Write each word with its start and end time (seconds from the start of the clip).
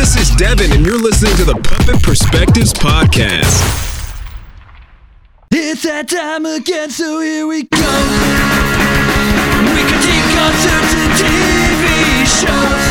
This 0.00 0.16
is 0.16 0.34
Devin, 0.36 0.72
and 0.72 0.86
you're 0.86 0.96
listening 0.96 1.36
to 1.36 1.44
the 1.44 1.56
Puppet 1.56 2.02
Perspectives 2.02 2.72
Podcast. 2.72 3.52
It's 5.52 5.82
that 5.82 6.08
time 6.08 6.46
again, 6.46 6.88
so 6.88 7.20
here 7.20 7.46
we 7.46 7.64
go. 7.64 7.92
We 9.60 9.80
critique 9.84 10.28
concerts 10.32 10.92
and 10.96 11.12
TV 11.20 11.84
shows. 12.24 12.86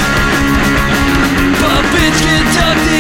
Puppets 1.58 2.22
conduct 2.22 2.99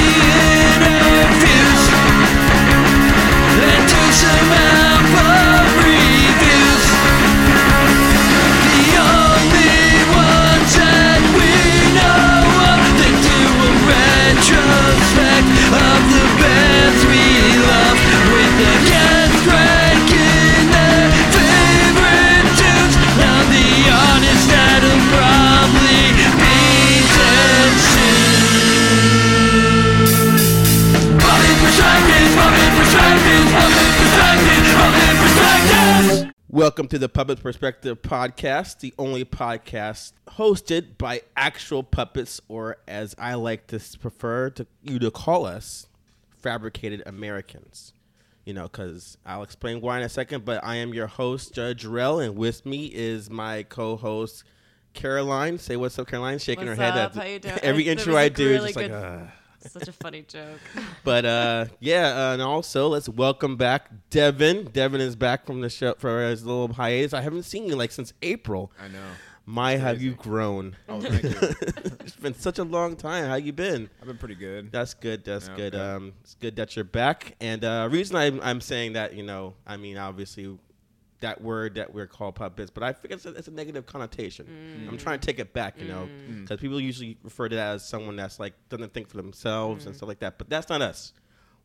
Welcome 36.59 36.89
to 36.89 36.99
the 36.99 37.07
Puppet 37.07 37.41
Perspective 37.41 38.01
Podcast, 38.01 38.81
the 38.81 38.93
only 38.97 39.23
podcast 39.23 40.11
hosted 40.31 40.97
by 40.97 41.21
actual 41.37 41.83
puppets, 41.83 42.41
or 42.49 42.75
as 42.85 43.15
I 43.17 43.35
like 43.35 43.67
to 43.67 43.79
prefer 43.97 44.49
to 44.49 44.67
you 44.83 44.99
to 44.99 45.09
call 45.09 45.45
us, 45.45 45.87
fabricated 46.41 47.01
Americans. 47.05 47.93
You 48.43 48.53
know, 48.53 48.63
because 48.63 49.17
I'll 49.25 49.41
explain 49.43 49.79
why 49.79 49.99
in 49.99 50.03
a 50.03 50.09
second. 50.09 50.43
But 50.43 50.61
I 50.61 50.75
am 50.75 50.93
your 50.93 51.07
host, 51.07 51.55
Jarrell, 51.55 52.21
and 52.21 52.35
with 52.35 52.65
me 52.65 52.87
is 52.87 53.29
my 53.29 53.63
co-host, 53.63 54.43
Caroline. 54.93 55.59
Say 55.59 55.77
what's 55.77 55.97
up, 55.97 56.07
Caroline. 56.07 56.39
Shaking 56.39 56.67
What's 56.67 56.77
her 56.77 56.83
head 56.83 56.97
up? 56.97 57.11
at 57.15 57.23
How 57.23 57.29
you 57.29 57.39
doing? 57.39 57.59
every 57.63 57.87
intro 57.87 58.17
I 58.17 58.27
do. 58.27 58.49
really 58.49 58.73
just 58.73 58.77
good- 58.77 58.91
like, 58.91 59.01
uh. 59.01 59.19
Such 59.67 59.87
a 59.87 59.91
funny 59.93 60.21
joke. 60.23 60.59
But 61.03 61.25
uh, 61.25 61.65
yeah, 61.79 62.29
uh, 62.29 62.33
and 62.33 62.41
also 62.41 62.87
let's 62.87 63.09
welcome 63.09 63.55
back 63.57 63.89
Devin. 64.09 64.65
Devin 64.71 65.01
is 65.01 65.15
back 65.15 65.45
from 65.45 65.61
the 65.61 65.69
show 65.69 65.95
for 65.97 66.21
his 66.27 66.45
little 66.45 66.71
hiatus. 66.73 67.13
I 67.13 67.21
haven't 67.21 67.43
seen 67.43 67.65
you 67.65 67.75
like 67.75 67.91
since 67.91 68.13
April. 68.21 68.71
I 68.81 68.87
know. 68.87 68.99
My, 69.45 69.77
have 69.77 69.99
you 69.99 70.11
grown? 70.13 70.75
Oh, 70.87 71.01
thank 71.01 71.23
you. 71.23 71.29
it's 72.01 72.15
been 72.17 72.35
such 72.35 72.59
a 72.59 72.63
long 72.63 72.95
time. 72.95 73.25
How 73.25 73.33
you 73.35 73.51
been? 73.51 73.89
I've 73.99 74.05
been 74.07 74.17
pretty 74.19 74.35
good. 74.35 74.71
That's 74.71 74.93
good. 74.93 75.23
That's 75.25 75.47
Yeah, 75.47 75.55
good. 75.55 75.73
okay. 75.75 75.83
Um, 75.95 76.13
it's 76.21 76.35
good 76.35 76.55
that 76.57 76.75
you're 76.75 76.85
back. 76.85 77.35
And 77.41 77.65
uh, 77.65 77.87
reason 77.89 78.15
I'm, 78.15 78.39
I'm 78.43 78.61
saying 78.61 78.93
that, 78.93 79.15
you 79.15 79.23
know, 79.23 79.55
I 79.65 79.77
mean, 79.77 79.97
obviously, 79.97 80.55
that 81.21 81.41
word 81.41 81.75
that 81.75 81.93
we're 81.93 82.07
called 82.07 82.35
puppets, 82.35 82.71
but 82.71 82.81
I 82.83 82.93
think 82.93 83.13
it's 83.13 83.25
a, 83.25 83.29
it's 83.31 83.47
a 83.47 83.51
negative 83.51 83.85
connotation. 83.85 84.87
I'm 84.89 84.97
trying 84.97 85.19
to 85.19 85.25
take 85.25 85.39
it 85.39 85.51
back, 85.53 85.79
you 85.79 85.87
know, 85.87 86.07
Mm. 86.29 86.41
because 86.41 86.59
people 86.59 86.79
usually 86.79 87.17
refer 87.23 87.49
to 87.49 87.55
that 87.57 87.75
as 87.75 87.87
someone 87.87 88.15
that's 88.15 88.39
like 88.39 88.53
doesn't 88.69 88.93
think 88.93 89.09
for 89.09 89.17
themselves 89.17 89.85
and 89.85 89.95
stuff 89.95 90.07
like 90.07 90.19
that. 90.19 90.37
But 90.37 90.49
that's 90.49 90.69
not 90.69 90.81
us. 90.81 91.11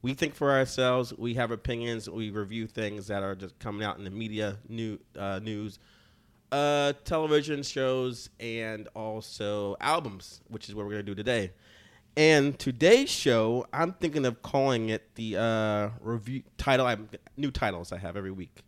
We 0.02 0.12
think 0.14 0.34
for 0.34 0.50
ourselves. 0.50 1.14
We 1.16 1.34
have 1.34 1.50
opinions. 1.50 2.10
We 2.10 2.30
review 2.30 2.66
things 2.66 3.06
that 3.06 3.22
are 3.22 3.34
just 3.34 3.58
coming 3.58 3.84
out 3.86 3.96
in 3.96 4.04
the 4.04 4.10
media, 4.10 4.58
new 4.68 4.98
uh, 5.18 5.38
news, 5.42 5.78
uh, 6.52 6.92
television 7.04 7.62
shows, 7.62 8.28
and 8.38 8.88
also 8.94 9.76
albums, 9.80 10.40
which 10.48 10.68
is 10.68 10.74
what 10.74 10.84
we're 10.84 10.92
gonna 10.92 11.02
do 11.04 11.14
today. 11.14 11.52
And 12.16 12.56
today's 12.58 13.10
show, 13.10 13.66
I'm 13.72 13.92
thinking 13.92 14.24
of 14.24 14.40
calling 14.40 14.90
it 14.90 15.14
the 15.16 15.36
uh, 15.36 15.90
review 16.00 16.44
title. 16.56 16.86
I'm 16.86 17.08
new 17.36 17.50
titles 17.50 17.90
I 17.90 17.98
have 17.98 18.16
every 18.16 18.30
week 18.30 18.62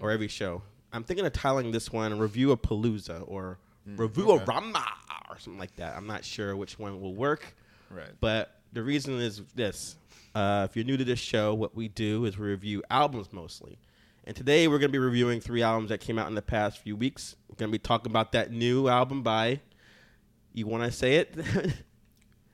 or 0.00 0.10
every 0.12 0.28
show. 0.28 0.62
I'm 0.92 1.02
thinking 1.02 1.26
of 1.26 1.32
titling 1.32 1.72
this 1.72 1.90
one 1.90 2.16
"Review 2.18 2.52
of 2.52 2.62
Palooza" 2.62 3.24
or 3.26 3.58
"Review 3.86 4.30
of 4.30 4.46
Rama" 4.46 4.86
or 5.30 5.38
something 5.38 5.58
like 5.58 5.74
that. 5.76 5.96
I'm 5.96 6.06
not 6.06 6.24
sure 6.24 6.54
which 6.54 6.78
one 6.78 7.00
will 7.00 7.14
work. 7.14 7.56
Right. 7.90 8.10
But 8.20 8.60
the 8.72 8.84
reason 8.84 9.18
is 9.18 9.42
this: 9.56 9.96
uh, 10.36 10.68
if 10.70 10.76
you're 10.76 10.84
new 10.84 10.96
to 10.96 11.04
this 11.04 11.18
show, 11.18 11.54
what 11.54 11.74
we 11.74 11.88
do 11.88 12.24
is 12.24 12.38
we 12.38 12.46
review 12.46 12.84
albums 12.88 13.32
mostly. 13.32 13.78
And 14.24 14.36
today 14.36 14.68
we're 14.68 14.78
going 14.78 14.90
to 14.90 14.92
be 14.92 15.00
reviewing 15.00 15.40
three 15.40 15.64
albums 15.64 15.88
that 15.88 15.98
came 15.98 16.16
out 16.16 16.28
in 16.28 16.36
the 16.36 16.42
past 16.42 16.78
few 16.78 16.94
weeks. 16.94 17.34
We're 17.48 17.56
going 17.56 17.72
to 17.72 17.76
be 17.76 17.82
talking 17.82 18.12
about 18.12 18.30
that 18.32 18.52
new 18.52 18.86
album 18.86 19.24
by. 19.24 19.58
You 20.52 20.68
want 20.68 20.84
to 20.84 20.92
say 20.92 21.16
it? 21.16 21.36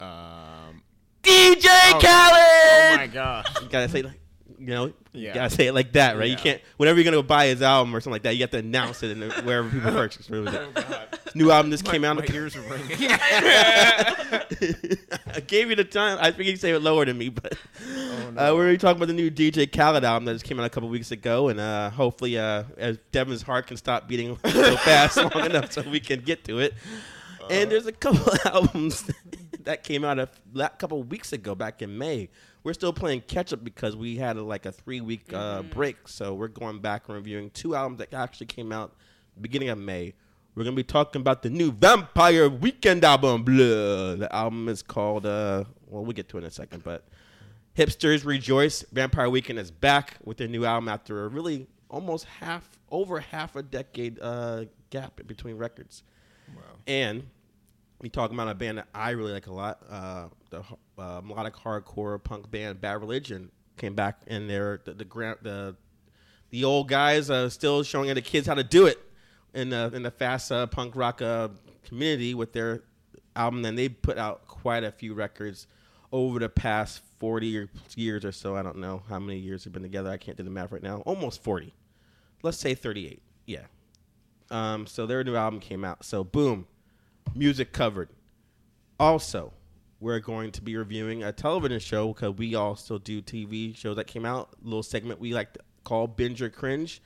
Um, 0.01 0.83
DJ 1.23 1.67
oh, 1.67 1.99
Khaled. 2.01 2.93
oh 2.93 2.97
my 2.97 3.07
god. 3.13 3.47
You 3.63 3.69
gotta 3.69 3.89
say 3.89 4.03
like, 4.03 4.21
you 4.59 4.67
know, 4.67 4.93
you 5.13 5.33
gotta 5.33 5.51
say 5.51 5.67
it 5.67 5.73
like 5.73 5.93
that, 5.93 6.17
right? 6.17 6.31
You 6.31 6.37
can't. 6.37 6.61
Whenever 6.77 6.99
you're 6.99 7.05
gonna 7.05 7.17
go 7.17 7.23
buy 7.23 7.47
his 7.47 7.63
album 7.63 7.95
or 7.95 8.01
something 8.01 8.13
like 8.13 8.23
that, 8.23 8.35
you 8.35 8.43
have 8.43 8.51
to 8.51 8.59
announce 8.59 9.03
it 9.03 9.11
in 9.11 9.31
wherever 9.45 9.69
people 9.69 9.91
purchase. 9.93 10.31
What 10.31 10.43
was 10.43 10.55
it? 10.55 11.31
New 11.35 11.51
album 11.51 11.71
just 11.71 11.85
came 11.85 12.05
out. 12.05 12.17
My 12.17 12.27
ears 12.33 12.57
are 12.57 12.61
ringing. 12.63 12.87
I 13.01 14.45
gave 15.47 15.71
you 15.71 15.77
the 15.77 15.85
time. 15.85 16.19
I 16.21 16.31
think 16.31 16.49
you 16.49 16.57
say 16.57 16.73
it 16.73 16.81
lower 16.81 17.05
than 17.05 17.19
me, 17.19 17.29
but 17.29 17.57
Oh, 18.37 18.53
uh, 18.53 18.55
we're 18.55 18.67
gonna 18.67 18.79
talking 18.79 18.99
about 18.99 19.09
the 19.09 19.15
new 19.15 19.31
DJ 19.31 19.71
Khaled 19.71 20.05
album 20.05 20.25
that 20.27 20.35
just 20.35 20.45
came 20.45 20.61
out 20.61 20.67
a 20.67 20.71
couple 20.71 20.89
weeks 20.89 21.11
ago, 21.11 21.49
and 21.49 21.59
uh, 21.59 21.91
hopefully, 21.91 22.39
uh, 22.39 22.65
as 22.77 22.99
Devin's 23.11 23.43
heart 23.43 23.67
can 23.67 23.77
stop 23.77 24.07
beating 24.07 24.39
so 24.45 24.77
fast 24.77 25.17
long 25.17 25.47
enough 25.47 25.73
so 25.73 25.83
we 25.83 25.99
can 26.01 26.21
get 26.21 26.45
to 26.45 26.61
it. 26.61 26.75
And 27.51 27.71
there's 27.71 27.87
a 27.87 27.93
couple 27.93 28.33
albums 28.45 29.11
that 29.69 29.85
came 29.85 30.03
out 30.03 30.19
a 30.19 30.31
la- 30.55 30.69
couple 30.69 31.03
weeks 31.03 31.35
ago, 31.35 31.55
back 31.55 31.83
in 31.83 31.99
May. 31.99 32.31
We're 32.65 32.73
still 32.73 32.93
playing 32.93 33.21
catch 33.27 33.53
up 33.53 33.63
because 33.63 33.97
we 33.97 34.17
had 34.17 34.39
a, 34.39 34.43
like 34.43 34.65
a 34.65 34.73
three 34.73 35.03
week 35.03 35.31
uh, 35.31 35.61
break, 35.61 36.09
so 36.09 36.33
we're 36.33 36.49
going 36.49 36.81
back 36.81 37.07
and 37.07 37.17
reviewing 37.17 37.51
two 37.51 37.75
albums 37.75 37.99
that 37.99 38.15
actually 38.15 38.47
came 38.47 38.73
out 38.73 38.97
beginning 39.39 39.69
of 39.69 39.77
May. 39.77 40.15
We're 40.55 40.65
gonna 40.65 40.75
be 40.75 40.85
talking 40.85 41.21
about 41.21 41.43
the 41.43 41.51
new 41.51 41.71
Vampire 41.71 42.49
Weekend 42.49 43.05
album. 43.05 43.43
Blah. 43.45 44.15
The 44.15 44.29
album 44.33 44.71
is 44.71 44.83
called. 44.83 45.27
Uh, 45.27 45.65
well, 45.87 46.03
we'll 46.03 46.13
get 46.13 46.31
to 46.31 46.39
it 46.39 46.41
in 46.41 46.47
a 46.47 46.51
second, 46.51 46.83
but 46.83 47.05
hipsters 47.77 48.25
rejoice. 48.25 48.87
Vampire 48.91 49.29
Weekend 49.29 49.59
is 49.59 49.71
back 49.71 50.17
with 50.25 50.39
their 50.39 50.49
new 50.49 50.65
album 50.65 50.89
after 50.89 51.27
a 51.27 51.29
really 51.29 51.67
almost 51.91 52.25
half, 52.25 52.67
over 52.91 53.21
half 53.21 53.55
a 53.55 53.63
decade 53.63 54.19
uh, 54.23 54.65
gap 54.89 55.21
between 55.27 55.59
records. 55.59 56.05
Wow. 56.57 56.63
And 56.87 57.27
we 58.01 58.09
talking 58.09 58.37
about 58.37 58.49
a 58.49 58.55
band 58.55 58.79
that 58.79 58.89
I 58.95 59.11
really 59.11 59.33
like 59.33 59.47
a 59.47 59.53
lot. 59.53 59.83
Uh, 59.89 60.29
the 60.51 60.63
uh, 60.99 61.21
melodic 61.23 61.55
hardcore 61.55 62.23
punk 62.23 62.51
band 62.51 62.81
Bad 62.81 63.01
Religion 63.01 63.51
came 63.77 63.95
back, 63.95 64.21
and 64.27 64.49
they're 64.49 64.81
the 64.85 64.95
the 64.95 65.05
gra- 65.05 65.39
the, 65.43 65.77
the 66.51 66.65
old 66.65 66.89
guys 66.89 67.31
are 67.31 67.51
still 67.51 67.83
showing 67.83 68.13
the 68.15 68.23
kids 68.23 68.47
how 68.47 68.55
to 68.55 68.65
do 68.65 68.87
it 68.87 68.99
in 69.55 69.71
the 69.71 69.91
in 69.95 70.03
the 70.03 70.11
fast 70.11 70.53
uh, 70.53 70.67
punk 70.67 70.95
rock 70.97 71.21
uh, 71.23 71.49
community 71.85 72.35
with 72.35 72.53
their 72.53 72.83
album. 73.35 73.65
And 73.65 73.77
they 73.77 73.89
put 73.89 74.19
out 74.19 74.47
quite 74.47 74.85
a 74.85 74.93
few 74.93 75.15
records 75.15 75.67
over 76.13 76.39
the 76.39 76.49
past 76.49 77.03
forty 77.19 77.69
years 77.97 78.25
or 78.25 78.33
so. 78.33 78.57
I 78.57 78.63
don't 78.63 78.79
know 78.79 79.03
how 79.09 79.19
many 79.19 79.39
years 79.39 79.65
they've 79.65 79.73
been 79.73 79.83
together. 79.83 80.11
I 80.11 80.17
can't 80.17 80.37
do 80.37 80.45
the 80.45 80.51
math 80.51 80.73
right 80.73 80.83
now. 80.83 81.03
Almost 81.05 81.43
forty. 81.43 81.75
Let's 82.43 82.59
say 82.59 82.75
thirty-eight. 82.75 83.23
Yeah. 83.47 83.67
Um, 84.51 84.87
so 84.87 85.05
their 85.05 85.23
new 85.25 85.37
album 85.37 85.61
came 85.61 85.85
out. 85.85 86.05
So 86.05 86.25
boom, 86.25 86.67
music 87.35 87.73
covered. 87.73 88.09
Also, 89.01 89.53
we're 90.01 90.21
going 90.21 90.51
to 90.53 90.63
be 90.63 90.77
reviewing 90.77 91.23
a 91.25 91.33
television 91.33 91.79
show 91.81 92.13
because 92.13 92.35
we 92.37 92.55
also 92.55 92.99
do 92.99 93.21
TV 93.23 93.77
shows 93.77 93.97
that 93.97 94.07
came 94.07 94.25
out. 94.25 94.51
A 94.61 94.65
little 94.65 94.83
segment 94.83 95.21
we 95.21 95.33
like 95.35 95.55
to 95.55 95.61
call 95.85 96.07
Binge 96.07 96.41
or 96.43 96.51
Cringe. 96.51 97.01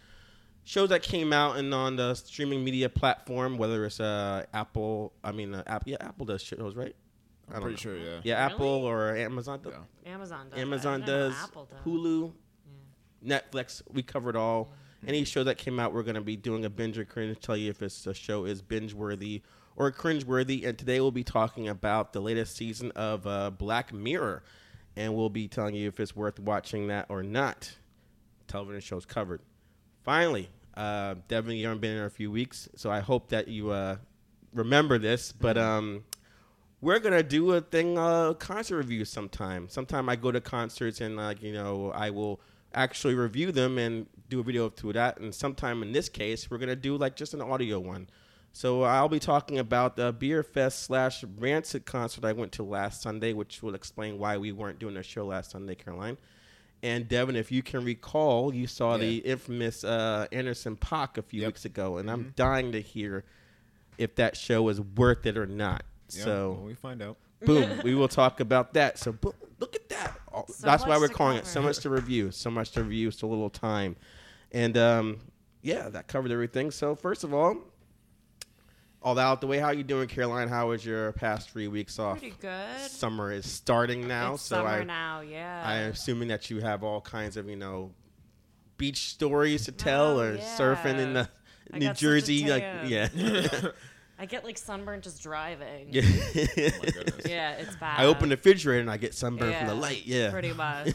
Shows 0.64 0.90
that 0.90 1.02
came 1.02 1.32
out 1.32 1.56
and 1.56 1.74
on 1.74 1.96
the 1.96 2.14
streaming 2.14 2.62
media 2.64 2.88
platform, 2.88 3.58
whether 3.58 3.84
it's 3.84 3.98
uh, 3.98 4.44
Apple. 4.54 5.12
I 5.24 5.32
mean, 5.32 5.54
uh, 5.54 5.62
Apple. 5.66 5.90
Yeah, 5.90 5.96
Apple 6.00 6.24
does 6.26 6.42
shows, 6.42 6.76
right? 6.76 6.94
I 7.50 7.56
I'm 7.56 7.62
pretty 7.62 7.74
know. 7.74 7.76
sure, 7.78 7.96
yeah. 7.96 8.20
Yeah, 8.22 8.40
Really? 8.44 8.54
Apple 8.54 8.66
or 8.84 9.16
Amazon. 9.16 9.60
does- 9.62 9.72
Yeah. 10.04 10.12
Amazon 10.12 10.48
does. 10.50 10.58
Amazon 10.60 10.92
I 11.02 11.04
didn't 11.04 11.08
know 11.20 11.28
does. 11.30 11.42
Apple 11.42 11.68
does. 11.70 11.78
Hulu, 11.84 12.32
Netflix. 13.26 13.82
We 13.92 14.02
covered 14.02 14.36
all. 14.36 14.72
Any 15.04 15.24
show 15.24 15.42
that 15.42 15.58
came 15.58 15.80
out, 15.80 15.92
we're 15.92 16.04
going 16.04 16.14
to 16.14 16.20
be 16.20 16.36
doing 16.36 16.64
a 16.64 16.70
binge 16.70 16.96
or 16.96 17.04
cringe. 17.04 17.36
Tell 17.40 17.56
you 17.56 17.70
if 17.70 17.82
it's 17.82 18.06
a 18.06 18.14
show 18.14 18.44
is 18.44 18.62
binge 18.62 18.94
worthy 18.94 19.42
or 19.76 19.90
cringe 19.90 20.24
worthy. 20.24 20.64
And 20.64 20.78
today 20.78 21.00
we'll 21.00 21.10
be 21.10 21.24
talking 21.24 21.68
about 21.68 22.12
the 22.12 22.20
latest 22.20 22.56
season 22.56 22.90
of 22.92 23.26
uh, 23.26 23.50
Black 23.50 23.92
Mirror, 23.92 24.42
and 24.96 25.14
we'll 25.14 25.30
be 25.30 25.48
telling 25.48 25.74
you 25.74 25.88
if 25.88 26.00
it's 26.00 26.14
worth 26.14 26.38
watching 26.38 26.88
that 26.88 27.06
or 27.08 27.22
not. 27.22 27.76
Television 28.46 28.80
shows 28.80 29.06
covered. 29.06 29.40
Finally, 30.02 30.48
uh, 30.74 31.14
Devin, 31.28 31.56
you 31.56 31.66
haven't 31.66 31.80
been 31.80 31.96
in 31.96 32.04
a 32.04 32.10
few 32.10 32.30
weeks, 32.30 32.68
so 32.76 32.90
I 32.90 33.00
hope 33.00 33.28
that 33.28 33.48
you 33.48 33.70
uh, 33.70 33.96
remember 34.52 34.98
this. 34.98 35.32
But 35.32 35.56
um, 35.58 36.04
we're 36.80 36.98
gonna 36.98 37.22
do 37.22 37.52
a 37.52 37.60
thing, 37.60 37.96
uh, 37.98 38.34
concert 38.34 38.76
review 38.78 39.04
sometime. 39.04 39.68
Sometime 39.68 40.08
I 40.08 40.16
go 40.16 40.32
to 40.32 40.40
concerts 40.40 41.00
and 41.00 41.16
like 41.16 41.42
you 41.42 41.52
know 41.52 41.92
I 41.92 42.10
will 42.10 42.40
actually 42.74 43.14
review 43.14 43.52
them 43.52 43.78
and 43.78 44.06
do 44.28 44.40
a 44.40 44.42
video 44.42 44.68
to 44.68 44.92
that. 44.94 45.18
And 45.18 45.34
sometime 45.34 45.82
in 45.82 45.92
this 45.92 46.08
case, 46.08 46.50
we're 46.50 46.58
gonna 46.58 46.76
do 46.76 46.96
like 46.96 47.16
just 47.16 47.34
an 47.34 47.40
audio 47.40 47.78
one. 47.78 48.08
So 48.52 48.82
I'll 48.82 49.08
be 49.08 49.18
talking 49.18 49.58
about 49.58 49.96
the 49.96 50.12
Beer 50.12 50.42
Fest 50.42 50.80
slash 50.82 51.24
Rancid 51.38 51.86
concert 51.86 52.24
I 52.24 52.32
went 52.32 52.52
to 52.52 52.62
last 52.62 53.00
Sunday, 53.02 53.32
which 53.32 53.62
will 53.62 53.74
explain 53.74 54.18
why 54.18 54.36
we 54.36 54.52
weren't 54.52 54.78
doing 54.78 54.96
a 54.98 55.02
show 55.02 55.24
last 55.26 55.50
Sunday, 55.52 55.74
Caroline. 55.74 56.18
And 56.82 57.08
Devin, 57.08 57.36
if 57.36 57.50
you 57.52 57.62
can 57.62 57.84
recall, 57.84 58.52
you 58.52 58.66
saw 58.66 58.96
the 58.98 59.18
infamous 59.18 59.84
uh, 59.84 60.26
Anderson 60.32 60.76
Paak 60.76 61.16
a 61.16 61.22
few 61.22 61.40
Yep. 61.42 61.48
weeks 61.48 61.64
ago, 61.64 61.98
and 61.98 62.10
I'm 62.10 62.32
dying 62.36 62.72
to 62.72 62.80
hear 62.82 63.24
if 63.98 64.16
that 64.16 64.36
show 64.36 64.68
is 64.68 64.80
worth 64.80 65.24
it 65.24 65.38
or 65.38 65.46
not. 65.46 65.84
Yeah, 66.10 66.24
so 66.24 66.52
well, 66.58 66.66
we 66.66 66.74
find 66.74 67.00
out. 67.00 67.16
boom, 67.46 67.80
we 67.84 67.94
will 67.94 68.08
talk 68.08 68.40
about 68.40 68.74
that. 68.74 68.98
So 68.98 69.12
boom, 69.12 69.32
look 69.60 69.76
at 69.76 69.88
that. 69.90 70.18
Oh, 70.34 70.44
So 70.48 70.66
That's 70.66 70.84
why 70.84 70.98
we're 70.98 71.08
to 71.08 71.14
calling 71.14 71.38
it 71.38 71.46
so 71.46 71.62
much 71.62 71.78
to 71.78 71.90
review, 71.90 72.32
so 72.32 72.50
much 72.50 72.72
to 72.72 72.82
review, 72.82 73.10
so 73.12 73.28
little 73.28 73.50
time. 73.50 73.94
And 74.50 74.76
um, 74.76 75.20
yeah, 75.62 75.88
that 75.88 76.08
covered 76.08 76.32
everything. 76.32 76.70
So 76.72 76.96
first 76.96 77.22
of 77.22 77.32
all, 77.32 77.56
all 79.02 79.14
that 79.16 79.22
out 79.22 79.40
the 79.40 79.46
way. 79.46 79.58
How 79.58 79.70
you 79.70 79.82
doing, 79.82 80.08
Caroline? 80.08 80.48
How 80.48 80.68
was 80.68 80.84
your 80.84 81.12
past 81.12 81.50
three 81.50 81.68
weeks 81.68 81.98
off? 81.98 82.18
Pretty 82.20 82.34
good. 82.40 82.80
Summer 82.80 83.32
is 83.32 83.50
starting 83.50 84.06
now, 84.06 84.34
it's 84.34 84.42
so 84.42 84.56
summer 84.56 84.68
I, 84.68 84.84
now, 84.84 85.20
yeah. 85.20 85.62
I'm 85.64 85.90
assuming 85.90 86.28
that 86.28 86.50
you 86.50 86.60
have 86.60 86.82
all 86.82 87.00
kinds 87.00 87.36
of 87.36 87.48
you 87.48 87.56
know 87.56 87.92
beach 88.76 89.08
stories 89.10 89.64
to 89.66 89.70
uh-huh, 89.72 89.84
tell, 89.84 90.18
Oh, 90.18 90.22
or 90.22 90.36
surfing 90.38 90.98
in 90.98 91.14
the 91.14 91.28
I 91.72 91.78
New 91.78 91.86
got 91.86 91.96
such 91.96 92.02
a 92.02 92.06
Jersey, 92.06 92.48
like 92.48 92.64
yeah. 92.86 93.08
I 94.22 94.26
get 94.26 94.44
like 94.44 94.56
sunburn 94.56 95.00
just 95.00 95.20
driving. 95.20 95.88
yeah. 95.90 96.02
goodness. 96.02 97.26
Yeah, 97.26 97.52
it's 97.54 97.74
bad. 97.76 97.98
I 97.98 98.04
open 98.04 98.28
the 98.28 98.36
refrigerator 98.36 98.80
and 98.80 98.88
I 98.90 98.96
get 98.96 99.14
sunburned 99.14 99.54
from 99.56 99.66
the 99.66 99.74
light. 99.74 100.06
Yeah. 100.06 100.30
Pretty 100.30 100.52
much. 100.54 100.92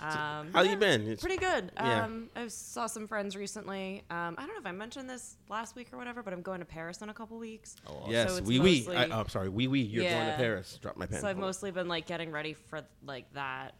Um, 0.00 0.48
How 0.52 0.60
you 0.62 0.76
been? 0.76 1.02
It's- 1.02 1.20
Pretty 1.20 1.38
good. 1.38 1.72
Yeah. 1.76 2.04
Um, 2.04 2.28
I 2.36 2.48
saw 2.48 2.86
some 2.86 3.06
friends 3.08 3.34
recently. 3.34 4.02
Um, 4.10 4.34
I 4.36 4.42
don't 4.46 4.48
know 4.48 4.60
if 4.60 4.66
I 4.66 4.72
mentioned 4.72 5.08
this 5.08 5.36
last 5.48 5.74
week 5.74 5.88
or 5.92 5.96
whatever, 5.96 6.22
but 6.22 6.34
I'm 6.34 6.42
going 6.42 6.58
to 6.60 6.66
Paris 6.66 7.00
in 7.00 7.08
a 7.08 7.14
couple 7.14 7.38
weeks. 7.38 7.76
Oh, 7.86 8.04
Yes, 8.10 8.30
So 8.30 8.36
it's 8.38 8.46
we 8.46 8.58
we. 8.60 8.80
mostly- 8.80 8.96
I, 8.96 9.06
oh, 9.06 9.20
I'm 9.20 9.28
sorry, 9.30 9.48
we 9.48 9.66
we. 9.66 9.80
You're 9.80 10.04
going 10.04 10.26
to 10.26 10.36
Paris. 10.36 10.78
Drop 10.82 10.98
my 10.98 11.06
pen. 11.06 11.20
So 11.20 11.28
I've 11.28 11.36
Hold 11.36 11.44
on. 11.44 11.48
mostly 11.48 11.70
been 11.70 11.88
like 11.88 12.06
getting 12.06 12.30
ready 12.30 12.52
for 12.52 12.82
like 13.06 13.32
that. 13.32 13.72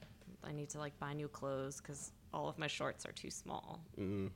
I 0.43 0.53
need 0.53 0.71
to 0.71 0.79
like 0.79 0.99
buy 0.99 1.12
new 1.12 1.29
clothes 1.29 1.83
because 1.83 2.12
all 2.33 2.49
of 2.49 2.59
my 2.59 2.67
shorts 2.67 3.05
are 3.05 3.12
too 3.12 3.31
small. 3.31 3.81
I 3.99 4.31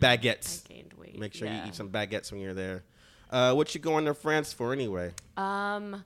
baguettes. 0.00 0.66
gained 0.68 0.92
weight. 0.94 1.18
Make 1.18 1.34
sure 1.34 1.48
you 1.48 1.60
eat 1.66 1.74
some 1.74 1.88
baguettes 1.88 2.30
when 2.30 2.40
you're 2.40 2.54
there. 2.54 2.84
Uh, 3.30 3.54
what 3.54 3.74
you 3.74 3.80
going 3.80 4.04
to 4.04 4.14
France 4.14 4.52
for 4.52 4.72
anyway? 4.72 5.12
Um, 5.36 6.04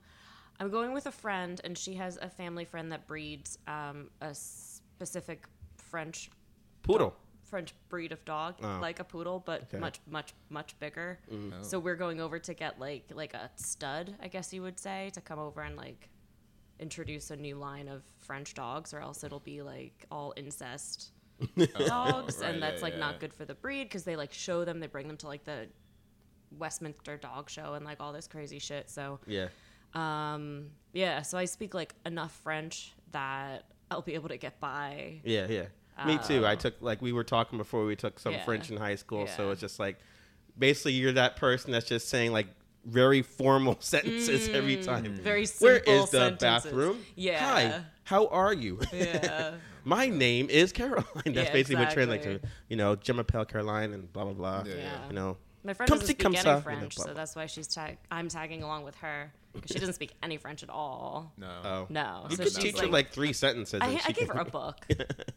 I'm 0.61 0.71
going 0.71 0.93
with 0.93 1.07
a 1.07 1.11
friend, 1.13 1.61
and 1.65 1.77
she 1.77 1.95
has 1.95 2.19
a 2.21 2.29
family 2.29 2.65
friend 2.65 2.93
that 2.93 3.07
breeds 3.07 3.59
um, 3.67 4.11
a 4.21 4.35
specific 4.35 5.45
French 5.77 6.31
Poodle. 6.83 7.15
French 7.45 7.75
breed 7.89 8.11
of 8.13 8.25
dog, 8.25 8.57
Oh. 8.63 8.79
like 8.81 9.01
a 9.01 9.05
poodle, 9.05 9.43
but 9.45 9.63
Okay. 9.63 9.77
Mm. 9.79 9.81
much, 9.81 10.01
much, 10.11 10.35
much 10.51 10.79
bigger. 10.81 11.19
So 11.63 11.79
we're 11.79 11.95
going 11.95 12.21
over 12.21 12.39
to 12.39 12.53
get 12.55 12.79
like 12.81 13.05
like 13.15 13.33
a 13.35 13.51
stud, 13.57 14.15
I 14.21 14.29
guess 14.29 14.53
you 14.53 14.63
would 14.63 14.79
say, 14.81 15.11
to 15.15 15.21
come 15.21 15.39
over 15.39 15.61
and 15.63 15.77
like 15.77 16.09
introduce 16.81 17.31
a 17.31 17.37
new 17.37 17.57
line 17.57 17.87
of 17.89 18.03
French 18.21 18.55
dogs, 18.55 18.93
or 18.93 19.01
else 19.01 19.23
it'll 19.25 19.41
be 19.41 19.63
like 19.63 20.05
all 20.11 20.33
incest 20.37 21.13
dogs, 21.87 22.39
right, 22.41 22.51
and 22.55 22.63
that's 22.63 22.79
yeah, 22.79 22.83
like 22.85 22.95
yeah. 22.95 22.99
not 23.01 23.21
good 23.21 23.33
for 23.33 23.45
the 23.45 23.55
breed 23.55 23.85
because 23.85 24.05
they 24.05 24.17
like 24.17 24.33
show 24.33 24.65
them, 24.65 24.81
they 24.81 24.87
bring 24.89 25.07
them 25.07 25.17
to 25.19 25.27
like 25.29 25.45
the 25.45 25.69
Westminster 26.59 27.17
Dog 27.17 27.49
Show 27.51 27.75
and 27.75 27.85
like 27.85 27.99
all 28.01 28.13
this 28.13 28.27
crazy 28.27 28.59
shit. 28.59 28.91
So 28.91 29.19
Yeah. 29.27 29.49
um, 29.95 30.71
yeah, 30.93 31.23
so 31.23 31.39
I 31.39 31.45
speak 31.45 31.75
like 31.75 31.95
enough 32.07 32.33
French 32.43 32.93
that 33.13 33.65
I'll 33.91 34.03
be 34.03 34.15
able 34.15 34.29
to 34.31 34.37
get 34.37 34.59
by. 34.61 35.21
Yeah, 35.25 35.47
yeah. 35.49 35.65
Me 36.07 36.19
too. 36.27 36.45
I 36.47 36.57
took 36.57 36.75
like 36.81 37.01
we 37.01 37.13
were 37.13 37.23
talking 37.25 37.57
before. 37.59 37.85
We 37.85 37.95
took 37.97 38.19
some 38.19 38.33
Yeah. 38.33 38.45
French 38.45 38.71
in 38.71 38.77
high 38.77 38.97
school, 38.97 39.27
so 39.29 39.51
it's 39.51 39.61
just 39.61 39.79
like 39.79 39.99
basically 40.59 40.93
you're 40.93 41.13
that 41.13 41.37
person 41.37 41.71
that's 41.73 41.87
just 41.87 42.09
saying 42.09 42.33
like 42.33 42.49
very 42.85 43.23
formal 43.23 43.77
sentences 43.81 44.49
every 44.49 44.83
time. 44.83 45.05
Mm. 45.05 45.19
Very 45.21 45.47
simple 45.47 45.93
is 46.05 46.11
the 46.11 46.19
sentences. 46.31 46.41
bathroom? 46.73 46.99
Yeah. 47.15 47.39
Hi. 47.39 47.85
How 48.05 48.27
are 48.27 48.53
you? 48.53 48.81
Yeah. 48.93 49.55
My 49.87 50.09
name 50.09 50.49
is 50.49 50.73
Caroline. 50.73 51.05
That's 51.27 51.37
Yeah, 51.37 51.53
basically 51.53 51.77
what 51.85 51.91
translates 51.93 52.25
to. 52.25 52.41
You 52.69 52.77
know, 52.77 52.97
Je 52.97 53.13
m'appelle 53.13 53.47
Caroline 53.47 53.93
and 53.93 54.11
blah 54.13 54.25
blah 54.25 54.33
blah. 54.33 54.65
Yeah, 54.67 54.75
yeah. 54.77 55.07
You 55.09 55.13
know. 55.15 55.37
My 55.65 55.73
friend 55.73 55.89
Come 55.89 55.99
doesn't 55.99 56.07
see, 56.09 56.13
speak 56.13 56.27
any 56.27 56.37
sa, 56.37 56.51
you 56.51 56.55
know, 56.57 56.61
French, 56.61 56.97
so 56.97 57.15
that's 57.15 57.35
why 57.35 57.47
she's 57.47 57.67
tag- 57.67 57.97
I'm 58.11 58.29
tagging 58.29 58.63
along 58.63 58.85
with 58.85 58.97
her 58.97 59.33
because 59.55 59.71
she 59.73 59.79
doesn't 59.79 59.95
speak 59.95 60.13
any 60.23 60.37
French 60.37 60.63
at 60.63 60.69
all. 60.69 61.33
No. 61.39 61.49
Oh. 61.65 61.87
No, 61.89 62.27
You 62.29 62.37
so 62.37 62.45
could 62.45 62.53
she's 62.53 62.63
teach 62.63 62.81
her 62.81 62.87
like 62.87 63.13
three 63.13 63.33
sentences. 63.33 63.81
I, 63.83 63.99
I 64.07 64.13
gave 64.13 64.29
her 64.29 64.41
a 64.41 64.45
book. 64.61 64.87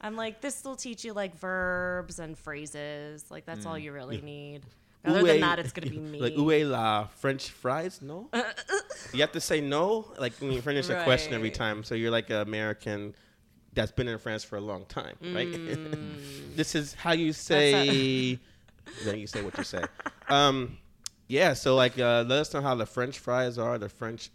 I'm 0.02 0.18
like, 0.18 0.42
this 0.42 0.64
will 0.66 0.76
teach 0.76 1.06
you 1.06 1.14
like 1.14 1.38
verbs 1.38 2.20
and 2.20 2.38
phrases. 2.38 3.26
Like 3.32 3.46
that's 3.46 3.66
all 3.66 3.76
mm. 3.76 3.84
you 3.84 3.94
really 3.94 4.20
need. 4.22 4.64
Other 5.06 5.22
Oué- 5.22 5.28
than 5.28 5.40
that, 5.42 5.60
it's 5.60 5.72
gonna 5.72 5.90
be 5.90 6.00
me. 6.14 6.20
like 6.20 6.34
où 6.34 6.52
est 6.52 6.66
la 6.66 7.06
French 7.06 7.50
fries? 7.50 8.02
No. 8.02 8.30
you 9.14 9.22
have 9.22 9.32
to 9.32 9.40
say 9.42 9.62
no, 9.62 10.12
like 10.20 10.34
when 10.40 10.52
you 10.52 10.62
finish 10.62 10.90
a 10.90 11.04
question 11.04 11.34
every 11.34 11.52
time. 11.52 11.84
So 11.86 11.96
you're 11.96 12.12
like 12.12 12.30
an 12.30 12.42
American 12.42 13.16
that's 13.74 13.92
been 13.94 14.08
in 14.10 14.18
France 14.18 14.44
for 14.44 14.58
a 14.58 14.62
long 14.62 14.86
time, 14.86 15.16
right? 15.22 15.48
Mm. 15.48 16.56
this 16.56 16.76
is 16.76 16.96
how 16.96 17.14
you 17.14 17.32
say. 17.32 18.40
then 19.06 19.20
you 19.20 19.28
say 19.28 19.42
what 19.44 19.58
you 19.58 19.64
say. 19.64 19.84
Um, 20.30 20.78
yeah. 21.28 21.54
So 21.54 21.76
like, 21.76 21.98
uh, 22.00 22.24
let 22.28 22.40
us 22.40 22.54
know 22.54 22.62
how 22.62 22.76
the 22.76 22.86
French 22.86 23.20
fries 23.20 23.58
are, 23.58 23.78
the 23.78 23.90
French 23.90 24.30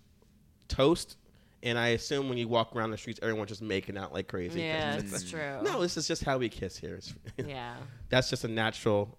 toast. 0.68 1.16
And 1.64 1.78
I 1.78 1.88
assume 1.88 2.28
when 2.28 2.38
you 2.38 2.48
walk 2.48 2.74
around 2.74 2.90
the 2.90 2.98
streets, 2.98 3.20
everyone's 3.22 3.50
just 3.50 3.62
making 3.62 3.96
out 3.96 4.12
like 4.12 4.26
crazy. 4.26 4.60
yeah, 4.60 4.96
it's 4.96 5.30
true. 5.30 5.62
No, 5.62 5.80
this 5.80 5.96
is 5.96 6.08
just 6.08 6.24
how 6.24 6.38
we 6.38 6.48
kiss 6.48 6.76
here. 6.76 6.96
It's- 6.96 7.14
Yeah. 7.48 7.76
that's 8.08 8.28
just 8.30 8.42
a 8.44 8.48
natural 8.48 9.16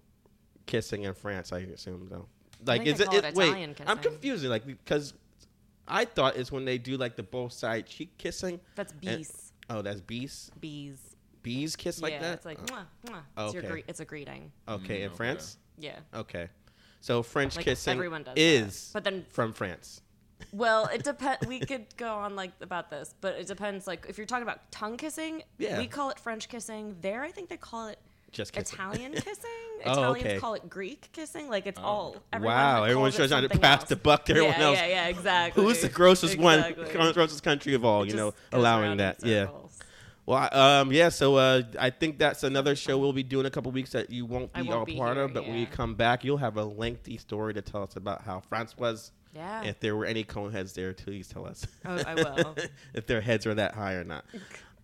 kissing 0.66 1.04
in 1.04 1.14
France, 1.14 1.52
I 1.52 1.60
assume, 1.60 2.06
though. 2.10 2.26
Like, 2.66 2.86
is 2.86 3.00
it? 3.00 3.12
it 3.12 3.24
it 3.24 3.34
wait, 3.34 3.48
Italian 3.48 3.74
I'm 3.86 3.96
kissing. 3.98 4.12
confusing, 4.12 4.50
like 4.50 4.66
because 4.66 5.14
I 5.88 6.04
thought 6.04 6.36
it's 6.36 6.52
when 6.52 6.64
they 6.66 6.76
do 6.78 6.96
like 6.98 7.16
the 7.16 7.22
both 7.22 7.52
side 7.52 7.86
cheek 7.86 8.16
kissing. 8.18 8.60
That's 8.74 8.92
and- 8.92 9.00
bees. 9.00 9.52
oh, 9.70 9.80
that's 9.82 10.00
bees. 10.02 10.50
Bees. 10.60 11.13
Bees 11.44 11.76
kiss 11.76 12.02
like 12.02 12.14
yeah, 12.14 12.22
that. 12.22 12.34
it's 12.34 12.44
like 12.44 12.58
mwah, 12.66 12.86
mwah. 13.06 13.20
Oh, 13.36 13.44
It's, 13.46 13.54
your 13.54 13.62
okay. 13.62 13.72
gre- 13.72 13.86
it's 13.86 14.00
a 14.00 14.04
greeting. 14.04 14.50
okay, 14.68 15.02
in 15.02 15.10
mm, 15.10 15.12
okay. 15.12 15.16
France. 15.16 15.58
Yeah. 15.78 15.98
Okay, 16.12 16.48
so 17.00 17.22
French 17.22 17.54
Like, 17.54 17.66
kissing 17.66 17.92
everyone 17.92 18.24
does 18.24 18.34
that. 18.34 18.40
is 18.40 18.90
But 18.92 19.04
then- 19.04 19.24
from 19.30 19.52
France. 19.52 20.00
Well, 20.52 20.86
it 20.92 21.04
depends. 21.04 21.46
we 21.46 21.60
could 21.60 21.86
go 21.96 22.12
on 22.12 22.34
like 22.34 22.50
about 22.60 22.90
this, 22.90 23.14
but 23.20 23.34
it 23.36 23.46
depends. 23.46 23.86
Like 23.86 24.06
if 24.08 24.18
you're 24.18 24.26
talking 24.26 24.42
about 24.42 24.70
tongue 24.72 24.96
kissing, 24.96 25.42
Yeah. 25.58 25.78
we 25.78 25.86
call 25.86 26.10
it 26.10 26.18
French 26.18 26.48
kissing. 26.48 26.96
There, 27.00 27.22
I 27.22 27.30
think 27.30 27.48
they 27.48 27.56
call 27.56 27.86
it 27.88 27.98
Just 28.32 28.52
kissing. 28.52 28.74
Italian 28.76 29.12
kissing. 29.28 29.50
Oh, 29.86 29.92
Italians 29.92 30.26
okay. 30.26 30.38
call 30.38 30.54
it 30.54 30.68
Greek 30.68 31.08
kissing. 31.12 31.48
Like 31.48 31.66
it's 31.66 31.78
oh. 31.80 31.84
all. 31.84 32.16
Everyone 32.32 32.56
Wow, 32.56 32.76
calls 32.78 32.88
everyone's 32.90 33.16
trying 33.16 33.48
to 33.48 33.58
pass 33.58 33.80
else. 33.82 33.88
the 33.88 33.96
buck 33.96 34.24
to 34.26 34.32
everyone 34.32 34.54
yeah, 34.58 34.64
else. 34.64 34.78
Yeah, 34.78 34.86
yeah, 34.86 35.06
exactly. 35.06 35.62
Who's 35.64 35.80
the 35.80 35.88
grossest 35.88 36.34
Exactly. 36.34 36.84
one? 36.98 37.12
Grossest 37.14 37.42
country 37.42 37.74
of 37.74 37.84
all? 37.84 38.02
It 38.02 38.10
you 38.10 38.16
know, 38.16 38.34
allowing 38.52 38.96
that. 38.98 39.24
Yeah. 39.24 39.46
Circles. 40.26 40.50
Well, 40.52 40.80
um, 40.80 40.92
yeah. 40.92 41.08
So 41.08 41.36
uh, 41.36 41.62
I 41.78 41.90
think 41.90 42.18
that's 42.18 42.42
another 42.42 42.74
show 42.76 42.98
we'll 42.98 43.12
be 43.12 43.22
doing 43.22 43.46
a 43.46 43.50
couple 43.50 43.70
weeks 43.72 43.90
that 43.92 44.10
you 44.10 44.24
won't 44.26 44.52
be 44.52 44.62
won't 44.62 44.72
all 44.72 44.84
be 44.84 44.96
part 44.96 45.16
here, 45.16 45.24
of. 45.24 45.34
But 45.34 45.46
when 45.46 45.56
you 45.56 45.66
come 45.66 45.94
back, 45.94 46.24
you'll 46.24 46.36
have 46.38 46.56
a 46.56 46.64
lengthy 46.64 47.16
story 47.18 47.54
to 47.54 47.62
tell 47.62 47.82
us 47.82 47.96
about 47.96 48.22
how 48.22 48.40
France 48.40 48.76
was. 48.76 49.12
Yeah. 49.34 49.64
If 49.64 49.80
there 49.80 49.96
were 49.96 50.04
any 50.06 50.22
cone 50.22 50.52
heads 50.52 50.72
there, 50.74 50.92
please 50.92 51.26
tell 51.28 51.44
us. 51.46 51.66
Oh, 51.84 52.00
I 52.06 52.14
will. 52.14 52.54
if 52.94 53.06
their 53.06 53.20
heads 53.20 53.46
are 53.46 53.54
that 53.54 53.74
high 53.74 53.94
or 53.94 54.04
not. 54.04 54.24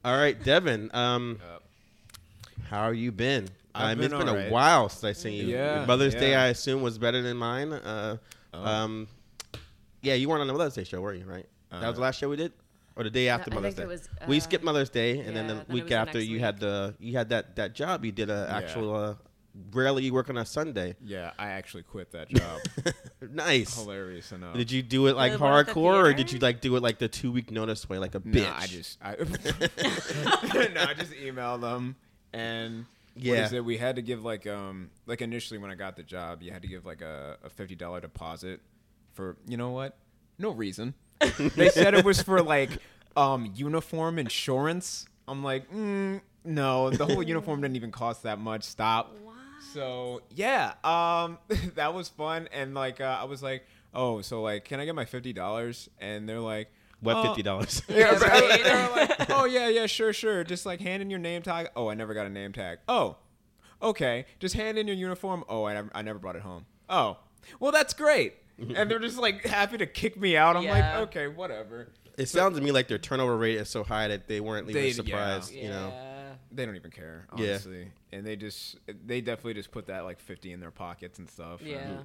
All 0.05 0.17
right, 0.17 0.43
Devin. 0.43 0.91
Um, 0.93 1.39
Yep. 1.41 1.63
how 2.65 2.87
have 2.87 2.97
you 2.97 3.13
been? 3.13 3.49
I've 3.75 3.93
um, 3.93 3.99
been 3.99 4.13
it's 4.13 4.25
been 4.25 4.29
a 4.49 4.51
while 4.51 4.89
since 4.89 5.05
I 5.05 5.13
seen 5.13 5.35
you. 5.47 5.55
Yeah, 5.55 5.85
Mother's 5.87 6.15
Day. 6.15 6.35
I 6.35 6.47
assume, 6.49 6.83
was 6.83 6.99
better 6.99 7.23
than 7.23 7.37
mine. 7.37 7.73
Uh, 7.73 8.17
Oh. 8.53 8.65
um, 8.65 9.07
yeah, 10.03 10.15
you 10.15 10.29
weren't 10.29 10.41
on 10.41 10.49
the 10.49 10.53
Mother's 10.53 10.75
Day 10.75 10.83
show, 10.83 11.01
were 11.01 11.15
you? 11.15 11.25
Right? 11.25 11.47
that 11.71 11.87
was 11.87 11.95
the 11.95 12.01
Uh, 12.03 12.05
last 12.07 12.19
show 12.19 12.29
we 12.29 12.35
did, 12.35 12.53
or 13.01 13.05
the 13.05 13.11
day 13.11 13.29
after 13.29 13.51
I 13.51 13.55
Mother's 13.55 13.75
think 13.75 13.89
Day. 13.89 13.95
it 13.95 13.97
was, 13.97 14.09
we 14.29 14.37
uh, 14.37 14.41
skipped 14.41 14.65
Mother's 14.65 14.91
Day, 14.91 15.21
and 15.21 15.35
then 15.37 15.47
yeah, 15.47 15.49
the 15.49 15.55
then 15.55 15.63
it 15.63 15.69
week 15.73 15.83
was 15.85 15.91
the 15.91 15.97
after 15.97 16.19
next 16.19 16.29
you 16.29 16.39
had 16.41 16.61
the 16.61 16.95
you 16.99 17.17
had 17.17 17.29
that 17.31 17.57
that 17.57 17.75
job. 17.75 18.05
You 18.05 18.13
did 18.13 18.29
a 18.31 18.47
Yeah. 18.51 18.57
actual. 18.59 18.95
Uh, 18.95 19.15
rarely 19.73 20.05
you 20.05 20.13
work 20.15 20.31
on 20.31 20.37
a 20.39 20.47
Sunday. 20.47 20.95
Yeah, 21.05 21.33
I 21.39 21.49
actually 21.51 21.83
quit 21.83 22.13
that 22.13 22.29
job. 22.29 22.61
nice. 23.33 23.75
Hilarious 23.77 24.31
enough. 24.31 24.55
Did 24.57 24.71
you 24.71 24.81
do 24.83 25.09
it 25.09 25.17
like 25.17 25.33
Really 25.33 25.65
the 25.65 25.73
hardcore, 25.73 26.05
or 26.05 26.13
did 26.13 26.31
you 26.31 26.39
like 26.39 26.61
do 26.61 26.77
it 26.77 26.83
like 26.83 26.99
the 26.99 27.09
two 27.09 27.33
week 27.33 27.51
notice 27.51 27.89
way, 27.89 27.99
like 27.99 28.15
a 28.15 28.21
bitch? 28.21 28.43
Nah, 28.45 28.55
I 28.57 28.67
just 28.67 28.99
I 29.03 29.15
no, 30.75 30.83
I 30.83 30.95
just 30.95 31.13
emailed 31.13 31.63
them 31.63 31.97
and 32.33 32.87
Yeah. 33.17 33.35
What 33.35 33.45
is 33.47 33.53
it? 33.55 33.65
We 33.65 33.77
had 33.77 33.97
to 33.97 34.03
give 34.03 34.25
like 34.25 34.47
um 34.47 34.91
like 35.07 35.21
initially 35.21 35.59
when 35.59 35.71
I 35.71 35.75
got 35.75 35.97
the 35.97 36.03
job, 36.05 36.43
you 36.43 36.53
had 36.53 36.63
to 36.63 36.69
give 36.69 36.87
like 36.87 37.03
a, 37.03 37.37
a 37.43 37.51
fifty 37.51 37.75
dollar 37.75 38.01
deposit 38.01 38.61
for 39.15 39.37
you 39.49 39.57
know 39.57 39.71
what? 39.71 39.97
No 40.39 40.51
reason. 40.53 40.95
They 41.57 41.69
said 41.69 41.95
it 41.95 42.05
was 42.05 42.23
for 42.23 42.43
like 42.43 42.71
um 43.17 43.53
uniform 43.55 44.19
insurance. 44.19 45.07
I'm 45.29 45.45
like, 45.45 45.71
mm, 45.71 46.21
no, 46.45 46.91
the 46.91 47.07
whole 47.07 47.23
uniform 47.23 47.61
didn't 47.61 47.77
even 47.77 47.93
cost 47.93 48.25
that 48.25 48.39
much. 48.39 48.65
Stop. 48.65 49.17
So 49.73 50.23
yeah, 50.35 50.75
um, 50.83 51.39
that 51.75 51.95
was 51.95 52.09
fun, 52.09 52.49
and 52.53 52.75
like 52.75 53.01
uh, 53.01 53.19
I 53.21 53.25
was 53.25 53.43
like, 53.43 53.65
oh, 53.95 54.21
so 54.21 54.43
like, 54.43 54.65
can 54.65 54.81
I 54.81 54.85
get 54.85 54.95
my 54.95 55.05
fifty 55.05 55.33
dollars? 55.33 55.89
And 55.99 56.29
they're 56.29 56.41
like, 56.41 56.73
what 57.01 57.17
"Oh, 57.17 57.23
fifty 57.23 57.43
dollars? 57.43 57.83
yeah, 57.89 58.11
right. 58.11 58.23
right. 58.23 58.65
They 58.65 58.73
were 58.73 58.97
like, 58.97 59.31
oh 59.31 59.45
yeah, 59.45 59.69
yeah, 59.69 59.87
sure, 59.87 60.13
sure. 60.13 60.45
Just 60.45 60.67
like 60.67 60.81
hand 60.81 61.03
in 61.03 61.11
your 61.11 61.19
name 61.19 61.43
tag. 61.43 61.69
Oh, 61.77 61.89
I 61.89 61.95
never 61.95 62.15
got 62.15 62.27
a 62.27 62.31
name 62.31 62.53
tag. 62.53 62.79
Oh, 62.89 63.17
okay. 63.83 64.27
Just 64.39 64.55
hand 64.55 64.79
in 64.79 64.87
your 64.87 64.97
uniform. 64.97 65.45
Oh, 65.49 65.65
I 65.65 65.75
never, 65.75 65.91
I 65.95 66.03
never 66.03 66.19
brought 66.19 66.37
it 66.37 66.43
home. 66.43 66.67
Oh, 66.89 67.19
well, 67.61 67.73
that's 67.73 67.95
great. 67.95 68.35
And 68.75 68.91
they're 68.91 68.99
just 68.99 69.19
like 69.19 69.45
happy 69.45 69.79
to 69.79 69.87
kick 69.87 70.17
me 70.19 70.37
out. 70.37 70.57
I'm 70.57 70.63
Yeah. 70.65 70.73
like, 70.99 71.09
okay, 71.09 71.29
whatever. 71.29 71.89
It 72.19 72.29
sounds 72.29 72.57
to 72.59 72.63
me 72.63 72.71
like 72.73 72.89
their 72.89 72.99
turnover 72.99 73.37
rate 73.37 73.57
is 73.57 73.69
so 73.69 73.83
high 73.85 74.09
that 74.09 74.29
they 74.29 74.41
weren't 74.41 74.69
even 74.69 74.83
They- 74.83 74.93
surprised. 74.93 75.53
Yeah. 75.53 75.63
You 75.63 75.69
know, 75.71 75.93
They 76.53 76.67
don't 76.67 76.75
even 76.77 76.91
care, 76.91 77.27
Yeah. 77.37 77.51
honestly. 77.51 77.93
And 78.13 78.27
they 78.27 78.35
just, 78.35 78.77
they 79.07 79.21
definitely 79.21 79.55
just 79.55 79.71
put 79.71 79.87
that 79.87 80.01
like 80.05 80.19
50 80.19 80.53
in 80.53 80.59
their 80.59 80.73
pockets 80.73 81.19
and 81.21 81.31
stuff. 81.31 81.61
and 81.61 81.69
Yeah. 81.71 82.03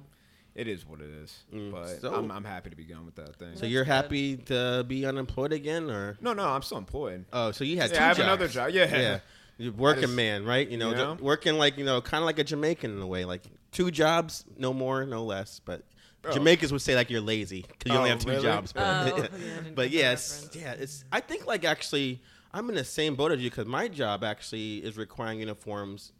It 0.54 0.68
is 0.68 0.86
what 0.86 1.00
it 1.00 1.10
is. 1.10 1.36
Mm, 1.52 1.70
But 1.72 2.00
so- 2.00 2.14
I'm, 2.14 2.30
I'm 2.30 2.44
happy 2.44 2.70
to 2.70 2.76
be 2.76 2.84
gone 2.84 3.04
with 3.04 3.16
that 3.16 3.36
thing. 3.36 3.56
so 3.56 3.66
you're 3.66 3.84
good. 3.84 3.90
happy 3.90 4.36
to 4.36 4.84
be 4.86 5.04
unemployed 5.04 5.52
again, 5.52 5.90
or 5.90 6.16
no, 6.20 6.32
no, 6.32 6.44
I'm 6.48 6.62
still 6.62 6.78
employed. 6.78 7.24
oh, 7.32 7.50
so 7.50 7.64
you 7.64 7.76
had 7.78 7.90
Yeah, 7.90 7.98
two 7.98 8.04
I 8.04 8.06
have 8.06 8.16
jobs. 8.18 8.24
another 8.26 8.48
job. 8.48 8.70
Yeah. 8.70 8.96
yeah. 8.96 9.18
You're 9.58 9.72
working 9.72 10.02
just- 10.02 10.14
man, 10.14 10.44
right? 10.44 10.66
You 10.68 10.78
know, 10.78 10.90
You 10.90 10.96
the- 10.96 11.04
know? 11.04 11.18
working 11.20 11.58
like 11.58 11.76
you 11.76 11.84
know, 11.84 12.00
kind 12.00 12.22
of 12.22 12.26
like 12.26 12.38
a 12.38 12.44
Jamaican 12.44 12.90
in 12.92 13.02
a 13.02 13.06
way, 13.06 13.24
like 13.24 13.42
two 13.72 13.90
jobs, 13.90 14.44
no 14.56 14.72
more, 14.72 15.04
no 15.04 15.24
less. 15.24 15.60
But 15.64 15.82
Oh. 16.28 16.32
Jamaicans 16.32 16.72
would 16.72 16.82
say 16.82 16.94
like 16.94 17.10
you're 17.10 17.20
lazy 17.20 17.64
because 17.68 17.92
you 17.92 17.98
only 17.98 18.10
Oh, 18.10 18.14
have 18.14 18.22
two 18.22 18.30
really? 18.30 18.42
jobs. 18.42 18.72
Oh, 18.76 18.80
yeah, 19.38 19.60
but 19.74 19.90
yes, 19.90 20.48
yeah, 20.52 20.72
it's. 20.72 21.04
I 21.12 21.20
think 21.20 21.46
like 21.46 21.64
actually, 21.64 22.20
I'm 22.52 22.68
in 22.68 22.74
the 22.74 22.84
same 22.84 23.14
boat 23.14 23.32
as 23.32 23.40
you 23.40 23.50
because 23.50 23.66
my 23.66 23.88
job 23.88 24.24
actually 24.24 24.78
is 24.78 24.96
requiring 24.96 25.40
uniforms, 25.40 26.12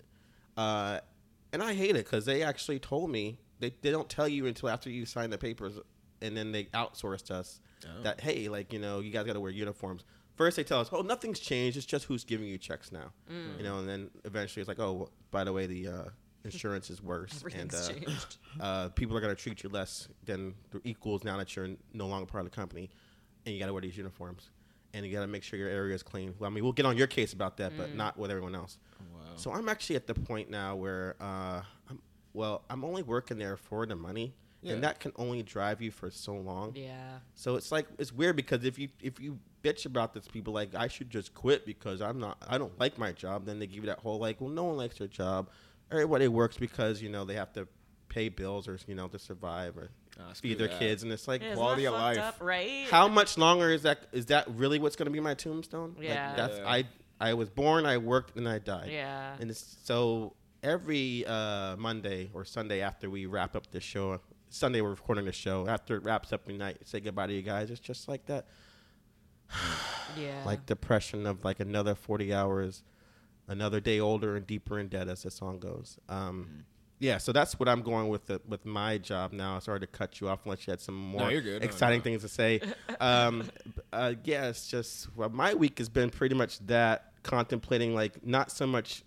uh, 0.56 1.00
and 1.52 1.62
I 1.62 1.74
hate 1.74 1.90
it 1.96 2.04
because 2.04 2.24
they 2.24 2.42
actually 2.42 2.78
told 2.78 3.10
me 3.10 3.38
they 3.60 3.74
they 3.82 3.90
don't 3.90 4.08
tell 4.08 4.28
you 4.28 4.46
until 4.46 4.68
after 4.68 4.90
you 4.90 5.06
sign 5.06 5.30
the 5.30 5.38
papers, 5.38 5.74
and 6.20 6.36
then 6.36 6.52
they 6.52 6.64
outsourced 6.66 7.30
us 7.30 7.60
Oh. 7.84 8.02
that 8.04 8.20
hey, 8.22 8.48
like 8.48 8.72
you 8.72 8.78
know, 8.78 9.00
you 9.00 9.10
guys 9.10 9.26
got 9.26 9.34
to 9.34 9.40
wear 9.40 9.50
uniforms. 9.50 10.02
First 10.34 10.56
they 10.56 10.64
tell 10.64 10.80
us, 10.80 10.88
oh, 10.92 11.02
nothing's 11.02 11.38
changed. 11.38 11.76
It's 11.76 11.86
just 11.86 12.04
who's 12.06 12.24
giving 12.24 12.46
you 12.46 12.58
checks 12.58 12.90
now, 12.92 13.12
Mm. 13.30 13.58
you 13.58 13.64
know, 13.64 13.78
and 13.78 13.88
then 13.88 14.10
eventually 14.24 14.60
it's 14.60 14.68
like, 14.68 14.78
oh, 14.80 14.92
well, 14.92 15.10
by 15.30 15.44
the 15.44 15.52
way, 15.52 15.66
the 15.66 15.88
uh, 15.88 16.04
insurance 16.46 16.90
is 16.90 17.02
worse, 17.02 17.32
and 17.32 17.40
Everything's 17.72 17.74
uh, 17.74 17.92
changed. 17.92 18.36
uh, 18.60 18.88
people 18.90 19.16
are 19.16 19.20
going 19.20 19.34
to 19.34 19.40
treat 19.40 19.62
you 19.62 19.68
less 19.68 20.08
than 20.24 20.54
the 20.70 20.80
equals 20.84 21.24
now 21.24 21.36
that 21.36 21.54
you're 21.54 21.70
no 21.92 22.06
longer 22.06 22.26
part 22.26 22.44
of 22.44 22.50
the 22.50 22.56
company, 22.56 22.90
and 23.44 23.54
you 23.54 23.60
got 23.60 23.66
to 23.66 23.72
wear 23.72 23.82
these 23.82 23.96
uniforms, 23.96 24.50
and 24.94 25.04
you 25.04 25.12
got 25.12 25.20
to 25.20 25.26
make 25.26 25.42
sure 25.42 25.58
your 25.58 25.68
area 25.68 25.94
is 25.94 26.02
clean. 26.02 26.34
Well, 26.38 26.50
I 26.50 26.52
mean, 26.52 26.64
we'll 26.64 26.72
get 26.72 26.86
on 26.86 26.96
your 26.96 27.06
case 27.06 27.32
about 27.32 27.56
that, 27.58 27.76
but 27.76 27.94
not 27.94 28.16
with 28.18 28.30
everyone 28.30 28.54
else. 28.54 28.78
Wow. 29.14 29.20
So 29.36 29.52
I'm 29.52 29.68
actually 29.68 29.96
at 29.96 30.06
the 30.06 30.14
point 30.14 30.48
now 30.50 30.74
where, 30.76 31.16
uh, 31.20 31.60
I'm, 31.90 32.00
well, 32.32 32.62
I'm 32.70 32.84
only 32.84 33.02
working 33.02 33.38
there 33.38 33.56
for 33.56 33.84
the 33.86 33.96
money, 33.96 34.34
Yeah. 34.62 34.74
and 34.74 34.84
that 34.84 35.00
can 35.00 35.12
only 35.16 35.42
drive 35.42 35.80
you 35.82 35.90
for 35.90 36.10
so 36.10 36.34
long. 36.34 36.72
Yeah. 36.74 37.18
So 37.34 37.56
it's 37.56 37.70
like 37.70 37.86
it's 37.98 38.12
weird 38.12 38.36
because 38.36 38.64
if 38.64 38.78
you 38.78 38.88
if 39.02 39.20
you 39.20 39.38
bitch 39.62 39.84
about 39.86 40.14
this, 40.14 40.26
people 40.28 40.52
like 40.54 40.74
I 40.74 40.88
should 40.88 41.10
just 41.10 41.34
quit 41.34 41.66
because 41.66 42.00
I'm 42.00 42.18
not 42.18 42.38
I 42.48 42.56
don't 42.58 42.78
like 42.78 42.98
my 42.98 43.12
job. 43.12 43.44
Then 43.46 43.58
they 43.58 43.66
give 43.66 43.84
you 43.84 43.86
that 43.90 43.98
whole 43.98 44.18
like, 44.18 44.40
well, 44.40 44.50
no 44.50 44.64
one 44.64 44.76
likes 44.76 44.98
their 44.98 45.08
job. 45.08 45.50
Everybody 45.90 46.28
works 46.28 46.56
because 46.56 47.00
you 47.02 47.08
know 47.08 47.24
they 47.24 47.34
have 47.34 47.52
to 47.54 47.66
pay 48.08 48.28
bills 48.28 48.66
or 48.68 48.78
you 48.86 48.94
know 48.94 49.08
to 49.08 49.18
survive 49.18 49.76
or 49.76 49.90
Ah, 50.18 50.32
feed 50.34 50.56
their 50.58 50.68
that. 50.68 50.78
kids, 50.78 51.02
and 51.02 51.12
it's 51.12 51.28
like, 51.28 51.42
Yeah, 51.42 51.54
Quality 51.54 51.84
of 51.84 51.92
life. 51.92 52.16
Up, 52.16 52.36
right? 52.40 52.86
how 52.90 53.06
much 53.06 53.36
longer 53.36 53.70
is 53.70 53.82
that? 53.82 54.06
Is 54.12 54.24
that 54.26 54.46
really 54.56 54.78
what's 54.78 54.96
going 54.96 55.04
to 55.06 55.12
be 55.12 55.20
my 55.20 55.34
tombstone? 55.34 55.94
Like, 55.98 56.06
Yeah. 56.06 56.34
that's 56.34 56.56
Yeah. 56.56 56.66
I 56.70 56.84
I 57.20 57.34
was 57.34 57.50
born, 57.50 57.84
I 57.84 57.98
worked, 57.98 58.34
and 58.36 58.48
I 58.48 58.58
died. 58.58 58.88
Yeah. 58.90 59.36
And 59.38 59.50
it's, 59.50 59.76
so 59.84 60.34
every 60.62 61.24
uh, 61.26 61.76
Monday 61.76 62.30
or 62.32 62.44
Sunday 62.46 62.80
after 62.80 63.10
we 63.10 63.26
wrap 63.26 63.54
up 63.56 63.70
the 63.72 63.80
show, 63.80 64.18
Sunday 64.48 64.80
we're 64.80 64.90
recording 64.90 65.26
the 65.26 65.32
show. 65.32 65.66
After 65.68 65.96
it 65.96 66.02
wraps 66.02 66.32
up, 66.32 66.46
we 66.46 66.56
night 66.56 66.78
say 66.84 67.00
goodbye 67.00 67.26
to 67.26 67.34
you 67.34 67.42
guys. 67.42 67.70
It's 67.70 67.78
just 67.80 68.08
like 68.08 68.24
that, 68.26 68.46
yeah. 70.18 70.42
like 70.44 70.66
depression 70.66 71.26
of 71.26 71.44
like 71.44 71.60
another 71.60 71.94
forty 71.94 72.32
hours, 72.32 72.82
another 73.48 73.80
day 73.80 74.00
older 74.00 74.36
and 74.36 74.46
deeper 74.46 74.78
in 74.78 74.88
debt, 74.88 75.08
as 75.08 75.22
the 75.22 75.30
song 75.30 75.58
goes. 75.58 75.98
Um, 76.08 76.64
Yeah, 76.98 77.18
so 77.18 77.30
that's 77.30 77.58
what 77.60 77.68
I'm 77.68 77.82
going 77.82 78.08
with 78.08 78.26
the, 78.26 78.40
with 78.48 78.64
my 78.64 78.96
job 78.96 79.32
now. 79.32 79.58
Sorry 79.58 79.80
to 79.80 79.86
cut 79.86 80.20
you 80.20 80.28
off 80.28 80.40
unless 80.44 80.66
you 80.66 80.70
had 80.70 80.80
some 80.80 80.94
more 80.94 81.30
you're 81.30 81.42
good. 81.42 81.60
No, 81.60 81.66
exciting 81.66 81.98
no. 81.98 82.04
things 82.04 82.22
to 82.22 82.28
say. 82.28 82.60
um, 83.00 83.44
uh, 83.92 84.14
yeah, 84.24 84.48
it's 84.48 84.66
just 84.66 85.14
well, 85.14 85.28
my 85.28 85.52
week 85.52 85.78
has 85.78 85.90
been 85.90 86.08
pretty 86.10 86.34
much 86.34 86.58
that 86.66 87.12
contemplating 87.22 87.94
like 87.94 88.24
not 88.24 88.50
so 88.50 88.66
much 88.66 89.02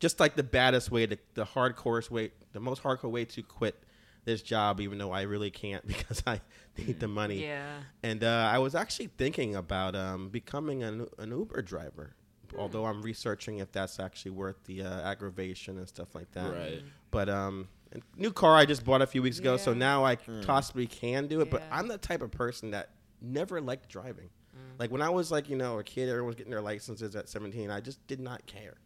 just 0.00 0.18
like 0.18 0.34
the 0.34 0.42
baddest 0.42 0.90
way, 0.90 1.06
the, 1.06 1.18
the 1.34 1.44
hardcore 1.44 2.10
way, 2.10 2.32
the 2.52 2.60
most 2.60 2.82
hardcore 2.82 3.10
way 3.10 3.26
to 3.26 3.42
quit 3.42 3.80
this 4.24 4.42
job, 4.42 4.80
even 4.80 4.98
though 4.98 5.12
I 5.12 5.22
really 5.22 5.50
can't 5.50 5.86
because 5.86 6.22
I 6.26 6.40
need 6.76 6.98
the 6.98 7.08
money. 7.08 7.44
Yeah. 7.44 7.80
And 8.02 8.24
uh, 8.24 8.50
I 8.52 8.58
was 8.58 8.74
actually 8.74 9.10
thinking 9.18 9.54
about 9.54 9.94
um, 9.94 10.30
becoming 10.30 10.82
an, 10.82 11.06
an 11.18 11.30
Uber 11.30 11.62
driver, 11.62 12.14
although 12.56 12.86
I'm 12.86 13.02
researching 13.02 13.58
if 13.58 13.72
that's 13.72 14.00
actually 14.00 14.32
worth 14.32 14.62
the 14.64 14.82
uh, 14.82 15.00
aggravation 15.02 15.78
and 15.78 15.88
stuff 15.88 16.14
like 16.14 16.30
that. 16.32 16.52
Right. 16.52 16.82
But 17.10 17.28
um, 17.28 17.68
new 18.16 18.32
car 18.32 18.56
I 18.56 18.64
just 18.64 18.84
bought 18.84 19.02
a 19.02 19.06
few 19.06 19.22
weeks 19.22 19.38
ago, 19.38 19.56
so 19.56 19.72
now 19.72 20.04
I 20.04 20.16
possibly 20.44 20.86
can 20.86 21.26
do 21.26 21.40
it. 21.40 21.50
But 21.50 21.62
I'm 21.70 21.88
the 21.88 21.98
type 21.98 22.22
of 22.22 22.30
person 22.30 22.70
that 22.72 22.90
never 23.20 23.60
liked 23.60 23.88
driving. 23.88 24.30
Like 24.78 24.90
when 24.90 25.02
I 25.02 25.10
was 25.10 25.30
like 25.30 25.48
you 25.48 25.56
know 25.56 25.78
a 25.78 25.84
kid, 25.84 26.08
everyone 26.08 26.28
was 26.28 26.36
getting 26.36 26.50
their 26.50 26.62
licenses 26.62 27.14
at 27.14 27.28
17. 27.28 27.70
I 27.70 27.80
just 27.80 28.04
did 28.06 28.18
not 28.20 28.44
care, 28.46 28.78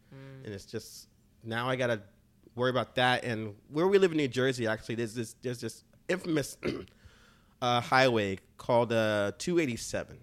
and 0.43 0.53
it's 0.53 0.65
just 0.65 1.07
now 1.43 1.69
I 1.69 1.75
gotta 1.75 2.01
worry 2.55 2.69
about 2.69 2.95
that. 2.95 3.23
And 3.23 3.55
where 3.69 3.87
we 3.87 3.97
live 3.97 4.11
in 4.11 4.17
New 4.17 4.27
Jersey, 4.27 4.67
actually, 4.67 4.95
there's 4.95 5.13
this 5.15 5.35
there's 5.41 5.61
this 5.61 5.83
infamous 6.09 6.57
uh, 7.61 7.81
highway 7.81 8.39
called 8.57 8.91
uh, 8.91 9.31
287 9.37 10.17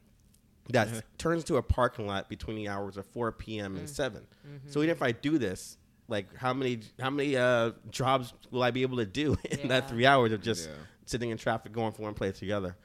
that 0.70 1.04
turns 1.18 1.44
to 1.44 1.56
a 1.56 1.62
parking 1.62 2.06
lot 2.06 2.28
between 2.28 2.56
the 2.56 2.68
hours 2.68 2.96
of 2.96 3.06
4 3.06 3.32
p.m. 3.32 3.76
and 3.76 3.88
7. 3.88 4.26
So 4.66 4.80
even 4.80 4.90
if 4.90 5.02
I 5.02 5.12
do 5.12 5.38
this, 5.38 5.76
like 6.08 6.34
how 6.36 6.52
many 6.52 6.80
how 7.00 7.10
many 7.10 7.36
uh, 7.36 7.72
jobs 7.90 8.32
will 8.50 8.62
I 8.62 8.70
be 8.70 8.82
able 8.82 8.98
to 8.98 9.06
do 9.06 9.36
in 9.62 9.68
that 9.68 9.88
three 9.88 10.06
hours 10.06 10.32
of 10.32 10.42
just 10.42 10.68
Yeah. 10.68 10.74
sitting 11.06 11.30
in 11.30 11.38
traffic 11.38 11.72
going 11.72 11.92
from 11.92 12.04
one 12.04 12.14
place 12.14 12.38
to 12.38 12.44
the 12.46 12.52
other? 12.52 12.76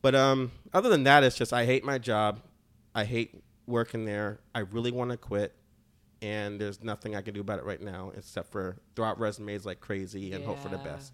But 0.00 0.14
um, 0.14 0.52
other 0.72 0.88
than 0.88 1.04
that, 1.04 1.24
it's 1.24 1.36
just 1.36 1.52
I 1.52 1.64
hate 1.64 1.84
my 1.84 1.98
job. 1.98 2.40
I 2.94 3.04
hate 3.04 3.42
working 3.66 4.04
there. 4.04 4.40
I 4.54 4.60
really 4.60 4.90
want 4.92 5.10
to 5.10 5.16
quit, 5.16 5.54
and 6.22 6.60
there's 6.60 6.82
nothing 6.82 7.14
I 7.16 7.20
can 7.22 7.34
do 7.34 7.40
about 7.40 7.58
it 7.58 7.64
right 7.64 7.80
now 7.80 8.12
except 8.16 8.50
for 8.52 8.76
throw 8.96 9.06
out 9.06 9.18
resumes 9.18 9.66
like 9.66 9.80
crazy 9.80 10.32
and 10.32 10.44
hope 10.44 10.60
for 10.60 10.68
the 10.68 10.76
Yeah. 10.76 10.92
best. 10.92 11.12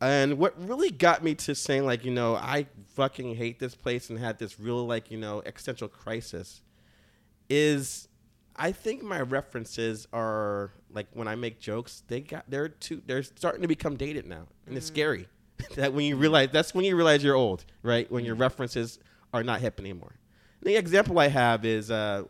And 0.00 0.38
what 0.38 0.54
really 0.66 0.90
got 0.90 1.22
me 1.22 1.34
to 1.36 1.54
saying 1.54 1.84
like 1.84 2.04
you 2.04 2.10
know 2.10 2.34
I 2.34 2.66
fucking 2.94 3.36
hate 3.36 3.58
this 3.58 3.74
place 3.74 4.10
and 4.10 4.18
had 4.18 4.38
this 4.38 4.58
real 4.58 4.86
like 4.86 5.10
you 5.10 5.18
know 5.18 5.42
existential 5.44 5.88
crisis 5.88 6.62
is 7.48 8.08
I 8.56 8.72
think 8.72 9.02
my 9.02 9.20
references 9.20 10.06
are 10.12 10.72
like 10.92 11.06
when 11.12 11.28
I 11.28 11.34
make 11.34 11.60
jokes 11.60 12.02
they 12.08 12.20
got 12.20 12.44
they're 12.48 12.68
too 12.68 13.02
they're 13.06 13.22
starting 13.22 13.62
to 13.62 13.68
become 13.68 13.96
dated 13.96 14.26
now 14.26 14.46
and 14.66 14.76
it's 14.76 14.86
scary 14.86 15.28
that 15.76 15.92
when 15.92 16.06
you 16.06 16.16
realize 16.16 16.48
that's 16.50 16.74
when 16.74 16.84
you 16.84 16.96
realize 16.96 17.22
you're 17.22 17.36
old 17.36 17.64
right 17.82 18.10
when 18.10 18.24
your 18.24 18.36
references 18.36 18.98
are 19.32 19.42
not 19.42 19.60
hip 19.60 19.78
anymore. 19.78 20.14
The 20.62 20.76
example 20.76 21.18
I 21.18 21.28
have 21.28 21.64
is 21.64 21.90
uh, 21.90 22.24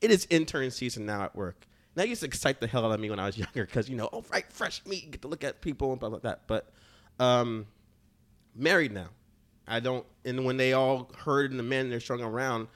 it 0.00 0.10
is 0.10 0.26
intern 0.30 0.70
season 0.70 1.06
now 1.06 1.22
at 1.22 1.36
work. 1.36 1.66
And 1.94 2.02
that 2.02 2.08
used 2.08 2.20
to 2.22 2.26
excite 2.26 2.60
the 2.60 2.66
hell 2.66 2.84
out 2.84 2.92
of 2.92 3.00
me 3.00 3.10
when 3.10 3.18
I 3.18 3.26
was 3.26 3.38
younger 3.38 3.66
because, 3.66 3.88
you 3.88 3.96
know, 3.96 4.08
oh, 4.12 4.24
right, 4.32 4.50
fresh 4.52 4.84
meat, 4.86 5.10
get 5.10 5.22
to 5.22 5.28
look 5.28 5.44
at 5.44 5.60
people 5.60 5.90
and 5.90 6.00
blah, 6.00 6.08
blah, 6.08 6.18
blah. 6.18 6.34
But 6.46 6.72
um, 7.18 7.66
married 8.54 8.92
now. 8.92 9.08
I 9.66 9.80
don't, 9.80 10.04
and 10.24 10.44
when 10.44 10.56
they 10.56 10.72
all 10.72 11.10
heard 11.16 11.50
and 11.50 11.58
the 11.58 11.64
men 11.64 11.88
they're 11.88 12.00
showing 12.00 12.22
around, 12.22 12.68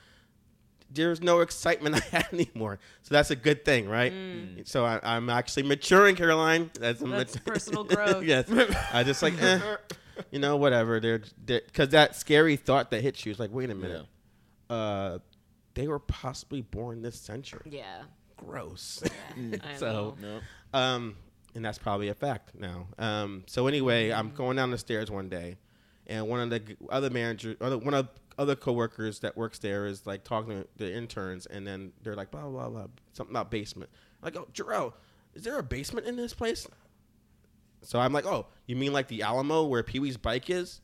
there's 0.90 1.20
no 1.20 1.40
excitement 1.40 1.94
I 2.12 2.16
had 2.16 2.28
anymore. 2.32 2.78
So 3.02 3.14
that's 3.14 3.30
a 3.30 3.36
good 3.36 3.64
thing, 3.64 3.88
right? 3.88 4.12
So 4.64 4.84
I, 4.84 5.00
I'm 5.02 5.28
actually 5.28 5.64
maturing, 5.64 6.16
Caroline. 6.16 6.70
That's, 6.78 7.02
a 7.02 7.06
That's 7.06 7.34
mat- 7.34 7.44
personal 7.46 7.84
growth. 7.84 8.24
yes. 8.24 8.50
I 8.92 9.02
just 9.02 9.22
like, 9.22 9.40
eh, 9.42 9.60
you 10.30 10.38
know, 10.38 10.56
whatever. 10.56 11.00
They're, 11.00 11.22
because 11.44 11.90
that 11.90 12.14
scary 12.16 12.56
thought 12.56 12.90
that 12.92 13.02
hits 13.02 13.26
you 13.26 13.32
is 13.32 13.38
like, 13.38 13.50
wait 13.52 13.70
a 13.70 13.74
minute. 13.74 14.06
Uh, 14.70 15.18
they 15.74 15.88
were 15.88 15.98
possibly 15.98 16.62
born 16.62 17.02
this 17.02 17.18
century. 17.18 17.68
Yeah. 17.70 18.02
Gross. 18.36 19.02
I 19.64 19.76
so, 19.76 20.16
know. 20.20 20.40
um, 20.72 21.16
and 21.56 21.64
that's 21.64 21.78
probably 21.78 22.08
a 22.08 22.14
fact 22.14 22.52
now. 22.54 22.86
Um, 22.98 23.42
so 23.46 23.66
anyway, 23.66 24.12
I'm 24.12 24.30
going 24.30 24.56
down 24.56 24.70
the 24.70 24.78
stairs 24.78 25.10
one 25.10 25.30
day, 25.30 25.56
and 26.06 26.28
one 26.28 26.38
of 26.38 26.50
the 26.50 26.76
other 26.90 27.10
managers, 27.10 27.56
other, 27.60 27.78
one 27.78 27.94
of 27.94 28.08
other 28.38 28.54
coworkers 28.54 29.20
that 29.20 29.36
works 29.36 29.58
there 29.58 29.86
is 29.86 30.06
like 30.06 30.22
talking 30.22 30.50
to 30.50 30.68
the 30.76 30.94
interns, 30.94 31.46
and 31.46 31.66
then 31.66 31.92
they're 32.02 32.14
like, 32.14 32.30
blah 32.30 32.46
blah 32.46 32.68
blah, 32.68 32.86
something 33.14 33.34
about 33.34 33.50
basement. 33.50 33.90
I 34.22 34.30
go, 34.30 34.46
Jarrell, 34.52 34.92
is 35.34 35.44
there 35.44 35.58
a 35.58 35.62
basement 35.62 36.06
in 36.06 36.16
this 36.16 36.34
place? 36.34 36.68
So 37.80 37.98
I'm 37.98 38.12
like, 38.12 38.26
oh, 38.26 38.46
you 38.66 38.76
mean 38.76 38.92
like 38.92 39.08
the 39.08 39.22
Alamo 39.22 39.64
where 39.64 39.82
Pee 39.82 39.98
Wee's 39.98 40.18
bike 40.18 40.50
is? 40.50 40.82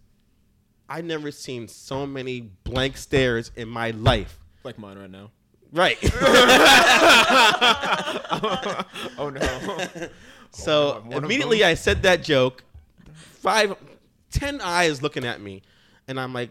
I've 0.88 1.04
never 1.04 1.30
seen 1.30 1.68
so 1.68 2.06
many 2.06 2.40
blank 2.40 2.96
stares 2.96 3.50
in 3.56 3.68
my 3.68 3.90
life. 3.90 4.38
Like 4.64 4.78
mine 4.78 4.98
right 4.98 5.10
now. 5.10 5.30
Right. 5.72 5.98
Oh 9.18 9.30
no. 9.30 9.40
So 10.52 11.02
immediately? 11.10 11.64
I 11.64 11.74
said 11.74 12.02
that 12.02 12.22
joke. 12.22 12.62
Five, 13.14 13.74
ten 14.30 14.60
eyes 14.60 15.02
looking 15.02 15.24
at 15.24 15.40
me, 15.40 15.62
and 16.06 16.20
I'm 16.20 16.32
like, 16.32 16.50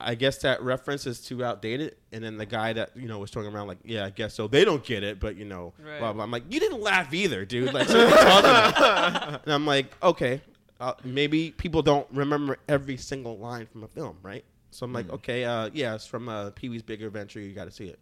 I 0.00 0.14
guess 0.16 0.38
that 0.38 0.60
reference 0.62 1.06
is 1.06 1.20
too 1.20 1.44
outdated. 1.44 1.94
And 2.10 2.24
then 2.24 2.36
the 2.36 2.46
guy 2.46 2.72
that 2.72 2.96
you 2.96 3.06
know 3.06 3.18
was 3.20 3.30
talking 3.30 3.54
around 3.54 3.68
like, 3.68 3.78
yeah, 3.84 4.04
I 4.06 4.10
guess 4.10 4.34
so. 4.34 4.48
They 4.48 4.64
don't 4.64 4.82
get 4.84 5.04
it, 5.04 5.20
but 5.20 5.36
you 5.36 5.44
know, 5.44 5.72
Right. 5.78 5.98
blah 6.00 6.12
blah. 6.12 6.24
I'm 6.24 6.30
like, 6.30 6.44
you 6.50 6.58
didn't 6.58 6.80
laugh 6.80 7.12
either, 7.14 7.44
dude. 7.44 7.72
Like, 7.72 7.86
what 7.88 7.96
are 7.96 8.04
you 8.08 8.10
talking 8.14 8.50
about? 8.50 9.42
and 9.44 9.52
I'm 9.52 9.66
like, 9.66 9.92
okay, 10.02 10.40
uh, 10.80 10.94
maybe 11.04 11.52
people 11.52 11.82
don't 11.82 12.06
remember 12.10 12.56
every 12.68 12.96
single 12.96 13.38
line 13.38 13.66
from 13.66 13.84
a 13.84 13.88
film, 13.88 14.16
right? 14.22 14.44
So 14.72 14.84
I'm 14.86 14.92
like, 14.92 15.06
Hmm. 15.06 15.14
okay, 15.16 15.44
uh, 15.44 15.70
yeah, 15.72 15.94
it's 15.94 16.06
from 16.06 16.28
uh, 16.28 16.50
Pee 16.50 16.70
Wee's 16.70 16.82
Big 16.82 17.02
Adventure. 17.02 17.38
You 17.40 17.52
got 17.52 17.66
to 17.66 17.70
see 17.70 17.84
it. 17.86 17.98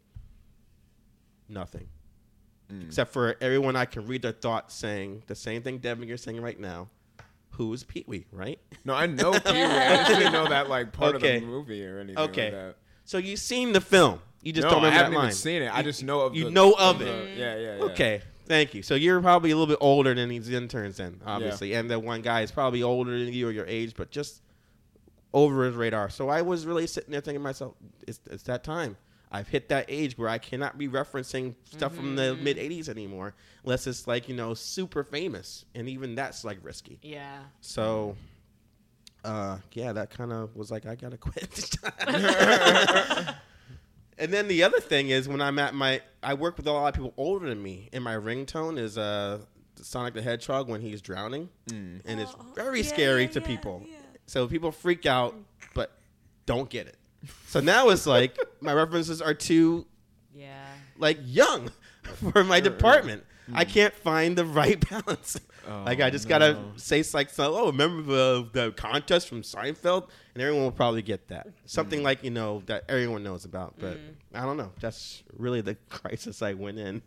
Nothing, 1.48 1.88
Hmm. 2.70 2.82
except 2.86 3.12
for 3.12 3.36
everyone 3.40 3.74
I 3.76 3.84
can 3.84 4.06
read 4.06 4.22
their 4.22 4.32
thoughts 4.32 4.74
saying 4.74 5.24
the 5.26 5.34
same 5.34 5.62
thing, 5.62 5.78
Devin. 5.78 6.06
You're 6.08 6.16
saying 6.16 6.40
right 6.40 6.58
now. 6.58 6.88
Who 7.54 7.72
is 7.74 7.82
Pee 7.84 8.04
Wee, 8.06 8.24
right? 8.32 8.58
No, 8.84 8.94
I 8.94 9.06
know 9.06 9.32
Pee 9.32 9.52
Wee. 9.52 9.62
I 9.62 9.96
just 9.96 10.08
didn't 10.18 10.32
know 10.32 10.48
that 10.48 10.68
like 10.70 10.92
part 10.92 11.16
Okay. 11.16 11.36
of 11.36 11.42
the 11.42 11.46
movie 11.48 11.84
or 11.84 11.98
anything 11.98 12.16
Okay. 12.22 12.44
like 12.44 12.52
that. 12.52 12.76
So 13.04 13.18
you've 13.18 13.40
seen 13.40 13.72
the 13.72 13.80
film. 13.80 14.20
You 14.42 14.52
just 14.52 14.64
no, 14.64 14.70
don't 14.70 14.78
remember 14.78 14.94
I 14.94 14.98
haven't 14.98 15.12
that 15.12 15.18
line. 15.18 15.26
even 15.26 15.36
seen 15.36 15.62
it. 15.62 15.74
I 15.74 15.82
just 15.82 16.02
know 16.02 16.20
of 16.20 16.34
you 16.34 16.44
the, 16.44 16.50
know 16.50 16.72
of 16.78 17.00
the- 17.00 17.06
it. 17.24 17.36
Yeah, 17.36 17.56
yeah, 17.56 17.76
yeah. 17.76 17.82
Okay, 17.90 18.22
thank 18.46 18.72
you. 18.72 18.82
So 18.82 18.94
you're 18.94 19.20
probably 19.20 19.50
a 19.50 19.56
little 19.56 19.66
bit 19.66 19.78
older 19.82 20.14
than 20.14 20.28
these 20.30 20.48
interns, 20.48 20.96
then 20.98 21.20
obviously, 21.26 21.74
and 21.74 21.90
the 21.90 21.98
one 21.98 22.22
guy 22.22 22.40
is 22.42 22.50
probably 22.52 22.82
older 22.82 23.18
than 23.18 23.30
you 23.34 23.48
or 23.48 23.50
your 23.50 23.66
age, 23.66 23.92
but 23.96 24.10
just 24.10 24.40
over 25.34 25.64
his 25.66 25.74
radar. 25.74 26.08
So 26.08 26.28
I 26.30 26.40
was 26.42 26.64
really 26.66 26.86
sitting 26.86 27.10
there 27.12 27.20
thinking 27.20 27.40
to 27.40 27.44
myself, 27.44 27.74
it's, 28.06 28.20
it's 28.30 28.44
that 28.44 28.64
time. 28.64 28.96
I've 29.32 29.46
hit 29.48 29.68
that 29.68 29.86
age 29.88 30.18
where 30.18 30.28
I 30.28 30.38
cannot 30.38 30.76
be 30.76 30.88
referencing 30.88 31.54
stuff 31.64 31.94
from 31.94 32.16
the 32.16 32.34
mid 32.34 32.56
'80s 32.56 32.88
anymore, 32.88 33.34
unless 33.64 33.86
it's 33.86 34.06
like 34.08 34.28
you 34.28 34.34
know 34.34 34.54
super 34.54 35.04
famous, 35.04 35.64
and 35.74 35.88
even 35.88 36.14
that's 36.16 36.44
like 36.44 36.58
risky. 36.62 36.98
Yeah. 37.02 37.38
So, 37.60 38.16
uh, 39.24 39.58
yeah, 39.72 39.92
that 39.92 40.10
kind 40.10 40.32
of 40.32 40.56
was 40.56 40.70
like 40.70 40.84
I 40.86 40.96
gotta 40.96 41.16
quit. 41.18 41.74
and 44.18 44.32
then 44.32 44.48
the 44.48 44.62
other 44.64 44.80
thing 44.80 45.08
is 45.10 45.28
when 45.28 45.40
I'm 45.40 45.58
at 45.58 45.74
my, 45.74 46.02
I 46.22 46.34
work 46.34 46.56
with 46.56 46.66
a 46.66 46.72
lot 46.72 46.88
of 46.88 46.94
people 46.94 47.14
older 47.16 47.48
than 47.48 47.62
me, 47.62 47.88
and 47.92 48.02
my 48.04 48.14
ringtone 48.16 48.78
is 48.78 48.98
uh, 48.98 49.38
Sonic 49.76 50.14
the 50.14 50.22
Hedgehog 50.22 50.68
when 50.68 50.80
he's 50.80 51.00
drowning, 51.00 51.48
and 51.70 52.02
it's 52.06 52.34
Oh, 52.38 52.46
very 52.54 52.80
yeah, 52.80 52.86
scary 52.88 53.22
yeah, 53.22 53.28
to 53.30 53.40
yeah, 53.40 53.46
people. 53.46 53.82
yeah. 53.86 53.96
So 54.26 54.46
people 54.46 54.72
freak 54.72 55.06
out, 55.06 55.34
but 55.74 55.92
don't 56.46 56.68
get 56.68 56.86
it. 56.86 56.96
So 57.46 57.60
now 57.60 57.88
it's 57.88 58.06
like 58.06 58.38
my 58.60 58.72
references 58.72 59.20
are 59.20 59.34
too 59.34 59.86
Yeah. 60.34 60.66
like 60.98 61.18
young 61.22 61.70
for 62.32 62.44
my 62.44 62.60
department. 62.60 63.24
I 63.52 63.64
hmm. 63.64 63.70
can't 63.70 63.94
find 63.94 64.38
the 64.38 64.44
right 64.44 64.88
balance. 64.90 65.40
Oh, 65.68 65.82
like 65.84 66.00
I 66.00 66.10
just 66.10 66.28
gotta 66.28 66.58
say 66.76 67.04
like 67.12 67.30
so, 67.30 67.54
oh 67.54 67.66
remember 67.66 68.02
the 68.02 68.48
the 68.52 68.72
contest 68.72 69.28
from 69.28 69.42
Seinfeld 69.42 70.08
and 70.34 70.42
everyone 70.42 70.64
will 70.64 70.72
probably 70.72 71.02
get 71.02 71.28
that. 71.28 71.48
Something 71.66 72.00
hmm. 72.00 72.04
like, 72.04 72.24
you 72.24 72.30
know, 72.30 72.62
that 72.66 72.84
everyone 72.88 73.22
knows 73.22 73.44
about. 73.44 73.74
But 73.78 73.94
hmm. 73.98 74.12
I 74.34 74.42
don't 74.42 74.56
know. 74.56 74.72
That's 74.80 75.22
really 75.36 75.60
the 75.60 75.74
crisis 75.88 76.42
I 76.42 76.54
went 76.54 76.78
in. 76.78 77.02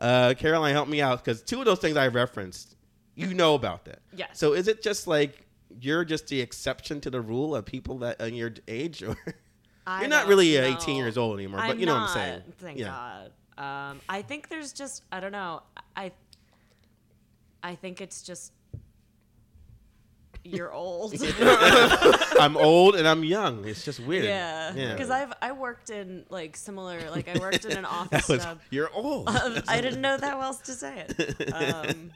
Uh 0.00 0.34
Caroline 0.36 0.72
help 0.72 0.88
me 0.88 1.00
out 1.00 1.24
because 1.24 1.42
two 1.42 1.60
of 1.60 1.66
those 1.66 1.78
things 1.78 1.96
I 1.96 2.08
referenced, 2.08 2.76
you 3.14 3.34
know 3.34 3.54
about 3.54 3.84
that. 3.84 4.00
Yes. 4.14 4.30
So 4.32 4.54
is 4.54 4.66
it 4.68 4.82
just 4.82 5.06
like 5.06 5.46
you're 5.80 6.04
just 6.04 6.28
the 6.28 6.40
exception 6.40 7.00
to 7.00 7.10
the 7.10 7.20
rule 7.20 7.54
of 7.54 7.64
people 7.64 7.98
that 7.98 8.20
in 8.20 8.34
your 8.34 8.52
age 8.68 9.02
or 9.02 9.16
I 9.86 10.00
You're 10.00 10.08
not 10.08 10.26
really 10.26 10.56
uh, 10.58 10.62
know. 10.62 10.76
18 10.76 10.96
years 10.96 11.18
old 11.18 11.38
anymore, 11.38 11.60
but 11.60 11.70
I'm 11.70 11.78
you 11.78 11.86
know 11.86 11.94
what 11.94 12.02
I'm 12.02 12.08
saying. 12.08 12.42
Thank 12.58 12.78
Yeah. 12.78 12.86
God. 12.86 13.30
Um, 13.56 14.00
I 14.08 14.22
think 14.22 14.48
there's 14.48 14.72
just 14.72 15.02
I 15.12 15.20
don't 15.20 15.32
know. 15.32 15.62
I 15.96 16.12
I 17.62 17.74
think 17.74 18.00
it's 18.00 18.22
just 18.22 18.52
you're 20.46 20.72
old. 20.72 21.14
I'm 22.38 22.56
old 22.56 22.96
and 22.96 23.08
I'm 23.08 23.24
young. 23.24 23.64
It's 23.66 23.84
just 23.84 24.00
weird. 24.00 24.24
yeah. 24.24 24.74
Yeah. 24.74 24.92
Because 24.92 25.10
I've 25.10 25.32
I 25.40 25.52
worked 25.52 25.90
in 25.90 26.24
like 26.28 26.56
similar 26.56 27.10
like 27.10 27.28
I 27.28 27.38
worked 27.38 27.64
in 27.64 27.78
an 27.78 27.84
office 27.84 28.28
was, 28.28 28.44
job. 28.44 28.60
you're 28.70 28.90
old. 28.92 29.28
Um, 29.28 29.62
I 29.68 29.80
didn't 29.80 30.00
know 30.02 30.16
that 30.16 30.34
else 30.34 30.58
to 30.60 30.72
say 30.72 31.06
it. 31.08 31.96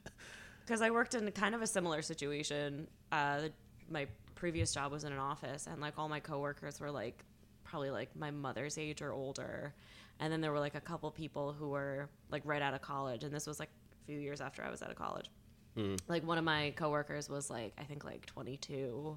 Because 0.64 0.82
I 0.82 0.90
worked 0.90 1.14
in 1.14 1.30
kind 1.30 1.54
of 1.54 1.62
a 1.62 1.66
similar 1.66 2.02
situation. 2.02 2.88
Uh, 3.10 3.44
my 3.90 4.06
previous 4.34 4.74
job 4.74 4.92
was 4.92 5.02
in 5.04 5.12
an 5.14 5.18
office, 5.18 5.66
and 5.66 5.80
like 5.80 5.94
all 5.96 6.10
my 6.10 6.20
coworkers 6.20 6.78
were 6.78 6.90
like 6.90 7.24
probably 7.68 7.90
like 7.90 8.14
my 8.16 8.30
mother's 8.30 8.78
age 8.78 9.02
or 9.02 9.12
older. 9.12 9.74
And 10.20 10.32
then 10.32 10.40
there 10.40 10.50
were 10.50 10.58
like 10.58 10.74
a 10.74 10.80
couple 10.80 11.10
people 11.10 11.52
who 11.52 11.68
were 11.68 12.08
like 12.30 12.42
right 12.44 12.62
out 12.62 12.74
of 12.74 12.82
college, 12.82 13.22
and 13.24 13.32
this 13.32 13.46
was 13.46 13.60
like 13.60 13.70
a 13.92 14.06
few 14.06 14.18
years 14.18 14.40
after 14.40 14.64
I 14.64 14.70
was 14.70 14.82
out 14.82 14.90
of 14.90 14.96
college. 14.96 15.30
Hmm. 15.76 15.94
Like 16.08 16.26
one 16.26 16.38
of 16.38 16.44
my 16.44 16.72
coworkers 16.76 17.28
was 17.28 17.50
like 17.50 17.72
I 17.78 17.84
think 17.84 18.04
like 18.04 18.26
22 18.26 19.16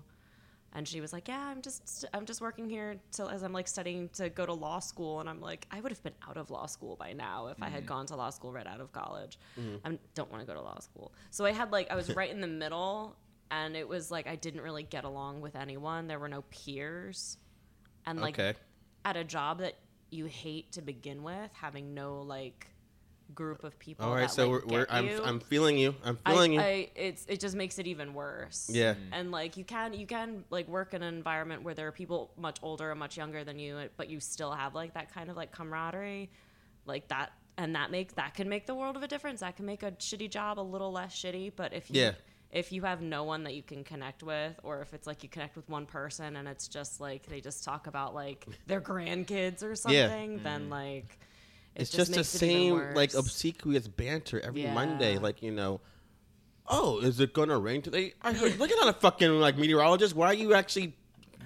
and 0.74 0.88
she 0.88 1.02
was 1.02 1.12
like, 1.12 1.28
"Yeah, 1.28 1.48
I'm 1.48 1.62
just 1.62 2.06
I'm 2.14 2.26
just 2.26 2.40
working 2.40 2.70
here 2.70 2.96
till 3.12 3.28
as 3.30 3.44
I'm 3.44 3.52
like 3.52 3.68
studying 3.68 4.10
to 4.14 4.30
go 4.30 4.46
to 4.46 4.54
law 4.54 4.80
school." 4.80 5.20
And 5.20 5.30
I'm 5.30 5.42
like, 5.42 5.68
I 5.70 5.82
would 5.82 5.92
have 5.92 6.02
been 6.02 6.14
out 6.28 6.38
of 6.38 6.50
law 6.50 6.66
school 6.66 6.96
by 6.96 7.14
now 7.14 7.48
if 7.48 7.62
I 7.62 7.70
had 7.70 7.82
hmm. 7.82 7.88
gone 7.88 8.06
to 8.08 8.16
law 8.16 8.30
school 8.30 8.54
right 8.54 8.68
out 8.68 8.80
of 8.80 8.92
college. 8.92 9.38
Hmm. 9.56 9.76
I 9.84 9.98
don't 10.16 10.32
want 10.32 10.42
to 10.42 10.48
go 10.48 10.54
to 10.54 10.62
law 10.62 10.80
school, 10.80 11.12
so 11.30 11.46
I 11.46 11.52
had 11.52 11.72
like 11.72 11.92
I 11.92 11.96
was 11.96 12.16
right 12.16 12.30
in 12.30 12.40
the 12.40 12.48
middle, 12.48 13.18
and 13.50 13.76
it 13.76 13.88
was 13.88 14.12
like 14.12 14.28
I 14.28 14.36
didn't 14.36 14.62
really 14.62 14.84
get 14.84 15.04
along 15.04 15.42
with 15.42 15.56
anyone. 15.56 16.08
There 16.08 16.20
were 16.20 16.30
no 16.30 16.44
peers, 16.44 17.38
and 18.06 18.20
like 18.20 18.40
okay. 18.40 18.58
at 19.06 19.16
a 19.16 19.24
job 19.24 19.60
that 19.60 19.76
you 20.10 20.26
hate 20.26 20.72
to 20.74 20.82
begin 20.82 21.24
with, 21.24 21.52
having 21.54 21.94
no 21.94 22.22
like 22.22 22.68
group 23.34 23.64
of 23.64 23.78
people. 23.80 24.06
All 24.06 24.14
right, 24.14 24.22
that, 24.22 24.32
so 24.32 24.50
like, 24.50 24.66
we're, 24.66 24.80
we're 24.80 24.88
I'm 24.90 25.08
you. 25.08 25.24
I'm 25.24 25.40
feeling 25.40 25.78
you. 25.78 25.96
I'm 26.04 26.18
I, 26.26 26.32
feeling 26.32 26.54
you. 26.54 26.60
I, 26.60 26.90
it's 26.96 27.26
it 27.28 27.40
just 27.40 27.56
makes 27.56 27.80
it 27.80 27.88
even 27.88 28.14
worse. 28.14 28.70
Yeah. 28.72 28.94
Mm. 28.94 28.98
And 29.14 29.32
like 29.32 29.58
you 29.58 29.64
can 29.64 29.94
you 29.94 30.06
can 30.06 30.44
like 30.50 30.68
work 30.68 30.94
in 30.94 31.02
an 31.02 31.14
environment 31.14 31.64
where 31.64 31.74
there 31.74 31.88
are 31.88 31.92
people 31.92 32.32
much 32.38 32.58
older 32.62 32.92
and 32.92 33.00
much 33.00 33.18
younger 33.18 33.44
than 33.44 33.60
you, 33.60 33.78
but 33.98 34.10
you 34.10 34.20
still 34.20 34.52
have 34.52 34.76
like 34.76 34.94
that 34.94 35.14
kind 35.14 35.30
of 35.30 35.38
like 35.38 35.52
camaraderie, 35.52 36.30
like 36.86 37.08
that, 37.10 37.32
and 37.58 37.76
that 37.76 37.92
makes 37.92 38.14
that 38.16 38.34
can 38.34 38.50
make 38.50 38.66
the 38.66 38.76
world 38.76 38.96
of 38.96 39.04
a 39.04 39.08
difference. 39.08 39.40
That 39.40 39.56
can 39.56 39.66
make 39.66 39.84
a 39.84 39.92
shitty 39.92 40.30
job 40.30 40.60
a 40.60 40.62
little 40.62 40.92
less 40.92 41.16
shitty. 41.16 41.54
But 41.56 41.74
if 41.74 41.90
you 41.90 42.02
Yeah. 42.02 42.12
If 42.52 42.72
you 42.72 42.82
have 42.84 43.02
no 43.02 43.24
one 43.24 43.44
that 43.44 43.56
you 43.56 43.64
can 43.64 43.84
connect 43.84 44.24
with, 44.24 44.60
or 44.64 44.82
if 44.82 44.94
it's 44.94 45.08
like 45.08 45.24
you 45.24 45.30
connect 45.30 45.56
with 45.56 45.70
one 45.70 45.86
person 45.86 46.36
and 46.36 46.48
it's 46.48 46.68
just 46.68 47.00
like 47.00 47.26
they 47.28 47.40
just 47.40 47.64
talk 47.64 47.88
about 47.88 48.14
like 48.14 48.46
their 48.68 48.82
grandkids 48.82 49.64
or 49.64 49.70
Yeah. 49.70 49.76
something, 49.76 50.44
then 50.44 50.62
mm-hmm. 50.64 50.72
like 50.72 51.18
it 51.76 51.82
it's 51.84 51.92
just 51.92 52.14
the 52.14 52.22
it 52.22 52.26
same 52.26 52.94
like 52.94 53.14
obsequious 53.14 53.88
banter 53.88 54.40
every 54.42 54.64
Yeah. 54.64 54.74
Monday. 54.74 55.18
Like 55.18 55.42
you 55.42 55.52
know, 55.52 55.80
oh, 56.68 57.00
is 57.00 57.20
it 57.22 57.34
gonna 57.34 57.58
rain 57.58 57.82
today? 57.82 58.14
I 58.22 58.34
heard. 58.34 58.60
Look 58.60 58.72
at 58.72 58.88
a 58.88 58.94
fucking 58.94 59.32
like 59.40 59.58
meteorologist. 59.58 60.16
Why 60.16 60.28
are 60.28 60.34
you 60.34 60.54
actually 60.54 60.96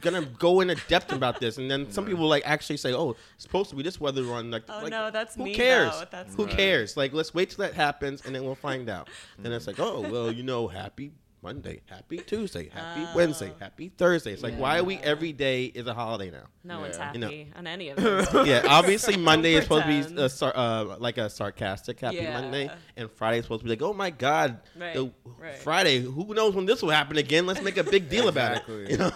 gonna 0.01 0.21
go 0.25 0.61
into 0.61 0.75
depth 0.87 1.11
about 1.11 1.39
this? 1.39 1.57
And 1.57 1.69
then 1.69 1.91
some 1.91 2.05
people 2.05 2.27
like 2.27 2.43
actually 2.45 2.77
say, 2.77 2.93
oh, 2.93 3.11
it's 3.35 3.43
supposed 3.43 3.69
to 3.71 3.75
be 3.75 3.83
this 3.83 3.99
weather 3.99 4.23
on. 4.33 4.51
Like, 4.51 4.63
Oh, 4.69 4.81
like, 4.83 4.91
no, 4.91 5.11
that's 5.11 5.35
who 5.35 5.43
me, 5.45 5.53
cares? 5.55 5.91
though. 5.99 6.05
That's 6.11 6.35
who 6.35 6.45
me. 6.45 6.51
cares? 6.53 6.95
Like, 6.97 7.13
let's 7.13 7.33
wait 7.33 7.49
till 7.51 7.63
that 7.65 7.73
happens 7.73 8.21
and 8.25 8.33
then 8.35 8.43
we'll 8.43 8.55
find 8.55 8.89
out. 8.89 9.09
then 9.39 9.51
it's 9.51 9.67
like, 9.67 9.79
oh, 9.79 10.01
well, 10.09 10.31
you 10.31 10.43
know, 10.43 10.67
happy. 10.67 11.11
Monday, 11.45 11.81
happy 11.85 12.17
Tuesday, 12.17 12.69
happy 12.69 13.05
Wednesday, 13.15 13.51
happy 13.59 13.89
Thursday. 13.89 14.33
It's 14.33 14.41
like, 14.41 14.55
why 14.57 14.79
are 14.79 14.83
we 14.83 14.97
every 14.97 15.31
day 15.31 15.65
is 15.65 15.85
a 15.85 15.93
holiday 15.93 16.31
now? 16.31 16.45
no 16.63 16.79
one's 16.79 16.97
Yeah. 16.97 17.03
happy 17.05 17.19
You 17.19 17.45
know. 17.45 17.51
on 17.59 17.67
any 17.67 17.89
of 17.89 17.97
them. 18.31 18.47
yeah, 18.47 18.63
obviously 18.67 19.15
Monday 19.31 19.53
is 19.53 19.63
supposed 19.65 19.83
to 19.85 19.87
be 20.15 20.21
a 20.21 20.27
sar- 20.27 20.53
uh, 20.57 20.97
like 20.97 21.19
a 21.19 21.29
sarcastic 21.29 21.99
Happy 21.99 22.15
Yeah. 22.17 22.33
Monday, 22.41 22.71
and 22.97 23.11
Friday 23.11 23.37
is 23.37 23.45
supposed 23.45 23.59
to 23.59 23.65
be 23.65 23.69
like, 23.69 23.83
oh 23.83 23.93
my 23.93 24.09
God, 24.09 24.59
Right, 24.75 24.95
the- 24.95 25.11
right. 25.37 25.55
Friday. 25.57 25.99
Who 26.01 26.33
knows 26.33 26.55
when 26.55 26.65
this 26.65 26.81
will 26.81 26.89
happen 26.89 27.17
again? 27.17 27.45
Let's 27.45 27.61
make 27.61 27.77
a 27.77 27.83
big 27.83 28.09
deal 28.09 28.27
about 28.27 28.53
it. 28.53 28.63
Exactly. 28.67 28.85
You 28.91 28.97
know. 28.97 29.11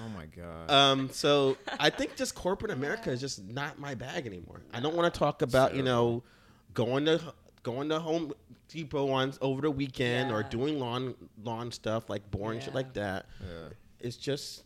Oh 0.00 0.08
my 0.14 0.26
god. 0.26 0.70
um, 0.70 1.08
so 1.10 1.56
I 1.78 1.88
think 1.88 2.14
just 2.14 2.34
corporate 2.34 2.72
America 2.72 3.10
is 3.10 3.20
just 3.22 3.42
not 3.42 3.78
my 3.78 3.94
bag 3.94 4.26
anymore. 4.26 4.60
I 4.74 4.80
don't 4.80 4.94
want 4.94 5.12
to 5.12 5.18
talk 5.18 5.40
about 5.40 5.74
you 5.74 5.82
know 5.82 6.22
going 6.74 7.06
to 7.06 7.20
going 7.62 7.88
to 7.88 7.98
Home 8.00 8.32
Depot 8.70 9.10
on 9.10 9.32
over 9.40 9.60
the 9.62 9.70
weekend 9.70 10.30
or 10.30 10.42
doing 10.42 10.78
lawn 10.78 11.14
lawn 11.42 11.72
stuff 11.72 12.08
like 12.08 12.30
boring 12.30 12.60
shit 12.60 12.74
like 12.74 12.92
that. 12.94 13.26
yeah. 13.40 13.68
It's 13.98 14.16
just. 14.16 14.64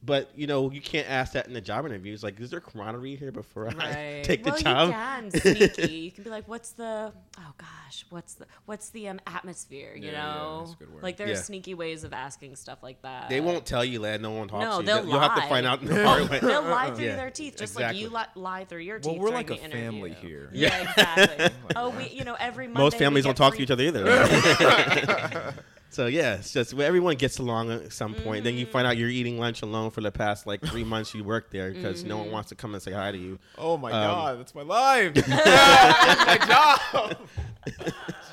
But 0.00 0.30
you 0.36 0.46
know 0.46 0.70
you 0.70 0.80
can't 0.80 1.10
ask 1.10 1.32
that 1.32 1.48
in 1.48 1.52
the 1.54 1.60
job 1.60 1.84
interviews. 1.84 2.22
Like, 2.22 2.38
is 2.38 2.50
there 2.50 2.60
camaraderie 2.60 3.16
here 3.16 3.32
before 3.32 3.68
I 3.68 3.72
Right. 3.72 4.24
take 4.24 4.44
the 4.44 4.50
well, 4.50 4.58
job? 4.60 4.88
you 4.88 4.94
can 4.94 5.30
sneaky. 5.76 5.92
you 5.92 6.10
can 6.12 6.22
be 6.22 6.30
like, 6.30 6.46
"What's 6.46 6.70
the? 6.70 7.12
Oh 7.36 7.52
gosh, 7.58 8.04
what's 8.08 8.34
the? 8.34 8.46
What's 8.66 8.90
the 8.90 9.08
um, 9.08 9.18
atmosphere? 9.26 9.96
You 9.96 10.06
Yeah, 10.06 10.12
yeah, 10.12 10.24
know, 10.24 10.58
that's 10.60 10.72
a 10.72 10.76
good 10.76 10.94
word. 10.94 11.02
like 11.02 11.16
there 11.16 11.26
Yeah. 11.26 11.32
are 11.32 11.36
sneaky 11.36 11.74
ways 11.74 12.04
of 12.04 12.12
asking 12.12 12.54
stuff 12.54 12.78
like 12.80 13.02
that. 13.02 13.28
They 13.28 13.40
won't 13.40 13.66
tell 13.66 13.84
you, 13.84 13.98
lad. 14.00 14.22
No 14.22 14.30
one 14.30 14.46
talks 14.46 14.64
No, 14.64 14.70
to 14.76 14.78
you. 14.78 14.86
they'll 14.86 15.08
You'll 15.08 15.18
have 15.20 15.34
to 15.34 15.48
find 15.48 15.66
out 15.66 15.80
in 15.82 15.88
the. 15.88 15.94
They'll 15.94 16.62
lie 16.62 16.92
through 16.94 17.04
Yeah, 17.06 17.16
their 17.16 17.30
teeth, 17.30 17.56
just 17.56 17.74
exactly. 17.74 18.02
like 18.04 18.10
you 18.12 18.16
li- 18.16 18.40
lie 18.42 18.64
through 18.66 18.82
your 18.82 19.00
teeth. 19.00 19.06
Well, 19.14 19.20
we're 19.20 19.30
during 19.30 19.48
like 19.48 19.58
a 19.58 19.62
the 19.64 19.68
family 19.68 20.12
here. 20.14 20.48
Yeah, 20.52 20.80
exactly. 20.90 21.48
oh, 21.76 21.90
we, 21.90 22.06
you 22.10 22.22
know, 22.22 22.36
every 22.38 22.68
Monday 22.68 22.82
Most 22.82 22.98
families 22.98 23.24
don't 23.24 23.32
get 23.36 23.42
talk 23.42 23.56
to 23.56 23.62
each 23.62 23.70
other 23.72 23.82
either. 23.82 25.54
So 25.90 26.06
yeah, 26.06 26.34
it's 26.34 26.52
just 26.52 26.74
well, 26.74 26.86
everyone 26.86 27.16
gets 27.16 27.38
along 27.38 27.70
at 27.70 27.92
some 27.92 28.14
point. 28.14 28.44
Then 28.44 28.54
you 28.54 28.66
find 28.66 28.86
out 28.86 28.96
you're 28.96 29.08
eating 29.08 29.38
lunch 29.38 29.62
alone 29.62 29.90
for 29.90 30.00
the 30.00 30.10
past 30.12 30.46
like 30.46 30.60
three 30.62 30.84
months 30.92 31.14
you 31.14 31.24
worked 31.24 31.50
there 31.50 31.70
because 31.72 32.04
no 32.04 32.16
Mm-hmm. 32.16 32.24
one 32.24 32.32
wants 32.32 32.48
to 32.50 32.54
come 32.54 32.74
and 32.74 32.82
say 32.82 32.92
hi 32.92 33.10
to 33.12 33.18
you. 33.18 33.38
Oh 33.56 33.76
my 33.76 33.90
Um, 33.90 34.02
god, 34.02 34.38
that's 34.40 34.54
my 34.54 34.62
life. 34.62 35.14
that's 35.14 35.28
my 36.40 36.46
job. 36.46 37.18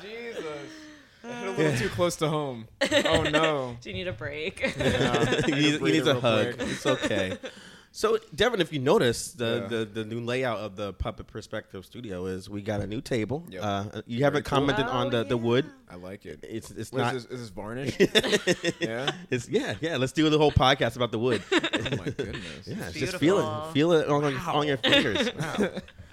Jesus. 0.02 0.44
I 1.24 1.28
hit 1.40 1.48
a 1.48 1.50
little 1.52 1.76
too 1.78 1.88
close 1.88 2.16
to 2.16 2.28
home. 2.28 2.68
Oh 2.82 3.22
no. 3.24 3.76
Do 3.80 3.90
you 3.90 3.94
need 3.96 4.06
a 4.08 4.12
break? 4.12 4.60
he, 4.60 4.82
needs, 4.82 5.44
he 5.46 5.78
breathe 5.78 5.94
needs 5.94 6.06
it 6.06 6.16
a 6.16 6.20
hug. 6.20 6.56
quick. 6.56 6.68
It's 6.68 6.86
okay. 6.86 7.36
So, 7.96 8.18
Devin, 8.34 8.60
if 8.60 8.74
you 8.74 8.78
notice, 8.78 9.32
the, 9.32 9.60
Yeah. 9.62 9.68
the, 9.68 9.84
the 9.86 10.04
new 10.04 10.20
layout 10.20 10.58
of 10.58 10.76
the 10.76 10.92
Puppet 10.92 11.28
Perspective 11.28 11.86
Studio 11.86 12.26
is 12.26 12.46
we 12.50 12.60
got 12.60 12.82
a 12.82 12.86
new 12.86 13.00
table. 13.00 13.46
Yep. 13.48 13.62
Uh, 13.64 14.02
you 14.06 14.22
haven't 14.22 14.42
cool. 14.44 14.58
commented 14.58 14.84
on 14.84 15.08
the, 15.08 15.24
the 15.24 15.38
wood. 15.38 15.64
I 15.88 15.94
like 15.94 16.26
it. 16.26 16.40
It's 16.42 16.70
it's 16.70 16.92
What 16.92 16.98
not. 17.00 17.14
is 17.14 17.24
this? 17.24 17.32
Is 17.32 17.40
this 17.40 17.48
varnish? 17.48 17.96
yeah. 18.80 19.12
It's 19.30 19.48
yeah 19.48 19.76
yeah. 19.80 19.96
Let's 19.96 20.12
do 20.12 20.28
the 20.28 20.36
whole 20.36 20.52
podcast 20.52 20.96
about 20.96 21.10
the 21.10 21.18
wood. 21.18 21.42
Oh 21.52 21.96
my 21.96 22.04
goodness. 22.10 22.42
Yeah, 22.66 22.90
just 22.90 23.16
feel 23.16 23.38
it, 23.38 23.72
feel 23.72 23.92
it 23.92 24.08
on, 24.08 24.24
on 24.24 24.66
your 24.66 24.76
fingers. 24.76 25.32
Wow, 25.34 25.70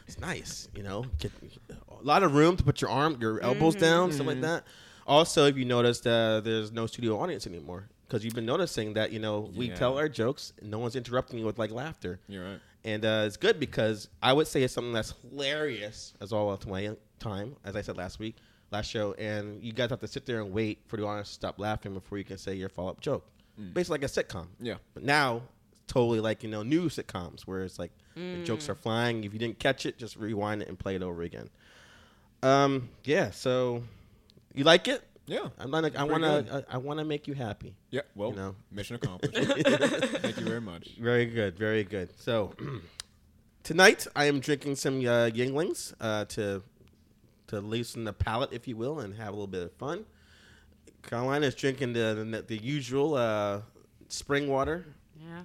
it's 0.08 0.20
nice. 0.20 0.70
You 0.76 0.84
know, 0.84 1.06
get 1.20 1.32
a 1.70 2.04
lot 2.04 2.24
of 2.24 2.34
room 2.36 2.56
to 2.58 2.64
put 2.64 2.80
your 2.80 2.92
arm, 2.92 3.18
your 3.20 3.42
elbows 3.42 3.76
down, 3.76 4.12
stuff 4.14 4.28
like 4.28 4.42
that. 4.42 4.64
Also, 5.08 5.46
if 5.46 5.58
you 5.58 5.66
noticed, 5.66 6.08
uh, 6.08 6.40
there's 6.42 6.72
no 6.72 6.86
studio 6.88 7.20
audience 7.20 7.46
anymore 7.48 7.90
because 8.08 8.24
you've 8.24 8.36
been 8.36 8.46
noticing 8.46 8.94
that 8.94 9.12
you 9.12 9.20
know 9.20 9.52
we 9.56 9.68
Yeah. 9.70 9.76
tell 9.76 9.98
our 9.98 10.08
jokes, 10.10 10.54
and 10.62 10.70
no 10.72 10.80
one's 10.80 10.96
interrupting 10.96 11.40
you 11.40 11.46
with 11.46 11.58
like 11.60 11.72
laughter. 11.72 12.20
You're 12.28 12.44
right. 12.44 12.60
And 12.86 13.06
uh, 13.06 13.24
it's 13.26 13.38
good 13.38 13.60
because 13.60 14.10
I 14.22 14.34
would 14.34 14.48
say 14.48 14.64
it's 14.64 14.74
something 14.74 14.92
that's 14.94 15.14
hilarious 15.30 16.14
as 16.22 16.34
all 16.34 16.52
of 16.52 16.68
my 16.68 16.96
time, 17.20 17.56
as 17.64 17.76
I 17.78 17.82
said 17.82 17.96
last 17.98 18.20
week, 18.20 18.36
last 18.72 18.90
show. 18.90 19.14
And 19.14 19.64
you 19.64 19.72
guys 19.72 19.90
have 19.90 20.02
to 20.02 20.08
sit 20.08 20.26
there 20.26 20.42
and 20.42 20.52
wait 20.52 20.80
for 20.88 20.98
the 20.98 21.06
audience 21.06 21.30
to 21.30 21.34
stop 21.36 21.60
laughing 21.60 21.94
before 21.94 22.18
you 22.18 22.26
can 22.26 22.38
say 22.38 22.54
your 22.56 22.70
follow 22.70 22.90
up 22.92 23.00
joke. 23.00 23.26
Basically, 23.74 24.00
like 24.00 24.04
a 24.04 24.12
sitcom. 24.12 24.48
Yeah. 24.60 24.76
But 24.94 25.04
now, 25.04 25.44
it's 25.72 25.84
totally 25.88 26.20
like, 26.20 26.44
you 26.44 26.50
know, 26.50 26.62
new 26.64 26.90
sitcoms 26.90 27.42
where 27.44 27.62
it's 27.64 27.80
like 27.80 27.92
the 28.16 28.44
jokes 28.44 28.68
are 28.68 28.76
flying. 28.76 29.24
If 29.24 29.32
you 29.32 29.40
didn't 29.40 29.60
catch 29.60 29.86
it, 29.86 29.98
just 29.98 30.16
rewind 30.18 30.62
it 30.62 30.68
and 30.68 30.78
play 30.78 30.96
it 30.96 31.04
over 31.04 31.22
again. 31.22 31.50
Um, 32.42 32.90
yeah, 33.06 33.32
so 33.32 33.84
you 34.54 34.64
like 34.64 34.88
it? 34.88 35.02
Yeah. 35.26 35.48
I'm 35.58 35.72
not, 35.72 35.96
I 35.96 36.04
want 36.04 36.24
to. 36.24 36.66
I, 36.70 36.76
I 36.76 36.78
want 36.78 37.00
to 37.00 37.06
make 37.06 37.28
you 37.28 37.34
happy. 37.34 37.76
Yeah. 37.92 38.02
Well, 38.16 38.32
You 38.32 38.36
know. 38.36 38.56
mission 38.72 38.96
accomplished. 39.02 39.36
Thank 39.36 40.38
you 40.38 40.44
very 40.46 40.62
much. 40.62 40.90
Very 41.00 41.26
good, 41.26 41.58
very 41.58 41.84
good. 41.86 42.10
So 42.20 42.54
tonight 43.64 44.06
I 44.16 44.26
am 44.26 44.40
drinking 44.40 44.76
some 44.76 45.00
uh, 45.00 45.30
Yuenglings 45.30 45.94
uh, 46.02 46.26
to 46.26 46.62
to 47.48 47.60
loosen 47.62 48.04
the 48.04 48.14
palate, 48.14 48.52
if 48.54 48.68
you 48.68 48.76
will, 48.76 49.00
and 49.00 49.16
have 49.16 49.30
a 49.30 49.32
little 49.32 49.48
bit 49.48 49.64
of 49.64 49.72
fun. 49.74 50.06
Carolina 51.04 51.46
is 51.48 51.56
drinking 51.56 51.94
the 51.94 52.26
the, 52.30 52.42
the 52.42 52.58
usual 52.58 53.16
uh, 53.16 53.62
spring 54.10 54.48
water. 54.50 54.86
Yeah. 55.20 55.42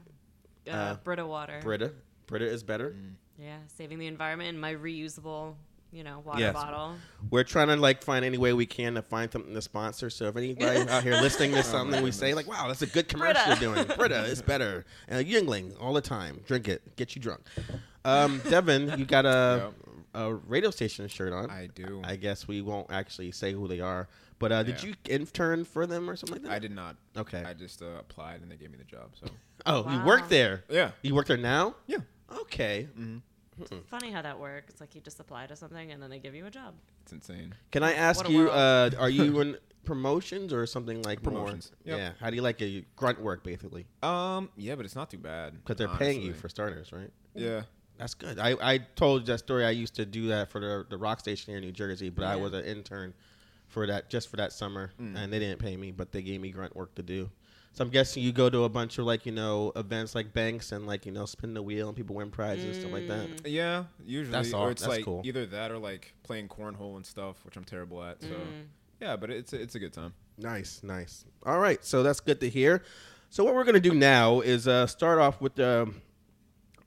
Uh, 0.66 0.76
Uh, 0.76 0.94
Brita 1.04 1.24
water. 1.26 1.60
Brita, 1.62 1.92
Brita 2.26 2.44
is 2.46 2.62
better. 2.62 2.94
Yeah, 3.38 3.58
saving 3.68 3.98
the 4.00 4.06
environment 4.06 4.48
and 4.50 4.60
my 4.60 4.74
reusable, 4.74 5.54
you 5.92 6.04
know, 6.04 6.20
water 6.20 6.40
Yes. 6.40 6.54
bottle. 6.54 6.94
We're 7.30 7.44
trying 7.44 7.68
to 7.68 7.76
like 7.76 8.02
find 8.02 8.24
any 8.24 8.38
way 8.38 8.52
we 8.52 8.66
can 8.66 8.94
to 8.94 9.02
find 9.02 9.30
something 9.32 9.54
to 9.54 9.62
sponsor. 9.62 10.10
So 10.10 10.26
if 10.26 10.36
anybody 10.36 10.80
out 10.88 11.02
here 11.02 11.14
listening 11.14 11.52
to 11.52 11.62
something 11.74 12.02
we 12.02 12.10
say 12.12 12.34
like, 12.34 12.46
"Wow, 12.46 12.68
that's 12.68 12.82
a 12.82 12.86
good 12.86 13.08
commercial 13.08 13.42
Brita. 13.44 13.60
you're 13.64 13.74
doing," 13.74 13.86
Brita 13.96 14.24
is 14.24 14.42
better. 14.42 14.84
And 15.08 15.26
Yuengling 15.26 15.74
all 15.80 15.92
the 15.94 16.00
time. 16.00 16.40
Drink 16.46 16.68
it, 16.68 16.96
get 16.96 17.14
you 17.16 17.22
drunk. 17.22 17.40
Um, 18.04 18.40
Devin, 18.50 18.98
you 18.98 19.04
got 19.04 19.26
a, 19.26 19.70
a 20.14 20.34
radio 20.34 20.70
station 20.70 21.08
shirt 21.08 21.32
on. 21.32 21.50
I 21.50 21.68
do. 21.74 22.00
I 22.04 22.16
guess 22.16 22.46
we 22.48 22.60
won't 22.62 22.90
actually 22.90 23.32
say 23.32 23.52
who 23.52 23.66
they 23.68 23.80
are. 23.80 24.08
But 24.40 24.52
uh, 24.52 24.62
did 24.62 24.82
you 24.84 24.94
intern 25.08 25.64
for 25.64 25.84
them 25.84 26.08
or 26.08 26.14
something 26.14 26.36
like 26.36 26.42
that? 26.44 26.52
I 26.52 26.58
did 26.60 26.70
not. 26.70 26.94
Okay. 27.16 27.42
I 27.44 27.54
just 27.54 27.82
uh, 27.82 27.86
applied 27.98 28.40
and 28.40 28.48
they 28.48 28.56
gave 28.56 28.70
me 28.70 28.78
the 28.78 28.84
job. 28.84 29.10
So. 29.20 29.26
Oh, 29.66 29.90
you 29.90 30.04
work 30.06 30.28
there. 30.28 30.62
Yeah. 30.70 30.92
You 31.02 31.16
work 31.16 31.26
there 31.26 31.36
now? 31.36 31.74
Yeah. 31.88 31.96
Okay. 32.42 32.86
It's 33.60 33.70
funny 33.88 34.10
how 34.10 34.22
that 34.22 34.38
works. 34.38 34.70
It's 34.70 34.80
like 34.80 34.94
you 34.94 35.00
just 35.00 35.20
apply 35.20 35.46
to 35.46 35.56
something 35.56 35.90
and 35.92 36.02
then 36.02 36.10
they 36.10 36.18
give 36.18 36.34
you 36.34 36.46
a 36.46 36.50
job. 36.50 36.74
It's 37.02 37.12
insane. 37.12 37.54
Can 37.72 37.82
I 37.82 37.92
ask 37.94 38.18
What 38.20 38.28
a 38.28 38.32
you? 38.32 38.38
world. 38.46 38.94
Uh, 38.94 38.98
are 38.98 39.10
you 39.10 39.40
in 39.40 39.56
promotions 39.84 40.52
or 40.52 40.66
something 40.66 41.00
like 41.02 41.22
Promotions. 41.22 41.72
More? 41.86 41.96
Yep. 41.96 41.98
Yeah. 41.98 42.12
How 42.20 42.30
do 42.30 42.36
you 42.36 42.42
like 42.42 42.60
it? 42.60 42.84
Grunt 42.96 43.20
work, 43.20 43.42
basically, 43.42 43.86
Um. 44.02 44.50
Yeah, 44.56 44.74
but 44.74 44.84
it's 44.84 44.94
not 44.96 45.10
too 45.10 45.18
bad. 45.18 45.54
because 45.54 45.76
they're 45.76 45.88
paying 45.96 46.20
you 46.20 46.28
honestly. 46.28 46.40
for 46.42 46.48
starters, 46.48 46.92
right? 46.92 47.10
Yeah. 47.34 47.62
That's 47.96 48.14
good. 48.14 48.38
I, 48.38 48.54
I 48.60 48.78
told 48.78 49.26
that 49.26 49.38
story. 49.38 49.64
I 49.64 49.70
used 49.70 49.94
to 49.96 50.06
do 50.06 50.28
that 50.28 50.50
for 50.50 50.60
the 50.60 50.86
the 50.88 50.96
rock 50.98 51.18
station 51.20 51.50
here 51.50 51.58
in 51.58 51.64
New 51.64 51.72
Jersey, 51.72 52.10
but 52.10 52.24
I 52.24 52.36
Yeah. 52.36 52.42
was 52.42 52.52
an 52.52 52.64
intern 52.64 53.12
for 53.66 53.86
that 53.86 54.08
just 54.08 54.28
for 54.30 54.36
that 54.36 54.52
summer, 54.52 54.92
Mm. 55.00 55.16
and 55.16 55.32
they 55.32 55.38
didn't 55.40 55.58
pay 55.58 55.76
me, 55.76 55.90
but 55.90 56.12
they 56.12 56.22
gave 56.22 56.40
me 56.40 56.50
grunt 56.50 56.76
work 56.76 56.94
to 56.94 57.02
do. 57.02 57.28
So 57.78 57.84
I'm 57.84 57.90
guessing 57.90 58.24
you 58.24 58.32
go 58.32 58.50
to 58.50 58.64
a 58.64 58.68
bunch 58.68 58.98
of 58.98 59.06
like 59.06 59.24
you 59.24 59.30
know 59.30 59.70
events 59.76 60.16
like 60.16 60.32
banks 60.32 60.72
and 60.72 60.84
like 60.84 61.06
you 61.06 61.12
know 61.12 61.26
spin 61.26 61.54
the 61.54 61.62
wheel 61.62 61.86
and 61.86 61.96
people 61.96 62.16
win 62.16 62.28
prizes 62.28 62.64
and 62.64 62.74
stuff 62.74 62.90
like 62.90 63.06
that. 63.06 63.48
Yeah. 63.48 63.84
Usually, 64.04 64.32
That's 64.32 64.52
all- 64.52 64.64
or 64.64 64.72
it's 64.72 64.82
that's 64.82 64.96
like 64.96 65.04
cool. 65.04 65.22
either 65.24 65.46
that 65.46 65.70
or 65.70 65.78
like 65.78 66.12
playing 66.24 66.48
cornhole 66.48 66.96
and 66.96 67.06
stuff, 67.06 67.36
which 67.44 67.56
I'm 67.56 67.62
terrible 67.62 68.02
at. 68.02 68.20
So. 68.20 68.30
Mm. 68.30 68.66
Yeah, 69.00 69.14
but 69.14 69.30
it's 69.30 69.52
a, 69.52 69.62
it's 69.62 69.76
a 69.76 69.78
good 69.78 69.92
time. 69.92 70.12
Nice, 70.38 70.80
nice. 70.82 71.24
All 71.46 71.60
right, 71.60 71.84
so 71.84 72.02
that's 72.02 72.18
good 72.18 72.40
to 72.40 72.48
hear. 72.48 72.82
So 73.30 73.44
what 73.44 73.54
we're 73.54 73.62
gonna 73.62 73.78
do 73.78 73.94
now 73.94 74.40
is 74.40 74.66
uh, 74.66 74.88
start 74.88 75.20
off 75.20 75.40
with 75.40 75.54
the 75.54 75.88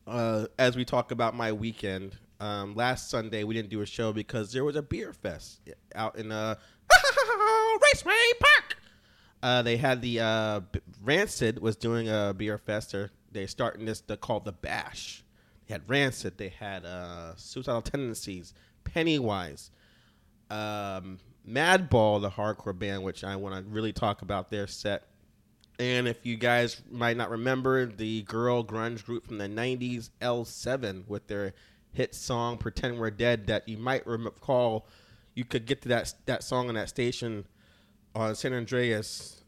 uh, 0.06 0.48
as 0.60 0.76
we 0.76 0.84
talk 0.84 1.12
about 1.12 1.34
my 1.38 1.54
weekend. 1.54 2.18
Um, 2.42 2.76
last 2.76 3.10
Sunday 3.10 3.46
we 3.46 3.56
didn't 3.56 3.70
do 3.70 3.80
a 3.80 3.86
show 3.86 4.12
because 4.12 4.52
there 4.52 4.66
was 4.66 4.76
a 4.76 4.82
beer 4.82 5.14
fest 5.14 5.62
out 5.96 6.18
in 6.18 6.34
uh, 6.34 6.56
Raceway 7.82 8.14
Park. 8.42 8.81
Uh, 9.44 9.62
they 9.62 9.78
had 9.78 10.02
the 10.02 10.20
uh, 10.20 10.62
Rancid 11.04 11.60
was 11.60 11.76
doing 11.76 12.10
a 12.10 12.34
beer 12.36 12.58
fest. 12.58 12.92
They're, 12.92 13.10
they're 13.32 13.48
starting 13.48 13.86
this. 13.86 14.02
They 14.02 14.16
called 14.16 14.46
the 14.46 14.52
Bash. 14.52 15.24
They 15.68 15.74
had 15.74 15.90
Rancid. 15.90 16.38
They 16.38 16.50
had 16.50 16.86
uh, 16.86 17.36
Suicidal 17.38 17.82
Tendencies, 17.82 18.54
Pennywise, 18.84 19.72
um, 20.52 21.20
Madball, 21.48 22.22
the 22.22 22.30
hardcore 22.30 22.78
band, 22.78 23.04
which 23.04 23.24
I 23.24 23.36
want 23.36 23.56
to 23.56 23.72
really 23.72 23.94
talk 23.94 24.22
about 24.22 24.52
their 24.52 24.68
set. 24.68 25.08
And 25.80 26.08
if 26.08 26.24
you 26.24 26.38
guys 26.38 26.80
might 26.92 27.18
not 27.18 27.32
remember, 27.32 27.88
the 27.88 28.22
girl 28.24 28.64
grunge 28.64 29.04
group 29.04 29.26
from 29.26 29.40
the 29.40 29.48
90s, 29.48 30.12
L7, 30.22 31.08
with 31.08 31.26
their 31.26 31.54
hit 31.92 32.14
song 32.14 32.58
"Pretend 32.58 33.00
We're 33.00 33.10
Dead," 33.10 33.48
that 33.48 33.68
you 33.68 33.80
might 33.80 34.06
recall, 34.06 34.86
you 35.34 35.46
could 35.46 35.66
get 35.66 35.82
to 35.82 35.90
that 35.90 36.14
that 36.28 36.44
song 36.44 36.70
on 36.70 36.76
that 36.76 36.90
station 36.90 37.46
on 38.16 38.36
San 38.36 38.54
Andreas. 38.54 39.44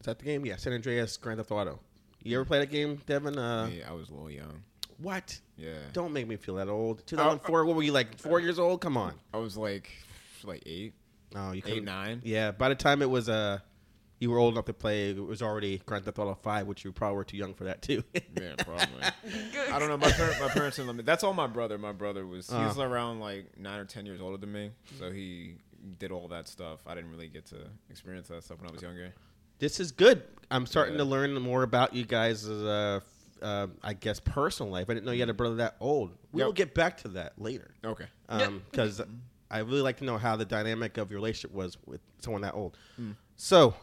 Is 0.00 0.06
that 0.06 0.18
the 0.18 0.24
game? 0.24 0.44
Yeah, 0.44 0.56
San 0.56 0.72
Andreas 0.72 1.16
Grand 1.16 1.38
Theft 1.38 1.50
Auto. 1.52 1.78
You 2.22 2.36
ever 2.36 2.44
play 2.44 2.58
that 2.60 2.70
game, 2.70 3.00
Devin? 3.06 3.38
Uh, 3.38 3.70
Yeah, 3.72 3.88
I 3.90 3.92
was 3.92 4.08
a 4.08 4.12
little 4.12 4.30
young. 4.30 4.62
What? 4.98 5.38
Yeah. 5.56 5.74
Don't 5.92 6.12
make 6.12 6.28
me 6.28 6.36
feel 6.36 6.56
that 6.56 6.68
old. 6.68 7.04
2004. 7.06 7.64
what 7.64 7.76
were 7.76 7.82
you 7.82 7.92
like? 7.92 8.18
Four 8.18 8.40
years 8.40 8.58
old? 8.58 8.80
Come 8.80 8.96
on. 8.96 9.14
I 9.34 9.38
was 9.38 9.56
like, 9.56 9.90
like 10.44 10.62
eight. 10.66 10.94
Oh, 11.34 11.52
you 11.52 11.62
Eight, 11.66 11.82
nine? 11.82 12.20
Yeah, 12.24 12.50
by 12.52 12.68
the 12.68 12.74
time 12.74 13.00
it 13.00 13.08
was 13.08 13.28
uh, 13.28 13.58
you 14.20 14.30
were 14.30 14.38
old 14.38 14.52
enough 14.54 14.66
to 14.66 14.74
play. 14.74 15.10
It 15.10 15.18
was 15.18 15.40
already 15.40 15.78
Grand 15.86 16.04
Theft 16.04 16.18
Auto 16.18 16.34
Five, 16.34 16.66
which 16.66 16.84
you 16.84 16.92
probably 16.92 17.16
were 17.16 17.24
too 17.24 17.38
young 17.38 17.54
for 17.54 17.64
that 17.64 17.80
too. 17.82 18.04
Yeah, 18.40 18.54
probably. 18.58 19.02
I 19.72 19.78
don't 19.78 19.88
know. 19.88 19.96
My, 19.96 20.10
par- 20.12 20.34
my 20.40 20.48
parents 20.48 20.76
didn't 20.76 20.88
let 20.88 20.96
me. 20.96 21.02
That's 21.04 21.24
all 21.24 21.32
my 21.32 21.46
brother. 21.46 21.78
My 21.78 21.92
brother 21.92 22.26
was 22.26 22.48
he 22.50 22.54
Uh. 22.54 22.68
was 22.68 22.78
around 22.78 23.20
like 23.20 23.58
nine 23.58 23.78
or 23.80 23.84
ten 23.86 24.04
years 24.04 24.20
older 24.20 24.36
than 24.36 24.52
me, 24.52 24.70
so 24.98 25.10
he 25.10 25.54
did 25.98 26.10
all 26.12 26.28
that 26.28 26.48
stuff. 26.48 26.80
I 26.86 26.94
didn't 26.94 27.10
really 27.10 27.28
get 27.28 27.46
to 27.46 27.56
experience 27.90 28.28
that 28.28 28.44
stuff 28.44 28.58
when 28.60 28.68
I 28.68 28.72
was 28.72 28.82
younger. 28.82 29.12
this 29.58 29.78
is 29.80 29.92
good. 29.92 30.22
I'm 30.50 30.66
starting 30.66 30.94
Yeah. 30.94 30.98
to 30.98 31.04
learn 31.04 31.34
more 31.34 31.62
about 31.62 31.94
you 31.94 32.04
guys' 32.04 32.48
uh, 32.48 33.00
f- 33.02 33.42
uh, 33.42 33.66
I 33.82 33.92
guess 33.94 34.18
personal 34.20 34.72
life. 34.72 34.90
I 34.90 34.94
didn't 34.94 35.06
know 35.06 35.12
you 35.12 35.20
had 35.20 35.28
a 35.28 35.34
brother 35.34 35.56
that 35.56 35.76
old. 35.80 36.10
We 36.32 36.40
Yep. 36.40 36.46
will 36.46 36.52
get 36.52 36.74
back 36.74 36.96
to 36.98 37.08
that 37.08 37.40
later. 37.40 37.72
Okay. 37.84 38.06
because 38.70 39.00
I 39.50 39.58
really 39.58 39.82
like 39.82 39.98
to 39.98 40.04
know 40.04 40.16
how 40.18 40.34
the 40.36 40.44
dynamic 40.44 40.96
of 40.98 41.10
your 41.10 41.18
relationship 41.18 41.52
was 41.54 41.76
with 41.86 42.00
someone 42.20 42.42
that 42.42 42.54
old. 42.54 42.76
Hmm. 42.96 43.12
So, 43.36 43.74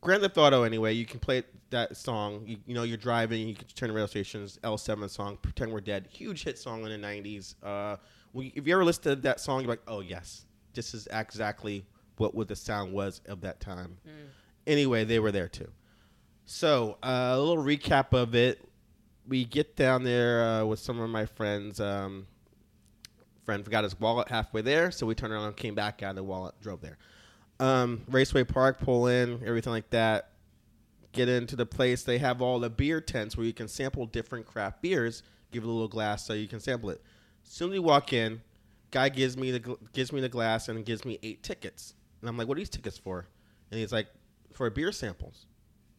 Grand 0.00 0.22
Theft 0.22 0.38
Auto, 0.38 0.62
anyway, 0.62 0.92
you 0.92 1.04
can 1.04 1.18
play 1.18 1.42
that 1.70 1.96
song. 1.96 2.44
You, 2.46 2.58
you 2.66 2.74
know, 2.74 2.84
you're 2.84 2.96
driving, 2.96 3.48
you 3.48 3.54
can 3.54 3.66
turn 3.68 3.88
to 3.88 3.92
radio 3.94 4.06
stations. 4.06 4.58
L7 4.62 5.08
song, 5.10 5.36
"Pretend 5.42 5.72
We're 5.72 5.80
Dead," 5.80 6.06
huge 6.10 6.44
hit 6.44 6.56
song 6.58 6.84
in 6.84 6.88
the 6.88 6.98
'90s. 7.06 7.56
Uh, 7.62 7.96
if 8.34 8.66
you 8.66 8.72
ever 8.74 8.84
listened 8.84 9.02
to 9.04 9.16
that 9.16 9.40
song, 9.40 9.60
you're 9.62 9.70
like, 9.70 9.82
"Oh 9.88 10.00
yes, 10.00 10.46
this 10.78 10.94
is 10.94 11.08
exactly 11.10 11.84
what 12.16 12.34
what 12.34 12.46
the 12.46 12.56
sound 12.56 12.92
was 12.92 13.20
of 13.26 13.40
that 13.40 13.58
time." 13.58 13.98
Anyway, 14.66 15.04
they 15.04 15.18
were 15.18 15.32
there 15.32 15.48
too. 15.48 15.68
So, 16.46 16.96
uh, 17.02 17.32
a 17.34 17.38
little 17.38 17.62
recap 17.62 18.12
of 18.12 18.34
it. 18.34 18.64
We 19.26 19.44
get 19.44 19.76
down 19.76 20.04
there 20.04 20.42
uh, 20.42 20.64
with 20.64 20.78
some 20.78 21.00
of 21.00 21.10
my 21.10 21.26
friends. 21.26 21.80
Um, 21.80 22.26
friend 23.44 23.64
forgot 23.64 23.82
his 23.82 23.98
wallet 23.98 24.28
halfway 24.28 24.60
there, 24.62 24.90
so 24.90 25.06
we 25.06 25.14
turned 25.14 25.32
around, 25.32 25.56
came 25.56 25.74
back, 25.74 25.98
got 25.98 26.14
the 26.14 26.22
wallet, 26.22 26.54
drove 26.60 26.80
there. 26.82 26.98
Um, 27.60 28.02
Raceway 28.08 28.44
Park, 28.44 28.78
pull 28.78 29.06
in, 29.06 29.42
everything 29.44 29.72
like 29.72 29.90
that. 29.90 30.30
Get 31.12 31.28
into 31.28 31.56
the 31.56 31.66
place. 31.66 32.02
They 32.02 32.18
have 32.18 32.42
all 32.42 32.60
the 32.60 32.70
beer 32.70 33.00
tents 33.00 33.36
where 33.36 33.46
you 33.46 33.54
can 33.54 33.66
sample 33.66 34.06
different 34.06 34.46
craft 34.46 34.82
beers. 34.82 35.22
Give 35.50 35.62
it 35.62 35.66
a 35.66 35.70
little 35.70 35.88
glass 35.88 36.26
so 36.26 36.34
you 36.34 36.46
can 36.46 36.60
sample 36.60 36.90
it. 36.90 37.02
Soon 37.42 37.70
as 37.70 37.72
we 37.72 37.78
walk 37.78 38.12
in, 38.12 38.42
guy 38.90 39.08
gives 39.08 39.36
me 39.36 39.50
the 39.50 39.78
gives 39.92 40.12
me 40.12 40.20
the 40.20 40.28
glass 40.28 40.68
and 40.68 40.84
gives 40.84 41.04
me 41.04 41.18
eight 41.22 41.42
tickets. 41.42 41.94
And 42.20 42.28
I'm 42.28 42.36
like, 42.36 42.48
"What 42.48 42.56
are 42.56 42.60
these 42.60 42.68
tickets 42.68 42.98
for?" 42.98 43.26
And 43.70 43.80
he's 43.80 43.92
like, 43.92 44.08
"For 44.52 44.68
beer 44.70 44.92
samples." 44.92 45.46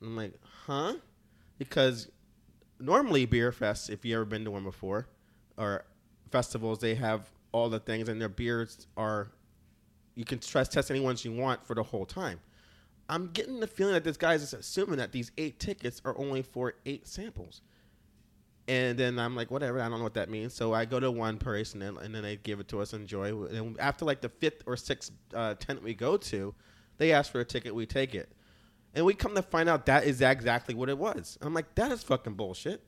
And 0.02 0.10
I'm 0.10 0.15
like, 0.15 0.34
"Huh?" 0.65 0.95
Because 1.58 2.10
normally 2.80 3.25
beer 3.25 3.52
fests, 3.52 3.89
if 3.89 4.06
you 4.06 4.15
ever 4.15 4.25
been 4.25 4.45
to 4.45 4.52
one 4.52 4.63
before, 4.63 5.08
or 5.58 5.86
festivals, 6.32 6.80
they 6.80 6.95
have 6.95 7.30
all 7.52 7.69
the 7.69 7.80
things, 7.80 8.10
and 8.10 8.21
their 8.21 8.30
beers 8.30 8.88
are 8.97 9.32
you 10.15 10.25
can 10.25 10.39
test 10.39 10.71
test 10.71 10.91
any 10.91 10.99
ones 10.99 11.23
you 11.23 11.32
want 11.32 11.65
for 11.65 11.73
the 11.75 11.84
whole 11.84 12.06
time. 12.06 12.39
I'm 13.08 13.32
getting 13.32 13.60
the 13.60 13.67
feeling 13.67 13.93
that 13.93 14.04
this 14.04 14.17
guy 14.17 14.36
is 14.36 14.54
assuming 14.54 14.97
that 14.97 15.12
these 15.12 15.32
eight 15.38 15.60
tickets 15.60 16.02
are 16.06 16.17
only 16.17 16.41
for 16.41 16.75
eight 16.86 17.08
samples. 17.08 17.62
And 18.69 18.99
then 18.99 19.17
I'm 19.17 19.36
like, 19.36 19.49
whatever, 19.49 19.82
I 19.82 19.89
don't 19.89 19.97
know 19.97 20.03
what 20.03 20.13
that 20.13 20.29
means. 20.29 20.53
So 20.53 20.75
I 20.75 20.86
go 20.86 20.99
to 20.99 21.10
one 21.10 21.39
person 21.39 21.82
and, 21.82 21.97
and 21.97 22.13
then 22.13 22.21
they 22.21 22.36
give 22.36 22.60
it 22.60 22.67
to 22.67 22.82
us, 22.82 22.93
and 22.93 23.01
enjoy. 23.01 23.36
And 23.45 23.79
after 23.79 24.05
like 24.05 24.21
the 24.21 24.29
fifth 24.29 24.62
or 24.67 24.77
sixth 24.77 25.12
uh, 25.34 25.55
tent 25.55 25.82
we 25.82 25.95
go 25.95 26.17
to, 26.17 26.53
they 26.99 27.12
ask 27.12 27.32
for 27.32 27.39
a 27.39 27.45
ticket, 27.45 27.73
we 27.73 27.88
take 27.88 28.13
it. 28.13 28.32
And 28.93 29.05
we 29.05 29.15
come 29.15 29.34
to 29.34 29.41
find 29.41 29.69
out 29.69 29.88
that 29.88 30.03
is 30.03 30.21
exactly 30.21 30.75
what 30.75 30.88
it 30.88 30.99
was. 30.99 31.36
I'm 31.41 31.55
like, 31.55 31.73
that 31.75 31.91
is 31.91 32.03
fucking 32.03 32.36
bullshit. 32.36 32.84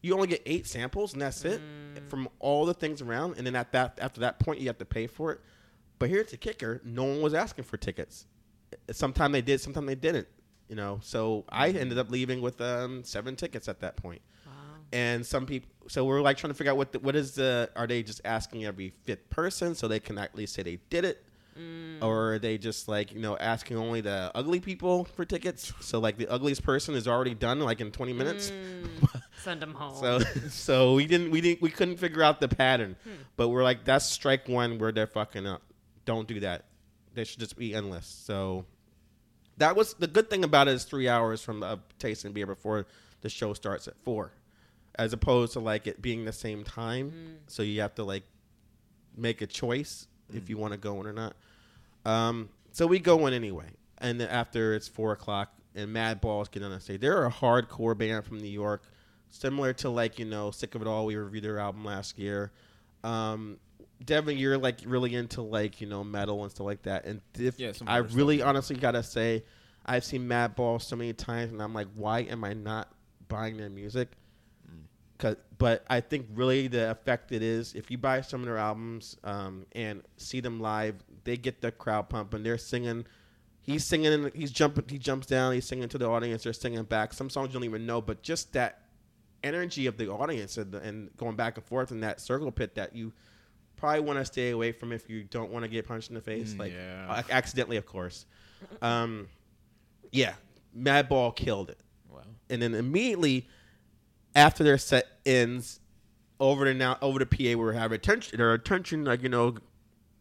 You 0.00 0.14
only 0.14 0.26
get 0.26 0.40
eight 0.46 0.66
samples 0.66 1.12
and 1.12 1.20
that's 1.20 1.44
it 1.44 1.60
from 2.08 2.30
all 2.38 2.64
the 2.64 2.74
things 2.74 3.02
around. 3.02 3.36
And 3.36 3.46
then 3.46 3.56
at 3.56 3.72
that 3.72 3.98
after 4.00 4.20
that 4.20 4.38
point, 4.38 4.60
you 4.60 4.68
have 4.68 4.78
to 4.78 4.86
pay 4.86 5.06
for 5.06 5.32
it. 5.32 5.40
But 5.98 6.08
here's 6.08 6.30
the 6.30 6.38
kicker: 6.38 6.80
no 6.82 7.04
one 7.04 7.20
was 7.20 7.34
asking 7.34 7.64
for 7.64 7.76
tickets. 7.76 8.26
Sometimes 8.90 9.32
they 9.34 9.42
did, 9.42 9.60
sometimes 9.60 9.86
they 9.86 9.94
didn't. 9.96 10.28
You 10.70 10.76
know, 10.76 10.98
so 11.02 11.44
I 11.50 11.68
ended 11.68 11.98
up 11.98 12.10
leaving 12.10 12.40
with 12.40 12.58
um, 12.62 13.04
seven 13.04 13.36
tickets 13.36 13.68
at 13.68 13.80
that 13.80 13.96
point. 13.96 14.22
And 14.92 15.24
some 15.26 15.46
people, 15.46 15.70
so 15.88 16.04
we're 16.04 16.20
like 16.20 16.36
trying 16.36 16.52
to 16.52 16.54
figure 16.54 16.72
out 16.72 16.76
what 16.76 16.92
the, 16.92 16.98
what 17.00 17.16
is 17.16 17.32
the 17.32 17.70
are 17.76 17.86
they 17.86 18.02
just 18.02 18.20
asking 18.24 18.64
every 18.64 18.92
fifth 19.04 19.28
person 19.30 19.74
so 19.74 19.88
they 19.88 20.00
can 20.00 20.18
at 20.18 20.34
least 20.34 20.54
say 20.54 20.62
they 20.62 20.78
did 20.90 21.04
it, 21.04 21.24
or 22.02 22.34
are 22.34 22.38
they 22.38 22.58
just 22.58 22.86
like 22.88 23.12
you 23.12 23.20
know 23.20 23.36
asking 23.36 23.76
only 23.78 24.00
the 24.00 24.30
ugly 24.34 24.60
people 24.60 25.04
for 25.04 25.24
tickets? 25.24 25.72
So 25.80 25.98
like 25.98 26.18
the 26.18 26.28
ugliest 26.28 26.62
person 26.62 26.94
is 26.94 27.08
already 27.08 27.34
done 27.34 27.60
like 27.60 27.80
in 27.80 27.90
twenty 27.90 28.12
minutes. 28.12 28.52
Send 29.42 29.60
them 29.60 29.74
home. 29.74 29.96
So 29.96 30.18
so 30.50 30.94
we 30.94 31.06
didn't 31.06 31.30
we 31.30 31.40
didn't 31.40 31.62
we 31.62 31.70
couldn't 31.70 31.96
figure 31.96 32.22
out 32.22 32.40
the 32.40 32.48
pattern. 32.48 32.96
Hmm. 33.04 33.10
But 33.36 33.48
we're 33.48 33.64
like 33.64 33.84
that's 33.84 34.06
strike 34.06 34.48
one 34.48 34.78
where 34.78 34.92
they're 34.92 35.06
fucking 35.06 35.46
up. 35.46 35.62
Don't 36.04 36.28
do 36.28 36.40
that. 36.40 36.66
They 37.14 37.24
should 37.24 37.40
just 37.40 37.56
be 37.56 37.74
endless. 37.74 38.06
So 38.06 38.66
that 39.58 39.76
was 39.76 39.94
the 39.94 40.06
good 40.06 40.28
thing 40.30 40.44
about 40.44 40.68
it 40.68 40.74
is 40.74 40.84
three 40.84 41.08
hours 41.08 41.42
from 41.42 41.60
the 41.60 41.78
tasting 41.98 42.32
beer 42.32 42.46
before 42.46 42.86
the 43.22 43.28
show 43.28 43.54
starts 43.54 43.88
at 43.88 43.96
four, 44.04 44.32
as 44.98 45.12
opposed 45.12 45.52
to 45.54 45.60
like 45.60 45.86
it 45.86 46.00
being 46.00 46.24
the 46.24 46.32
same 46.32 46.64
time. 46.64 47.10
Hmm. 47.10 47.34
So 47.46 47.62
you 47.62 47.80
have 47.80 47.94
to 47.96 48.04
like 48.04 48.24
make 49.16 49.42
a 49.42 49.46
choice 49.46 50.06
if 50.32 50.48
you 50.48 50.58
want 50.58 50.72
to 50.72 50.78
go 50.78 51.00
in 51.00 51.06
or 51.06 51.12
not. 51.12 51.36
Um, 52.04 52.48
so 52.72 52.86
we 52.86 52.98
go 52.98 53.26
in 53.26 53.34
anyway, 53.34 53.68
and 53.98 54.20
then 54.20 54.28
after 54.28 54.74
it's 54.74 54.88
four 54.88 55.12
o'clock, 55.12 55.52
and 55.74 55.92
Mad 55.92 56.20
Balls 56.20 56.48
get 56.48 56.62
on 56.62 56.70
the 56.70 56.80
stage. 56.80 57.00
They're 57.00 57.26
a 57.26 57.30
hardcore 57.30 57.96
band 57.96 58.24
from 58.24 58.38
New 58.38 58.48
York, 58.48 58.82
similar 59.28 59.72
to 59.74 59.90
like 59.90 60.18
you 60.18 60.24
know 60.24 60.50
Sick 60.50 60.74
of 60.74 60.82
It 60.82 60.88
All. 60.88 61.06
We 61.06 61.16
reviewed 61.16 61.44
their 61.44 61.58
album 61.58 61.84
last 61.84 62.18
year. 62.18 62.50
Um, 63.04 63.58
Devin, 64.04 64.36
you're 64.36 64.58
like 64.58 64.80
really 64.84 65.14
into 65.14 65.42
like 65.42 65.80
you 65.80 65.86
know 65.86 66.02
metal 66.02 66.42
and 66.42 66.50
stuff 66.50 66.66
like 66.66 66.82
that, 66.82 67.04
and 67.04 67.20
if, 67.38 67.58
Yeah, 67.58 67.72
I 67.86 67.94
harder 67.94 68.08
stuff, 68.08 68.16
really 68.16 68.42
honestly 68.42 68.76
gotta 68.76 69.02
say, 69.02 69.44
I've 69.84 70.04
seen 70.04 70.26
Mad 70.26 70.56
Balls 70.56 70.84
so 70.84 70.96
many 70.96 71.12
times, 71.12 71.52
and 71.52 71.62
I'm 71.62 71.74
like, 71.74 71.88
why 71.94 72.20
am 72.20 72.42
I 72.42 72.54
not 72.54 72.88
buying 73.28 73.56
their 73.56 73.70
music? 73.70 74.08
Cause, 75.18 75.36
but 75.58 75.84
I 75.88 76.00
think 76.00 76.26
really 76.34 76.68
the 76.68 76.90
effect 76.90 77.32
it 77.32 77.42
is 77.42 77.74
if 77.74 77.90
you 77.90 77.96
buy 77.98 78.20
some 78.20 78.40
of 78.40 78.46
their 78.46 78.58
albums 78.58 79.16
um, 79.24 79.64
and 79.72 80.02
see 80.18 80.40
them 80.40 80.60
live, 80.60 80.96
they 81.24 81.36
get 81.36 81.60
the 81.62 81.72
crowd 81.72 82.08
pumping. 82.10 82.42
They're 82.42 82.58
singing. 82.58 83.06
He's 83.62 83.84
singing. 83.84 84.12
And 84.12 84.32
he's 84.34 84.50
jumping. 84.50 84.84
He 84.88 84.98
jumps 84.98 85.26
down. 85.26 85.54
He's 85.54 85.64
singing 85.64 85.88
to 85.88 85.98
the 85.98 86.06
audience. 86.08 86.42
They're 86.42 86.52
singing 86.52 86.82
back. 86.84 87.12
Some 87.14 87.30
songs 87.30 87.48
you 87.48 87.54
don't 87.54 87.64
even 87.64 87.86
know, 87.86 88.00
but 88.02 88.22
just 88.22 88.52
that 88.52 88.82
energy 89.42 89.86
of 89.86 89.96
the 89.96 90.10
audience 90.10 90.56
and, 90.58 90.74
and 90.74 91.16
going 91.16 91.36
back 91.36 91.56
and 91.56 91.64
forth 91.64 91.90
in 91.92 92.00
that 92.00 92.20
circle 92.20 92.50
pit 92.50 92.74
that 92.74 92.94
you 92.94 93.12
probably 93.76 94.00
want 94.00 94.18
to 94.18 94.24
stay 94.24 94.50
away 94.50 94.72
from 94.72 94.92
if 94.92 95.08
you 95.08 95.22
don't 95.24 95.50
want 95.50 95.62
to 95.64 95.68
get 95.68 95.86
punched 95.86 96.08
in 96.08 96.14
the 96.14 96.20
face, 96.20 96.52
Mm, 96.54 96.58
like 96.58 96.72
yeah. 96.72 97.22
accidentally, 97.30 97.76
of 97.76 97.86
course. 97.86 98.26
Um, 98.82 99.28
yeah, 100.12 100.34
Madball 100.76 101.34
killed 101.36 101.70
it 101.70 101.78
Wow. 102.10 102.22
and 102.50 102.60
then 102.60 102.74
immediately 102.74 103.46
after 104.36 104.62
their 104.62 104.78
set 104.78 105.06
ends, 105.24 105.80
over 106.38 106.66
to 106.66 106.74
now 106.74 106.98
over 107.00 107.18
to 107.18 107.26
PA, 107.26 107.36
we 107.38 107.56
were 107.56 107.72
having 107.72 107.96
attention. 107.96 108.38
Their 108.38 108.52
attention, 108.52 109.04
like 109.04 109.22
you 109.22 109.28
know, 109.30 109.56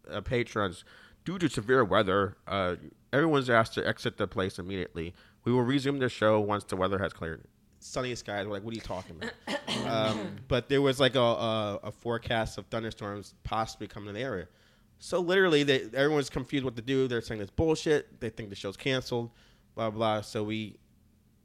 uh, 0.09 0.21
patrons, 0.21 0.85
due 1.25 1.37
to 1.37 1.49
severe 1.49 1.83
weather, 1.83 2.37
uh, 2.47 2.75
everyone's 3.11 3.49
asked 3.49 3.73
to 3.73 3.87
exit 3.87 4.17
the 4.17 4.25
place 4.27 4.57
immediately. 4.57 5.13
We 5.43 5.51
will 5.51 5.63
resume 5.63 5.99
the 5.99 6.09
show 6.09 6.39
once 6.39 6.63
the 6.63 6.77
weather 6.77 6.97
has 6.99 7.13
cleared. 7.13 7.43
Sunny 7.79 8.15
skies. 8.15 8.47
We're 8.47 8.53
like, 8.53 8.63
what 8.63 8.71
are 8.71 8.75
you 8.75 8.81
talking 8.81 9.17
about? 9.17 9.85
um, 10.17 10.37
but 10.47 10.69
there 10.69 10.81
was 10.81 10.99
like 10.99 11.15
a, 11.15 11.19
a, 11.19 11.79
a 11.83 11.91
forecast 11.91 12.57
of 12.57 12.65
thunderstorms 12.67 13.35
possibly 13.43 13.87
coming 13.87 14.07
to 14.07 14.13
the 14.13 14.21
area. 14.21 14.47
So 14.97 15.19
literally, 15.19 15.63
they, 15.63 15.81
everyone's 15.93 16.29
confused 16.29 16.63
what 16.63 16.77
to 16.77 16.81
do. 16.81 17.07
They're 17.07 17.21
saying 17.21 17.41
it's 17.41 17.51
bullshit. 17.51 18.19
They 18.21 18.29
think 18.29 18.49
the 18.49 18.55
show's 18.55 18.77
canceled. 18.77 19.29
Blah 19.75 19.91
blah. 19.91 20.21
So 20.21 20.43
we 20.43 20.77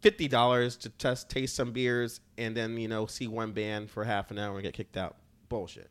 fifty 0.00 0.28
dollars 0.28 0.76
to 0.78 0.88
test 0.90 1.28
taste 1.28 1.54
some 1.54 1.72
beers 1.72 2.20
and 2.38 2.56
then 2.56 2.76
you 2.76 2.88
know 2.88 3.06
see 3.06 3.26
one 3.26 3.52
band 3.52 3.90
for 3.90 4.04
half 4.04 4.30
an 4.30 4.38
hour 4.38 4.54
and 4.54 4.62
get 4.62 4.74
kicked 4.74 4.96
out. 4.96 5.16
Bullshit. 5.48 5.90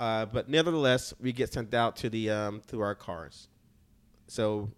Uh, 0.00 0.24
but 0.26 0.48
nevertheless, 0.48 1.12
we 1.20 1.32
get 1.32 1.52
sent 1.52 1.74
out 1.74 1.96
to 1.96 2.08
the 2.08 2.30
um, 2.30 2.60
through 2.66 2.80
our 2.80 2.94
cars. 2.94 3.48
So 4.26 4.70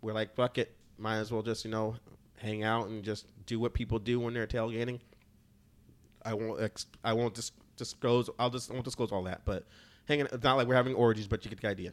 we're 0.00 0.12
like, 0.14 0.34
fuck 0.34 0.56
it, 0.58 0.74
might 0.98 1.16
as 1.16 1.30
well 1.30 1.42
just 1.42 1.64
you 1.64 1.70
know 1.70 1.96
hang 2.38 2.62
out 2.62 2.88
and 2.88 3.02
just 3.04 3.26
do 3.46 3.60
what 3.60 3.74
people 3.74 3.98
do 3.98 4.18
when 4.18 4.32
they're 4.32 4.46
tailgating. 4.46 5.00
I 6.24 6.34
won't 6.34 6.62
ex- 6.62 6.86
I 7.04 7.12
won't 7.12 7.34
dis- 7.34 7.52
disclose. 7.76 8.30
I'll 8.38 8.50
just 8.50 8.70
I 8.70 8.74
won't 8.74 8.84
disclose 8.84 9.12
all 9.12 9.24
that, 9.24 9.42
but. 9.44 9.66
Hanging, 10.10 10.26
it's 10.26 10.44
not 10.44 10.56
like 10.56 10.66
we're 10.68 10.74
having 10.74 10.94
orgies, 10.94 11.26
but 11.26 11.44
you 11.44 11.50
get 11.50 11.60
the 11.60 11.68
idea. 11.68 11.92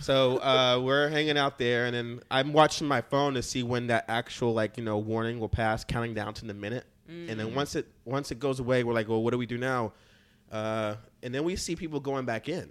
so 0.00 0.38
uh, 0.42 0.80
we're 0.82 1.08
hanging 1.08 1.38
out 1.38 1.58
there, 1.58 1.86
and 1.86 1.94
then 1.94 2.20
I'm 2.30 2.52
watching 2.52 2.86
my 2.86 3.00
phone 3.00 3.34
to 3.34 3.42
see 3.42 3.62
when 3.62 3.86
that 3.86 4.04
actual 4.08 4.52
like 4.52 4.76
you 4.76 4.84
know 4.84 4.98
warning 4.98 5.38
will 5.40 5.48
pass, 5.48 5.84
counting 5.84 6.12
down 6.14 6.34
to 6.34 6.44
the 6.44 6.54
minute. 6.54 6.84
And 7.08 7.38
then 7.38 7.54
once 7.54 7.76
it 7.76 7.86
once 8.04 8.32
it 8.32 8.40
goes 8.40 8.58
away, 8.58 8.82
we're 8.82 8.92
like, 8.92 9.08
well, 9.08 9.22
what 9.22 9.30
do 9.30 9.38
we 9.38 9.46
do 9.46 9.58
now? 9.58 9.92
Uh, 10.50 10.96
and 11.22 11.32
then 11.34 11.44
we 11.44 11.54
see 11.56 11.76
people 11.76 12.00
going 12.00 12.24
back 12.24 12.48
in. 12.48 12.68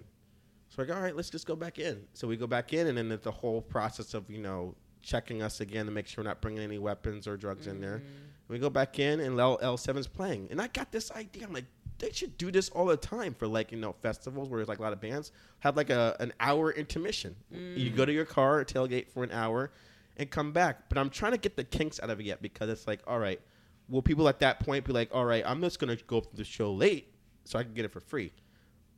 So 0.68 0.74
we're 0.76 0.84
like, 0.88 0.96
all 0.96 1.02
right, 1.02 1.16
let's 1.16 1.30
just 1.30 1.46
go 1.46 1.56
back 1.56 1.78
in. 1.78 2.02
So 2.12 2.28
we 2.28 2.36
go 2.36 2.46
back 2.46 2.72
in, 2.74 2.86
and 2.86 2.98
then 2.98 3.10
it's 3.10 3.24
the 3.24 3.30
whole 3.30 3.62
process 3.62 4.12
of 4.12 4.30
you 4.30 4.38
know 4.38 4.74
checking 5.02 5.40
us 5.40 5.60
again 5.60 5.86
to 5.86 5.92
make 5.92 6.06
sure 6.06 6.22
we're 6.22 6.28
not 6.28 6.40
bringing 6.42 6.62
any 6.62 6.78
weapons 6.78 7.26
or 7.26 7.36
drugs 7.36 7.66
in 7.66 7.80
there. 7.80 7.94
And 7.94 8.04
we 8.48 8.58
go 8.58 8.68
back 8.70 8.98
in, 8.98 9.20
and 9.20 9.40
L 9.40 9.58
L 9.62 9.76
seven's 9.78 10.06
playing, 10.06 10.48
and 10.50 10.60
I 10.60 10.66
got 10.68 10.92
this 10.92 11.10
idea. 11.12 11.44
I'm 11.46 11.52
like, 11.54 11.64
they 11.98 12.10
should 12.12 12.36
do 12.36 12.50
this 12.50 12.68
all 12.70 12.86
the 12.86 12.96
time 12.96 13.34
for 13.34 13.46
like 13.46 13.72
you 13.72 13.78
know 13.78 13.92
festivals 14.02 14.48
where 14.48 14.58
there's 14.58 14.68
like 14.68 14.78
a 14.78 14.82
lot 14.82 14.92
of 14.92 15.00
bands 15.00 15.32
have 15.60 15.76
like 15.76 15.90
a 15.90 16.16
an 16.20 16.32
hour 16.40 16.70
intermission. 16.72 17.34
You 17.50 17.90
go 17.90 18.04
to 18.04 18.12
your 18.12 18.24
car, 18.26 18.64
tailgate 18.64 19.08
for 19.10 19.24
an 19.24 19.30
hour, 19.32 19.70
and 20.16 20.30
come 20.30 20.52
back. 20.52 20.88
But 20.88 20.98
I'm 20.98 21.10
trying 21.10 21.32
to 21.32 21.38
get 21.38 21.56
the 21.56 21.64
kinks 21.64 22.00
out 22.00 22.10
of 22.10 22.20
it 22.20 22.26
yet 22.26 22.42
because 22.42 22.68
it's 22.68 22.86
like, 22.86 23.00
all 23.06 23.18
right, 23.18 23.40
will 23.88 24.02
people 24.02 24.28
at 24.28 24.40
that 24.40 24.60
point 24.60 24.84
be 24.84 24.92
like, 24.92 25.08
all 25.14 25.24
right, 25.24 25.42
I'm 25.46 25.60
just 25.60 25.78
gonna 25.78 25.96
go 25.96 26.20
to 26.20 26.36
the 26.36 26.44
show 26.44 26.72
late 26.72 27.12
so 27.44 27.58
I 27.58 27.62
can 27.62 27.72
get 27.74 27.84
it 27.84 27.92
for 27.92 28.00
free? 28.00 28.32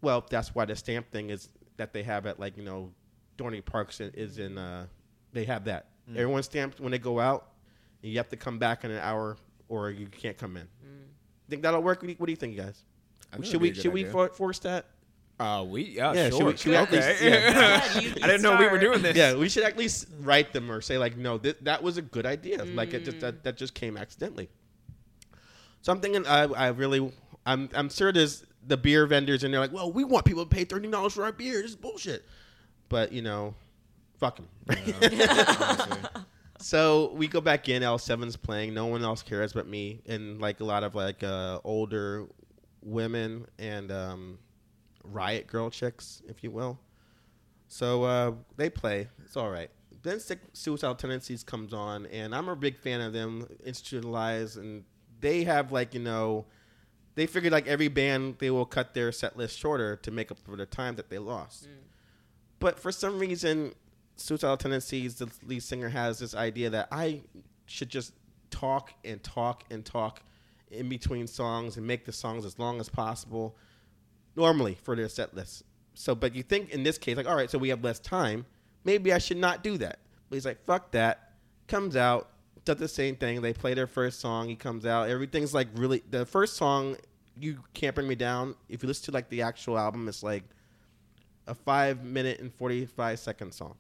Well, 0.01 0.25
that's 0.29 0.55
why 0.55 0.65
the 0.65 0.77
stamp 0.77 1.11
thing 1.11 1.31
is 1.31 1.49
that 1.77 1.93
they 1.93 2.03
have 2.03 2.27
at 2.27 2.41
like 2.41 2.57
you 2.57 2.65
know, 2.65 2.93
Dorney 3.37 3.65
Parks 3.65 4.01
is 4.01 4.39
in. 4.39 4.59
Uh, 4.59 4.87
they 5.33 5.45
have 5.45 5.65
that. 5.67 5.87
everyone 6.11 6.43
stamped 6.43 6.81
when 6.81 6.91
they 6.91 6.99
go 6.99 7.21
out. 7.21 7.53
You 8.03 8.17
have 8.19 8.29
to 8.31 8.37
come 8.37 8.59
back 8.59 8.85
in 8.85 8.91
an 8.91 8.99
hour, 8.99 9.37
or 9.69 9.91
you 9.91 10.07
can't 10.07 10.39
come 10.39 10.57
in. 10.57 10.69
Think 11.49 11.63
that'll 11.63 11.83
work? 11.83 11.99
What 12.03 12.07
do 12.07 12.13
you, 12.13 12.17
what 12.19 12.27
do 12.27 12.33
you 12.33 12.37
think, 12.37 12.57
guys? 12.57 12.83
Should 13.43 13.61
we 13.61 13.69
a 13.71 13.73
good 13.73 13.83
should 13.83 13.93
we 13.93 14.05
for, 14.05 14.29
force 14.29 14.59
that? 14.61 14.87
Uh, 15.41 15.65
we 15.69 15.83
yeah, 15.85 16.13
Yeah, 16.15 16.31
should 16.31 16.43
we- 16.45 16.57
should 16.57 16.71
we 16.71 16.77
at 16.77 16.89
okay. 16.89 17.09
least- 17.09 17.23
yeah. 17.23 17.31
Yeah, 18.01 18.15
I 18.23 18.27
didn't 18.27 18.43
know 18.43 18.57
we 18.57 18.67
were 18.67 18.79
doing 18.79 19.03
this. 19.03 19.17
Yeah, 19.17 19.35
we 19.37 19.49
should 19.49 19.63
at 19.65 19.77
least 19.79 20.07
write 20.21 20.53
them 20.53 20.71
or 20.71 20.81
say 20.81 20.99
like, 20.99 21.17
no, 21.17 21.39
th- 21.39 21.59
that 21.63 21.83
was 21.83 21.97
a 21.97 22.03
good 22.03 22.27
idea. 22.27 22.65
Like 22.65 22.93
it 22.95 23.05
just 23.05 23.21
that, 23.21 23.45
that 23.45 23.57
just 23.57 23.75
came 23.75 23.97
accidentally. 23.97 24.49
So 25.83 25.93
I'm 25.93 26.01
thinking, 26.01 26.27
I, 26.27 26.43
I 26.45 26.69
really, 26.69 27.13
I'm, 27.47 27.69
I'm 27.73 27.89
sure 27.89 28.11
there's 28.13 28.45
the 28.67 28.77
beer 28.77 29.07
vendors 29.07 29.45
and 29.45 29.55
they're 29.55 29.61
like, 29.61 29.73
well, 29.73 29.93
we 29.93 30.03
want 30.05 30.25
people 30.25 30.45
to 30.45 30.49
pay 30.51 30.65
thirty 30.65 30.89
dollars 30.91 31.13
for 31.15 31.23
our 31.25 31.33
beer. 31.33 31.63
This 31.63 31.71
is 31.71 31.77
bullshit. 31.77 32.25
But 32.89 33.13
you 33.13 33.23
know, 33.23 33.55
fuck 34.19 34.37
them. 34.39 34.49
so 36.59 37.13
we 37.15 37.29
go 37.29 37.41
back 37.41 37.69
in. 37.69 37.83
L7's 37.83 38.37
playing. 38.37 38.75
No 38.75 38.87
one 38.87 39.03
else 39.05 39.23
cares 39.23 39.53
but 39.53 39.67
me 39.67 40.01
and 40.07 40.41
like 40.41 40.61
a 40.61 40.65
lot 40.65 40.85
of 40.85 40.95
like 40.95 41.23
uh, 41.23 41.61
older 41.65 42.27
women 42.83 43.47
and 43.59 43.91
um, 43.93 44.39
riot 45.05 45.47
girl 45.47 45.71
chicks, 45.71 46.23
if 46.29 46.43
you 46.43 46.51
will. 46.51 46.79
So 47.69 48.05
uh, 48.05 48.33
they 48.57 48.71
play. 48.71 49.09
It's 49.25 49.37
all 49.37 49.51
right. 49.51 49.71
Then 50.03 50.21
Sick 50.21 50.41
Suicidal 50.53 50.95
Tendencies 50.95 51.43
comes 51.43 51.75
on, 51.75 52.07
and 52.07 52.35
I'm 52.35 52.49
a 52.49 52.57
big 52.57 52.79
fan 52.79 53.01
of 53.01 53.13
them. 53.13 53.47
Institutionalized, 53.65 54.57
and 54.57 54.85
they 55.21 55.45
have 55.45 55.73
like 55.73 55.93
you 55.93 56.01
know, 56.01 56.47
they 57.15 57.27
figured 57.27 57.53
like 57.53 57.67
every 57.67 57.89
band 57.89 58.37
they 58.39 58.51
will 58.51 58.65
cut 58.65 58.95
their 58.95 59.13
set 59.13 59.37
list 59.37 59.59
shorter 59.59 59.97
to 59.97 60.11
make 60.11 60.31
up 60.31 60.39
for 60.39 60.57
the 60.57 60.67
time 60.67 60.97
that 60.97 61.11
they 61.11 61.19
lost. 61.19 61.69
But 62.61 62.79
for 62.79 62.91
some 62.91 63.19
reason, 63.19 63.75
Suicidal 64.19 64.57
Tendencies, 64.57 65.15
the 65.15 65.31
lead 65.47 65.63
singer 65.63 65.89
has 65.89 66.19
this 66.19 66.35
idea 66.35 66.71
that 66.71 66.89
I 66.91 67.23
should 67.67 67.89
just 67.89 68.13
talk 68.51 68.93
and 69.05 69.23
talk 69.23 69.65
and 69.71 69.85
talk 69.85 70.23
in 70.71 70.89
between 70.89 71.27
songs 71.27 71.77
and 71.77 71.87
make 71.87 72.05
the 72.05 72.13
songs 72.13 72.45
as 72.45 72.59
long 72.59 72.81
as 72.81 72.89
possible 72.89 73.57
normally 74.37 74.77
for 74.83 74.97
their 74.97 75.09
set 75.09 75.35
list. 75.35 75.63
So, 75.95 76.15
but 76.15 76.35
you 76.35 76.43
think 76.43 76.71
in 76.71 76.83
this 76.83 76.99
case, 76.99 77.17
like, 77.17 77.29
all 77.29 77.37
right, 77.37 77.51
so 77.51 77.59
we 77.59 77.69
have 77.71 77.83
less 77.83 77.99
time. 78.01 78.45
Maybe 78.85 79.13
I 79.13 79.19
should 79.19 79.37
not 79.37 79.63
do 79.63 79.79
that. 79.79 79.99
But 80.29 80.37
he's 80.37 80.47
like, 80.47 80.65
fuck 80.65 80.91
that. 80.93 81.33
Comes 81.67 81.97
out, 81.97 82.31
does 82.65 82.77
the 82.77 82.89
same 82.89 83.17
thing. 83.17 83.41
They 83.41 83.53
play 83.53 83.75
their 83.75 83.87
first 83.87 84.21
song. 84.21 84.49
He 84.49 84.57
comes 84.57 84.85
out. 84.85 85.09
Everything's 85.09 85.55
like 85.55 85.69
really. 85.75 86.03
The 86.11 86.27
first 86.27 86.57
song, 86.57 86.97
you 87.39 87.59
can't 87.75 87.95
bring 87.95 88.09
me 88.09 88.15
down. 88.15 88.55
If 88.69 88.83
you 88.83 88.89
listen 88.89 89.07
to 89.07 89.11
like 89.13 89.29
the 89.29 89.43
actual 89.43 89.79
album, 89.79 90.09
it's 90.09 90.23
like 90.23 90.45
a 91.47 91.55
five 91.55 92.05
minute 92.05 92.41
and 92.41 92.53
forty 92.55 92.87
five 92.87 93.19
second 93.19 93.53
song. 93.53 93.75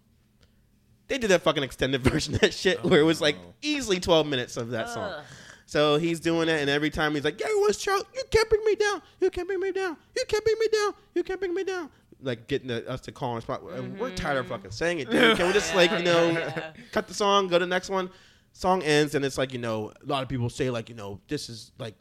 They 1.09 1.18
did 1.18 1.29
that 1.31 1.42
fucking 1.42 1.62
extended 1.62 2.01
version 2.03 2.35
of 2.35 2.40
that 2.40 2.55
shit 2.55 2.81
oh, 2.85 2.88
where 2.88 3.01
it 3.01 3.05
was 3.05 3.21
like 3.21 3.37
no. 3.37 3.55
easily 3.62 4.01
twelve 4.01 4.27
minutes 4.27 4.57
of 4.57 4.71
that 4.71 4.88
song. 4.90 5.23
So 5.66 5.99
he's 5.99 6.18
doing 6.21 6.49
it, 6.49 6.61
and 6.61 6.71
every 6.71 6.88
time 6.88 7.14
he's 7.14 7.25
like, 7.25 7.40
"Yeah, 7.40 7.47
everyone's 7.47 7.81
shout, 7.81 8.07
you 8.14 8.23
can't 8.31 8.49
bring 8.49 8.64
me 8.64 8.75
down, 8.75 9.03
you 9.21 9.29
can't 9.31 9.47
bring 9.47 9.61
me 9.61 9.71
down, 9.71 9.97
you 10.16 10.25
can't 10.27 10.42
bring 10.42 10.57
me 10.59 10.66
down, 10.73 10.92
you 11.14 11.23
can't 11.23 11.40
bring 11.40 11.55
me 11.55 11.64
down." 11.64 11.90
Like 12.23 12.49
getting 12.49 12.68
the, 12.68 12.88
us 12.88 13.03
to 13.03 13.12
call 13.12 13.35
on 13.35 13.42
spot. 13.42 13.62
We're 13.62 14.11
tired 14.14 14.38
of 14.38 14.47
mm-hmm. 14.47 14.55
fucking 14.55 14.71
saying 14.71 15.01
it. 15.01 15.11
Dude. 15.11 15.37
Can 15.37 15.47
we 15.47 15.53
just 15.53 15.75
like 15.75 15.90
you 15.92 16.03
know 16.03 16.31
Yeah. 16.31 16.73
cut 16.92 17.07
the 17.07 17.14
song, 17.14 17.49
go 17.49 17.59
to 17.59 17.64
the 17.64 17.68
next 17.68 17.90
one? 17.90 18.11
Song 18.55 18.83
ends, 18.83 19.14
and 19.14 19.25
it's 19.25 19.38
like 19.38 19.53
you 19.53 19.59
know 19.59 19.92
a 20.03 20.07
lot 20.07 20.23
of 20.23 20.29
people 20.29 20.51
say 20.51 20.71
like 20.71 20.88
you 20.88 20.94
know 20.94 21.21
this 21.29 21.49
is 21.49 21.71
like 21.79 21.94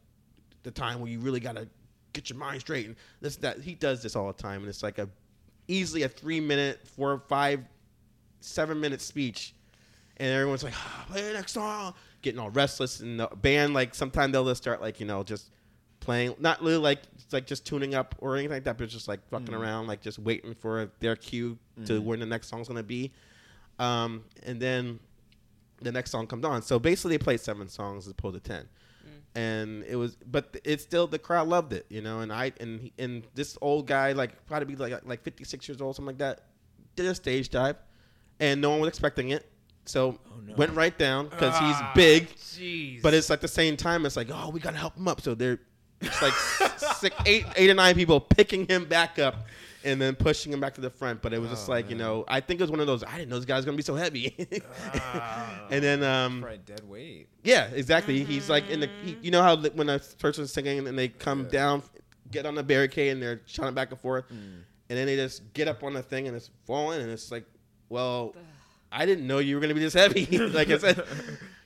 the 0.63 0.72
time 0.72 1.00
where 1.00 1.10
you 1.10 1.20
really 1.20 1.39
gotta 1.39 1.67
get 2.13 2.30
your 2.30 2.39
mind 2.39 2.62
straight 2.62 2.88
and 2.88 2.96
this 3.22 3.36
that 3.38 3.60
he 3.60 3.76
does 3.76 4.02
this 4.02 4.15
all 4.15 4.28
the 4.28 4.41
time, 4.41 4.62
and 4.62 4.70
it's 4.70 4.82
like 4.82 4.98
a 4.98 5.08
easily 5.67 6.04
a 6.04 6.10
three 6.10 6.39
minute, 6.39 6.88
four, 6.88 7.12
or 7.12 7.20
five, 7.20 7.60
seven 8.39 8.80
minute 8.80 9.02
speech, 9.02 9.54
and 10.17 10.32
everyone's 10.32 10.63
like, 10.63 10.73
"Ah, 10.76 11.06
play 11.10 11.21
the 11.23 11.34
next 11.34 11.54
song, 11.54 11.93
getting 12.21 12.39
all 12.39 12.50
restless, 12.50 13.00
and 13.00 13.19
the 13.19 13.28
band 13.28 13.73
like 13.73 13.95
sometimes 13.95 14.32
they'll 14.34 14.45
just 14.45 14.62
start 14.62 14.82
like 14.82 15.00
you 15.00 15.06
know 15.06 15.23
just 15.23 15.52
playing, 16.00 16.36
not 16.39 16.62
really 16.62 16.78
like 16.78 17.00
it's 17.15 17.34
like 17.34 17.45
just 17.45 17.65
tuning 17.65 17.93
up 17.95 18.15
or 18.19 18.36
anything 18.36 18.52
like 18.52 18.63
that, 18.63 18.78
but 18.78 18.88
just 18.88 19.08
like 19.08 19.28
fucking 19.30 19.54
around, 19.62 19.88
like 19.88 20.02
just 20.02 20.19
waiting 20.19 20.54
for 20.54 20.89
their 21.00 21.15
cue 21.15 21.58
to 21.86 22.00
when 22.02 22.19
the 22.19 22.26
next 22.26 22.47
song's 22.47 22.67
gonna 22.67 22.84
be, 22.84 23.12
um, 23.80 24.23
and 24.43 24.60
then 24.62 25.00
the 25.82 25.91
next 25.91 26.12
song 26.12 26.26
comes 26.28 26.43
on. 26.45 26.62
So 26.62 26.80
basically, 26.80 27.17
they 27.17 27.23
played 27.23 27.39
seven 27.41 27.67
songs 27.67 28.08
as 28.08 28.12
opposed 28.12 28.36
to 28.36 28.39
ten. 28.41 28.67
And 29.36 29.84
it 29.84 29.95
was, 29.95 30.15
but 30.26 30.58
it's 30.63 30.82
still 30.82 31.06
the 31.06 31.19
crowd 31.19 31.47
loved 31.47 31.71
it, 31.71 31.86
you 31.89 32.02
know. 32.02 32.21
And 32.21 32.34
I 32.34 32.54
and 32.60 32.89
and 32.97 33.28
this 33.36 33.56
old 33.62 33.86
guy, 33.86 34.13
like 34.13 34.45
probably 34.47 34.73
be 34.73 34.76
like 34.76 35.06
like 35.06 35.21
fifty 35.21 35.43
six 35.43 35.67
years 35.67 35.80
old, 35.80 35.95
something 35.95 36.08
like 36.08 36.17
that, 36.17 36.41
did 36.95 37.06
a 37.06 37.13
stage 37.13 37.50
dive, 37.50 37.76
and 38.39 38.62
no 38.62 38.69
one 38.71 38.80
was 38.82 38.89
expecting 38.89 39.30
it. 39.30 39.50
So 39.86 40.19
went 40.58 40.73
right 40.73 40.97
down 40.97 41.30
because 41.30 41.58
he's 41.60 41.76
big. 41.95 42.30
Jeez. 42.36 43.02
But 43.02 43.13
it's 43.13 43.30
at 43.32 43.41
the 43.41 43.47
same 43.47 43.78
time, 43.78 44.06
it's 44.06 44.15
like, 44.17 44.30
oh, 44.32 44.50
we 44.50 44.60
gotta 44.60 44.78
help 44.78 44.97
him 44.97 45.08
up. 45.08 45.21
So 45.21 45.34
they're 45.36 45.60
it's 46.02 46.21
like 46.21 46.34
six, 46.97 47.15
eight, 47.26 47.45
eight 47.56 47.69
or 47.69 47.73
nine 47.73 47.95
people 47.95 48.19
picking 48.19 48.67
him 48.67 48.86
back 48.86 49.17
up 49.17 49.47
and 49.84 50.00
then 50.02 50.13
pushing 50.15 50.52
him 50.52 50.60
back 50.60 50.73
to 50.76 50.82
the 50.82 50.89
front. 50.89 51.21
But 51.21 51.34
it 51.34 51.39
was 51.39 51.50
just 51.50 51.69
like, 51.69 51.89
you 51.89 51.95
know, 51.95 52.26
I 52.28 52.39
think 52.41 52.60
it 52.60 52.63
was 52.63 52.69
one 52.71 52.80
of 52.82 52.88
those. 52.88 53.04
I 53.04 53.17
didn't 53.17 53.30
know 53.30 53.38
this 53.38 53.45
guy's 53.45 53.63
gonna 53.65 53.78
be 53.78 53.84
so 53.84 53.95
heavy. 53.95 54.36
and 55.71 55.84
then, 55.84 56.04
um, 56.04 56.41
Probably 56.41 56.60
dead 56.60 56.88
weight. 56.88 57.30
yeah, 57.43 57.65
exactly. 57.73 58.23
He's 58.23 58.50
like 58.50 58.69
in 58.69 58.82
the, 58.82 58.89
he, 59.04 59.17
you 59.21 59.32
know 59.32 59.41
how 59.41 59.56
when 59.58 59.89
a 59.89 60.00
person's 60.19 60.52
singing 60.52 60.88
and 60.88 60.97
they 60.97 61.08
come 61.08 61.43
Yeah. 61.45 61.50
down, 61.50 61.84
get 62.32 62.45
on 62.45 62.56
the 62.56 62.63
barricade 62.63 63.12
and 63.13 63.21
they're 63.21 63.41
shouting 63.45 63.73
back 63.73 63.91
and 63.91 64.00
forth, 64.00 64.26
and 64.30 64.63
then 64.89 65.06
they 65.08 65.15
just 65.15 65.54
get 65.54 65.67
up 65.67 65.84
on 65.84 65.93
the 65.93 66.04
thing 66.04 66.28
and 66.28 66.36
it's 66.36 66.50
falling 66.65 67.02
and 67.02 67.10
it's 67.10 67.32
like, 67.32 67.45
well, 67.89 68.36
I 68.91 69.06
didn't 69.06 69.28
know 69.28 69.39
you 69.39 69.56
were 69.56 69.62
gonna 69.62 69.73
be 69.73 69.80
this 69.80 69.93
heavy. 69.93 70.26
like 70.38 70.69
I 70.69 70.78
said, 70.78 71.04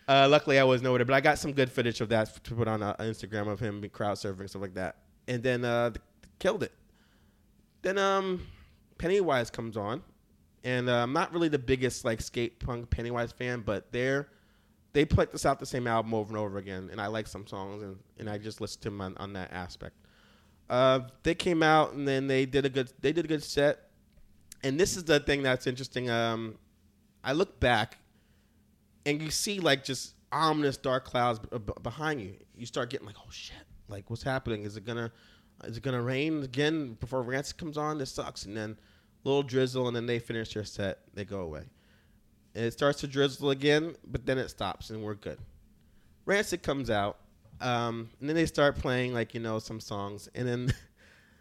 uh, 0.07 0.27
luckily 0.29 0.59
I 0.59 0.63
was 0.63 0.81
nowhere, 0.81 0.99
there, 0.99 1.05
but 1.05 1.13
I 1.13 1.21
got 1.21 1.37
some 1.37 1.53
good 1.53 1.71
footage 1.71 2.01
of 2.01 2.09
that 2.09 2.43
to 2.43 2.55
put 2.55 2.67
on 2.67 2.81
uh, 2.83 2.95
Instagram 2.95 3.47
of 3.47 3.59
him 3.59 3.87
crowd 3.89 4.17
surfing 4.17 4.49
stuff 4.49 4.61
like 4.61 4.73
that, 4.75 4.97
and 5.27 5.41
then 5.43 5.65
uh, 5.65 5.91
killed 6.39 6.63
it. 6.63 6.73
Then 7.81 7.97
um, 7.97 8.45
Pennywise 8.97 9.49
comes 9.49 9.77
on, 9.77 10.03
and 10.63 10.89
uh, 10.89 11.03
I'm 11.03 11.13
not 11.13 11.33
really 11.33 11.49
the 11.49 11.59
biggest 11.59 12.05
like 12.05 12.21
skate 12.21 12.59
punk 12.59 12.89
Pennywise 12.89 13.31
fan, 13.31 13.61
but 13.61 13.91
they're 13.91 14.27
they 14.93 15.05
put 15.05 15.31
this 15.31 15.45
out 15.45 15.59
the 15.59 15.65
same 15.65 15.87
album 15.87 16.13
over 16.13 16.29
and 16.29 16.37
over 16.37 16.57
again, 16.57 16.89
and 16.91 16.99
I 16.99 17.07
like 17.07 17.27
some 17.27 17.47
songs, 17.47 17.81
and, 17.81 17.97
and 18.19 18.29
I 18.29 18.37
just 18.37 18.59
listened 18.59 18.83
to 18.83 18.89
them 18.89 19.01
on, 19.01 19.17
on 19.17 19.33
that 19.33 19.51
aspect. 19.53 19.95
Uh, 20.69 21.01
they 21.23 21.35
came 21.35 21.61
out 21.61 21.91
and 21.93 22.07
then 22.07 22.27
they 22.27 22.45
did 22.45 22.65
a 22.65 22.69
good 22.69 22.91
they 23.01 23.11
did 23.11 23.25
a 23.25 23.27
good 23.27 23.43
set, 23.43 23.90
and 24.63 24.79
this 24.79 24.97
is 24.97 25.03
the 25.03 25.19
thing 25.19 25.43
that's 25.43 25.67
interesting. 25.67 26.09
Um, 26.09 26.57
I 27.23 27.33
look 27.33 27.59
back, 27.59 27.97
and 29.05 29.21
you 29.21 29.31
see 29.31 29.59
like 29.59 29.83
just 29.83 30.13
ominous 30.31 30.77
dark 30.77 31.05
clouds 31.05 31.39
b- 31.39 31.57
b- 31.57 31.73
behind 31.83 32.21
you. 32.21 32.35
You 32.55 32.65
start 32.65 32.89
getting 32.89 33.05
like, 33.05 33.17
oh 33.19 33.29
shit, 33.29 33.55
like 33.87 34.09
what's 34.09 34.23
happening? 34.23 34.63
Is 34.63 34.77
it 34.77 34.85
gonna 34.85 35.11
is 35.65 35.77
it 35.77 35.83
gonna 35.83 36.01
rain 36.01 36.43
again 36.43 36.97
before 36.99 37.21
Rancid 37.21 37.57
comes 37.57 37.77
on? 37.77 37.97
This 37.97 38.11
sucks. 38.11 38.45
And 38.45 38.55
then 38.55 38.77
little 39.23 39.43
drizzle, 39.43 39.87
and 39.87 39.95
then 39.95 40.05
they 40.05 40.19
finish 40.19 40.53
their 40.53 40.63
set. 40.63 40.99
They 41.13 41.25
go 41.25 41.41
away. 41.41 41.63
And 42.55 42.65
it 42.65 42.73
starts 42.73 42.99
to 43.01 43.07
drizzle 43.07 43.51
again, 43.51 43.95
but 44.05 44.25
then 44.25 44.37
it 44.37 44.49
stops, 44.49 44.89
and 44.89 45.03
we're 45.03 45.15
good. 45.15 45.37
Rancid 46.25 46.63
comes 46.63 46.89
out, 46.89 47.17
um, 47.59 48.09
and 48.19 48.27
then 48.27 48.35
they 48.35 48.45
start 48.45 48.77
playing 48.77 49.13
like 49.13 49.33
you 49.33 49.39
know 49.39 49.59
some 49.59 49.79
songs, 49.79 50.29
and 50.35 50.47
then 50.47 50.73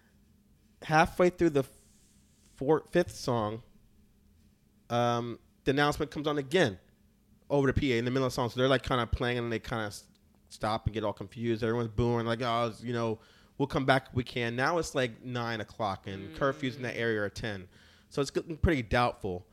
halfway 0.82 1.30
through 1.30 1.50
the 1.50 1.64
fourth, 2.60 2.82
fifth 2.92 3.12
song, 3.12 3.62
um, 4.90 5.38
the 5.64 5.70
announcement 5.70 6.10
comes 6.10 6.26
on 6.26 6.36
again 6.36 6.78
over 7.48 7.72
the 7.72 7.72
PA 7.72 7.96
in 7.96 8.04
the 8.04 8.10
middle 8.10 8.26
of 8.26 8.32
the 8.32 8.34
song. 8.34 8.50
So 8.50 8.60
they're 8.60 8.68
like 8.68 8.82
kind 8.82 9.00
of 9.00 9.10
playing, 9.10 9.38
and 9.38 9.50
they 9.50 9.58
kind 9.58 9.86
of 9.86 9.98
stop 10.50 10.84
and 10.84 10.94
get 10.94 11.02
all 11.02 11.14
confused. 11.14 11.64
Everyone's 11.64 11.88
booing 11.88 12.26
like, 12.26 12.42
"Oh, 12.42 12.72
you 12.82 12.92
know, 12.92 13.18
we'll 13.56 13.66
come 13.66 13.86
back 13.86 14.08
if 14.10 14.14
we 14.14 14.24
can." 14.24 14.54
Now 14.56 14.76
it's 14.76 14.94
like 14.94 15.24
nine 15.24 15.62
o'clock, 15.62 16.06
and 16.06 16.34
curfews 16.36 16.76
in 16.76 16.82
that 16.82 16.96
area 16.96 17.22
are 17.22 17.30
ten, 17.30 17.66
so 18.10 18.20
it's 18.20 18.30
getting 18.30 18.58
pretty 18.58 18.82
doubtful. 18.82 19.46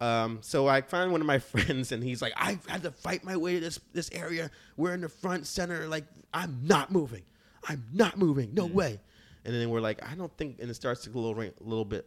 Um, 0.00 0.38
so 0.42 0.68
I 0.68 0.80
find 0.80 1.12
one 1.12 1.20
of 1.20 1.26
my 1.28 1.38
friends, 1.52 1.92
and 1.92 2.02
he's 2.02 2.20
like, 2.20 2.32
"I 2.36 2.58
had 2.66 2.82
to 2.82 2.90
fight 2.90 3.22
my 3.22 3.36
way 3.36 3.54
to 3.54 3.60
this 3.60 3.78
this 3.92 4.10
area. 4.12 4.50
We're 4.76 4.94
in 4.94 5.02
the 5.02 5.08
front 5.08 5.46
center. 5.46 5.86
Like, 5.86 6.06
I'm 6.34 6.58
not 6.64 6.90
moving. 6.90 7.22
I'm 7.68 7.84
not 7.92 8.18
moving. 8.18 8.52
No 8.52 8.66
way." 8.66 9.00
And 9.44 9.54
then 9.54 9.70
we're 9.70 9.80
like, 9.80 10.04
"I 10.04 10.16
don't 10.16 10.36
think." 10.36 10.58
And 10.60 10.68
it 10.68 10.74
starts 10.74 11.02
to 11.02 11.10
get 11.10 11.16
a 11.16 11.20
little 11.20 11.40
a 11.40 11.52
little 11.60 11.84
bit 11.84 12.06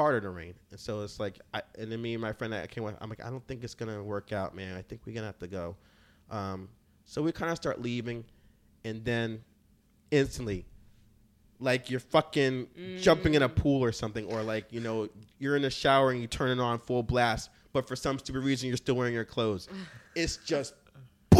harder 0.00 0.20
to 0.20 0.30
rain, 0.30 0.54
and 0.70 0.80
so 0.80 1.02
it's 1.02 1.20
like, 1.20 1.38
I, 1.54 1.62
and 1.78 1.90
then 1.90 2.00
me 2.00 2.14
and 2.14 2.22
my 2.22 2.32
friend 2.32 2.52
that 2.52 2.64
I 2.64 2.66
came 2.66 2.84
with, 2.84 2.96
I'm 3.00 3.08
like, 3.08 3.24
"I 3.24 3.30
don't 3.30 3.46
think 3.46 3.64
it's 3.64 3.74
gonna 3.74 4.02
work 4.02 4.32
out, 4.32 4.54
man. 4.54 4.76
I 4.76 4.82
think 4.82 5.02
we're 5.06 5.14
gonna 5.14 5.26
have 5.26 5.38
to 5.40 5.46
go." 5.46 5.76
Um, 6.30 6.68
so 7.04 7.22
we 7.22 7.32
kind 7.32 7.50
of 7.50 7.56
start 7.56 7.80
leaving, 7.80 8.24
and 8.84 9.04
then 9.04 9.42
instantly, 10.10 10.66
like 11.58 11.90
you're 11.90 12.00
fucking 12.00 12.68
jumping 13.00 13.34
in 13.34 13.42
a 13.42 13.48
pool 13.48 13.82
or 13.82 13.92
something, 13.92 14.24
or 14.26 14.42
like 14.42 14.72
you 14.72 14.80
know 14.80 15.08
you're 15.38 15.56
in 15.56 15.62
the 15.62 15.70
shower 15.70 16.10
and 16.10 16.20
you 16.20 16.26
turn 16.26 16.50
it 16.50 16.62
on 16.62 16.78
full 16.78 17.02
blast, 17.02 17.50
but 17.72 17.86
for 17.86 17.96
some 17.96 18.18
stupid 18.18 18.42
reason 18.44 18.68
you're 18.68 18.76
still 18.76 18.94
wearing 18.94 19.14
your 19.14 19.24
clothes. 19.24 19.68
It's 20.14 20.38
just 20.38 20.74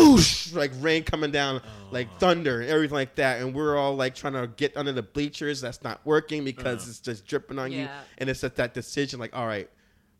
boosh, 0.00 0.54
like 0.54 0.72
rain 0.80 1.02
coming 1.04 1.30
down, 1.30 1.60
like 1.90 2.08
oh. 2.14 2.18
thunder 2.18 2.60
and 2.60 2.70
everything 2.70 2.94
like 2.94 3.14
that, 3.16 3.40
and 3.40 3.54
we're 3.54 3.76
all 3.76 3.96
like 3.96 4.14
trying 4.14 4.34
to 4.34 4.48
get 4.56 4.76
under 4.76 4.92
the 4.92 5.02
bleachers. 5.02 5.60
That's 5.60 5.82
not 5.82 6.00
working 6.04 6.44
because 6.44 6.86
uh. 6.86 6.90
it's 6.90 7.00
just 7.00 7.26
dripping 7.26 7.58
on 7.58 7.72
you, 7.72 7.80
Yeah. 7.80 8.00
and 8.18 8.30
it's 8.30 8.44
at 8.44 8.56
that 8.56 8.74
decision, 8.74 9.20
like, 9.20 9.36
all 9.36 9.46
right, 9.46 9.68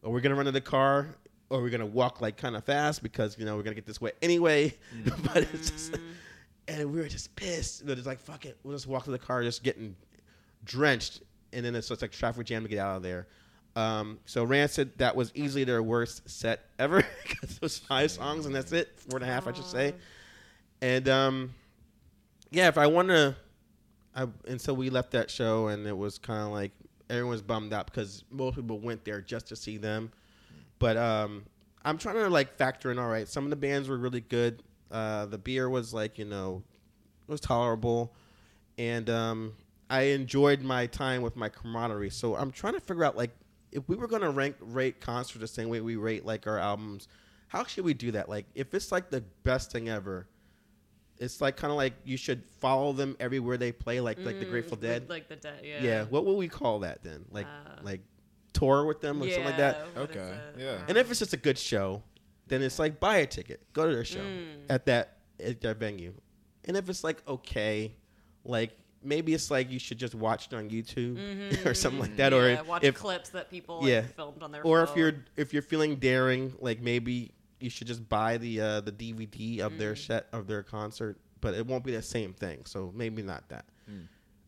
are 0.05 0.11
we 0.11 0.21
gonna 0.21 0.35
run 0.35 0.47
to 0.47 0.53
the 0.53 0.61
car? 0.61 1.17
Or 1.49 1.59
are 1.59 1.63
we 1.63 1.71
gonna 1.71 1.85
walk 1.85 2.21
like 2.21 2.37
kind 2.37 2.55
of 2.55 2.65
fast 2.65 3.03
because 3.03 3.37
you 3.37 3.45
know 3.45 3.57
we're 3.57 3.65
gonna 3.65 3.75
get 3.75 3.87
this 3.87 4.01
wet 4.01 4.17
anyway? 4.23 4.75
Mm. 5.03 5.35
but 5.35 5.49
it's 5.55 5.71
just, 5.71 5.99
and 6.69 6.93
we 6.93 7.01
were 7.01 7.09
just 7.09 7.35
pissed. 7.35 7.85
They're 7.87 7.97
just 7.97 8.07
like, 8.07 8.21
fuck 8.21 8.47
it, 8.47 8.57
we'll 8.63 8.75
just 8.75 8.87
walk 8.87 9.05
to 9.05 9.11
the 9.11 9.19
car, 9.19 9.43
just 9.43 9.63
getting 9.63 9.97
drenched, 10.65 11.23
and 11.53 11.65
then 11.65 11.75
it's 11.75 11.89
just 11.89 12.03
like 12.03 12.13
traffic 12.13 12.47
jam 12.47 12.63
to 12.63 12.69
get 12.69 12.79
out 12.79 12.97
of 12.97 13.03
there. 13.03 13.27
Um, 13.77 14.19
so 14.27 14.45
Rancid, 14.45 14.99
that 14.99 15.15
was 15.15 15.31
easily 15.35 15.65
their 15.65 15.83
worst 15.83 16.29
set 16.29 16.61
ever 16.79 17.05
because 17.23 17.57
it 17.57 17.63
was 17.63 17.79
five 17.79 18.11
songs 18.11 18.47
and 18.47 18.55
that's 18.55 18.73
it, 18.73 18.89
four 18.97 19.19
and 19.19 19.25
a 19.25 19.33
half, 19.33 19.47
I 19.47 19.53
should 19.53 19.65
say. 19.65 19.95
And 20.83 21.09
um, 21.09 21.55
yeah, 22.51 22.69
if 22.69 22.79
I 22.79 22.87
want 22.87 23.09
to, 23.09 23.37
I 24.15 24.27
and 24.49 24.61
so 24.61 24.75
we 24.75 24.91
left 24.91 25.13
that 25.13 25.31
show 25.31 25.69
and 25.69 25.87
it 25.87 25.97
was 25.97 26.19
kind 26.19 26.43
of 26.43 26.51
like 26.51 26.73
everyone's 27.09 27.43
bummed 27.43 27.73
out 27.73 27.87
because 27.87 28.25
most 28.31 28.57
people 28.57 28.79
went 28.79 29.05
there 29.05 29.21
just 29.21 29.49
to 29.49 29.57
see 29.57 29.77
them. 29.77 30.11
But 30.79 30.97
um, 30.97 31.45
I'm 31.85 31.99
trying 31.99 32.17
to 32.17 32.29
like 32.29 32.57
factor 32.57 32.91
in. 32.91 32.99
All 32.99 33.09
right, 33.09 33.29
some 33.29 33.45
of 33.45 33.51
the 33.51 33.57
bands 33.57 33.89
were 33.89 33.99
really 33.99 34.23
good. 34.23 34.63
Uh, 34.91 35.27
the 35.27 35.39
beer 35.39 35.69
was 35.69 35.95
like 35.95 36.19
you 36.19 36.25
know, 36.25 36.63
it 37.29 37.31
was 37.31 37.41
tolerable, 37.41 38.15
and 38.79 39.09
um, 39.11 39.53
I 39.91 40.03
enjoyed 40.03 40.63
my 40.63 40.87
time 40.87 41.23
with 41.23 41.37
my 41.37 41.49
camaraderie. 41.49 42.11
So 42.11 42.35
I'm 42.37 42.51
trying 42.51 42.75
to 42.75 42.81
figure 42.81 43.05
out 43.05 43.17
like 43.17 43.31
if 43.73 43.89
we 43.89 43.97
were 43.97 44.09
gonna 44.09 44.31
rank 44.31 44.57
rate 44.61 45.01
concerts 45.01 45.41
the 45.41 45.47
same 45.47 45.69
way 45.69 45.81
we 45.81 45.97
rate 45.97 46.25
like 46.25 46.47
our 46.47 46.59
albums, 46.59 47.09
how 47.49 47.65
should 47.65 47.85
we 47.85 47.95
do 47.95 48.13
that? 48.13 48.29
Like 48.29 48.47
if 48.55 48.75
it's 48.75 48.91
like 48.93 49.11
the 49.11 49.23
best 49.43 49.71
thing 49.73 49.89
ever. 49.89 50.27
It's 51.19 51.43
like 51.43 51.59
kind 51.59 51.71
of 51.71 51.77
like 51.77 51.93
you 52.05 52.17
should 52.17 52.43
follow 52.61 52.95
them 52.95 53.15
everywhere 53.21 53.59
they 53.59 53.73
play, 53.73 54.01
like 54.01 54.19
like 54.21 54.39
the 54.41 54.47
Grateful 54.47 54.79
Mm, 54.79 54.81
Dead. 54.81 55.11
Like 55.11 55.29
the 55.29 55.37
dead. 55.37 55.61
Yeah. 55.63 55.83
yeah. 55.83 56.05
What 56.05 56.25
would 56.25 56.33
we 56.39 56.49
call 56.49 56.79
that 56.79 57.03
then? 57.03 57.27
Like 57.31 57.45
Uh, 57.47 57.81
like 57.83 58.01
tour 58.55 58.87
with 58.87 59.03
them 59.03 59.23
or 59.23 59.27
something 59.29 59.45
like 59.45 59.59
that. 59.59 59.87
Okay, 59.99 60.35
yeah. 60.57 60.79
And 60.89 60.97
if 60.97 61.11
it's 61.11 61.19
just 61.19 61.35
a 61.35 61.37
good 61.37 61.59
show, 61.59 62.03
then 62.49 62.63
it's 62.63 62.79
like 62.79 62.99
buy 63.01 63.19
a 63.19 63.27
ticket, 63.27 63.61
go 63.75 63.87
to 63.87 63.95
their 63.95 64.05
show 64.05 64.21
Mm. 64.21 64.65
at 64.71 64.87
that 64.87 65.19
at 65.45 65.61
their 65.61 65.75
venue. 65.75 66.15
And 66.65 66.75
if 66.75 66.89
it's 66.89 67.05
like 67.05 67.23
okay, 67.29 67.95
like 68.45 68.71
maybe 69.03 69.35
it's 69.35 69.51
like 69.51 69.71
you 69.71 69.79
should 69.79 69.99
just 69.99 70.15
watch 70.15 70.47
it 70.51 70.55
on 70.55 70.69
YouTube 70.71 71.65
or 71.67 71.75
something 71.75 72.01
like 72.01 72.17
that, 72.17 72.33
or 72.33 72.43
Mm-hmm. 72.43 72.61
if, 72.63 72.67
watch 72.69 72.85
if 72.85 72.95
clips 72.95 73.31
that 73.31 73.51
people 73.51 73.81
like, 73.81 73.89
yeah. 73.89 74.03
filmed 74.03 74.43
on 74.43 74.53
their 74.53 74.63
or 74.63 74.83
if 74.83 74.95
you're 74.97 75.15
if 75.37 75.53
you're 75.53 75.63
feeling 75.63 75.97
daring, 75.97 76.53
like 76.61 76.81
maybe 76.81 77.33
you 77.61 77.69
should 77.71 77.87
just 77.87 78.09
buy 78.09 78.37
the 78.39 78.61
uh, 78.61 78.81
the 78.81 78.93
DVD 78.93 79.61
of 79.61 79.73
Mm. 79.73 79.79
their 79.79 79.97
set 79.97 80.27
of 80.33 80.47
their 80.47 80.63
concert, 80.63 81.19
but 81.41 81.55
it 81.55 81.67
won't 81.67 81.85
be 81.85 81.93
the 81.93 82.03
same 82.03 82.33
thing. 82.33 82.65
So 82.65 82.93
maybe 82.95 83.23
not 83.23 83.49
that. 83.51 83.65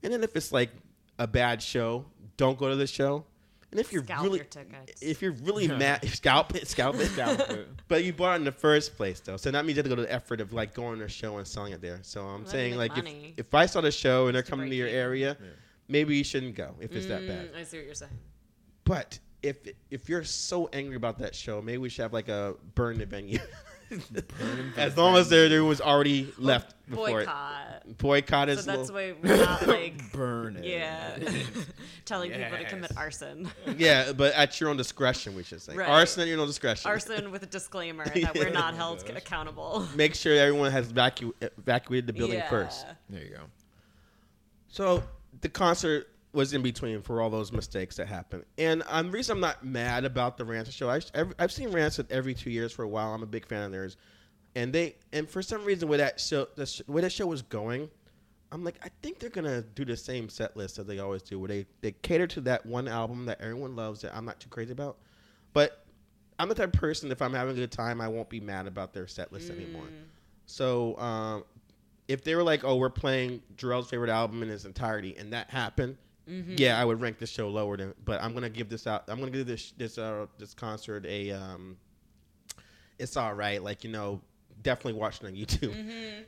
And 0.05 0.12
then 0.12 0.24
if 0.24 0.34
it's 0.36 0.50
like 0.53 0.70
a 1.18 1.26
bad 1.26 1.62
show, 1.62 2.05
don't 2.36 2.59
go 2.59 2.68
to 2.68 2.74
the 2.76 2.86
show. 2.86 3.24
And 3.73 3.81
if 3.81 3.91
you're 3.93 4.05
Scalp 4.05 4.23
really, 4.25 4.39
your 4.39 4.45
tickets. 4.45 5.03
if 5.03 5.20
you're 5.23 5.33
really 5.33 5.66
mad, 5.66 6.07
scalp 6.09 6.55
it, 6.55 6.68
scalp 6.68 6.97
it, 6.97 7.07
Scalp 7.07 7.41
it. 7.51 7.68
But 7.89 8.05
you 8.05 8.12
bought 8.12 8.35
it 8.35 8.37
in 8.37 8.45
the 8.45 8.53
first 8.53 8.97
place, 8.97 9.18
though, 9.20 9.37
so 9.39 9.51
that 9.51 9.64
means 9.64 9.77
you 9.77 9.83
have 9.83 9.85
to 9.87 9.89
go 9.91 9.97
to 9.97 10.03
the 10.03 10.12
effort 10.12 10.41
of 10.43 10.53
like 10.53 10.75
going 10.75 10.99
to 10.99 11.07
a 11.07 11.09
show 11.09 11.39
and 11.39 11.47
selling 11.49 11.73
it 11.73 11.81
there. 11.81 11.99
So 12.03 12.20
I'm 12.23 12.43
Well, 12.43 12.51
saying, 12.53 12.73
you 12.73 12.79
like, 12.79 12.93
if, 12.99 13.05
money. 13.05 13.35
if 13.37 13.53
I 13.55 13.64
saw 13.66 13.81
the 13.81 13.91
show 13.91 14.27
and 14.27 14.35
they're 14.35 14.43
to 14.43 14.51
coming 14.51 14.66
to 14.66 14.70
break 14.70 14.79
your 14.79 14.89
even. 14.89 15.01
area, 15.01 15.37
maybe 15.89 16.16
you 16.16 16.23
shouldn't 16.23 16.55
go 16.55 16.75
if 16.81 16.93
it's 16.95 17.07
that 17.07 17.27
bad. 17.27 17.53
Mm, 17.53 17.57
I 17.57 17.64
see 17.64 17.79
what 17.79 17.87
you're 17.87 17.95
saying. 17.95 18.12
But 18.85 19.18
if 19.43 19.57
if 19.91 20.09
you're 20.09 20.23
so 20.25 20.68
angry 20.73 20.97
about 20.97 21.18
that 21.20 21.35
show, 21.35 21.61
maybe 21.62 21.79
we 21.79 21.89
should 21.89 22.03
have 22.03 22.12
like 22.12 22.29
a 22.29 22.55
burn 22.75 22.99
the 22.99 23.07
venue. 23.07 23.39
as 24.76 24.97
long 24.97 25.16
as 25.16 25.28
there 25.28 25.49
there 25.49 25.64
was 25.64 25.80
already 25.80 26.32
left 26.38 26.74
before 26.88 27.22
it. 27.22 27.26
Boycott. 27.26 27.99
Boycott 27.99 28.49
So 28.49 28.53
is 28.53 28.64
that's 28.64 28.90
little- 28.90 28.95
why 28.95 29.14
we're 29.22 29.36
not 29.45 29.66
like 29.66 30.12
Burn 30.12 30.57
it. 30.57 30.64
yeah, 30.64 31.18
telling 32.05 32.30
people 32.30 32.57
to 32.59 32.64
commit 32.64 32.97
arson. 32.97 33.51
yeah, 33.76 34.12
but 34.12 34.34
at 34.34 34.61
your 34.61 34.70
own 34.70 34.76
discretion, 34.76 35.34
we 35.34 35.43
should 35.43 35.61
say 35.61 35.74
Right. 35.76 35.88
arson 35.88 36.22
at 36.22 36.28
your 36.28 36.40
own 36.40 36.47
discretion. 36.47 36.88
arson 36.90 37.30
with 37.30 37.43
a 37.43 37.47
disclaimer 37.47 38.05
that 38.14 38.34
we're 38.34 38.51
not 38.51 38.74
held 38.74 39.09
accountable. 39.11 39.86
Make 39.95 40.14
sure 40.14 40.34
everyone 40.36 40.70
has 40.72 40.93
evacu- 40.93 41.32
evacuated 41.40 42.07
the 42.07 42.12
building 42.12 42.38
yeah. 42.38 42.49
first. 42.51 42.86
There 43.11 43.22
you 43.22 43.30
go. 43.30 43.40
So 44.68 45.03
the 45.40 45.49
concert 45.49 46.09
was 46.33 46.53
in 46.55 46.62
between 46.62 47.03
for 47.03 47.20
all 47.20 47.28
those 47.30 47.53
mistakes 47.53 47.97
that 47.97 48.09
happened, 48.09 48.45
and 48.59 48.83
um, 48.89 49.07
the 49.07 49.12
reason 49.12 49.37
I'm 49.37 49.41
not 49.41 49.64
mad 49.64 50.05
about 50.05 50.37
the 50.37 50.45
Rancid 50.45 50.74
show, 50.74 50.89
I, 50.89 51.01
I've, 51.14 51.35
I've 51.39 51.53
seen 51.53 51.70
Rancid 51.70 52.11
every 52.11 52.35
two 52.35 52.51
years 52.51 52.72
for 52.72 52.83
a 52.83 52.89
while. 52.89 53.12
I'm 53.14 53.22
a 53.22 53.26
big 53.26 53.47
fan 53.47 53.62
of 53.62 53.72
theirs, 53.72 53.97
and 54.55 54.72
they 54.72 54.97
and 55.12 55.28
for 55.28 55.43
some 55.43 55.64
reason 55.64 55.89
where 55.89 55.99
that 55.99 56.20
show, 56.20 56.47
the 56.57 56.66
sh- 56.66 56.83
where 56.87 57.03
that 57.03 57.12
show 57.12 57.26
was 57.26 57.43
going, 57.43 57.91
I'm 58.51 58.64
like, 58.64 58.76
I 58.83 58.89
think 59.03 59.18
they're 59.18 59.30
gonna 59.30 59.62
do 59.62 59.85
the 59.85 59.97
same 59.97 60.28
set 60.28 60.57
list 60.57 60.76
that 60.76 60.87
they 60.87 60.99
always 60.99 61.22
do, 61.22 61.39
where 61.39 61.49
they 61.49 61.66
they 61.80 61.93
cater 61.93 62.26
to 62.28 62.41
that 62.43 62.64
one 62.66 62.89
album 62.89 63.26
that 63.26 63.41
everyone 63.41 63.76
loves 63.76 64.01
that 64.03 64.14
I'm 64.16 64.24
not 64.24 64.41
too 64.41 64.49
crazy 64.49 64.72
about, 64.72 64.99
but 65.53 65.85
I'm 66.39 66.49
the 66.49 66.55
type 66.55 66.74
of 66.74 66.80
person 66.80 67.12
if 67.12 67.20
I'm 67.22 67.35
having 67.35 67.55
a 67.57 67.61
good 67.61 67.70
time, 67.72 68.01
I 68.01 68.09
won't 68.09 68.28
be 68.28 68.41
mad 68.41 68.66
about 68.66 68.93
their 68.95 69.07
set 69.07 69.33
list 69.33 69.51
anymore. 69.51 69.87
So 70.47 70.99
um, 70.99 71.45
if 72.09 72.24
they 72.24 72.35
were 72.35 72.43
like, 72.43 72.64
"Oh, 72.64 72.76
we're 72.76 72.91
playing 72.91 73.43
Jarrell's 73.57 73.89
favorite 73.91 74.11
album 74.11 74.43
in 74.43 74.51
its 74.51 74.64
entirety," 74.64 75.14
and 75.16 75.33
that 75.33 75.51
happened, 75.51 75.97
yeah, 76.27 76.81
I 76.81 76.85
would 76.85 77.01
rank 77.01 77.18
this 77.18 77.31
show 77.31 77.49
lower 77.49 77.77
than. 77.77 77.95
But 78.05 78.23
I'm 78.23 78.35
gonna 78.35 78.51
give 78.51 78.68
this 78.68 78.87
out. 78.87 79.05
I'm 79.09 79.18
gonna 79.18 79.31
give 79.31 79.47
this 79.47 79.73
this 79.77 79.99
uh, 79.99 80.27
this 80.39 80.55
concert 80.55 81.05
a. 81.07 81.33
Um, 81.33 81.77
it's 82.99 83.16
all 83.16 83.35
right. 83.35 83.62
Like 83.62 83.85
you 83.85 83.91
know, 83.91 84.20
definitely 84.62 85.01
watching 85.01 85.27
on 85.27 85.35
YouTube, 85.35 85.75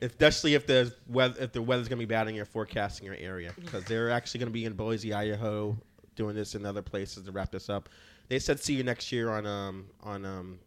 especially 0.03 0.55
if 0.55 0.67
the 0.67 0.95
weather 1.09 1.43
if 1.43 1.53
the 1.53 1.63
weather's 1.63 1.89
gonna 1.89 1.99
be 2.01 2.05
bad 2.05 2.27
and 2.27 2.37
you're 2.37 2.45
forecasting 2.45 3.07
your 3.07 3.17
area 3.17 3.53
because 3.57 3.85
they're 3.85 4.11
actually 4.11 4.41
gonna 4.41 4.51
be 4.51 4.65
in 4.65 4.73
Boise, 4.75 5.15
Idaho, 5.15 5.77
doing 6.17 6.35
this 6.35 6.55
in 6.55 6.67
other 6.67 6.83
places 6.83 7.25
to 7.25 7.33
wrap 7.33 7.51
this 7.51 7.69
up. 7.69 7.89
They 8.29 8.39
said 8.39 8.61
see 8.61 8.75
you 8.75 8.83
next 8.83 9.13
year 9.13 9.31
on 9.31 9.47
um 9.47 9.87
on 10.03 10.25
um 10.25 10.59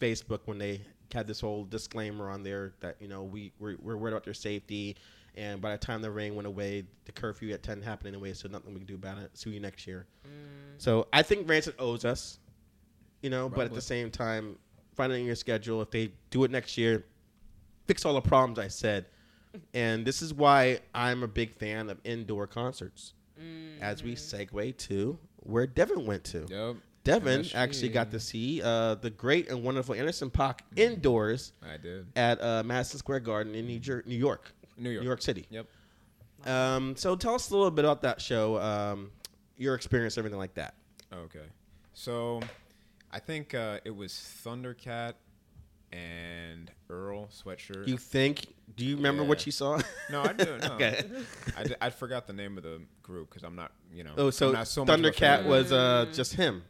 Facebook 0.00 0.40
when 0.46 0.58
they 0.58 0.80
had 1.12 1.26
this 1.26 1.40
whole 1.40 1.64
disclaimer 1.64 2.30
on 2.30 2.42
there 2.42 2.74
that 2.80 2.96
you 3.00 3.08
know 3.08 3.22
we 3.22 3.52
we're, 3.58 3.76
we're 3.80 3.96
worried 3.96 4.12
about 4.12 4.24
their 4.24 4.34
safety, 4.34 4.96
and 5.38 5.60
by 5.60 5.72
the 5.72 5.78
time 5.78 6.02
the 6.02 6.10
rain 6.10 6.34
went 6.34 6.46
away, 6.46 6.84
the 7.04 7.12
curfew 7.12 7.52
at 7.54 7.62
ten 7.62 7.80
happened 7.80 8.08
anyway, 8.08 8.32
so 8.34 8.48
nothing 8.48 8.72
we 8.74 8.80
can 8.80 8.86
do 8.86 8.96
about 8.96 9.18
it. 9.18 9.30
See 9.38 9.50
you 9.50 9.60
next 9.60 9.86
year. 9.86 10.06
So 10.78 11.06
I 11.12 11.22
think 11.22 11.48
Rancid 11.48 11.74
owes 11.78 12.04
us, 12.04 12.38
you 13.22 13.30
know, 13.30 13.48
but 13.48 13.66
at 13.66 13.72
the 13.74 13.80
same 13.80 14.10
time, 14.10 14.56
finding 14.94 15.24
your 15.24 15.34
schedule 15.36 15.80
if 15.80 15.90
they 15.90 16.12
do 16.30 16.44
it 16.44 16.50
next 16.50 16.76
year, 16.76 17.04
fix 17.86 18.04
all 18.04 18.14
the 18.14 18.20
problems 18.20 18.58
I 18.58 18.68
said, 18.68 19.06
and 19.74 20.04
this 20.04 20.20
is 20.22 20.34
why 20.34 20.80
I'm 20.94 21.22
a 21.22 21.28
big 21.28 21.54
fan 21.56 21.88
of 21.88 21.98
indoor 22.04 22.46
concerts. 22.46 23.14
As 23.80 24.02
we 24.02 24.16
segue 24.16 24.76
to 24.78 25.16
where 25.36 25.66
Devin 25.66 26.04
went 26.04 26.24
to. 26.24 26.46
Yep. 26.48 26.76
Devin 27.04 27.46
actually 27.54 27.88
got 27.90 28.10
to 28.10 28.18
see 28.20 28.60
uh, 28.62 28.96
the 28.96 29.10
great 29.10 29.48
and 29.48 29.62
wonderful 29.62 29.94
Anderson 29.94 30.28
Paak 30.28 30.60
indoors 30.76 31.52
I 31.62 31.76
did. 31.76 32.06
at 32.16 32.42
uh, 32.42 32.62
Madison 32.64 32.98
Square 32.98 33.20
Garden 33.20 33.54
in 33.54 33.66
New, 33.66 33.78
Jer- 33.78 34.02
New 34.06 34.16
York, 34.16 34.52
New 34.78 34.90
York. 34.90 35.02
New 35.02 35.08
York 35.08 35.22
City. 35.22 35.46
Yep. 35.50 35.66
Um, 36.46 36.96
so 36.96 37.16
tell 37.16 37.34
us 37.34 37.50
a 37.50 37.56
little 37.56 37.70
bit 37.70 37.84
about 37.84 38.02
that 38.02 38.20
show, 38.20 38.60
um, 38.60 39.10
your 39.56 39.74
experience, 39.74 40.16
everything 40.18 40.38
like 40.38 40.54
that. 40.54 40.74
Okay. 41.12 41.46
So, 41.94 42.40
I 43.10 43.18
think 43.18 43.54
uh, 43.54 43.80
it 43.84 43.94
was 43.94 44.12
Thundercat 44.12 45.14
and 45.90 46.70
Earl 46.88 47.26
sweatshirt. 47.28 47.88
You 47.88 47.96
think? 47.96 48.46
Do 48.76 48.84
you 48.84 48.96
remember 48.96 49.24
what 49.24 49.46
you 49.46 49.52
saw? 49.52 49.80
no, 50.10 50.22
I 50.22 50.32
do. 50.32 50.58
No. 50.62 50.74
Okay. 50.74 51.02
I, 51.56 51.64
d- 51.64 51.74
I 51.80 51.90
forgot 51.90 52.26
the 52.26 52.32
name 52.32 52.56
of 52.56 52.62
the 52.62 52.82
group 53.02 53.30
because 53.30 53.42
I'm 53.42 53.56
not, 53.56 53.72
you 53.92 54.04
know. 54.04 54.12
oh, 54.16 54.30
so, 54.30 54.52
not 54.52 54.68
so 54.68 54.84
much 54.84 54.98
of 54.98 55.04
a 55.04 55.12
fan 55.12 55.44
Thundercat 55.44 55.48
was 55.48 55.72
uh, 55.72 56.06
just 56.12 56.34
him, 56.34 56.62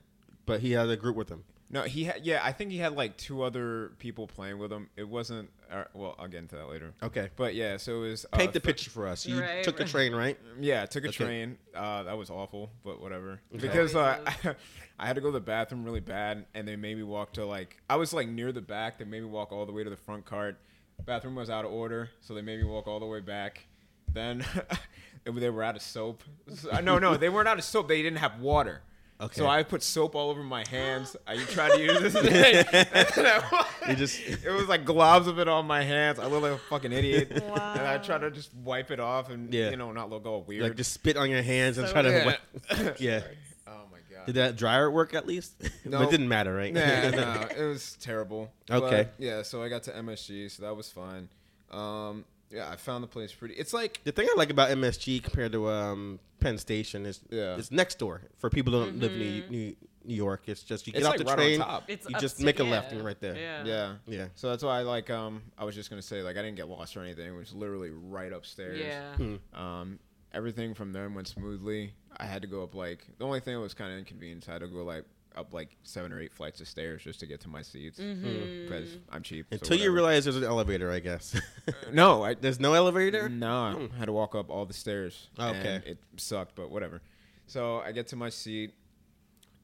but 0.46 0.61
he 0.61 0.72
had 0.72 0.88
a 0.88 0.96
group 0.96 1.16
with 1.16 1.28
him. 1.28 1.44
No, 1.71 1.83
he 1.83 2.05
had. 2.05 2.25
Yeah, 2.25 2.41
I 2.43 2.53
think 2.53 2.71
he 2.71 2.79
had 2.79 2.95
like 2.95 3.16
two 3.19 3.43
other 3.43 3.93
people 3.99 4.27
playing 4.27 4.59
with 4.59 4.73
him. 4.73 4.89
It 4.97 5.07
wasn't. 5.07 5.51
Uh, 5.71 5.85
well, 5.93 6.14
I'll 6.19 6.27
get 6.29 6.39
into 6.39 6.57
that 6.57 6.69
later. 6.71 6.95
Okay. 7.03 7.29
But 7.37 7.55
yeah, 7.55 7.77
so 7.77 8.05
it 8.05 8.09
was. 8.11 8.25
uh, 8.33 8.37
Paint 8.39 8.55
the 8.55 8.61
Thu- 8.61 8.66
picture 8.69 8.91
for 8.91 9.07
us. 9.07 9.27
You 9.27 9.41
Right, 9.41 9.62
took 9.62 9.77
the 9.77 9.85
train, 9.85 10.14
right? 10.14 10.39
Yeah, 10.59 10.83
I 10.83 10.87
took 10.87 11.05
a 11.05 11.09
Okay. 11.09 11.25
train. 11.25 11.59
Uh, 11.75 12.05
that 12.05 12.16
was 12.16 12.31
awful, 12.31 12.71
but 12.85 13.03
whatever. 13.03 13.41
Okay. 13.55 13.66
Because 13.66 13.95
uh, 13.95 14.19
I 14.99 15.07
had 15.07 15.16
to 15.16 15.21
go 15.21 15.29
to 15.29 15.33
the 15.33 15.41
bathroom 15.41 15.85
really 15.85 16.01
bad, 16.01 16.47
and 16.55 16.66
they 16.66 16.77
made 16.77 16.97
me 16.97 17.03
walk 17.03 17.35
to 17.35 17.45
like 17.45 17.77
I 17.91 17.97
was 17.97 18.14
like 18.14 18.29
near 18.29 18.51
the 18.51 18.62
back. 18.62 18.99
They 18.99 19.05
made 19.05 19.21
me 19.21 19.29
walk 19.29 19.53
all 19.53 19.66
the 19.66 19.73
way 19.73 19.85
to 19.85 19.91
the 19.91 19.97
front 19.97 20.25
cart. 20.25 20.59
Bathroom 21.05 21.35
was 21.35 21.51
out 21.51 21.66
of 21.66 21.71
order, 21.71 22.09
so 22.21 22.33
they 22.35 22.43
made 22.43 22.59
me 22.59 22.64
walk 22.64 22.89
all 22.89 22.99
the 22.99 23.07
way 23.07 23.21
back. 23.21 23.66
Then 24.11 24.43
they 25.25 25.51
were 25.51 25.62
out 25.62 25.77
of 25.77 25.83
soap. 25.83 26.23
So- 26.55 26.81
no, 26.81 26.99
no, 26.99 27.19
they 27.19 27.29
weren't 27.29 27.47
out 27.47 27.59
of 27.59 27.64
soap. 27.64 27.89
They 27.89 28.01
didn't 28.03 28.19
have 28.21 28.41
water. 28.41 28.81
Okay. 29.21 29.35
So 29.41 29.49
I 29.49 29.64
put 29.64 29.83
soap 29.83 30.14
all 30.14 30.31
over 30.31 30.45
my 30.45 30.64
hands. 30.71 31.16
I 31.27 31.37
tried 31.39 31.71
to 31.73 31.81
use 31.83 32.01
this 32.01 32.12
thing. 32.12 32.64
and 32.73 33.09
then 33.16 33.43
I- 33.53 33.66
You 33.91 33.97
just- 33.97 34.21
it 34.21 34.51
was 34.53 34.69
like 34.69 34.85
globs 34.85 35.27
of 35.27 35.41
it 35.41 35.49
on 35.49 35.66
my 35.66 35.83
hands. 35.83 36.21
I 36.21 36.27
look 36.27 36.43
like 36.43 36.53
a 36.53 36.59
fucking 36.59 36.93
idiot. 36.93 37.29
And 37.33 37.43
I 37.43 37.97
Wow. 37.97 37.99
tried 37.99 38.19
to 38.21 38.31
just 38.31 38.55
wipe 38.55 38.93
it 38.93 39.01
off 39.01 39.31
and 39.31 39.53
Yeah. 39.53 39.71
you 39.71 39.77
know 39.77 39.91
not 39.91 40.09
look 40.09 40.25
all 40.25 40.43
weird. 40.43 40.62
Like 40.62 40.77
just 40.77 40.93
spit 40.93 41.16
on 41.16 41.31
your 41.31 41.43
hands 41.43 41.79
and 41.79 41.89
So 41.89 41.93
try 41.93 42.03
to. 42.03 42.11
yeah. 42.11 42.27
wet- 42.27 43.01
yeah. 43.01 43.23
oh 43.66 43.73
my 43.91 43.99
god. 44.14 44.27
Did 44.27 44.37
that 44.37 44.55
dryer 44.57 44.89
work 44.89 45.14
at 45.14 45.27
least? 45.27 45.55
No. 45.85 45.99
but 45.99 46.09
it 46.09 46.11
didn't 46.12 46.29
matter, 46.29 46.55
right? 46.55 46.73
Nah, 46.73 46.81
no, 47.11 47.49
it 47.57 47.64
was 47.66 47.97
terrible. 48.01 48.53
Okay. 48.71 49.09
But, 49.09 49.14
yeah, 49.19 49.43
so 49.43 49.62
I 49.64 49.69
got 49.69 49.83
to 49.85 49.91
MSG, 49.97 50.49
so 50.51 50.62
that 50.62 50.77
was 50.77 50.91
fine. 50.91 51.29
Um, 51.73 52.25
yeah, 52.53 52.71
I 52.71 52.77
found 52.77 53.03
the 53.03 53.09
place 53.09 53.33
pretty. 53.33 53.55
It's 53.55 53.73
like 53.73 54.01
The 54.05 54.12
thing 54.12 54.29
I 54.31 54.35
like 54.37 54.51
about 54.51 54.71
MSG 54.71 55.23
compared 55.25 55.51
to 55.53 55.69
um, 55.71 56.19
Penn 56.41 56.59
Station 56.59 57.07
is 57.07 57.20
Yeah. 57.30 57.57
it's 57.57 57.70
next 57.70 57.99
door. 57.99 58.22
For 58.39 58.51
people 58.51 58.72
who 58.72 58.84
don't 58.86 59.01
live 59.01 59.12
in 59.12 59.18
New, 59.18 59.43
New, 59.51 59.76
New 60.05 60.14
York, 60.14 60.43
it's 60.47 60.62
just 60.62 60.86
you 60.86 60.93
get 60.93 61.01
It's 61.01 61.07
off 61.07 61.12
like 61.12 61.18
the 61.18 61.24
right 61.24 61.32
on 61.32 61.36
train, 61.39 61.59
top. 61.61 61.89
You 61.89 61.97
up 62.14 62.20
just 62.20 62.39
to- 62.39 62.45
make 62.45 62.61
a 62.61 62.64
yeah. 62.64 62.70
left 62.70 62.93
and 62.93 63.05
right 63.05 63.20
there. 63.20 63.36
Yeah. 63.36 63.64
yeah, 63.64 63.95
Yeah. 64.07 64.26
So 64.34 64.49
that's 64.49 64.62
why 64.62 64.78
I 64.78 64.82
like. 64.82 65.11
Um, 65.11 65.43
I 65.59 65.64
was 65.64 65.74
just 65.74 65.91
gonna 65.91 66.03
say 66.03 66.22
like 66.22 66.36
I 66.36 66.43
didn't 66.43 66.57
get 66.57 66.68
lost 66.68 66.97
or 66.97 67.03
anything. 67.03 67.26
It 67.26 67.36
was 67.36 67.53
literally 67.55 67.91
right 67.91 68.32
upstairs. 68.32 68.78
Yeah. 68.78 69.14
Hmm. 69.16 69.36
Um, 69.59 69.99
everything 70.32 70.74
from 70.74 70.93
there 70.93 71.09
went 71.09 71.28
smoothly. 71.28 71.93
I 72.16 72.26
had 72.26 72.43
to 72.43 72.49
go 72.49 72.62
up 72.62 72.74
like 72.74 73.07
the 73.18 73.24
only 73.24 73.41
thing 73.41 73.55
that 73.55 73.61
was 73.61 73.74
kind 73.74 73.93
of 73.93 73.99
inconvenient. 73.99 74.49
I 74.49 74.53
had 74.53 74.61
to 74.61 74.68
go 74.68 74.84
like 74.84 75.05
up 75.37 75.53
like 75.53 75.76
seven 75.83 76.12
or 76.12 76.20
eight 76.20 76.33
flights 76.35 76.61
of 76.61 76.68
stairs 76.68 77.03
just 77.03 77.20
to 77.20 77.26
get 77.26 77.41
to 77.41 77.49
my 77.49 77.62
seats 77.62 77.99
mm-hmm. 77.99 78.26
hmm. 78.26 78.62
because 78.64 78.97
I'm 79.11 79.22
cheap. 79.22 79.47
so 79.51 79.55
Until 79.55 79.79
you 79.79 79.91
realize 79.93 80.24
there's 80.24 80.37
an 80.37 80.45
elevator, 80.45 80.91
I 80.91 80.99
guess. 81.01 81.41
no, 81.93 82.24
I 82.24 82.35
there's 82.35 82.61
no 82.61 82.74
elevator. 82.74 83.29
No, 83.29 83.62
I 83.62 83.72
hmm. 83.72 83.97
had 83.97 84.07
to 84.07 84.12
walk 84.12 84.35
up 84.35 84.51
all 84.51 84.64
the 84.66 84.74
stairs. 84.74 85.29
Oh, 85.39 85.51
okay. 85.51 85.76
and 85.76 85.85
it 85.85 85.99
sucked, 86.16 86.55
but 86.55 86.70
whatever. 86.70 87.01
So 87.47 87.81
I 87.81 87.93
get 87.93 88.09
to 88.09 88.16
my 88.16 88.29
seat. 88.29 88.74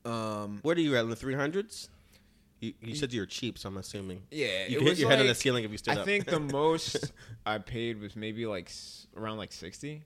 Um, 0.04 0.60
What 0.62 0.76
are 0.76 0.80
you 0.80 0.96
at 0.96 1.04
in 1.04 1.10
the 1.10 1.16
300s? 1.16 1.88
You, 2.60 2.72
you 2.80 2.94
said 2.94 3.12
you're 3.12 3.26
cheap, 3.26 3.58
so 3.58 3.68
I'm 3.68 3.76
assuming. 3.76 4.22
yeah, 4.30 4.66
You 4.66 4.78
could 4.78 4.84
hit 4.84 4.90
was 4.90 5.00
your 5.00 5.10
head 5.10 5.20
on 5.20 5.26
the 5.26 5.34
ceiling 5.34 5.64
if 5.64 5.70
you 5.70 5.76
stood 5.76 5.98
I 5.98 6.00
up. 6.00 6.02
I 6.02 6.04
think 6.04 6.26
the 6.26 6.40
most 6.52 7.12
I 7.44 7.58
paid 7.58 8.00
was 8.00 8.16
maybe 8.16 8.46
like 8.46 8.68
s- 8.68 9.06
around 9.16 9.36
like 9.36 9.52
sixty. 9.52 10.02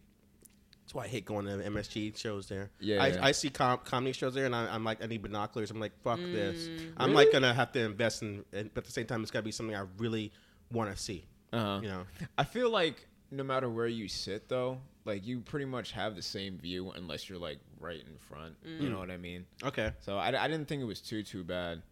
That's 0.89 0.95
why 0.95 1.05
I 1.05 1.09
hate 1.09 1.27
going 1.27 1.45
to 1.45 1.51
MSG 1.71 2.17
shows 2.17 2.49
there. 2.49 2.71
Yeah, 2.81 3.03
I, 3.03 3.07
yeah. 3.09 3.27
I 3.27 3.33
see 3.33 3.51
com- 3.51 3.81
comedy 3.85 4.13
shows 4.13 4.33
there, 4.33 4.47
and 4.47 4.57
I, 4.57 4.75
I'm 4.75 4.85
like, 4.85 5.05
I 5.05 5.07
need 5.07 5.21
binoculars. 5.21 5.71
I'm 5.71 5.79
like, 5.79 5.93
fuck 6.03 6.19
this. 6.19 6.67
Mm. 6.67 6.93
I'm 6.97 7.13
like 7.13 7.31
gonna 7.31 7.53
have 7.53 7.73
to 7.73 7.81
invest 7.81 8.23
in, 8.23 8.43
in, 8.55 8.71
but 8.73 8.79
at 8.79 8.85
the 8.87 8.93
same 8.93 9.05
time, 9.05 9.21
it's 9.21 9.31
gotta 9.31 9.43
be 9.43 9.51
something 9.51 9.77
I 9.77 9.85
really 9.99 10.33
want 10.73 10.91
to 10.91 10.97
see. 10.97 11.27
Uh-huh. 11.53 11.81
You 11.83 11.89
know, 11.89 12.05
I 12.39 12.45
feel 12.45 12.71
like 12.71 13.07
no 13.31 13.45
matter 13.45 13.69
where 13.69 13.87
you 13.87 14.09
sit, 14.09 14.49
though, 14.49 14.79
like 15.05 15.27
you 15.27 15.41
pretty 15.41 15.67
much 15.67 15.93
have 15.93 16.17
the 16.17 16.23
same 16.23 16.57
view 16.57 16.91
unless 16.93 17.29
you're 17.29 17.39
like 17.39 17.59
right 17.79 18.01
in 18.01 18.17
front. 18.17 18.55
You 18.65 18.89
know 18.89 18.99
what 18.99 19.11
I 19.11 19.19
mean? 19.19 19.45
okay. 19.63 19.93
So 20.01 20.17
I, 20.17 20.29
I 20.43 20.49
didn't 20.49 20.69
think 20.69 20.81
it 20.81 20.87
was 20.87 21.03
too 21.03 21.23
too 21.23 21.45
bad. 21.45 21.83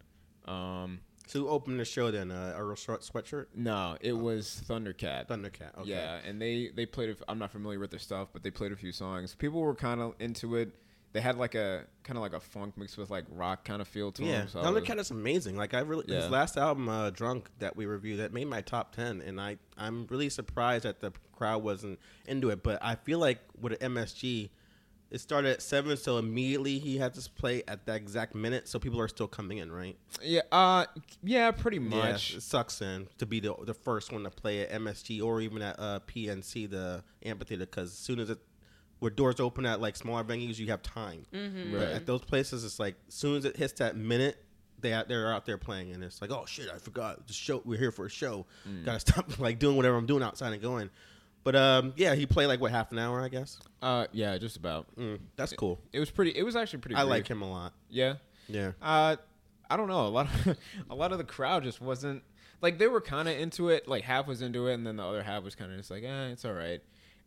Um, 0.45 1.01
So 1.27 1.39
who 1.39 1.47
opened 1.49 1.79
the 1.79 1.85
show 1.85 2.09
then? 2.11 2.31
Uh, 2.31 2.53
Earl 2.57 2.75
Short 2.75 3.01
sweatshirt, 3.01 3.47
no, 3.55 3.97
it 4.01 4.13
was 4.13 4.61
Thundercat. 4.67 5.27
Thundercat. 5.27 5.77
Okay. 5.79 5.89
Yeah, 5.89 6.19
and 6.25 6.41
they 6.41 6.71
they 6.75 6.85
played. 6.85 7.09
A 7.09 7.11
f- 7.13 7.23
I'm 7.27 7.37
not 7.39 7.51
familiar 7.51 7.79
with 7.79 7.91
their 7.91 7.99
stuff, 7.99 8.29
but 8.33 8.43
they 8.43 8.51
played 8.51 8.71
a 8.71 8.75
few 8.75 8.91
songs. 8.91 9.35
People 9.35 9.61
were 9.61 9.75
kind 9.75 10.01
of 10.01 10.15
into 10.19 10.55
it. 10.55 10.71
they 11.13 11.21
had 11.21 11.37
like 11.37 11.55
a 11.55 11.85
kind 12.03 12.17
of 12.17 12.21
like 12.21 12.33
a 12.33 12.39
funk 12.39 12.77
mixed 12.77 12.97
with 12.97 13.09
like 13.09 13.23
rock 13.31 13.63
kind 13.65 13.81
of 13.81 13.87
feel 13.87 14.11
to 14.11 14.23
Yeah, 14.23 14.39
them. 14.39 14.47
So 14.49 14.59
I 14.59 14.69
was- 14.69 14.83
Thundercat 14.83 14.99
is 14.99 15.09
amazing. 15.11 15.57
Like 15.57 15.73
I 15.73 15.79
really, 15.79 16.05
his 16.13 16.29
last 16.29 16.57
album, 16.57 16.89
uh, 16.89 17.09
"Drunk," 17.09 17.49
that 17.59 17.75
we 17.75 17.85
reviewed, 17.85 18.19
that 18.19 18.33
made 18.33 18.45
my 18.47 18.61
top 18.61 18.95
ten, 18.95 19.21
and 19.21 19.39
I 19.41 19.57
I'm 19.77 20.05
really 20.07 20.29
surprised 20.29 20.83
that 20.85 20.99
the 20.99 21.11
crowd 21.35 21.63
wasn't 21.63 21.99
into 22.25 22.49
it. 22.49 22.61
But 22.63 22.79
I 22.83 22.95
feel 22.95 23.19
like 23.19 23.39
with 23.59 23.79
MSG, 23.79 24.49
it 25.09 25.19
started 25.21 25.51
at 25.51 25.61
seven, 25.61 25.95
so 25.97 26.17
immediately 26.17 26.79
he 26.79 26.97
had 26.97 27.13
to 27.13 27.29
play 27.31 27.63
at 27.67 27.85
that 27.85 27.95
exact 27.95 28.35
minute, 28.35 28.67
so 28.67 28.77
people 28.79 28.99
are 28.99 29.07
still 29.07 29.27
coming 29.27 29.59
in, 29.59 29.71
right? 29.71 29.97
yeah, 30.21 30.41
uh, 30.51 30.85
yeah, 31.23 31.51
pretty 31.51 31.77
Yeah, 31.77 31.83
much. 32.11 32.35
it 32.35 32.41
sucks 32.41 32.79
then 32.79 33.07
to 33.17 33.25
be 33.25 33.39
the 33.39 33.55
the 33.63 33.73
first 33.73 34.11
one 34.11 34.23
to 34.23 34.29
play 34.29 34.61
at 34.61 34.71
MSG 34.81 35.23
or 35.23 35.39
even 35.41 35.61
at 35.61 35.79
uh, 35.79 35.99
PNC, 36.07 36.69
the 36.69 37.03
amphitheater, 37.25 37.65
because 37.65 37.91
as 37.91 37.97
soon 37.97 38.19
as 38.19 38.29
it 38.29 38.39
where 38.99 39.11
doors 39.11 39.39
open 39.39 39.65
at 39.65 39.79
like 39.79 39.95
smaller 39.95 40.23
venues, 40.23 40.57
you 40.57 40.67
have 40.67 40.81
time. 40.81 41.25
Mm-hmm. 41.31 41.71
But 41.71 41.77
Right. 41.79 41.89
at 41.89 42.05
those 42.07 42.21
places, 42.21 42.63
it's 42.65 42.79
like 42.79 42.95
as 43.07 43.13
soon 43.13 43.37
as 43.37 43.45
it 43.45 43.55
hits 43.55 43.73
that 43.73 43.95
minute, 43.95 44.43
they 44.79 44.91
out 44.91 45.07
they're 45.07 45.31
out 45.31 45.45
there 45.45 45.57
playing, 45.57 45.91
and 45.93 46.03
it's 46.03 46.21
like, 46.21 46.31
oh 46.31 46.45
shit, 46.47 46.67
I 46.73 46.79
forgot 46.79 47.27
the 47.27 47.33
show. 47.33 47.61
We're 47.63 47.79
here 47.79 47.91
for 47.91 48.05
a 48.07 48.09
show. 48.09 48.45
Mm. 48.67 48.83
Gotta 48.85 48.99
stop 48.99 49.39
like 49.39 49.59
doing 49.59 49.75
whatever 49.77 49.95
I'm 49.97 50.05
doing 50.07 50.23
outside 50.23 50.51
and 50.53 50.61
going. 50.61 50.89
But 51.47 51.55
um, 51.55 51.93
yeah, 51.95 52.13
he 52.13 52.25
played 52.25 52.47
like 52.47 52.59
what 52.59 52.71
half 52.71 52.91
an 52.91 52.99
hour, 52.99 53.21
I 53.21 53.29
guess. 53.29 53.57
Uh, 53.81 54.07
yeah, 54.11 54.37
just 54.37 54.57
about. 54.57 54.93
Mm, 54.97 55.17
that's 55.37 55.53
cool. 55.53 55.79
It 55.93 55.99
was 56.01 56.11
pretty. 56.11 56.31
It 56.31 56.43
was 56.43 56.57
actually 56.57 56.79
pretty. 56.79 56.95
I 56.95 57.03
brief. 57.03 57.09
like 57.09 57.27
him 57.29 57.41
a 57.41 57.49
lot. 57.49 57.71
Yeah. 57.89 58.15
Yeah. 58.49 58.73
Uh, 58.81 59.15
I 59.69 59.77
don't 59.77 59.87
know. 59.87 60.07
A 60.07 60.09
lot 60.09 60.25
of 60.25 60.57
a 60.89 60.93
lot 60.93 61.13
of 61.13 61.19
the 61.19 61.23
crowd 61.23 61.63
just 61.63 61.79
wasn't 61.79 62.23
like 62.59 62.79
they 62.79 62.87
were 62.87 62.99
kind 62.99 63.29
of 63.29 63.39
into 63.39 63.69
it. 63.69 63.87
Like 63.87 64.03
half 64.03 64.27
was 64.27 64.41
into 64.41 64.67
it, 64.67 64.73
and 64.73 64.85
then 64.85 64.97
the 64.97 65.05
other 65.05 65.23
half 65.23 65.41
was 65.41 65.55
kind 65.55 65.71
of 65.71 65.77
just 65.77 65.89
like, 65.89 66.03
eh, 66.03 66.25
it's 66.31 66.43
all 66.43 66.51
right. 66.51 66.81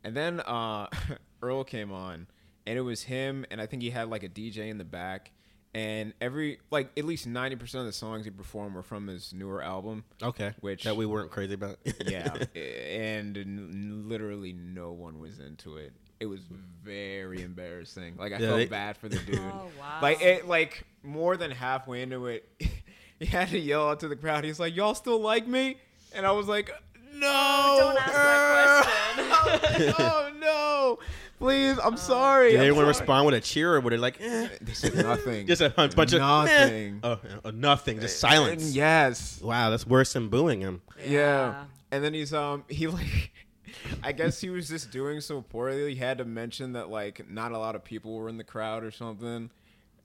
And 0.05 0.15
then 0.15 0.41
uh, 0.41 0.89
Earl 1.43 1.65
came 1.65 1.91
on, 1.91 2.27
and 2.67 2.79
it 2.79 2.83
was 2.83 3.05
him, 3.05 3.47
and 3.51 3.59
I 3.59 3.65
think 3.65 3.83
he 3.83 3.89
had 3.89 4.11
like 4.11 4.23
a 4.23 4.29
DJ 4.29 4.69
in 4.69 4.77
the 4.77 4.85
back. 4.85 5.33
And 5.73 6.15
every 6.21 6.59
like 6.73 6.91
at 6.97 7.05
least 7.05 7.29
ninety 7.29 7.55
percent 7.55 7.81
of 7.81 7.87
the 7.87 7.93
songs 7.93 8.25
he 8.25 8.31
performed 8.33 8.75
were 8.75 8.83
from 8.83 9.07
his 9.07 9.33
newer 9.33 9.63
album. 9.63 10.03
Okay. 10.21 10.53
Which- 10.61 10.83
that 10.85 10.97
we 10.97 11.07
weren't 11.07 11.31
crazy 11.31 11.55
about. 11.55 11.77
Yeah, 12.05 12.35
and 12.57 13.37
n- 13.39 14.05
literally 14.09 14.53
no 14.53 14.91
one 14.91 15.21
was 15.21 15.39
into 15.39 15.77
it. 15.77 15.93
It 16.19 16.27
was 16.27 16.41
very 16.83 17.43
embarrassing. 17.43 18.17
Like 18.19 18.33
I 18.33 18.39
Yeah, 18.39 18.47
felt 18.49 18.57
they- 18.59 18.67
bad 18.67 18.97
for 18.97 19.09
the 19.09 19.19
dude. 19.27 19.39
Oh, 19.39 19.71
wow. 19.79 19.99
Like 20.03 20.21
it, 20.23 20.49
like 20.49 20.83
more 21.05 21.37
than 21.37 21.53
halfway 21.53 22.03
into 22.03 22.27
it, 22.27 22.49
he 23.21 23.27
had 23.27 23.49
to 23.51 23.59
yell 23.59 23.91
out 23.91 24.01
to 24.01 24.09
the 24.09 24.17
crowd. 24.17 24.43
He's 24.45 24.59
like, 24.59 24.75
"Y'all 24.75 24.95
still 24.97 25.21
like 25.21 25.47
me?" 25.47 25.77
And 26.13 26.27
I 26.27 26.33
was 26.33 26.49
like, 26.49 26.69
"No, 27.15 27.77
Don't 27.79 27.97
ask 27.97 28.13
that 28.13 29.63
question. 29.63 29.95
oh 29.99 30.31
no, 30.41 30.99
please, 31.41 31.77
I'm 31.83 31.97
sorry." 31.97 32.51
Did 32.53 32.59
I'm 32.61 32.63
anyone 32.67 32.83
sorry." 32.85 32.89
respond 32.89 33.27
with 33.27 33.35
a 33.35 33.41
cheer, 33.41 33.75
or 33.75 33.81
were 33.81 33.91
they 33.91 33.97
like, 33.97 34.21
eh? 34.21 34.49
They 34.61 34.73
said 34.75 34.95
nothing. 34.95 35.49
just 35.49 35.61
a 35.63 35.71
hun- 35.71 35.91
bunch 35.97 36.13
of 36.13 36.21
Nothing. 36.21 37.01
eh. 37.03 37.07
Oh, 37.09 37.19
uh, 37.45 37.51
nothing, 37.53 37.99
just 37.99 38.21
silence. 38.21 38.63
And 38.67 38.73
yes. 38.75 39.41
Wow, 39.43 39.71
that's 39.71 39.85
worse 39.87 40.13
than 40.13 40.29
booing 40.29 40.61
him. 40.61 40.83
Yeah. 41.05 41.09
Yeah. 41.09 41.65
And 41.91 42.05
then 42.05 42.15
he's 42.15 42.33
um 42.33 42.63
he 42.69 42.87
like 42.87 43.33
I 44.05 44.13
guess 44.13 44.41
he 44.41 44.51
was 44.51 44.69
just 44.69 44.91
doing 44.93 45.21
so 45.21 45.43
poorly. 45.43 45.95
He 45.95 45.99
had 46.01 46.19
to 46.19 46.25
mention 46.25 46.75
that 46.75 46.89
like 46.91 47.29
not 47.29 47.51
a 47.53 47.59
lot 47.59 47.75
of 47.75 47.83
people 47.83 48.15
were 48.15 48.29
in 48.29 48.37
the 48.37 48.45
crowd 48.45 48.85
or 48.85 48.91
something. 48.93 49.51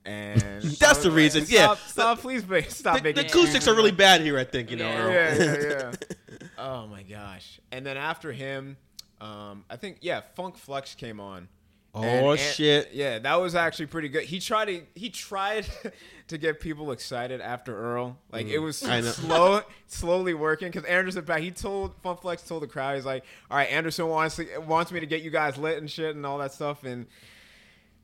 And 0.04 0.62
That's 0.62 1.00
the 1.02 1.08
like, 1.08 1.16
reason, 1.16 1.46
Stop, 1.46 1.78
yeah. 1.80 1.86
stop, 1.88 2.18
please, 2.20 2.44
ba- 2.44 2.70
stop 2.70 2.98
The, 2.98 3.02
making 3.02 3.22
the 3.24 3.28
acoustics 3.28 3.56
excuses. 3.56 3.68
are 3.68 3.74
really 3.74 3.90
bad 3.90 4.20
here, 4.20 4.38
I 4.38 4.44
think. 4.44 4.70
You 4.70 4.76
know, 4.76 4.84
Yeah. 4.88 4.98
Earl. 5.02 5.12
Yeah, 5.12 5.44
yeah, 5.44 5.92
yeah. 6.30 6.46
oh 6.58 6.86
my 6.86 7.02
gosh! 7.02 7.58
And 7.72 7.84
then 7.84 7.96
after 7.96 8.30
him, 8.32 8.76
um, 9.20 9.64
I 9.70 9.76
think 9.76 9.98
yeah, 10.00 10.20
Funk 10.34 10.56
Flex 10.58 10.94
came 10.94 11.20
on. 11.20 11.48
Oh, 11.94 12.02
And- 12.02 12.26
and- 12.26 12.38
shit. 12.38 12.90
Yeah, 12.92 13.18
that 13.20 13.36
was 13.40 13.54
actually 13.54 13.86
pretty 13.86 14.10
good. 14.10 14.24
He 14.24 14.38
tried 14.38 14.66
to 14.66 14.82
he 14.94 15.08
tried 15.08 15.66
to 16.28 16.36
get 16.36 16.60
people 16.60 16.92
excited 16.92 17.40
after 17.40 17.74
Earl. 17.74 18.18
Like 18.30 18.48
it 18.48 18.58
was 18.58 18.82
Mm. 18.82 18.90
I 18.90 19.00
know. 19.00 19.10
slow, 19.12 19.60
slowly 19.86 20.34
working 20.34 20.68
because 20.68 20.84
Anderson 20.84 21.22
Paak. 21.22 21.40
He 21.40 21.50
told 21.52 21.94
Funk 22.02 22.20
Flex 22.20 22.42
told 22.42 22.62
the 22.62 22.66
crowd 22.66 22.96
he's 22.96 23.06
like, 23.06 23.24
"All 23.50 23.56
right, 23.56 23.70
Anderson 23.70 24.08
wants 24.08 24.36
to, 24.36 24.46
wants 24.66 24.92
me 24.92 25.00
to 25.00 25.06
get 25.06 25.22
you 25.22 25.30
guys 25.30 25.56
lit 25.56 25.78
and 25.78 25.90
shit 25.90 26.14
and 26.14 26.26
all 26.26 26.36
that 26.38 26.52
stuff." 26.52 26.84
And 26.84 27.06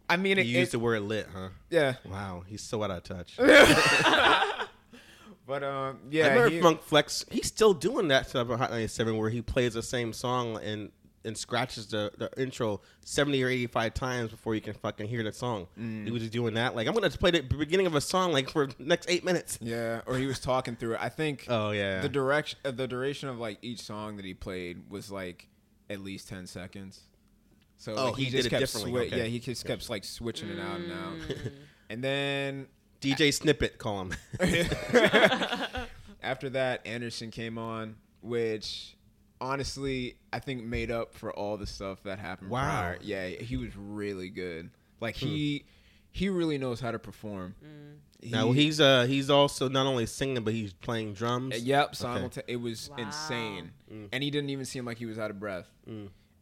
I 0.09 0.17
mean, 0.17 0.39
it, 0.39 0.47
You 0.47 0.61
used 0.61 0.71
it- 0.71 0.73
the 0.73 0.79
word 0.79 1.03
lit, 1.03 1.29
huh? 1.35 1.49
yeah, 1.69 1.97
Wow, 2.07 2.45
he's 2.47 2.63
so 2.63 2.83
out 2.83 2.91
of 2.91 3.03
touch. 3.03 3.37
but 5.47 5.63
um, 5.63 5.99
I 6.05 6.09
yeah, 6.11 6.29
remember 6.29 6.51
he- 6.51 6.61
Funk 6.61 6.83
Flex. 6.83 7.25
He's 7.31 7.47
still 7.47 7.75
doing 7.75 8.09
that 8.09 8.29
stuff 8.29 8.49
on 8.51 8.59
Hot 8.59 8.71
97 8.71 9.17
where 9.17 9.31
he 9.31 9.43
plays 9.43 9.75
the 9.75 9.83
same 9.83 10.13
song 10.13 10.59
and 10.63 10.91
and 11.25 11.37
scratches 11.39 11.87
the, 11.87 12.11
the 12.19 12.31
intro 12.41 12.81
70 13.05 13.43
or 13.45 13.49
85 13.49 13.95
times 13.95 14.31
before 14.31 14.55
you 14.55 14.61
can 14.61 14.75
fucking 14.75 15.07
hear 15.07 15.23
the 15.23 15.33
song. 15.33 15.69
Mm. 15.79 16.05
He 16.05 16.11
was 16.11 16.23
just 16.23 16.33
doing 16.33 16.55
that. 16.55 16.75
Like, 16.75 16.87
I'm 16.89 16.95
going 16.95 17.09
to 17.09 17.17
play 17.19 17.31
the 17.31 17.41
beginning 17.43 17.87
of 17.87 17.95
a 17.95 18.01
song 18.01 18.33
like 18.33 18.51
for 18.51 18.67
the 18.67 18.75
next 18.79 19.09
eight 19.09 19.25
minutes. 19.25 19.59
yeah, 19.61 20.01
or 20.07 20.17
he 20.17 20.27
was 20.27 20.41
talking 20.41 20.75
through 20.77 20.95
it. 20.95 21.01
I 21.01 21.09
think. 21.09 21.47
Oh, 21.49 21.71
yeah. 21.71 22.01
the 22.01 22.09
direction 22.09 22.59
uh, 22.65 22.71
the 22.73 22.89
duration 22.89 23.29
of 23.29 23.39
like 23.39 23.59
each 23.63 23.81
song 23.83 24.17
that 24.17 24.25
he 24.25 24.35
played 24.35 24.91
was 24.91 25.11
like 25.11 25.49
at 25.91 26.01
least 26.01 26.29
10 26.29 26.47
seconds 26.47 27.01
so 27.77 27.95
Oh, 27.95 28.05
like, 28.07 28.17
he 28.17 28.25
he, 28.25 28.31
did 28.31 28.37
just 28.39 28.47
it 28.47 28.51
kept 28.51 28.61
differently, 28.61 28.93
swi- 28.93 29.07
okay. 29.09 29.19
yeah 29.19 29.25
he 29.25 29.39
just 29.39 29.65
kept 29.67 29.91
like 29.91 30.05
switching 30.05 30.49
it 30.49 30.59
out 30.59 30.81
and 30.81 30.93
out 30.93 31.15
Mm. 31.29 31.53
and 31.91 32.03
then 32.05 32.67
DJ 33.01 33.33
Snippet, 33.35 33.79
call 33.79 34.03
him. 34.03 34.13
after 36.23 36.49
that 36.51 36.87
anderson 36.87 37.31
came 37.31 37.59
on 37.59 37.97
which 38.23 38.97
honestly 39.43 40.17
i 40.33 40.39
think 40.39 40.63
made 40.63 40.91
up 40.91 41.15
for 41.15 41.33
all 41.33 41.57
the 41.57 41.67
stuff 41.67 42.03
that 42.05 42.19
happened 42.19 42.49
Wow. 42.51 42.61
prior. 42.81 42.99
yeah 43.03 43.27
he 43.29 43.57
was 43.57 43.77
really 43.77 44.29
good 44.31 44.71
like 45.01 45.17
he 45.17 45.65
he 46.11 46.29
really 46.29 46.59
knows 46.59 46.79
how 46.81 46.91
to 46.93 46.99
perform 46.99 47.55
now, 48.25 48.53
He- 48.53 48.63
he's 48.65 48.81
uh 48.81 49.05
he's 49.07 49.29
also 49.31 49.69
not 49.69 49.85
only 49.87 50.07
singing, 50.07 50.45
but 50.45 50.55
he's 50.55 50.73
playing 50.73 51.15
drums. 51.15 51.57
Uh, 51.57 51.59
Yep, 51.61 51.97
simultaneous. 51.97 52.45
It 52.47 52.57
was 52.57 52.89
Wow. 52.91 52.97
insane, 52.99 53.73
Mm. 53.93 54.09
and 54.13 54.23
he 54.23 54.31
didn't 54.31 54.51
even 54.51 54.65
seem 54.65 54.85
like 54.85 54.99
he 54.99 55.07
was 55.07 55.19
out 55.19 55.33
of 55.33 55.41
breath. 55.41 55.69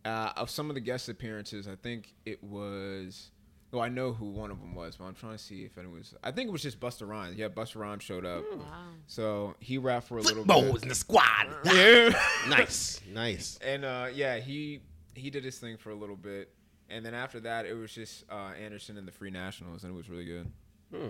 Uh, 0.04 0.32
of 0.36 0.50
some 0.50 0.68
of 0.70 0.74
the 0.74 0.80
guest 0.82 1.08
appearances, 1.08 1.66
I 1.66 1.76
think 1.76 2.12
it 2.26 2.44
was. 2.44 3.30
Well, 3.72 3.82
I 3.82 3.88
know 3.88 4.12
who 4.12 4.26
one 4.30 4.50
of 4.50 4.58
them 4.60 4.74
was, 4.74 4.96
but 4.96 5.04
I'm 5.04 5.14
trying 5.14 5.32
to 5.36 5.38
see 5.38 5.62
if 5.64 5.78
it 5.78 5.88
was. 5.88 6.12
I 6.24 6.32
think 6.32 6.48
it 6.48 6.50
was 6.52 6.62
just 6.62 6.80
Busta 6.80 7.06
Rhymes. 7.06 7.36
Yeah, 7.36 7.48
Busta 7.48 7.76
Rhymes 7.76 8.02
showed 8.02 8.24
up, 8.26 8.44
Wow. 8.52 8.64
so 9.06 9.54
he 9.60 9.78
rapped 9.78 10.08
for 10.08 10.18
a 10.18 10.22
little 10.22 10.38
Footballs 10.44 10.72
bit. 10.72 10.82
in 10.82 10.88
the 10.88 10.94
squad. 10.94 11.46
Yeah. 11.64 12.10
nice, 12.48 13.00
nice. 13.12 13.58
and 13.64 13.84
uh, 13.84 14.08
yeah, 14.12 14.38
he 14.38 14.80
he 15.14 15.30
did 15.30 15.44
his 15.44 15.58
thing 15.58 15.76
for 15.76 15.90
a 15.90 15.94
little 15.94 16.16
bit, 16.16 16.52
and 16.88 17.04
then 17.06 17.14
after 17.14 17.38
that, 17.40 17.64
it 17.66 17.74
was 17.74 17.92
just 17.92 18.24
uh, 18.30 18.50
Anderson 18.60 18.96
and 18.96 19.06
the 19.06 19.12
Free 19.12 19.30
Nationals, 19.30 19.84
and 19.84 19.92
it 19.92 19.96
was 19.96 20.08
really 20.10 20.24
good. 20.24 20.50
Hmm. 20.92 21.08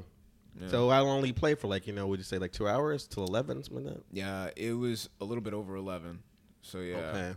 Yeah. 0.60 0.68
So 0.68 0.88
I 0.90 0.98
only 0.98 1.32
play 1.32 1.54
for 1.54 1.68
like 1.68 1.86
you 1.86 1.92
know, 1.94 2.06
would 2.08 2.18
you 2.18 2.24
say 2.24 2.36
like 2.38 2.52
two 2.52 2.68
hours 2.68 3.06
till 3.06 3.24
eleven, 3.24 3.62
something 3.62 3.86
like 3.86 3.94
that? 3.94 4.04
Yeah, 4.12 4.50
it 4.56 4.72
was 4.72 5.08
a 5.20 5.24
little 5.24 5.42
bit 5.42 5.54
over 5.54 5.76
eleven. 5.76 6.18
So 6.62 6.80
yeah. 6.80 6.96
Okay. 6.96 7.32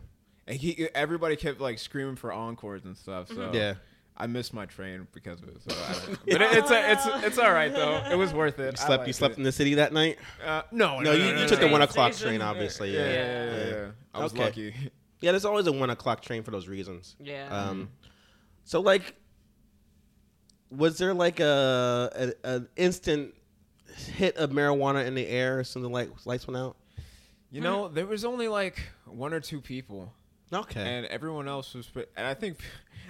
And 0.48 0.58
he, 0.58 0.90
everybody 0.94 1.38
kept 1.38 1.62
like 1.62 1.80
screaming 1.80 2.18
for 2.18 2.34
encores 2.34 2.84
and 2.84 2.98
stuff. 2.98 3.30
So 3.30 3.52
Yeah. 3.54 3.76
I 4.16 4.28
missed 4.28 4.54
my 4.54 4.66
train 4.68 5.08
because 5.12 5.42
of 5.42 5.50
it. 5.50 5.58
So 5.68 5.76
I, 5.76 6.16
but 6.28 6.42
it, 6.42 6.58
it's 6.58 6.70
it's 6.72 7.26
it's 7.26 7.38
all 7.40 7.52
right 7.52 7.74
though. 7.74 8.04
It 8.12 8.16
was 8.16 8.34
worth 8.34 8.60
it. 8.60 8.72
You 8.80 8.86
slept. 8.86 9.08
You 9.08 9.14
slept 9.14 9.38
in 9.38 9.44
the 9.44 9.52
city 9.52 9.74
that 9.76 9.92
night. 9.94 10.18
Uh, 10.46 10.62
no, 10.72 11.00
No, 11.00 11.12
you, 11.14 11.36
you 11.40 11.48
took 11.48 11.60
the 11.60 11.68
one 11.68 11.82
o'clock 11.82 12.14
train, 12.14 12.42
obviously. 12.42 12.94
Yeah, 12.94 13.00
Yeah, 13.00 13.14
yeah, 13.14 13.24
yeah, 13.46 13.58
yeah, 13.66 13.70
yeah. 13.72 13.88
I 14.14 14.24
was 14.24 14.34
Okay. 14.34 14.44
lucky. 14.44 14.76
Yeah, 15.22 15.32
there's 15.32 15.46
always 15.46 15.68
a 15.68 15.72
one 15.72 15.90
o'clock 15.90 16.22
train 16.22 16.44
for 16.44 16.52
those 16.52 16.68
reasons. 16.68 17.16
Yeah. 17.20 17.48
Um, 17.50 17.90
so 18.66 18.82
like, 18.82 19.16
was 20.70 20.98
there 20.98 21.14
like 21.14 21.40
a, 21.40 22.34
a 22.44 22.48
an 22.56 22.68
instant 22.76 23.34
hit 24.16 24.36
of 24.38 24.50
marijuana 24.52 25.06
in 25.06 25.16
the 25.16 25.28
air 25.28 25.60
as 25.60 25.70
soon 25.70 25.82
as 25.84 25.88
the 25.88 25.94
light, 25.94 26.10
lights 26.26 26.48
went 26.48 26.58
out? 26.58 26.78
You 27.52 27.62
know, 27.62 27.88
there 27.88 28.06
was 28.08 28.26
only 28.26 28.48
like 28.48 28.80
one 29.06 29.34
or 29.34 29.40
two 29.40 29.62
people, 29.62 30.12
Okay. 30.52 30.82
and 30.82 31.06
everyone 31.08 31.48
else 31.48 31.74
was. 31.76 31.88
And 32.18 32.26
I 32.28 32.34
think, 32.34 32.58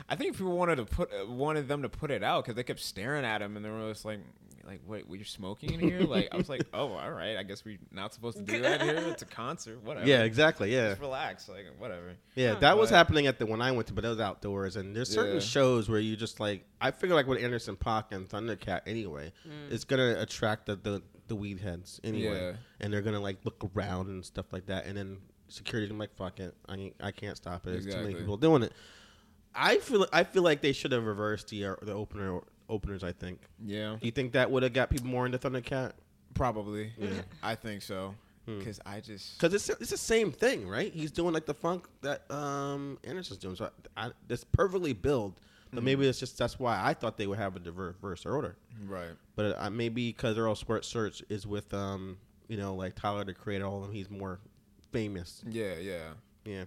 I 0.10 0.16
think 0.16 0.38
people 0.38 0.58
wanted 0.58 0.76
to 0.78 0.86
put 0.86 1.10
uh, 1.14 1.26
wanted 1.30 1.68
them 1.68 1.82
to 1.84 1.90
put 1.90 2.12
it 2.12 2.24
out 2.24 2.44
because 2.44 2.56
they 2.56 2.64
kept 2.64 2.80
staring 2.80 3.26
at 3.26 3.42
him, 3.42 3.56
and 3.56 3.66
they 3.66 3.70
were 3.70 3.90
just 3.92 4.06
like, 4.06 4.20
like, 4.66 4.80
wait, 4.88 5.08
were 5.10 5.16
you 5.18 5.24
smoking 5.26 5.74
in 5.74 5.80
here? 5.80 6.00
Like, 6.02 6.30
I 6.32 6.38
was 6.38 6.48
like, 6.50 6.66
oh, 6.74 6.94
all 6.94 7.12
right, 7.12 7.36
I 7.38 7.44
guess 7.44 7.66
we're 7.66 7.78
not 7.92 8.14
supposed 8.14 8.38
to 8.38 8.44
do 8.44 8.62
that 8.62 8.82
here. 8.82 8.96
It's 8.96 9.22
a 9.22 9.26
concert, 9.26 9.84
whatever. 9.84 10.08
yeah, 10.08 10.24
exactly. 10.24 10.74
Yeah, 10.74 10.90
Just 10.90 11.02
relax, 11.02 11.50
like 11.50 11.66
whatever. 11.80 12.14
yeah. 12.36 12.56
That 12.56 12.78
was 12.78 12.90
happening 12.90 13.28
at 13.28 13.40
the 13.40 13.46
one 13.46 13.62
I 13.62 13.72
went 13.72 13.88
to, 13.88 13.94
but 13.94 14.06
it 14.06 14.10
was 14.10 14.20
outdoors. 14.22 14.76
And 14.78 14.96
there's 14.96 15.10
certain 15.10 15.36
Yeah. 15.36 15.40
shows 15.42 15.90
where 15.90 16.00
you 16.00 16.16
just 16.16 16.40
like. 16.40 16.66
I 16.80 16.92
figure 16.92 17.16
like 17.16 17.28
with 17.28 17.42
Anderson 17.44 17.76
Paak 17.76 18.12
and 18.12 18.28
Thundercat 18.28 18.82
anyway, 18.88 19.32
it's 19.70 19.84
gonna 19.86 20.16
attract 20.20 20.66
the, 20.68 20.76
the 20.76 21.02
the 21.28 21.36
weed 21.36 21.60
heads 21.62 22.00
anyway, 22.04 22.40
Yeah. 22.52 22.54
and 22.82 22.92
they're 22.94 23.02
gonna 23.02 23.20
like 23.22 23.38
look 23.46 23.64
around 23.76 24.08
and 24.10 24.24
stuff 24.26 24.52
like 24.52 24.66
that, 24.68 24.86
and 24.86 24.98
then 24.98 25.18
security 25.48 25.88
gonna 25.88 25.98
be 25.98 26.02
like 26.02 26.16
fuck 26.18 26.40
it, 26.40 26.54
I 26.68 26.76
ain't, 26.76 26.96
I 27.02 27.12
can't 27.12 27.38
stop 27.38 27.66
it. 27.68 27.72
There's 27.72 27.86
too 27.86 28.02
many 28.02 28.16
people 28.16 28.36
doing 28.38 28.64
it. 28.64 28.74
I 29.56 29.78
feel 29.78 30.08
I 30.12 30.24
feel 30.24 30.44
like 30.44 30.62
they 30.62 30.72
should 30.74 30.92
have 30.92 31.06
reversed 31.06 31.50
the 31.50 31.66
uh, 31.66 31.76
the 31.82 31.94
opener 31.94 32.40
openers. 32.70 33.04
I 33.04 33.12
think. 33.12 33.40
Yeah, 33.64 33.98
Do 34.00 34.06
you 34.06 34.12
think 34.12 34.34
that 34.34 34.50
would 34.52 34.64
have 34.64 34.74
got 34.74 34.90
people 34.90 35.08
more 35.08 35.26
into 35.26 35.38
Thundercat? 35.40 35.94
probably. 36.34 36.92
Yeah. 36.98 37.10
I 37.44 37.54
think 37.56 37.82
so. 37.84 38.16
Because 38.46 38.80
I 38.86 39.00
just 39.00 39.38
Because 39.40 39.54
it's 39.54 39.70
it's 39.70 39.92
the 39.92 39.98
same 39.98 40.32
thing, 40.32 40.68
right? 40.68 40.92
He's 40.92 41.12
doing 41.12 41.34
like 41.34 41.46
the 41.46 41.54
funk 41.54 41.88
that 42.02 42.30
um 42.32 42.98
Anderson's 43.04 43.40
doing. 43.40 43.56
So 43.56 43.70
I, 43.96 44.08
I, 44.08 44.12
it's 44.30 44.44
perfectly 44.44 44.94
billed, 44.94 45.40
But 45.72 45.84
maybe 45.84 46.08
it's 46.08 46.20
just 46.20 46.38
that's 46.38 46.60
why 46.60 46.82
I 46.84 46.94
thought 46.94 47.18
they 47.18 47.28
would 47.28 47.38
have 47.38 47.56
a 47.56 47.60
diverse 47.60 48.26
order. 48.26 48.58
Right. 48.86 49.12
But 49.36 49.58
uh, 49.58 49.70
maybe 49.70 50.12
because 50.12 50.38
Earl 50.38 50.56
Sweatshirt 50.56 51.22
is 51.30 51.48
with 51.48 51.74
um 51.74 52.18
you 52.50 52.58
know 52.58 52.76
like 52.76 52.96
Tyler 52.96 53.24
the 53.24 53.34
Creator, 53.34 53.66
all 53.66 53.78
of 53.78 53.84
them. 53.84 53.94
He's 53.94 54.10
more 54.10 54.40
famous. 54.92 55.42
Yeah, 55.48 55.76
yeah. 55.76 56.10
Yeah. 56.44 56.66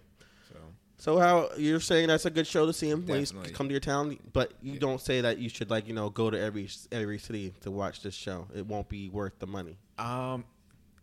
So 0.49 0.55
So 0.99 1.19
how 1.19 1.51
you're 1.59 1.81
saying 1.81 2.09
that's 2.09 2.25
a 2.25 2.31
good 2.31 2.47
show 2.47 2.65
to 2.67 2.73
see 2.73 2.89
him 2.89 3.07
when 3.07 3.21
Definitely. 3.21 3.49
he's 3.51 3.57
come 3.57 3.69
to 3.69 3.73
your 3.73 3.81
town, 3.81 4.19
but 4.33 4.53
you 4.63 4.79
don't 4.79 5.01
say 5.01 5.21
that 5.21 5.39
you 5.39 5.49
should 5.49 5.71
like 5.71 5.87
you 5.87 5.93
know 5.95 6.09
go 6.11 6.31
to 6.31 6.41
every 6.41 6.69
every 6.91 7.19
city 7.19 7.53
to 7.61 7.71
watch 7.71 8.03
this 8.03 8.15
show. 8.15 8.47
It 8.55 8.67
won't 8.67 8.89
be 8.89 9.09
worth 9.11 9.39
the 9.39 9.47
money. 9.47 9.77
um 9.99 10.45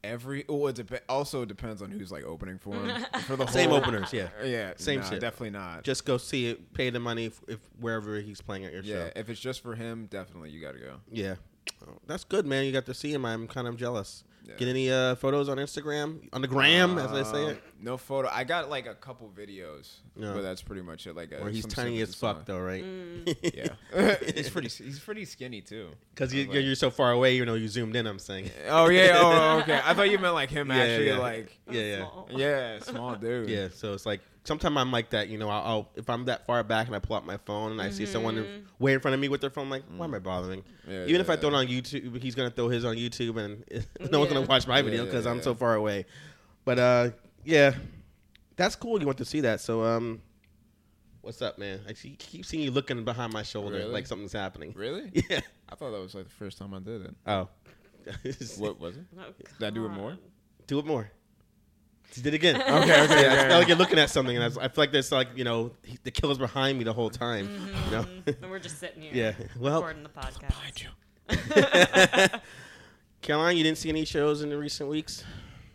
every 0.03 0.43
oh 0.49 0.67
it 0.67 0.75
dep- 0.75 1.03
also 1.07 1.45
depends 1.45 1.81
on 1.81 1.89
who's 1.89 2.11
like 2.11 2.23
opening 2.25 2.57
for 2.57 2.73
him. 2.75 3.05
For 3.27 3.35
the 3.37 3.45
Same 3.47 3.69
whole- 3.69 3.77
openers, 3.79 4.11
yeah. 4.11 4.27
Yeah, 4.43 4.73
Same 4.77 4.99
nah, 4.99 5.09
shit. 5.09 5.21
Definitely 5.21 5.51
not. 5.51 5.83
Just 5.83 6.05
go 6.05 6.17
see 6.17 6.47
it, 6.47 6.73
pay 6.73 6.89
the 6.89 6.99
money 6.99 7.25
if, 7.25 7.39
if 7.47 7.59
wherever 7.79 8.19
he's 8.19 8.41
playing 8.41 8.65
at 8.65 8.73
your 8.73 8.81
yeah, 8.83 9.05
show. 9.05 9.11
if 9.15 9.29
it's 9.29 9.39
just 9.39 9.61
for 9.61 9.75
him, 9.75 10.07
definitely 10.09 10.49
you 10.49 10.59
got 10.59 10.73
to 10.73 10.79
go. 10.79 10.95
Yeah, 11.09 11.35
Oh, 11.88 11.97
that's 12.07 12.23
good, 12.23 12.45
man. 12.45 12.65
You 12.65 12.71
got 12.71 12.86
to 12.88 12.93
see 12.93 13.13
him. 13.13 13.25
I'm 13.25 13.47
kind 13.47 13.67
of 13.67 13.77
jealous. 13.77 14.23
Yeah. 14.45 14.55
Get 14.57 14.67
any 14.67 14.91
uh, 14.91 15.15
photos 15.15 15.47
on 15.47 15.55
Instagram, 15.55 16.27
on 16.34 16.41
the 16.41 16.49
gram, 16.49 16.97
as 16.97 17.13
I 17.13 17.23
say 17.23 17.43
Um, 17.45 17.49
it. 17.51 17.63
No 17.79 17.95
photo. 17.95 18.27
I 18.29 18.43
got 18.43 18.69
like 18.69 18.88
a 18.88 18.93
couple 18.93 19.31
videos, 19.34 19.99
Yeah. 20.17 20.34
but 20.34 20.41
that's 20.41 20.61
pretty 20.61 20.81
much 20.81 21.07
it. 21.07 21.15
Like, 21.15 21.31
uh, 21.31 21.38
Or 21.38 21.49
he's 21.49 21.61
some 21.61 21.71
tiny 21.71 22.01
as 22.01 22.13
fuck, 22.13 22.39
of 22.41 22.45
though, 22.45 22.59
right? 22.59 22.84
Mm. 22.84 23.38
Yeah, 23.55 24.15
he's 24.36 24.49
pretty. 24.49 24.67
He's 24.67 24.99
pretty 24.99 25.23
skinny 25.23 25.61
too. 25.61 25.91
Because 26.13 26.34
you, 26.34 26.43
I 26.43 26.47
was 26.47 26.55
like- 26.57 26.65
you're 26.65 26.75
so 26.75 26.91
far 26.91 27.13
away, 27.13 27.38
you 27.38 27.45
know, 27.45 27.53
you 27.53 27.69
zoomed 27.69 27.95
in. 27.95 28.05
I'm 28.05 28.19
saying. 28.19 28.51
Oh 28.67 28.89
yeah. 28.89 29.13
Oh 29.15 29.59
okay. 29.63 29.79
I 29.81 29.93
thought 29.93 30.09
you 30.11 30.19
meant 30.19 30.34
like 30.34 30.49
him 30.49 30.69
Yeah, 30.71 30.75
actually. 30.75 31.07
yeah. 31.07 31.17
Like 31.19 31.59
Yeah, 31.71 31.81
yeah. 31.81 31.97
Small. 31.99 32.27
yeah, 32.31 32.79
small 32.79 33.15
dude. 33.15 33.49
Yeah, 33.49 33.67
so 33.73 33.93
it's 33.93 34.05
like 34.05 34.19
sometimes 34.43 34.75
I'm 34.77 34.91
like 34.91 35.09
that, 35.11 35.29
you 35.29 35.37
know. 35.37 35.49
I'll, 35.49 35.63
I'll 35.63 35.89
if 35.95 36.09
I'm 36.09 36.25
that 36.25 36.45
far 36.45 36.63
back 36.63 36.87
and 36.87 36.95
I 36.95 36.99
pull 36.99 37.15
out 37.15 37.25
my 37.25 37.37
phone 37.37 37.71
and 37.71 37.81
I 37.81 37.89
see 37.89 38.05
someone 38.05 38.35
Mm-hmm. 38.35 38.83
way 38.83 38.93
in 38.93 38.99
front 38.99 39.13
of 39.15 39.21
me 39.21 39.29
with 39.29 39.41
their 39.41 39.49
phone, 39.49 39.65
I'm 39.65 39.69
like, 39.69 39.83
why 39.95 40.05
am 40.05 40.13
I 40.15 40.19
bothering? 40.19 40.63
Yeah, 40.87 41.05
Even 41.05 41.21
if 41.21 41.29
I 41.29 41.35
throw 41.35 41.49
it 41.49 41.55
on 41.55 41.67
YouTube, 41.67 42.21
he's 42.21 42.35
gonna 42.35 42.49
throw 42.51 42.67
his 42.69 42.85
on 42.85 42.95
YouTube, 42.95 43.37
and 43.37 43.63
no 44.11 44.19
one's 44.19 44.31
gonna 44.33 44.45
watch 44.45 44.67
my 44.67 44.77
Yeah, 44.77 44.81
video 44.83 44.99
yeah, 45.03 45.05
because 45.05 45.25
I'm 45.25 45.37
yeah. 45.37 45.43
so 45.43 45.55
far 45.55 45.75
away. 45.75 46.05
But 46.65 46.79
uh, 46.79 47.09
yeah, 47.43 47.73
that's 48.55 48.75
cool. 48.75 48.99
You 48.99 49.05
want 49.05 49.17
to 49.19 49.25
see 49.25 49.41
that? 49.41 49.59
So 49.61 49.83
um, 49.83 50.21
what's 51.21 51.41
up, 51.41 51.57
man? 51.57 51.79
I 51.87 51.93
see, 51.93 52.15
keep 52.17 52.45
seeing 52.45 52.63
you 52.63 52.71
looking 52.71 53.03
behind 53.03 53.33
my 53.33 53.43
shoulder 53.43 53.77
Really? 53.77 53.91
like 53.91 54.07
something's 54.07 54.33
happening. 54.33 54.73
Really? 54.75 55.11
Yeah. 55.29 55.41
I 55.69 55.75
thought 55.75 55.91
that 55.91 55.99
was 56.01 56.13
like 56.13 56.25
the 56.25 56.29
first 56.31 56.57
time 56.59 56.73
I 56.73 56.79
did 56.79 57.01
it. 57.05 57.15
Oh. 57.25 57.47
What 58.57 58.79
was 58.79 58.97
it? 58.97 59.05
Oh, 59.17 59.23
Did 59.59 59.67
I 59.67 59.69
do 59.69 59.85
it 59.85 59.89
more? 59.89 60.17
Do 60.67 60.79
it 60.79 60.85
more. 60.85 61.09
Just 62.14 62.24
did 62.24 62.34
it 62.34 62.38
again. 62.38 62.55
Okay, 62.61 62.70
okay, 62.78 63.03
okay, 63.03 63.22
Yeah, 63.24 63.34
I 63.34 63.36
feel 63.36 63.45
okay. 63.45 63.55
like 63.57 63.68
you're 63.68 63.78
looking 63.78 63.99
at 63.99 64.09
something, 64.09 64.36
and 64.36 64.43
I, 64.43 64.47
was- 64.47 64.57
I 64.57 64.68
feel 64.68 64.84
like 64.84 64.91
there's 64.91 65.11
like 65.11 65.30
you 65.36 65.43
know 65.43 65.72
he- 65.84 65.97
the 66.03 66.11
killer's 66.11 66.38
behind 66.38 66.78
me 66.78 66.84
the 66.84 66.93
whole 66.93 67.09
time. 67.09 67.49
You 67.86 67.91
know? 67.91 68.05
And 68.41 68.49
we're 68.51 68.59
just 68.59 68.80
sitting 68.80 69.01
here. 69.01 69.11
Yeah, 69.39 69.47
well- 69.59 69.82
recording 69.84 70.03
the 70.03 70.09
podcast. 70.09 70.88
Caroline, 73.22 73.57
you 73.57 73.64
didn't 73.64 73.78
see 73.78 73.89
any 73.89 74.05
shows 74.05 74.41
in 74.41 74.49
the 74.49 74.57
recent 74.57 74.89
weeks? 74.89 75.24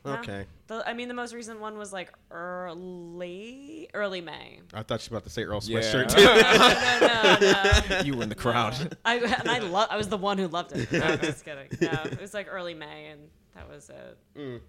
No. 0.04 0.12
Okay. 0.16 0.44
The, 0.68 0.86
I 0.86 0.92
mean, 0.92 1.08
the 1.08 1.14
most 1.14 1.34
recent 1.34 1.60
one 1.60 1.78
was 1.78 1.92
like 1.94 2.12
early, 2.30 3.88
early 3.94 4.20
May. 4.20 4.60
I 4.74 4.82
thought 4.82 5.04
you 5.04 5.10
were 5.12 5.16
about 5.16 5.24
to 5.24 5.30
say 5.30 5.42
Earl 5.44 5.60
Yeah. 5.64 5.80
sweatshirt 5.80 6.14
too. 6.14 6.24
no, 6.24 7.90
no, 7.90 7.96
no. 7.98 8.04
You 8.04 8.16
were 8.16 8.22
in 8.22 8.28
the 8.28 8.34
crowd. 8.34 8.96
I 9.04 9.16
and 9.16 9.48
I 9.48 9.58
love. 9.60 9.88
I 9.90 9.96
was 9.96 10.08
the 10.08 10.18
one 10.18 10.36
who 10.38 10.46
loved 10.48 10.72
it. 10.72 10.92
No, 10.92 11.00
I'm 11.00 11.18
just 11.20 11.44
kidding. 11.44 11.68
No, 11.80 11.88
it 12.04 12.20
was 12.20 12.34
like 12.34 12.46
early 12.50 12.74
May, 12.74 13.06
and 13.06 13.22
that 13.54 13.68
was 13.68 13.88
it. 13.90 14.18
Mm. 14.38 14.60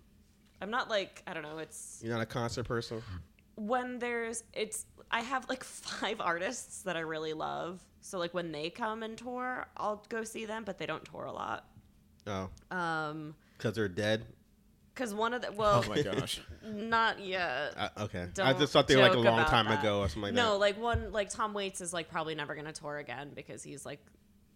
I'm 0.62 0.70
not 0.72 0.89
like 0.89 1.24
I 1.28 1.34
don't 1.34 1.43
know. 1.43 1.57
It's 1.60 1.99
You're 2.03 2.14
not 2.14 2.22
a 2.22 2.26
concert 2.26 2.64
person. 2.66 3.01
when 3.55 3.99
there's 3.99 4.43
it's. 4.53 4.86
I 5.12 5.22
have 5.22 5.47
like 5.49 5.64
five 5.64 6.22
artists 6.22 6.84
that 6.84 6.95
I 6.95 7.01
really 7.01 7.34
love. 7.34 7.80
So 8.01 8.20
like 8.20 8.34
when 8.34 8.51
they 8.51 8.70
come 8.70 9.03
and 9.03 9.18
tour, 9.18 9.68
I'll 9.78 10.03
go 10.10 10.24
see 10.24 10.45
them, 10.45 10.64
but 10.66 10.78
they 10.78 10.86
don't 10.86 11.03
tour 11.05 11.26
a 11.26 11.32
lot. 11.32 11.66
Oh, 12.28 12.49
Um, 12.76 13.36
because 13.57 13.74
they're 13.76 13.88
dead. 13.89 14.26
because 14.93 15.14
one 15.14 15.34
of 15.34 15.41
the 15.41 15.51
well, 15.51 15.84
Oh 15.86 15.89
my 15.89 16.01
gosh. 16.01 16.39
not 16.64 17.20
yet. 17.20 17.74
Uh, 17.76 17.89
okay. 18.01 18.22
I 18.22 18.26
Don't 18.28 18.60
just 18.60 18.72
thought 18.74 18.88
they 18.88 18.95
were 18.97 19.01
like 19.01 19.12
a 19.12 19.16
joke 19.16 19.26
long 19.26 19.39
about 19.39 19.49
time 19.49 19.66
that. 19.66 19.80
ago 19.80 19.99
or 20.01 20.07
something 20.10 20.22
like 20.24 20.34
no, 20.34 20.51
that. 20.53 20.57
like 20.60 20.80
one 20.80 21.12
like 21.12 21.30
Tom 21.30 21.53
Waits 21.53 21.82
is 21.82 21.91
like 21.93 22.10
probably 22.10 22.36
never 22.36 22.53
gonna 22.55 22.72
tour 22.74 22.97
again 22.97 23.32
because 23.34 23.64
he's 23.64 23.86
like 23.86 23.99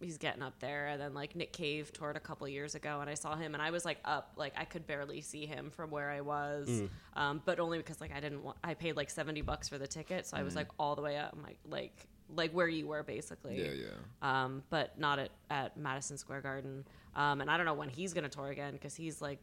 he's 0.04 0.18
getting 0.18 0.42
up 0.44 0.60
there. 0.60 0.88
And 0.88 1.02
then 1.02 1.14
like 1.14 1.36
Nick 1.36 1.52
Cave 1.54 1.92
toured 1.94 2.16
a 2.16 2.20
couple 2.20 2.48
years 2.48 2.76
ago, 2.76 3.00
and 3.02 3.10
I 3.10 3.16
saw 3.16 3.36
him, 3.36 3.54
and 3.56 3.62
I 3.64 3.72
was 3.72 3.86
like 3.86 3.98
up, 4.06 4.34
like 4.36 4.54
I 4.58 4.66
could 4.66 4.86
barely 4.86 5.22
see 5.22 5.46
him 5.46 5.72
from 5.72 5.90
where 5.90 6.12
I 6.12 6.22
was, 6.22 6.68
Mm. 6.70 6.90
um, 7.16 7.42
but 7.46 7.60
only 7.60 7.78
because 7.80 8.00
like 8.02 8.14
I 8.16 8.20
didn't 8.20 8.44
want. 8.44 8.58
I 8.64 8.74
paid 8.76 8.96
like 8.96 9.10
seventy 9.10 9.42
bucks 9.42 9.68
for 9.70 9.78
the 9.78 9.88
ticket, 9.88 10.28
so 10.28 10.38
I 10.38 10.42
Mm. 10.42 10.46
was 10.46 10.56
like 10.56 10.68
all 10.78 10.96
the 10.96 11.02
way 11.02 11.18
up, 11.18 11.36
like 11.42 11.58
like 11.68 12.06
like 12.36 12.52
where 12.52 12.68
you 12.68 12.88
were 12.88 13.04
basically. 13.04 13.60
Yeah, 13.62 13.72
yeah. 13.74 14.44
Um, 14.44 14.64
but 14.70 14.98
not 15.00 15.20
at 15.20 15.32
at 15.50 15.78
Madison 15.78 16.18
Square 16.18 16.42
Garden. 16.42 16.86
Um, 17.16 17.42
and 17.42 17.50
I 17.50 17.58
don't 17.58 17.66
know 17.66 17.74
when 17.76 17.90
he's 17.90 18.14
gonna 18.14 18.30
tour 18.30 18.50
again 18.50 18.74
because 18.74 18.96
he's 18.96 19.22
like 19.22 19.40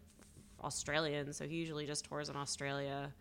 Australian, 0.63 1.33
so 1.33 1.47
he 1.47 1.57
usually 1.57 1.87
just 1.87 2.05
tours 2.05 2.29
in 2.29 2.37
Australia. 2.37 3.13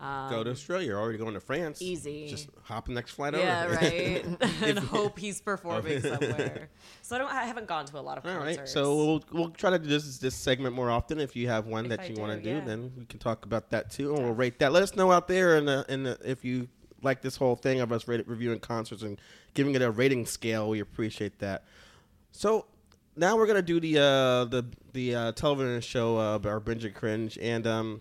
Um, 0.00 0.30
Go 0.30 0.44
to 0.44 0.50
Australia. 0.50 0.88
You're 0.88 1.00
already 1.00 1.18
going 1.18 1.34
to 1.34 1.40
France. 1.40 1.82
Easy. 1.82 2.28
Just 2.28 2.48
hop 2.62 2.86
the 2.86 2.92
next 2.92 3.12
flight 3.12 3.34
yeah, 3.34 3.64
over. 3.64 3.74
right. 3.74 4.24
and 4.62 4.78
hope 4.78 5.18
he's 5.18 5.40
performing 5.40 6.00
somewhere. 6.02 6.68
So 7.02 7.16
I 7.16 7.18
don't. 7.18 7.32
I 7.32 7.44
haven't 7.44 7.66
gone 7.66 7.84
to 7.86 7.98
a 7.98 8.00
lot 8.00 8.16
of 8.16 8.24
All 8.24 8.32
concerts. 8.32 8.58
right, 8.58 8.68
so 8.68 8.94
we'll 8.94 9.24
we'll 9.32 9.50
try 9.50 9.70
to 9.70 9.78
do 9.78 9.88
this 9.88 10.18
this 10.18 10.36
segment 10.36 10.74
more 10.74 10.90
often. 10.90 11.18
If 11.18 11.34
you 11.34 11.48
have 11.48 11.66
one 11.66 11.86
If 11.86 11.90
that 11.90 12.00
I 12.00 12.04
you 12.06 12.20
want 12.20 12.38
to 12.38 12.42
do, 12.42 12.56
yeah. 12.56 12.64
then 12.64 12.92
we 12.96 13.06
can 13.06 13.18
talk 13.18 13.44
about 13.44 13.70
that 13.70 13.90
too, 13.90 14.14
and 14.14 14.22
we'll 14.24 14.34
rate 14.34 14.60
that. 14.60 14.72
Let 14.72 14.84
us 14.84 14.94
know 14.94 15.10
out 15.10 15.26
there, 15.26 15.56
and 15.56 15.66
the, 15.66 15.84
and 15.88 16.06
the, 16.06 16.18
if 16.24 16.44
you 16.44 16.68
like 17.02 17.20
this 17.20 17.36
whole 17.36 17.56
thing 17.56 17.80
of 17.80 17.90
us 17.90 18.06
rate, 18.06 18.26
reviewing 18.28 18.60
concerts 18.60 19.02
and 19.02 19.20
giving 19.54 19.74
it 19.74 19.82
a 19.82 19.90
rating 19.90 20.26
scale, 20.26 20.68
we 20.68 20.80
appreciate 20.80 21.38
that. 21.40 21.64
So 22.30 22.66
now 23.16 23.36
we're 23.36 23.46
gonna 23.46 23.62
do 23.62 23.80
the 23.80 23.98
uh, 23.98 24.44
the 24.44 24.64
the 24.92 25.14
uh, 25.14 25.32
television 25.32 25.80
show 25.80 26.16
uh, 26.18 26.38
our 26.44 26.60
binge 26.60 26.84
and 26.84 26.94
cringe, 26.94 27.36
and 27.42 27.66
um, 27.66 28.00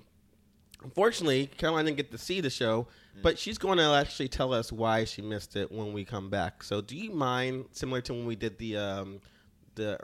unfortunately, 0.84 1.48
Caroline 1.58 1.86
didn't 1.86 1.98
get 1.98 2.12
to 2.12 2.18
see 2.18 2.42
the 2.42 2.50
show, 2.50 2.88
but 3.22 3.38
she's 3.40 3.58
going 3.58 3.78
to 3.80 3.84
actually 3.86 4.28
tell 4.28 4.54
us 4.54 4.72
why 4.72 5.04
she 5.04 5.22
missed 5.22 5.56
it 5.56 5.72
when 5.72 5.94
we 5.94 6.06
come 6.06 6.30
back. 6.30 6.64
So, 6.64 6.82
do 6.82 6.96
you 6.96 7.12
mind, 7.12 7.66
similar 7.72 8.02
to 8.02 8.14
when 8.14 8.26
we 8.26 8.36
did 8.36 8.58
the 8.58 8.78
um, 8.78 9.22
the, 9.76 10.00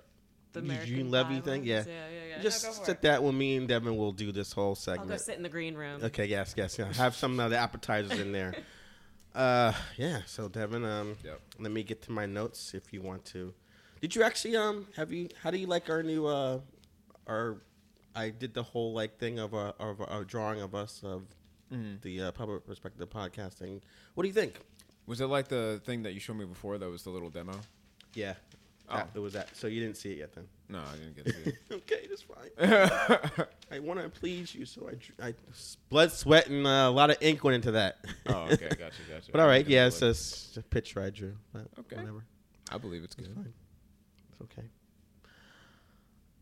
The 0.54 0.62
Eugene 0.62 1.08
American 1.08 1.12
Levy 1.12 1.36
Pie 1.36 1.42
thing? 1.42 1.64
Yeah, 1.64 1.84
Yeah, 1.88 1.94
yeah, 2.10 2.20
yeah. 2.38 2.42
Just 2.42 2.64
No, 2.66 2.72
sit 2.86 3.02
that 3.04 3.22
when 3.24 3.38
me 3.38 3.56
and 3.58 3.68
Devin 3.68 3.96
will 3.98 4.12
do 4.12 4.32
this 4.32 4.52
whole 4.52 4.70
I'll 4.70 4.76
segment. 4.76 5.10
go 5.10 5.18
sit 5.18 5.38
in 5.38 5.44
the 5.44 5.50
green 5.50 5.76
room. 5.76 6.04
Okay, 6.04 6.26
yes, 6.26 6.54
yes, 6.58 6.78
yeah. 6.78 6.92
Have 6.94 7.16
some 7.16 7.40
of 7.40 7.52
the 7.52 7.58
appetizers 7.58 8.20
in 8.20 8.32
there. 8.32 8.54
Uh, 9.36 9.74
yeah. 9.98 10.22
So 10.28 10.48
Devin, 10.48 10.86
um, 10.86 11.18
Yep. 11.24 11.42
let 11.58 11.72
me 11.72 11.82
get 11.82 12.04
to 12.04 12.12
my 12.12 12.28
notes 12.28 12.76
if 12.76 12.94
you 12.94 13.02
want 13.02 13.26
to. 13.26 13.52
Did 14.00 14.16
you 14.16 14.22
actually 14.22 14.56
um 14.56 14.86
have 14.96 15.12
you? 15.12 15.28
How 15.42 15.50
do 15.50 15.58
you 15.58 15.66
like 15.66 15.90
our 15.90 16.04
new 16.04 16.28
uh 16.28 16.60
our? 17.26 17.58
I 18.16 18.30
did 18.30 18.54
the 18.54 18.64
whole 18.64 18.94
like 18.94 19.18
thing 19.18 19.40
of 19.40 19.54
a 19.54 19.74
of 19.80 20.00
a, 20.02 20.20
a 20.20 20.26
drawing 20.26 20.62
of 20.62 20.76
us 20.76 21.02
of 21.04 21.24
the 22.04 22.22
uh, 22.22 22.32
puppet 22.32 22.66
perspective 22.68 23.10
podcasting. 23.10 23.82
What 24.14 24.22
do 24.24 24.28
you 24.28 24.34
think? 24.34 24.60
Was 25.08 25.22
it 25.22 25.26
like 25.26 25.48
the 25.48 25.82
thing 25.86 26.04
that 26.04 26.14
you 26.14 26.20
showed 26.20 26.38
me 26.38 26.46
before 26.46 26.78
that 26.78 26.88
was 26.90 27.04
the 27.04 27.10
little 27.10 27.30
demo? 27.32 27.54
Yeah. 28.14 28.36
Oh. 28.90 28.98
That- 28.98 29.10
it 29.16 29.20
was 29.20 29.34
that. 29.34 29.56
So 29.56 29.66
you 29.68 29.82
didn't 29.82 29.98
see 29.98 30.12
it 30.12 30.18
yet 30.20 30.34
then? 30.34 30.46
No, 30.70 30.80
I 30.80 30.96
didn't 30.98 31.16
get 31.16 31.26
to 31.26 31.34
see 31.34 31.50
it. 31.50 31.56
okay, 31.72 32.08
that's 32.08 32.22
fine. 32.22 33.48
I 33.72 33.80
want 33.80 34.00
to 34.02 34.10
please 34.10 34.54
you, 34.54 34.66
so 34.66 34.88
I, 34.88 34.92
dr- 34.92 35.14
I 35.22 35.34
blood, 35.90 36.12
sweat, 36.12 36.48
and 36.48 36.66
uh, 36.68 36.70
a 36.88 36.92
lot 36.92 37.10
of 37.10 37.18
ink 37.22 37.44
went 37.44 37.56
into 37.56 37.72
that. 37.72 37.98
Oh, 38.28 38.44
okay, 38.52 38.70
gotcha, 38.70 39.02
gotcha. 39.10 39.32
But 39.32 39.42
all 39.42 39.48
right, 39.48 39.56
I 39.56 39.58
didn't 39.60 39.72
yeah, 39.72 39.88
it's 39.88 40.00
just 40.00 40.58
a 40.58 40.62
picture 40.62 41.02
I 41.02 41.10
drew. 41.10 41.34
But 41.54 41.68
Okay. 41.80 41.96
whatever, 41.98 42.24
I 42.72 42.78
believe 42.78 43.04
it's 43.04 43.16
good. 43.16 43.34
fine. 43.34 43.54
it's 44.32 44.42
okay. 44.42 44.68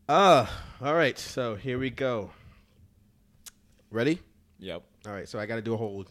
Uh, 0.08 0.46
all 0.82 0.94
right. 0.94 1.16
So 1.16 1.54
here 1.54 1.78
we 1.78 1.88
go. 1.88 2.30
Ready? 3.90 4.18
Yep. 4.58 4.82
All 5.06 5.12
right. 5.12 5.28
So 5.28 5.38
I 5.38 5.46
got 5.46 5.56
to 5.56 5.62
do 5.62 5.74
a 5.74 5.76
whole 5.76 6.04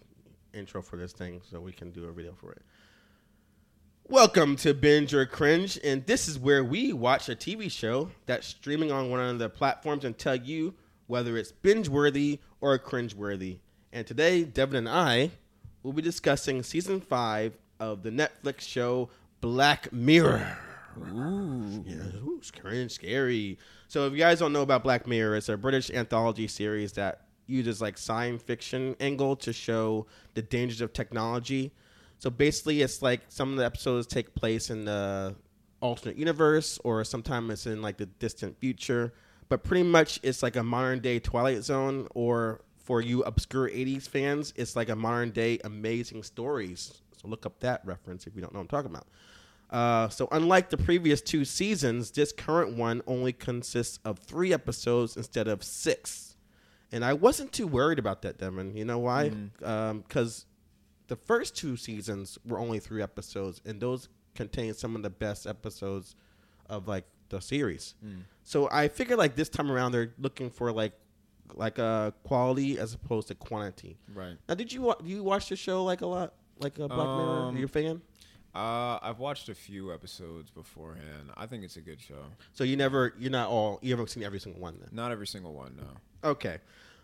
intro 0.54 0.82
for 0.82 0.96
this 0.96 1.12
thing, 1.12 1.42
so 1.50 1.60
we 1.60 1.74
can 1.74 1.92
do 1.92 2.06
a 2.06 2.12
video 2.12 2.34
for 2.34 2.54
it. 2.54 2.62
Welcome 4.08 4.56
to 4.58 4.74
Binge 4.74 5.14
or 5.14 5.26
Cringe, 5.26 5.78
and 5.84 6.06
this 6.06 6.28
is 6.28 6.39
where 6.39 6.64
we 6.64 6.94
watch 6.94 7.28
a 7.28 7.36
TV 7.36 7.70
show 7.70 8.10
that's 8.26 8.48
streaming 8.48 8.92
on 8.92 9.10
one 9.10 9.20
of 9.20 9.39
the 9.39 9.50
platforms 9.50 10.06
and 10.06 10.18
tell 10.18 10.36
you 10.36 10.74
whether 11.08 11.38
it's 11.38 11.52
binge 11.52 11.89
worthy 11.89 12.39
or 12.62 12.78
cringe 12.78 13.14
worthy. 13.14 13.60
And 13.92 14.08
today, 14.08 14.44
Devin 14.44 14.78
and 14.78 14.89
I 14.89 15.32
will 15.84 15.94
be 15.94 16.02
discussing 16.02 16.64
season 16.64 17.02
five 17.02 17.58
of 17.80 18.04
the 18.04 18.10
Netflix 18.10 18.62
show 18.62 19.10
Black 19.42 19.92
Mirror. 19.92 20.58
Ooh. 20.98 21.84
Yeah, 21.86 21.96
ooh, 22.18 22.38
it's 22.39 22.52
cringe, 22.52 22.92
scary. 22.92 23.58
So 23.88 24.08
if 24.08 24.14
you 24.14 24.20
guys 24.20 24.39
don't 24.39 24.54
know 24.54 24.62
about 24.62 24.84
Black 24.84 25.08
Mirror, 25.08 25.38
it's 25.38 25.50
a 25.50 25.58
British 25.58 25.89
anthology 25.89 26.48
series 26.48 26.94
that 26.94 27.28
uses 27.48 27.82
like 27.82 27.98
science 27.98 28.42
fiction 28.44 28.96
angle 29.00 29.36
to 29.38 29.54
show 29.54 30.08
the 30.34 30.42
dangers 30.42 30.82
of 30.82 30.94
technology. 30.94 31.72
So 32.20 32.30
basically, 32.30 32.82
it's 32.82 33.02
like 33.02 33.22
some 33.30 33.52
of 33.52 33.58
the 33.58 33.66
episodes 33.66 34.08
take 34.08 34.36
place 34.36 34.70
in 34.70 34.86
the 34.86 35.36
alternate 35.82 36.18
universe, 36.18 36.80
or 36.84 37.04
sometimes 37.04 37.50
it's 37.52 37.66
in 37.66 37.82
like 37.82 37.98
the 37.98 38.06
distant 38.06 38.60
future. 38.60 39.14
But 39.50 39.64
pretty 39.64 39.84
much, 39.84 40.20
it's 40.24 40.44
like 40.44 40.56
a 40.56 40.64
modern 40.64 41.00
day 41.00 41.20
Twilight 41.20 41.64
Zone, 41.64 42.08
or 42.14 42.62
for 42.78 43.02
you 43.02 43.24
obscure 43.24 43.70
'80s 43.70 44.08
fans, 44.08 44.54
it's 44.56 44.76
like 44.76 44.89
a 44.89 44.96
modern 44.96 45.32
day 45.32 45.60
Amazing 45.64 46.24
Stories 46.24 47.02
So 47.18 47.28
look 47.28 47.46
up 47.46 47.60
that 47.60 47.82
reference 47.86 48.28
if 48.28 48.36
you 48.36 48.42
don't 48.42 48.54
know 48.54 48.60
what 48.60 48.64
I'm 48.64 48.68
talking 48.70 48.92
about. 48.92 49.08
Uh, 49.72 50.09
so 50.09 50.28
unlike 50.32 50.69
the 50.69 50.78
previous 50.78 51.22
two 51.22 51.45
seasons, 51.45 52.11
this 52.11 52.32
current 52.34 52.76
one 52.76 53.01
only 53.07 53.32
consists 53.32 53.99
of 54.03 54.19
three 54.19 54.53
episodes 54.53 55.15
instead 55.15 55.47
of 55.47 55.63
six. 55.63 56.36
And 56.91 57.05
I 57.05 57.13
wasn't 57.13 57.53
too 57.53 57.67
worried 57.67 57.99
about 57.99 58.22
that, 58.24 58.38
Devin. 58.38 58.76
You 58.76 58.84
know 58.84 58.99
why? 58.99 59.30
Mm. 59.30 59.67
Um, 59.67 59.99
because 60.01 60.45
the 61.07 61.15
first 61.15 61.55
two 61.55 61.78
seasons 61.78 62.38
were 62.45 62.59
only 62.59 62.80
three 62.80 63.01
episodes, 63.01 63.61
and 63.65 63.80
those 63.80 64.09
contain 64.36 64.74
some 64.74 64.95
of 64.97 65.03
the 65.03 65.09
best 65.09 65.47
episodes 65.47 66.15
of 66.69 66.88
like 66.89 67.05
the 67.30 67.39
series. 67.39 67.95
Mm. 68.05 68.24
So 68.43 68.67
I 68.72 68.89
figured 68.89 69.17
like 69.19 69.36
this 69.36 69.47
time 69.47 69.72
around 69.72 69.93
they're 69.93 70.13
looking 70.19 70.49
for 70.49 70.72
like 70.74 70.93
like 71.53 71.80
a 71.80 72.13
quality 72.24 72.78
as 72.80 72.93
opposed 72.93 73.28
to 73.30 73.36
quantity. 73.36 73.97
Right. 74.13 74.38
Now, 74.47 74.55
did 74.55 74.72
you 74.72 74.82
wa- 74.84 74.95
do 74.95 75.09
you 75.09 75.24
watch 75.24 75.49
the 75.49 75.55
show 75.57 75.84
like 75.84 76.01
a 76.01 76.05
lot, 76.07 76.34
like 76.59 76.78
a 76.80 76.88
Black 76.88 77.07
Mirror? 77.07 77.07
Um, 77.07 77.30
Are 77.30 77.47
Um, 77.49 77.57
you 77.57 77.65
a 77.65 77.67
fan? 77.69 78.01
Uh, 78.54 78.99
I've 79.02 79.20
watched 79.20 79.49
a 79.49 79.56
few 79.56 79.93
episodes 79.93 80.52
beforehand. 80.52 81.32
I 81.38 81.45
think 81.45 81.64
it's 81.64 81.78
a 81.78 81.82
good 81.82 82.02
show. 82.02 82.24
So 82.54 82.64
you 82.64 82.76
never, 82.76 83.14
you're 83.18 83.32
not 83.32 83.49
all, 83.49 83.80
you 83.82 83.91
haven't 83.91 84.10
seen 84.10 84.24
every 84.24 84.39
single 84.39 84.62
one 84.62 84.78
then. 84.80 84.89
Not 84.91 85.12
every 85.12 85.28
single 85.28 85.54
one, 85.54 85.76
no. 85.78 86.30
Okay. 86.30 86.58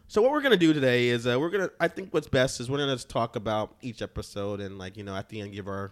So 0.09 0.21
what 0.21 0.31
we're 0.31 0.41
gonna 0.41 0.55
do 0.55 0.71
today 0.71 1.09
is 1.09 1.27
uh, 1.27 1.37
we're 1.37 1.49
gonna. 1.49 1.69
I 1.81 1.89
think 1.89 2.13
what's 2.13 2.29
best 2.29 2.61
is 2.61 2.71
we're 2.71 2.77
gonna 2.77 2.95
just 2.95 3.09
talk 3.09 3.35
about 3.35 3.75
each 3.81 4.01
episode 4.01 4.61
and 4.61 4.77
like 4.77 4.95
you 4.95 5.03
know 5.03 5.13
at 5.13 5.27
the 5.27 5.41
end 5.41 5.51
give 5.51 5.67
our 5.67 5.91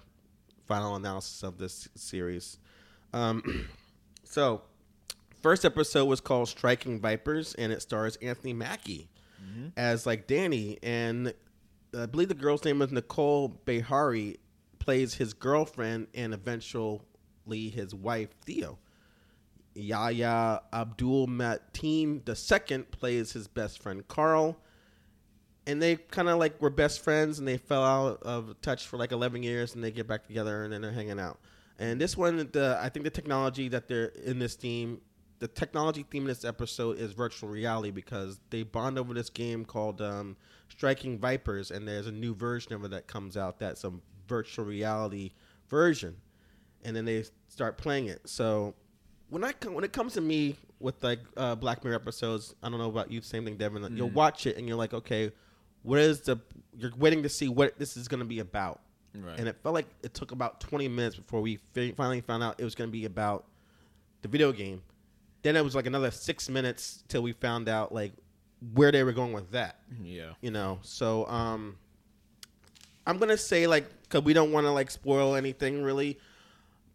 final 0.65 0.95
analysis 0.95 1.43
of 1.43 1.57
this 1.57 1.89
series. 1.95 2.57
Um, 3.11 3.67
so 4.23 4.61
first 5.41 5.65
episode 5.65 6.05
was 6.05 6.21
called 6.21 6.47
Striking 6.47 7.01
Vipers 7.01 7.55
and 7.55 7.73
it 7.73 7.81
stars 7.81 8.15
Anthony 8.21 8.53
Mackie 8.53 9.09
as 9.77 10.05
like 10.05 10.27
Danny 10.27 10.79
and 10.81 11.33
I 11.97 12.07
believe 12.07 12.29
the 12.29 12.33
girl's 12.33 12.65
name 12.65 12.81
is 12.81 12.91
Nicole 12.91 13.59
Beharie 13.65 14.37
plays 14.85 15.15
his 15.15 15.33
girlfriend 15.33 16.07
and 16.13 16.33
eventually 16.33 16.99
his 17.47 17.93
wife 17.93 18.29
Theo. 18.45 18.77
Yahya 19.73 20.61
Abdul 20.71 21.27
Mateen 21.27 22.21
II 22.27 22.77
plays 22.83 23.33
his 23.33 23.47
best 23.47 23.81
friend 23.81 24.07
Carl. 24.07 24.57
And 25.67 25.81
they 25.81 25.95
kind 25.95 26.29
of 26.29 26.37
like 26.37 26.61
were 26.61 26.69
best 26.69 27.03
friends 27.03 27.39
and 27.39 27.47
they 27.47 27.57
fell 27.57 27.83
out 27.83 28.21
of 28.21 28.55
touch 28.61 28.85
for 28.85 28.97
like 28.97 29.11
11 29.11 29.41
years 29.41 29.73
and 29.73 29.83
they 29.83 29.89
get 29.89 30.07
back 30.07 30.27
together 30.27 30.63
and 30.63 30.71
then 30.71 30.81
they're 30.81 30.91
hanging 30.91 31.19
out. 31.19 31.39
And 31.79 31.99
this 31.99 32.15
one, 32.15 32.37
the 32.37 32.79
I 32.79 32.89
think 32.89 33.03
the 33.03 33.09
technology 33.09 33.67
that 33.69 33.87
they're 33.87 34.05
in 34.05 34.37
this 34.37 34.53
theme, 34.53 35.01
the 35.39 35.47
technology 35.47 36.05
theme 36.09 36.23
in 36.23 36.27
this 36.27 36.45
episode 36.45 36.99
is 36.99 37.13
virtual 37.13 37.49
reality 37.49 37.89
because 37.89 38.39
they 38.51 38.61
bond 38.61 38.99
over 38.99 39.15
this 39.15 39.31
game 39.31 39.65
called 39.65 40.01
um, 40.03 40.37
Striking 40.69 41.17
Vipers 41.17 41.71
and 41.71 41.87
there's 41.87 42.07
a 42.07 42.11
new 42.11 42.35
version 42.35 42.73
of 42.73 42.85
it 42.85 42.91
that 42.91 43.07
comes 43.07 43.35
out 43.35 43.57
that's 43.57 43.83
a 43.83 43.91
virtual 44.27 44.65
reality 44.65 45.31
version 45.69 46.15
and 46.83 46.95
then 46.95 47.05
they 47.05 47.23
start 47.47 47.77
playing 47.77 48.07
it. 48.07 48.21
So 48.25 48.73
when 49.29 49.43
I 49.43 49.51
come, 49.53 49.73
when 49.73 49.83
it 49.83 49.91
comes 49.93 50.13
to 50.13 50.21
me 50.21 50.55
with 50.79 51.03
like 51.03 51.19
uh, 51.35 51.55
Black 51.55 51.83
Mirror 51.83 51.95
episodes, 51.95 52.53
I 52.61 52.69
don't 52.69 52.77
know 52.79 52.89
about 52.89 53.11
you, 53.11 53.21
same 53.21 53.45
thing, 53.45 53.57
Devin. 53.57 53.81
like, 53.81 53.91
You'll 53.93 54.09
watch 54.11 54.45
it 54.45 54.57
and 54.57 54.67
you're 54.67 54.77
like, 54.77 54.93
okay, 54.93 55.31
what 55.83 55.99
is 55.99 56.21
the? 56.21 56.37
You're 56.77 56.91
waiting 56.97 57.23
to 57.23 57.29
see 57.29 57.47
what 57.47 57.77
this 57.79 57.95
is 57.97 58.07
going 58.07 58.19
to 58.19 58.25
be 58.25 58.39
about, 58.39 58.81
Right. 59.15 59.37
and 59.39 59.47
it 59.47 59.55
felt 59.63 59.73
like 59.73 59.87
it 60.03 60.13
took 60.13 60.31
about 60.31 60.59
20 60.59 60.87
minutes 60.89 61.15
before 61.15 61.41
we 61.41 61.59
fi- 61.73 61.91
finally 61.93 62.21
found 62.21 62.43
out 62.43 62.59
it 62.59 62.63
was 62.63 62.75
going 62.75 62.89
to 62.89 62.91
be 62.91 63.05
about 63.05 63.45
the 64.21 64.27
video 64.27 64.51
game. 64.51 64.81
Then 65.43 65.55
it 65.55 65.63
was 65.63 65.73
like 65.75 65.85
another 65.85 66.11
six 66.11 66.49
minutes 66.49 67.03
till 67.07 67.21
we 67.21 67.31
found 67.33 67.69
out 67.69 67.93
like 67.93 68.13
where 68.73 68.91
they 68.91 69.03
were 69.03 69.11
going 69.13 69.31
with 69.33 69.51
that 69.51 69.79
Yeah. 70.01 70.31
you 70.41 70.49
know 70.49 70.79
so 70.81 71.27
um 71.27 71.77
i'm 73.05 73.17
gonna 73.17 73.37
say 73.37 73.67
like 73.67 73.85
because 74.03 74.23
we 74.23 74.33
don't 74.33 74.51
want 74.51 74.65
to 74.65 74.71
like 74.71 74.89
spoil 74.91 75.35
anything 75.35 75.83
really 75.83 76.17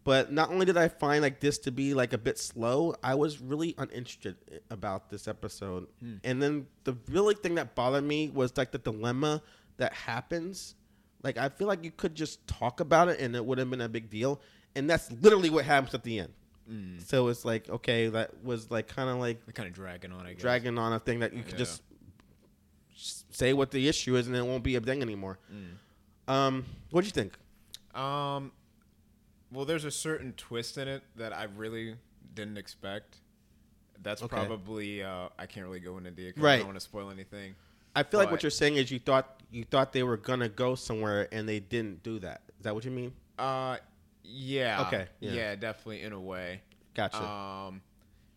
but 0.03 0.31
not 0.31 0.49
only 0.49 0.65
did 0.65 0.77
i 0.77 0.87
find 0.87 1.21
like 1.21 1.39
this 1.39 1.57
to 1.59 1.71
be 1.71 1.93
like 1.93 2.13
a 2.13 2.17
bit 2.17 2.37
slow 2.39 2.93
i 3.03 3.13
was 3.15 3.39
really 3.41 3.75
uninterested 3.77 4.35
about 4.69 5.09
this 5.09 5.27
episode 5.27 5.87
and 6.23 6.41
then 6.41 6.65
the 6.85 6.95
really 7.09 7.35
thing 7.35 7.55
that 7.55 7.75
bothered 7.75 8.03
me 8.03 8.29
was 8.29 8.55
like 8.57 8.71
the 8.71 8.77
dilemma 8.79 9.41
that 9.77 9.93
happens 9.93 10.75
like 11.23 11.37
i 11.37 11.47
feel 11.49 11.67
like 11.67 11.83
you 11.83 11.91
could 11.91 12.15
just 12.15 12.45
talk 12.47 12.79
about 12.79 13.07
it 13.09 13.19
and 13.19 13.35
it 13.35 13.45
would 13.45 13.57
have 13.57 13.69
been 13.69 13.81
a 13.81 13.89
big 13.89 14.09
deal 14.09 14.41
and 14.75 14.89
that's 14.89 15.11
literally 15.21 15.49
what 15.49 15.65
happens 15.65 15.93
at 15.93 16.03
the 16.03 16.19
end 16.19 16.33
so 17.05 17.27
it's 17.27 17.43
like 17.43 17.69
okay 17.69 18.07
that 18.07 18.31
was 18.45 18.71
like 18.71 18.87
kind 18.87 19.09
of 19.09 19.17
like 19.17 19.53
kind 19.53 19.67
of 19.67 19.75
dragging 19.75 20.13
on, 20.13 20.25
I 20.25 20.31
guess. 20.31 20.41
dragging 20.41 20.77
on 20.77 20.93
a 20.93 20.99
thing 20.99 21.19
that 21.19 21.33
you 21.33 21.43
could 21.43 21.53
Yeah. 21.53 21.57
just 21.65 21.83
say 23.31 23.51
what 23.51 23.71
the 23.71 23.89
issue 23.89 24.15
is 24.15 24.27
and 24.27 24.35
it 24.37 24.45
won't 24.45 24.63
be 24.63 24.75
a 24.75 24.79
thing 24.79 25.01
anymore. 25.01 25.37
Mm. 25.53 25.71
Um, 26.31 26.65
what 26.91 27.01
do 27.01 27.07
you 27.07 27.11
think? 27.11 27.33
Um, 27.99 28.51
well, 29.51 29.65
there's 29.65 29.85
a 29.85 29.91
certain 29.91 30.33
twist 30.33 30.77
in 30.77 30.87
it 30.87 31.03
that 31.17 31.33
I 31.33 31.43
really 31.43 31.95
didn't 32.33 32.57
expect. 32.57 33.17
That's 34.01 34.23
Okay. 34.23 34.35
probably 34.35 35.03
uh, 35.03 35.29
I 35.37 35.45
can't 35.45 35.65
really 35.65 35.79
go 35.79 35.97
into 35.97 36.11
detail. 36.11 36.45
I 36.45 36.57
don't 36.57 36.67
want 36.67 36.77
to 36.77 36.81
spoil 36.81 37.11
anything. 37.11 37.55
I 37.95 38.03
feel 38.03 38.19
like 38.19 38.31
what 38.31 38.41
you're 38.41 38.49
saying 38.49 38.77
is 38.77 38.89
you 38.89 38.99
thought 38.99 39.41
you 39.51 39.65
thought 39.65 39.91
they 39.91 40.03
were 40.03 40.15
gonna 40.17 40.47
go 40.47 40.75
somewhere 40.75 41.27
and 41.33 41.47
they 41.47 41.59
didn't 41.59 42.03
do 42.03 42.19
that. 42.19 42.41
Is 42.57 42.63
that 42.63 42.73
what 42.73 42.85
you 42.85 42.91
mean? 42.91 43.11
Uh, 43.37 43.77
yeah. 44.23 44.85
Okay, 44.87 45.07
yeah. 45.19 45.33
Yeah. 45.33 45.55
definitely 45.55 46.01
in 46.01 46.13
a 46.13 46.19
way. 46.19 46.61
Gotcha. 46.93 47.21
Um, 47.21 47.81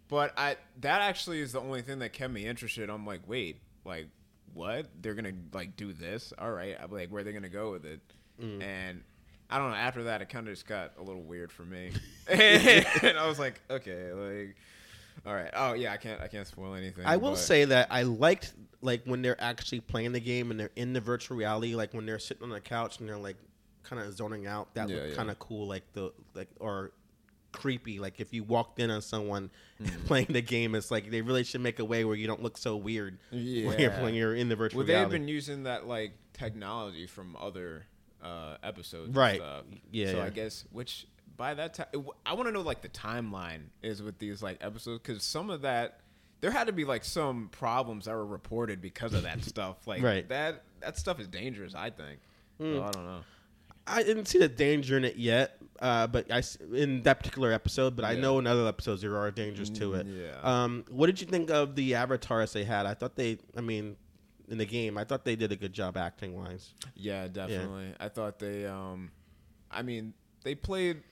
but 0.08 0.32
I 0.36 0.56
that 0.80 1.02
actually 1.02 1.40
is 1.40 1.52
the 1.52 1.60
only 1.60 1.82
thing 1.82 2.00
that 2.00 2.12
kept 2.12 2.32
me 2.32 2.44
interested. 2.46 2.90
I'm 2.90 3.06
like, 3.06 3.20
wait, 3.28 3.60
like 3.84 4.08
what? 4.54 4.86
They're 5.02 5.14
gonna 5.14 5.32
like 5.52 5.76
do 5.76 5.92
this? 5.92 6.32
All 6.38 6.50
right. 6.50 6.76
I'm 6.82 6.90
like, 6.90 7.08
where 7.10 7.20
are 7.20 7.24
they 7.24 7.32
gonna 7.32 7.48
go 7.48 7.72
with 7.72 7.84
it? 7.84 8.00
Mm. 8.40 8.62
And 8.62 9.02
I 9.50 9.58
don't 9.58 9.70
know. 9.70 9.76
After 9.76 10.04
that, 10.04 10.22
it 10.22 10.28
kind 10.28 10.48
of 10.48 10.52
just 10.54 10.66
got 10.66 10.92
a 10.98 11.02
little 11.02 11.22
weird 11.22 11.52
for 11.52 11.62
me, 11.62 11.90
and 12.28 13.18
I 13.18 13.26
was 13.28 13.38
like, 13.38 13.60
okay, 13.70 14.12
like, 14.12 14.56
all 15.26 15.34
right. 15.34 15.50
Oh 15.54 15.74
yeah, 15.74 15.92
I 15.92 15.96
can't 15.96 16.20
I 16.20 16.28
can't 16.28 16.46
spoil 16.46 16.74
anything. 16.74 17.04
I 17.04 17.16
will 17.16 17.32
but- 17.32 17.38
say 17.38 17.64
that 17.66 17.88
I 17.90 18.02
liked 18.02 18.54
like 18.80 19.02
when 19.04 19.22
they're 19.22 19.40
actually 19.40 19.80
playing 19.80 20.12
the 20.12 20.20
game 20.20 20.50
and 20.50 20.58
they're 20.58 20.70
in 20.76 20.92
the 20.92 21.00
virtual 21.00 21.36
reality, 21.36 21.74
like 21.74 21.94
when 21.94 22.06
they're 22.06 22.18
sitting 22.18 22.42
on 22.42 22.50
the 22.50 22.60
couch 22.60 23.00
and 23.00 23.08
they're 23.08 23.16
like 23.18 23.36
kind 23.82 24.00
of 24.02 24.12
zoning 24.16 24.46
out. 24.46 24.72
That 24.74 24.88
Yeah, 24.88 24.96
looked 24.96 25.08
yeah. 25.10 25.14
kind 25.16 25.30
of 25.30 25.38
cool, 25.38 25.66
like 25.68 25.84
the 25.92 26.12
like 26.34 26.48
or 26.60 26.92
creepy. 27.54 27.98
Like 28.00 28.20
if 28.20 28.34
you 28.34 28.42
walked 28.44 28.78
in 28.80 28.90
on 28.90 29.00
someone 29.02 29.50
Mm. 29.82 30.04
playing 30.06 30.26
the 30.30 30.40
game, 30.40 30.74
it's 30.76 30.90
like 30.90 31.10
they 31.10 31.20
really 31.20 31.42
should 31.42 31.60
make 31.60 31.78
a 31.80 31.84
way 31.84 32.04
where 32.04 32.14
you 32.14 32.26
don't 32.28 32.42
look 32.42 32.56
so 32.56 32.76
weird 32.76 33.18
when, 33.30 33.42
you're, 33.44 33.80
Yeah. 33.80 34.02
when 34.02 34.14
you're 34.14 34.34
in 34.34 34.48
the 34.48 34.54
virtual 34.56 34.78
Well, 34.78 34.86
they've 34.86 35.10
been 35.10 35.26
using 35.26 35.64
that 35.64 35.86
like 35.88 36.12
technology 36.32 37.06
from 37.08 37.34
other 37.36 37.86
uh, 38.22 38.56
episodes, 38.62 39.14
Right. 39.16 39.40
Yeah, 39.90 40.10
So 40.12 40.16
yeah. 40.18 40.24
I 40.24 40.30
guess 40.30 40.64
which 40.70 41.06
by 41.36 41.54
that 41.54 41.74
time, 41.74 41.86
I 42.24 42.34
want 42.34 42.46
to 42.46 42.52
know 42.52 42.60
like 42.60 42.82
the 42.82 42.88
timeline 42.88 43.62
is 43.82 44.00
with 44.00 44.18
these 44.18 44.42
like 44.42 44.58
episodes 44.62 45.00
because 45.04 45.22
some 45.24 45.50
of 45.50 45.62
that 45.62 46.00
there 46.40 46.50
had 46.52 46.66
to 46.68 46.72
be 46.72 46.84
like 46.84 47.04
some 47.04 47.48
problems 47.50 48.04
that 48.04 48.12
were 48.12 48.24
reported 48.26 48.80
because 48.80 49.12
of 49.14 49.24
that 49.24 49.42
stuff. 49.52 49.86
Like 49.88 50.02
Right. 50.02 50.28
that 50.28 50.62
that 50.80 50.98
stuff 50.98 51.18
is 51.18 51.26
dangerous. 51.26 51.74
I 51.74 51.90
think. 51.90 52.20
Hmm. 52.58 52.74
So 52.74 52.82
I 52.84 52.90
don't 52.92 53.04
know. 53.06 53.20
I 53.86 54.02
didn't 54.02 54.26
see 54.26 54.38
the 54.38 54.48
danger 54.48 54.96
in 54.96 55.04
it 55.04 55.16
yet, 55.16 55.58
uh, 55.80 56.06
but 56.06 56.30
I 56.32 56.42
in 56.74 57.02
that 57.02 57.18
particular 57.18 57.52
episode. 57.52 57.96
But 57.96 58.04
I 58.06 58.14
know 58.14 58.38
in 58.38 58.46
other 58.46 58.66
episodes 58.66 59.02
there 59.02 59.16
are 59.16 59.30
dangers 59.30 59.70
to 59.70 59.94
it. 59.94 60.06
Mm, 60.06 60.20
yeah. 60.22 60.40
Um, 60.64 60.84
what 60.90 61.06
did 61.06 61.20
you 61.20 61.26
think 61.26 61.50
of 61.50 61.74
the 61.76 61.94
avatars 61.94 62.52
they 62.52 62.64
had? 62.64 62.86
I 62.86 62.94
thought 62.94 63.14
they, 63.16 63.38
I 63.56 63.60
mean, 63.60 63.96
in 64.48 64.58
the 64.58 64.64
game, 64.66 64.96
I 64.96 65.04
thought 65.04 65.24
they 65.24 65.36
did 65.36 65.52
a 65.52 65.56
good 65.56 65.72
job 65.72 65.96
acting 65.96 66.34
wise. 66.34 66.72
Yeah, 66.94 67.28
definitely. 67.28 67.94
I 68.00 68.08
thought 68.08 68.38
they 68.38 68.64
um 68.66 69.10
I 69.70 69.82
mean, 69.82 70.14
they 70.44 70.54
played 70.54 71.02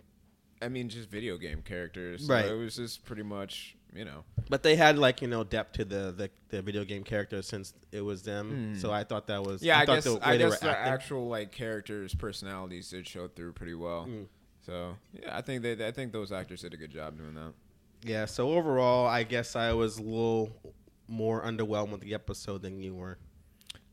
I 0.62 0.68
mean 0.68 0.88
just 0.88 1.10
video 1.10 1.36
game 1.36 1.60
characters. 1.62 2.26
So 2.26 2.32
Right. 2.32 2.46
it 2.46 2.54
was 2.54 2.76
just 2.76 3.04
pretty 3.04 3.22
much, 3.24 3.76
you 3.94 4.04
know. 4.04 4.24
But 4.48 4.62
they 4.62 4.76
had 4.76 4.98
like 4.98 5.22
you 5.22 5.28
know 5.28 5.44
depth 5.44 5.72
to 5.74 5.84
the 5.84 6.12
the, 6.12 6.30
the 6.48 6.62
video 6.62 6.84
game 6.84 7.04
characters 7.04 7.46
since 7.46 7.72
it 7.92 8.00
was 8.02 8.22
them. 8.22 8.76
So 8.78 8.90
I 8.92 9.04
thought 9.04 9.26
that 9.28 9.42
was 9.42 9.60
Hmm. 9.60 9.66
Yeah, 9.66 9.78
I, 9.80 9.86
thought 9.86 9.94
guess 9.96 10.04
the 10.04 10.14
way 10.14 10.20
I 10.22 10.32
they 10.32 10.38
guess 10.38 10.50
were 10.62 10.68
the 10.68 10.78
acting- 10.78 10.92
actual 10.92 11.28
like 11.28 11.52
characters' 11.52 12.14
personalities 12.14 12.90
did 12.90 13.06
show 13.06 13.28
through 13.28 13.52
pretty 13.52 13.74
well. 13.74 14.06
Mm. 14.08 14.26
So 14.66 14.96
yeah, 15.12 15.36
I 15.36 15.40
think 15.42 15.62
they 15.62 15.86
I 15.86 15.90
think 15.90 16.12
those 16.12 16.32
actors 16.32 16.62
did 16.62 16.74
a 16.74 16.76
good 16.76 16.90
job 16.90 17.16
doing 17.18 17.34
that. 17.34 17.52
Yeah. 18.04 18.26
So 18.26 18.50
overall, 18.50 19.06
I 19.06 19.22
guess 19.22 19.56
I 19.56 19.72
was 19.72 19.98
a 19.98 20.02
little 20.02 20.50
more 21.08 21.42
underwhelmed 21.44 21.90
with 21.90 22.00
the 22.00 22.14
episode 22.14 22.62
than 22.62 22.80
you 22.82 22.94
were. 22.94 23.18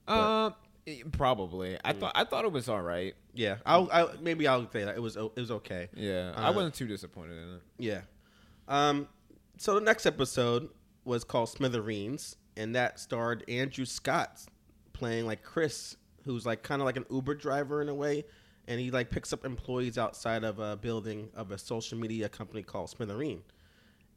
Uh, 0.08 0.52
eh, 0.88 1.04
probably. 1.12 1.78
I 1.86 1.94
thought 1.94 2.14
I 2.16 2.24
thought 2.24 2.46
it 2.46 2.52
was 2.52 2.68
all 2.70 2.82
right. 2.82 3.14
Yeah. 3.34 3.58
I'll, 3.66 3.90
I 3.92 4.08
maybe 4.22 4.48
I'll 4.48 4.70
say 4.72 4.84
that 4.86 4.96
it 4.96 5.02
was 5.02 5.16
it 5.16 5.36
was 5.36 5.52
okay. 5.52 5.90
Yeah, 5.96 6.34
I 6.36 6.48
Uh, 6.50 6.54
wasn't 6.54 6.74
too 6.76 6.88
disappointed 6.88 7.38
in 7.38 7.56
it. 7.56 7.62
Yeah. 7.78 8.02
Um, 8.68 9.08
so 9.60 9.76
the 9.76 9.82
next 9.82 10.06
episode 10.06 10.70
was 11.04 11.26
called 11.26 11.50
Smithereens, 11.50 12.38
and 12.56 12.74
that 12.76 12.98
starred 12.98 13.44
Andrew 13.50 13.84
Scott 13.84 14.40
playing 14.94 15.26
like 15.26 15.44
Chris, 15.44 15.98
who's 16.24 16.46
like 16.46 16.64
kind 16.64 16.82
of 16.82 16.86
like 16.86 16.96
an 16.96 17.06
Uber 17.12 17.36
driver 17.36 17.82
in 17.82 17.90
a 17.90 17.94
way, 17.94 18.24
and 18.70 18.80
he 18.80 18.90
like 18.90 19.12
picks 19.12 19.34
up 19.34 19.44
employees 19.44 19.98
outside 19.98 20.46
of 20.46 20.60
a 20.60 20.78
building 20.78 21.28
of 21.36 21.52
a 21.52 21.58
social 21.58 21.98
media 21.98 22.30
company 22.30 22.64
called 22.64 22.90
Smithereen. 22.90 23.42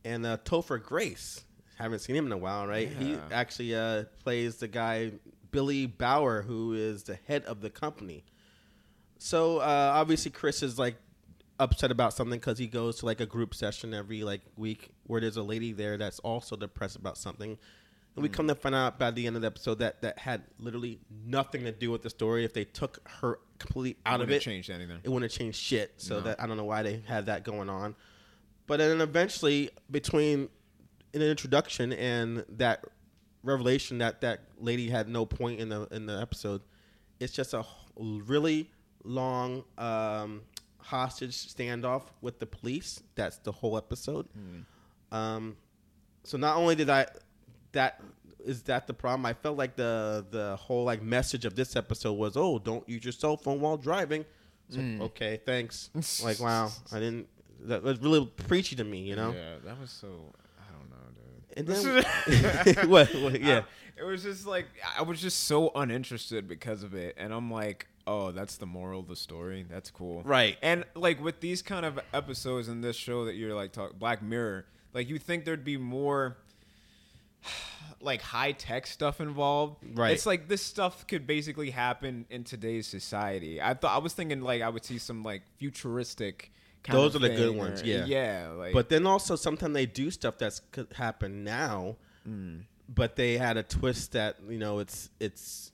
And 0.05 0.25
uh, 0.25 0.37
Topher 0.45 0.81
Grace, 0.81 1.45
haven't 1.77 1.99
seen 1.99 2.15
him 2.15 2.27
in 2.27 2.33
a 2.33 2.39
while, 2.39 2.69
right? 2.69 2.89
He 2.89 3.19
actually 3.33 3.75
uh, 3.75 4.05
plays 4.23 4.59
the 4.59 4.69
guy 4.69 5.11
Billy 5.51 5.87
Bauer, 5.87 6.43
who 6.43 6.75
is 6.75 7.03
the 7.03 7.19
head 7.27 7.45
of 7.47 7.61
the 7.61 7.71
company. 7.71 8.25
So 9.19 9.59
uh, 9.59 9.91
obviously 9.95 10.31
Chris 10.31 10.63
is 10.63 10.79
like 10.79 10.97
upset 11.61 11.91
about 11.91 12.13
something 12.15 12.39
because 12.39 12.59
he 12.59 12.67
goes 12.67 12.97
to 13.01 13.07
like 13.07 13.21
a 13.21 13.27
group 13.27 13.55
session 13.55 13.95
every 13.95 14.23
like 14.25 14.41
week 14.57 14.91
where 15.07 15.21
there's 15.21 15.37
a 15.37 15.43
lady 15.43 15.73
there 15.73 15.97
that's 15.97 16.19
also 16.21 16.57
depressed 16.57 16.97
about 16.97 17.17
something. 17.17 17.59
And 18.15 18.23
we 18.23 18.29
Mm. 18.29 18.33
come 18.33 18.49
to 18.49 18.55
find 18.55 18.75
out 18.75 18.99
by 18.99 19.11
the 19.11 19.27
end 19.27 19.37
of 19.37 19.43
the 19.43 19.47
episode 19.47 19.79
that 19.79 20.03
that 20.03 20.19
had 20.19 20.43
literally 20.59 21.01
nothing 21.25 21.65
to 21.65 21.73
do 21.73 21.91
with 21.91 22.03
the 22.03 22.11
story. 22.11 22.45
If 22.45 22.53
they 22.53 22.65
took 22.65 23.07
her 23.21 23.39
completely 23.59 23.97
out 24.05 24.21
of 24.21 24.29
Wouldn't 24.29 24.43
it, 24.43 24.45
change 24.45 24.71
anything. 24.71 24.99
it 25.03 25.09
wouldn't 25.09 25.31
have 25.31 25.39
changed 25.39 25.59
shit. 25.59 25.95
So 25.99 26.17
No. 26.17 26.21
that 26.23 26.43
I 26.43 26.47
don't 26.47 26.57
know 26.57 26.65
why 26.65 26.83
they 26.83 27.03
had 27.07 27.27
that 27.27 27.45
going 27.45 27.69
on. 27.71 27.95
But 28.67 28.79
then 28.79 29.01
eventually, 29.01 29.71
between 29.91 30.49
an 31.15 31.23
introduction 31.23 31.93
and 31.93 32.45
that 32.49 32.85
revelation 33.43 33.99
that 33.99 34.21
that 34.21 34.41
lady 34.59 34.89
had 34.89 35.09
no 35.09 35.27
point 35.27 35.61
in 35.61 35.69
the 35.69 35.87
in 35.91 36.07
the 36.07 36.21
episode, 36.21 36.63
it's 37.21 37.33
just 37.33 37.55
a 37.55 37.65
really 37.99 38.71
long 39.05 39.65
um, 39.79 40.43
hostage 40.83 41.33
standoff 41.33 42.03
with 42.21 42.39
the 42.39 42.47
police. 42.47 43.03
That's 43.15 43.39
the 43.39 43.53
whole 43.53 43.77
episode. 43.77 44.29
Um, 45.11 45.57
so 46.25 46.39
not 46.39 46.57
only 46.57 46.75
did 46.75 46.89
I 46.91 47.07
that 47.73 48.01
is 48.45 48.63
that 48.63 48.87
the 48.87 48.95
problem. 48.95 49.25
I 49.27 49.35
felt 49.35 49.57
like 49.57 49.77
the 49.77 50.27
the 50.31 50.57
whole 50.57 50.85
like 50.85 51.03
message 51.03 51.45
of 51.45 51.55
this 51.55 51.77
episode 51.77 52.15
was, 52.15 52.37
oh, 52.37 52.59
don't 52.59 52.89
use 52.89 53.05
your 53.05 53.13
cell 53.13 53.37
phone 53.37 53.61
while 53.61 53.77
driving. 53.77 54.25
It's 54.69 54.77
like, 54.77 55.01
okay, 55.11 55.41
thanks. 55.45 55.91
like, 56.25 56.41
wow, 56.41 56.71
I 56.93 56.99
didn't. 56.99 57.29
That 57.65 57.83
was 57.83 58.01
really 58.01 58.27
preachy 58.49 58.75
to 58.77 58.85
me, 58.85 59.01
you 59.03 59.17
know. 59.17 59.33
Yeah, 59.33 59.57
that 59.65 59.79
was 59.79 59.91
so. 59.91 60.09
I 60.59 60.73
don't 60.73 60.91
know, 60.91 60.97
dude. 61.15 61.59
And 61.59 62.05
then 62.75 62.89
what, 62.91 63.15
what? 63.15 63.41
Yeah, 63.41 63.63
It 63.99 64.05
was 64.05 64.23
just 64.23 64.47
like 64.47 64.67
I 64.99 65.03
was 65.03 65.21
just 65.21 65.45
so 65.45 65.71
uninterested 65.75 66.49
because 66.49 66.83
of 66.83 66.95
it, 66.95 67.15
and 67.19 67.33
I'm 67.33 67.51
like, 67.51 67.87
oh, 68.07 68.33
that's 68.33 68.57
the 68.57 68.67
moral 68.67 69.01
of 69.01 69.09
the 69.09 69.17
story. 69.17 69.65
That's 69.69 69.91
cool, 69.91 70.23
Right. 70.23 70.57
And 70.63 70.85
like 70.95 71.23
with 71.23 71.41
these 71.41 71.63
kind 71.63 71.87
of 71.87 71.99
episodes 72.13 72.69
in 72.69 72.81
this 72.81 72.97
show 72.97 73.25
that 73.27 73.35
you're 73.35 73.55
like 73.55 73.73
talk 73.73 73.99
Black 73.99 74.23
Mirror, 74.23 74.67
like 74.93 75.09
you 75.09 75.19
think 75.19 75.45
there'd 75.45 75.65
be 75.65 75.77
more 75.77 76.37
like 78.01 78.23
high 78.23 78.53
tech 78.53 78.87
stuff 78.87 79.21
involved. 79.21 79.77
Right. 79.95 80.13
It's 80.13 80.27
like 80.27 80.49
this 80.49 80.63
stuff 80.63 81.07
could 81.07 81.27
basically 81.27 81.71
happen 81.71 82.27
in 82.31 82.45
today's 82.45 82.87
society. 82.87 83.61
I 83.61 83.75
thought 83.75 83.95
I 83.95 83.99
was 83.99 84.13
thinking 84.13 84.41
like 84.41 84.63
I 84.63 84.69
would 84.69 84.85
see 84.85 84.99
some 84.99 85.23
like 85.23 85.43
futuristic. 85.59 86.53
Kind 86.83 86.99
of 86.99 87.13
Those 87.13 87.17
are 87.17 87.29
the 87.29 87.35
good 87.35 87.57
ones, 87.57 87.83
or- 87.83 87.87
yeah. 87.87 88.05
yeah. 88.07 88.49
Like, 88.57 88.75
but 88.75 88.89
then 88.89 89.07
also 89.07 89.37
sometimes 89.37 89.73
they 89.73 89.87
do 89.87 90.11
stuff 90.11 90.37
that's 90.37 90.61
could 90.73 90.89
happen 90.95 91.45
now, 91.45 91.95
mm. 92.29 92.65
but 92.89 93.15
they 93.15 93.39
had 93.39 93.57
a 93.57 93.63
twist 93.63 94.13
that 94.13 94.39
you 94.49 94.59
know 94.59 94.81
it's 94.81 95.09
it's 95.21 95.72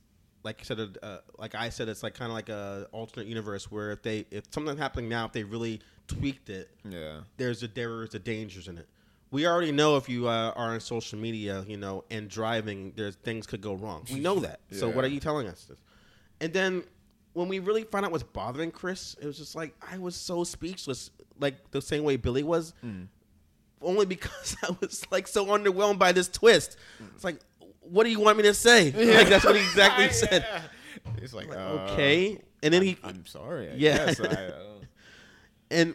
like 0.48 0.60
I 0.60 0.64
said, 0.64 0.98
uh, 1.02 1.18
like 1.36 1.54
I 1.54 1.68
said, 1.68 1.90
it's 1.90 2.02
like 2.02 2.14
kind 2.14 2.30
of 2.30 2.34
like 2.34 2.48
a 2.48 2.88
alternate 2.90 3.28
universe 3.28 3.70
where 3.70 3.90
if 3.90 4.00
they 4.00 4.24
if 4.30 4.44
something 4.50 4.78
happening 4.78 5.06
now, 5.10 5.26
if 5.26 5.32
they 5.32 5.44
really 5.44 5.80
tweaked 6.06 6.48
it, 6.48 6.70
yeah. 6.88 7.20
there's 7.36 7.62
a 7.62 7.68
there's 7.68 8.14
a 8.14 8.18
dangers 8.18 8.66
in 8.66 8.78
it. 8.78 8.88
We 9.30 9.46
already 9.46 9.72
know 9.72 9.98
if 9.98 10.08
you 10.08 10.26
uh, 10.26 10.54
are 10.56 10.72
on 10.72 10.80
social 10.80 11.18
media, 11.18 11.62
you 11.68 11.76
know, 11.76 12.04
and 12.10 12.30
driving, 12.30 12.94
there's 12.96 13.16
things 13.16 13.46
could 13.46 13.60
go 13.60 13.74
wrong. 13.74 14.06
We 14.10 14.20
know 14.20 14.38
that. 14.40 14.60
So 14.70 14.88
what 14.88 15.04
are 15.04 15.08
you 15.08 15.20
telling 15.20 15.48
us? 15.48 15.70
And 16.40 16.50
then 16.50 16.82
when 17.34 17.48
we 17.48 17.58
really 17.58 17.84
found 17.84 18.06
out 18.06 18.12
what's 18.12 18.24
bothering 18.24 18.70
Chris, 18.70 19.16
it 19.20 19.26
was 19.26 19.36
just 19.36 19.54
like 19.54 19.74
I 19.92 19.98
was 19.98 20.16
so 20.16 20.44
speechless, 20.44 21.10
like 21.38 21.70
the 21.72 21.82
same 21.82 22.04
way 22.04 22.16
Billy 22.16 22.42
was. 22.42 22.72
Only 23.82 24.06
because 24.06 24.56
I 24.62 24.74
was 24.80 25.04
like 25.10 25.28
so 25.28 25.44
underwhelmed 25.44 25.98
by 25.98 26.12
this 26.12 26.26
twist. 26.26 26.78
It's 27.14 27.22
like, 27.22 27.38
what 27.90 28.04
do 28.04 28.10
you 28.10 28.20
want 28.20 28.36
me 28.36 28.42
to 28.44 28.54
say? 28.54 28.90
Like 29.16 29.28
that's 29.28 29.44
what 29.44 29.56
he 29.56 29.62
exactly 29.62 30.10
said. 30.12 30.46
It's 31.22 31.34
like, 31.34 31.48
uh, 31.50 31.88
Okay, 31.92 32.40
and 32.62 32.72
then 32.72 32.82
he 32.82 32.96
I'm 33.02 33.26
sorry. 33.26 33.70
I 33.70 33.74
Yeah. 33.74 34.14
I, 34.18 34.24
uh, 34.24 34.52
and 35.70 35.94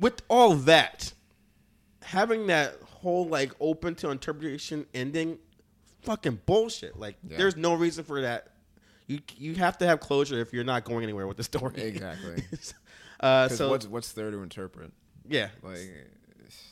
with 0.00 0.22
all 0.28 0.54
that, 0.54 1.12
having 2.02 2.46
that 2.48 2.76
whole 2.82 3.26
like 3.26 3.52
open 3.60 3.94
to 3.96 4.10
interpretation 4.10 4.86
ending, 4.94 5.38
fucking 6.02 6.40
bullshit. 6.46 6.98
Like, 6.98 7.16
Yeah. 7.28 7.38
there's 7.38 7.56
no 7.56 7.74
reason 7.74 8.04
for 8.04 8.20
that. 8.22 8.48
You 9.06 9.20
you 9.36 9.54
have 9.56 9.78
to 9.78 9.86
have 9.86 10.00
closure 10.00 10.38
if 10.40 10.52
you're 10.52 10.64
not 10.64 10.84
going 10.84 11.02
anywhere 11.04 11.26
with 11.26 11.36
the 11.38 11.44
story. 11.44 11.80
Exactly. 11.82 12.44
uh, 13.20 13.48
so 13.48 13.70
what's 13.70 13.86
what's 13.86 14.12
there 14.12 14.30
to 14.30 14.38
interpret? 14.42 14.92
yeah, 15.26 15.48
Like, 15.62 15.78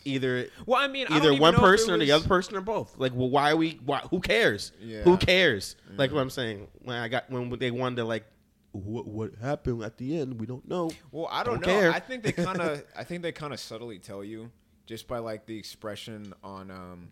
either 0.04 0.46
well, 0.66 0.80
I 0.80 0.88
mean, 0.88 1.06
either 1.10 1.30
don't 1.30 1.40
one 1.40 1.54
know 1.54 1.58
if 1.58 1.64
it 1.64 1.66
person 1.66 1.94
or 1.94 1.98
the 1.98 2.12
other 2.12 2.26
person 2.28 2.56
or 2.56 2.60
both. 2.60 2.94
Like, 2.98 3.12
well, 3.14 3.28
why 3.30 3.50
are 3.52 3.56
we? 3.56 3.80
Why, 3.84 3.98
who 4.10 4.20
cares? 4.20 4.72
Yeah. 4.80 5.02
Who 5.02 5.16
cares? 5.16 5.76
Like 5.96 6.12
what 6.12 6.20
I'm 6.20 6.30
saying. 6.30 6.68
When 6.82 6.96
I 6.96 7.08
got 7.08 7.30
when 7.30 7.50
they 7.58 7.70
wanted 7.70 7.96
to 7.96 8.04
like, 8.04 8.24
what 8.72 9.06
what 9.06 9.34
happened 9.40 9.82
at 9.82 9.96
the 9.98 10.18
end? 10.18 10.40
We 10.40 10.46
don't 10.46 10.66
know. 10.68 10.90
Well, 11.10 11.28
I 11.30 11.42
don't, 11.44 11.60
Don't 11.60 11.72
know. 11.72 11.80
care. 11.80 11.92
I 11.92 12.00
think 12.00 12.22
they 12.22 12.32
kind 12.44 12.60
of, 12.60 12.84
I 12.96 13.04
think 13.04 13.22
they 13.22 13.32
kind 13.32 13.52
of 13.52 13.60
subtly 13.60 13.98
tell 13.98 14.22
you 14.24 14.50
just 14.86 15.08
by 15.08 15.18
like 15.18 15.46
the 15.46 15.56
expression 15.58 16.32
on, 16.44 16.70
um, 16.70 17.08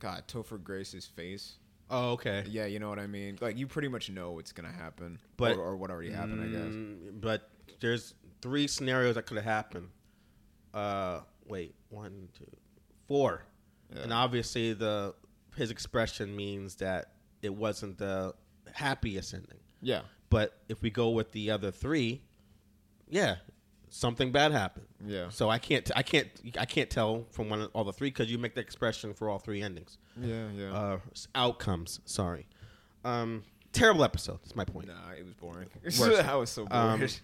God, 0.00 0.24
Topher 0.26 0.62
Grace's 0.62 1.06
face. 1.06 1.54
Oh, 1.90 2.12
okay. 2.12 2.44
Yeah, 2.48 2.64
you 2.66 2.78
know 2.78 2.88
what 2.88 2.98
I 2.98 3.06
mean. 3.06 3.38
Like 3.40 3.58
you 3.58 3.66
pretty 3.66 3.88
much 3.88 4.08
know 4.10 4.32
what's 4.32 4.52
gonna 4.52 4.72
happen, 4.72 5.18
But- 5.36 5.56
or, 5.56 5.60
or 5.62 5.76
what 5.76 5.90
already 5.90 6.10
happened, 6.10 6.42
I 6.42 6.46
guess. 6.46 6.72
Mm, 6.74 7.20
But 7.20 7.48
there's 7.80 8.14
three 8.40 8.66
scenarios 8.66 9.14
that 9.16 9.26
could 9.26 9.36
have 9.36 9.44
happened. 9.44 9.88
Uh, 10.72 11.20
wait, 11.46 11.74
one, 11.94 12.28
two, 12.36 12.50
four, 13.06 13.44
and 13.94 14.12
obviously 14.12 14.72
the 14.72 15.14
his 15.56 15.70
expression 15.70 16.34
means 16.34 16.76
that 16.76 17.12
it 17.42 17.54
wasn't 17.54 17.98
the 17.98 18.34
happiest 18.72 19.34
ending. 19.34 19.58
Yeah. 19.80 20.02
But 20.30 20.58
if 20.68 20.82
we 20.82 20.90
go 20.90 21.10
with 21.10 21.30
the 21.32 21.50
other 21.50 21.70
three, 21.70 22.22
yeah, 23.08 23.36
something 23.88 24.32
bad 24.32 24.50
happened. 24.50 24.86
Yeah. 25.06 25.28
So 25.28 25.48
I 25.48 25.58
can't, 25.58 25.88
I 25.94 26.02
can't, 26.02 26.28
I 26.58 26.64
can't 26.64 26.90
tell 26.90 27.26
from 27.30 27.48
one 27.48 27.66
all 27.74 27.84
the 27.84 27.92
three 27.92 28.10
because 28.10 28.30
you 28.30 28.38
make 28.38 28.54
the 28.54 28.60
expression 28.60 29.14
for 29.14 29.28
all 29.28 29.38
three 29.38 29.62
endings. 29.62 29.98
Yeah, 30.20 30.48
yeah. 30.56 30.72
Uh, 30.72 30.98
outcomes. 31.34 32.00
Sorry. 32.04 32.48
Um, 33.04 33.44
terrible 33.72 34.02
episode. 34.02 34.40
That's 34.42 34.56
my 34.56 34.64
point. 34.64 34.88
nah, 34.88 35.12
it 35.16 35.24
was 35.24 35.34
boring. 35.34 35.68
I 36.28 36.34
was 36.34 36.50
so 36.50 36.66
Um. 36.70 37.06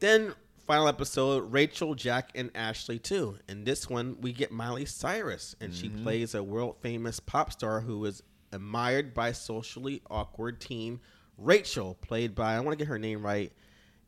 Then 0.00 0.32
final 0.70 0.86
episode, 0.86 1.50
Rachel, 1.52 1.96
Jack, 1.96 2.30
and 2.36 2.48
Ashley 2.54 3.00
too. 3.00 3.36
In 3.48 3.64
this 3.64 3.90
one, 3.90 4.16
we 4.20 4.32
get 4.32 4.52
Miley 4.52 4.84
Cyrus, 4.84 5.56
and 5.60 5.74
she 5.74 5.88
plays 5.88 6.36
a 6.36 6.44
world 6.44 6.76
famous 6.80 7.18
pop 7.18 7.50
star 7.52 7.80
who 7.80 8.04
is 8.04 8.22
admired 8.52 9.12
by 9.12 9.32
socially 9.32 10.00
awkward 10.08 10.60
teen 10.60 11.00
Rachel, 11.36 11.94
played 12.00 12.36
by 12.36 12.54
I 12.54 12.60
want 12.60 12.78
to 12.78 12.84
get 12.84 12.86
her 12.88 13.00
name 13.00 13.26
right, 13.26 13.52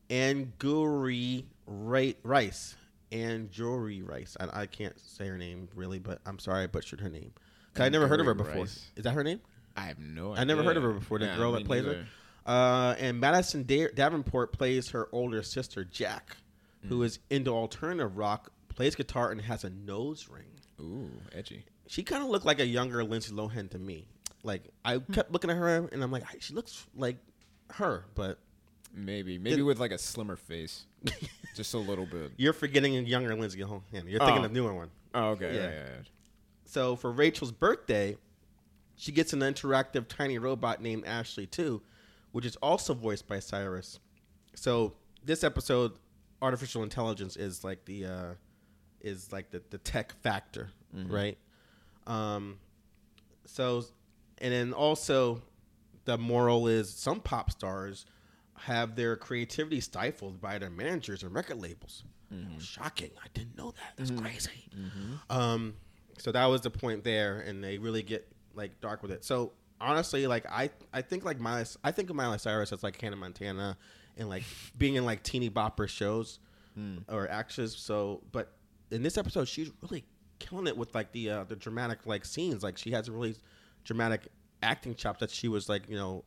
Angourie 0.08 1.46
Rice. 1.66 2.76
Angourie 3.10 4.02
Rice. 4.02 4.36
I, 4.38 4.62
I 4.62 4.66
can't 4.66 4.98
say 5.00 5.26
her 5.26 5.36
name 5.38 5.68
really, 5.74 5.98
but 5.98 6.20
I'm 6.26 6.38
sorry 6.38 6.62
I 6.62 6.66
butchered 6.68 7.00
her 7.00 7.08
name. 7.10 7.32
'Cause 7.74 7.86
I 7.86 7.88
never 7.88 8.06
heard 8.06 8.20
of 8.20 8.26
her 8.26 8.34
before. 8.34 8.54
Rice. 8.62 8.88
Is 8.94 9.02
that 9.02 9.14
her 9.14 9.24
name? 9.24 9.40
I 9.76 9.80
have 9.86 9.98
no 9.98 10.30
idea. 10.32 10.42
I 10.42 10.44
never 10.44 10.62
heard 10.62 10.76
of 10.76 10.84
her 10.84 10.92
before. 10.92 11.18
The 11.18 11.26
Yeah, 11.26 11.36
girl 11.36 11.52
that 11.52 11.64
plays 11.64 11.84
her. 11.86 12.06
Uh, 12.46 12.94
and 12.98 13.18
Madison 13.18 13.62
da- 13.64 13.88
Davenport 13.94 14.52
plays 14.52 14.90
her 14.90 15.08
older 15.12 15.42
sister 15.42 15.84
Jack, 15.84 16.36
Hmm. 16.82 16.88
who 16.88 17.02
is 17.02 17.18
into 17.30 17.50
alternative 17.50 18.16
rock, 18.16 18.52
plays 18.68 18.94
guitar, 18.94 19.30
and 19.30 19.40
has 19.42 19.64
a 19.64 19.70
nose 19.70 20.28
ring. 20.28 20.46
Ooh, 20.80 21.10
edgy. 21.32 21.64
She 21.86 22.02
kind 22.02 22.22
of 22.22 22.28
looked 22.30 22.44
like 22.46 22.58
a 22.60 22.66
younger 22.66 23.04
Lindsay 23.04 23.32
Lohan 23.32 23.70
to 23.70 23.78
me. 23.78 24.08
Like 24.42 24.64
I 24.84 24.96
Hmm. 24.96 25.12
kept 25.12 25.30
looking 25.32 25.50
at 25.50 25.56
her, 25.56 25.88
and 25.92 26.02
I'm 26.02 26.10
like, 26.10 26.24
she 26.40 26.54
looks 26.54 26.86
like 26.96 27.16
her, 27.70 28.06
but 28.14 28.38
Maybe, 28.94 29.38
maybe 29.38 29.56
Did- 29.56 29.62
with 29.62 29.78
like 29.80 29.90
a 29.92 29.96
slimmer 29.98 30.36
face, 30.36 30.84
just 31.56 31.72
a 31.72 31.78
little 31.78 32.04
bit. 32.04 32.32
you're 32.36 32.52
forgetting 32.52 32.94
a 32.96 33.00
younger 33.00 33.34
Lindsay 33.34 33.60
Lohan. 33.60 33.82
You're 33.92 34.20
thinking 34.20 34.42
Oh. 34.42 34.44
of 34.44 34.52
newer 34.52 34.74
one. 34.74 34.90
Oh, 35.14 35.28
okay. 35.30 35.54
Yeah. 35.54 35.62
Yeah, 35.62 35.70
yeah. 35.70 35.86
yeah. 35.96 36.02
So 36.66 36.96
for 36.96 37.10
Rachel's 37.10 37.52
birthday, 37.52 38.16
she 38.96 39.10
gets 39.12 39.32
an 39.32 39.40
interactive 39.40 40.08
tiny 40.08 40.38
robot 40.38 40.82
named 40.82 41.04
Ashley 41.06 41.46
too, 41.46 41.80
which 42.32 42.44
is 42.44 42.56
also 42.56 42.92
voiced 42.92 43.26
by 43.26 43.38
Cyrus. 43.38 43.98
So 44.54 44.94
this 45.24 45.42
episode, 45.42 45.92
artificial 46.42 46.82
intelligence 46.82 47.36
is 47.36 47.64
like 47.64 47.84
the 47.86 48.04
uh, 48.04 48.32
is 49.00 49.32
like 49.32 49.50
the, 49.50 49.62
the 49.70 49.78
tech 49.78 50.12
factor, 50.22 50.70
right? 51.08 51.38
Um, 52.06 52.58
so 53.46 53.84
and 54.38 54.52
then 54.52 54.72
also 54.72 55.40
the 56.04 56.18
moral 56.18 56.66
is 56.68 56.90
some 56.90 57.20
pop 57.20 57.50
stars 57.50 58.04
have 58.58 58.94
their 58.96 59.16
creativity 59.16 59.80
stifled 59.80 60.40
by 60.40 60.58
their 60.58 60.70
managers 60.70 61.22
and 61.22 61.34
record 61.34 61.60
labels. 61.60 62.04
Shocking! 62.60 63.10
I 63.22 63.26
didn't 63.34 63.56
know 63.58 63.72
that. 63.72 63.92
That's 63.96 64.10
crazy. 64.10 64.68
Um, 65.30 65.74
so 66.18 66.32
that 66.32 66.46
was 66.46 66.60
the 66.62 66.70
point 66.70 67.04
there, 67.04 67.40
and 67.40 67.62
they 67.62 67.78
really 67.78 68.02
get 68.02 68.26
like 68.54 68.80
dark 68.80 69.02
with 69.02 69.10
it. 69.12 69.24
So 69.24 69.52
honestly, 69.80 70.26
like 70.26 70.46
I, 70.50 70.70
I 70.94 71.02
think 71.02 71.24
like 71.24 71.38
Miley, 71.40 71.64
I 71.84 71.90
think 71.92 72.08
of 72.10 72.16
Miley 72.16 72.38
Cyrus 72.38 72.72
as 72.72 72.82
like 72.82 72.98
Hannah 73.00 73.16
Montana, 73.16 73.76
and 74.16 74.28
like 74.28 74.44
being 74.78 74.94
in 74.96 75.04
like 75.04 75.22
teeny 75.22 75.50
bopper 75.50 75.88
shows 75.88 76.38
or 77.08 77.28
actors. 77.30 77.76
So, 77.76 78.22
but 78.32 78.52
in 78.90 79.02
this 79.02 79.16
episode, 79.18 79.46
she's 79.48 79.70
really 79.82 80.04
killing 80.38 80.66
it 80.66 80.76
with 80.76 80.94
like 80.94 81.12
the 81.12 81.30
uh, 81.30 81.44
the 81.44 81.56
dramatic 81.56 82.06
like 82.06 82.24
scenes. 82.24 82.62
Like 82.62 82.76
she 82.78 82.90
has 82.92 83.08
a 83.08 83.12
really 83.12 83.36
dramatic 83.84 84.28
acting 84.62 84.94
chops 84.94 85.20
that 85.20 85.30
she 85.30 85.48
was 85.48 85.68
like 85.68 85.88
you 85.88 85.96
know 85.96 86.24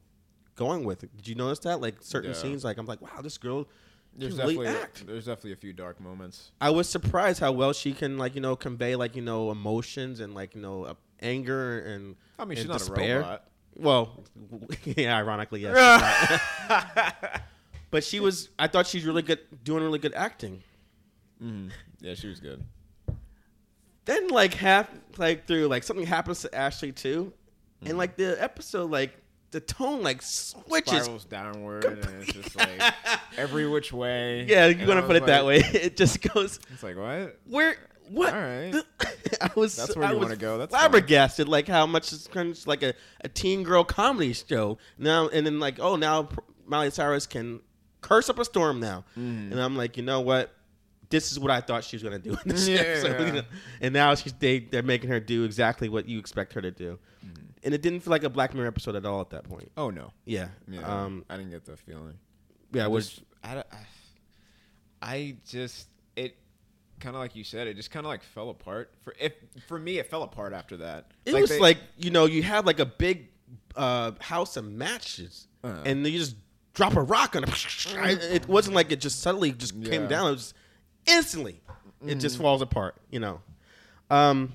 going 0.55 0.83
with. 0.83 1.01
Did 1.01 1.27
you 1.27 1.35
notice 1.35 1.59
that? 1.59 1.81
Like 1.81 1.95
certain 2.01 2.31
Yeah. 2.31 2.37
scenes, 2.37 2.63
like 2.63 2.77
I'm 2.77 2.85
like, 2.85 3.01
wow, 3.01 3.21
this 3.21 3.37
girl 3.37 3.67
There's 4.15 4.37
really 4.37 4.55
definitely 4.55 4.81
act. 4.81 5.05
there's 5.07 5.25
definitely 5.25 5.51
a 5.53 5.57
few 5.57 5.73
dark 5.73 5.99
moments. 5.99 6.51
I 6.61 6.69
was 6.69 6.87
surprised 6.87 7.39
how 7.39 7.51
well 7.51 7.73
she 7.73 7.91
can 7.93 8.17
like 8.17 8.35
you 8.35 8.41
know 8.41 8.55
convey 8.55 8.95
like 8.95 9.15
you 9.15 9.21
know 9.21 9.51
emotions 9.51 10.19
and 10.19 10.33
like 10.33 10.55
you 10.55 10.61
know 10.61 10.83
uh, 10.85 10.93
anger 11.21 11.79
and 11.79 12.15
I 12.39 12.43
mean, 12.45 12.51
and 12.51 12.57
she's 12.59 12.67
not 12.67 12.79
despair. 12.79 13.17
a 13.17 13.21
robot. 13.21 13.47
Well, 13.77 14.23
yeah, 14.85 15.17
ironically, 15.17 15.61
yes. 15.61 15.75
but 17.91 18.03
she 18.03 18.19
was. 18.19 18.49
I 18.59 18.67
thought 18.67 18.87
she's 18.87 19.05
really 19.05 19.21
good, 19.21 19.39
doing 19.63 19.83
really 19.83 19.99
good 19.99 20.13
acting. 20.13 20.63
Yeah, 22.01 22.13
she 22.15 22.27
was 22.27 22.39
good. 22.39 22.63
Then 24.05 24.27
like 24.29 24.53
half 24.53 24.89
like 25.17 25.47
through 25.47 25.67
like 25.67 25.83
something 25.83 26.05
happens 26.05 26.41
to 26.41 26.53
Ashley 26.55 26.91
too, 26.91 27.33
Mm-hmm. 27.81 27.89
and 27.89 27.97
like 27.97 28.15
the 28.15 28.41
episode 28.41 28.89
like 28.89 29.17
the 29.51 29.59
tone 29.59 30.01
like 30.03 30.21
switches. 30.21 31.03
Spirals 31.03 31.25
downward, 31.25 31.83
and 31.85 32.05
it's 32.21 32.31
just 32.31 32.55
like 32.55 32.93
every 33.37 33.67
which 33.67 33.91
way. 33.91 34.45
Yeah, 34.49 34.67
you 34.67 34.79
And 34.79 34.87
want 34.87 34.97
I 34.99 35.01
to 35.01 35.07
put 35.07 35.15
it 35.17 35.25
that 35.25 35.45
way. 35.45 35.57
It 35.73 35.97
just 35.97 36.21
goes 36.21 36.59
It's 36.71 36.83
like 36.83 36.95
what? 36.97 37.37
where 37.47 37.75
what? 38.09 38.33
All 38.33 38.39
right. 38.39 38.75
I 39.41 39.49
was. 39.55 39.75
That's 39.75 39.95
where 39.95 40.05
I 40.07 40.11
you 40.13 40.19
wanna 40.19 40.35
go. 40.35 40.57
That's 40.59 40.71
fine. 40.71 40.79
flabbergasted, 40.81 41.47
like 41.49 41.67
how 41.67 41.85
much 41.85 42.13
it's 42.13 42.27
kind 42.27 42.51
of 42.51 42.67
like 42.67 42.83
a, 42.83 42.93
a 43.21 43.27
teen 43.27 43.63
girl 43.63 43.83
comedy 43.83 44.31
show 44.33 44.77
now, 44.97 45.27
and 45.29 45.45
then 45.45 45.59
like 45.59 45.79
oh 45.79 45.95
now 45.95 46.29
Miley 46.65 46.91
Cyrus 46.91 47.25
can 47.27 47.59
curse 48.07 48.29
up 48.29 48.39
a 48.39 48.45
storm 48.45 48.79
now, 48.79 49.03
Mm. 49.17 49.51
and 49.51 49.59
I'm 49.59 49.75
like 49.75 49.97
you 49.97 50.03
know 50.03 50.21
what. 50.21 50.51
This 51.07 51.31
is 51.31 51.39
what 51.39 51.51
I 51.51 51.61
thought 51.61 51.83
she 51.83 51.95
was 51.95 52.01
gonna 52.03 52.17
do 52.17 52.31
in 52.31 52.37
this 52.45 52.67
Yeah. 52.73 52.77
episode, 52.79 53.25
you 53.27 53.33
know? 53.39 53.43
and 53.79 53.93
now 53.93 54.15
she's 54.15 54.33
they 54.33 54.59
they're 54.59 54.81
making 54.81 55.11
her 55.11 55.19
do 55.19 55.43
exactly 55.43 55.87
what 55.87 56.09
you 56.09 56.17
expect 56.17 56.53
her 56.53 56.61
to 56.61 56.71
do, 56.71 56.97
Mm. 57.23 57.35
and 57.63 57.73
it 57.75 57.81
didn't 57.83 57.99
feel 57.99 58.09
like 58.11 58.23
a 58.23 58.29
Black 58.29 58.55
Mirror 58.55 58.67
episode 58.67 58.95
at 58.95 59.05
all 59.05 59.21
at 59.21 59.29
that 59.29 59.43
point. 59.43 59.71
Oh 59.77 59.91
no. 59.91 60.11
Yeah, 60.25 60.47
Yeah. 60.67 60.81
um, 60.81 61.23
I 61.29 61.37
didn't 61.37 61.51
get 61.51 61.63
the 61.65 61.77
feeling. 61.77 62.17
yeah, 62.73 62.85
I 62.85 62.87
was 62.87 63.09
just, 63.09 63.21
I, 63.43 63.57
I, 63.57 63.63
I 65.01 65.35
just 65.47 65.87
it 66.15 66.37
kind 66.99 67.15
of 67.15 67.19
like 67.21 67.35
you 67.35 67.43
said, 67.43 67.67
it 67.67 67.75
just 67.75 67.91
kind 67.91 68.05
of 68.05 68.09
like 68.09 68.23
fell 68.23 68.49
apart. 68.49 68.91
For 69.03 69.13
if 69.19 69.33
for 69.67 69.77
me, 69.77 69.99
it 69.99 70.09
fell 70.09 70.23
apart 70.23 70.53
after 70.53 70.77
that. 70.77 71.11
It 71.25 71.35
was 71.35 71.49
they- 71.51 71.59
like 71.59 71.77
you 71.97 72.09
know 72.09 72.25
you 72.25 72.41
have 72.43 72.65
like 72.65 72.79
a 72.79 72.85
big 72.85 73.29
uh, 73.75 74.13
house 74.21 74.57
of 74.57 74.65
matches, 74.65 75.47
Uh-huh. 75.63 75.83
and 75.85 76.05
you 76.07 76.17
just 76.17 76.35
drop 76.75 76.95
a 76.95 77.01
rock 77.01 77.35
on 77.35 77.43
it. 77.43 77.49
It 78.31 78.47
wasn't 78.47 78.75
like 78.75 78.91
it 78.91 79.01
just 79.01 79.21
suddenly 79.21 79.51
just 79.51 79.73
came 79.73 79.83
Yeah. 79.83 79.97
Mm-hmm. 79.99 80.07
down. 80.07 80.27
It 80.27 80.31
was 80.31 80.53
instantly. 81.07 81.61
It 82.05 82.15
just 82.15 82.37
falls 82.37 82.61
apart. 82.61 82.95
You 83.09 83.19
know. 83.19 83.41
Um, 84.11 84.53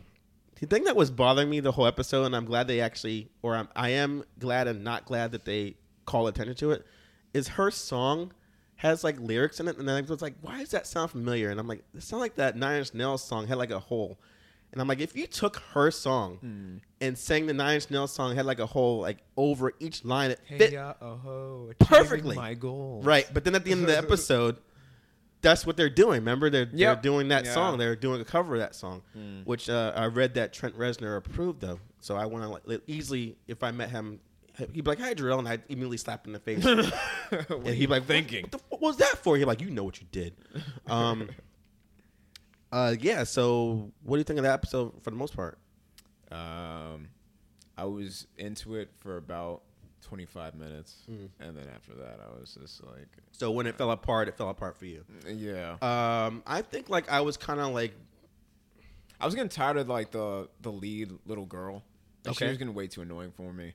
the 0.61 0.67
thing 0.67 0.85
that 0.85 0.95
was 0.95 1.11
bothering 1.11 1.51
me 1.51 1.59
the 1.61 1.73
whole 1.73 1.87
episode, 1.87 2.25
and 2.27 2.37
I'm 2.37 2.45
glad 2.45 2.69
they 2.69 2.81
actually, 2.81 3.29
or 3.43 3.57
I'm, 3.57 3.69
I 3.75 3.91
am 3.91 4.23
glad 4.39 4.69
and 4.69 4.85
not 4.85 5.07
glad 5.07 5.33
that 5.33 5.45
they 5.45 5.75
call 6.05 6.29
attention 6.29 6.55
to 6.57 6.71
it, 6.71 6.87
is 7.35 7.49
her 7.49 7.71
song 7.71 8.33
has 8.77 9.03
like 9.03 9.19
lyrics 9.19 9.59
in 9.59 9.69
it, 9.69 9.79
and 9.79 9.89
then 9.89 9.97
I 9.97 10.07
was 10.07 10.23
like, 10.23 10.35
why 10.43 10.59
does 10.61 10.71
that 10.71 10.87
sound 10.87 11.11
familiar? 11.11 11.51
And 11.51 11.59
I'm 11.59 11.67
like, 11.67 11.83
it 11.95 12.03
sounds 12.03 12.21
like 12.21 12.37
that 12.37 12.57
Nine 12.57 12.79
Inch 12.79 12.95
Nails 12.95 13.25
song 13.25 13.47
Head 13.47 13.59
Like 13.59 13.71
a 13.71 13.81
Hole. 13.81 14.19
And 14.73 14.81
I'm 14.81 14.87
like, 14.87 15.01
if 15.01 15.17
you 15.17 15.27
took 15.27 15.57
her 15.75 15.91
song 15.91 16.37
Hmm. 16.37 16.77
and 17.01 17.19
sang 17.19 17.47
the 17.47 17.53
Nine 17.55 17.75
Inch 17.77 17.91
Nails 17.91 18.13
song, 18.13 18.35
Head 18.37 18.47
Like 18.47 18.61
a 18.61 18.67
Hole 18.67 19.01
like 19.01 19.19
over 19.37 19.73
each 19.81 20.05
line, 20.05 20.31
it 20.31 20.41
fit 20.47 20.75
oh, 20.75 21.71
perfectly. 21.81 22.37
My 22.37 22.55
goal. 22.55 23.01
right. 23.05 23.27
But 23.33 23.45
then 23.45 23.55
at 23.55 23.65
the 23.65 23.73
end 23.73 23.81
of 23.83 23.87
the 23.89 23.99
episode, 24.07 24.59
that's 25.43 25.67
what 25.67 25.77
they're 25.77 25.89
doing. 25.91 26.21
Remember, 26.21 26.51
they're, 26.51 26.67
they're 26.67 26.95
doing 26.97 27.29
that 27.29 27.47
Yeah. 27.47 27.55
song. 27.55 27.79
They're 27.79 27.97
doing 27.97 28.21
a 28.21 28.25
cover 28.25 28.55
of 28.55 28.61
that 28.61 28.75
song, 28.75 29.03
which 29.45 29.69
uh, 29.71 29.93
I 29.97 30.07
read 30.07 30.35
that 30.35 30.53
Trent 30.53 30.77
Reznor 30.79 31.17
approved 31.17 31.65
of. 31.65 31.81
So 32.01 32.15
I 32.17 32.27
want 32.27 32.45
to 32.45 32.49
like, 32.71 32.83
easily, 32.87 33.37
if 33.49 33.63
I 33.63 33.71
met 33.73 33.91
him, 33.91 34.21
he'd 34.57 34.73
be 34.73 34.83
like, 34.83 35.01
"Hi, 35.01 35.15
Jarrell," 35.15 35.39
and 35.39 35.49
I'd 35.49 35.63
immediately 35.69 35.97
slap 35.97 36.27
him 36.27 36.35
in 36.35 36.41
the 36.41 36.41
face. 36.41 36.65
and 37.51 37.67
he'd 37.67 37.79
be 37.81 37.87
like, 37.87 38.05
thinking? 38.07 38.43
What, 38.45 38.51
the, 38.53 38.59
what 38.69 38.81
was 38.81 38.97
that 38.99 39.19
for?" 39.19 39.37
He'd 39.37 39.43
be 39.43 39.47
like, 39.47 39.61
"You 39.63 39.71
know 39.71 39.85
what 39.85 40.01
you 40.01 40.07
did." 40.13 40.35
Um, 40.87 41.29
uh, 42.73 42.95
yeah. 43.01 43.25
So, 43.25 43.91
what 44.03 44.17
do 44.17 44.21
you 44.21 44.25
think 44.25 44.39
of 44.39 44.45
that 44.45 44.55
episode 44.55 44.93
for 45.03 45.11
the 45.11 45.17
most 45.17 45.35
part? 45.35 45.59
Um, 46.31 47.09
I 47.77 47.85
was 47.85 48.27
into 48.39 48.77
it 48.77 48.91
for 49.01 49.17
about 49.17 49.63
25 50.03 50.55
minutes, 50.55 50.97
Hmm. 51.07 51.27
and 51.41 51.57
then 51.57 51.67
after 51.75 51.95
that, 51.95 52.21
I 52.25 52.39
was 52.39 52.57
just 52.61 52.85
like, 52.85 53.09
So 53.33 53.51
when 53.51 53.67
it 53.67 53.77
fell 53.77 53.91
apart, 53.91 54.29
it 54.29 54.37
fell 54.37 54.49
apart 54.49 54.77
for 54.77 54.87
you. 54.87 55.05
yeah. 55.27 55.73
Um, 55.83 56.43
I 56.47 56.63
think 56.63 56.89
like 56.89 57.11
I 57.11 57.21
was 57.23 57.37
kind 57.37 57.59
of 57.61 57.73
like 57.75 57.93
I 59.21 59.27
was 59.27 59.35
getting 59.35 59.51
tired 59.51 59.77
of 59.77 59.89
like 59.89 60.11
the 60.13 60.49
the 60.63 60.73
lead 60.73 61.13
little 61.27 61.47
girl. 61.47 61.83
Like, 62.25 62.37
She 62.39 62.45
was 62.45 62.59
getting 62.59 62.75
way 62.75 62.87
too 62.87 63.03
annoying 63.03 63.33
for 63.37 63.53
me. 63.53 63.73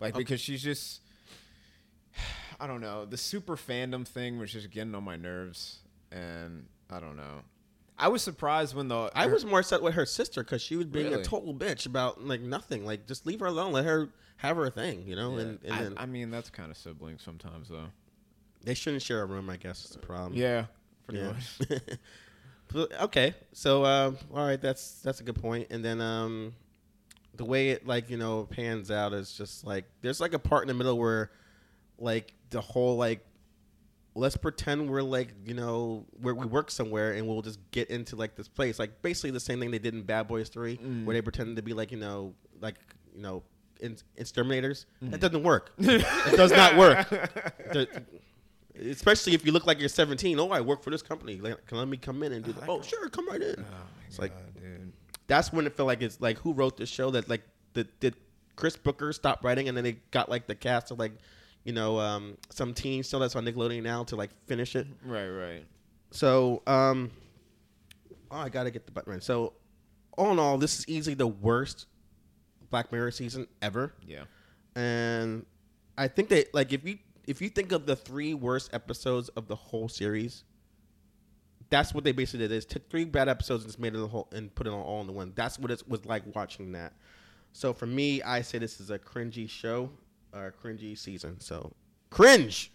Like 0.00 0.14
because 0.14 0.40
she's 0.40 0.62
just 0.62 1.00
I 2.60 2.66
don't 2.66 2.80
know. 2.80 3.04
The 3.04 3.16
super 3.16 3.56
fandom 3.56 4.06
thing 4.06 4.38
was 4.38 4.52
just 4.52 4.70
getting 4.70 4.94
on 4.94 5.04
my 5.04 5.16
nerves 5.16 5.78
and 6.10 6.66
I 6.90 7.00
don't 7.00 7.16
know. 7.16 7.42
I 8.02 8.08
was 8.08 8.20
surprised 8.20 8.74
when 8.74 8.88
the 8.88 9.10
I 9.14 9.26
was 9.28 9.44
more 9.44 9.60
upset 9.60 9.80
with 9.80 9.94
her 9.94 10.04
sister 10.04 10.42
because 10.42 10.60
she 10.60 10.74
was 10.74 10.86
being 10.86 11.14
a 11.14 11.22
total 11.22 11.54
bitch 11.54 11.86
about 11.86 12.24
like 12.24 12.40
nothing. 12.40 12.84
Like 12.84 13.06
just 13.06 13.26
leave 13.26 13.38
her 13.40 13.46
alone, 13.46 13.72
let 13.72 13.84
her 13.84 14.08
have 14.38 14.56
her 14.56 14.70
thing, 14.70 15.04
you 15.06 15.14
know. 15.14 15.36
Yeah. 15.36 15.42
And, 15.42 15.58
and 15.64 15.72
I, 15.72 15.82
then 15.82 15.94
I 15.98 16.06
mean 16.06 16.30
that's 16.30 16.50
kind 16.50 16.70
of 16.70 16.76
siblings 16.76 17.22
sometimes 17.22 17.68
though. 17.68 17.86
they 18.64 18.74
shouldn't 18.74 19.02
share 19.02 19.22
a 19.22 19.24
room. 19.24 19.48
I 19.48 19.56
guess 19.56 19.84
is 19.84 19.90
the 19.92 20.00
problem. 20.00 20.34
Yeah, 20.34 20.66
pretty 21.06 21.22
yeah. 21.22 21.32
much. 21.32 21.80
Okay, 22.74 23.34
so 23.52 23.84
uh, 23.84 24.12
all 24.32 24.46
right, 24.46 24.60
that's 24.60 25.02
that's 25.02 25.20
a 25.20 25.24
good 25.24 25.40
point. 25.40 25.66
And 25.70 25.84
then 25.84 26.00
um, 26.00 26.54
the 27.34 27.44
way 27.44 27.68
it 27.68 27.86
like 27.86 28.08
you 28.08 28.16
know 28.16 28.48
pans 28.50 28.90
out 28.90 29.12
is 29.12 29.32
just 29.34 29.66
like 29.66 29.84
there's 30.00 30.20
like 30.20 30.32
a 30.32 30.38
part 30.38 30.62
in 30.62 30.68
the 30.68 30.74
middle 30.74 30.98
where 30.98 31.30
like 31.98 32.32
the 32.48 32.62
whole 32.62 32.96
like 32.96 33.26
let's 34.14 34.36
pretend 34.36 34.90
we're 34.90 35.02
like 35.02 35.28
you 35.46 35.54
know 35.54 36.04
where 36.20 36.34
we 36.34 36.46
work 36.46 36.70
somewhere 36.70 37.12
and 37.12 37.26
we'll 37.26 37.42
just 37.42 37.58
get 37.70 37.88
into 37.88 38.14
like 38.14 38.36
this 38.36 38.48
place 38.48 38.78
like 38.78 39.00
basically 39.02 39.30
the 39.30 39.40
same 39.40 39.58
thing 39.58 39.70
they 39.70 39.78
did 39.78 39.94
in 39.94 40.02
Bad 40.02 40.28
Boys 40.28 40.48
Three 40.48 40.76
where 41.04 41.14
they 41.14 41.22
pretended 41.22 41.56
to 41.56 41.62
be 41.62 41.72
like 41.72 41.90
you 41.90 41.98
know 41.98 42.34
like 42.60 42.76
you 43.14 43.22
know 43.22 43.42
in, 43.80 43.96
exterminators. 44.16 44.86
That 45.02 45.20
doesn't 45.20 45.42
work. 45.42 45.72
it 45.78 46.36
does 46.36 46.52
not 46.52 46.76
work. 46.76 47.08
The- 47.10 48.02
especially 48.78 49.34
if 49.34 49.44
you 49.44 49.52
look 49.52 49.66
like 49.66 49.78
you're 49.80 49.88
17. 49.88 50.38
Oh, 50.38 50.50
I 50.50 50.60
work 50.60 50.82
for 50.82 50.90
this 50.90 51.02
company. 51.02 51.36
Like, 51.36 51.66
Can 51.66 51.78
let 51.78 51.88
me 51.88 51.96
come 51.98 52.22
in 52.22 52.32
and 52.32 52.44
do 52.44 52.52
the? 52.52 52.64
Oh, 52.66 52.80
sure, 52.80 53.08
come 53.10 53.28
right 53.28 53.42
in. 53.42 53.64
it's 54.06 54.18
like 54.18 54.32
dude. 54.54 54.92
that's 55.26 55.52
when 55.52 55.66
it 55.66 55.76
felt 55.76 55.88
like 55.88 56.00
it's 56.00 56.20
like 56.20 56.38
who 56.38 56.52
wrote 56.52 56.76
this 56.76 56.88
show 56.88 57.10
that 57.10 57.28
like 57.28 57.42
did, 57.74 57.88
did 58.00 58.14
Chris 58.56 58.76
Brooker 58.76 59.12
stop 59.12 59.44
writing 59.44 59.68
and 59.68 59.76
then 59.76 59.84
they 59.84 59.92
got 60.10 60.28
like 60.28 60.46
the 60.46 60.54
cast 60.54 60.90
of 60.90 60.98
like 60.98 61.12
you 61.64 61.72
know 61.72 61.98
um, 61.98 62.36
some 62.50 62.74
teen 62.74 63.02
show 63.02 63.18
that's 63.18 63.36
on 63.36 63.44
Nickelodeon 63.44 63.82
now 63.82 64.04
to 64.04 64.16
like 64.16 64.30
finish 64.46 64.74
it. 64.76 64.86
Right, 65.04 65.28
right. 65.28 65.64
So 66.10 66.62
um, 66.66 67.10
oh, 68.30 68.36
I 68.38 68.48
gotta 68.48 68.70
get 68.70 68.86
the 68.86 68.92
button 68.92 69.12
right. 69.12 69.22
So 69.22 69.54
all 70.18 70.32
in 70.32 70.38
all, 70.38 70.58
this 70.58 70.78
is 70.80 70.88
easily 70.88 71.14
the 71.14 71.26
worst 71.26 71.86
Black 72.70 72.90
Mirror 72.92 73.10
season 73.12 73.46
ever 73.60 73.92
Yeah. 74.06 74.24
and 74.76 75.44
I 75.98 76.08
think 76.08 76.28
that 76.30 76.52
like 76.54 76.72
if 76.72 76.84
you 76.86 76.98
if 77.26 77.40
you 77.40 77.48
think 77.48 77.70
of 77.72 77.86
the 77.86 77.94
three 77.96 78.34
worst 78.34 78.72
episodes 78.74 79.28
of 79.30 79.46
the 79.46 79.54
whole 79.56 79.88
series, 79.88 80.44
that's 81.70 81.94
what 81.94 82.02
they 82.04 82.12
basically 82.12 82.40
did. 82.48 82.52
Is 82.52 82.64
took 82.64 82.88
three 82.90 83.04
bad 83.04 83.28
episodes 83.28 83.62
and 83.64 83.70
just 83.70 83.78
made 83.78 83.94
it 83.94 84.02
a 84.02 84.06
whole 84.06 84.28
and 84.32 84.54
put 84.54 84.66
it 84.66 84.70
all 84.70 85.00
in 85.00 85.06
the 85.06 85.12
one. 85.12 85.32
That's 85.34 85.58
what 85.58 85.70
it 85.70 85.82
was 85.88 86.04
like 86.04 86.22
watching 86.34 86.72
that. 86.72 86.92
So 87.52 87.72
for 87.72 87.86
me, 87.86 88.22
I 88.22 88.40
say 88.42 88.58
this 88.58 88.80
is 88.80 88.90
a 88.90 88.98
cringy 88.98 89.48
show, 89.48 89.90
or 90.32 90.46
a 90.46 90.52
cringy 90.52 90.96
season. 90.98 91.40
So 91.40 91.72
cringe. 92.10 92.70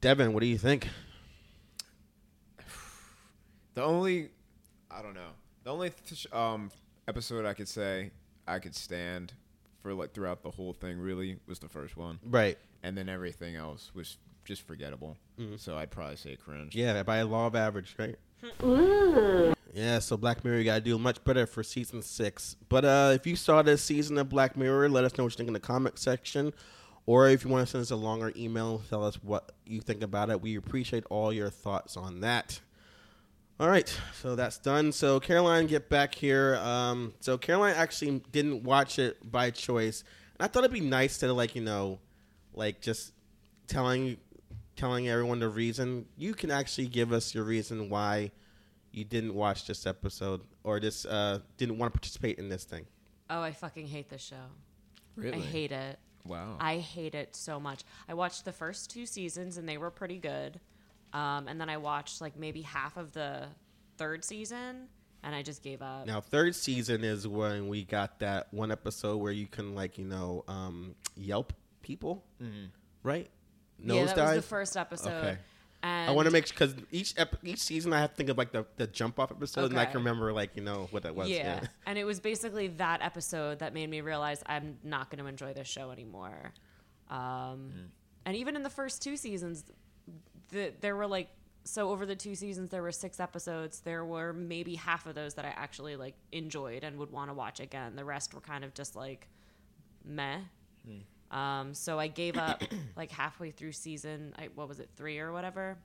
Devin, 0.00 0.32
what 0.32 0.40
do 0.40 0.46
you 0.46 0.58
think? 0.58 0.88
The 3.74 3.82
only, 3.84 4.30
I 4.90 5.00
don't 5.00 5.14
know. 5.14 5.30
The 5.64 5.70
only 5.72 5.90
th- 5.90 6.26
um 6.32 6.70
episode 7.06 7.46
I 7.46 7.54
could 7.54 7.68
say 7.68 8.10
I 8.46 8.58
could 8.58 8.74
stand 8.74 9.32
for 9.82 9.94
like 9.94 10.12
throughout 10.12 10.42
the 10.42 10.50
whole 10.50 10.72
thing 10.72 10.98
really 10.98 11.38
was 11.46 11.60
the 11.60 11.68
first 11.68 11.96
one, 11.96 12.18
Right. 12.24 12.58
and 12.82 12.98
then 12.98 13.08
everything 13.08 13.54
else 13.56 13.92
was 13.94 14.18
just 14.44 14.62
forgettable. 14.66 15.16
So 15.56 15.78
I'd 15.78 15.90
probably 15.90 16.16
say 16.16 16.36
cringe. 16.36 16.74
Yeah, 16.74 17.02
by 17.04 17.18
a 17.18 17.24
law 17.26 17.46
of 17.46 17.54
average, 17.54 17.94
right? 17.98 18.16
Yeah, 19.72 20.00
so 20.00 20.16
Black 20.16 20.44
Mirror, 20.44 20.58
you 20.58 20.64
gotta 20.64 20.80
do 20.80 20.98
much 20.98 21.22
better 21.24 21.46
for 21.46 21.62
season 21.62 22.02
six. 22.02 22.56
But 22.68 22.84
uh, 22.84 23.12
if 23.14 23.26
you 23.26 23.36
saw 23.36 23.62
this 23.62 23.82
season 23.82 24.18
of 24.18 24.28
Black 24.28 24.56
Mirror, 24.56 24.88
let 24.88 25.04
us 25.04 25.16
know 25.16 25.24
what 25.24 25.32
you 25.32 25.36
think 25.36 25.48
in 25.48 25.52
the 25.54 25.60
comment 25.60 25.98
section. 25.98 26.52
Or 27.06 27.28
if 27.28 27.44
you 27.44 27.50
want 27.50 27.66
to 27.66 27.70
send 27.70 27.82
us 27.82 27.90
a 27.90 27.96
longer 27.96 28.32
email, 28.36 28.82
tell 28.88 29.04
us 29.04 29.16
what 29.22 29.52
you 29.64 29.80
think 29.80 30.02
about 30.02 30.30
it. 30.30 30.40
We 30.40 30.56
appreciate 30.56 31.04
all 31.08 31.32
your 31.32 31.50
thoughts 31.50 31.96
on 31.96 32.20
that. 32.20 32.60
All 33.58 33.68
right, 33.68 33.94
so 34.20 34.36
that's 34.36 34.58
done. 34.58 34.90
So 34.90 35.20
Caroline, 35.20 35.66
get 35.66 35.88
back 35.88 36.14
here. 36.14 36.56
Um, 36.56 37.12
so 37.20 37.36
Caroline 37.36 37.74
actually 37.76 38.22
didn't 38.32 38.62
watch 38.64 38.98
it 38.98 39.18
by 39.30 39.50
choice. 39.50 40.02
And 40.38 40.44
I 40.44 40.48
thought 40.48 40.64
it'd 40.64 40.72
be 40.72 40.80
nice 40.80 41.18
to 41.18 41.32
like 41.32 41.54
you 41.54 41.62
know, 41.62 42.00
like 42.54 42.80
just 42.80 43.12
telling 43.66 44.16
telling 44.76 45.08
everyone 45.08 45.38
the 45.40 45.48
reason. 45.48 46.06
You 46.16 46.34
can 46.34 46.50
actually 46.50 46.88
give 46.88 47.12
us 47.12 47.34
your 47.34 47.44
reason 47.44 47.90
why 47.90 48.30
you 48.92 49.04
didn't 49.04 49.34
watch 49.34 49.66
this 49.66 49.86
episode 49.86 50.40
or 50.64 50.80
this 50.80 51.04
uh, 51.04 51.40
didn't 51.56 51.78
want 51.78 51.92
to 51.92 51.98
participate 51.98 52.38
in 52.38 52.48
this 52.48 52.64
thing. 52.64 52.86
Oh, 53.28 53.40
I 53.40 53.52
fucking 53.52 53.86
hate 53.86 54.08
this 54.08 54.22
show. 54.22 54.36
Really? 55.16 55.38
I 55.38 55.40
hate 55.40 55.72
it. 55.72 55.98
Wow. 56.24 56.56
I 56.60 56.78
hate 56.78 57.14
it 57.14 57.34
so 57.34 57.60
much. 57.60 57.82
I 58.08 58.14
watched 58.14 58.44
the 58.44 58.52
first 58.52 58.90
two 58.90 59.06
seasons 59.06 59.56
and 59.56 59.68
they 59.68 59.78
were 59.78 59.90
pretty 59.90 60.18
good. 60.18 60.60
Um, 61.12 61.48
and 61.48 61.60
then 61.60 61.68
I 61.68 61.76
watched 61.76 62.20
like 62.20 62.36
maybe 62.36 62.62
half 62.62 62.96
of 62.96 63.12
the 63.12 63.46
third 63.96 64.24
season 64.24 64.88
and 65.22 65.34
I 65.34 65.42
just 65.42 65.62
gave 65.62 65.82
up. 65.82 66.06
Now, 66.06 66.20
third 66.20 66.54
season 66.54 67.04
is 67.04 67.26
when 67.26 67.68
we 67.68 67.84
got 67.84 68.20
that 68.20 68.52
one 68.52 68.70
episode 68.72 69.18
where 69.18 69.32
you 69.32 69.46
can 69.46 69.74
like 69.74 69.98
you 69.98 70.04
know 70.04 70.44
um, 70.48 70.94
Yelp 71.16 71.52
people, 71.82 72.24
right? 73.02 73.28
yeah, 73.78 74.04
that 74.04 74.16
was 74.16 74.36
the 74.36 74.42
first 74.42 74.76
episode. 74.76 75.10
Okay. 75.10 75.38
And 75.82 76.10
I 76.10 76.12
want 76.12 76.26
to 76.26 76.30
make 76.32 76.46
because 76.48 76.74
each 76.90 77.14
ep- 77.16 77.38
each 77.42 77.60
season 77.60 77.92
I 77.94 78.00
have 78.00 78.10
to 78.10 78.16
think 78.16 78.28
of 78.28 78.36
like 78.36 78.52
the, 78.52 78.66
the 78.76 78.86
jump 78.86 79.18
off 79.18 79.30
episode 79.30 79.70
and 79.70 79.80
I 79.80 79.86
can 79.86 80.00
remember 80.00 80.30
like 80.32 80.50
you 80.54 80.62
know 80.62 80.88
what 80.90 81.04
that 81.04 81.14
was. 81.14 81.30
yeah. 81.30 81.60
and 81.86 81.96
it 81.98 82.04
was 82.04 82.20
basically 82.20 82.68
that 82.68 83.00
episode 83.02 83.60
that 83.60 83.72
made 83.72 83.88
me 83.88 84.02
realize 84.02 84.42
I'm 84.44 84.76
not 84.84 85.10
going 85.10 85.22
to 85.24 85.26
enjoy 85.28 85.54
this 85.54 85.68
show 85.68 85.90
anymore. 85.90 86.52
Um, 87.08 87.90
And 88.26 88.36
even 88.36 88.56
in 88.56 88.62
the 88.62 88.70
first 88.70 89.02
two 89.02 89.16
seasons, 89.16 89.64
the, 90.50 90.72
there 90.80 90.96
were 90.96 91.06
like 91.06 91.28
so 91.64 91.90
over 91.90 92.04
the 92.06 92.16
two 92.16 92.34
seasons 92.34 92.70
there 92.70 92.82
were 92.82 92.92
six 92.92 93.18
episodes. 93.20 93.80
There 93.80 94.04
were 94.04 94.32
maybe 94.34 94.74
half 94.74 95.06
of 95.06 95.14
those 95.14 95.34
that 95.34 95.44
I 95.46 95.48
actually 95.56 95.96
like 95.96 96.14
enjoyed 96.32 96.84
and 96.84 96.98
would 96.98 97.10
want 97.10 97.30
to 97.30 97.34
watch 97.34 97.58
again. 97.60 97.96
The 97.96 98.04
rest 98.04 98.34
were 98.34 98.40
kind 98.40 98.64
of 98.64 98.74
just 98.74 98.96
like 98.96 99.28
meh. 100.04 100.40
Um, 101.30 101.74
so 101.74 101.98
I 101.98 102.08
gave 102.08 102.36
up 102.36 102.62
like 102.96 103.10
halfway 103.12 103.50
through 103.50 103.72
season. 103.72 104.34
I, 104.38 104.48
what 104.54 104.68
was 104.68 104.80
it, 104.80 104.90
three 104.96 105.18
or 105.18 105.32
whatever, 105.32 105.78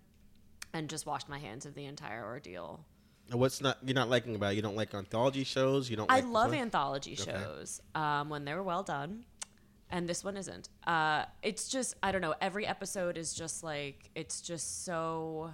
and 0.73 0.89
just 0.89 1.05
washed 1.05 1.29
my 1.29 1.37
hands 1.39 1.65
of 1.65 1.75
the 1.75 1.85
entire 1.85 2.23
ordeal. 2.25 2.83
What's 3.31 3.59
not 3.61 3.77
you're 3.83 3.95
not 3.95 4.09
liking 4.09 4.35
about 4.35 4.53
it? 4.53 4.55
You 4.57 4.61
don't 4.61 4.75
like 4.75 4.93
anthology 4.93 5.43
shows. 5.43 5.89
You 5.89 5.97
don't. 5.97 6.11
I 6.11 6.17
like 6.21 6.25
love 6.27 6.53
anthology 6.53 7.17
Okay. 7.19 7.31
shows 7.31 7.81
um, 7.95 8.29
when 8.29 8.45
they're 8.45 8.61
well 8.61 8.83
done, 8.83 9.25
and 9.89 10.07
this 10.07 10.23
one 10.23 10.37
isn't. 10.37 10.69
Uh, 10.85 11.25
it's 11.41 11.67
just 11.69 11.95
I 12.03 12.11
don't 12.11 12.21
know. 12.21 12.35
Every 12.39 12.67
episode 12.67 13.17
is 13.17 13.33
just 13.33 13.63
like 13.63 14.11
it's 14.15 14.41
just 14.41 14.85
so 14.85 15.51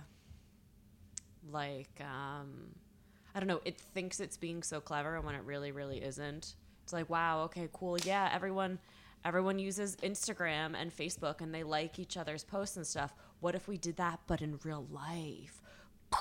like 1.52 1.90
um, 2.02 2.76
I 3.34 3.40
don't 3.40 3.48
know. 3.48 3.62
It 3.66 3.78
thinks 3.80 4.20
it's 4.20 4.38
being 4.38 4.64
so 4.64 4.82
clever, 4.82 5.16
and 5.16 5.26
when 5.26 5.36
it 5.36 5.44
really, 5.44 5.72
really 5.72 6.04
isn't. 6.04 6.56
It's 6.84 6.94
like 6.94 7.10
wow, 7.10 7.44
okay, 7.44 7.70
cool, 7.72 7.98
yeah. 8.00 8.30
Everyone, 8.34 8.80
everyone 9.24 9.60
uses 9.60 9.96
Instagram 9.98 10.76
and 10.76 10.96
Facebook, 10.96 11.42
and 11.42 11.54
they 11.54 11.64
like 11.64 12.00
each 12.00 12.18
other's 12.18 12.44
posts 12.44 12.78
and 12.78 12.86
stuff. 12.86 13.14
What 13.40 13.56
if 13.56 13.68
we 13.68 13.78
did 13.78 13.98
that, 13.98 14.20
but 14.28 14.42
in 14.42 14.60
real 14.64 14.86
life? 14.92 15.62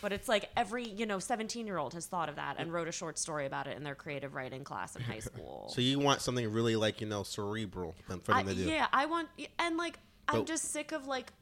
But 0.00 0.12
it's 0.12 0.28
like 0.28 0.48
every, 0.56 0.88
you 0.88 1.06
know, 1.06 1.18
17 1.18 1.66
year 1.66 1.78
old 1.78 1.94
has 1.94 2.06
thought 2.06 2.28
of 2.28 2.36
that 2.36 2.56
and 2.58 2.72
wrote 2.72 2.88
a 2.88 2.92
short 2.92 3.18
story 3.18 3.46
about 3.46 3.66
it 3.66 3.76
in 3.76 3.84
their 3.84 3.94
creative 3.94 4.34
writing 4.34 4.64
class 4.64 4.96
in 4.96 5.02
high 5.02 5.18
school. 5.20 5.70
So 5.74 5.80
you 5.80 5.98
want 5.98 6.22
something 6.22 6.50
really 6.50 6.76
like 6.76 7.00
you 7.00 7.06
know 7.06 7.22
cerebral 7.22 7.94
for 8.22 8.34
I, 8.34 8.42
to 8.42 8.54
do. 8.54 8.62
yeah, 8.62 8.86
I 8.92 9.06
want, 9.06 9.28
and 9.58 9.76
like, 9.76 9.98
I'm 10.28 10.44
just 10.44 10.72
sick 10.72 10.92
of 10.92 11.06
like, 11.06 11.32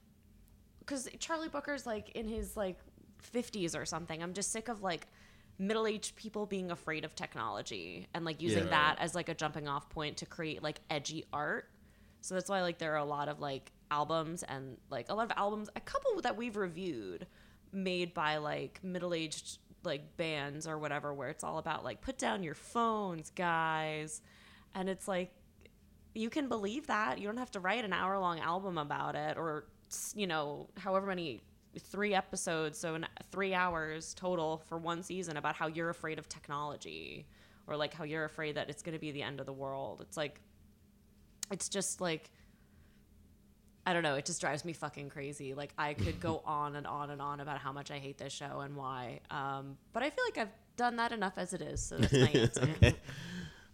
because 0.81 1.09
Charlie 1.19 1.49
Brooker's 1.49 1.87
like 1.87 2.11
in 2.17 2.27
his 2.27 2.57
like 2.57 2.79
50s 3.33 3.79
or 3.79 3.85
something. 3.85 4.23
I'm 4.23 4.33
just 4.33 4.51
sick 4.51 4.69
of 4.69 4.83
like 4.83 5.07
middle 5.59 5.87
aged 5.87 6.15
people 6.15 6.47
being 6.47 6.71
afraid 6.71 7.05
of 7.05 7.15
technology 7.15 8.07
and 8.15 8.25
like 8.25 8.41
using 8.41 8.65
Yeah. 8.65 8.71
that 8.71 8.97
as 9.01 9.15
like 9.15 9.29
a 9.29 9.35
jumping 9.35 9.67
off 9.67 9.89
point 9.89 10.19
to 10.19 10.27
create 10.27 10.63
like 10.63 10.81
edgy 10.89 11.25
art. 11.33 11.69
So 12.21 12.35
that's 12.35 12.49
why 12.49 12.63
like 12.63 12.79
there 12.79 12.93
are 12.95 12.99
a 12.99 13.05
lot 13.05 13.29
of 13.29 13.41
like 13.41 13.73
albums 13.91 14.43
and 14.45 14.77
like 14.91 15.09
a 15.09 15.15
lot 15.15 15.25
of 15.25 15.33
albums, 15.37 15.69
a 15.75 15.81
couple 15.81 16.21
that 16.23 16.37
we've 16.37 16.57
reviewed 16.57 17.27
made 17.73 18.15
by 18.15 18.37
like 18.37 18.81
middle 18.83 19.13
aged 19.15 19.59
like 19.85 20.17
bands 20.17 20.67
or 20.67 20.79
whatever, 20.79 21.13
where 21.13 21.29
it's 21.29 21.43
all 21.45 21.59
about 21.59 21.85
like 21.85 22.01
put 22.01 22.19
down 22.19 22.43
your 22.43 22.55
phones, 22.55 23.31
guys. 23.31 24.21
And 24.75 24.89
it's 24.89 25.09
like 25.09 25.33
you 26.15 26.31
can 26.31 26.49
believe 26.49 26.87
that. 26.89 27.19
You 27.19 27.27
don't 27.27 27.37
have 27.37 27.51
to 27.53 27.61
write 27.61 27.85
an 27.85 27.93
hour 27.93 28.19
long 28.19 28.39
album 28.41 28.79
about 28.79 29.15
it 29.15 29.37
or, 29.37 29.67
you 30.15 30.27
know, 30.27 30.69
however 30.77 31.07
many 31.07 31.43
three 31.79 32.15
episodes, 32.15 32.79
so 32.79 32.95
in 32.95 33.07
three 33.31 33.55
hours 33.55 34.15
total 34.15 34.63
for 34.69 34.79
one 34.79 35.03
season 35.03 35.37
about 35.37 35.55
how 35.55 35.67
you're 35.67 35.91
afraid 35.91 36.19
of 36.19 36.29
technology 36.29 37.27
or 37.67 37.77
like 37.77 37.93
how 37.95 38.05
you're 38.05 38.25
afraid 38.25 38.57
that 38.57 38.69
it's 38.71 38.83
going 38.83 38.95
to 38.95 38.99
be 38.99 39.11
the 39.11 39.23
end 39.23 39.41
of 39.41 39.47
the 39.47 39.53
world. 39.53 40.01
It's 40.01 40.17
like, 40.17 40.41
it's 41.51 41.69
just 41.69 42.01
like, 42.01 42.31
I 43.87 43.93
don't 43.95 44.03
know. 44.03 44.17
It 44.17 44.25
just 44.27 44.41
drives 44.41 44.65
me 44.65 44.73
fucking 44.75 45.09
crazy. 45.09 45.55
Like 45.55 45.73
I 45.79 45.95
could 45.95 46.21
go 46.21 46.43
on 46.45 46.77
and 46.77 46.87
on 46.87 47.11
and 47.11 47.23
on 47.23 47.41
about 47.41 47.59
how 47.59 47.73
much 47.73 47.91
I 47.91 47.99
hate 47.99 48.19
this 48.19 48.33
show 48.33 48.61
and 48.61 48.77
why. 48.77 49.21
Um, 49.31 49.79
but 49.93 50.03
I 50.03 50.11
feel 50.11 50.25
like 50.27 50.39
I've 50.39 50.53
done 50.77 50.97
that 50.97 51.13
enough 51.13 51.35
as 51.37 51.55
it 51.55 51.63
is. 51.63 51.83
So 51.83 51.97
that's 51.97 52.13
my 52.13 52.29
answer. 52.35 52.69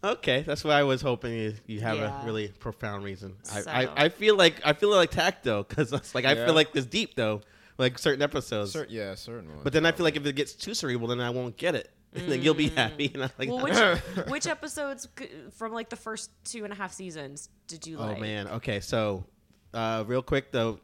Okay, 0.05 0.43
that's 0.43 0.63
why 0.63 0.75
I 0.75 0.83
was 0.83 1.01
hoping 1.01 1.33
you, 1.33 1.55
you 1.67 1.81
have 1.81 1.97
Yeah. 1.97 2.23
a 2.23 2.27
really 2.27 2.49
profound 2.49 3.05
reason. 3.05 3.35
I, 3.53 3.61
So- 3.61 3.71
I, 3.71 4.05
I 4.05 4.09
feel 4.11 4.37
like 4.37 4.61
I 4.65 4.73
feel 4.75 4.91
like 4.95 5.11
tact 5.11 5.45
though, 5.45 5.63
because 5.63 5.93
like 6.15 6.25
I 6.27 6.35
Yeah. 6.35 6.45
feel 6.47 6.55
like 6.55 6.73
this 6.73 6.85
deep 6.87 7.15
though, 7.17 7.41
like 7.79 7.99
certain 7.99 8.23
episodes. 8.23 8.73
Cer- 8.73 8.87
yeah, 8.89 9.15
certain 9.15 9.49
ones. 9.49 9.61
but 9.65 9.73
then 9.73 9.85
I 9.87 9.93
feel 9.93 10.05
like 10.05 10.17
if 10.17 10.25
it 10.27 10.35
gets 10.37 10.53
too 10.53 10.75
cerebral, 10.75 11.09
then 11.09 11.21
I 11.21 11.31
won't 11.31 11.57
get 11.57 11.75
it. 11.75 11.91
And 12.17 12.31
then 12.31 12.43
you'll 12.43 12.55
be 12.55 12.69
happy, 12.69 13.11
and 13.15 13.25
I'm 13.25 13.31
like, 13.41 13.49
Mm. 13.49 13.63
Well, 13.63 13.99
which 14.17 14.27
which 14.31 14.47
episodes 14.47 15.09
from 15.57 15.73
like 15.73 15.89
the 15.91 15.97
first 15.97 16.31
two 16.45 16.63
and 16.63 16.73
a 16.73 16.77
half 16.77 16.93
seasons 16.93 17.49
did 17.67 17.87
you 17.89 17.97
like? 17.97 18.07
oh 18.09 18.13
like? 18.13 18.21
man. 18.21 18.47
Okay, 18.49 18.79
so 18.79 19.25
uh, 19.73 20.05
real 20.07 20.23
quick 20.23 20.53
though, 20.53 20.79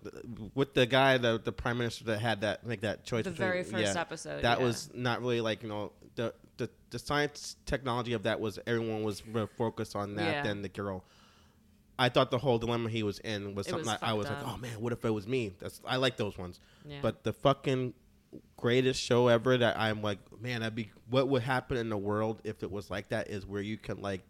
with 0.56 0.74
the 0.74 0.86
guy, 0.86 1.18
the 1.18 1.40
the 1.42 1.52
prime 1.52 1.78
minister 1.78 2.02
that 2.06 2.18
had 2.20 2.40
that 2.40 2.66
make 2.66 2.80
that 2.80 3.04
choice. 3.04 3.22
The 3.22 3.30
between- 3.30 3.48
very 3.48 3.62
first 3.62 3.96
episode, 3.96 4.42
That 4.42 4.58
yeah. 4.58 4.64
was 4.64 4.90
not 4.92 5.20
really 5.20 5.40
like 5.40 5.62
you 5.62 5.68
know 5.68 5.92
the 6.16 6.34
the 6.56 6.68
the 6.90 6.98
science 6.98 7.54
technology 7.64 8.12
of 8.14 8.24
that 8.24 8.40
was 8.40 8.58
everyone 8.66 9.04
was 9.04 9.24
more 9.24 9.46
focused 9.46 9.94
on 9.94 10.16
that 10.16 10.32
Yeah. 10.38 10.42
than 10.42 10.62
the 10.62 10.68
girl. 10.68 11.04
I 12.00 12.08
thought 12.08 12.30
the 12.30 12.38
whole 12.38 12.58
dilemma 12.58 12.88
he 12.88 13.02
was 13.02 13.18
in 13.20 13.54
was 13.54 13.66
It 13.66 13.70
something 13.70 13.86
was 13.90 14.00
that 14.00 14.06
I 14.06 14.14
was 14.14 14.26
fucked 14.26 14.42
like, 14.44 14.54
oh 14.54 14.56
man, 14.58 14.80
what 14.80 14.92
if 14.92 15.04
it 15.04 15.10
was 15.10 15.26
me? 15.28 15.52
That's 15.58 15.80
I 15.86 15.96
like 15.96 16.16
those 16.16 16.36
ones. 16.38 16.58
Yeah. 16.86 16.98
But 17.02 17.22
the 17.24 17.32
fucking 17.32 17.94
greatest 18.56 19.00
show 19.02 19.28
ever 19.28 19.58
that 19.58 19.78
I'm 19.78 20.02
like, 20.02 20.18
man, 20.40 20.60
that'd 20.60 20.74
be 20.74 20.90
what 21.08 21.28
would 21.28 21.42
happen 21.42 21.76
in 21.76 21.88
the 21.88 21.96
world 21.98 22.40
if 22.44 22.62
it 22.62 22.70
was 22.70 22.90
like 22.90 23.08
that 23.10 23.28
is 23.28 23.44
where 23.46 23.60
you 23.62 23.76
can 23.76 24.00
like 24.00 24.22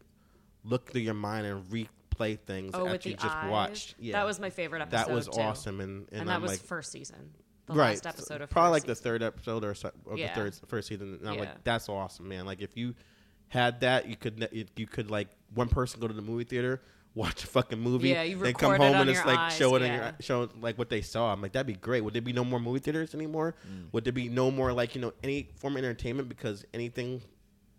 look 0.64 0.90
through 0.90 1.02
your 1.02 1.14
mind 1.14 1.46
and 1.46 1.64
replay 1.70 2.38
things 2.40 2.72
Oh, 2.74 2.84
that 2.84 3.04
you 3.06 3.14
just 3.14 3.26
eyes. 3.26 3.50
watched. 3.50 3.94
Yeah, 3.98 4.12
That 4.14 4.26
was 4.26 4.40
my 4.40 4.50
favorite 4.50 4.82
episode. 4.82 4.96
that 5.06 5.10
was 5.14 5.28
too. 5.28 5.40
awesome, 5.40 5.80
and 5.80 6.08
and, 6.10 6.20
And, 6.22 6.28
that 6.28 6.34
I'm 6.36 6.42
was 6.42 6.52
like, 6.52 6.60
first 6.60 6.92
season. 6.92 7.30
The 7.66 7.74
right, 7.74 7.90
last 7.90 8.06
episode 8.06 8.40
of 8.40 8.50
probably 8.50 8.72
like 8.72 8.84
the 8.84 8.96
third 8.96 9.22
episode 9.22 9.64
or 9.64 9.74
so, 9.74 9.92
of 10.10 10.18
Yeah. 10.18 10.34
the 10.34 10.34
third 10.50 10.54
first 10.66 10.88
season. 10.88 11.18
And 11.20 11.28
I'm 11.28 11.34
Yeah. 11.34 11.40
like, 11.42 11.62
that's 11.64 11.88
awesome, 11.88 12.26
man. 12.28 12.44
Like 12.46 12.60
if 12.62 12.76
you 12.76 12.94
had 13.48 13.80
that, 13.80 14.08
you 14.08 14.16
could 14.16 14.48
you 14.76 14.86
could 14.88 15.08
like 15.10 15.28
one 15.54 15.68
person 15.68 16.00
go 16.00 16.08
to 16.08 16.14
the 16.14 16.22
movie 16.22 16.44
theater. 16.44 16.82
Watch 17.14 17.42
a 17.42 17.46
fucking 17.48 17.78
movie, 17.80 18.10
Yeah, 18.10 18.22
you 18.22 18.38
then 18.38 18.54
come 18.54 18.70
record 18.72 18.82
it 18.82 18.86
home 18.86 18.94
on 18.94 19.00
and 19.02 19.10
it's 19.10 19.24
like 19.26 19.38
eyes, 19.38 19.56
show 19.56 19.74
it 19.74 19.82
in 19.82 19.88
yeah. 19.90 19.96
your 20.04 20.14
show 20.20 20.48
like 20.60 20.78
what 20.78 20.88
they 20.90 21.00
saw. 21.00 21.32
I'm 21.32 21.42
like 21.42 21.52
that'd 21.52 21.66
be 21.66 21.72
great. 21.74 22.02
Would 22.02 22.14
there 22.14 22.22
be 22.22 22.32
no 22.32 22.44
more 22.44 22.60
movie 22.60 22.78
theaters 22.78 23.14
anymore? 23.14 23.56
Would 23.92 24.04
there 24.04 24.12
be 24.12 24.28
no 24.28 24.50
more 24.50 24.72
like 24.72 24.94
you 24.94 25.00
know 25.00 25.12
any 25.24 25.48
form 25.56 25.76
of 25.76 25.82
entertainment 25.82 26.28
because 26.28 26.64
anything, 26.72 27.20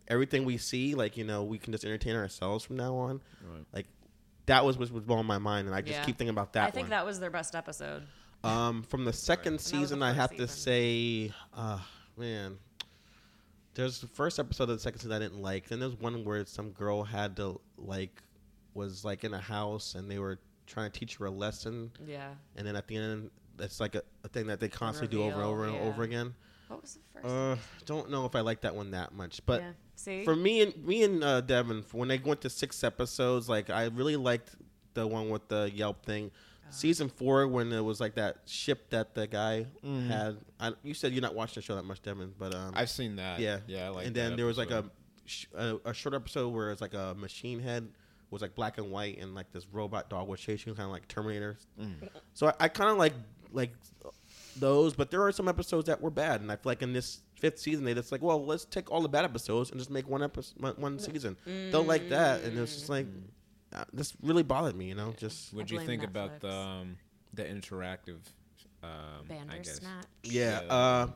everything 0.10 0.44
we 0.44 0.58
see 0.58 0.96
like 0.96 1.16
you 1.16 1.24
know 1.24 1.44
we 1.44 1.58
can 1.58 1.72
just 1.72 1.86
entertain 1.86 2.16
ourselves 2.16 2.66
from 2.66 2.76
now 2.76 2.94
on. 2.96 3.22
Right. 3.50 3.66
Like 3.74 3.88
that 4.48 4.66
was 4.66 4.78
what 4.78 4.92
was 4.92 5.04
blowing 5.04 5.26
my 5.26 5.38
mind, 5.38 5.68
and 5.68 5.76
I 5.76 5.80
just 5.82 5.94
Yeah. 6.00 6.04
keep 6.06 6.18
thinking 6.18 6.30
about 6.36 6.52
that. 6.54 6.68
I 6.68 6.72
think 6.72 6.86
one. 6.86 6.90
that 6.90 7.06
was 7.06 7.20
their 7.22 7.32
best 7.32 7.56
episode. 7.56 8.04
Um, 8.44 8.84
from 8.84 9.06
the 9.06 9.14
second 9.14 9.54
was 9.54 9.64
the 9.64 9.70
season, 9.78 10.04
I 10.04 10.10
first 10.10 10.20
have 10.20 10.36
to 10.38 10.48
say, 10.48 11.32
uh, 11.56 11.80
man, 12.18 12.58
there's 13.76 14.02
the 14.02 14.08
first 14.08 14.40
episode 14.40 14.64
of 14.64 14.70
the 14.76 14.80
second 14.80 14.99
season 14.99 15.14
I 15.14 15.20
didn't 15.20 15.41
like. 15.41 15.68
Then 15.70 15.80
there's 15.80 15.95
one 15.95 16.26
where 16.26 16.45
some 16.45 16.72
girl 16.72 17.03
had 17.03 17.36
to 17.38 17.62
like 17.78 18.22
was 18.73 19.03
like 19.06 19.23
in 19.23 19.34
a 19.34 19.39
house 19.39 19.95
and 19.95 20.10
they 20.10 20.19
were 20.19 20.39
trying 20.68 20.91
to 20.91 20.99
teach 20.99 21.18
her 21.18 21.26
a 21.26 21.31
lesson, 21.31 21.91
Yeah. 22.06 22.30
and 22.56 22.65
then 22.65 22.76
at 22.76 22.88
the 22.88 22.95
end, 22.98 23.31
it's 23.60 23.80
like 23.80 23.95
a, 23.95 24.03
a 24.23 24.27
thing 24.30 24.48
that 24.48 24.60
they 24.60 24.69
constantly 24.69 25.15
do 25.15 25.23
over 25.23 25.34
and 25.34 25.38
reveal, 25.41 25.52
over 25.52 25.65
and 25.65 25.76
yeah. 25.76 25.81
over 25.81 26.03
again. 26.03 26.34
What 26.68 26.81
was 26.81 26.93
the 27.14 27.22
first? 27.22 27.34
Uh, 27.34 27.56
don't 27.85 28.10
know 28.10 28.26
if 28.26 28.35
I 28.35 28.41
like 28.41 28.61
that 28.61 28.76
one 28.76 28.91
that 28.91 29.14
much, 29.14 29.45
but 29.45 29.61
yeah. 29.61 29.72
See. 29.95 30.23
for 30.23 30.35
me 30.35 30.61
and 30.61 30.85
me 30.85 31.03
and 31.03 31.23
uh, 31.23 31.41
Devin, 31.41 31.84
when 31.91 32.07
they 32.07 32.18
went 32.18 32.41
to 32.41 32.49
six 32.49 32.84
episodes, 32.84 33.49
like 33.49 33.69
I 33.69 33.85
really 33.88 34.15
liked 34.15 34.56
the 34.93 35.06
one 35.06 35.30
with 35.30 35.48
the 35.49 35.69
Yelp 35.73 36.06
thing. 36.06 36.27
Uh-huh. 36.27 36.72
Season 36.72 37.10
four, 37.10 37.48
when 37.48 37.72
it 37.73 37.81
was 37.81 37.99
like 37.99 38.15
that 38.15 38.38
ship 38.45 38.89
that 38.91 39.14
the 39.14 39.27
guy 39.27 39.65
had. 40.07 40.38
I, 40.60 40.72
you 40.84 40.93
said 40.93 41.11
you're 41.11 41.22
not 41.22 41.35
watching 41.35 41.56
the 41.56 41.61
show 41.61 41.76
that 41.76 41.84
much, 41.84 42.02
Devin, 42.02 42.34
but 42.39 42.56
um, 42.56 42.72
I've 42.73 42.89
seen 42.89 43.18
that. 43.18 43.39
yeah, 43.41 43.60
yeah. 43.68 43.88
I 43.88 43.89
like 43.89 44.07
and 44.07 44.15
then 44.15 44.31
that 44.31 44.35
there 44.38 44.45
was 44.45 44.57
like 44.57 44.72
a, 44.72 44.85
sh- 45.26 45.48
a 45.53 45.77
a 45.85 45.93
short 45.93 46.15
episode 46.15 46.49
where 46.53 46.72
it's 46.72 46.81
like 46.81 46.93
a 46.93 47.14
machine 47.15 47.60
head 47.60 47.89
was 48.32 48.41
like 48.41 48.56
black 48.56 48.78
and 48.78 48.90
white, 48.91 49.20
and 49.20 49.36
like 49.36 49.52
this 49.52 49.68
robot 49.72 50.10
dog 50.10 50.28
was 50.28 50.40
chasing, 50.40 50.74
kind 50.74 50.86
of 50.86 50.91
like 50.91 51.08
Terminator. 51.08 51.58
Mm. 51.80 52.10
So 52.34 52.48
I, 52.48 52.53
I 52.62 52.68
kind 52.70 52.90
of 52.90 52.98
like 52.98 53.14
like 53.52 53.72
those, 54.58 54.94
but 54.94 55.12
there 55.12 55.22
are 55.22 55.32
some 55.32 55.48
episodes 55.48 55.86
that 55.88 56.02
were 56.02 56.10
bad, 56.10 56.41
and 56.41 56.52
I 56.52 56.56
feel 56.56 56.72
like 56.72 56.82
in 56.82 56.94
this 56.94 57.22
fifth 57.36 57.60
season 57.60 57.84
they 57.84 57.94
just 57.94 58.12
like, 58.12 58.22
well, 58.22 58.44
let's 58.44 58.66
take 58.66 58.90
all 58.91 59.02
the 59.02 59.10
bad 59.10 59.26
episodes 59.26 59.72
and 59.72 59.80
just 59.80 59.91
make 59.91 60.08
one 60.08 60.24
episode, 60.24 60.78
one 60.78 60.98
season. 60.98 61.38
Don't 61.72 61.88
like 61.88 62.10
that, 62.10 62.44
and 62.44 62.58
it's 62.58 62.76
just 62.76 62.90
like 62.90 63.06
uh, 63.74 63.84
this 63.94 64.14
really 64.22 64.44
bothered 64.44 64.76
me, 64.76 64.86
you 64.86 64.95
know. 64.95 65.14
Just 65.18 65.53
What'd 65.53 65.70
I 65.70 65.74
you 65.74 65.78
blame 65.80 65.88
think 65.88 66.03
about 66.03 66.40
the 66.40 66.52
um, 66.52 66.98
the 67.34 67.44
interactive? 67.44 68.20
Um, 68.84 68.90
I 69.30 69.58
guess. 69.58 69.80
Bandersnatch. 69.80 70.06
yeah. 70.24 70.62
Yeah. 70.64 70.74
Uh, 70.74 71.08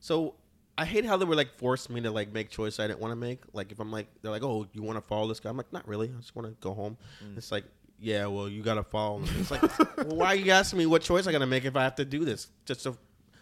so 0.00 0.34
I 0.78 0.84
hate 0.84 1.04
how 1.04 1.16
they 1.16 1.24
were 1.24 1.34
like 1.34 1.54
forced 1.56 1.88
me 1.88 2.00
to 2.02 2.10
like 2.10 2.32
make 2.32 2.50
choices 2.50 2.78
I 2.80 2.86
didn't 2.86 3.00
want 3.00 3.12
to 3.12 3.16
make. 3.16 3.40
Like 3.52 3.72
if 3.72 3.80
I'm 3.80 3.90
like 3.90 4.08
they're 4.22 4.30
like, 4.30 4.42
oh, 4.42 4.66
you 4.72 4.82
want 4.82 4.96
to 4.98 5.02
follow 5.02 5.26
this 5.26 5.40
guy? 5.40 5.48
I'm 5.50 5.56
like, 5.56 5.72
not 5.72 5.86
really. 5.88 6.08
I 6.08 6.20
just 6.20 6.36
want 6.36 6.48
to 6.48 6.54
go 6.60 6.74
home. 6.74 6.96
Mm. 7.24 7.36
It's 7.38 7.50
like, 7.50 7.64
yeah, 7.98 8.26
well, 8.26 8.48
you 8.48 8.62
gotta 8.62 8.82
follow. 8.82 9.20
him. 9.20 9.28
It's 9.40 9.50
like, 9.50 9.62
well, 9.96 10.16
why 10.16 10.26
are 10.28 10.34
you 10.36 10.50
asking 10.52 10.78
me 10.78 10.86
what 10.86 11.02
choice 11.02 11.26
I 11.26 11.32
gotta 11.32 11.46
make 11.46 11.64
if 11.64 11.76
I 11.76 11.82
have 11.82 11.94
to 11.96 12.04
do 12.04 12.24
this 12.24 12.48
just 12.66 12.82
to 12.82 12.96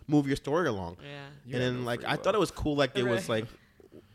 move 0.06 0.27
your 0.27 0.36
story 0.36 0.69
along? 0.69 0.98
Yeah. 1.02 1.27
You 1.44 1.55
and 1.55 1.62
then 1.62 1.85
like 1.85 2.01
free 2.01 2.09
I 2.09 2.15
will. 2.15 2.23
thought 2.23 2.35
it 2.35 2.40
was 2.40 2.51
cool. 2.51 2.77
Like 2.77 2.97
it 2.97 3.05
was 3.05 3.28
like 3.28 3.47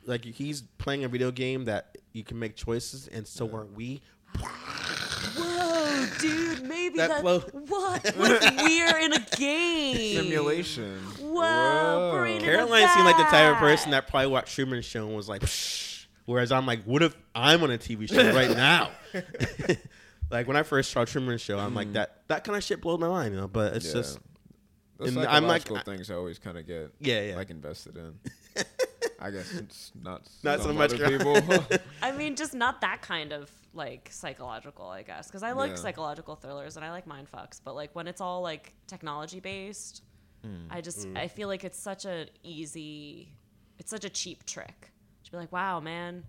like 0.05 0.23
he's 0.23 0.61
playing 0.77 1.03
a 1.03 1.07
video 1.09 1.31
game 1.31 1.65
that 1.65 1.97
you 2.13 2.23
can 2.23 2.39
make 2.39 2.55
choices, 2.55 3.07
and 3.09 3.27
so 3.27 3.53
are 3.53 3.65
we. 3.65 4.01
Whoa, 4.37 5.78
dude, 6.19 6.63
maybe 6.63 6.97
That 6.97 7.09
that. 7.09 7.21
flow- 7.21 7.39
What? 7.39 8.03
What? 8.15 8.53
We're 8.57 8.97
in 8.99 9.13
a 9.13 9.19
game. 9.37 10.23
Simulation. 10.23 10.97
Whoa, 11.19 12.11
bring 12.17 12.37
it 12.37 12.43
Caroline 12.43 12.87
seemed 12.89 13.05
like 13.05 13.17
the 13.17 13.23
type 13.23 13.51
of 13.53 13.57
person 13.57 13.91
that 13.91 14.07
probably 14.07 14.27
watched 14.27 14.55
Truman 14.55 14.81
Show 14.81 15.05
and 15.07 15.15
was 15.15 15.29
like, 15.29 15.41
Psh. 15.41 16.05
whereas 16.25 16.51
I'm 16.51 16.65
like, 16.65 16.83
what 16.83 17.01
if 17.03 17.15
I'm 17.35 17.63
on 17.63 17.71
a 17.71 17.77
TV 17.77 18.09
show 18.09 18.33
right 18.33 18.55
now? 18.55 18.91
like 20.31 20.47
when 20.47 20.57
I 20.57 20.63
first 20.63 20.91
saw 20.91 21.05
Truman 21.05 21.37
Show, 21.37 21.57
I'm 21.59 21.73
like 21.75 21.87
mm-hmm. 21.87 21.93
that. 21.93 22.21
That 22.27 22.43
kind 22.43 22.57
of 22.57 22.63
shit 22.63 22.81
blows 22.81 22.99
my 22.99 23.07
mind, 23.07 23.33
you 23.33 23.41
know. 23.41 23.47
But 23.47 23.75
it's 23.75 23.87
Yeah. 23.87 23.93
just 23.93 24.19
Those 24.97 25.15
and 25.15 25.25
I'm 25.25 25.47
like- 25.47 25.67
things 25.85 26.11
I 26.11 26.15
always 26.15 26.39
kind 26.39 26.57
of 26.57 26.67
get 26.67 26.91
Yeah, 26.99 27.21
yeah. 27.21 27.35
like 27.35 27.49
invested 27.49 27.97
in. 27.97 28.19
I 29.21 29.31
guess 29.31 29.53
it's 29.53 29.91
not 30.01 30.27
Not 30.43 30.61
so 30.61 30.73
much, 30.73 30.93
other 30.93 31.17
people. 31.17 31.77
I 32.01 32.11
mean, 32.11 32.35
just 32.35 32.53
not 32.53 32.81
that 32.81 33.01
kind 33.01 33.33
of 33.33 33.51
like 33.73 34.09
psychological, 34.11 34.87
I 34.87 35.03
guess, 35.03 35.27
because 35.27 35.43
I 35.43 35.51
like 35.51 35.71
Yeah. 35.71 35.77
psychological 35.77 36.35
thrillers 36.35 36.75
and 36.75 36.85
I 36.85 36.91
like 36.91 37.05
mind 37.05 37.27
fucks. 37.31 37.59
But 37.63 37.75
like 37.75 37.93
when 37.95 38.07
it's 38.07 38.21
all 38.21 38.41
like 38.41 38.73
technology 38.87 39.39
based, 39.39 40.03
hmm. 40.43 40.67
I 40.69 40.81
just 40.81 41.07
hmm. 41.07 41.17
I 41.17 41.27
feel 41.27 41.47
like 41.47 41.63
it's 41.63 41.79
such 41.79 42.05
a 42.05 42.27
easy, 42.43 43.33
it's 43.77 43.89
such 43.91 44.05
a 44.05 44.09
cheap 44.09 44.45
trick 44.45 44.91
to 45.25 45.31
be 45.31 45.37
like, 45.37 45.51
wow, 45.51 45.79
man, 45.79 46.23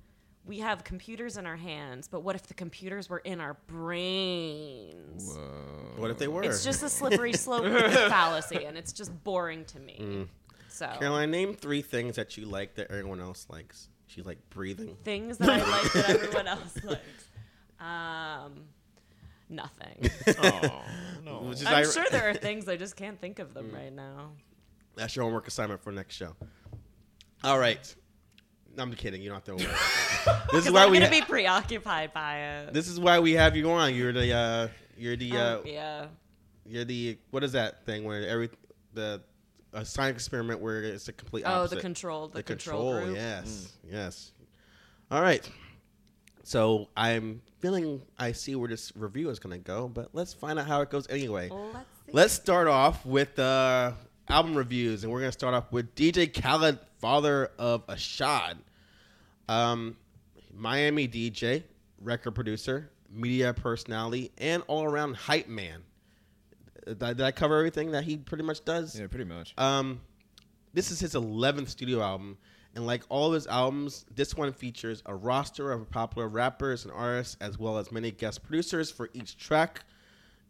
we 0.44 0.58
have 0.58 0.84
computers 0.84 1.36
in 1.36 1.46
our 1.46 1.56
hands, 1.56 2.08
but 2.08 2.22
what 2.22 2.34
if 2.34 2.44
the 2.46 2.54
computers 2.54 3.08
were 3.08 3.18
in 3.18 3.40
our 3.40 3.56
brains? 3.66 5.36
Whoa. 5.36 6.00
what 6.00 6.10
if 6.10 6.18
they 6.18 6.28
were? 6.28 6.42
It's 6.42 6.64
just 6.64 6.82
a 6.82 6.88
slippery 6.88 7.32
slope 7.34 7.64
fallacy, 8.08 8.64
and 8.64 8.76
it's 8.76 8.92
just 8.92 9.12
boring 9.24 9.64
to 9.66 9.78
me. 9.78 9.96
Hmm. 9.98 10.22
So 10.70 10.88
Caroline, 10.98 11.30
name 11.30 11.54
three 11.54 11.82
things 11.82 12.16
that 12.16 12.36
you 12.36 12.46
like 12.46 12.74
that 12.76 12.90
everyone 12.90 13.20
else 13.20 13.46
likes. 13.50 13.88
She 14.06 14.22
like 14.22 14.38
breathing. 14.50 14.96
things 15.04 15.38
that 15.38 15.48
I 15.50 15.56
like 15.70 15.92
that 15.92 16.10
everyone 16.10 16.46
else 16.48 16.76
likes. 16.84 17.28
Um, 17.78 18.64
nothing. 19.48 20.10
oh 20.42 20.82
no. 21.24 21.52
I'm 21.66 21.82
ir- 21.82 21.90
sure 21.90 22.04
there 22.10 22.28
are 22.30 22.34
things 22.34 22.68
I 22.68 22.76
just 22.76 22.96
can't 22.96 23.20
think 23.20 23.38
of 23.38 23.54
them 23.54 23.70
right 23.72 23.92
now. 23.92 24.32
That's 24.96 25.14
your 25.16 25.24
homework 25.24 25.46
assignment 25.48 25.82
for 25.82 25.92
next 25.92 26.14
show. 26.16 26.34
All 27.44 27.58
right. 27.58 27.94
I'm 28.78 28.92
kidding. 28.94 29.22
You 29.22 29.30
don't 29.30 29.44
have 29.44 29.58
to 29.58 29.64
worry. 29.64 30.36
this 30.52 30.66
is 30.66 30.72
why 30.72 30.84
I'm 30.84 30.90
we. 30.90 30.98
gonna 30.98 31.06
Ha- 31.12 31.20
be 31.20 31.26
preoccupied 31.26 32.12
by 32.12 32.38
it. 32.38 32.72
this 32.72 32.86
is 32.88 33.00
why 33.00 33.18
we 33.18 33.32
have 33.32 33.56
you 33.56 33.70
on. 33.70 33.94
You're 33.94 34.12
the. 34.12 34.32
Uh, 34.32 34.68
you're 34.96 35.16
the. 35.16 35.36
Uh, 35.36 35.56
Um, 35.58 35.62
yeah. 35.66 36.06
You're 36.66 36.84
the. 36.84 37.18
What 37.30 37.42
is 37.44 37.52
that 37.52 37.84
thing 37.86 38.04
where 38.04 38.26
every 38.26 38.50
the 38.94 39.22
a 39.72 39.84
science 39.84 40.16
experiment 40.16 40.60
where 40.60 40.82
it's 40.82 41.08
a 41.08 41.12
complete 41.12 41.44
Oh, 41.46 41.66
the 41.66 41.76
control. 41.80 42.28
The, 42.28 42.38
the 42.38 42.42
control. 42.42 42.92
control. 42.92 43.04
group. 43.06 43.16
Yes, 43.16 43.72
yes. 43.88 44.32
All 45.10 45.22
right. 45.22 45.48
So 46.42 46.88
I'm 46.96 47.42
feeling 47.60 48.02
I 48.18 48.32
see 48.32 48.54
where 48.56 48.68
this 48.68 48.92
review 48.96 49.28
is 49.30 49.38
going 49.38 49.58
to 49.58 49.64
go, 49.64 49.88
but 49.88 50.08
let's 50.12 50.32
find 50.32 50.58
out 50.58 50.66
how 50.66 50.80
it 50.80 50.90
goes 50.90 51.06
anyway. 51.08 51.48
Let's 51.50 51.74
see. 52.06 52.12
Let's 52.12 52.32
start 52.32 52.66
off 52.66 53.04
with 53.04 53.38
uh, 53.38 53.92
album 54.28 54.56
reviews, 54.56 55.04
and 55.04 55.12
we're 55.12 55.20
going 55.20 55.28
to 55.30 55.38
start 55.38 55.54
off 55.54 55.70
with 55.70 55.94
DJ 55.94 56.32
Khaled, 56.32 56.78
father 56.98 57.50
of 57.58 57.86
Asahd. 57.86 58.56
Um, 59.48 59.96
Miami 60.54 61.06
DJ, 61.06 61.62
record 62.00 62.32
producer, 62.34 62.90
media 63.10 63.52
personality, 63.52 64.32
and 64.38 64.62
all 64.66 64.84
around 64.84 65.14
hype 65.16 65.48
man. 65.48 65.82
Did, 66.86 67.20
I 67.20 67.30
cover 67.32 67.56
everything 67.56 67.92
that 67.92 68.04
he 68.04 68.16
pretty 68.16 68.44
much 68.44 68.64
does? 68.64 68.98
Yeah, 68.98 69.06
pretty 69.06 69.24
much. 69.24 69.54
Um, 69.58 70.00
this 70.72 70.90
is 70.90 71.00
his 71.00 71.14
11th 71.14 71.68
studio 71.68 72.00
album, 72.00 72.38
and 72.74 72.86
like 72.86 73.02
all 73.08 73.28
of 73.28 73.34
his 73.34 73.46
albums, 73.46 74.06
this 74.14 74.36
one 74.36 74.52
features 74.52 75.02
a 75.06 75.14
roster 75.14 75.72
of 75.72 75.90
popular 75.90 76.28
rappers 76.28 76.84
and 76.84 76.92
artists, 76.92 77.36
as 77.40 77.58
well 77.58 77.78
as 77.78 77.90
many 77.90 78.10
guest 78.10 78.42
producers 78.42 78.90
for 78.90 79.10
each 79.14 79.36
track. 79.36 79.84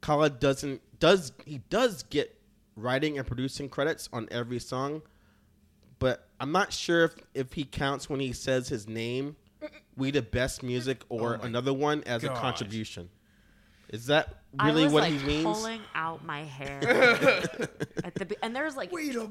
Khaled 0.00 0.40
doesn't 0.40 0.80
does 0.98 1.32
he 1.44 1.58
does 1.68 2.02
get 2.04 2.38
writing 2.76 3.18
and 3.18 3.26
producing 3.26 3.68
credits 3.68 4.08
on 4.12 4.28
every 4.30 4.58
song, 4.58 5.02
but 5.98 6.28
I'm 6.38 6.52
not 6.52 6.72
sure 6.72 7.04
if, 7.04 7.14
if 7.34 7.52
he 7.52 7.64
counts 7.64 8.08
when 8.08 8.20
he 8.20 8.32
says 8.32 8.68
his 8.68 8.88
name, 8.88 9.36
"We 9.96 10.10
the 10.10 10.22
Best 10.22 10.62
Music" 10.62 11.02
or 11.08 11.36
Oh 11.36 11.44
another 11.44 11.72
one 11.72 12.02
as 12.04 12.24
a 12.24 12.28
contribution. 12.28 13.10
Is 13.90 14.06
that 14.06 14.39
really 14.58 14.84
was 14.84 14.92
what 14.92 15.02
like 15.04 15.12
he 15.12 15.26
means? 15.26 15.44
pulling 15.44 15.80
out 15.94 16.24
my 16.24 16.42
hair 16.42 16.78
at 18.04 18.14
the 18.14 18.36
and 18.42 18.54
there's 18.54 18.76
like 18.76 18.90
We 18.90 19.10
the 19.10 19.30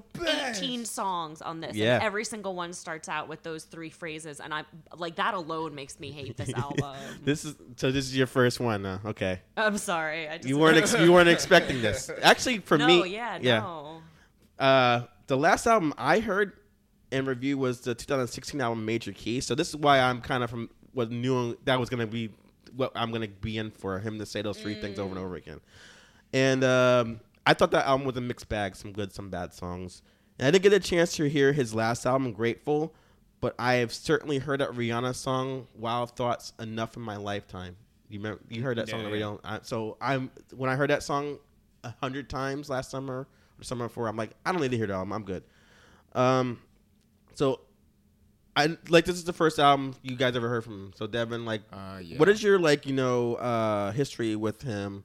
18 0.56 0.86
songs 0.86 1.42
on 1.42 1.60
this 1.60 1.76
Yeah. 1.76 1.96
and 1.96 2.04
every 2.04 2.24
single 2.24 2.56
one 2.56 2.72
starts 2.74 3.10
out 3.10 3.28
with 3.28 3.44
those 3.44 3.66
three 3.66 3.90
phrases 3.90 4.40
and 4.40 4.54
I 4.54 4.64
like 4.96 5.16
that 5.16 5.34
alone 5.34 5.76
makes 5.76 6.00
me 6.00 6.12
hate 6.12 6.38
this 6.38 6.54
album. 6.56 6.96
This 7.24 7.44
is 7.46 7.56
so. 7.76 7.92
This 7.92 8.06
is 8.06 8.16
your 8.16 8.28
first 8.28 8.60
one, 8.60 8.86
uh, 8.86 9.00
okay? 9.08 9.42
I'm 9.58 9.78
sorry. 9.78 10.30
I 10.30 10.38
just 10.38 10.48
You 10.48 10.58
weren't 10.58 10.78
ex- 10.78 10.98
you 10.98 11.12
weren't 11.12 11.30
expecting 11.38 11.82
this. 11.82 12.10
Actually, 12.22 12.60
for 12.60 12.78
No, 12.78 12.88
me, 12.88 13.10
yeah, 13.10 13.40
yeah. 13.42 13.60
no. 13.60 14.02
Uh, 14.58 15.02
the 15.28 15.38
last 15.38 15.68
album 15.68 15.94
I 15.98 16.20
heard 16.20 16.54
and 17.12 17.28
review 17.28 17.58
was 17.58 17.82
the 17.82 17.94
2016 17.96 18.60
album 18.62 18.86
Major 18.86 19.12
Key. 19.12 19.42
So 19.42 19.56
this 19.56 19.70
is 19.70 19.76
why 19.76 20.00
I'm 20.00 20.22
kind 20.22 20.44
of 20.44 20.50
from 20.50 20.70
what 20.94 21.12
knew 21.12 21.58
that 21.66 21.80
was 21.80 21.90
gonna 21.90 22.08
be 22.08 22.30
what 22.76 22.92
I'm 22.96 23.12
gonna 23.12 23.28
be 23.28 23.58
in 23.58 23.72
for 23.72 24.00
him 24.00 24.20
to 24.20 24.26
say 24.26 24.42
those 24.42 24.60
three 24.60 24.80
things 24.80 25.00
over 25.00 25.16
and 25.16 25.24
over 25.24 25.36
again. 25.36 25.60
And 26.34 26.64
um, 26.64 27.20
I 27.46 27.54
thought 27.54 27.72
that 27.72 27.86
album 27.86 28.06
was 28.06 28.18
a 28.18 28.22
mixed 28.22 28.50
bag, 28.50 28.76
some 28.76 28.92
good, 28.92 29.12
some 29.14 29.30
bad 29.30 29.54
songs. 29.54 30.02
And 30.38 30.48
I 30.48 30.52
didn't 30.52 30.64
get 30.64 30.74
a 30.74 30.80
chance 30.80 31.14
to 31.18 31.28
hear 31.28 31.52
his 31.52 31.74
last 31.74 32.06
album, 32.06 32.32
Grateful, 32.32 32.94
but 33.42 33.56
I 33.58 33.76
have 33.76 33.94
certainly 33.94 34.38
heard 34.38 34.62
that 34.62 34.72
Rihanna 34.72 35.16
song, 35.16 35.68
Wild 35.76 36.16
Thoughts, 36.16 36.54
enough 36.60 36.96
in 36.96 37.02
my 37.02 37.18
lifetime. 37.18 37.76
You 38.10 38.20
remember? 38.20 38.42
You 38.50 38.64
heard 38.64 38.78
that 38.78 38.90
song 38.90 39.00
on 39.00 39.06
the 39.06 39.12
radio? 39.12 39.40
So 39.64 39.98
I'm 40.02 40.32
when 40.56 40.70
I 40.70 40.76
heard 40.76 40.90
that 40.90 41.04
song 41.04 41.38
a 41.84 41.94
hundred 42.02 42.30
times 42.30 42.70
last 42.70 42.90
summer 42.92 43.28
or 43.60 43.64
summer 43.64 43.88
before, 43.88 44.08
I'm 44.08 44.18
like, 44.18 44.32
I 44.46 44.52
don't 44.52 44.62
need 44.62 44.72
to 44.72 44.78
hear 44.78 44.88
the 44.88 44.94
album. 44.94 45.14
I'm 45.14 45.24
good. 45.24 45.44
Um, 46.14 46.60
so 47.36 47.62
I 48.66 48.78
like 48.90 49.06
this 49.06 49.16
is 49.16 49.24
the 49.24 49.34
first 49.34 49.60
album 49.60 49.96
you 50.02 50.16
guys 50.16 50.36
ever 50.36 50.50
heard 50.50 50.64
from 50.64 50.74
him. 50.74 50.94
So 50.96 51.08
Devin, 51.08 51.46
like, 51.46 51.62
Uh, 51.72 52.00
yeah. 52.04 52.18
what 52.18 52.30
is 52.30 52.42
your 52.44 52.60
like 52.60 52.86
you 52.86 52.94
know 52.94 53.36
uh 53.36 53.92
history 53.92 54.36
with 54.36 54.62
him? 54.62 55.04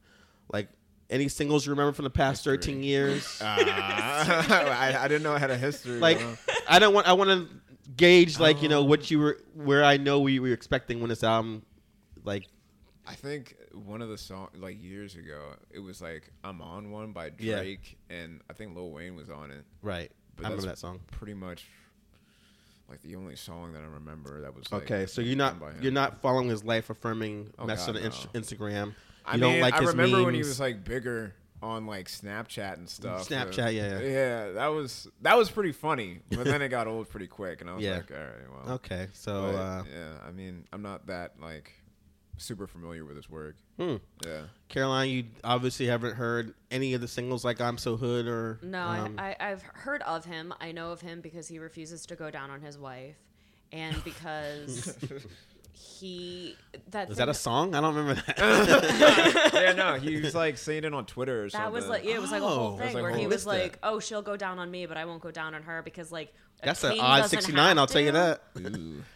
Like 0.53 0.69
any 1.11 1.29
singles 1.29 1.67
you 1.67 1.71
remember 1.71 1.93
from 1.93 2.05
the 2.05 2.11
past 2.11 2.45
History. 2.45 2.57
thirteen 2.57 2.83
years? 2.83 3.39
I, 3.43 4.97
I 4.99 5.09
didn't 5.09 5.23
know 5.23 5.33
I 5.33 5.39
had 5.39 5.51
a 5.51 5.57
history. 5.59 5.99
like. 5.99 6.21
I 6.69 6.79
don't 6.79 6.95
want 6.95 7.07
I 7.07 7.13
want 7.13 7.31
to 7.31 7.49
gauge 7.97 8.39
like 8.41 8.63
you 8.63 8.69
know 8.69 8.83
what 8.85 9.11
you 9.11 9.19
were 9.19 9.39
where 9.55 9.85
I 9.85 9.99
know 9.99 10.21
we 10.21 10.41
were 10.41 10.49
expecting 10.53 11.01
when 11.01 11.11
this 11.11 11.23
album 11.23 11.63
like 12.25 12.47
I 13.07 13.15
think 13.15 13.55
one 13.75 14.01
of 14.01 14.09
the 14.09 14.17
songs 14.17 14.51
like 14.57 14.83
years 14.83 15.15
ago, 15.15 15.57
it 15.71 15.79
was 15.81 16.01
like 16.01 16.31
"I'm 16.43 16.63
on 16.63 16.91
One" 16.91 17.13
by 17.13 17.33
Yeah. 17.39 17.57
Drake, 17.57 17.99
and 18.09 18.41
I 18.49 18.55
think 18.55 18.75
Lil 18.75 18.91
Wayne 18.91 19.15
was 19.15 19.29
on 19.29 19.51
it. 19.51 19.65
right. 19.83 20.11
But 20.37 20.47
I 20.47 20.49
remember 20.49 20.69
that 20.69 20.79
song. 20.79 21.01
Pretty 21.11 21.35
much, 21.35 21.67
like 22.89 23.03
the 23.03 23.17
only 23.17 23.37
song 23.37 23.73
that 23.73 23.83
I 23.83 23.87
remember 23.87 24.43
that 24.43 24.55
was 24.55 24.71
like, 24.71 24.83
Okay, 24.83 25.07
so 25.07 25.21
you're 25.21 25.37
not 25.37 25.59
by 25.59 25.71
him. 25.73 25.79
you're 25.83 25.93
not 25.93 26.21
following 26.21 26.49
his 26.49 26.65
life 26.65 26.91
affirming 26.91 27.53
Oh, 27.59 27.65
message 27.67 27.97
on 27.97 28.03
God, 28.03 28.13
no. 28.35 28.41
Instagram. 28.41 28.87
You 28.89 28.93
I 29.27 29.37
don't 29.39 29.53
mean, 29.53 29.61
like 29.63 29.75
I 29.75 29.79
remember 29.85 30.23
when 30.25 30.35
he 30.35 30.41
was 30.41 30.61
like 30.61 30.85
bigger 30.85 31.35
on 31.63 31.87
like 31.87 32.09
Snapchat 32.09 32.75
and 32.75 32.87
stuff. 32.89 33.27
Snapchat, 33.27 33.73
yeah, 33.75 33.99
yeah. 33.99 34.01
yeah. 34.01 34.53
That 34.53 34.67
was 34.67 35.09
that 35.23 35.37
was 35.39 35.51
pretty 35.51 35.73
funny, 35.73 36.21
but 36.31 36.45
then 36.45 36.61
it 36.61 36.69
got 36.69 36.87
old 36.87 37.09
pretty 37.09 37.27
quick, 37.27 37.63
and 37.63 37.71
I 37.71 37.75
was 37.75 37.83
Yeah. 37.85 37.97
like, 37.97 38.11
all 38.11 38.17
right, 38.19 38.67
well, 38.67 38.75
Okay, 38.75 39.09
so 39.15 39.51
But, 39.53 39.59
uh, 39.59 39.83
yeah. 39.91 40.09
I 40.29 40.31
mean, 40.31 40.65
I'm 40.75 40.83
not 40.83 41.07
that 41.07 41.41
like 41.41 41.73
super 42.37 42.67
familiar 42.67 43.05
with 43.05 43.17
his 43.17 43.29
work. 43.31 43.57
hmm. 43.79 43.97
Yeah. 44.27 44.43
Caroline, 44.69 45.09
you 45.11 45.25
obviously 45.45 45.87
haven't 45.87 46.15
heard 46.17 46.55
any 46.71 46.95
of 46.95 47.01
the 47.01 47.09
singles 47.09 47.45
like 47.45 47.61
"I'm 47.61 47.79
So 47.79 47.97
Hood" 47.97 48.27
or 48.27 48.59
No, 48.63 48.83
um, 48.87 49.15
I, 49.19 49.37
I, 49.39 49.51
I've 49.53 49.63
heard 49.63 50.03
of 50.03 50.25
him. 50.25 50.53
I 50.61 50.73
know 50.73 50.91
of 50.93 51.01
him 51.01 51.21
because 51.21 51.49
he 51.49 51.59
refuses 51.59 52.07
to 52.07 52.17
go 52.17 52.31
down 52.31 52.51
on 52.51 52.61
his 52.61 52.77
wife, 52.79 53.17
and 53.73 54.03
because 54.05 54.97
he 55.73 56.57
that 56.91 57.11
is 57.11 57.17
thing 57.17 57.27
that 57.27 57.29
a 57.29 57.35
song? 57.35 57.75
I 57.75 57.81
don't 57.81 57.95
remember 57.95 58.23
that. 58.27 59.51
yeah, 59.55 59.73
no, 59.73 59.95
he 59.95 60.21
was 60.21 60.35
like 60.35 60.57
saying 60.57 60.85
it 60.85 60.95
on 60.95 61.05
Twitter 61.07 61.45
or 61.45 61.49
something. 61.51 61.65
That 61.65 61.73
was 61.73 61.87
like 61.89 62.05
yeah, 62.05 62.15
it 62.15 62.21
was 62.21 62.31
like 62.33 62.43
a 62.43 62.49
whole 62.49 62.75
Oh. 62.75 62.79
thing 62.79 62.95
like, 62.95 63.03
where 63.03 63.13
oh, 63.13 63.15
he 63.17 63.27
was 63.27 63.35
missed 63.37 63.45
that. 63.47 63.51
like, 63.63 63.79
"Oh, 63.83 64.01
she'll 64.01 64.23
go 64.23 64.37
down 64.37 64.59
on 64.59 64.71
me, 64.71 64.87
but 64.87 64.97
I 64.97 65.05
won't 65.05 65.23
go 65.23 65.31
down 65.31 65.55
on 65.55 65.63
her 65.63 65.83
because 65.83 66.11
like 66.13 66.33
a 66.54 66.54
That's 66.65 66.85
an 66.85 66.99
odd 67.01 67.27
69. 67.29 67.79
I'll 67.79 67.87
tell 67.87 68.01
you 68.01 68.13
that. 68.13 68.43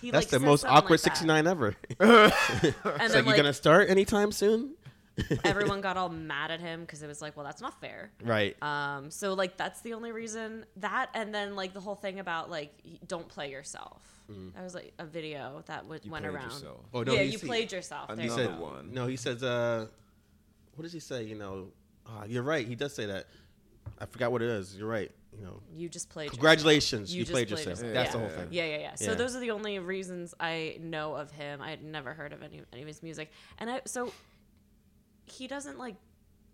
He, 0.00 0.10
That's 0.10 0.24
like, 0.26 0.30
the 0.30 0.38
said 0.38 0.42
most 0.42 0.60
something 0.62 0.76
awkward 0.76 0.90
like 1.04 1.14
that. 1.14 1.16
69 1.16 1.46
ever. 1.46 1.76
And 2.00 2.32
It's 2.32 2.82
then 2.84 2.98
like, 3.10 3.12
you 3.14 3.22
like, 3.24 3.36
gonna 3.36 3.52
start 3.52 3.90
anytime 3.90 4.32
soon? 4.32 4.74
everyone 5.44 5.80
got 5.80 5.96
all 5.96 6.08
mad 6.08 6.52
at 6.52 6.60
him 6.60 6.82
because 6.82 7.02
it 7.02 7.08
was 7.08 7.20
like, 7.20 7.36
well, 7.36 7.44
that's 7.44 7.60
not 7.60 7.80
fair. 7.80 8.10
right. 8.22 8.56
Um, 8.62 9.10
so 9.10 9.34
like 9.34 9.56
that's 9.56 9.80
the 9.80 9.94
only 9.94 10.12
reason 10.12 10.64
that, 10.76 11.10
and 11.12 11.34
then 11.34 11.56
like 11.56 11.74
the 11.74 11.80
whole 11.80 11.96
thing 11.96 12.20
about 12.20 12.50
like 12.50 12.72
y- 12.84 12.98
don't 13.06 13.26
play 13.28 13.50
yourself. 13.50 14.00
That 14.54 14.62
was 14.62 14.74
like 14.74 14.92
a 14.98 15.06
video 15.06 15.62
that 15.66 15.86
would, 15.86 16.04
You 16.04 16.10
went 16.12 16.22
played 16.24 16.34
around. 16.34 16.50
yourself. 16.50 16.80
oh 16.94 17.02
no, 17.02 17.14
yeah, 17.14 17.22
you 17.22 17.38
played 17.38 17.72
yourself. 17.72 18.08
There 18.08 18.16
He 18.18 18.24
you 18.24 18.28
Another 18.32 18.44
said 18.50 18.58
go. 18.58 18.64
one. 18.64 18.92
no. 18.92 19.06
He 19.06 19.16
says, 19.16 19.42
uh, 19.42 19.86
what 20.76 20.82
does 20.82 20.92
he 20.92 21.00
say? 21.00 21.22
You 21.24 21.34
know, 21.34 21.68
uh, 22.06 22.24
you're 22.28 22.42
right. 22.42 22.64
He 22.66 22.74
does 22.76 22.94
say 22.94 23.06
that. 23.06 23.24
I 23.98 24.04
forgot 24.06 24.30
what 24.30 24.42
it 24.42 24.50
is. 24.50 24.76
You're 24.76 24.86
right. 24.86 25.10
You 25.38 25.44
know, 25.44 25.62
You 25.72 25.88
just 25.88 26.08
played. 26.08 26.24
yourself. 26.26 26.38
congratulations, 26.38 27.14
you, 27.14 27.20
You 27.20 27.24
played 27.26 27.48
played 27.48 27.50
yourself. 27.50 27.78
yourself. 27.78 27.94
That's 27.94 28.12
the 28.12 28.18
whole 28.18 28.28
thing. 28.28 28.48
Yeah, 28.50 28.64
yeah, 28.64 28.78
yeah. 28.78 28.94
So 28.96 29.10
Yeah. 29.12 29.14
those 29.14 29.36
are 29.36 29.40
the 29.40 29.52
only 29.52 29.78
reasons 29.78 30.34
I 30.40 30.78
know 30.80 31.14
of 31.14 31.30
him. 31.30 31.60
I 31.62 31.70
had 31.70 31.82
never 31.82 32.12
heard 32.14 32.32
of 32.32 32.42
any, 32.42 32.62
any 32.72 32.82
of 32.82 32.88
his 32.88 33.02
music, 33.02 33.30
and 33.58 33.70
I 33.70 33.82
so 33.86 34.12
he 35.26 35.46
doesn't 35.46 35.78
like 35.78 35.94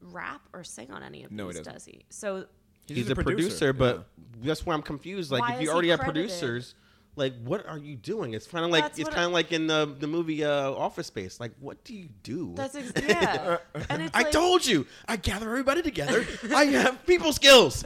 rap 0.03 0.43
or 0.53 0.65
sing 0.65 0.91
on 0.91 1.03
any 1.03 1.25
of 1.25 1.31
No, 1.33 1.47
these, 1.51 1.61
doesn't. 1.63 1.93
he? 1.95 2.05
So 2.11 2.47
He's, 2.87 3.07
just 3.07 3.19
a 3.19 3.23
producer, 3.23 3.73
but 3.73 4.07
that's 4.43 4.67
where 4.67 4.77
I'm 4.77 4.83
confused. 4.83 5.31
Like, 5.33 5.41
Why 5.41 5.55
if 5.55 5.63
you 5.63 5.71
already 5.71 5.89
have 5.89 6.01
credited? 6.01 6.29
producers, 6.29 6.75
like, 7.17 7.35
what 7.45 7.67
are 7.69 7.79
you 7.79 7.97
doing? 7.97 8.35
It's 8.35 8.47
kind 8.47 8.65
of 8.65 8.71
like 8.71 8.83
That's 8.85 8.99
it's 8.99 9.09
kind 9.09 9.27
of 9.27 9.33
like 9.33 9.53
in 9.53 9.67
the 9.67 9.95
the 9.99 10.07
movie 10.07 10.45
uh, 10.45 10.71
Office 10.73 11.07
Space. 11.07 11.39
Like, 11.41 11.53
what 11.61 11.83
do 11.85 11.95
you 11.95 12.09
do? 12.23 12.53
that's 12.57 12.75
ex- 12.75 12.93
yeah, 13.09 13.59
and 13.89 14.03
it's 14.03 14.15
I 14.17 14.23
like, 14.23 14.33
told 14.33 14.67
you, 14.67 14.87
I 15.07 15.17
gather 15.17 15.49
everybody 15.49 15.83
together. 15.83 16.27
I 16.55 16.65
have 16.67 17.07
people 17.07 17.33
skills. 17.33 17.85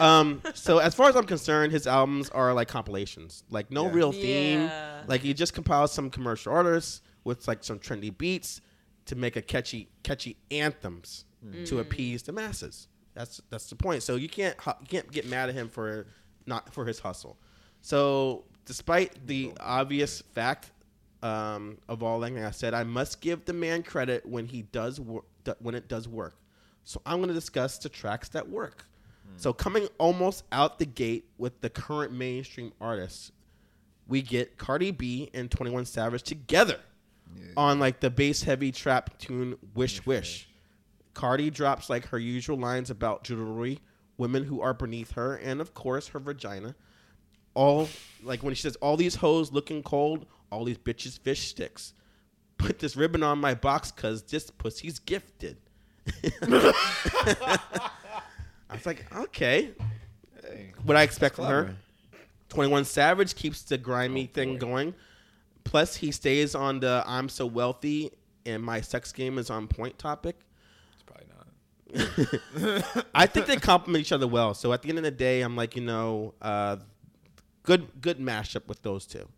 Um, 0.00 0.42
so 0.54 0.78
as 0.78 0.94
far 0.94 1.08
as 1.08 1.16
I'm 1.16 1.26
concerned, 1.26 1.72
his 1.72 1.86
albums 1.86 2.30
are 2.30 2.54
like 2.54 2.68
compilations, 2.68 3.42
like 3.50 3.70
no 3.70 3.86
Yeah. 3.86 3.92
real 3.92 4.12
theme. 4.12 4.60
Yeah. 4.62 5.02
Like 5.06 5.22
he 5.22 5.34
just 5.34 5.54
compiles 5.54 5.92
some 5.92 6.08
commercial 6.10 6.52
artists 6.52 7.02
with 7.24 7.48
like 7.48 7.64
some 7.64 7.78
trendy 7.78 8.16
beats 8.16 8.60
to 9.06 9.16
make 9.16 9.36
a 9.36 9.42
catchy, 9.42 9.88
catchy 10.02 10.36
anthems 10.50 11.24
to 11.66 11.78
appease 11.80 12.22
the 12.24 12.32
masses. 12.32 12.88
That's 13.14 13.40
that's 13.50 13.68
the 13.70 13.76
point. 13.76 14.02
So 14.04 14.14
you 14.16 14.28
can't 14.28 14.54
you 14.80 14.86
can't 14.88 15.10
get 15.10 15.26
mad 15.26 15.48
at 15.48 15.54
him 15.56 15.68
for 15.68 16.06
not 16.46 16.72
for 16.72 16.84
his 16.84 17.00
hustle. 17.00 17.36
So 17.80 18.44
despite 18.68 19.26
the 19.26 19.50
obvious 19.58 20.20
fact 20.34 20.70
um, 21.22 21.78
of 21.88 22.02
all 22.02 22.20
that, 22.20 22.36
I 22.36 22.50
said, 22.50 22.74
I 22.74 22.84
must 22.84 23.22
give 23.22 23.46
the 23.46 23.54
man 23.54 23.82
credit 23.82 24.24
when 24.26 24.46
he 24.46 24.62
does 24.62 25.00
work 25.00 25.24
when 25.60 25.74
it 25.74 25.88
does 25.88 26.06
work. 26.06 26.36
So 26.84 27.00
I'm 27.06 27.16
going 27.16 27.28
to 27.28 27.34
discuss 27.34 27.78
the 27.78 27.88
tracks 27.88 28.28
that 28.30 28.48
work. 28.48 28.84
So 29.36 29.52
coming 29.52 29.88
almost 29.98 30.44
out 30.52 30.78
the 30.78 30.86
gate 30.86 31.26
with 31.38 31.60
the 31.60 31.70
current 31.70 32.12
mainstream 32.12 32.72
artists, 32.80 33.32
we 34.06 34.20
get 34.20 34.58
Cardi 34.58 34.90
B 34.90 35.30
and 35.32 35.50
21 35.50 35.84
Savage 35.86 36.22
together 36.22 36.78
on 37.56 37.78
like 37.78 38.00
the 38.00 38.10
bass 38.10 38.42
heavy 38.42 38.72
trap 38.72 39.18
tune 39.18 39.56
Wish 39.74 40.04
Wish. 40.06 40.48
Cardi 41.14 41.50
drops 41.50 41.88
like 41.88 42.06
her 42.08 42.18
usual 42.18 42.58
lines 42.58 42.90
about 42.90 43.24
jewelry, 43.24 43.80
women 44.16 44.44
who 44.44 44.60
are 44.60 44.74
beneath 44.74 45.12
her, 45.12 45.36
and 45.36 45.60
of 45.60 45.72
course 45.74 46.08
her 46.08 46.18
vagina. 46.18 46.74
All 47.58 47.88
like 48.22 48.44
when 48.44 48.54
she 48.54 48.62
says 48.62 48.76
all 48.76 48.96
these 48.96 49.16
hoes 49.16 49.50
looking 49.50 49.82
cold, 49.82 50.26
all 50.52 50.64
these 50.64 50.78
bitches 50.78 51.18
fish 51.18 51.48
sticks. 51.48 51.92
Put 52.56 52.78
this 52.78 52.94
ribbon 52.96 53.24
on 53.24 53.40
my 53.40 53.54
box 53.54 53.90
cause 53.90 54.22
this 54.22 54.48
pussy's 54.48 55.00
gifted. 55.00 55.56
I 56.42 57.58
was 58.70 58.86
like, 58.86 59.06
okay. 59.16 59.70
What 60.84 60.96
I 60.96 61.02
expect 61.02 61.34
from 61.34 61.46
her. 61.46 61.74
21 62.48 62.84
Savage 62.84 63.34
keeps 63.34 63.62
the 63.62 63.76
grimy 63.76 64.28
Oh, 64.30 64.34
thing 64.34 64.52
boy. 64.54 64.58
going. 64.58 64.94
Plus, 65.64 65.96
he 65.96 66.12
stays 66.12 66.54
on 66.54 66.78
the 66.80 67.02
I'm 67.06 67.28
so 67.28 67.44
wealthy 67.44 68.12
and 68.46 68.62
my 68.62 68.80
sex 68.80 69.10
game 69.12 69.36
is 69.36 69.50
on 69.50 69.66
point 69.66 69.98
topic. 69.98 70.36
It's 70.94 71.02
probably 71.02 71.26
not. 71.34 73.06
I 73.14 73.26
think 73.26 73.46
they 73.46 73.56
complement 73.56 74.00
each 74.02 74.12
other 74.12 74.28
well. 74.28 74.54
So 74.54 74.72
at 74.72 74.82
the 74.82 74.88
end 74.90 74.98
of 74.98 75.04
the 75.04 75.10
day, 75.10 75.42
I'm 75.42 75.56
like, 75.56 75.74
you 75.74 75.82
know, 75.82 76.34
uh, 76.40 76.76
good 77.68 78.00
good 78.00 78.18
mashup 78.18 78.66
with 78.66 78.80
those 78.82 79.04
two. 79.06 79.28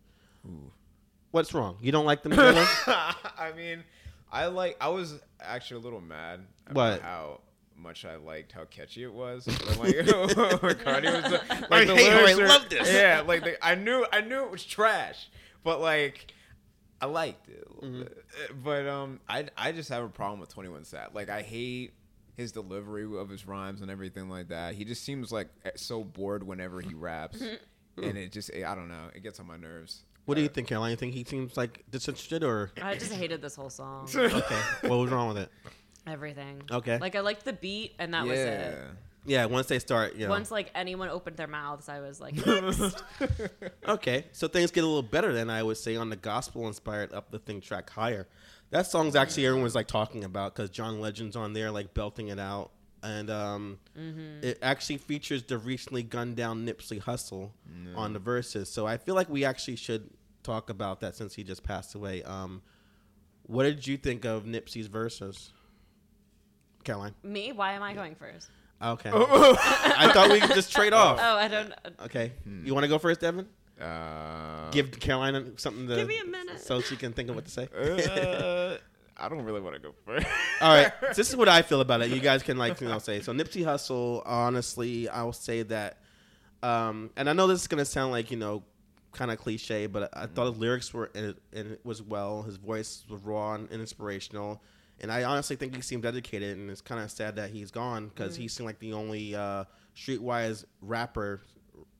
What's 1.31 1.53
wrong? 1.53 1.77
You 1.81 1.91
don't 1.91 2.05
like 2.05 2.23
them 2.23 2.31
together? 2.31 2.65
I 2.87 3.51
mean, 3.55 3.83
I 4.31 4.47
like. 4.47 4.77
I 4.81 4.89
was 4.89 5.19
actually 5.39 5.81
a 5.81 5.83
little 5.83 6.01
mad 6.01 6.41
about 6.67 6.75
What? 6.93 7.01
how 7.01 7.41
much 7.77 8.05
I 8.05 8.15
liked 8.15 8.51
how 8.51 8.65
catchy 8.65 9.03
it 9.03 9.13
was. 9.13 9.45
But, 9.45 9.77
like 9.79 10.61
when 10.61 10.75
Cardi 10.83 11.07
was 11.09 11.23
the, 11.23 11.41
I 11.49 11.67
like 11.69 11.87
the 11.87 11.95
hate 11.95 12.11
her, 12.11 12.17
I 12.19 12.23
lyrics 12.33 12.39
are- 12.39 12.47
love 12.47 12.69
this. 12.69 12.91
Yeah, 12.93 13.23
like 13.25 13.43
the, 13.43 13.65
I 13.65 13.75
knew 13.75 14.05
I 14.11 14.21
knew 14.21 14.43
it 14.43 14.51
was 14.51 14.63
trash, 14.65 15.29
but 15.63 15.79
like 15.81 16.33
I 17.01 17.05
liked 17.07 17.49
it. 17.49 17.67
a 17.81 17.85
Mm-hmm. 17.85 17.99
bit. 18.03 18.25
Uh, 18.49 18.53
But 18.63 18.87
um, 18.87 19.19
I 19.29 19.45
I 19.57 19.71
just 19.71 19.89
have 19.89 20.03
a 20.03 20.09
problem 20.09 20.39
with 20.39 20.49
Twenty 20.49 20.69
One 20.69 20.83
Sat. 20.85 21.13
Like 21.15 21.29
I 21.29 21.41
hate 21.43 21.93
his 22.37 22.51
delivery 22.51 23.05
of 23.17 23.29
his 23.29 23.45
rhymes 23.47 23.81
and 23.81 23.89
everything 23.91 24.29
like 24.29 24.47
that. 24.49 24.75
He 24.75 24.83
just 24.85 25.03
seems 25.03 25.31
like 25.31 25.47
eh, 25.65 25.71
so 25.75 26.03
bored 26.03 26.43
whenever 26.43 26.79
he 26.81 26.93
raps, 26.93 27.41
and 28.03 28.17
it 28.17 28.31
just 28.31 28.51
I 28.53 28.75
don't 28.75 28.89
know. 28.89 29.09
It 29.13 29.23
gets 29.23 29.39
on 29.39 29.47
my 29.47 29.57
nerves. 29.57 30.03
what 30.25 30.35
do 30.35 30.41
you 30.41 30.49
uh, 30.49 30.51
think, 30.51 30.67
Caroline? 30.67 30.91
You 30.91 30.97
think 30.97 31.13
he 31.13 31.23
seems 31.23 31.57
like 31.57 31.83
disinterested 31.89 32.43
or 32.43 32.71
I 32.81 32.95
just 32.95 33.13
hated 33.13 33.41
this 33.41 33.55
whole 33.55 33.69
song. 33.69 34.07
okay? 34.15 34.61
what 34.81 34.97
was 34.97 35.11
wrong 35.11 35.29
with 35.29 35.37
it? 35.37 35.51
Everything. 36.07 36.63
Okay. 36.71 36.97
Like 36.97 37.15
I 37.15 37.19
liked 37.19 37.45
the 37.45 37.53
beat, 37.53 37.93
and 37.99 38.13
that 38.13 38.25
yeah. 38.25 38.31
was 38.31 38.39
it. 38.39 38.77
Yeah, 39.25 39.45
once 39.45 39.67
they 39.67 39.77
start, 39.77 40.15
you 40.15 40.25
know. 40.25 40.31
Once 40.31 40.49
like 40.49 40.71
anyone 40.73 41.09
opened 41.09 41.37
their 41.37 41.47
mouths, 41.47 41.89
I 41.89 41.99
was 41.99 42.19
like, 42.19 42.35
Okay, 43.87 44.25
so 44.31 44.47
things 44.47 44.71
get 44.71 44.83
a 44.83 44.87
little 44.87 45.03
better 45.03 45.31
then 45.31 45.49
I 45.49 45.61
would 45.61 45.77
say 45.77 45.95
on 45.95 46.09
the 46.09 46.15
gospel 46.15 46.67
inspired 46.67 47.13
uplifting 47.13 47.61
track 47.61 47.89
higher. 47.89 48.27
That 48.71 48.87
song's 48.87 49.15
actually 49.15 49.45
everyone's 49.45 49.75
like 49.75 49.87
talking 49.87 50.23
about 50.23 50.55
because 50.55 50.69
John 50.69 50.99
Legend's 51.01 51.35
on 51.35 51.53
there 51.53 51.69
like 51.71 51.93
belting 51.93 52.29
it 52.29 52.39
out, 52.39 52.71
and 53.03 53.29
um, 53.29 53.79
it 54.41 54.59
actually 54.61 54.97
features 54.97 55.43
the 55.43 55.57
recently 55.57 56.03
gunned 56.03 56.35
down 56.35 56.65
Nipsey 56.65 57.01
Hussle 57.01 57.51
on 57.95 58.13
the 58.13 58.19
verses. 58.19 58.69
So 58.71 58.85
I 58.87 58.97
feel 58.97 59.15
like 59.15 59.29
we 59.29 59.43
actually 59.45 59.75
should 59.77 60.09
talk 60.43 60.69
about 60.69 60.99
that 61.01 61.15
since 61.15 61.33
he 61.35 61.43
just 61.43 61.63
passed 61.63 61.95
away. 61.95 62.23
Um, 62.23 62.61
what 63.43 63.63
did 63.63 63.85
you 63.87 63.97
think 63.97 64.25
of 64.25 64.43
Nipsey's 64.45 64.87
verses, 64.87 65.51
Caroline? 66.83 67.15
me? 67.23 67.51
Why 67.51 67.73
am 67.73 67.83
I 67.83 67.93
going 67.93 68.15
first? 68.15 68.49
Okay, 68.83 69.11
I 69.13 70.09
thought 70.13 70.31
we 70.31 70.39
could 70.39 70.55
just 70.55 70.71
trade 70.71 70.93
off. 70.93 71.19
Oh, 71.21 71.35
I 71.35 71.47
don't. 71.47 71.71
Okay, 72.05 72.31
you 72.63 72.73
want 72.73 72.83
to 72.83 72.87
go 72.87 72.97
first, 72.97 73.19
Devin? 73.21 73.47
Uh, 73.79 74.69
Give 74.71 74.91
Caroline 74.99 75.53
something 75.57 75.87
to 75.87 75.95
Give 75.95 76.07
me 76.07 76.19
a 76.19 76.25
minute. 76.25 76.59
so 76.61 76.81
she 76.81 76.95
can 76.95 77.13
think 77.13 77.29
of 77.29 77.35
what 77.35 77.45
to 77.45 77.51
say. 77.51 77.67
uh, 77.73 78.77
I 79.21 79.29
don't 79.29 79.43
really 79.43 79.61
want 79.61 79.75
to 79.75 79.81
go 79.81 79.93
first. 80.05 80.25
All 80.61 80.73
right, 80.73 80.91
so 81.01 81.07
this 81.15 81.29
is 81.29 81.35
what 81.35 81.47
I 81.47 81.61
feel 81.61 81.79
about 81.79 82.01
it. 82.01 82.09
You 82.09 82.19
guys 82.19 82.41
can 82.41 82.57
like 82.57 82.81
you 82.81 82.87
know 82.87 82.99
say. 82.99 83.21
So 83.21 83.31
Nipsey 83.33 83.63
Hussle, 83.63 84.23
honestly, 84.25 85.07
I 85.07 85.23
will 85.23 85.31
say 85.31 85.61
that, 85.63 85.99
um, 86.63 87.11
and 87.15 87.29
I 87.29 87.33
know 87.33 87.47
this 87.47 87.61
is 87.61 87.67
gonna 87.67 87.85
sound 87.85 88.11
like 88.11 88.31
you 88.31 88.37
know 88.37 88.63
kind 89.11 89.29
of 89.29 89.37
cliche, 89.37 89.87
but 89.87 90.09
I 90.13 90.25
thought 90.25 90.47
his 90.47 90.57
lyrics 90.57 90.93
were 90.93 91.11
and 91.13 91.35
it, 91.51 91.85
was 91.85 92.01
well. 92.01 92.43
His 92.43 92.57
voice 92.57 93.03
was 93.09 93.21
raw 93.21 93.53
and 93.53 93.69
inspirational, 93.69 94.61
and 94.99 95.11
I 95.11 95.23
honestly 95.23 95.55
think 95.55 95.75
he 95.75 95.81
seemed 95.81 96.03
dedicated. 96.03 96.57
And 96.57 96.69
it's 96.69 96.81
kind 96.81 97.01
of 97.01 97.11
sad 97.11 97.35
that 97.35 97.51
he's 97.51 97.71
gone 97.71 98.07
because 98.07 98.35
he 98.35 98.47
seemed 98.47 98.65
like 98.65 98.79
the 98.79 98.93
only 98.93 99.35
uh, 99.35 99.65
streetwise 99.95 100.65
rapper 100.81 101.41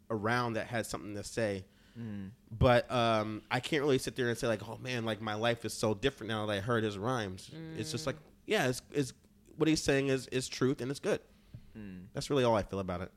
around 0.09 0.53
that 0.53 0.67
had 0.67 0.85
something 0.85 1.15
to 1.15 1.23
say. 1.23 1.65
Mm. 1.99 2.29
But 2.57 2.89
um, 2.91 3.41
I 3.51 3.59
can't 3.59 3.81
really 3.83 3.97
sit 3.97 4.15
there 4.15 4.29
and 4.29 4.37
say 4.37 4.47
like, 4.47 4.67
oh 4.67 4.77
man, 4.81 5.05
like 5.05 5.21
my 5.21 5.33
life 5.35 5.65
is 5.65 5.73
so 5.73 5.93
different 5.93 6.29
now 6.29 6.45
that 6.45 6.53
I 6.53 6.59
heard 6.59 6.83
his 6.83 6.97
rhymes. 6.97 7.49
It's 7.77 7.91
just 7.91 8.07
like, 8.07 8.15
mm. 8.15 8.21
yeah, 8.45 8.67
it's, 8.67 8.81
it's 8.91 9.13
what 9.57 9.67
he's 9.67 9.81
saying 9.83 10.07
is 10.07 10.27
is 10.27 10.47
truth 10.47 10.81
and 10.81 10.89
it's 10.89 10.99
good. 10.99 11.19
Mm. 11.77 12.05
That's 12.13 12.29
really 12.29 12.43
all 12.43 12.55
I 12.55 12.63
feel 12.63 12.79
about 12.79 13.01
it. 13.01 13.11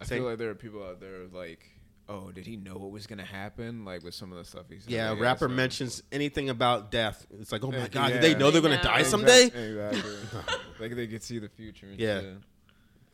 I 0.00 0.04
Same. 0.04 0.18
feel 0.18 0.28
like 0.28 0.38
there 0.38 0.50
are 0.50 0.54
people 0.54 0.82
out 0.84 1.00
there 1.00 1.26
like, 1.32 1.64
oh, 2.08 2.30
did 2.30 2.44
he 2.46 2.56
know 2.56 2.74
what 2.76 2.90
was 2.90 3.06
gonna 3.06 3.24
happen? 3.24 3.84
Like 3.84 4.02
with 4.04 4.14
some 4.14 4.30
of 4.30 4.36
the 4.38 4.44
stuff 4.44 4.64
he 4.68 4.78
said. 4.78 4.90
Yeah, 4.90 5.10
Like, 5.10 5.20
rapper 5.20 5.48
so- 5.48 5.54
mentions 5.54 6.02
anything 6.12 6.50
about 6.50 6.90
death. 6.90 7.26
It's 7.40 7.50
like, 7.52 7.64
oh 7.64 7.70
my 7.70 7.78
Yeah. 7.78 7.88
god, 7.88 8.12
did 8.12 8.22
they 8.22 8.34
know 8.34 8.50
they're 8.50 8.60
gonna 8.60 8.78
I 8.78 8.82
die 8.82 9.02
someday? 9.04 9.44
Exactly. 9.46 10.12
like 10.80 10.94
they 10.96 11.06
could 11.06 11.22
see 11.22 11.38
the 11.38 11.48
future. 11.48 11.86
And 11.86 11.98
Yeah. 11.98 12.20
shit. 12.20 12.34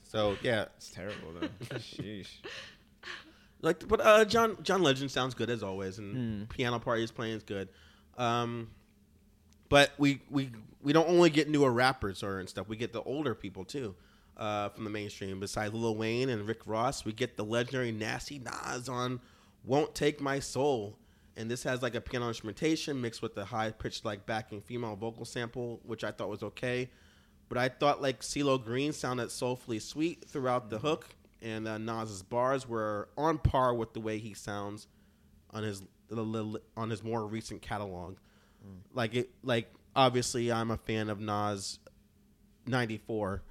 So 0.03 0.37
yeah, 0.43 0.65
it's 0.77 0.91
terrible 0.91 1.33
though. 1.41 1.49
Sheesh. 1.77 2.29
Like 3.63 3.87
but 3.89 4.01
uh, 4.01 4.25
John 4.25 4.59
John 4.63 4.83
Legend 4.83 5.11
sounds 5.11 5.35
good 5.35 5.49
as 5.49 5.63
always, 5.63 5.99
and 5.99 6.49
piano 6.49 6.79
part 6.79 6.99
he's 6.99 7.11
playing 7.11 7.37
is 7.37 7.43
good. 7.43 7.69
Um, 8.19 8.69
but 9.69 9.93
we 9.97 10.21
we 10.31 10.51
we 10.83 10.93
don't 10.93 11.09
only 11.09 11.31
get 11.31 11.49
newer 11.49 11.71
rappers 11.73 12.23
or 12.23 12.39
and 12.41 12.49
stuff. 12.49 12.69
We 12.69 12.77
get 12.77 12.93
the 12.93 13.03
older 13.03 13.35
people 13.35 13.65
too. 13.65 13.95
Uh, 14.37 14.71
from 14.71 14.85
the 14.85 14.91
mainstream, 14.91 15.39
besides 15.41 15.75
Lil 15.75 15.95
Wayne 15.95 16.31
and 16.31 16.49
Rick 16.49 16.67
Ross, 16.67 17.05
we 17.05 17.13
get 17.13 17.37
the 17.37 17.45
legendary 17.45 17.93
Nasty 17.93 18.39
Nas 18.39 18.89
on 18.89 19.21
"Won't 19.65 19.95
Take 19.95 20.21
My 20.21 20.41
Soul," 20.41 20.99
and 21.37 21.51
this 21.51 21.63
has 21.63 21.83
like 21.83 21.95
a 21.95 22.01
piano 22.01 22.29
instrumentation 22.29 23.01
mixed 23.01 23.23
with 23.23 23.35
the 23.35 23.45
high 23.45 23.71
pitched 23.71 24.05
like 24.05 24.27
backing 24.27 24.61
female 24.61 24.97
vocal 24.97 25.25
sample, 25.25 25.81
which 25.85 26.03
I 26.03 26.11
thought 26.11 26.29
was 26.29 26.43
okay. 26.43 26.91
But 27.49 27.59
I 27.59 27.69
thought 27.69 28.01
like 28.01 28.21
CeeLo 28.21 28.63
Green 28.63 28.93
sounded 28.93 29.31
soulfully 29.31 29.79
sweet 29.79 30.25
throughout 30.27 30.71
the 30.71 30.79
hook, 30.79 31.15
and 31.43 31.67
uh, 31.67 31.79
Nas's 31.79 32.23
bars 32.23 32.69
were 32.69 33.09
on 33.17 33.39
par 33.39 33.75
with 33.75 33.93
the 33.93 34.01
way 34.01 34.19
he 34.19 34.35
sounds 34.35 34.87
on 35.51 35.63
his 35.63 35.83
on 36.77 36.91
his 36.91 37.03
more 37.03 37.27
recent 37.27 37.63
catalog. 37.63 38.17
Like 38.95 39.15
it, 39.15 39.31
like 39.43 39.73
obviously 39.97 40.53
I'm 40.53 40.71
a 40.71 40.77
fan 40.77 41.11
of 41.11 41.21
Nas 41.21 41.79
94 42.67 43.43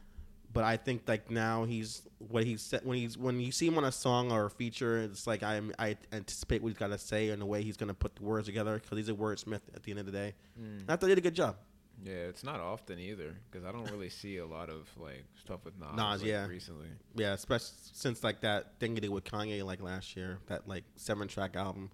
but 0.53 0.63
I 0.63 0.77
think 0.77 1.03
like 1.07 1.31
now 1.31 1.63
he's 1.65 2.03
what 2.17 2.43
he 2.43 2.57
said 2.57 2.81
when 2.83 2.97
he's 2.97 3.17
when 3.17 3.39
you 3.39 3.51
see 3.51 3.67
him 3.67 3.77
on 3.77 3.83
a 3.85 3.91
song 3.91 4.31
or 4.31 4.45
a 4.45 4.49
feature 4.49 4.99
it's 4.99 5.25
like 5.27 5.43
I 5.43 5.61
I 5.79 5.97
anticipate 6.11 6.61
what 6.61 6.69
he's 6.69 6.77
got 6.77 6.87
to 6.87 6.97
say 6.97 7.29
and 7.29 7.41
the 7.41 7.45
way 7.45 7.61
he's 7.63 7.77
going 7.77 7.87
to 7.87 7.93
put 7.93 8.15
the 8.15 8.23
words 8.23 8.47
together 8.47 8.79
because 8.79 8.97
he's 8.97 9.09
a 9.09 9.13
wordsmith 9.13 9.61
at 9.73 9.83
the 9.83 9.91
end 9.91 9.99
of 9.99 10.05
the 10.05 10.11
day. 10.11 10.33
And 10.81 10.89
I 10.89 10.95
thought 10.95 11.07
he 11.07 11.15
did 11.15 11.19
a 11.19 11.21
good 11.21 11.35
job. 11.35 11.55
Yeah, 12.03 12.13
it's 12.29 12.43
not 12.43 12.59
often 12.59 12.97
either 12.99 13.35
because 13.49 13.65
I 13.65 13.71
don't 13.71 13.89
really 13.91 14.09
see 14.09 14.37
a 14.37 14.45
lot 14.45 14.69
of 14.69 14.89
like 14.97 15.23
stuff 15.43 15.59
with 15.65 15.77
Nas. 15.79 15.95
Nas, 15.95 16.21
like, 16.21 16.29
yeah. 16.29 16.47
recently. 16.47 16.87
Yeah, 17.15 17.33
especially 17.33 17.75
since 17.93 18.23
like 18.23 18.41
that 18.41 18.79
thing 18.79 18.95
he 18.95 19.01
did 19.01 19.09
with 19.11 19.23
Kanye 19.23 19.63
like 19.63 19.81
last 19.81 20.15
year, 20.15 20.39
that 20.47 20.67
like 20.67 20.83
seven 20.95 21.27
track 21.27 21.55
album. 21.55 21.91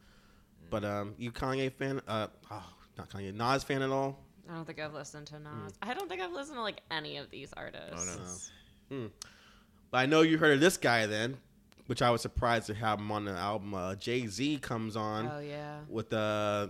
But 0.69 0.83
um, 0.85 1.15
you 1.17 1.31
Kanye 1.31 1.71
fan? 1.71 2.01
Uh, 2.07 2.27
oh, 2.51 2.65
not 2.97 3.09
Kanye. 3.09 3.33
Nas 3.33 3.63
fan 3.63 3.81
at 3.81 3.89
all? 3.89 4.19
I 4.49 4.53
don't 4.53 4.65
think 4.65 4.79
I've 4.79 4.93
listened 4.93 5.27
to 5.27 5.39
Nas. 5.39 5.51
Hmm. 5.51 5.89
I 5.89 5.93
don't 5.93 6.07
think 6.07 6.21
I've 6.21 6.31
listened 6.31 6.57
to 6.57 6.61
like 6.61 6.81
any 6.89 7.17
of 7.17 7.29
these 7.29 7.51
artists. 7.57 8.51
But 8.89 9.97
I 9.97 10.05
know 10.05 10.21
you 10.21 10.37
heard 10.37 10.53
of 10.53 10.59
this 10.59 10.77
guy 10.77 11.05
then, 11.05 11.37
which 11.87 12.01
I 12.01 12.11
was 12.11 12.21
surprised 12.21 12.67
to 12.67 12.73
have 12.73 12.99
him 12.99 13.11
on 13.11 13.25
the 13.25 13.31
album. 13.31 13.73
Uh, 13.73 13.95
Jay 13.95 14.27
Z 14.27 14.59
comes 14.59 14.95
on 14.95 15.29
Oh 15.33 15.39
yeah. 15.39 15.79
with 15.89 16.11
uh, 16.13 16.67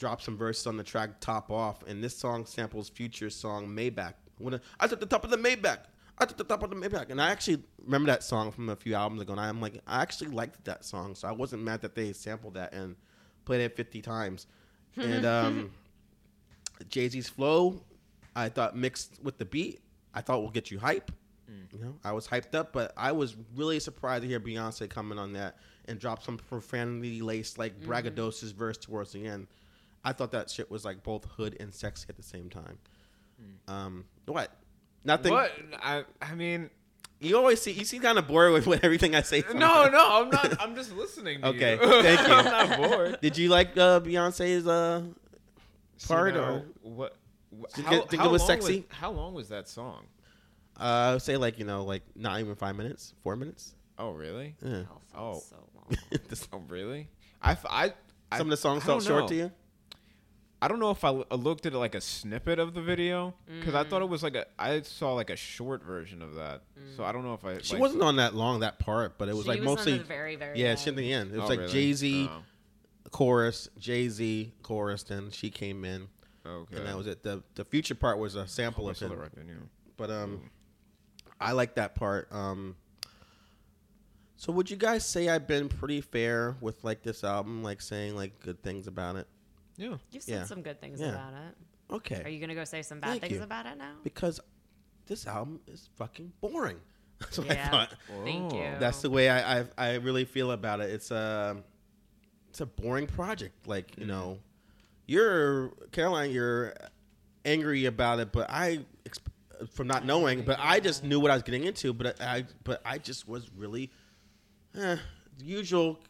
drop 0.00 0.20
some 0.20 0.36
verses 0.36 0.66
on 0.66 0.76
the 0.76 0.82
track 0.82 1.20
"Top 1.20 1.50
Off," 1.52 1.84
and 1.86 2.02
this 2.02 2.16
song 2.16 2.44
samples 2.46 2.88
Future's 2.88 3.36
song 3.36 3.68
"Maybach." 3.68 4.14
When 4.38 4.54
I- 4.54 4.60
I 4.80 4.86
took 4.88 4.98
the 4.98 5.06
top 5.06 5.22
of 5.22 5.30
the 5.30 5.36
Maybach. 5.36 5.80
I 6.18 6.24
took 6.26 6.36
the 6.36 6.44
top 6.44 6.62
of 6.62 6.70
the 6.70 6.76
Maybach, 6.76 7.08
and 7.10 7.20
I 7.22 7.30
actually 7.30 7.62
remember 7.82 8.10
that 8.10 8.22
song 8.22 8.50
from 8.52 8.68
a 8.68 8.76
few 8.76 8.94
albums 8.94 9.22
ago. 9.22 9.32
And 9.32 9.40
I'm 9.40 9.60
like, 9.60 9.80
I 9.86 10.02
actually 10.02 10.30
liked 10.30 10.64
that 10.64 10.84
song, 10.84 11.14
so 11.14 11.28
I 11.28 11.32
wasn't 11.32 11.62
mad 11.62 11.80
that 11.82 11.94
they 11.94 12.12
sampled 12.12 12.54
that 12.54 12.74
and 12.74 12.96
played 13.46 13.60
it 13.62 13.74
50 13.76 14.02
times. 14.02 14.46
And 14.96 15.24
um, 15.36 15.70
Jay 16.88 17.08
Z's 17.08 17.28
flow, 17.28 17.80
I 18.36 18.48
thought 18.50 18.76
mixed 18.76 19.18
with 19.22 19.38
the 19.38 19.44
beat, 19.46 19.80
I 20.14 20.20
thought 20.20 20.42
will 20.42 20.50
get 20.50 20.70
you 20.70 20.78
hype. 20.78 21.10
You 21.72 21.84
know, 21.84 21.94
I 22.04 22.12
was 22.12 22.28
hyped 22.28 22.54
up, 22.54 22.72
but 22.72 22.92
I 22.96 23.12
was 23.12 23.34
really 23.56 23.80
surprised 23.80 24.22
to 24.22 24.28
hear 24.28 24.40
Beyonce 24.40 24.88
coming 24.90 25.18
on 25.18 25.32
that 25.32 25.56
and 25.86 25.98
drop 25.98 26.22
some 26.22 26.36
profanity 26.36 27.22
laced 27.22 27.58
like 27.58 27.80
braggadocious 27.80 28.52
verse 28.54 28.76
towards 28.76 29.12
the 29.12 29.26
end. 29.26 29.46
I 30.04 30.12
thought 30.12 30.30
that 30.32 30.48
shit 30.50 30.70
was 30.70 30.84
like 30.84 31.02
both 31.02 31.24
hood 31.36 31.56
and 31.60 31.72
sexy 31.74 32.06
at 32.08 32.16
the 32.16 32.22
same 32.22 32.48
time. 32.50 32.78
Um, 33.68 34.04
what? 34.26 34.54
Nothing. 35.04 35.32
What? 35.32 35.52
I 35.82 36.04
I 36.20 36.34
mean, 36.34 36.68
You 37.20 37.36
always 37.38 37.60
see 37.60 37.72
you 37.72 37.84
seem 37.84 38.02
kind 38.02 38.18
of 38.18 38.26
bored 38.28 38.52
with, 38.52 38.66
with 38.66 38.84
everything 38.84 39.14
I 39.14 39.22
say. 39.22 39.42
no, 39.54 39.88
no, 39.92 40.22
I'm 40.22 40.28
not. 40.30 40.60
I'm 40.60 40.74
just 40.74 40.92
listening. 40.94 41.40
To 41.42 41.48
Okay, 41.48 41.72
you. 41.74 41.78
thank 42.02 42.20
you. 42.28 42.34
I'm 42.34 42.44
not 42.44 42.78
bored. 42.90 43.18
Did 43.20 43.36
you 43.38 43.48
like 43.48 43.76
uh, 43.76 44.00
Beyonce's 44.00 44.66
uh, 44.66 45.02
part 46.06 46.34
See, 46.34 46.38
or 46.40 46.64
what? 46.82 47.16
wh- 47.58 47.66
Think 47.72 47.86
How, 47.88 47.94
it- 47.96 48.10
think 48.10 48.22
how 48.22 48.28
it 48.28 48.32
was 48.32 48.42
long 48.42 48.48
sexy? 48.48 48.86
how 48.88 49.10
long 49.10 49.34
was 49.34 49.48
that 49.48 49.68
song? 49.68 50.04
uh, 50.78 51.18
say 51.18 51.36
like 51.36 51.58
you 51.58 51.64
know 51.66 51.84
like 51.84 52.02
not 52.16 52.40
even 52.40 52.54
five 52.54 52.74
minutes, 52.76 53.12
four 53.22 53.36
minutes? 53.36 53.74
Oh, 53.98 54.12
really? 54.12 54.54
Yeah. 54.64 54.84
Hell 54.84 55.02
Oh. 55.14 55.38
so 55.40 55.56
long. 55.74 55.96
Oh, 56.52 56.62
really? 56.68 57.08
I 57.42 57.56
I 57.68 57.92
Some 58.38 58.46
of 58.46 58.50
the 58.50 58.56
songs 58.56 58.82
I 58.84 58.86
felt 58.86 59.02
short 59.02 59.22
know. 59.22 59.28
to 59.28 59.34
you. 59.34 59.52
I 60.62 60.68
don't 60.68 60.78
know 60.78 60.90
if 60.90 61.02
I 61.04 61.08
l- 61.08 61.26
I 61.30 61.36
looked 61.36 61.64
at 61.64 61.72
like 61.72 61.94
a 61.94 62.00
snippet 62.02 62.58
of 62.58 62.74
the 62.74 62.82
video 62.82 63.34
because 63.58 63.74
I 63.74 63.82
thought 63.84 64.02
it 64.02 64.08
was 64.08 64.22
like 64.22 64.34
a. 64.34 64.44
I 64.58 64.82
saw 64.82 65.14
like 65.14 65.30
a 65.30 65.36
short 65.36 65.82
version 65.82 66.20
of 66.20 66.34
that, 66.34 66.62
so 66.96 67.02
I 67.04 67.12
don't 67.12 67.24
know 67.24 67.32
if 67.34 67.44
I. 67.44 67.58
She 67.62 67.72
like, 67.74 67.80
wasn't 67.80 68.02
on 68.02 68.16
that 68.16 68.34
long 68.34 68.60
that 68.60 68.78
part, 68.78 69.16
but 69.16 69.28
it 69.30 69.34
was 69.34 69.44
She 69.44 69.48
like 69.50 69.60
was 69.60 69.66
mostly 69.66 69.98
the 69.98 70.04
very, 70.04 70.36
very 70.36 70.60
yeah, 70.60 70.68
end. 70.68 70.78
she 70.78 70.90
at 70.90 70.96
the 70.96 71.12
end. 71.12 71.32
It 71.32 71.36
was 71.38 71.46
Oh, 71.46 71.48
like 71.48 71.60
really? 71.60 71.72
Jay 71.72 71.92
Z 71.94 72.28
Oh, 72.30 72.42
chorus, 73.10 73.68
Jay 73.78 74.08
Z 74.10 74.52
chorus, 74.62 75.02
then 75.04 75.30
she 75.30 75.48
came 75.50 75.82
in, 75.84 76.08
okay. 76.46 76.76
and 76.76 76.86
that 76.86 76.96
was 76.96 77.06
it. 77.06 77.22
the 77.22 77.42
The 77.54 77.64
future 77.64 77.94
part 77.94 78.18
was 78.18 78.34
a 78.34 78.46
sample 78.46 78.88
I 78.88 78.90
of 78.90 78.98
saw 78.98 79.08
the 79.08 79.14
him, 79.14 79.70
but 79.96 80.10
um, 80.10 80.50
I 81.40 81.52
like 81.52 81.76
that 81.76 81.94
part. 81.94 82.28
Um, 82.30 82.76
so 84.36 84.52
would 84.52 84.70
you 84.70 84.76
guys 84.76 85.06
say 85.06 85.28
I've 85.30 85.46
been 85.46 85.68
pretty 85.70 86.02
fair 86.02 86.56
with 86.60 86.84
like 86.84 87.02
this 87.02 87.24
album, 87.24 87.62
like 87.62 87.80
saying 87.80 88.14
like 88.14 88.40
good 88.40 88.62
things 88.62 88.86
about 88.86 89.16
it? 89.16 89.26
Yeah. 89.76 89.96
You've 90.10 90.22
said 90.22 90.32
Yeah. 90.32 90.44
some 90.44 90.62
good 90.62 90.80
things 90.80 91.00
Yeah. 91.00 91.08
about 91.10 91.32
it. 91.34 91.56
Okay, 91.94 92.22
Are 92.24 92.28
you 92.28 92.38
gonna 92.40 92.54
go 92.54 92.64
say 92.64 92.82
some 92.82 93.00
bad 93.00 93.10
Thank 93.10 93.22
things 93.22 93.32
you. 93.34 93.42
about 93.42 93.66
it 93.66 93.76
now? 93.76 93.94
because 94.04 94.40
this 95.06 95.26
album 95.26 95.60
is 95.66 95.88
fucking 95.96 96.32
boring. 96.40 96.78
That's 97.18 97.38
what 97.38 97.50
I 97.50 97.54
Yeah. 97.54 97.70
thought. 97.70 97.94
Thank 98.24 98.52
Oh. 98.52 98.56
you. 98.56 98.78
That's 98.78 99.02
the 99.02 99.10
way 99.10 99.28
I, 99.28 99.60
I 99.60 99.66
I 99.76 99.94
really 99.96 100.24
feel 100.24 100.52
about 100.52 100.80
it. 100.80 100.90
It's 100.90 101.10
a 101.10 101.62
it's 102.48 102.60
a 102.60 102.66
boring 102.66 103.06
project. 103.06 103.66
Like 103.66 103.96
you 103.98 104.06
know, 104.06 104.38
you're 105.06 105.70
Caroline. 105.92 106.30
You're 106.30 106.74
angry 107.44 107.86
about 107.86 108.20
it, 108.20 108.32
but 108.32 108.48
I 108.50 108.84
exp- 109.04 109.68
from 109.72 109.86
not 109.88 110.04
knowing. 110.06 110.42
But 110.42 110.58
I 110.60 110.78
just 110.80 111.02
knew 111.04 111.18
what 111.20 111.30
I 111.30 111.34
was 111.34 111.42
getting 111.42 111.64
into. 111.64 111.92
But 111.92 112.20
I 112.20 112.44
but 112.64 112.80
I 112.84 112.98
just 112.98 113.26
was 113.28 113.50
really 113.56 113.90
eh, 114.76 114.96
usual 115.42 116.00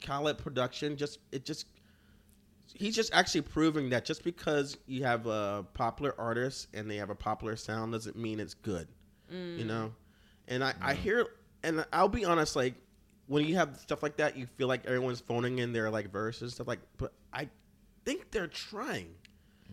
Khaled 0.00 0.38
production. 0.38 0.96
Just 0.96 1.18
it 1.30 1.44
just 1.44 1.66
he's 2.78 2.94
just 2.94 3.12
actually 3.14 3.42
proving 3.42 3.90
that 3.90 4.04
just 4.04 4.22
because 4.22 4.76
you 4.86 5.04
have 5.04 5.26
a 5.26 5.64
popular 5.74 6.14
artist 6.18 6.68
and 6.74 6.90
they 6.90 6.96
have 6.96 7.10
a 7.10 7.14
popular 7.14 7.56
sound 7.56 7.92
doesn't 7.92 8.16
mean 8.16 8.40
it's 8.40 8.54
good. 8.54 8.88
You 9.30 9.64
mm. 9.64 9.66
know, 9.66 9.92
and 10.46 10.62
I, 10.62 10.74
I 10.80 10.94
hear 10.94 11.26
and 11.64 11.84
I'll 11.92 12.08
be 12.08 12.24
honest, 12.24 12.54
like 12.54 12.74
when 13.26 13.44
you 13.44 13.56
have 13.56 13.76
stuff 13.78 14.02
like 14.02 14.16
that, 14.18 14.36
you 14.36 14.46
feel 14.46 14.68
like 14.68 14.86
everyone's 14.86 15.20
phoning 15.20 15.58
in 15.58 15.72
their 15.72 15.90
like 15.90 16.12
verses 16.12 16.54
stuff 16.54 16.68
like. 16.68 16.78
But 16.96 17.12
I 17.32 17.48
think 18.04 18.30
they're 18.30 18.46
trying. 18.46 19.14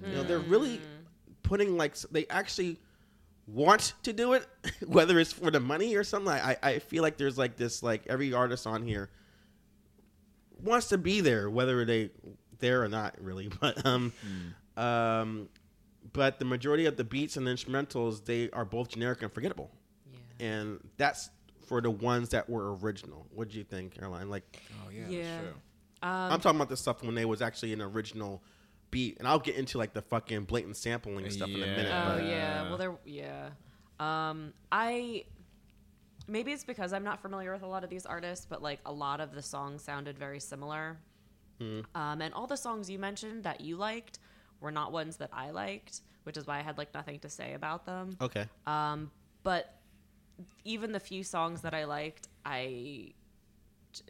You 0.03 0.15
know, 0.15 0.23
they're 0.23 0.39
really 0.39 0.77
mm. 0.77 0.81
putting 1.43 1.77
like 1.77 1.95
they 2.11 2.25
actually 2.31 2.79
want 3.45 3.93
to 4.01 4.11
do 4.11 4.33
it, 4.33 4.47
whether 4.87 5.19
it's 5.19 5.31
for 5.31 5.51
the 5.51 5.59
money 5.59 5.95
or 5.95 6.03
something. 6.03 6.33
I 6.33 6.57
I 6.63 6.79
feel 6.79 7.03
like 7.03 7.17
there's 7.17 7.37
like 7.37 7.57
this 7.57 7.83
like 7.83 8.07
every 8.07 8.33
artist 8.33 8.65
on 8.65 8.81
here 8.81 9.11
wants 10.63 10.87
to 10.87 10.97
be 10.97 11.21
there, 11.21 11.49
whether 11.49 11.85
they 11.85 12.09
there 12.63 12.81
or 12.83 12.87
not, 12.89 13.15
really. 13.21 13.49
But 13.61 13.85
um, 13.85 14.11
um, 14.77 15.49
but 16.13 16.39
the 16.39 16.45
majority 16.45 16.85
of 16.87 16.97
the 16.97 17.03
beats 17.03 17.37
and 17.37 17.45
the 17.45 17.51
instrumentals 17.51 18.25
they 18.25 18.49
are 18.51 18.65
both 18.65 18.89
generic 18.89 19.21
and 19.21 19.31
forgettable, 19.31 19.69
Yeah. 20.11 20.47
and 20.47 20.89
that's 20.97 21.29
for 21.67 21.79
the 21.81 21.91
ones 21.91 22.29
that 22.29 22.49
were 22.49 22.75
original. 22.77 23.25
What 23.33 23.49
do 23.49 23.57
you 23.57 23.63
think, 23.63 23.93
Caroline? 23.97 24.29
Like, 24.29 24.43
Oh 24.85 24.89
yeah. 24.89 25.07
Yeah. 25.07 25.21
That's 25.23 25.43
true. 25.43 25.53
I'm 26.01 26.39
talking 26.41 26.57
about 26.57 26.69
the 26.69 26.75
stuff 26.77 27.01
when 27.03 27.15
they 27.15 27.23
was 27.25 27.41
actually 27.41 27.71
an 27.73 27.81
original 27.81 28.43
beat, 28.91 29.17
and 29.19 29.27
I'll 29.27 29.39
get 29.39 29.55
into 29.55 29.77
like 29.77 29.93
the 29.93 30.01
fucking 30.01 30.43
blatant 30.43 30.75
sampling 30.75 31.23
and 31.23 31.31
stuff 31.33 31.47
in 31.49 31.55
a 31.55 31.59
minute. 31.59 31.91
Oh 31.93 32.17
But 32.17 32.25
yeah. 32.25 32.63
Well, 32.69 32.77
there. 32.77 32.95
Yeah. 33.05 33.49
Um, 33.99 34.53
I. 34.71 35.25
Maybe 36.27 36.51
it's 36.53 36.63
because 36.63 36.93
I'm 36.93 37.03
not 37.03 37.21
familiar 37.21 37.51
with 37.53 37.63
a 37.63 37.67
lot 37.67 37.83
of 37.83 37.89
these 37.89 38.05
artists, 38.05 38.45
but 38.49 38.61
like 38.61 38.79
a 38.85 38.91
lot 38.91 39.19
of 39.19 39.33
the 39.35 39.41
songs 39.41 39.83
sounded 39.83 40.17
very 40.17 40.39
similar. 40.39 40.97
Um, 41.61 42.21
and 42.21 42.33
all 42.33 42.47
the 42.47 42.57
songs 42.57 42.89
you 42.89 42.99
mentioned 42.99 43.43
that 43.43 43.61
you 43.61 43.77
liked 43.77 44.19
were 44.59 44.71
not 44.71 44.91
ones 44.91 45.17
that 45.17 45.29
I 45.31 45.51
liked, 45.51 46.01
which 46.23 46.35
is 46.37 46.45
why 46.45 46.59
I 46.59 46.61
had 46.61 46.77
like 46.77 46.93
nothing 46.93 47.19
to 47.19 47.29
say 47.29 47.53
about 47.53 47.85
them. 47.85 48.17
okay, 48.21 48.45
Um, 48.67 49.11
but 49.43 49.73
even 50.65 50.91
the 50.91 50.99
few 50.99 51.23
songs 51.23 51.61
that 51.61 51.73
I 51.73 51.85
liked, 51.85 52.27
I 52.45 53.13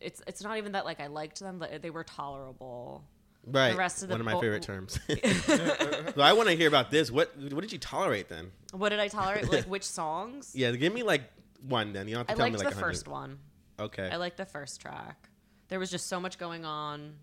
it's 0.02 0.22
it's 0.26 0.42
not 0.42 0.58
even 0.58 0.72
that 0.72 0.86
like 0.86 1.00
I 1.00 1.08
liked 1.08 1.40
them, 1.40 1.60
but 1.60 1.82
they 1.82 1.90
were 1.90 2.04
tolerable. 2.04 3.04
right. 3.46 3.72
The 3.72 3.78
rest 3.78 4.02
of 4.04 4.10
the 4.10 4.14
one 4.14 4.22
of 4.22 4.26
my 4.26 4.34
bo- 4.34 4.42
favorite 4.42 4.64
terms. 4.64 4.98
so 5.46 6.22
I 6.22 6.34
want 6.34 6.50
to 6.50 6.56
hear 6.56 6.68
about 6.68 6.90
this. 6.92 7.12
What 7.12 7.36
what 7.38 7.62
did 7.62 7.72
you 7.72 7.80
tolerate 7.80 8.30
then? 8.30 8.52
What 8.72 8.90
did 8.90 9.00
I 9.00 9.10
tolerate? 9.10 9.52
like 9.52 9.66
which 9.68 9.84
songs? 9.84 10.54
Yeah, 10.56 10.72
give 10.72 10.94
me 10.94 11.04
like 11.04 11.24
one 11.68 11.94
then. 11.94 12.08
You 12.08 12.16
don't 12.16 12.22
have 12.22 12.28
to 12.28 12.34
I 12.34 12.36
tell 12.36 12.46
me 12.46 12.58
like 12.58 12.70
the 12.70 12.76
100. 12.76 12.82
first 12.88 13.08
one. 13.08 13.40
Okay. 13.80 14.10
I 14.10 14.16
liked 14.18 14.38
the 14.38 14.46
first 14.46 14.80
track. 14.82 15.30
There 15.70 15.80
was 15.80 15.90
just 15.92 16.08
so 16.08 16.20
much 16.20 16.38
going 16.38 16.64
on. 16.66 17.16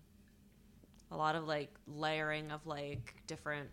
A 1.11 1.17
lot 1.17 1.35
of 1.35 1.45
like 1.45 1.73
layering 1.87 2.51
of 2.51 2.65
like 2.65 3.13
different 3.27 3.69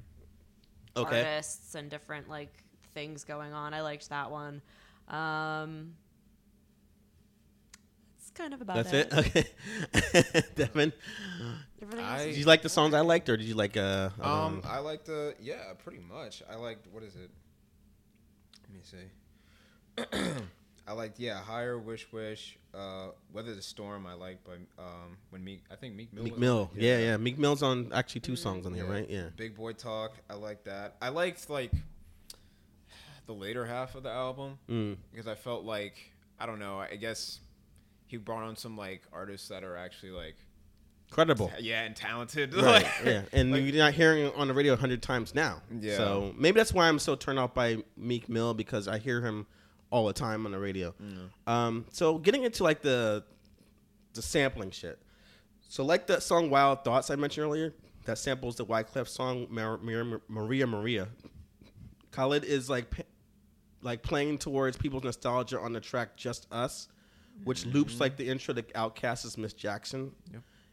okay. 0.97 1.19
artists 1.21 1.75
and 1.75 1.89
different 1.89 2.29
like 2.29 2.53
things 2.95 3.25
going 3.25 3.53
on. 3.53 3.75
I 3.75 3.81
liked 3.83 4.09
that 4.09 4.31
one. 4.31 4.61
Um 5.09 5.95
It's 8.19 8.31
kind 8.31 8.53
of 8.53 8.61
about 8.61 8.77
That's 8.85 8.93
it. 8.93 9.13
it. 9.13 9.55
Okay. 9.95 10.43
Devin, 10.57 10.93
Everything 11.81 12.05
I- 12.05 12.25
did 12.27 12.37
you 12.37 12.45
like 12.45 12.63
the 12.63 12.69
songs 12.69 12.93
I 12.95 13.01
liked, 13.01 13.29
or 13.29 13.37
did 13.37 13.47
you 13.47 13.55
like 13.55 13.77
uh? 13.77 14.11
Um, 14.21 14.63
I 14.65 14.81
liked 14.81 15.07
the 15.07 15.35
yeah, 15.41 15.73
pretty 15.83 16.01
much. 16.01 16.43
I 16.51 16.57
liked 16.57 16.89
what 16.93 17.03
is 17.05 17.15
it? 17.15 17.31
Let 18.65 18.75
me 18.75 18.81
see. 18.83 20.43
I 20.89 20.93
liked 20.93 21.21
yeah, 21.21 21.39
higher 21.43 21.79
wish 21.79 22.11
wish. 22.13 22.59
Uh, 22.75 23.09
weather 23.33 23.55
the 23.55 23.61
storm. 23.63 24.07
I 24.07 24.15
like, 24.15 24.43
by 24.45 24.55
um 24.83 25.17
when 25.31 25.45
Meek. 25.45 25.63
I 25.71 25.75
think 25.77 25.95
Meek 25.95 26.13
Mill. 26.13 26.25
Meek 26.25 26.39
Mill. 26.39 26.71
it. 26.75 26.83
Yeah, 26.83 26.99
yeah. 26.99 27.17
Meek 27.19 27.39
Mill's 27.39 27.63
on 27.63 27.91
actually 27.93 28.23
two 28.23 28.37
songs 28.37 28.65
on 28.67 28.73
here, 28.75 28.85
Yeah. 28.87 28.91
right? 28.91 29.11
Yeah. 29.11 29.25
Big 29.37 29.55
boy 29.57 29.73
talk. 29.73 30.13
I 30.31 30.35
like 30.35 30.65
that. 30.65 30.97
I 31.03 31.11
liked 31.11 31.51
like 31.51 31.73
the 33.27 33.35
later 33.35 33.67
half 33.67 33.95
of 33.95 34.03
the 34.03 34.11
album 34.11 34.59
Mm. 34.69 34.97
because 35.11 35.27
I 35.29 35.35
felt 35.35 35.65
like 35.65 35.97
I 36.41 36.47
don't 36.47 36.59
know. 36.59 36.79
I 36.79 36.97
guess 36.97 37.41
he 38.07 38.17
brought 38.17 38.43
on 38.45 38.57
some 38.57 38.77
like 38.77 39.03
artists 39.13 39.49
that 39.49 39.65
are 39.65 39.77
actually 39.77 40.13
like 40.13 40.37
Incredible. 41.11 41.51
Yeah, 41.59 41.85
and 41.85 41.97
talented. 41.97 42.53
Right, 42.55 42.83
Like- 42.83 42.87
yeah, 43.05 43.23
and 43.33 43.51
you're 43.57 43.77
not 43.83 43.95
hearing 43.95 44.27
it 44.27 44.35
on 44.37 44.47
the 44.49 44.53
radio 44.55 44.75
a 44.75 44.77
hundred 44.77 45.03
times 45.03 45.35
now. 45.35 45.63
Yeah. 45.81 45.97
So 45.97 46.35
maybe 46.37 46.59
that's 46.61 46.73
why 46.75 46.87
I'm 46.87 46.99
so 46.99 47.17
turned 47.17 47.39
off 47.39 47.55
by 47.55 47.79
Meek 47.97 48.29
Mill 48.29 48.53
because 48.53 48.87
I 48.89 48.99
hear 48.99 49.23
him 49.23 49.47
all 49.91 50.07
the 50.07 50.13
time 50.13 50.45
on 50.47 50.53
the 50.53 50.59
radio. 50.59 50.95
Um, 51.47 51.87
so 51.91 52.19
getting 52.19 52.45
into 52.45 52.63
like 52.65 52.83
the 52.83 53.25
the 54.15 54.23
sampling 54.23 54.71
shit. 54.71 54.99
So 55.69 55.85
like 55.85 56.07
that 56.09 56.23
song 56.23 56.51
"Wild 56.51 56.85
Thoughts" 56.85 57.11
I 57.11 57.17
mentioned 57.17 57.45
earlier, 57.47 57.75
that 58.05 58.19
samples 58.19 58.57
the 58.57 58.65
Wyclef 58.65 59.07
song 59.09 59.47
Mar- 59.51 59.79
Maria 59.79 60.19
Maria 60.29 60.67
Maria. 60.67 61.09
Khaled 62.11 62.45
is 62.45 62.71
like 62.71 62.91
p- 62.91 63.03
like 63.83 64.03
playing 64.03 64.39
towards 64.39 64.77
people's 64.77 65.05
nostalgia 65.05 65.59
on 65.61 65.73
the 65.73 65.81
track 65.81 66.17
"Just 66.17 66.47
Us," 66.53 66.89
which 67.45 67.67
loops 67.67 68.01
like 68.01 68.17
the 68.17 68.29
intro 68.29 68.55
to 68.55 68.63
Outkast's 68.63 69.37
"Miss 69.39 69.53
Jackson." 69.53 70.13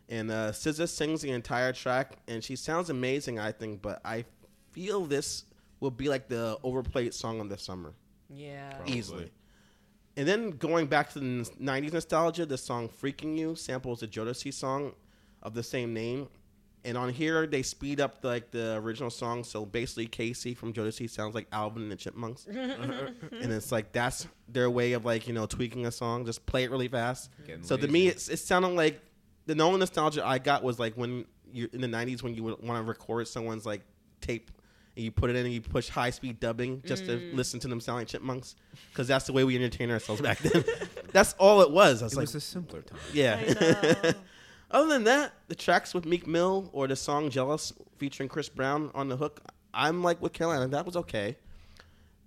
And 0.07 0.29
uh, 0.31 0.51
SZA 0.51 0.87
sings 0.87 1.21
the 1.21 1.31
entire 1.31 1.73
track, 1.73 2.17
and 2.27 2.43
she 2.43 2.55
sounds 2.55 2.89
amazing, 2.91 3.39
I 3.39 3.51
think. 3.51 3.81
But 3.81 4.01
I 4.05 4.23
feel 4.71 5.05
this 5.05 5.45
will 5.79 5.91
be 5.91 6.07
like 6.09 6.27
the 6.29 6.57
overplayed 6.63 7.13
song 7.13 7.39
of 7.41 7.49
the 7.49 7.57
summer, 7.57 7.93
Yeah. 8.29 8.77
easily. 8.85 9.31
And 10.17 10.27
then 10.27 10.51
going 10.51 10.87
back 10.87 11.11
to 11.13 11.19
the 11.19 11.25
'90s 11.25 11.93
nostalgia, 11.93 12.45
the 12.45 12.57
song 12.57 12.87
"Freaking 12.89 13.37
You" 13.37 13.55
samples 13.55 13.99
the 13.99 14.07
Jodeci 14.07 14.53
song 14.53 14.93
of 15.43 15.53
the 15.53 15.63
same 15.63 15.93
name. 15.93 16.27
And 16.85 16.97
on 16.99 17.09
here, 17.09 17.47
they 17.47 17.63
speed 17.63 17.99
up 17.99 18.19
like 18.23 18.51
the 18.51 18.75
original 18.75 19.09
song, 19.09 19.43
so 19.43 19.65
basically 19.65 20.05
K-Ci 20.05 20.53
from 20.53 20.71
Jodeci 20.71 21.09
sounds 21.09 21.33
like 21.33 21.47
Alvin 21.51 21.81
and 21.81 21.91
the 21.91 21.95
Chipmunks, 21.95 22.45
and 22.47 23.51
it's 23.51 23.71
like 23.71 23.91
that's 23.91 24.27
their 24.47 24.69
way 24.69 24.93
of 24.93 25.03
like 25.03 25.27
you 25.27 25.33
know 25.33 25.47
tweaking 25.47 25.87
a 25.87 25.91
song, 25.91 26.25
just 26.25 26.45
play 26.45 26.63
it 26.63 26.71
really 26.71 26.87
fast. 26.87 27.31
Getting 27.45 27.63
so 27.63 27.75
to 27.75 27.87
me, 27.87 28.07
it's, 28.07 28.29
it 28.29 28.37
sounded 28.37 28.69
like 28.69 29.01
the 29.47 29.59
only 29.61 29.79
nostalgia 29.79 30.25
I 30.25 30.37
got 30.37 30.63
was 30.63 30.77
like 30.77 30.93
when 30.93 31.25
you 31.51 31.67
in 31.73 31.81
the 31.81 31.87
'90s 31.87 32.21
when 32.21 32.35
you 32.35 32.43
would 32.43 32.61
want 32.61 32.79
to 32.79 32.87
record 32.87 33.27
someone's 33.27 33.65
like 33.65 33.81
tape 34.21 34.51
and 34.95 35.03
you 35.05 35.11
put 35.11 35.29
it 35.29 35.35
in 35.35 35.45
and 35.45 35.53
you 35.53 35.61
push 35.61 35.89
high 35.89 36.09
speed 36.09 36.39
dubbing 36.39 36.81
just 36.85 37.05
to 37.05 37.17
listen 37.33 37.59
to 37.61 37.67
them 37.67 37.79
sound 37.81 37.99
like 37.99 38.07
chipmunks 38.07 38.55
because 38.91 39.07
that's 39.07 39.25
the 39.25 39.33
way 39.33 39.43
we 39.43 39.55
entertain 39.55 39.91
ourselves 39.91 40.21
back 40.21 40.39
then. 40.39 40.63
that's 41.11 41.33
all 41.39 41.61
it 41.61 41.71
was. 41.71 42.01
I 42.01 42.05
was 42.05 42.13
It 42.13 42.17
like, 42.17 42.23
was 42.23 42.35
a 42.35 42.41
simpler 42.41 42.81
time. 42.81 42.99
yeah. 43.13 43.39
I 43.41 43.53
know. 44.03 44.11
Other 44.71 44.89
than 44.89 45.03
that, 45.05 45.33
the 45.47 45.55
tracks 45.55 45.93
with 45.93 46.05
Meek 46.05 46.25
Mill 46.27 46.69
or 46.73 46.87
the 46.87 46.95
song 46.95 47.29
"Jealous" 47.29 47.71
featuring 47.97 48.27
Chris 48.29 48.49
Brown 48.49 48.89
on 48.95 49.07
the 49.09 49.15
hook, 49.15 49.41
I'm 49.73 50.01
like 50.03 50.21
with 50.21 50.33
Caroline. 50.33 50.69
That 50.71 50.85
was 50.85 50.95
okay. 50.97 51.37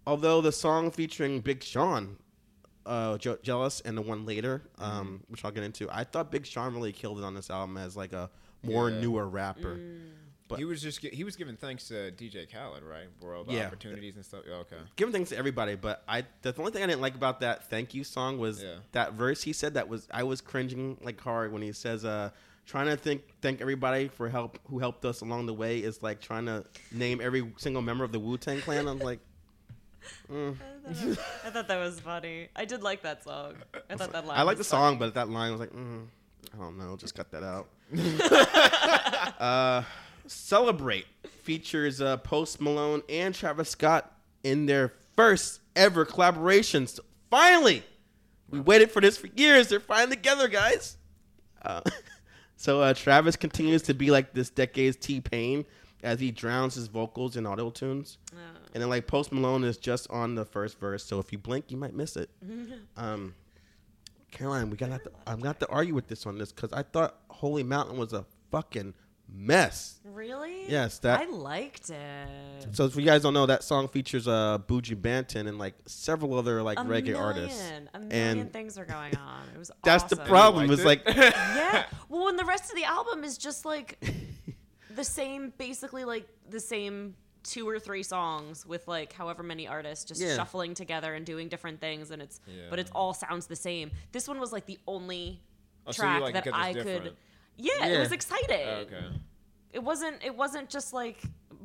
Although 0.06 0.40
the 0.40 0.52
song 0.52 0.90
featuring 0.90 1.40
Big 1.40 1.62
Sean, 1.62 2.16
uh, 2.86 3.18
Je- 3.18 3.36
"Jealous," 3.42 3.80
and 3.82 3.96
the 3.98 4.02
one 4.02 4.24
later, 4.24 4.62
um, 4.78 5.20
which 5.28 5.44
I'll 5.44 5.50
get 5.50 5.64
into, 5.64 5.88
I 5.90 6.04
thought 6.04 6.30
Big 6.30 6.46
Sean 6.46 6.74
really 6.74 6.92
killed 6.92 7.18
it 7.18 7.24
on 7.24 7.34
this 7.34 7.50
album 7.50 7.76
as 7.76 7.96
like 7.96 8.12
a 8.12 8.30
more 8.62 8.88
Yeah. 8.88 9.00
newer 9.00 9.26
rapper. 9.28 9.78
But- 10.48 10.58
he 10.58 10.64
was 10.64 10.80
just 10.82 11.00
he 11.00 11.24
was 11.24 11.36
giving 11.36 11.56
thanks 11.56 11.88
to 11.88 12.10
DJ 12.12 12.50
Khaled, 12.50 12.82
right? 12.82 13.08
For 13.20 13.34
all 13.34 13.44
the 13.44 13.52
Yeah. 13.52 13.66
opportunities 13.66 14.16
and 14.16 14.24
stuff. 14.24 14.44
Yeah, 14.48 14.54
okay. 14.56 14.76
Giving 14.96 15.12
thanks 15.12 15.28
to 15.30 15.36
everybody, 15.36 15.74
but 15.76 16.02
I 16.08 16.24
the 16.42 16.54
only 16.58 16.72
thing 16.72 16.82
I 16.82 16.86
didn't 16.86 17.02
like 17.02 17.14
about 17.14 17.40
that 17.40 17.68
"Thank 17.68 17.92
You" 17.94 18.02
song 18.04 18.38
was 18.38 18.62
Yeah. 18.62 18.76
that 18.92 19.12
verse 19.12 19.42
he 19.42 19.52
said 19.52 19.74
that 19.74 19.88
was 19.88 20.08
I 20.10 20.22
was 20.22 20.40
cringing 20.40 20.96
like 21.02 21.20
hard 21.20 21.52
when 21.52 21.60
he 21.62 21.72
says, 21.72 22.04
uh, 22.04 22.30
"Trying 22.66 22.86
to 22.86 22.96
think 22.96 23.22
thank 23.42 23.60
everybody 23.60 24.08
for 24.08 24.28
help 24.30 24.58
who 24.68 24.78
helped 24.78 25.04
us 25.04 25.20
along 25.20 25.46
the 25.46 25.54
way 25.54 25.78
is 25.80 26.02
like 26.02 26.20
trying 26.20 26.46
to 26.46 26.64
name 26.92 27.20
every 27.20 27.52
single 27.58 27.82
member 27.82 28.04
of 28.04 28.12
the 28.12 28.18
Wu 28.18 28.38
Tang 28.38 28.60
Clan." 28.62 28.88
I'm 28.88 28.98
like, 29.00 29.20
mm. 30.32 30.56
I 31.44 31.50
thought 31.50 31.68
that 31.68 31.78
was 31.78 32.00
funny. 32.00 32.48
I 32.56 32.64
did 32.64 32.82
like 32.82 33.02
that 33.02 33.22
song. 33.22 33.56
I 33.90 33.96
thought 33.96 34.12
that 34.12 34.26
line. 34.26 34.38
I 34.38 34.42
like 34.42 34.56
the 34.56 34.60
was 34.60 34.68
song, 34.68 34.94
funny. 34.98 35.10
but 35.10 35.14
that 35.14 35.28
line 35.28 35.50
was 35.52 35.60
like, 35.60 35.72
mm, 35.72 36.06
I 36.54 36.56
don't 36.56 36.78
know, 36.78 36.96
just 36.96 37.14
cut 37.14 37.30
that 37.32 37.42
out. 37.42 37.68
uh, 39.40 39.82
Celebrate 40.28 41.06
features 41.42 42.00
uh, 42.00 42.16
Post 42.18 42.60
Malone 42.60 43.02
and 43.08 43.34
Travis 43.34 43.70
Scott 43.70 44.12
in 44.44 44.66
their 44.66 44.92
first 45.16 45.60
ever 45.74 46.04
collaborations. 46.04 47.00
Finally, 47.30 47.82
we 48.50 48.60
waited 48.60 48.90
for 48.90 49.00
this 49.00 49.16
for 49.16 49.28
years. 49.28 49.68
They're 49.68 49.80
finally 49.80 50.16
together, 50.16 50.48
guys. 50.48 50.96
Uh, 51.62 51.80
so 52.56 52.80
uh, 52.82 52.94
Travis 52.94 53.36
continues 53.36 53.82
to 53.82 53.94
be 53.94 54.10
like 54.10 54.32
this 54.32 54.50
decade's 54.50 54.96
T 54.96 55.20
Pain 55.20 55.64
as 56.02 56.20
he 56.20 56.30
drowns 56.30 56.74
his 56.74 56.86
vocals 56.86 57.36
in 57.36 57.46
auto 57.46 57.70
tunes. 57.70 58.18
And 58.74 58.82
then 58.82 58.88
like 58.88 59.06
Post 59.06 59.32
Malone 59.32 59.64
is 59.64 59.76
just 59.76 60.10
on 60.10 60.34
the 60.34 60.44
first 60.44 60.78
verse, 60.78 61.04
so 61.04 61.18
if 61.18 61.32
you 61.32 61.38
blink, 61.38 61.70
you 61.70 61.76
might 61.76 61.94
miss 61.94 62.16
it. 62.16 62.30
Um, 62.96 63.34
Caroline, 64.30 64.68
we 64.68 64.76
got 64.76 64.88
to 64.88 65.10
I'm 65.26 65.38
gonna 65.38 65.48
have 65.48 65.58
to 65.60 65.68
argue 65.68 65.94
with 65.94 66.06
this 66.06 66.26
on 66.26 66.36
this 66.36 66.52
because 66.52 66.72
I 66.72 66.82
thought 66.82 67.16
Holy 67.30 67.62
Mountain 67.62 67.96
was 67.96 68.12
a 68.12 68.26
fucking 68.50 68.92
mess. 69.30 69.98
Really? 70.04 70.68
Yes, 70.70 70.98
that- 71.00 71.20
I 71.20 71.26
liked 71.26 71.90
it. 71.90 72.28
So 72.72 72.84
if 72.86 72.96
you 72.96 73.02
guys 73.02 73.22
don't 73.22 73.34
know, 73.34 73.46
that 73.46 73.62
song 73.62 73.88
features 73.88 74.26
uh 74.26 74.58
Buju 74.66 74.96
Banton 74.96 75.46
and 75.48 75.58
like 75.58 75.74
several 75.86 76.34
other 76.34 76.62
like 76.62 76.78
A 76.78 76.82
reggae 76.82 76.88
million, 77.12 77.16
artists. 77.16 77.72
A 77.94 77.98
million 78.00 78.38
And 78.38 78.52
things 78.52 78.78
are 78.78 78.84
going 78.84 79.16
on. 79.16 79.48
It 79.54 79.58
was 79.58 79.70
that's 79.84 80.04
the 80.04 80.16
problem. 80.16 80.68
liked 80.68 80.72
It's 80.80 80.82
it? 80.82 80.86
like 80.86 81.02
Yeah. 81.16 81.84
Well, 82.08 82.28
and 82.28 82.38
the 82.38 82.44
rest 82.44 82.70
of 82.70 82.76
the 82.76 82.84
album 82.84 83.22
is 83.24 83.36
just 83.38 83.64
like 83.64 83.98
the 84.94 85.04
same, 85.04 85.52
basically 85.58 86.04
like 86.04 86.26
the 86.48 86.60
same 86.60 87.14
two 87.44 87.68
or 87.68 87.78
three 87.78 88.02
songs 88.02 88.66
with 88.66 88.86
like 88.88 89.12
however 89.12 89.42
many 89.42 89.68
artists 89.68 90.04
just 90.04 90.20
Yeah. 90.20 90.36
shuffling 90.36 90.74
together 90.74 91.14
and 91.14 91.24
doing 91.24 91.48
different 91.48 91.80
things, 91.80 92.10
and 92.10 92.20
it's 92.20 92.40
but 92.70 92.78
Yeah. 92.78 92.84
it 92.84 92.90
all 92.94 93.14
sounds 93.14 93.46
the 93.46 93.56
same. 93.56 93.90
This 94.12 94.26
one 94.26 94.40
was 94.40 94.52
like 94.52 94.66
the 94.66 94.78
only 94.86 95.40
Oh, 95.86 95.92
so 95.92 96.02
track 96.02 96.20
like 96.20 96.30
it 96.30 96.44
that 96.44 96.44
'cause 96.52 96.66
it's 96.76 96.78
I 96.78 96.82
could. 96.82 97.16
Different. 97.58 97.90
Yeah, 97.92 97.96
it 97.96 98.00
was 98.00 98.12
exciting. 98.12 98.66
Oh, 98.66 98.74
okay. 98.86 99.04
It 99.72 99.82
wasn't. 99.82 100.24
It 100.24 100.34
wasn't 100.34 100.68
just 100.70 100.92
like 100.92 101.22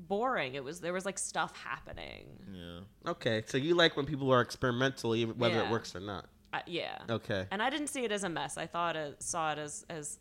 boring. 0.08 0.56
It 0.56 0.64
was. 0.64 0.80
There 0.82 0.94
was 0.94 1.06
like 1.06 1.18
stuff 1.18 1.56
happening. 1.58 2.26
Yeah. 2.54 3.12
okay, 3.12 3.44
so 3.48 3.58
you 3.58 3.76
like 3.76 3.96
when 3.98 4.06
people 4.06 4.32
are 4.32 4.42
experimental, 4.42 5.16
even 5.16 5.38
whether 5.38 5.60
it 5.60 5.70
works 5.70 5.96
or 5.96 6.00
not. 6.00 6.26
I, 6.54 6.62
yeah. 6.68 7.00
Okay. 7.10 7.48
And 7.52 7.64
I 7.64 7.70
didn't 7.72 7.88
see 7.88 8.04
it 8.04 8.12
as 8.12 8.24
a 8.24 8.30
mess. 8.30 8.58
I 8.58 8.68
thought 8.68 8.96
it 8.96 9.24
saw 9.24 9.54
it 9.54 9.58
as 9.58 9.86
as 9.90 10.20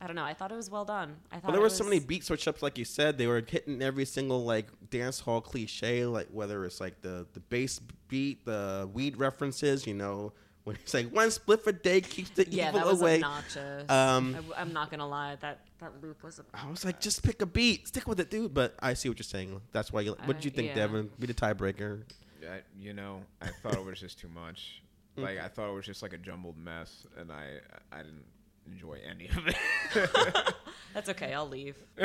I 0.00 0.06
don't 0.06 0.16
know. 0.16 0.24
I 0.24 0.34
thought 0.34 0.52
it 0.52 0.56
was 0.56 0.70
well 0.70 0.84
done. 0.84 1.16
I 1.30 1.36
thought 1.36 1.44
Well, 1.44 1.52
there 1.52 1.60
it 1.60 1.64
were 1.64 1.70
so 1.70 1.84
many 1.84 1.96
was- 1.96 2.04
beat 2.06 2.24
switch 2.24 2.46
ups, 2.46 2.62
like 2.62 2.76
you 2.78 2.84
said. 2.84 3.18
They 3.18 3.26
were 3.26 3.42
hitting 3.46 3.82
every 3.82 4.04
single 4.04 4.44
like 4.44 4.66
dance 4.90 5.18
hall 5.20 5.40
cliche, 5.40 6.04
like 6.06 6.28
whether 6.30 6.64
it's 6.64 6.80
like 6.80 7.00
the 7.00 7.26
the 7.32 7.40
bass 7.40 7.80
beat, 8.08 8.44
the 8.44 8.88
weed 8.92 9.16
references. 9.16 9.86
You 9.86 9.94
know, 9.94 10.32
when 10.64 10.76
it's 10.76 10.94
like 10.94 11.08
one 11.12 11.30
split 11.30 11.62
for 11.62 11.72
day 11.72 12.00
keeps 12.00 12.30
the 12.30 12.46
Yeah, 12.48 12.68
evil 12.68 12.80
that 12.80 12.86
was 12.86 13.00
away. 13.00 13.14
obnoxious. 13.16 13.90
Um, 13.90 14.36
I, 14.56 14.62
am 14.62 14.72
not 14.72 14.90
gonna 14.90 15.08
lie. 15.08 15.36
That 15.40 15.60
that 15.78 15.92
loop 16.02 16.22
was. 16.22 16.40
I 16.54 16.68
was 16.70 16.84
like, 16.84 17.00
just 17.00 17.22
pick 17.22 17.42
a 17.42 17.46
beat, 17.46 17.88
stick 17.88 18.06
with 18.06 18.20
it, 18.20 18.30
dude. 18.30 18.54
But 18.54 18.74
I 18.80 18.94
see 18.94 19.08
what 19.08 19.18
you're 19.18 19.24
saying. 19.24 19.60
That's 19.72 19.92
why 19.92 20.02
you. 20.02 20.16
What 20.24 20.36
did 20.36 20.44
you 20.44 20.50
think, 20.50 20.68
yeah. 20.68 20.74
Devin? 20.74 21.10
Be 21.18 21.26
the 21.26 21.34
tiebreaker. 21.34 22.02
I, 22.42 22.60
you 22.78 22.92
know, 22.92 23.22
I 23.40 23.48
thought 23.62 23.74
it 23.74 23.84
was 23.84 24.00
just 24.00 24.18
too 24.18 24.28
much. 24.28 24.82
Like 25.14 25.38
I 25.38 25.48
thought 25.48 25.68
it 25.70 25.74
was 25.74 25.84
just 25.84 26.00
like 26.00 26.14
a 26.14 26.16
jumbled 26.16 26.56
mess, 26.56 27.06
and 27.18 27.30
I 27.30 27.58
I 27.92 27.98
didn't 27.98 28.24
enjoy 28.66 28.96
any 29.06 29.28
of 29.28 29.46
it. 29.46 30.54
That's 30.94 31.10
okay. 31.10 31.34
I'll 31.34 31.46
leave. 31.46 31.76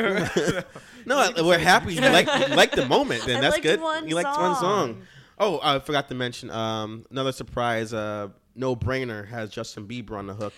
No, 1.05 1.17
I- 1.19 1.41
we're 1.41 1.57
happy 1.57 1.93
you 1.93 2.01
like 2.01 2.27
you 2.49 2.53
like 2.55 2.71
the 2.71 2.85
moment. 2.85 3.23
Then 3.25 3.37
I 3.37 3.41
that's 3.41 3.53
liked 3.55 3.63
good. 3.63 3.79
one 3.81 4.09
you 4.09 4.15
liked 4.15 4.27
one 4.27 4.55
song. 4.55 4.59
song. 4.59 5.01
Oh, 5.39 5.59
I 5.63 5.79
forgot 5.79 6.09
to 6.09 6.15
mention 6.15 6.49
um, 6.51 7.05
another 7.11 7.31
surprise. 7.31 7.93
Uh, 7.93 8.27
no 8.57 8.75
brainer 8.75 9.27
has 9.27 9.49
Justin 9.49 9.87
Bieber 9.87 10.11
on 10.17 10.27
the 10.27 10.33
hook. 10.33 10.53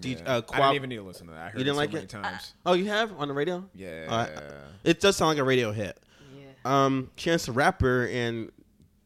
D- 0.00 0.14
Yeah. 0.14 0.22
uh, 0.36 0.42
I 0.52 0.58
didn't 0.60 0.74
even 0.74 0.88
need 0.90 0.96
to 0.96 1.02
listen 1.02 1.26
to 1.28 1.32
that. 1.32 1.40
I 1.40 1.44
heard 1.50 1.58
didn't 1.58 1.68
it 1.68 1.74
so 1.74 1.76
like 1.76 1.92
many 1.92 2.04
it? 2.04 2.08
times. 2.10 2.54
Oh, 2.66 2.72
you 2.74 2.86
have 2.86 3.12
on 3.18 3.28
the 3.28 3.34
radio? 3.34 3.64
yeah. 3.74 4.06
Uh, 4.08 4.50
it 4.84 5.00
does 5.00 5.16
sound 5.16 5.30
like 5.30 5.38
a 5.38 5.44
radio 5.44 5.72
hit. 5.72 5.98
Yeah. 6.36 6.44
Um, 6.64 7.10
Chance 7.16 7.46
the 7.46 7.52
Rapper 7.52 8.06
and 8.12 8.50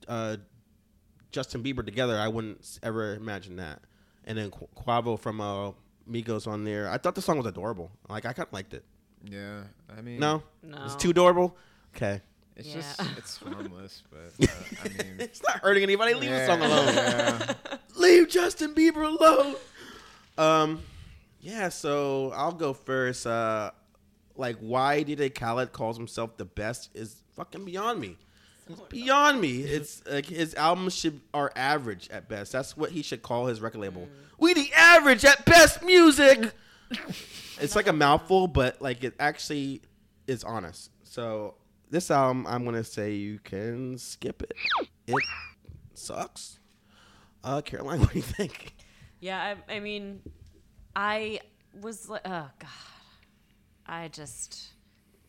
uh, 0.09 0.37
Justin 1.31 1.63
Bieber 1.63 1.85
together, 1.85 2.19
I 2.19 2.29
wouldn't 2.29 2.79
ever 2.83 3.15
imagine 3.15 3.57
that. 3.57 3.83
And 4.25 4.37
then 4.39 4.51
Qu- 4.51 4.69
Quavo 4.77 5.19
from 5.19 5.41
uh, 5.41 5.73
Migos 6.11 6.47
on 6.47 6.65
there. 6.65 6.89
I 6.91 6.97
thought 6.99 7.15
the 7.15 7.23
song 7.23 7.37
was 7.39 7.47
adorable. 7.47 7.91
Like 8.09 8.25
I 8.27 8.33
kind 8.33 8.47
of 8.47 8.53
liked 8.53 8.73
it. 8.75 8.85
yeah. 9.25 9.61
I 9.97 10.01
mean, 10.01 10.19
No, 10.21 10.43
No. 10.63 10.85
it's 10.85 10.97
too 10.97 11.11
adorable. 11.11 11.57
Okay, 11.97 12.21
It's 12.59 12.69
Yeah. 12.69 12.75
just 12.77 13.01
it's 13.19 13.37
harmless, 13.39 14.03
but 14.11 14.49
uh, 14.49 14.53
I 14.85 14.89
mean, 15.05 15.17
it's 15.21 15.43
not 15.43 15.61
hurting 15.61 15.83
anybody. 15.83 16.13
Leave 16.15 16.31
the 16.31 16.47
song 16.47 16.61
yeah, 16.61 16.67
alone. 16.67 16.95
yeah. 16.95 17.55
Leave 17.97 18.29
Justin 18.29 18.75
Bieber 18.75 19.07
alone. 19.07 19.55
Um, 20.37 20.83
yeah. 21.41 21.69
So 21.71 22.33
I'll 22.35 22.53
go 22.53 22.73
first. 22.73 23.27
Uh, 23.27 23.71
like 24.37 24.57
why 24.59 25.03
DJ 25.03 25.35
Khaled 25.35 25.73
calls 25.73 25.97
himself 25.97 26.37
the 26.37 26.45
best 26.45 26.91
is 26.95 27.23
fucking 27.35 27.65
beyond 27.65 28.01
me. 28.01 28.17
It's 28.69 28.81
beyond 28.83 29.41
me. 29.41 29.63
It's 29.63 30.03
like 30.07 30.27
his 30.27 30.55
albums 30.55 30.95
should 30.95 31.21
are 31.35 31.51
average 31.57 32.09
at 32.11 32.29
best. 32.29 32.53
That's 32.53 32.77
what 32.77 32.91
he 32.93 33.03
should 33.03 33.23
call 33.23 33.47
his 33.47 33.61
record 33.61 33.81
label. 33.81 34.09
We 34.39 34.55
the 34.55 34.71
average 34.77 35.25
at 35.25 35.45
best 35.45 35.83
music. 35.83 36.53
it's 37.59 37.75
like 37.75 37.87
a 37.89 37.93
mouthful, 37.93 38.47
but 38.47 38.81
like 38.81 39.03
it 39.03 39.15
actually 39.19 39.81
is 40.29 40.45
honest. 40.45 40.91
So 41.03 41.55
this 41.91 42.11
album, 42.11 42.47
I'm 42.47 42.65
gonna 42.65 42.85
say 42.85 43.15
you 43.15 43.39
can 43.39 43.99
skip 43.99 44.43
it. 44.43 44.55
It 45.07 45.23
sucks. 45.95 46.59
Uh, 47.43 47.61
Caroline, 47.61 48.01
what 48.01 48.13
do 48.13 48.19
you 48.19 48.23
think? 48.23 48.75
Yeah. 49.21 49.55
I, 49.69 49.75
I 49.75 49.81
mean, 49.81 50.21
I 50.95 51.41
was 51.81 52.09
like, 52.09 52.23
oh 52.25 52.51
god. 52.59 52.69
I 53.87 54.09
just, 54.09 54.69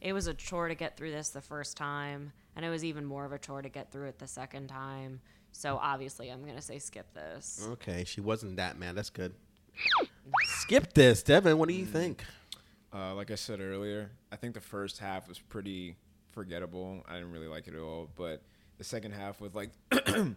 it 0.01 0.11
was 0.11 0.27
a 0.27 0.33
chore 0.33 0.67
to 0.67 0.75
get 0.75 0.97
through 0.97 1.11
this 1.11 1.29
the 1.29 1.41
first 1.41 1.77
time, 1.77 2.33
and 2.55 2.65
it 2.65 2.69
was 2.69 2.83
even 2.83 3.05
more 3.05 3.23
of 3.23 3.31
a 3.31 3.39
chore 3.39 3.61
to 3.61 3.69
get 3.69 3.91
through 3.91 4.07
it 4.09 4.19
the 4.19 4.27
second 4.27 4.67
time. 4.67 5.21
So 5.53 5.79
obviously, 5.81 6.29
I'm 6.29 6.45
gonna 6.45 6.61
say 6.61 6.79
skip 6.79 7.13
this. 7.13 7.65
Okay, 7.71 8.03
she 8.05 8.21
wasn't 8.21 8.57
that 8.57 8.77
mad. 8.77 8.95
That's 8.95 9.09
good. 9.09 9.33
Skip 10.43 10.93
this, 10.93 11.23
Devin. 11.23 11.57
What 11.57 11.69
do 11.69 11.75
you 11.75 11.85
think? 11.85 12.23
Uh, 12.93 13.13
like 13.13 13.31
I 13.31 13.35
said 13.35 13.61
earlier, 13.61 14.11
I 14.31 14.35
think 14.35 14.55
the 14.55 14.61
first 14.61 14.99
half 14.99 15.27
was 15.27 15.39
pretty 15.39 15.95
forgettable. 16.31 17.03
I 17.07 17.13
didn't 17.15 17.31
really 17.31 17.47
like 17.47 17.67
it 17.67 17.73
at 17.73 17.79
all. 17.81 18.09
But 18.15 18.41
the 18.77 18.83
second 18.83 19.11
half 19.13 19.41
with 19.41 19.55
like 19.55 19.69
the 19.89 20.35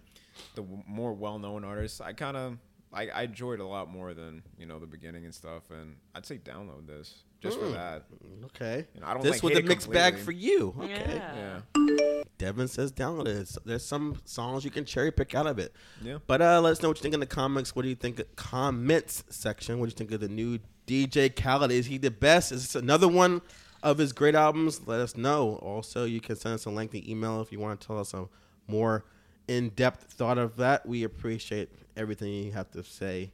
w- 0.56 0.82
more 0.86 1.12
well-known 1.12 1.64
artists, 1.64 2.01
I 2.01 2.12
kind 2.12 2.36
of 2.36 2.59
I, 2.93 3.09
I 3.09 3.23
enjoyed 3.23 3.60
a 3.60 3.66
lot 3.66 3.90
more 3.90 4.14
than 4.14 4.43
you 4.59 4.66
know 4.66 4.78
the 4.78 4.86
beginning 4.86 5.24
and 5.24 5.35
stuff. 5.35 5.70
And 5.70 5.97
I'd 6.14 6.27
say 6.27 6.39
download 6.39 6.86
this 6.86 7.23
just 7.40 7.59
for 7.59 7.69
that. 7.70 8.05
Okay. 8.47 8.86
You 8.94 9.01
know, 9.01 9.06
I 9.06 9.14
don't 9.14 9.23
this 9.23 9.36
like 9.36 9.43
was 9.43 9.55
a 9.55 9.59
it 9.59 9.64
mixed 9.64 9.90
bag 9.90 10.16
for 10.19 10.32
you. 10.32 10.74
Okay. 10.78 10.90
Yeah. 11.16 11.60
Yeah, 11.77 12.23
Devin 12.39 12.69
says 12.69 12.93
download 12.93 13.27
it. 13.28 13.56
There's 13.64 13.85
some 13.85 14.20
songs 14.24 14.64
you 14.64 14.70
can 14.70 14.85
cherry 14.85 15.10
pick 15.10 15.35
out 15.35 15.47
of 15.47 15.59
it. 15.59 15.74
Yeah. 16.02 16.19
But 16.27 16.43
uh, 16.43 16.60
let 16.60 16.73
us 16.73 16.82
know 16.82 16.89
what 16.89 16.98
you 16.98 17.02
think 17.02 17.14
in 17.14 17.20
the 17.20 17.27
comments. 17.27 17.74
What 17.74 17.82
do 17.82 17.89
you 17.89 17.94
think? 17.94 18.20
Comments 18.36 19.24
section. 19.28 19.78
What 19.78 19.86
do 19.86 19.90
you 19.90 19.97
think 19.97 20.12
of 20.12 20.20
the 20.20 20.28
new 20.28 20.59
DJ 20.86 21.35
Khaled? 21.35 21.70
Is 21.70 21.86
he 21.86 21.98
the 21.98 22.10
best? 22.10 22.52
Is 22.52 22.62
this 22.62 22.74
another 22.74 23.09
one 23.09 23.43
of 23.82 23.98
his 23.98 24.12
great 24.12 24.34
albums? 24.34 24.86
Let 24.86 25.00
us 25.00 25.16
know. 25.16 25.56
Also, 25.62 26.04
you 26.04 26.20
can 26.20 26.36
send 26.36 26.54
us 26.54 26.64
a 26.64 26.70
lengthy 26.70 27.10
email 27.10 27.40
if 27.40 27.50
you 27.52 27.59
want 27.60 27.80
to 27.80 27.86
tell 27.86 27.98
us 27.98 28.14
a 28.14 28.26
more 28.68 29.04
in-depth 29.48 30.12
thought 30.12 30.38
of 30.38 30.56
that. 30.56 30.86
We 30.86 31.02
appreciate 31.04 31.70
everything 31.96 32.32
you 32.32 32.52
have 32.52 32.70
to 32.72 32.84
say. 32.84 33.32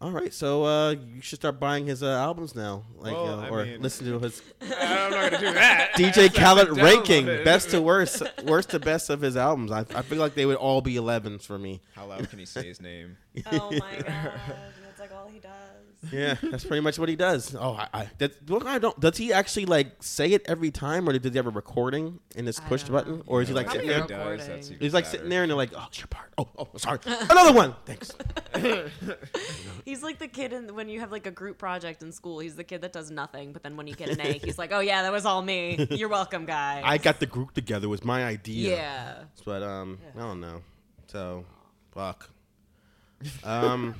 All 0.00 0.10
right, 0.10 0.34
so 0.34 0.64
uh, 0.64 0.90
you 0.90 1.20
should 1.20 1.38
start 1.38 1.60
buying 1.60 1.86
his 1.86 2.02
uh, 2.02 2.08
albums 2.08 2.56
now, 2.56 2.82
like 2.96 3.12
Well, 3.12 3.38
uh, 3.38 3.48
or 3.50 3.64
mean- 3.64 3.80
listen 3.82 4.04
to 4.06 4.18
his 4.18 4.42
I'm 4.60 5.10
not 5.12 5.30
gonna 5.30 5.38
do 5.38 5.52
that. 5.54 5.92
DJ 5.96 6.34
Khaled 6.34 6.76
ranking, 6.76 7.26
best 7.44 7.70
to 7.70 7.80
worst, 7.80 8.20
worst 8.44 8.70
to 8.70 8.80
best 8.80 9.10
of 9.10 9.20
his 9.20 9.36
albums. 9.36 9.70
I, 9.70 9.80
I 9.94 10.02
feel 10.02 10.18
like 10.18 10.34
they 10.34 10.44
would 10.44 10.56
all 10.56 10.80
be 10.80 10.94
11s 10.96 11.42
for 11.46 11.56
me. 11.56 11.80
How 11.94 12.06
loud 12.06 12.28
can 12.28 12.40
he 12.40 12.46
say 12.46 12.66
his 12.66 12.80
name? 12.80 13.16
Oh 13.52 13.70
my 13.70 13.78
god, 13.78 14.32
that's 14.82 14.98
like 14.98 15.12
all 15.14 15.28
he 15.28 15.38
does. 15.38 15.50
Yeah, 16.10 16.34
that's 16.42 16.64
pretty 16.64 16.80
much 16.80 16.98
what 16.98 17.08
he 17.08 17.14
does. 17.14 17.54
Oh, 17.54 17.74
I, 17.74 17.88
I 17.94 18.10
that 18.18 18.50
look, 18.50 18.66
I 18.66 18.78
don't. 18.80 18.98
Does 18.98 19.16
he 19.18 19.32
actually 19.32 19.66
like 19.66 20.02
say 20.02 20.32
it 20.32 20.42
every 20.46 20.70
time, 20.72 21.08
or 21.08 21.12
did 21.12 21.24
he 21.24 21.36
have 21.36 21.46
a 21.46 21.50
recording 21.50 22.18
in 22.34 22.44
this 22.44 22.58
I 22.58 22.64
push 22.64 22.82
don't 22.82 22.92
button, 22.92 23.16
know. 23.18 23.24
or 23.26 23.42
is 23.42 23.48
he 23.48 23.54
like 23.54 23.66
Probably 23.66 23.86
sitting 23.86 24.06
there? 24.08 24.18
recording. 24.18 24.38
Does, 24.38 24.46
that's 24.48 24.66
even 24.70 24.80
He's 24.80 24.94
like 24.94 25.04
better. 25.04 25.16
sitting 25.16 25.28
there, 25.30 25.42
and 25.42 25.50
they're 25.50 25.56
like, 25.56 25.70
"Oh, 25.76 25.84
it's 25.88 25.98
your 26.00 26.08
part." 26.08 26.32
Oh, 26.38 26.48
oh, 26.58 26.68
sorry, 26.76 26.98
another 27.06 27.52
one. 27.52 27.76
Thanks. 27.86 28.10
He's 29.84 30.02
like 30.02 30.18
the 30.18 30.28
kid 30.28 30.52
in 30.52 30.74
when 30.74 30.88
you 30.88 31.00
have 31.00 31.12
like 31.12 31.26
a 31.26 31.30
group 31.30 31.58
project 31.58 32.02
in 32.02 32.10
school. 32.12 32.38
He's 32.40 32.56
the 32.56 32.64
kid 32.64 32.82
that 32.82 32.92
does 32.92 33.10
nothing, 33.10 33.52
but 33.52 33.62
then 33.62 33.76
when 33.76 33.86
you 33.86 33.94
get 33.94 34.08
an 34.10 34.20
A, 34.20 34.32
he's 34.44 34.58
like, 34.58 34.72
"Oh 34.72 34.80
yeah, 34.80 35.02
that 35.02 35.12
was 35.12 35.24
all 35.24 35.42
me. 35.42 35.86
You're 35.90 36.08
welcome, 36.08 36.46
guys." 36.46 36.82
I 36.84 36.98
got 36.98 37.20
the 37.20 37.26
group 37.26 37.52
together. 37.54 37.86
It 37.86 37.90
was 37.90 38.04
my 38.04 38.24
idea. 38.24 38.70
yeah. 38.76 39.14
But 39.44 39.62
um, 39.62 39.98
I 40.16 40.20
don't 40.20 40.40
know. 40.40 40.62
So, 41.08 41.44
fuck. 41.92 42.28
Um, 43.44 43.94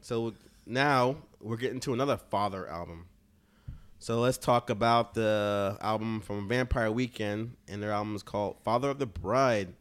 so 0.00 0.34
now 0.66 1.16
we're 1.40 1.56
getting 1.56 1.80
to 1.80 1.92
another 1.92 2.16
Father 2.16 2.68
album. 2.68 3.06
So 3.98 4.20
let's 4.20 4.38
talk 4.38 4.70
about 4.70 5.14
the 5.14 5.76
album 5.80 6.20
from 6.20 6.48
Vampire 6.48 6.90
Weekend, 6.90 7.56
and 7.66 7.82
their 7.82 7.90
album 7.90 8.14
is 8.14 8.22
called 8.22 8.56
Father 8.62 8.90
of 8.90 8.98
the 8.98 9.06
Bride. 9.06 9.74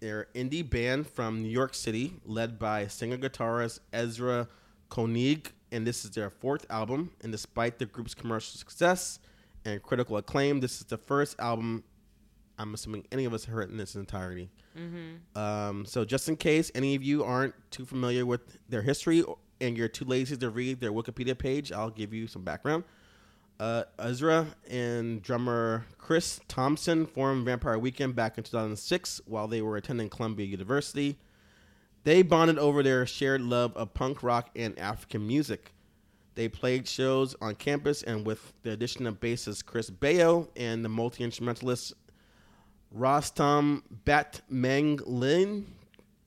They're 0.00 0.26
an 0.34 0.50
indie 0.50 0.68
band 0.68 1.08
from 1.08 1.42
New 1.42 1.48
York 1.48 1.74
City, 1.74 2.14
led 2.24 2.58
by 2.58 2.86
singer-guitarist 2.86 3.80
Ezra 3.92 4.48
Koenig, 4.88 5.52
and 5.70 5.86
this 5.86 6.04
is 6.04 6.12
their 6.12 6.30
fourth 6.30 6.66
album. 6.70 7.12
And 7.20 7.30
despite 7.30 7.78
the 7.78 7.86
group's 7.86 8.14
commercial 8.14 8.56
success 8.58 9.18
and 9.64 9.82
critical 9.82 10.16
acclaim, 10.16 10.60
this 10.60 10.80
is 10.80 10.86
the 10.86 10.98
first 10.98 11.38
album 11.38 11.84
I'm 12.58 12.74
assuming 12.74 13.06
any 13.12 13.24
of 13.24 13.32
us 13.32 13.44
heard 13.44 13.70
in 13.70 13.78
its 13.78 13.94
entirety. 13.94 14.50
Um, 15.40 15.84
so 15.84 16.04
just 16.04 16.28
in 16.28 16.36
case 16.36 16.72
any 16.74 16.96
of 16.96 17.04
you 17.04 17.22
aren't 17.22 17.54
too 17.70 17.84
familiar 17.84 18.26
with 18.26 18.58
their 18.68 18.82
history 18.82 19.24
and 19.60 19.76
you're 19.76 19.88
too 19.88 20.04
lazy 20.04 20.36
to 20.36 20.50
read 20.50 20.80
their 20.80 20.92
Wikipedia 20.92 21.36
page, 21.36 21.72
I'll 21.72 21.90
give 21.90 22.12
you 22.12 22.26
some 22.26 22.42
background. 22.42 22.84
Uh, 23.60 23.82
Ezra 23.98 24.46
and 24.70 25.20
drummer 25.20 25.84
Chris 25.98 26.40
Tomson 26.46 27.06
formed 27.06 27.44
Vampire 27.44 27.78
Weekend 27.78 28.14
back 28.14 28.38
in 28.38 28.44
2006 28.44 29.20
while 29.26 29.48
they 29.48 29.60
were 29.60 29.76
attending 29.76 30.08
Columbia 30.08 30.46
University. 30.46 31.18
They 32.04 32.22
bonded 32.22 32.58
over 32.58 32.82
their 32.82 33.04
shared 33.04 33.40
love 33.42 33.76
of 33.76 33.94
punk 33.94 34.22
rock 34.22 34.50
and 34.54 34.78
African 34.78 35.26
music. 35.26 35.72
They 36.36 36.48
played 36.48 36.86
shows 36.86 37.34
on 37.40 37.56
campus 37.56 38.04
and 38.04 38.24
with 38.24 38.52
the 38.62 38.70
addition 38.70 39.08
of 39.08 39.18
bassist 39.18 39.66
Chris 39.66 39.90
Baio 39.90 40.48
and 40.56 40.84
the 40.84 40.88
multi 40.88 41.24
instrumentalist 41.24 41.94
Rostam 42.96 43.82
Batmanglij. 44.06 45.64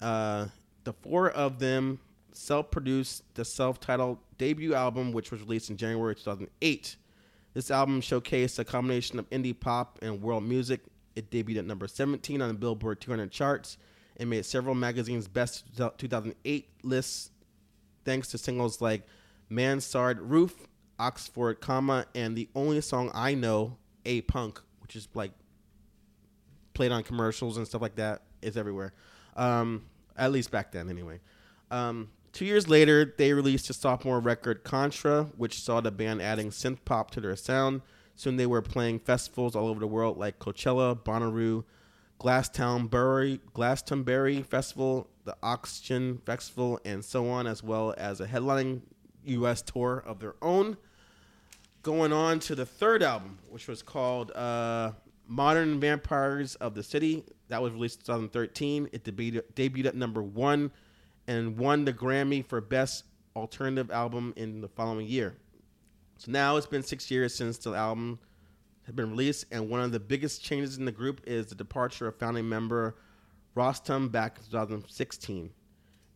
Uh, 0.01 0.47
the 0.83 0.93
four 0.93 1.29
of 1.29 1.59
them 1.59 1.99
self-produced 2.33 3.23
the 3.35 3.45
self-titled 3.45 4.17
debut 4.37 4.73
album, 4.73 5.11
which 5.11 5.31
was 5.31 5.41
released 5.41 5.69
in 5.69 5.77
January 5.77 6.15
2008. 6.15 6.95
This 7.53 7.71
album 7.71 8.01
showcased 8.01 8.59
a 8.59 8.65
combination 8.65 9.19
of 9.19 9.29
indie 9.29 9.57
pop 9.57 9.99
and 10.01 10.21
world 10.21 10.43
music. 10.43 10.81
It 11.15 11.29
debuted 11.29 11.59
at 11.59 11.65
number 11.65 11.87
17 11.87 12.41
on 12.41 12.47
the 12.47 12.53
Billboard 12.53 13.01
200 13.01 13.31
charts 13.31 13.77
and 14.17 14.29
made 14.29 14.45
several 14.45 14.75
magazines' 14.75 15.27
best 15.27 15.65
2008 15.75 16.69
lists, 16.83 17.31
thanks 18.05 18.29
to 18.29 18.37
singles 18.37 18.81
like 18.81 19.03
Mansard 19.49 20.21
Roof, 20.21 20.55
Oxford, 20.99 21.59
comma, 21.59 22.05
and 22.15 22.35
the 22.35 22.47
only 22.55 22.79
song 22.81 23.11
I 23.13 23.33
know, 23.33 23.77
A 24.05 24.21
Punk, 24.21 24.61
which 24.79 24.95
is 24.95 25.07
like 25.13 25.31
played 26.73 26.91
on 26.91 27.03
commercials 27.03 27.57
and 27.57 27.67
stuff 27.67 27.81
like 27.81 27.95
that 27.95 28.21
is 28.41 28.55
everywhere. 28.55 28.93
Um, 29.35 29.83
at 30.15 30.31
least 30.31 30.51
back 30.51 30.71
then, 30.71 30.89
anyway. 30.89 31.19
Um, 31.69 32.09
two 32.31 32.45
years 32.45 32.67
later, 32.67 33.13
they 33.17 33.33
released 33.33 33.69
a 33.69 33.73
sophomore 33.73 34.19
record, 34.19 34.63
Contra, 34.63 35.25
which 35.37 35.61
saw 35.61 35.81
the 35.81 35.91
band 35.91 36.21
adding 36.21 36.49
synth 36.49 36.79
pop 36.85 37.11
to 37.11 37.21
their 37.21 37.35
sound. 37.35 37.81
Soon 38.15 38.37
they 38.37 38.45
were 38.45 38.61
playing 38.61 38.99
festivals 38.99 39.55
all 39.55 39.67
over 39.67 39.79
the 39.79 39.87
world 39.87 40.17
like 40.17 40.39
Coachella, 40.39 40.95
Bonnaroo, 40.95 41.63
Glastonbury, 42.19 43.39
Glastonbury 43.53 44.43
Festival, 44.43 45.07
the 45.25 45.35
Oxegen 45.41 46.21
Festival, 46.23 46.79
and 46.85 47.03
so 47.03 47.29
on, 47.29 47.47
as 47.47 47.63
well 47.63 47.95
as 47.97 48.21
a 48.21 48.27
headlining 48.27 48.81
U.S. 49.25 49.61
tour 49.61 50.03
of 50.05 50.19
their 50.19 50.35
own 50.41 50.77
going 51.83 52.13
on 52.13 52.39
to 52.39 52.55
the 52.55 52.65
third 52.65 53.01
album, 53.03 53.39
which 53.49 53.67
was 53.67 53.81
called 53.81 54.31
uh, 54.31 54.91
Modern 55.27 55.79
Vampires 55.79 56.55
of 56.55 56.75
the 56.75 56.83
City. 56.83 57.23
That 57.47 57.61
was 57.61 57.73
released 57.73 57.99
in 58.01 58.05
2013. 58.05 58.89
It 58.91 59.03
debuted, 59.03 59.43
debuted 59.55 59.85
at 59.87 59.95
number 59.95 60.21
one 60.21 60.71
and 61.31 61.57
won 61.57 61.85
the 61.85 61.93
Grammy 61.93 62.45
for 62.45 62.59
Best 62.59 63.05
Alternative 63.37 63.89
Album 63.89 64.33
in 64.35 64.59
the 64.59 64.67
following 64.67 65.07
year. 65.07 65.37
So 66.17 66.29
now 66.29 66.57
it's 66.57 66.67
been 66.67 66.83
six 66.83 67.09
years 67.09 67.33
since 67.33 67.57
the 67.57 67.73
album 67.73 68.19
had 68.85 68.97
been 68.97 69.11
released, 69.11 69.45
and 69.49 69.69
one 69.69 69.79
of 69.79 69.93
the 69.93 69.99
biggest 69.99 70.43
changes 70.43 70.77
in 70.77 70.83
the 70.83 70.91
group 70.91 71.21
is 71.25 71.47
the 71.47 71.55
departure 71.55 72.07
of 72.07 72.19
founding 72.19 72.49
member 72.49 72.97
Rostam 73.55 74.11
back 74.11 74.39
in 74.39 74.43
2016. 74.51 75.49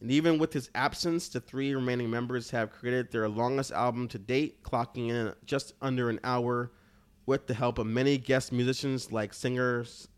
And 0.02 0.12
even 0.12 0.38
with 0.38 0.52
his 0.52 0.70
absence, 0.76 1.30
the 1.30 1.40
three 1.40 1.74
remaining 1.74 2.10
members 2.10 2.50
have 2.52 2.72
created 2.72 3.10
their 3.10 3.30
longest 3.30 3.72
album 3.72 4.10
to 4.10 4.20
date, 4.20 4.64
clocking 4.64 5.10
in 5.12 5.34
just 5.46 5.76
under 5.82 6.10
an 6.10 6.20
hour 6.26 6.74
with 7.26 7.48
the 7.48 7.54
help 7.54 7.78
of 7.80 7.88
many 7.88 8.18
guest 8.18 8.52
musicians 8.52 9.14
like 9.14 9.34
singers 9.34 10.10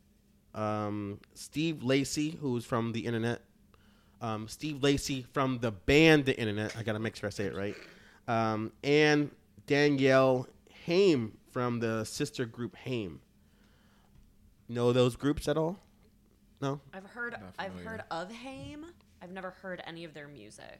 um, 0.58 1.20
Steve 1.36 1.84
Lacy, 1.84 2.32
who's 2.32 2.66
from 2.66 2.92
the 2.92 3.06
internet, 3.06 3.42
um, 4.22 4.48
Steve 4.48 4.84
Lacy 4.84 5.26
from 5.34 5.60
the 5.60 5.72
band 5.72 6.26
The 6.26 6.38
Internet. 6.40 6.76
I 6.78 6.84
gotta 6.84 7.00
make 7.00 7.16
sure 7.16 7.28
I 7.28 7.32
say 7.32 7.46
it 7.46 7.56
right. 7.56 7.76
Um, 8.28 8.72
and 8.84 9.32
Danielle 9.66 10.48
Haim 10.86 11.38
from 11.52 11.80
the 11.80 12.04
sister 12.04 12.46
group 12.46 12.76
Haim. 12.76 13.22
Know 14.70 14.92
those 14.92 15.16
groups 15.16 15.48
at 15.48 15.58
all? 15.58 15.80
No. 16.62 16.82
I've 16.94 17.06
heard 17.06 17.36
I've 17.58 17.80
heard 17.82 18.04
of 18.12 18.32
Haim. 18.32 18.86
I've 19.22 19.32
never 19.32 19.52
heard 19.52 19.82
any 19.86 20.04
of 20.04 20.14
their 20.14 20.28
music. 20.28 20.80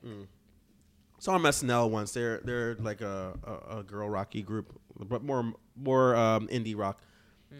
saw 1.20 1.34
them 1.34 1.44
SNL 1.44 1.90
once. 1.90 2.12
They're 2.12 2.40
they're 2.40 2.76
like 2.76 3.02
a, 3.02 3.38
a, 3.44 3.78
a 3.80 3.84
girl 3.84 4.10
rocky 4.10 4.42
group, 4.42 4.80
but 4.98 5.24
more 5.24 5.54
more 5.76 6.16
um, 6.16 6.48
indie 6.48 6.78
rock 6.78 7.02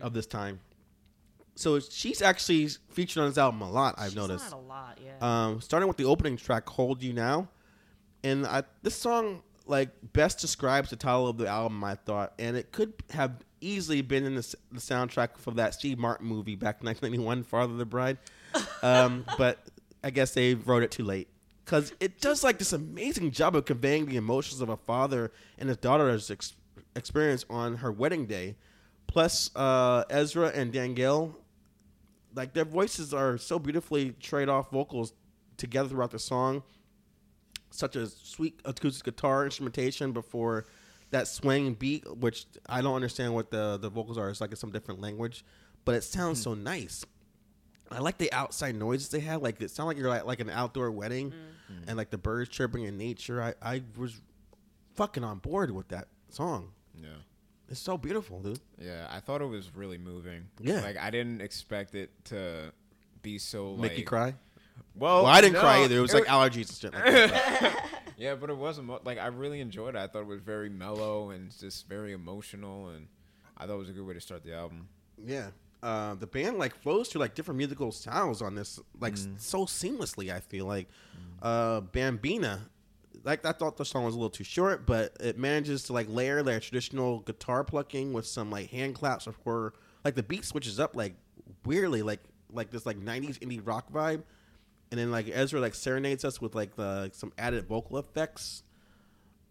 of 0.02 0.14
this 0.14 0.26
time. 0.28 0.60
So 1.58 1.80
she's 1.80 2.22
actually 2.22 2.68
featured 2.90 3.24
on 3.24 3.30
this 3.30 3.38
album 3.38 3.62
a 3.62 3.70
lot. 3.70 3.96
I've 3.98 4.10
She's 4.10 4.16
noticed. 4.16 4.52
Not 4.52 4.58
a 4.58 4.62
lot, 4.62 5.00
yeah. 5.04 5.46
Um, 5.48 5.60
starting 5.60 5.88
with 5.88 5.98
the 5.98 6.06
opening 6.06 6.38
track, 6.38 6.70
"Hold 6.70 7.02
You 7.02 7.14
Now," 7.14 7.50
and 8.24 8.46
I, 8.46 8.64
this 8.84 8.96
song 8.96 9.42
like 9.66 9.90
best 10.14 10.40
describes 10.40 10.92
the 10.92 10.96
title 10.96 11.28
of 11.28 11.38
the 11.38 11.48
album. 11.48 11.84
I 11.84 11.96
thought, 11.96 12.34
and 12.38 12.56
it 12.56 12.72
could 12.72 12.94
have 13.10 13.44
easily 13.60 14.02
been 14.02 14.24
in 14.24 14.36
the, 14.36 14.56
the 14.72 14.80
soundtrack 14.80 15.38
for 15.38 15.52
that 15.52 15.74
Steve 15.74 15.98
Martin 15.98 16.28
movie 16.28 16.56
back 16.56 16.78
in 16.82 16.86
1991, 16.86 17.44
"Father 17.44 17.74
of 17.74 17.80
the 17.80 17.86
Bride," 17.86 18.18
um, 18.84 19.26
but 19.38 19.60
I 20.04 20.12
guess 20.12 20.34
they 20.34 20.54
wrote 20.54 20.84
it 20.84 20.92
too 20.92 21.04
late 21.04 21.28
because 21.66 21.92
it 22.00 22.22
does 22.22 22.44
like 22.44 22.60
this 22.60 22.72
amazing 22.72 23.32
job 23.32 23.56
of 23.56 23.66
conveying 23.66 24.06
the 24.06 24.16
emotions 24.16 24.62
of 24.62 24.70
a 24.70 24.78
father 24.78 25.32
and 25.58 25.68
his 25.68 25.78
daughter's 25.78 26.32
ex- 26.32 26.54
experience 26.96 27.46
on 27.50 27.78
her 27.78 27.92
wedding 27.92 28.26
day. 28.26 28.56
Plus, 29.06 29.50
uh, 29.56 30.04
Ezra 30.10 30.50
and 30.54 30.72
Danielle, 30.72 31.36
like 32.38 32.54
their 32.54 32.66
voices 32.66 33.14
are 33.14 33.38
so 33.38 33.60
beautifully 33.60 34.12
trade 34.12 34.48
off 34.48 34.72
vocals 34.72 35.14
together 35.58 35.90
throughout 35.90 36.12
the 36.12 36.20
song. 36.20 36.64
Such 37.70 37.98
as 37.98 38.16
sweet 38.16 38.62
acoustic 38.64 39.04
guitar 39.04 39.44
instrumentation 39.44 40.14
before 40.14 40.68
that 41.10 41.28
swing 41.28 41.74
beat, 41.74 42.06
which 42.18 42.46
I 42.68 42.82
don't 42.82 42.96
understand 42.96 43.34
what 43.34 43.52
the 43.52 43.78
the 43.78 43.90
vocals 43.90 44.18
are. 44.18 44.30
It's 44.30 44.40
like 44.40 44.52
in 44.52 44.56
some 44.56 44.72
different 44.72 45.02
language, 45.02 45.44
but 45.84 45.96
it 45.96 46.04
sounds 46.04 46.42
so 46.42 46.54
hmm. 46.54 46.64
nice. 46.64 47.06
I 47.90 48.00
like 48.00 48.18
the 48.18 48.32
outside 48.32 48.76
noises 48.76 49.10
they 49.10 49.20
have. 49.22 49.42
Like 49.42 49.60
it 49.62 49.72
sounds 49.72 49.88
like 49.88 49.98
you're 49.98 50.10
like, 50.10 50.26
like 50.26 50.40
an 50.40 50.50
outdoor 50.50 50.92
wedding, 50.92 51.32
mm-hmm. 51.32 51.90
and 51.90 51.98
like 51.98 52.10
the 52.10 52.18
birds 52.18 52.50
chirping 52.50 52.84
in 52.84 52.98
nature. 52.98 53.42
I 53.42 53.54
I 53.62 53.84
was 53.98 54.22
fucking 54.96 55.24
on 55.24 55.40
board 55.40 55.72
with 55.72 55.90
that 55.90 56.08
song. 56.30 56.72
Yeah. 56.96 57.10
It's 57.70 57.80
so 57.80 57.98
beautiful, 57.98 58.40
dude. 58.42 58.60
Yeah, 58.80 59.08
I 59.10 59.20
thought 59.20 59.42
it 59.42 59.46
was 59.48 59.76
really 59.76 59.98
moving. 59.98 60.46
Yeah. 60.62 60.82
like 60.82 60.98
I 60.98 61.10
didn't 61.10 61.42
expect 61.42 61.96
it 61.96 62.12
to 62.26 62.72
be 63.22 63.38
so 63.38 63.72
like. 63.72 63.92
Make 63.92 63.98
you 64.00 64.06
cry? 64.06 64.36
Well, 64.96 65.24
Well, 65.24 65.26
I 65.28 65.42
didn't 65.42 65.56
no, 65.56 65.60
cry 65.62 65.84
either. 65.84 65.98
It 65.98 66.02
was 66.02 66.14
like 66.14 66.28
wa- 66.28 66.34
allergies 66.48 66.70
and 66.84 66.94
shit. 66.94 66.94
Like 66.94 67.74
yeah, 68.18 68.36
but 68.36 68.50
it 68.50 68.58
wasn't 68.58 68.88
like 69.06 69.18
I 69.20 69.28
really 69.28 69.60
enjoyed 69.60 69.96
it. 69.96 70.00
I 70.00 70.08
thought 70.08 70.22
it 70.22 70.28
was 70.28 70.42
very 70.42 70.70
mellow 70.70 71.30
and 71.32 71.52
just 71.60 71.88
very 71.88 72.14
emotional, 72.14 72.90
and 72.90 73.08
I 73.58 73.66
thought 73.68 73.76
it 73.76 73.80
was 73.80 73.90
a 73.90 73.94
good 73.94 74.06
way 74.08 74.14
to 74.14 74.22
start 74.22 74.44
the 74.44 74.54
album. 74.56 74.88
yeah. 75.24 75.50
Uh, 75.84 76.16
the 76.16 76.26
band 76.26 76.58
like 76.58 76.74
flows 76.76 77.08
through 77.08 77.22
like 77.22 77.36
different 77.36 77.56
musical 77.60 77.92
styles 77.92 78.42
on 78.42 78.56
this, 78.56 78.80
like 79.00 79.14
s- 79.14 79.28
so 79.38 79.66
seamlessly. 79.68 80.34
I 80.34 80.40
feel 80.40 80.66
like 80.66 80.88
uh, 81.44 81.82
Bambina, 81.82 82.62
like 83.28 83.46
I 83.46 83.52
thought 83.52 83.76
the 83.76 83.84
song 83.84 84.06
was 84.06 84.16
a 84.16 84.18
little 84.18 84.30
too 84.30 84.46
short, 84.46 84.86
but 84.86 85.16
it 85.20 85.38
manages 85.38 85.84
to 85.84 85.94
like 85.94 86.08
layer 86.10 86.42
their 86.44 86.62
traditional 86.62 87.20
guitar 87.20 87.64
plucking 87.66 88.14
with 88.14 88.26
some 88.26 88.50
like 88.50 88.70
hand 88.70 88.96
claps 88.96 89.26
before 89.26 89.74
like 90.06 90.16
the 90.16 90.24
beat 90.24 90.46
switches 90.46 90.80
up 90.80 90.96
like 90.96 91.14
weirdly, 91.66 92.02
like 92.02 92.22
like 92.54 92.72
this 92.72 92.86
like 92.86 92.98
'90s 92.98 93.38
indie 93.40 93.60
rock 93.62 93.92
vibe, 93.92 94.24
and 94.92 95.00
then 95.00 95.12
like 95.12 95.28
Ezra 95.28 95.60
like 95.60 95.76
serenades 95.76 96.24
us 96.24 96.40
with 96.40 96.56
like 96.56 96.78
the 96.78 97.10
some 97.14 97.34
added 97.38 97.68
vocal 97.68 97.98
effects. 97.98 98.64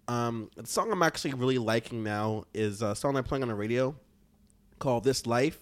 Um, 0.08 0.50
the 0.56 0.66
song 0.66 0.90
I'm 0.90 1.02
actually 1.02 1.34
really 1.34 1.58
liking 1.58 2.02
now 2.02 2.44
is 2.54 2.80
a 2.80 2.94
song 2.94 3.16
I'm 3.16 3.24
playing 3.24 3.42
on 3.42 3.48
the 3.48 3.54
radio 3.54 3.94
called 4.78 5.04
"This 5.04 5.26
Life." 5.26 5.58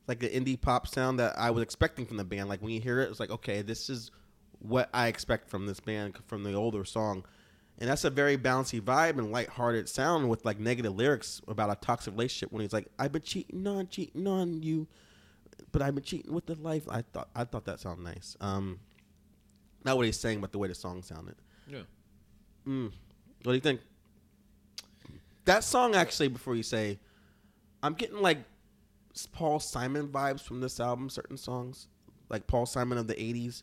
It's 0.00 0.08
like 0.08 0.20
the 0.20 0.28
indie 0.28 0.60
pop 0.60 0.86
sound 0.86 1.18
that 1.18 1.38
I 1.38 1.50
was 1.50 1.62
expecting 1.62 2.04
from 2.04 2.18
the 2.18 2.24
band. 2.24 2.50
Like 2.50 2.60
when 2.60 2.72
you 2.72 2.80
hear 2.80 3.00
it, 3.00 3.08
it's 3.08 3.20
like, 3.20 3.30
okay, 3.30 3.62
this 3.62 3.88
is 3.88 4.10
what 4.58 4.90
I 4.92 5.06
expect 5.06 5.48
from 5.48 5.64
this 5.64 5.80
band 5.80 6.18
from 6.26 6.42
the 6.42 6.52
older 6.52 6.84
song. 6.84 7.24
And 7.78 7.90
that's 7.90 8.04
a 8.04 8.10
very 8.10 8.38
bouncy 8.38 8.80
vibe 8.80 9.18
and 9.18 9.32
lighthearted 9.32 9.88
sound 9.88 10.28
with 10.28 10.44
like 10.44 10.60
negative 10.60 10.94
lyrics 10.94 11.40
about 11.48 11.70
a 11.70 11.74
toxic 11.74 12.12
relationship. 12.12 12.52
When 12.52 12.62
he's 12.62 12.72
like, 12.72 12.86
"I've 12.98 13.12
been 13.12 13.22
cheating 13.22 13.66
on, 13.66 13.88
cheating 13.88 14.26
on 14.28 14.62
you, 14.62 14.86
but 15.72 15.82
I've 15.82 15.94
been 15.94 16.04
cheating 16.04 16.32
with 16.32 16.46
the 16.46 16.54
life." 16.54 16.88
I 16.88 17.02
thought 17.02 17.28
I 17.34 17.44
thought 17.44 17.64
that 17.64 17.80
sounded 17.80 18.04
nice. 18.04 18.36
Um, 18.40 18.78
not 19.84 19.96
what 19.96 20.06
he's 20.06 20.18
saying, 20.18 20.40
but 20.40 20.52
the 20.52 20.58
way 20.58 20.68
the 20.68 20.74
song 20.74 21.02
sounded. 21.02 21.34
Yeah. 21.66 21.82
Mm. 22.66 22.92
What 23.42 23.52
do 23.52 23.54
you 23.54 23.60
think? 23.60 23.80
That 25.44 25.62
song, 25.62 25.94
actually, 25.94 26.28
before 26.28 26.54
you 26.54 26.62
say, 26.62 26.98
I'm 27.82 27.94
getting 27.94 28.22
like 28.22 28.38
Paul 29.32 29.60
Simon 29.60 30.08
vibes 30.08 30.40
from 30.40 30.60
this 30.60 30.80
album. 30.80 31.10
Certain 31.10 31.36
songs, 31.36 31.88
like 32.30 32.46
Paul 32.46 32.66
Simon 32.66 32.98
of 32.98 33.08
the 33.08 33.14
'80s. 33.14 33.62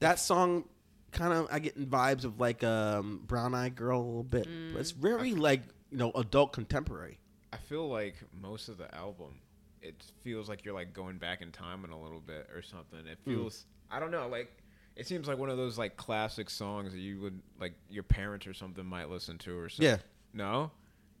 That 0.00 0.20
song, 0.20 0.64
kind 1.12 1.32
of, 1.32 1.48
I 1.50 1.58
get 1.58 1.78
vibes 1.90 2.24
of 2.24 2.38
like 2.40 2.62
um, 2.64 3.22
Brown 3.26 3.54
Eye 3.54 3.68
Girl 3.70 4.00
a 4.00 4.04
little 4.04 4.22
bit. 4.22 4.46
But 4.72 4.80
it's 4.80 4.90
very 4.92 5.34
like 5.34 5.62
you 5.90 5.98
know 5.98 6.10
adult 6.14 6.52
contemporary. 6.52 7.18
I 7.52 7.56
feel 7.56 7.88
like 7.88 8.16
most 8.38 8.68
of 8.68 8.76
the 8.78 8.94
album, 8.94 9.40
it 9.80 10.02
feels 10.22 10.48
like 10.48 10.64
you're 10.64 10.74
like 10.74 10.92
going 10.92 11.18
back 11.18 11.40
in 11.40 11.50
time 11.52 11.84
in 11.84 11.90
a 11.90 12.00
little 12.00 12.20
bit 12.20 12.48
or 12.54 12.60
something. 12.62 13.00
It 13.06 13.18
Hmm. 13.24 13.30
feels, 13.34 13.64
I 13.90 13.98
don't 14.00 14.10
know, 14.10 14.28
like 14.28 14.50
it 14.96 15.06
seems 15.06 15.28
like 15.28 15.38
one 15.38 15.48
of 15.48 15.56
those 15.56 15.78
like 15.78 15.96
classic 15.96 16.50
songs 16.50 16.92
that 16.92 16.98
you 16.98 17.20
would 17.20 17.40
like 17.60 17.72
your 17.88 18.02
parents 18.02 18.46
or 18.46 18.52
something 18.54 18.84
might 18.84 19.08
listen 19.08 19.38
to 19.38 19.56
or 19.58 19.68
something. 19.68 19.86
Yeah. 19.86 19.98
No, 20.34 20.70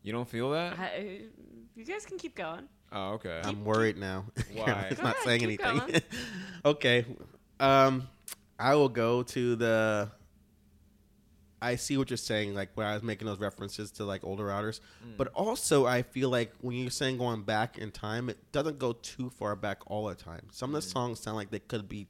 you 0.02 0.12
don't 0.12 0.28
feel 0.28 0.50
that? 0.50 0.78
I, 0.78 1.20
you 1.76 1.84
guys 1.84 2.04
can 2.04 2.18
keep 2.18 2.34
going. 2.34 2.68
oh, 2.92 3.12
okay. 3.12 3.40
I'm 3.44 3.64
worried 3.64 3.96
now. 3.96 4.24
Why? 4.52 4.64
Carolina's 4.64 4.96
Go 4.98 5.02
not 5.04 5.12
ahead, 5.14 5.24
saying 5.24 5.40
keep 5.40 5.64
anything. 5.64 5.78
going. 5.78 6.02
okay. 6.66 7.06
Um, 7.60 8.08
I 8.58 8.74
will 8.74 8.88
go 8.88 9.22
to 9.22 9.56
the. 9.56 10.10
I 11.60 11.74
see 11.74 11.96
what 11.98 12.08
you're 12.08 12.16
saying, 12.16 12.54
like 12.54 12.70
when 12.74 12.86
I 12.86 12.94
was 12.94 13.02
making 13.02 13.26
those 13.26 13.40
references 13.40 13.90
to 13.92 14.04
like 14.04 14.22
older 14.22 14.44
routers, 14.44 14.78
Mm. 15.04 15.16
but 15.16 15.26
also 15.34 15.86
I 15.86 16.02
feel 16.02 16.30
like 16.30 16.52
when 16.60 16.76
you're 16.76 16.90
saying 16.90 17.18
going 17.18 17.42
back 17.42 17.78
in 17.78 17.90
time, 17.90 18.28
it 18.28 18.38
doesn't 18.52 18.78
go 18.78 18.92
too 18.92 19.28
far 19.30 19.56
back 19.56 19.78
all 19.86 20.06
the 20.06 20.14
time. 20.14 20.42
Some 20.52 20.70
of 20.74 20.82
the 20.82 20.88
songs 20.88 21.18
sound 21.18 21.36
like 21.36 21.50
they 21.50 21.58
could 21.58 21.88
be 21.88 22.06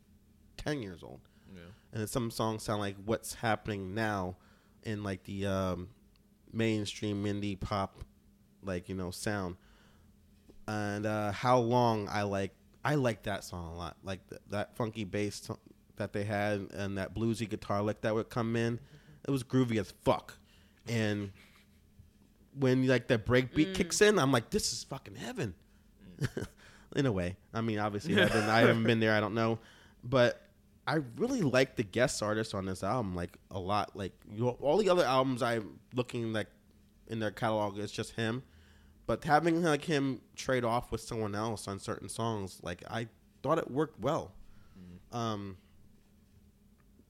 ten 0.58 0.82
years 0.82 1.02
old, 1.02 1.20
Mm. 1.50 1.56
yeah. 1.56 1.62
and 1.92 2.00
then 2.00 2.06
some 2.08 2.30
songs 2.30 2.62
sound 2.62 2.80
like 2.80 2.96
what's 3.06 3.34
happening 3.34 3.94
now 3.94 4.36
in 4.82 5.02
like 5.02 5.24
the 5.24 5.46
um, 5.46 5.88
mainstream 6.52 7.24
indie 7.24 7.58
pop, 7.58 8.00
like 8.62 8.88
you 8.90 8.94
know 8.94 9.10
sound. 9.10 9.56
And 10.66 11.06
uh, 11.06 11.32
how 11.32 11.58
long 11.58 12.06
I 12.10 12.22
like 12.24 12.52
I 12.84 12.96
like 12.96 13.22
that 13.22 13.44
song 13.44 13.72
a 13.72 13.76
lot, 13.76 13.96
like 14.04 14.28
th- 14.28 14.42
that 14.50 14.76
funky 14.76 15.04
bass 15.04 15.40
t- 15.40 15.54
that 15.98 16.12
they 16.12 16.24
had 16.24 16.68
and 16.72 16.98
that 16.98 17.14
bluesy 17.14 17.48
guitar 17.48 17.82
lick 17.82 18.00
that 18.02 18.14
would 18.14 18.30
come 18.30 18.56
in. 18.56 18.80
It 19.26 19.30
was 19.30 19.44
groovy 19.44 19.78
as 19.78 19.92
fuck, 20.02 20.38
and 20.88 21.30
when 22.58 22.86
like 22.86 23.08
that 23.08 23.26
break 23.26 23.54
beat 23.54 23.74
kicks 23.74 24.00
in, 24.00 24.18
I'm 24.18 24.32
like, 24.32 24.50
this 24.50 24.72
is 24.72 24.84
fucking 24.84 25.16
heaven. 25.16 25.54
in 26.96 27.06
a 27.06 27.12
way. 27.12 27.36
I 27.52 27.60
mean, 27.60 27.78
obviously, 27.78 28.20
I've 28.20 28.32
been, 28.32 28.44
I 28.44 28.60
haven't 28.60 28.84
been 28.84 29.00
there. 29.00 29.14
I 29.14 29.20
don't 29.20 29.34
know, 29.34 29.58
but 30.02 30.42
I 30.86 31.00
really 31.16 31.42
like 31.42 31.76
the 31.76 31.82
guest 31.82 32.22
artists 32.22 32.54
on 32.54 32.66
this 32.66 32.82
album, 32.82 33.14
like 33.14 33.36
a 33.50 33.58
lot. 33.58 33.94
Like 33.94 34.12
you 34.32 34.44
know, 34.44 34.56
all 34.60 34.78
the 34.78 34.88
other 34.88 35.04
albums, 35.04 35.42
I'm 35.42 35.78
looking 35.94 36.32
like 36.32 36.48
in 37.06 37.20
their 37.20 37.30
catalog, 37.30 37.78
it's 37.78 37.92
just 37.92 38.12
him. 38.12 38.42
But 39.06 39.24
having 39.24 39.62
like 39.62 39.84
him 39.84 40.20
trade 40.36 40.64
off 40.64 40.90
with 40.90 41.00
someone 41.00 41.34
else 41.34 41.68
on 41.68 41.78
certain 41.78 42.08
songs, 42.08 42.58
like 42.62 42.82
I 42.90 43.08
thought 43.42 43.58
it 43.58 43.70
worked 43.70 44.00
well. 44.00 44.32
Um, 45.12 45.56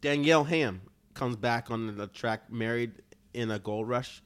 Danielle 0.00 0.44
Haim 0.44 0.82
comes 1.14 1.36
back 1.36 1.70
on 1.70 1.96
the 1.96 2.06
track 2.06 2.50
"Married 2.52 2.92
in 3.34 3.50
a 3.50 3.58
Gold 3.58 3.88
Rush," 3.88 4.22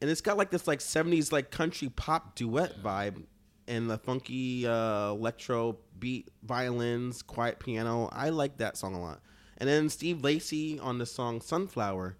and 0.00 0.10
it's 0.10 0.20
got 0.20 0.36
like 0.36 0.50
this 0.50 0.66
like 0.66 0.80
'70s 0.80 1.32
like 1.32 1.50
country 1.50 1.88
pop 1.88 2.34
duet 2.34 2.82
vibe, 2.82 3.24
and 3.68 3.90
the 3.90 3.98
funky 3.98 4.66
uh, 4.66 5.10
electro 5.10 5.78
beat, 5.98 6.30
violins, 6.42 7.22
quiet 7.22 7.58
piano. 7.58 8.08
I 8.12 8.30
like 8.30 8.58
that 8.58 8.76
song 8.76 8.94
a 8.94 9.00
lot. 9.00 9.20
And 9.58 9.68
then 9.68 9.88
Steve 9.90 10.24
Lacy 10.24 10.78
on 10.78 10.98
the 10.98 11.06
song 11.06 11.40
"Sunflower," 11.40 12.16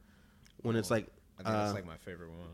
when 0.62 0.76
it's 0.76 0.90
like 0.90 1.06
I 1.38 1.42
think 1.42 1.56
that's 1.56 1.70
uh, 1.70 1.74
like 1.74 1.86
my 1.86 1.96
favorite 1.96 2.30
one. 2.30 2.48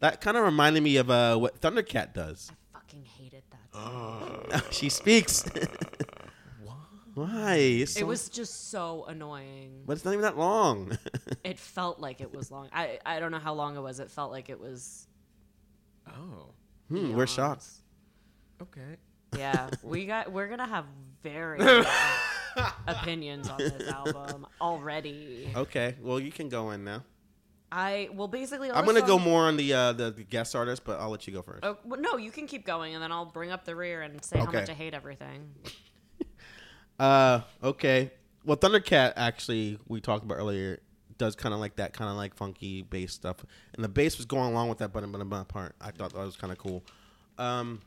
That 0.00 0.20
kind 0.20 0.36
of 0.36 0.44
reminded 0.44 0.82
me 0.82 0.96
of 0.96 1.10
uh, 1.10 1.36
what 1.36 1.60
Thundercat 1.60 2.12
does. 2.12 2.50
I 2.94 2.98
fucking 2.98 3.04
hated 3.18 3.42
that. 3.50 3.72
song. 4.60 4.62
she 4.70 4.88
speaks. 4.88 5.44
Why? 7.14 7.54
It's 7.54 7.96
it 7.96 8.06
was 8.06 8.28
just 8.28 8.70
so 8.70 9.04
annoying. 9.06 9.82
but 9.86 9.92
it's 9.94 10.04
not 10.04 10.12
even 10.12 10.22
that 10.22 10.36
long. 10.36 10.98
It 11.44 11.58
felt 11.58 12.00
like 12.00 12.22
it 12.22 12.34
was 12.34 12.50
long. 12.50 12.70
I 12.72 12.98
I 13.04 13.20
don't 13.20 13.30
know 13.30 13.38
how 13.38 13.52
long 13.52 13.76
it 13.76 13.80
was. 13.80 14.00
It 14.00 14.10
felt 14.10 14.32
like 14.32 14.48
it 14.48 14.58
was. 14.58 15.06
Oh, 16.08 16.54
hmm, 16.88 17.14
we're 17.14 17.26
shocked. 17.26 17.66
okay. 18.62 18.96
Yeah, 19.36 19.68
we 19.82 20.06
got. 20.06 20.32
We're 20.32 20.48
gonna 20.48 20.66
have 20.66 20.86
very 21.22 21.60
uh, 21.60 22.70
opinions 22.86 23.50
on 23.50 23.58
this 23.58 23.88
album 23.88 24.46
already. 24.58 25.52
Okay, 25.54 25.96
well 26.00 26.18
you 26.18 26.32
can 26.32 26.48
go 26.48 26.70
in 26.70 26.82
now. 26.82 27.04
I 27.76 28.08
well 28.14 28.28
basically. 28.28 28.70
all 28.70 28.78
I'm 28.78 28.84
gonna 28.84 29.02
go 29.02 29.18
more 29.18 29.42
on 29.46 29.56
the 29.56 29.72
uh, 29.74 29.92
the, 29.92 30.12
the 30.12 30.22
guest 30.22 30.54
artist, 30.54 30.84
but 30.84 31.00
I'll 31.00 31.10
let 31.10 31.26
you 31.26 31.32
go 31.32 31.42
first. 31.42 31.64
Oh, 31.64 31.76
well, 31.84 32.00
no, 32.00 32.16
you 32.16 32.30
can 32.30 32.46
keep 32.46 32.64
going, 32.64 32.94
and 32.94 33.02
then 33.02 33.10
I'll 33.10 33.24
bring 33.24 33.50
up 33.50 33.64
the 33.64 33.74
rear 33.74 34.02
and 34.02 34.24
say 34.24 34.36
how 34.38 34.44
Okay. 34.44 34.60
much 34.60 34.70
I 34.70 34.74
hate 34.74 34.94
everything. 34.94 35.50
Uh, 36.98 37.40
okay. 37.62 38.12
Well, 38.44 38.56
Thundercat 38.56 39.14
actually 39.16 39.80
we 39.88 40.00
talked 40.00 40.24
about 40.24 40.36
earlier 40.36 40.78
does 41.18 41.34
kind 41.34 41.52
of 41.52 41.58
like 41.58 41.74
that 41.76 41.92
kind 41.92 42.08
of 42.08 42.16
like 42.16 42.34
funky 42.36 42.82
bass 42.82 43.12
stuff, 43.12 43.44
and 43.74 43.82
the 43.82 43.88
bass 43.88 44.16
was 44.16 44.26
going 44.26 44.52
along 44.52 44.68
with 44.68 44.78
that 44.78 44.92
button 44.92 45.10
button 45.10 45.28
button 45.28 45.44
part. 45.46 45.74
I 45.80 45.90
thought 45.90 46.12
that 46.12 46.24
was 46.24 46.36
kind 46.36 46.52
of 46.52 46.58
cool. 46.58 46.84
Um, 47.36 47.80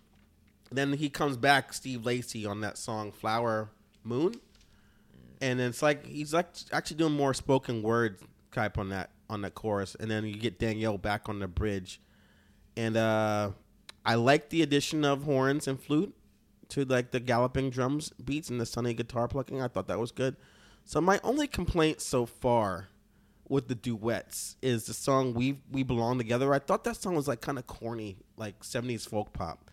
then 0.71 0.91
he 0.91 1.09
comes 1.09 1.37
back, 1.37 1.71
Steve 1.71 2.05
Lacy, 2.05 2.45
on 2.45 2.59
that 2.61 2.77
song 2.77 3.13
"Flower 3.13 3.69
Moon," 4.03 4.35
and 5.39 5.61
it's 5.61 5.81
like 5.81 6.05
he's 6.05 6.33
like 6.33 6.47
actually 6.73 6.97
doing 6.97 7.13
more 7.13 7.33
spoken 7.33 7.81
word 7.83 8.19
type 8.51 8.77
on 8.77 8.89
that 8.89 9.11
on 9.29 9.41
that 9.41 9.55
chorus, 9.55 9.95
and 9.99 10.09
then 10.09 10.25
you 10.25 10.35
get 10.35 10.59
Danielle 10.59 10.97
back 10.97 11.29
on 11.29 11.39
the 11.39 11.47
bridge, 11.47 11.99
and 12.75 12.95
uh, 12.95 13.51
I 14.05 14.15
like 14.15 14.49
the 14.49 14.61
addition 14.61 15.03
of 15.03 15.23
horns 15.23 15.67
and 15.67 15.79
flute 15.79 16.15
to 16.69 16.85
like 16.85 17.11
the 17.11 17.19
galloping 17.19 17.69
drums 17.69 18.09
beats 18.23 18.49
and 18.49 18.59
the 18.59 18.65
sunny 18.65 18.93
guitar 18.93 19.27
plucking. 19.27 19.61
I 19.61 19.67
thought 19.67 19.87
that 19.87 19.99
was 19.99 20.11
good. 20.11 20.35
So 20.85 21.01
my 21.01 21.19
only 21.23 21.47
complaint 21.47 22.01
so 22.01 22.25
far 22.25 22.87
with 23.49 23.67
the 23.67 23.75
duets 23.75 24.55
is 24.61 24.85
the 24.85 24.93
song 24.93 25.33
"We 25.33 25.59
We 25.71 25.83
Belong 25.83 26.17
Together." 26.17 26.53
I 26.53 26.59
thought 26.59 26.83
that 26.85 26.95
song 26.97 27.15
was 27.15 27.27
like 27.27 27.41
kind 27.41 27.57
of 27.57 27.67
corny, 27.67 28.17
like 28.37 28.61
'70s 28.61 29.07
folk 29.07 29.33
pop, 29.33 29.69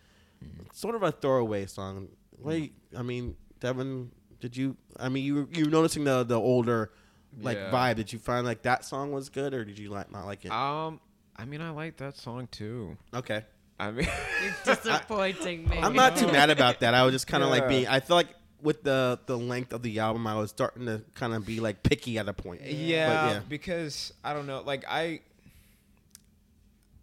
sort 0.72 0.94
of 0.94 1.02
a 1.02 1.12
throwaway 1.12 1.66
song. 1.66 2.08
Wait, 2.38 2.74
I 2.96 3.02
mean, 3.02 3.36
Devin, 3.60 4.10
did 4.40 4.56
you? 4.56 4.76
I 4.98 5.08
mean, 5.08 5.24
you 5.24 5.48
you 5.52 5.66
were 5.66 5.70
noticing 5.70 6.04
the 6.04 6.24
the 6.24 6.38
older 6.38 6.90
like 7.40 7.56
Yeah. 7.56 7.70
vibe. 7.70 7.96
Did 7.96 8.12
you 8.12 8.18
find 8.18 8.46
like 8.46 8.62
that 8.62 8.84
song 8.84 9.12
was 9.12 9.28
good, 9.28 9.54
or 9.54 9.64
did 9.64 9.78
you 9.78 9.90
like 9.90 10.10
not 10.12 10.26
like 10.26 10.44
it? 10.44 10.50
Um, 10.52 11.00
I 11.36 11.44
mean, 11.44 11.60
I 11.60 11.70
like 11.70 11.96
that 11.98 12.16
song 12.16 12.48
too. 12.50 12.96
okay. 13.12 13.44
I 13.78 13.90
mean, 13.90 14.06
You're 14.44 14.54
disappointing 14.76 15.68
me. 15.68 15.78
I'm 15.78 15.94
not 15.94 16.16
too 16.16 16.26
mad 16.28 16.48
about 16.50 16.80
that. 16.80 16.94
I 16.94 17.02
was 17.04 17.12
just 17.12 17.26
kind 17.26 17.42
of 17.42 17.50
like 17.50 17.62
Yeah. 17.62 17.68
being. 17.68 17.86
I 17.88 17.98
feel 18.00 18.16
like 18.16 18.28
with 18.62 18.82
the 18.84 19.18
the 19.26 19.36
length 19.36 19.72
of 19.72 19.82
the 19.82 19.98
album, 19.98 20.26
I 20.26 20.36
was 20.36 20.50
starting 20.50 20.86
to 20.86 21.02
kind 21.14 21.34
of 21.34 21.44
be 21.44 21.60
like 21.60 21.82
picky 21.82 22.18
at 22.18 22.28
a 22.28 22.32
point. 22.32 22.62
yeah, 22.62 23.30
yeah. 23.32 23.40
because 23.48 24.12
I 24.22 24.32
don't 24.32 24.46
know. 24.46 24.62
Like 24.64 24.84
I, 24.88 25.20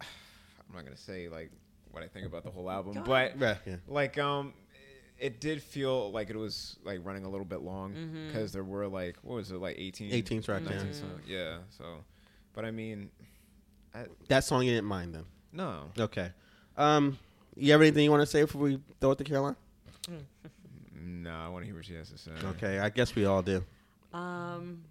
I'm 0.00 0.74
not 0.74 0.84
gonna 0.84 0.96
say 0.96 1.28
like 1.28 1.50
what 1.90 2.02
I 2.02 2.08
think 2.08 2.26
about 2.26 2.42
the 2.44 2.50
whole 2.50 2.70
album, 2.70 2.94
Go 2.94 3.02
but 3.02 3.38
Yeah, 3.38 3.56
yeah. 3.66 3.76
like 3.86 4.16
um, 4.18 4.54
it 5.22 5.40
did 5.40 5.62
feel 5.62 6.10
like 6.10 6.28
it 6.30 6.36
was 6.36 6.76
like 6.84 6.98
running 7.04 7.24
a 7.24 7.28
little 7.30 7.44
bit 7.46 7.60
long 7.62 7.92
Mm-hmm. 7.92 8.26
because 8.28 8.52
there 8.52 8.64
were 8.64 8.86
like 8.88 9.16
what 9.22 9.36
was 9.36 9.50
it 9.52 9.56
like 9.56 9.76
18, 9.78 10.12
18 10.12 10.42
tracks, 10.42 10.64
yeah. 10.68 10.76
19 10.76 10.92
songs. 10.92 11.22
Yeah, 11.26 11.56
so, 11.70 11.84
but 12.52 12.64
I 12.64 12.70
mean, 12.70 13.10
I, 13.94 14.06
That 14.28 14.44
song 14.44 14.64
you 14.64 14.72
didn't 14.72 14.88
mind 14.88 15.14
then. 15.14 15.24
no, 15.52 15.90
Okay. 15.98 16.30
Um, 16.76 17.18
you 17.56 17.70
have 17.72 17.80
anything 17.82 18.04
you 18.04 18.10
want 18.10 18.22
to 18.22 18.26
say 18.26 18.42
before 18.42 18.62
we 18.62 18.80
throw 19.00 19.10
it 19.12 19.18
to 19.18 19.24
Caroline? 19.24 19.56
no, 20.94 21.30
I 21.30 21.48
want 21.48 21.62
to 21.62 21.66
hear 21.66 21.74
what 21.74 21.84
she 21.84 21.94
has 21.94 22.10
to 22.10 22.18
say. 22.18 22.30
Okay, 22.56 22.78
I 22.78 22.88
guess 22.88 23.14
we 23.14 23.24
all 23.26 23.42
do. 23.42 23.62
Um, 24.12 24.82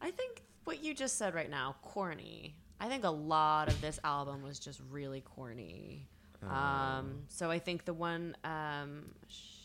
I 0.00 0.10
think 0.10 0.42
what 0.64 0.82
you 0.82 0.94
just 0.94 1.16
said 1.18 1.34
right 1.34 1.50
now, 1.50 1.76
corny. 1.82 2.54
I 2.80 2.88
think 2.88 3.04
a 3.04 3.10
lot 3.10 3.68
of 3.68 3.80
this 3.80 3.98
album 4.04 4.42
was 4.42 4.58
just 4.58 4.80
really 4.90 5.20
corny. 5.22 6.06
Um, 6.48 7.22
so 7.28 7.50
I 7.50 7.58
think 7.58 7.84
the 7.86 7.94
one 7.94 8.36
um, 8.44 9.06
sh- 9.28 9.55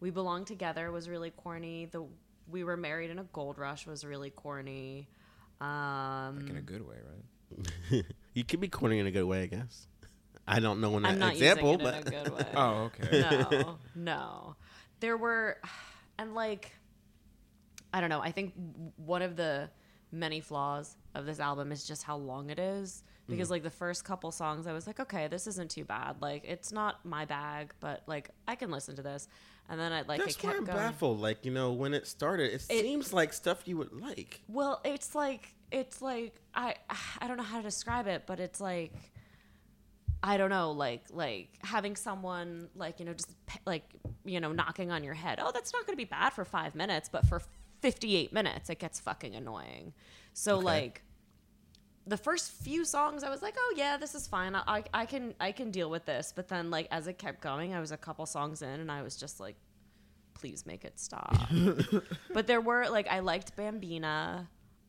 "We 0.00 0.10
Belong 0.10 0.44
Together" 0.44 0.90
was 0.92 1.08
really 1.08 1.30
corny. 1.30 1.86
The 1.86 2.04
"We 2.48 2.64
Were 2.64 2.76
Married 2.76 3.10
in 3.10 3.18
a 3.18 3.24
Gold 3.24 3.58
Rush" 3.58 3.86
was 3.86 4.04
really 4.04 4.30
corny. 4.30 5.08
Um, 5.60 6.38
Like 6.40 6.50
in 6.50 6.56
a 6.56 6.62
good 6.62 6.86
way, 6.86 6.96
right? 7.04 8.04
you 8.34 8.44
could 8.44 8.60
be 8.60 8.68
corny 8.68 8.98
in 8.98 9.06
a 9.06 9.10
good 9.10 9.24
way, 9.24 9.42
I 9.42 9.46
guess. 9.46 9.88
I 10.46 10.60
don't 10.60 10.80
know 10.80 10.96
an 10.96 11.04
I'm 11.04 11.18
not 11.18 11.32
example, 11.34 11.72
using 11.72 11.80
it 11.80 11.84
but 11.84 11.94
in 11.94 12.00
a 12.20 12.24
good 12.24 12.34
way. 12.34 12.46
Oh, 12.56 12.90
okay. 13.00 13.20
no, 13.50 13.78
no. 13.94 14.56
There 15.00 15.16
were, 15.16 15.58
and 16.18 16.34
like, 16.34 16.72
I 17.92 18.00
don't 18.00 18.10
know. 18.10 18.20
I 18.20 18.32
think 18.32 18.54
one 18.96 19.22
of 19.22 19.36
the 19.36 19.68
many 20.10 20.40
flaws 20.40 20.96
of 21.14 21.26
this 21.26 21.38
album 21.38 21.70
is 21.70 21.86
just 21.86 22.02
how 22.02 22.16
long 22.16 22.48
it 22.50 22.58
is. 22.58 23.02
Mm. 23.26 23.32
Because 23.32 23.50
like 23.50 23.62
the 23.62 23.70
first 23.70 24.04
couple 24.04 24.30
songs, 24.30 24.66
I 24.66 24.72
was 24.72 24.86
like, 24.86 25.00
okay, 25.00 25.28
this 25.28 25.46
isn't 25.46 25.70
too 25.70 25.84
bad. 25.84 26.16
Like 26.20 26.44
it's 26.44 26.72
not 26.72 27.04
my 27.04 27.24
bag, 27.26 27.74
but 27.80 28.02
like 28.06 28.30
I 28.46 28.54
can 28.54 28.70
listen 28.70 28.96
to 28.96 29.02
this. 29.02 29.28
And 29.70 29.78
then 29.78 29.92
I 29.92 30.02
like 30.02 30.18
that's 30.20 30.36
it 30.36 30.44
why 30.44 30.50
I'm 30.52 30.64
going. 30.64 30.78
baffled. 30.78 31.20
Like 31.20 31.44
you 31.44 31.50
know, 31.50 31.72
when 31.72 31.92
it 31.94 32.06
started, 32.06 32.52
it, 32.52 32.64
It- 32.70 32.80
seems 32.82 33.12
like 33.12 33.32
stuff 33.32 33.62
you 33.66 33.76
would 33.76 33.92
like. 33.92 34.40
Well, 34.48 34.80
it's 34.84 35.14
like 35.14 35.54
it's 35.70 36.00
like 36.00 36.34
I 36.54 36.74
I 37.20 37.28
don't 37.28 37.36
know 37.36 37.42
how 37.42 37.58
to 37.58 37.62
describe 37.62 38.06
it, 38.06 38.24
but 38.26 38.40
it's 38.40 38.60
like 38.60 38.92
I 40.22 40.36
don't 40.36 40.50
know, 40.50 40.72
like 40.72 41.04
like 41.10 41.50
having 41.62 41.94
someone 41.96 42.68
like 42.74 42.98
you 42.98 43.06
know 43.06 43.12
just 43.12 43.30
like 43.66 43.84
you 44.24 44.40
know 44.40 44.52
knocking 44.52 44.90
on 44.90 45.04
your 45.04 45.14
head. 45.14 45.38
Oh, 45.40 45.50
that's 45.52 45.72
not 45.72 45.86
going 45.86 45.92
to 45.94 45.96
be 45.98 46.04
bad 46.08 46.30
for 46.30 46.44
five 46.44 46.74
minutes, 46.74 47.08
but 47.08 47.26
for 47.26 47.42
fifty 47.80 48.16
eight 48.16 48.32
minutes, 48.32 48.70
it 48.70 48.78
gets 48.78 48.98
fucking 48.98 49.34
annoying. 49.34 49.92
So 50.32 50.56
Okay. 50.56 50.64
like 50.64 51.02
the 52.08 52.16
first 52.16 52.52
few 52.52 52.84
songs, 52.84 53.22
I 53.22 53.30
was 53.30 53.42
like, 53.42 53.54
oh 53.58 53.74
yeah, 53.76 53.96
this 53.98 54.14
is 54.14 54.26
fine. 54.26 54.54
I, 54.54 54.62
I 54.66 54.84
I 54.94 55.06
can 55.06 55.34
I 55.38 55.52
can 55.52 55.70
deal 55.70 55.90
with 55.90 56.06
this. 56.06 56.32
But 56.34 56.48
then 56.48 56.70
like 56.70 56.88
as 56.90 57.06
it 57.06 57.18
kept 57.18 57.40
going, 57.40 57.74
I 57.74 57.80
was 57.80 57.92
a 57.92 57.96
couple 57.96 58.24
songs 58.26 58.62
in, 58.62 58.80
and 58.80 58.90
I 58.90 59.02
was 59.02 59.16
just 59.16 59.40
like, 59.40 59.56
please 60.34 60.64
make 60.66 60.84
it 60.84 60.98
stop. 60.98 61.36
but 62.32 62.46
there 62.46 62.60
were 62.60 62.88
like 62.88 63.08
I 63.08 63.20
liked 63.20 63.56
Bambina. 63.56 64.46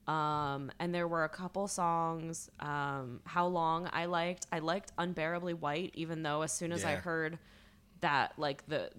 Um, 0.07 0.71
and 0.79 0.95
there 0.95 1.07
were 1.07 1.23
a 1.23 1.29
couple 1.29 1.67
songs. 1.67 2.49
Um, 2.59 3.19
How 3.25 3.45
long 3.45 3.87
I 3.93 4.05
liked. 4.05 4.47
I 4.51 4.57
liked 4.57 4.91
Unbearably 4.97 5.53
White, 5.53 5.91
even 5.93 6.23
though 6.23 6.41
as 6.41 6.51
soon 6.51 6.71
as 6.71 6.83
I 6.83 6.95
heard 6.95 7.37
that, 8.01 8.33
like 8.37 8.65
the, 8.67 8.89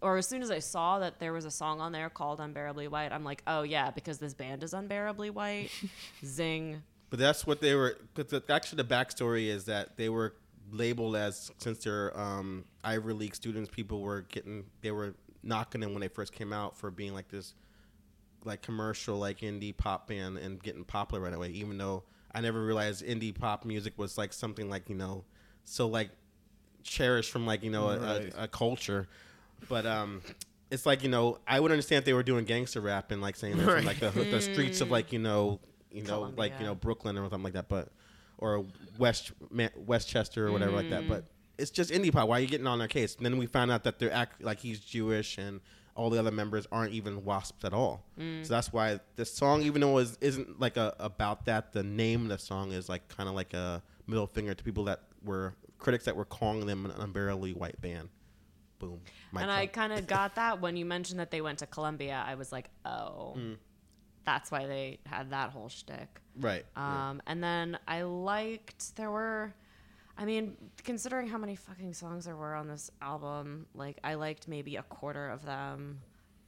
or 0.00 0.16
as 0.16 0.26
soon 0.26 0.42
as 0.42 0.50
I 0.50 0.58
saw 0.58 0.98
that 0.98 1.20
there 1.20 1.32
was 1.32 1.44
a 1.44 1.52
song 1.52 1.80
on 1.80 1.92
there 1.92 2.10
called 2.10 2.40
Unbearably 2.40 2.88
White, 2.88 3.12
I'm 3.12 3.22
like, 3.22 3.44
oh 3.46 3.62
yeah, 3.62 3.92
because 3.92 4.18
this 4.18 4.34
band 4.34 4.64
is 4.64 4.74
Unbearably 4.74 5.30
White. 5.30 5.70
Zing. 6.24 6.82
But 7.10 7.18
that's 7.18 7.46
what 7.46 7.60
they 7.60 7.74
were. 7.74 7.98
Cause 8.14 8.26
the, 8.26 8.42
actually, 8.48 8.82
the 8.82 8.88
backstory 8.88 9.46
is 9.46 9.64
that 9.66 9.96
they 9.96 10.08
were 10.08 10.34
labeled 10.72 11.14
as 11.16 11.52
since 11.58 11.78
they're 11.84 12.18
um, 12.18 12.64
Ivy 12.82 13.12
League 13.12 13.34
students, 13.34 13.70
people 13.70 14.00
were 14.00 14.22
getting 14.22 14.64
they 14.82 14.90
were 14.90 15.14
knocking 15.42 15.80
them 15.80 15.92
when 15.92 16.00
they 16.00 16.08
first 16.08 16.32
came 16.32 16.52
out 16.52 16.76
for 16.76 16.90
being 16.90 17.14
like 17.14 17.28
this, 17.28 17.54
like 18.44 18.62
commercial 18.62 19.16
like 19.18 19.40
indie 19.40 19.76
pop 19.76 20.08
band 20.08 20.38
and 20.38 20.60
getting 20.62 20.84
popular 20.84 21.22
right 21.22 21.34
away. 21.34 21.50
Even 21.50 21.78
though 21.78 22.02
I 22.34 22.40
never 22.40 22.64
realized 22.64 23.04
indie 23.06 23.32
pop 23.38 23.64
music 23.64 23.92
was 23.96 24.18
like 24.18 24.32
something 24.32 24.68
like 24.68 24.88
you 24.88 24.96
know, 24.96 25.24
so 25.64 25.86
like 25.86 26.10
cherished 26.82 27.30
from 27.30 27.46
like 27.46 27.62
you 27.62 27.70
know 27.70 27.88
a, 27.90 27.98
Right. 27.98 28.34
a, 28.36 28.44
a 28.44 28.48
culture, 28.48 29.06
but 29.68 29.86
um. 29.86 30.22
It's 30.68 30.84
like 30.84 31.04
you 31.04 31.08
know, 31.08 31.38
I 31.46 31.60
would 31.60 31.70
understand 31.70 31.98
if 32.00 32.04
they 32.06 32.12
were 32.12 32.24
doing 32.24 32.44
gangster 32.44 32.80
rap 32.80 33.12
and 33.12 33.22
like 33.22 33.36
saying 33.36 33.56
they're 33.56 33.76
from 33.76 33.84
like 33.84 34.00
the, 34.00 34.10
the 34.10 34.40
streets 34.52 34.80
of 34.80 34.90
like 34.90 35.12
you 35.12 35.20
know, 35.20 35.60
you 35.96 36.02
know, 36.04 36.32
like 36.36 36.52
you 36.60 36.66
know 36.66 36.74
Brooklyn 36.74 37.16
or 37.18 37.22
something 37.24 37.42
like 37.42 37.52
that, 37.54 37.68
but 37.68 37.88
or 38.38 38.64
West 38.98 39.32
Ma- 39.50 39.68
Westchester 39.76 40.46
or 40.46 40.52
whatever 40.52 40.72
like 40.72 40.90
that. 40.90 41.08
But 41.08 41.24
it's 41.58 41.70
just 41.70 41.90
indie 41.90 42.12
pop. 42.12 42.28
Why 42.28 42.38
are 42.38 42.40
you 42.40 42.46
getting 42.48 42.66
on 42.66 42.78
their 42.78 42.88
case? 42.88 43.16
And 43.16 43.24
then 43.24 43.38
we 43.38 43.46
found 43.46 43.70
out 43.70 43.84
that 43.84 43.98
they're 43.98 44.12
act 44.12 44.42
like 44.42 44.60
he's 44.60 44.78
Jewish 44.80 45.38
and 45.38 45.60
all 45.94 46.10
the 46.10 46.18
other 46.18 46.30
members 46.30 46.66
aren't 46.70 46.92
even 46.92 47.24
wasps 47.24 47.64
at 47.64 47.72
all. 47.72 48.04
So 48.18 48.52
that's 48.52 48.70
why 48.70 49.00
this 49.16 49.32
song, 49.32 49.62
even 49.62 49.80
though 49.80 49.96
it 49.96 50.14
isn't 50.20 50.60
like 50.60 50.76
a, 50.76 50.94
about 50.98 51.46
that, 51.46 51.72
the 51.72 51.82
name 51.82 52.24
of 52.24 52.28
the 52.28 52.38
song 52.38 52.72
is 52.72 52.88
like 52.90 53.08
kind 53.08 53.28
of 53.30 53.34
like 53.34 53.54
a 53.54 53.82
middle 54.06 54.26
finger 54.26 54.52
to 54.52 54.62
people 54.62 54.84
that 54.84 55.00
were 55.24 55.54
critics 55.78 56.04
that 56.04 56.14
were 56.14 56.26
calling 56.26 56.66
them 56.66 56.84
an 56.84 56.92
unbearably 56.92 57.54
white 57.54 57.80
band. 57.80 58.10
Boom. 58.78 59.00
And 59.34 59.50
I 59.50 59.66
kind 59.66 59.94
of 59.94 60.06
got 60.06 60.34
that 60.34 60.60
when 60.60 60.76
you 60.76 60.84
mentioned 60.84 61.18
that 61.20 61.30
they 61.30 61.40
went 61.40 61.60
to 61.60 61.66
Columbia. 61.66 62.22
I 62.26 62.34
was 62.34 62.52
like, 62.52 62.68
oh, 62.84 63.34
Mm. 63.38 63.56
That's 64.26 64.50
why 64.50 64.66
they 64.66 64.98
had 65.06 65.30
that 65.30 65.50
whole 65.50 65.68
shtick. 65.70 66.20
right. 66.38 66.64
yeah. 66.76 67.10
Um, 67.10 67.22
And 67.26 67.42
then 67.42 67.78
I 67.88 68.02
liked 68.02 68.94
there 68.96 69.10
were, 69.10 69.54
I 70.18 70.24
mean, 70.26 70.56
considering 70.84 71.28
how 71.28 71.38
many 71.38 71.56
fucking 71.56 71.94
songs 71.94 72.26
there 72.26 72.36
were 72.36 72.54
on 72.54 72.68
this 72.68 72.90
album, 73.00 73.66
like 73.74 73.98
I 74.04 74.14
liked 74.14 74.48
maybe 74.48 74.76
a 74.76 74.82
quarter 74.82 75.30
of 75.30 75.44
them. 75.46 76.00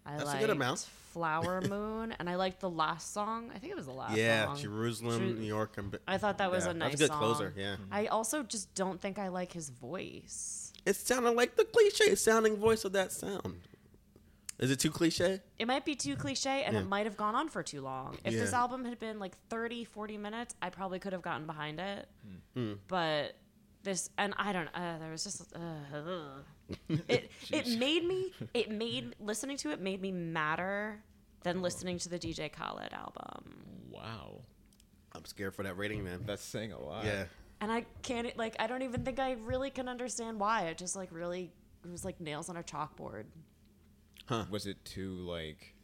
I 0.05 0.13
That's 0.13 0.23
a 0.23 0.27
liked 0.27 0.41
good 0.41 0.51
amount. 0.51 0.79
Flower 1.13 1.61
Moon, 1.69 2.15
and 2.19 2.29
I 2.31 2.37
liked 2.37 2.61
the 2.61 2.71
last 2.71 3.13
song. 3.13 3.51
I 3.55 3.59
think 3.59 3.73
it 3.73 3.77
was 3.77 3.87
the 3.87 3.93
last 3.93 4.17
yeah, 4.17 4.47
song. 4.47 4.57
Jerusalem, 4.57 5.19
Jeru- 5.21 5.35
New 5.35 5.47
York, 5.47 5.77
and 5.77 5.99
I 6.09 6.17
thought 6.19 6.39
that 6.39 6.51
was 6.51 6.65
yeah, 6.65 6.71
a 6.71 6.75
nice 6.75 6.91
That's 6.93 7.03
a 7.03 7.05
good 7.05 7.11
song. 7.11 7.19
closer. 7.19 7.55
Yeah. 7.57 7.77
I 7.93 8.07
also 8.07 8.43
just 8.43 8.75
don't 8.75 8.99
think 9.01 9.19
I 9.19 9.29
like 9.29 9.53
his 9.53 9.69
voice. 9.69 10.73
It 10.87 10.97
sounded 10.97 11.33
like 11.33 11.57
the 11.57 11.65
cliche 11.65 12.15
sounding 12.15 12.57
voice 12.57 12.85
of 12.87 12.93
that 12.93 13.13
sound. 13.13 13.61
Is 14.59 14.71
it 14.73 14.81
too 14.81 14.91
cliche? 14.91 15.41
It 15.59 15.67
might 15.69 15.85
be 15.85 15.95
too 15.95 16.17
cliche 16.17 16.65
and 16.65 16.75
Yeah. 16.75 16.81
it 16.81 16.87
might 16.87 17.07
have 17.07 17.17
gone 17.17 17.35
on 17.37 17.49
for 17.49 17.63
too 17.63 17.81
long. 17.81 18.17
If 18.25 18.35
this 18.35 18.53
album 18.53 18.85
had 18.85 18.99
been 18.99 19.19
like 19.21 19.37
30, 19.49 19.85
40 19.85 20.17
minutes, 20.19 20.55
I 20.61 20.71
probably 20.71 20.99
could 20.99 21.13
have 21.13 21.23
gotten 21.23 21.47
behind 21.47 21.79
it. 21.79 22.09
Hmm. 22.55 22.73
But 22.89 23.37
this, 23.85 24.11
and 24.19 24.35
I 24.37 24.53
don't, 24.53 24.69
uh, 24.75 24.99
there 24.99 25.11
was 25.13 25.23
just, 25.23 25.55
uh, 25.55 25.97
ugh. 25.97 26.45
it, 27.09 27.31
it 27.53 27.79
made 27.79 28.05
me, 28.05 28.33
it 28.53 28.71
made, 28.85 29.15
listening 29.21 29.57
to 29.59 29.71
it 29.71 29.81
made 29.81 30.03
me 30.03 30.11
madder 30.11 30.99
than 31.45 31.63
listening 31.63 31.99
to 31.99 32.09
the 32.09 32.19
DJ 32.19 32.51
Khaled 32.53 32.93
album. 32.93 33.89
Wow, 33.93 34.41
I'm 35.13 35.25
scared 35.25 35.55
for 35.55 35.63
that 35.63 35.77
rating, 35.77 36.03
man. 36.03 36.25
that's 36.27 36.43
saying 36.45 36.73
a 36.73 36.81
lot. 36.81 37.05
yeah. 37.05 37.25
And 37.61 37.71
I 37.73 37.87
can't, 38.03 38.37
like, 38.37 38.57
I 38.59 38.67
don't 38.67 38.83
even 38.83 39.05
think 39.05 39.19
I 39.21 39.33
really 39.45 39.71
can 39.71 39.89
understand 39.89 40.39
why. 40.41 40.63
It 40.67 40.79
just, 40.79 40.95
like, 40.97 41.11
really, 41.13 41.53
it 41.85 41.91
was 41.91 42.05
like 42.05 42.21
nails 42.21 42.49
on 42.49 42.57
a 42.57 42.63
chalkboard. 42.63 43.25
Was 44.51 44.67
it 44.67 44.85
too 44.85 45.13
like? 45.15 45.75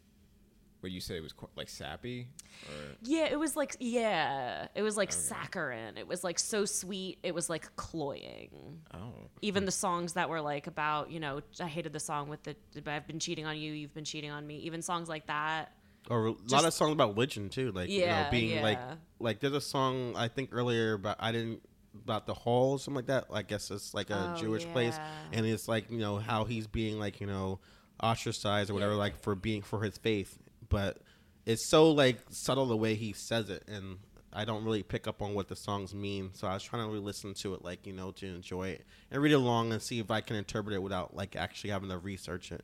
What 0.81 0.91
you 0.91 1.01
say 1.01 1.17
it 1.17 1.23
was 1.23 1.33
qu- 1.33 1.49
like 1.55 1.67
sappy? 1.67 2.27
Or 2.67 2.75
Yeah, 3.01 3.25
it 3.25 3.39
was 3.39 3.55
like 3.55 3.75
yeah, 3.79 4.67
it 4.75 4.83
was 4.83 4.97
like 4.97 5.11
saccharine. 5.11 5.97
It 5.97 6.07
was 6.07 6.23
like 6.23 6.37
so 6.37 6.63
sweet. 6.65 7.17
It 7.23 7.33
was 7.33 7.49
like 7.49 7.75
cloying. 7.75 8.81
oh, 8.93 9.13
Even 9.41 9.65
the 9.65 9.71
songs 9.71 10.13
that 10.13 10.29
were 10.29 10.41
like 10.41 10.67
about 10.67 11.09
you 11.09 11.19
know 11.19 11.41
I 11.59 11.65
hated 11.67 11.91
the 11.91 11.99
song 11.99 12.29
with 12.29 12.43
the 12.43 12.55
I've 12.85 13.07
been 13.07 13.17
cheating 13.19 13.47
on 13.47 13.57
you, 13.57 13.73
you've 13.73 13.95
been 13.95 14.05
cheating 14.05 14.29
on 14.29 14.45
me. 14.45 14.57
Even 14.59 14.83
songs 14.83 15.09
like 15.09 15.25
that. 15.25 15.71
Or 16.07 16.27
a 16.27 16.35
lot 16.49 16.65
of 16.65 16.73
songs 16.73 16.91
about 16.93 17.15
religion 17.15 17.49
too, 17.49 17.71
like 17.71 17.89
you 17.89 18.05
know, 18.05 18.27
being 18.29 18.61
like 18.61 18.77
yeah. 18.77 18.95
like 19.17 19.39
there's 19.39 19.53
a 19.53 19.61
song 19.61 20.15
I 20.15 20.27
think 20.27 20.49
earlier 20.51 20.93
about 20.93 21.15
I 21.19 21.31
didn't 21.31 21.61
about 22.03 22.27
the 22.27 22.35
hall 22.35 22.73
or 22.73 22.79
something 22.79 22.97
like 22.97 23.07
that. 23.07 23.25
I 23.33 23.41
guess 23.41 23.71
it's 23.71 23.95
like 23.95 24.11
a 24.11 24.33
Oh, 24.35 24.39
Jewish 24.39 24.65
place, 24.65 24.99
and 25.31 25.47
it's 25.47 25.67
like 25.67 25.89
you 25.89 25.97
know 25.97 26.17
how 26.17 26.43
he's 26.43 26.67
being 26.67 26.99
like 26.99 27.19
you 27.21 27.25
know 27.25 27.59
ostracized 28.01 28.69
or 28.69 28.73
whatever, 28.73 28.95
like 28.95 29.19
for 29.21 29.35
being 29.35 29.61
for 29.61 29.81
his 29.81 29.97
faith. 29.97 30.37
But 30.69 30.97
it's 31.45 31.65
so 31.65 31.91
like 31.91 32.19
subtle 32.29 32.65
the 32.65 32.77
way 32.77 32.95
he 32.95 33.13
says 33.13 33.49
it, 33.49 33.63
and 33.67 33.97
I 34.33 34.45
don't 34.45 34.63
really 34.63 34.83
pick 34.83 35.07
up 35.07 35.21
on 35.21 35.33
what 35.33 35.47
the 35.47 35.55
songs 35.55 35.93
mean. 35.93 36.31
So 36.33 36.47
I 36.47 36.53
was 36.53 36.63
trying 36.63 36.83
to 36.83 36.89
really 36.89 37.03
listen 37.03 37.33
to 37.35 37.53
it, 37.53 37.63
like 37.63 37.85
you 37.85 37.93
know, 37.93 38.11
to 38.11 38.25
enjoy 38.27 38.69
it 38.69 38.85
and 39.11 39.21
read 39.21 39.33
along 39.33 39.71
and 39.71 39.81
see 39.81 39.99
if 39.99 40.11
I 40.11 40.21
can 40.21 40.35
interpret 40.35 40.75
it 40.75 40.81
without 40.81 41.15
like 41.15 41.35
actually 41.35 41.69
having 41.69 41.89
to 41.89 41.97
research 41.97 42.51
it. 42.51 42.63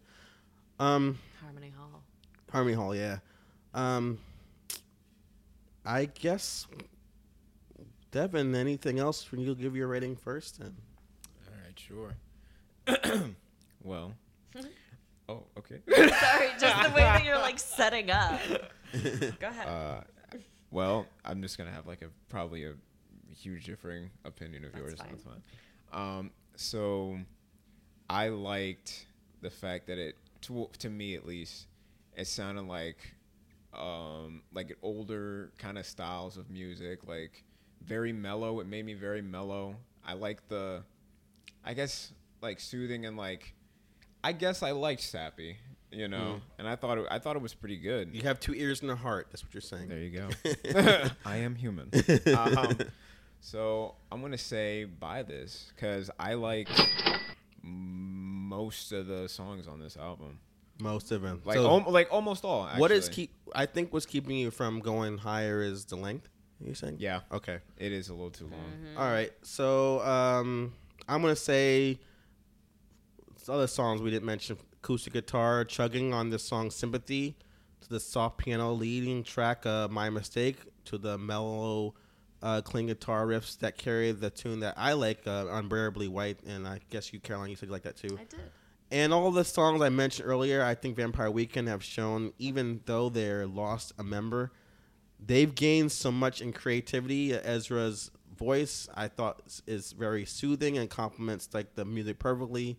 Um, 0.79 1.19
Harmony 1.41 1.71
Hall. 1.77 2.01
Harmony 2.51 2.75
Hall, 2.75 2.95
yeah. 2.95 3.19
Um, 3.73 4.17
I 5.85 6.05
guess. 6.05 6.67
Devin, 8.11 8.53
anything 8.55 8.99
else? 8.99 9.31
When 9.31 9.39
you 9.39 9.55
give 9.55 9.75
your 9.75 9.87
rating 9.87 10.17
first, 10.17 10.59
and 10.59 10.75
All 11.47 11.53
right, 11.63 11.79
sure. 11.79 12.15
well. 13.83 14.13
Oh, 15.29 15.43
okay. 15.57 15.79
Sorry, 15.87 16.49
just 16.59 16.83
the 16.83 16.93
way 16.93 17.01
that 17.01 17.23
you're 17.23 17.37
like 17.37 17.59
setting 17.59 18.11
up. 18.11 18.39
Go 19.39 19.47
ahead. 19.47 19.67
Uh, 19.67 20.01
well, 20.71 21.05
I'm 21.23 21.41
just 21.41 21.57
gonna 21.57 21.71
have 21.71 21.87
like 21.87 22.01
a 22.01 22.07
probably 22.29 22.65
a 22.65 22.73
huge 23.33 23.65
differing 23.65 24.09
opinion 24.25 24.65
of 24.65 24.73
That's 24.73 24.83
yours. 24.83 24.99
fine. 24.99 25.07
That's 25.11 25.23
fine. 25.23 25.41
Um, 25.93 26.31
so 26.55 27.17
I 28.09 28.29
liked 28.29 29.07
the 29.41 29.49
fact 29.49 29.87
that 29.87 29.97
it, 29.97 30.15
to, 30.41 30.69
to 30.79 30.89
me 30.89 31.15
at 31.15 31.25
least, 31.25 31.67
it 32.15 32.27
sounded 32.27 32.63
like 32.63 32.97
um 33.73 34.41
like 34.53 34.75
older 34.81 35.51
kind 35.57 35.77
of 35.77 35.85
styles 35.85 36.35
of 36.37 36.49
music, 36.49 37.07
like 37.07 37.43
very 37.83 38.13
mellow. 38.13 38.59
It 38.59 38.67
made 38.67 38.85
me 38.85 38.93
very 38.93 39.21
mellow. 39.21 39.75
I 40.05 40.13
like 40.13 40.47
the, 40.47 40.83
I 41.63 41.73
guess 41.73 42.11
like 42.41 42.59
soothing 42.59 43.05
and 43.05 43.15
like, 43.17 43.53
I 44.23 44.31
guess 44.33 44.63
I 44.63 44.71
liked 44.71 45.01
sappy. 45.01 45.57
You 45.93 46.07
know, 46.07 46.39
and 46.57 46.69
I 46.69 46.77
thought 46.77 46.99
it, 46.99 47.07
I 47.11 47.19
thought 47.19 47.35
it 47.35 47.41
was 47.41 47.53
pretty 47.53 47.75
good. 47.75 48.15
you 48.15 48.21
have 48.21 48.39
two 48.39 48.53
ears 48.55 48.81
and 48.81 48.89
a 48.89 48.95
heart. 48.95 49.27
That's 49.29 49.43
what 49.43 49.53
you're 49.53 49.59
saying. 49.59 49.89
There 49.89 49.97
you 49.99 50.09
go. 50.11 50.29
I 51.25 51.37
am 51.37 51.55
human. 51.55 51.91
Um, 52.33 52.77
so 53.41 53.95
I'm 54.11 54.21
gonna 54.21 54.37
say 54.37 54.85
buy 54.85 55.23
this 55.23 55.71
because 55.75 56.09
I 56.17 56.35
like 56.35 56.69
most 57.61 58.91
of 58.91 59.07
the 59.07 59.27
songs 59.27 59.67
on 59.67 59.79
this 59.79 59.97
album. 59.97 60.39
Most 60.79 61.11
of 61.11 61.21
them. 61.21 61.41
Like 61.45 61.57
So 61.57 61.69
al- 61.69 61.91
like 61.91 62.07
almost 62.11 62.43
all. 62.43 62.65
Actually. 62.65 62.81
what 62.81 62.91
is 62.91 63.09
keep? 63.09 63.31
I 63.53 63.65
think 63.65 63.93
what's 63.93 64.05
keeping 64.05 64.37
you 64.37 64.51
from 64.51 64.79
going 64.79 65.17
higher 65.17 65.61
is 65.61 65.85
the 65.85 65.95
length. 65.95 66.29
You're 66.63 66.75
saying? 66.75 66.97
Yeah. 66.99 67.21
Okay. 67.31 67.59
It 67.77 67.91
is 67.91 68.09
a 68.09 68.13
little 68.13 68.29
too 68.29 68.45
long. 68.45 68.95
All 68.97 69.09
right. 69.11 69.31
So 69.43 70.01
um, 70.01 70.73
I'm 71.07 71.21
gonna 71.21 71.35
say 71.35 71.93
some 71.93 71.99
other 73.49 73.67
songs 73.67 74.01
we 74.01 74.09
didn't 74.11 74.25
mention: 74.25 74.57
acoustic 74.81 75.13
guitar 75.13 75.63
chugging 75.65 76.13
on 76.13 76.29
this 76.29 76.43
song 76.43 76.69
"Sympathy," 76.71 77.35
to 77.81 77.89
the 77.89 77.99
soft 77.99 78.37
piano 78.37 78.73
leading 78.73 79.23
track 79.23 79.65
uh, 79.65 79.87
"My 79.89 80.09
Mistake," 80.09 80.57
to 80.85 80.97
the 80.97 81.17
mellow 81.17 81.93
uh, 82.41 82.61
clean 82.61 82.87
guitar 82.87 83.25
riffs 83.27 83.57
that 83.59 83.77
carry 83.77 84.11
the 84.11 84.29
tune 84.29 84.59
that 84.61 84.73
I 84.77 84.93
like, 84.93 85.25
uh, 85.27 85.45
"Unbearably 85.49 86.07
White," 86.07 86.39
and 86.45 86.67
I 86.67 86.79
guess 86.89 87.13
you, 87.13 87.19
Caroline, 87.19 87.49
you 87.51 87.55
said 87.55 87.67
you 87.67 87.73
like 87.73 87.83
that 87.83 87.97
too. 87.97 88.17
I 88.19 88.23
did. 88.25 88.39
And 88.93 89.13
all 89.13 89.31
the 89.31 89.45
songs 89.45 89.81
I 89.81 89.87
mentioned 89.89 90.27
earlier, 90.27 90.61
I 90.63 90.75
think 90.75 90.97
Vampire 90.97 91.31
Weekend 91.31 91.69
have 91.69 91.81
shown, 91.81 92.33
even 92.39 92.81
though 92.85 93.07
they're 93.07 93.47
lost 93.47 93.93
a 93.97 94.03
member, 94.03 94.51
they've 95.17 95.53
gained 95.55 95.93
so 95.93 96.11
much 96.11 96.41
in 96.41 96.51
creativity. 96.51 97.33
Ezra's 97.33 98.11
voice, 98.37 98.89
I 98.93 99.07
thought, 99.07 99.43
is- 99.45 99.61
is 99.65 99.91
very 99.93 100.25
soothing 100.25 100.77
and 100.77 100.89
complements 100.89 101.47
like 101.53 101.75
the 101.75 101.85
music 101.85 102.19
perfectly. 102.19 102.77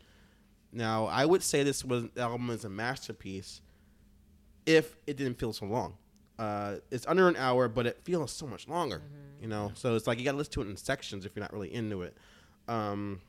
Now, 0.72 1.06
I 1.06 1.26
would 1.26 1.42
say 1.42 1.62
this 1.62 1.84
was 1.84 2.04
album 2.16 2.50
is 2.50 2.64
a 2.64 2.70
masterpiece 2.70 3.60
if 4.66 4.96
it 5.06 5.16
didn't 5.16 5.38
feel 5.38 5.52
so 5.52 5.66
long. 5.66 5.94
Uh, 6.38 6.76
it's 6.90 7.06
under 7.06 7.28
an 7.28 7.36
hour, 7.36 7.68
but 7.68 7.86
it 7.86 7.98
feels 8.04 8.32
so 8.32 8.46
much 8.46 8.66
longer. 8.66 9.02
You 9.40 9.48
know, 9.48 9.72
so 9.74 9.94
it's 9.96 10.06
like 10.06 10.18
you 10.18 10.24
got 10.24 10.32
to 10.32 10.38
listen 10.38 10.52
to 10.54 10.62
it 10.62 10.68
in 10.68 10.76
sections 10.76 11.24
if 11.26 11.36
you're 11.36 11.42
not 11.42 11.52
really 11.52 11.72
into 11.72 12.02
it. 12.02 12.16
Um, 12.68 13.20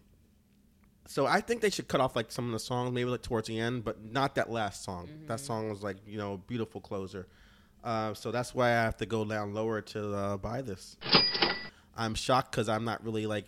so 1.06 1.26
I 1.26 1.42
think 1.42 1.62
they 1.62 1.70
should 1.70 1.88
cut 1.88 2.00
off 2.02 2.16
like 2.16 2.32
some 2.32 2.46
of 2.46 2.52
the 2.52 2.60
songs, 2.60 2.94
maybe 2.94 3.10
like 3.10 3.22
towards 3.22 3.48
the 3.48 3.60
end, 3.60 3.84
but 3.84 4.04
not 4.04 4.36
that 4.36 4.50
last 4.50 4.84
song. 4.84 5.10
That 5.28 5.40
song 5.40 5.70
was 5.70 5.84
like 5.84 5.98
you 6.08 6.18
know 6.18 6.34
a 6.34 6.38
beautiful 6.38 6.80
closer. 6.82 7.28
Uh, 7.84 8.14
so 8.14 8.32
that's 8.32 8.56
why 8.56 8.68
I 8.68 8.84
have 8.84 8.96
to 8.98 9.06
go 9.06 9.26
down 9.26 9.54
lower 9.54 9.82
to 9.82 10.14
uh, 10.14 10.38
buy 10.38 10.62
this. 10.62 10.96
I'm 11.98 12.16
shocked 12.16 12.52
because 12.52 12.70
I'm 12.70 12.86
not 12.86 13.04
really 13.04 13.28
like. 13.28 13.46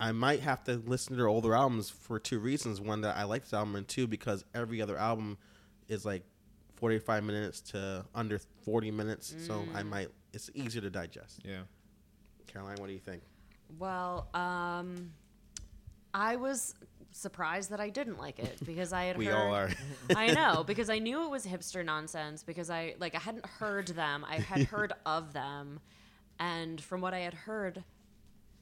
I 0.00 0.12
might 0.12 0.40
have 0.40 0.64
to 0.64 0.74
listen 0.74 1.12
to 1.12 1.16
their 1.16 1.28
older 1.28 1.54
albums 1.54 1.90
for 1.90 2.18
two 2.18 2.38
reasons. 2.38 2.80
One 2.80 3.02
that 3.02 3.16
I 3.16 3.24
like 3.24 3.42
this 3.42 3.52
album, 3.52 3.76
and 3.76 3.86
two 3.86 4.06
because 4.06 4.44
every 4.54 4.82
other 4.82 4.96
album 4.96 5.38
is 5.88 6.04
like 6.04 6.22
45 6.76 7.24
minutes 7.24 7.60
to 7.72 8.04
under 8.14 8.38
40 8.64 8.90
minutes. 8.90 9.34
So 9.46 9.64
I 9.74 9.82
might. 9.82 10.08
It's 10.32 10.50
easier 10.54 10.82
to 10.82 10.90
digest. 10.90 11.40
Yeah. 11.44 11.62
Caroline, 12.46 12.76
what 12.78 12.86
do 12.86 12.92
you 12.92 12.98
think? 12.98 13.22
Well, 13.78 14.28
um, 14.34 15.12
I 16.14 16.36
was 16.36 16.74
surprised 17.10 17.70
that 17.70 17.80
I 17.80 17.88
didn't 17.88 18.18
like 18.18 18.38
it 18.38 18.58
because 18.64 18.92
I 18.92 19.04
had 19.04 19.16
We 19.18 19.26
heard, 19.26 19.34
all 19.34 19.54
are. 19.54 19.70
I 20.14 20.32
know 20.32 20.64
because 20.64 20.90
I 20.90 20.98
knew 20.98 21.24
it 21.24 21.30
was 21.30 21.46
hipster 21.46 21.84
nonsense 21.84 22.42
because 22.42 22.70
I 22.70 22.94
like 22.98 23.14
I 23.14 23.18
hadn't 23.18 23.46
heard 23.46 23.88
them. 23.88 24.24
I 24.28 24.36
had 24.36 24.62
heard 24.68 24.92
of 25.04 25.32
them, 25.32 25.80
and 26.38 26.80
from 26.80 27.00
what 27.00 27.14
I 27.14 27.20
had 27.20 27.34
heard 27.34 27.84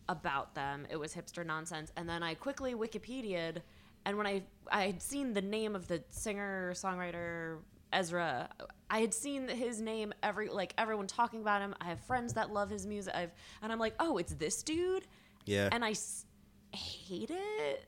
about 0.09 0.55
them, 0.55 0.87
it 0.91 0.97
was 0.97 1.15
hipster 1.15 1.45
nonsense. 1.45 1.91
And 1.97 2.09
then 2.09 2.23
I 2.23 2.35
quickly 2.35 2.75
Wikipedia'd, 2.75 3.63
and 4.05 4.17
when 4.17 4.27
I 4.27 4.43
I 4.71 4.87
had 4.87 5.03
seen 5.03 5.33
the 5.33 5.43
name 5.43 5.75
of 5.75 5.89
the 5.89 6.03
singer 6.11 6.73
songwriter 6.75 7.59
Ezra, 7.93 8.49
I 8.91 9.01
had 9.01 9.15
seen 9.15 9.49
his 9.49 9.81
name 9.81 10.13
every 10.23 10.49
like 10.49 10.75
everyone 10.79 11.07
talking 11.07 11.41
about 11.41 11.61
him. 11.61 11.75
I 11.81 11.87
have 11.87 12.01
friends 12.01 12.35
that 12.35 12.53
love 12.53 12.71
his 12.71 12.87
music. 12.87 13.15
I've 13.15 13.31
and 13.63 13.73
I'm 13.73 13.79
like, 13.79 13.95
oh, 14.01 14.19
it's 14.19 14.35
this 14.35 14.63
dude 14.63 15.07
Yeah. 15.45 15.69
and 15.73 15.85
I 15.85 15.91
s- 15.91 16.25
hate 16.73 17.31
it. 17.31 17.87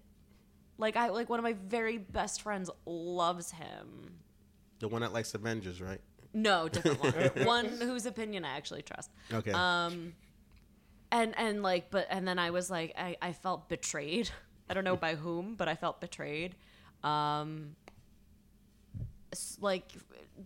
Like 0.79 0.97
I 0.97 1.09
like 1.09 1.29
one 1.29 1.39
of 1.39 1.45
my 1.45 1.55
very 1.55 1.99
best 1.99 2.43
friends 2.43 2.71
loves 2.87 3.51
him. 3.51 4.15
the 4.79 4.89
one 4.89 5.03
that 5.03 5.13
likes 5.13 5.35
Avengers, 5.35 5.81
right? 5.83 6.01
No, 6.33 6.69
different 6.69 7.01
one. 7.03 7.47
one 7.47 7.67
whose 7.81 8.07
opinion 8.07 8.45
I 8.45 8.57
actually 8.57 8.83
trust. 8.83 9.11
Okay. 9.33 9.51
Um, 9.53 10.15
and 11.11 11.35
and 11.39 11.63
like, 11.63 11.91
but 11.91 12.07
and 12.11 12.27
then 12.27 12.39
I 12.39 12.51
was 12.51 12.71
like, 12.71 12.95
I 12.99 13.17
I 13.21 13.33
felt 13.33 13.69
betrayed. 13.69 14.31
I 14.71 14.75
don't 14.75 14.85
know 14.85 14.97
by 14.97 15.15
whom, 15.15 15.55
but 15.55 15.69
I 15.69 15.75
felt 15.75 16.01
betrayed. 16.01 16.55
Um, 17.03 17.77
like 19.61 19.93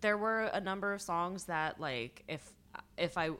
there 0.00 0.16
were 0.16 0.44
a 0.44 0.60
number 0.60 0.92
of 0.92 1.00
songs 1.00 1.44
that 1.44 1.80
like 1.80 2.22
if 2.28 2.48
if 2.96 3.16
I 3.18 3.30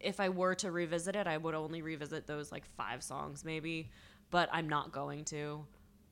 if 0.00 0.18
I 0.18 0.28
were 0.30 0.54
to 0.56 0.70
revisit 0.72 1.14
it, 1.16 1.26
I 1.26 1.36
would 1.36 1.54
only 1.54 1.82
revisit 1.82 2.26
those 2.26 2.50
like 2.50 2.64
five 2.76 3.02
songs 3.02 3.44
maybe, 3.44 3.90
but 4.30 4.48
I'm 4.52 4.68
not 4.68 4.92
going 4.92 5.24
to. 5.26 5.64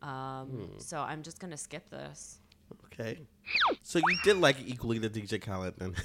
Um, 0.03 0.71
So 0.79 0.99
I'm 0.99 1.23
just 1.23 1.41
gonna 1.41 1.57
skip 1.57 1.91
this. 1.91 2.39
Okay. 2.87 3.19
So 3.83 3.99
you 3.99 4.17
did 4.23 4.37
like 4.37 4.57
equally 4.65 4.99
the 4.99 5.11
DJ 5.11 5.41
Khaled 5.43 5.75
then. 5.79 5.95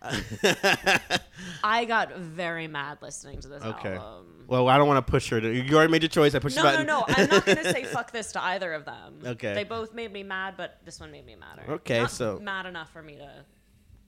I 1.64 1.84
got 1.84 2.16
very 2.16 2.68
mad 2.68 2.98
listening 3.02 3.40
to 3.40 3.48
this 3.48 3.62
okay. 3.62 3.94
album. 3.96 4.44
Well, 4.46 4.68
I 4.68 4.78
don't 4.78 4.88
want 4.88 5.04
to 5.04 5.10
push 5.10 5.28
her. 5.30 5.40
To, 5.40 5.52
you 5.52 5.76
already 5.76 5.92
made 5.92 6.02
your 6.02 6.08
choice. 6.08 6.34
I 6.34 6.38
pushed 6.38 6.56
No, 6.56 6.62
the 6.62 6.78
no, 6.78 7.00
no. 7.00 7.04
I'm 7.08 7.28
not 7.28 7.44
gonna 7.44 7.64
say 7.64 7.84
fuck 7.92 8.12
this 8.12 8.32
to 8.32 8.42
either 8.42 8.72
of 8.72 8.84
them. 8.84 9.18
Okay. 9.24 9.54
They 9.54 9.64
both 9.64 9.92
made 9.92 10.12
me 10.12 10.22
mad, 10.22 10.54
but 10.56 10.78
this 10.84 11.00
one 11.00 11.10
made 11.10 11.26
me 11.26 11.36
madder. 11.36 11.70
Okay, 11.74 12.00
Not 12.00 12.10
so- 12.10 12.38
mad 12.38 12.66
enough 12.66 12.90
for 12.90 13.02
me 13.02 13.16
to. 13.16 13.30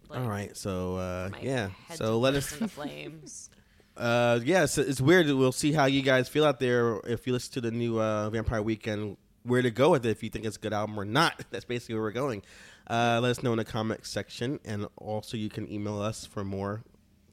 Like, 0.09 0.21
All 0.21 0.29
right. 0.29 0.57
So 0.57 0.97
uh, 0.97 1.31
yeah. 1.41 1.71
So 1.95 2.05
to 2.07 2.15
let 2.17 2.35
us. 2.35 2.53
into 2.53 2.69
flames. 2.69 3.51
Uh, 3.97 4.41
yeah. 4.43 4.67
So 4.67 4.83
it's 4.83 5.01
weird. 5.01 5.27
We'll 5.27 5.53
see 5.53 5.73
how 5.73 5.85
you 5.85 6.03
guys 6.03 6.29
feel 6.29 6.45
out 6.45 6.59
there 6.59 7.01
if 7.05 7.27
you 7.27 7.33
listen 7.33 7.53
to 7.55 7.61
the 7.61 7.71
new 7.71 8.01
uh, 8.01 8.31
Vampire 8.31 8.63
Weekend. 8.63 9.17
Where 9.43 9.63
to 9.63 9.71
go 9.71 9.91
with 9.91 10.05
it? 10.05 10.11
If 10.11 10.23
you 10.23 10.31
think 10.31 10.45
it's 10.45 10.57
a 10.57 10.61
good 10.61 10.73
album 10.73 10.99
or 10.99 11.05
not. 11.05 11.45
That's 11.51 11.65
basically 11.65 11.95
where 11.95 12.03
we're 12.03 12.11
going. 12.11 12.43
Uh, 12.91 13.21
let 13.23 13.31
us 13.31 13.43
know 13.45 13.53
in 13.53 13.59
the 13.59 13.65
comment 13.65 14.05
section, 14.05 14.59
and 14.65 14.89
also 14.97 15.37
you 15.37 15.49
can 15.49 15.73
email 15.73 16.03
us 16.03 16.27
for 16.27 16.43
more 16.43 16.83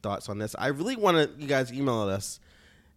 thoughts 0.04 0.30
on 0.30 0.38
this. 0.38 0.56
I 0.60 0.68
really 0.68 0.96
want 0.96 1.18
to 1.18 1.42
you 1.42 1.48
guys 1.48 1.74
email 1.74 2.02
us 2.02 2.40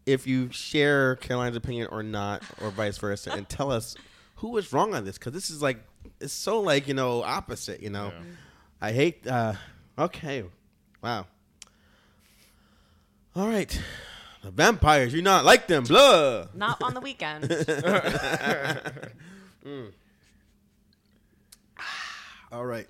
if 0.05 0.27
you 0.27 0.53
share 0.53 1.17
Caroline's 1.17 1.57
opinion 1.57 1.89
or 1.91 2.03
not, 2.03 2.43
or 2.61 2.71
vice 2.71 2.99
versa, 2.99 3.33
and 3.33 3.49
tell 3.49 3.73
us 3.73 3.97
who 4.37 4.51
was 4.51 4.75
wrong 4.75 4.95
on 4.95 5.07
this 5.07 5.17
because 5.17 5.33
this 5.33 5.49
is 5.49 5.63
like 5.63 5.79
it's 6.21 6.35
so 6.35 6.61
like 6.61 6.87
you 6.87 6.93
know 6.93 7.23
opposite. 7.23 7.83
You 7.83 7.89
know, 7.89 8.13
I 8.79 8.93
hate. 8.93 9.27
Uh, 9.27 9.55
okay, 9.99 10.45
wow. 11.03 11.25
All 13.35 13.49
right, 13.49 13.81
the 14.43 14.51
vampires. 14.51 15.15
You 15.15 15.23
not 15.23 15.47
like 15.47 15.67
them, 15.67 15.85
blah. 15.85 16.49
Not 16.55 16.83
on 16.83 16.93
the 16.93 17.01
weekend. 17.01 17.45
All 22.53 22.67
right. 22.67 22.89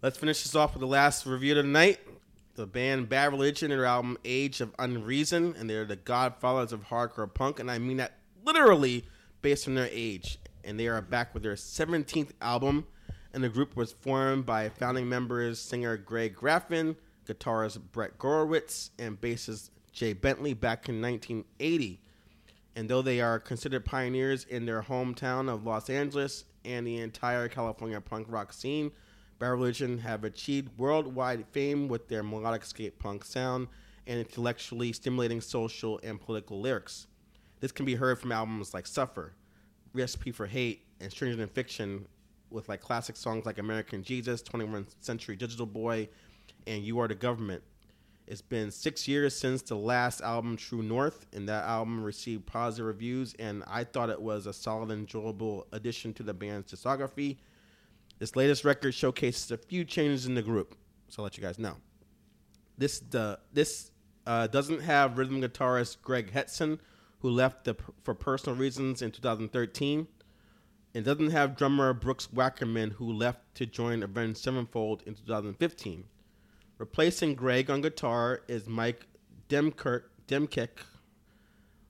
Let's 0.00 0.16
finish 0.16 0.44
this 0.44 0.54
off 0.54 0.74
with 0.74 0.80
the 0.80 0.86
last 0.86 1.26
review 1.26 1.58
of 1.58 1.64
the 1.64 1.68
night. 1.68 1.98
The 2.54 2.64
band 2.64 3.08
Bad 3.08 3.32
Religion 3.32 3.72
and 3.72 3.80
their 3.80 3.86
album 3.86 4.18
Age 4.24 4.60
of 4.60 4.72
Unreason, 4.78 5.56
and 5.58 5.68
they're 5.68 5.84
the 5.84 5.96
godfathers 5.96 6.72
of 6.72 6.84
hardcore 6.84 7.34
punk, 7.34 7.58
and 7.58 7.68
I 7.68 7.78
mean 7.78 7.96
that 7.96 8.12
literally 8.44 9.04
based 9.42 9.66
on 9.66 9.74
their 9.74 9.88
age. 9.90 10.38
And 10.62 10.78
they 10.78 10.86
are 10.86 11.02
back 11.02 11.34
with 11.34 11.42
their 11.42 11.56
17th 11.56 12.30
album, 12.40 12.86
and 13.32 13.42
the 13.42 13.48
group 13.48 13.74
was 13.74 13.90
formed 13.90 14.46
by 14.46 14.68
founding 14.68 15.08
members 15.08 15.58
singer 15.58 15.96
Greg 15.96 16.36
Graffin, 16.36 16.94
guitarist 17.26 17.80
Brett 17.90 18.16
Gurewitz 18.18 18.90
and 18.96 19.20
bassist 19.20 19.70
Jay 19.92 20.12
Bentley 20.12 20.54
back 20.54 20.88
in 20.88 21.02
1980. 21.02 22.00
And 22.76 22.88
though 22.88 23.02
they 23.02 23.20
are 23.20 23.40
considered 23.40 23.84
pioneers 23.84 24.44
in 24.44 24.66
their 24.66 24.82
hometown 24.82 25.52
of 25.52 25.66
Los 25.66 25.90
Angeles 25.90 26.44
and 26.64 26.86
the 26.86 26.98
entire 26.98 27.48
California 27.48 28.00
punk 28.00 28.26
rock 28.30 28.52
scene, 28.52 28.90
Bad 29.38 29.48
Religion 29.48 29.98
have 29.98 30.24
achieved 30.24 30.78
worldwide 30.78 31.44
fame 31.52 31.88
with 31.88 32.08
their 32.08 32.22
melodic 32.22 32.64
skate 32.64 32.98
punk 32.98 33.24
sound 33.24 33.68
and 34.06 34.18
intellectually 34.18 34.92
stimulating 34.92 35.40
social 35.40 36.00
and 36.02 36.20
political 36.20 36.60
lyrics. 36.60 37.06
This 37.60 37.72
can 37.72 37.86
be 37.86 37.94
heard 37.94 38.18
from 38.18 38.32
albums 38.32 38.74
like 38.74 38.86
Suffer, 38.86 39.34
Recipe 39.92 40.32
for 40.32 40.46
Hate, 40.46 40.86
and 41.00 41.10
Stranger 41.10 41.36
Than 41.36 41.48
Fiction, 41.48 42.06
with 42.50 42.68
like 42.68 42.80
classic 42.80 43.16
songs 43.16 43.46
like 43.46 43.58
American 43.58 44.02
Jesus, 44.02 44.42
21st 44.42 44.86
Century 45.00 45.36
Digital 45.36 45.66
Boy, 45.66 46.08
and 46.66 46.84
You 46.84 46.98
Are 47.00 47.08
the 47.08 47.14
Government. 47.14 47.62
It's 48.26 48.40
been 48.40 48.70
six 48.70 49.06
years 49.06 49.36
since 49.36 49.60
the 49.60 49.76
last 49.76 50.22
album, 50.22 50.56
True 50.56 50.82
North, 50.82 51.26
and 51.34 51.46
that 51.48 51.64
album 51.64 52.02
received 52.02 52.46
positive 52.46 52.86
reviews, 52.86 53.34
and 53.38 53.62
I 53.66 53.84
thought 53.84 54.08
it 54.08 54.20
was 54.20 54.46
a 54.46 54.52
solid, 54.52 54.90
enjoyable 54.90 55.66
addition 55.72 56.14
to 56.14 56.22
the 56.22 56.32
band's 56.32 56.72
discography. 56.72 57.36
This 58.18 58.34
latest 58.34 58.64
record 58.64 58.94
showcases 58.94 59.50
a 59.50 59.58
few 59.58 59.84
changes 59.84 60.24
in 60.24 60.34
the 60.34 60.42
group, 60.42 60.74
so 61.08 61.20
I'll 61.20 61.24
let 61.24 61.36
you 61.36 61.42
guys 61.42 61.58
know. 61.58 61.76
This 62.78 63.00
the 63.00 63.40
this 63.52 63.90
uh, 64.26 64.46
doesn't 64.46 64.80
have 64.80 65.18
rhythm 65.18 65.42
guitarist 65.42 66.00
Greg 66.00 66.32
Hetson, 66.32 66.78
who 67.18 67.28
left 67.28 67.64
the, 67.64 67.76
for 68.02 68.14
personal 68.14 68.58
reasons 68.58 69.02
in 69.02 69.10
2013. 69.10 70.06
It 70.94 71.02
doesn't 71.02 71.30
have 71.30 71.56
drummer 71.56 71.92
Brooks 71.92 72.28
Wackerman, 72.34 72.92
who 72.92 73.12
left 73.12 73.54
to 73.56 73.66
join 73.66 74.02
Avenged 74.02 74.38
Sevenfold 74.38 75.02
in 75.04 75.14
2015. 75.14 76.04
Replacing 76.78 77.36
Greg 77.36 77.70
on 77.70 77.82
guitar 77.82 78.42
is 78.48 78.66
Mike 78.66 79.06
Demkirk, 79.48 80.02
Demkick, 80.26 80.80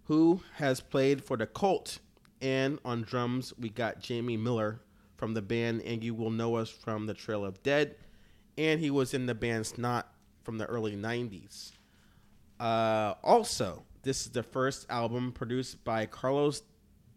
who 0.05 0.43
has 0.57 0.81
played 0.81 1.25
for 1.25 1.39
the 1.39 1.47
Cult. 1.47 2.01
And 2.43 2.79
on 2.85 3.03
drums, 3.03 3.55
we 3.59 3.71
got 3.71 4.01
Jamie 4.01 4.37
Miller 4.37 4.81
from 5.17 5.33
the 5.33 5.41
band, 5.41 5.81
and 5.83 6.05
you 6.05 6.15
will 6.15 6.31
know 6.31 6.57
us 6.57 6.69
from 6.69 7.07
the 7.07 7.15
Trail 7.15 7.47
of 7.47 7.63
Dead. 7.63 7.97
And 8.59 8.79
he 8.79 8.91
was 8.91 9.15
in 9.15 9.25
the 9.25 9.35
band 9.35 9.67
Snot 9.67 10.05
from 10.43 10.59
the 10.59 10.67
early 10.67 10.95
90s. 10.95 11.73
Uh, 12.61 13.15
also, 13.23 13.85
this 14.03 14.27
is 14.27 14.33
the 14.33 14.43
first 14.43 14.85
album 14.91 15.33
produced 15.33 15.83
by 15.83 16.05
Carlos 16.05 16.63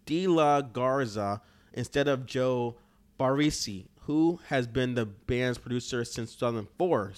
De 0.06 0.26
La 0.26 0.62
Garza 0.62 1.42
instead 1.74 2.08
of 2.08 2.26
Joe 2.26 2.78
Barresi, 3.20 3.88
who 4.04 4.40
has 4.48 4.68
been 4.68 4.96
the 4.96 5.06
band's 5.06 5.58
producer 5.58 6.06
since 6.06 6.34
2004, 6.34 7.12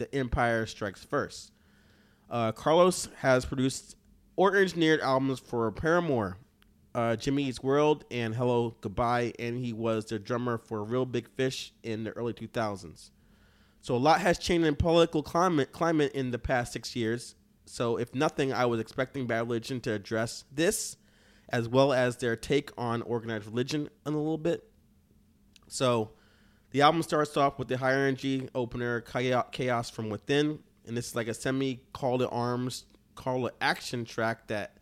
The 0.00 0.12
Empire 0.14 0.64
Strikes 0.64 1.04
First. 1.04 1.52
Uh, 2.30 2.52
Carlos 2.52 3.08
has 3.18 3.44
produced 3.44 3.96
or 4.34 4.56
engineered 4.56 5.00
albums 5.00 5.38
for 5.38 5.70
Paramore, 5.70 6.38
uh, 6.94 7.16
Jimmy 7.16 7.44
Eats 7.44 7.62
World, 7.62 8.06
and 8.10 8.34
Hello 8.34 8.74
Goodbye, 8.80 9.34
and 9.38 9.62
he 9.62 9.74
was 9.74 10.06
the 10.06 10.18
drummer 10.18 10.56
for 10.56 10.82
Real 10.82 11.04
Big 11.04 11.28
Fish 11.36 11.74
in 11.82 12.04
the 12.04 12.12
early 12.12 12.32
2000s. 12.32 13.10
So 13.82 13.94
a 13.94 13.98
lot 13.98 14.22
has 14.22 14.38
changed 14.38 14.66
in 14.66 14.74
political 14.74 15.22
climate 15.22 15.70
climate 15.70 16.12
in 16.12 16.30
the 16.30 16.38
past 16.38 16.72
six 16.72 16.96
years. 16.96 17.34
So 17.66 17.98
if 17.98 18.14
nothing, 18.14 18.54
I 18.54 18.64
was 18.64 18.80
expecting 18.80 19.26
Bad 19.26 19.42
Religion 19.42 19.82
to 19.82 19.92
address 19.92 20.44
this, 20.50 20.96
as 21.50 21.68
well 21.68 21.92
as 21.92 22.16
their 22.16 22.36
take 22.36 22.70
on 22.78 23.02
organized 23.02 23.44
religion 23.44 23.90
in 24.06 24.14
a 24.14 24.16
little 24.16 24.38
bit. 24.38 24.64
So 25.68 26.12
the 26.70 26.82
album 26.82 27.02
starts 27.02 27.36
off 27.36 27.58
with 27.58 27.68
the 27.68 27.78
high 27.78 27.92
energy 27.92 28.48
opener 28.54 29.00
Chaos 29.00 29.90
from 29.90 30.08
Within, 30.08 30.58
and 30.86 30.96
this 30.96 31.08
is 31.08 31.16
like 31.16 31.28
a 31.28 31.34
semi 31.34 31.80
call 31.92 32.18
to 32.18 32.28
arms, 32.28 32.84
call 33.14 33.48
to 33.48 33.54
action 33.60 34.04
track 34.04 34.46
that 34.48 34.76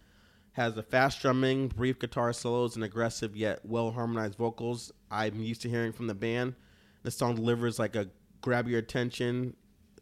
has 0.53 0.77
a 0.77 0.83
fast 0.83 1.23
drumming, 1.23 1.69
brief 1.69 1.99
guitar 1.99 2.33
solos, 2.33 2.75
and 2.75 2.85
aggressive 2.85 3.37
yet 3.37 3.61
well 3.65 3.93
harmonized 3.93 4.37
vocals 4.37 4.93
I'm 5.11 5.41
used 5.41 5.63
to 5.63 5.69
hearing 5.69 5.93
from 5.93 6.07
the 6.09 6.15
band. 6.15 6.55
The 7.03 7.11
song 7.11 7.37
delivers 7.37 7.79
like 7.79 7.97
a 7.97 8.09
grab 8.41 8.69
your 8.69 8.79
attention 8.79 9.57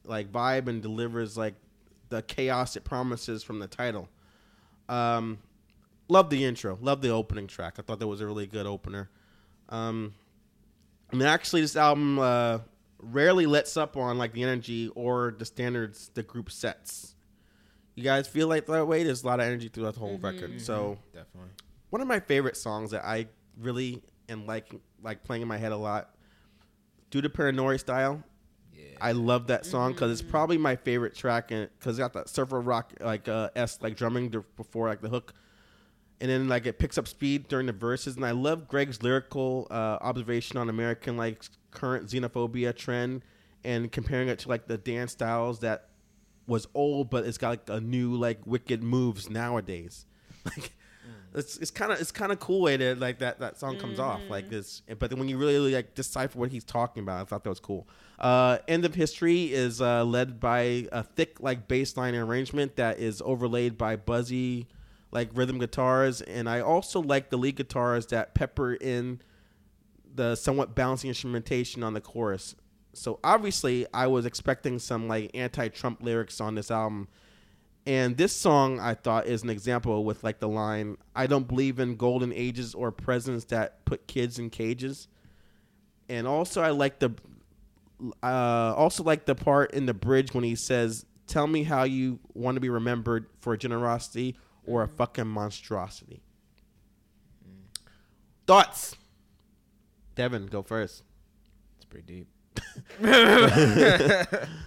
like 0.05 0.31
vibe 0.31 0.69
and 0.69 0.83
delivers 0.83 1.37
like 1.37 1.55
the 2.09 2.23
chaos 2.23 2.77
it 2.77 2.85
promises 2.85 3.43
from 3.43 3.59
the 3.59 3.67
title. 3.67 4.09
Um, 4.89 5.39
love 6.09 6.31
the 6.31 6.45
intro, 6.45 6.79
love 6.81 7.03
the 7.03 7.11
opening 7.11 7.47
track. 7.47 7.75
I 7.79 7.83
thought 7.83 7.99
that 7.99 8.07
was 8.07 8.21
a 8.21 8.27
really 8.27 8.47
good 8.47 8.67
opener. 8.67 9.11
Um, 9.69 10.15
I 11.17 11.19
mean, 11.19 11.29
actually, 11.29 11.63
this 11.63 11.77
album 11.77 12.19
uh, 12.19 12.59
rarely 12.99 13.47
lets 13.47 13.77
up 13.79 13.97
on 13.97 14.19
like 14.19 14.33
the 14.33 14.43
energy 14.43 14.91
or 14.95 15.35
the 15.39 15.47
standards 15.47 16.11
the 16.13 16.23
group 16.23 16.51
sets. 16.51 17.15
You 17.95 18.05
guys 18.05 18.29
feel 18.29 18.49
like 18.49 18.67
that 18.67 18.87
way? 18.87 19.03
There's 19.03 19.23
a 19.23 19.27
lot 19.27 19.41
of 19.41 19.47
energy 19.47 19.69
through 19.69 19.91
the 19.91 19.99
whole 19.99 20.19
record. 20.19 20.61
So 20.61 20.99
Definitely. 21.15 21.51
one 21.89 22.03
of 22.03 22.09
my 22.09 22.21
favorite 22.21 22.59
songs 22.59 22.91
that 22.91 23.03
I 23.03 23.29
really 23.59 24.03
am 24.29 24.45
like 24.45 24.71
like 25.03 25.25
playing 25.25 25.41
in 25.41 25.49
my 25.49 25.57
head 25.57 25.73
a 25.73 25.77
lot, 25.77 26.15
"Do 27.11 27.23
the 27.23 27.31
Paranoid 27.31 27.81
Style." 27.81 28.23
Yeah. 28.75 28.99
I 29.01 29.13
love 29.13 29.47
that 29.47 29.65
song 29.65 29.93
because 29.93 30.13
it's 30.13 30.29
probably 30.31 30.59
my 30.59 30.77
favorite 30.77 31.15
track, 31.15 31.51
and 31.51 31.71
because 31.79 31.99
it 31.99 32.03
got 32.03 32.13
that 32.13 32.29
surfer 32.29 32.61
rock 32.61 32.93
like 33.01 33.27
uh, 33.27 33.49
s 33.57 33.79
like 33.81 33.97
drumming 33.97 34.35
before 34.57 34.89
like 34.89 35.01
the 35.01 35.09
hook, 35.09 35.33
and 36.21 36.31
then 36.31 36.49
like 36.49 36.67
it 36.67 36.79
picks 36.79 36.99
up 36.99 37.07
speed 37.09 37.49
during 37.49 37.67
the 37.67 37.73
verses, 37.73 38.17
and 38.17 38.25
I 38.25 38.31
love 38.31 38.69
Greg's 38.69 39.03
lyrical 39.03 39.67
uh, 39.71 39.99
observation 40.01 40.57
on 40.57 40.69
American 40.69 41.17
like 41.17 41.45
current 41.71 42.07
xenophobia 42.09 42.75
trend, 42.75 43.23
and 43.65 43.91
comparing 43.91 44.29
it 44.29 44.39
to 44.41 44.49
like 44.49 44.67
the 44.67 44.79
dance 44.79 45.13
styles 45.13 45.61
that 45.61 45.89
was 46.47 46.69
old, 46.75 47.11
but 47.11 47.27
it's 47.27 47.39
got 47.39 47.49
like 47.51 47.69
a 47.69 47.81
new 47.81 48.15
like 48.15 48.39
wicked 48.47 48.83
moves 48.83 49.29
nowadays. 49.31 50.07
Like 50.47 50.77
it's 51.35 51.59
it's 51.59 51.71
kind 51.71 51.93
of 51.93 52.01
it's 52.01 52.11
kind 52.11 52.33
of 52.33 52.41
cool 52.41 52.63
way 52.63 52.77
to 52.77 52.95
like 52.95 53.19
that 53.19 53.41
that 53.41 53.59
song 53.59 53.79
comes 53.79 53.99
off 53.99 54.23
like 54.31 54.49
this. 54.49 54.83
But 54.99 55.11
then 55.11 55.19
when 55.19 55.29
you 55.29 55.37
really 55.37 55.75
like 55.75 55.95
decipher 55.95 56.39
what 56.39 56.51
he's 56.51 56.65
talking 56.65 57.03
about, 57.03 57.21
I 57.21 57.25
thought 57.25 57.45
that 57.45 57.51
was 57.51 57.61
cool. 57.61 57.87
Uh, 58.19 58.59
End 58.67 58.85
of 58.85 58.95
History 58.95 59.53
is 59.53 59.83
uh, 59.83 60.05
led 60.05 60.41
by 60.41 60.87
a 60.93 61.03
thick 61.03 61.39
like 61.41 61.69
bass 61.69 61.97
line 61.97 62.15
arrangement 62.15 62.77
that 62.77 62.99
is 62.99 63.21
overlaid 63.25 63.77
by 63.77 63.97
buzzy 63.97 64.69
like 65.13 65.31
rhythm 65.35 65.59
guitars, 65.59 66.21
and 66.23 66.49
I 66.49 66.61
also 66.61 67.01
like 67.01 67.31
the 67.31 67.37
lead 67.37 67.57
guitars 67.57 68.07
that 68.09 68.35
pepper 68.35 68.75
in 68.75 69.21
the 70.15 70.35
somewhat 70.35 70.75
bouncy 70.75 71.07
instrumentation 71.07 71.83
on 71.83 71.95
the 71.95 72.01
chorus. 72.01 72.55
So 72.93 73.21
obviously, 73.23 73.87
I 73.93 74.07
was 74.07 74.27
expecting 74.27 74.79
some 74.79 75.09
like 75.09 75.31
anti-Trump 75.35 76.03
lyrics 76.03 76.41
on 76.41 76.55
this 76.55 76.71
album, 76.71 77.09
and 77.87 78.17
this 78.17 78.35
song 78.35 78.81
I 78.81 78.95
thought 78.95 79.27
is 79.27 79.43
an 79.43 79.51
example 79.51 80.05
with 80.05 80.25
like 80.25 80.41
the 80.41 80.49
line, 80.49 80.97
"I 81.15 81.27
don't 81.27 81.47
believe 81.47 81.79
in 81.79 81.97
golden 81.97 82.33
ages 82.33 82.75
or 82.75 82.91
presidents 82.91 83.45
that 83.47 83.85
put 83.85 84.07
kids 84.07 84.39
in 84.39 84.51
cages," 84.51 85.09
and 86.09 86.27
also 86.27 86.63
I 86.63 86.71
like 86.71 86.99
the, 86.99 87.13
uh, 88.23 88.75
also 88.77 89.05
like 89.05 89.27
the 89.27 89.35
part 89.35 89.73
in 89.73 89.87
the 89.87 89.95
bridge 89.95 90.35
when 90.35 90.45
he 90.45 90.55
says, 90.55 91.05
"Tell 91.27 91.47
me 91.47 91.65
how 91.65 91.85
you 91.85 92.19
want 92.35 92.57
to 92.57 92.61
be 92.61 92.71
remembered 92.71 93.27
for 93.41 93.57
generosity 93.57 94.37
or 94.67 94.83
a 94.83 94.89
fucking 94.89 95.27
monstrosity." 95.27 96.23
Thoughts, 98.47 98.95
Devin, 100.15 100.47
go 100.47 100.63
first. 100.63 101.03
It's 101.77 101.85
pretty 101.85 102.07
deep. 102.07 102.29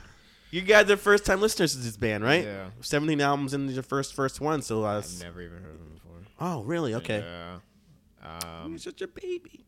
You 0.52 0.62
guys 0.62 0.90
are 0.90 0.98
first 0.98 1.26
time 1.26 1.42
listeners 1.42 1.74
to 1.74 1.78
this 1.80 1.96
band, 1.96 2.24
right? 2.24 2.44
Yeah. 2.44 2.70
17 2.82 3.22
albums 3.22 3.54
in 3.54 3.70
your 3.70 3.84
first 3.84 4.16
first 4.16 4.42
one, 4.42 4.62
so 4.64 4.84
uh, 4.84 4.98
I've 4.98 5.22
never 5.22 5.42
even 5.42 5.58
heard 5.62 5.76
of 5.76 5.82
him 5.82 5.94
before. 5.94 6.18
Oh, 6.40 6.64
really? 6.64 6.96
Okay. 6.96 7.20
Yeah. 7.20 7.60
Um, 8.24 8.72
You're 8.72 8.80
such 8.80 9.02
a 9.02 9.08
baby. 9.08 9.66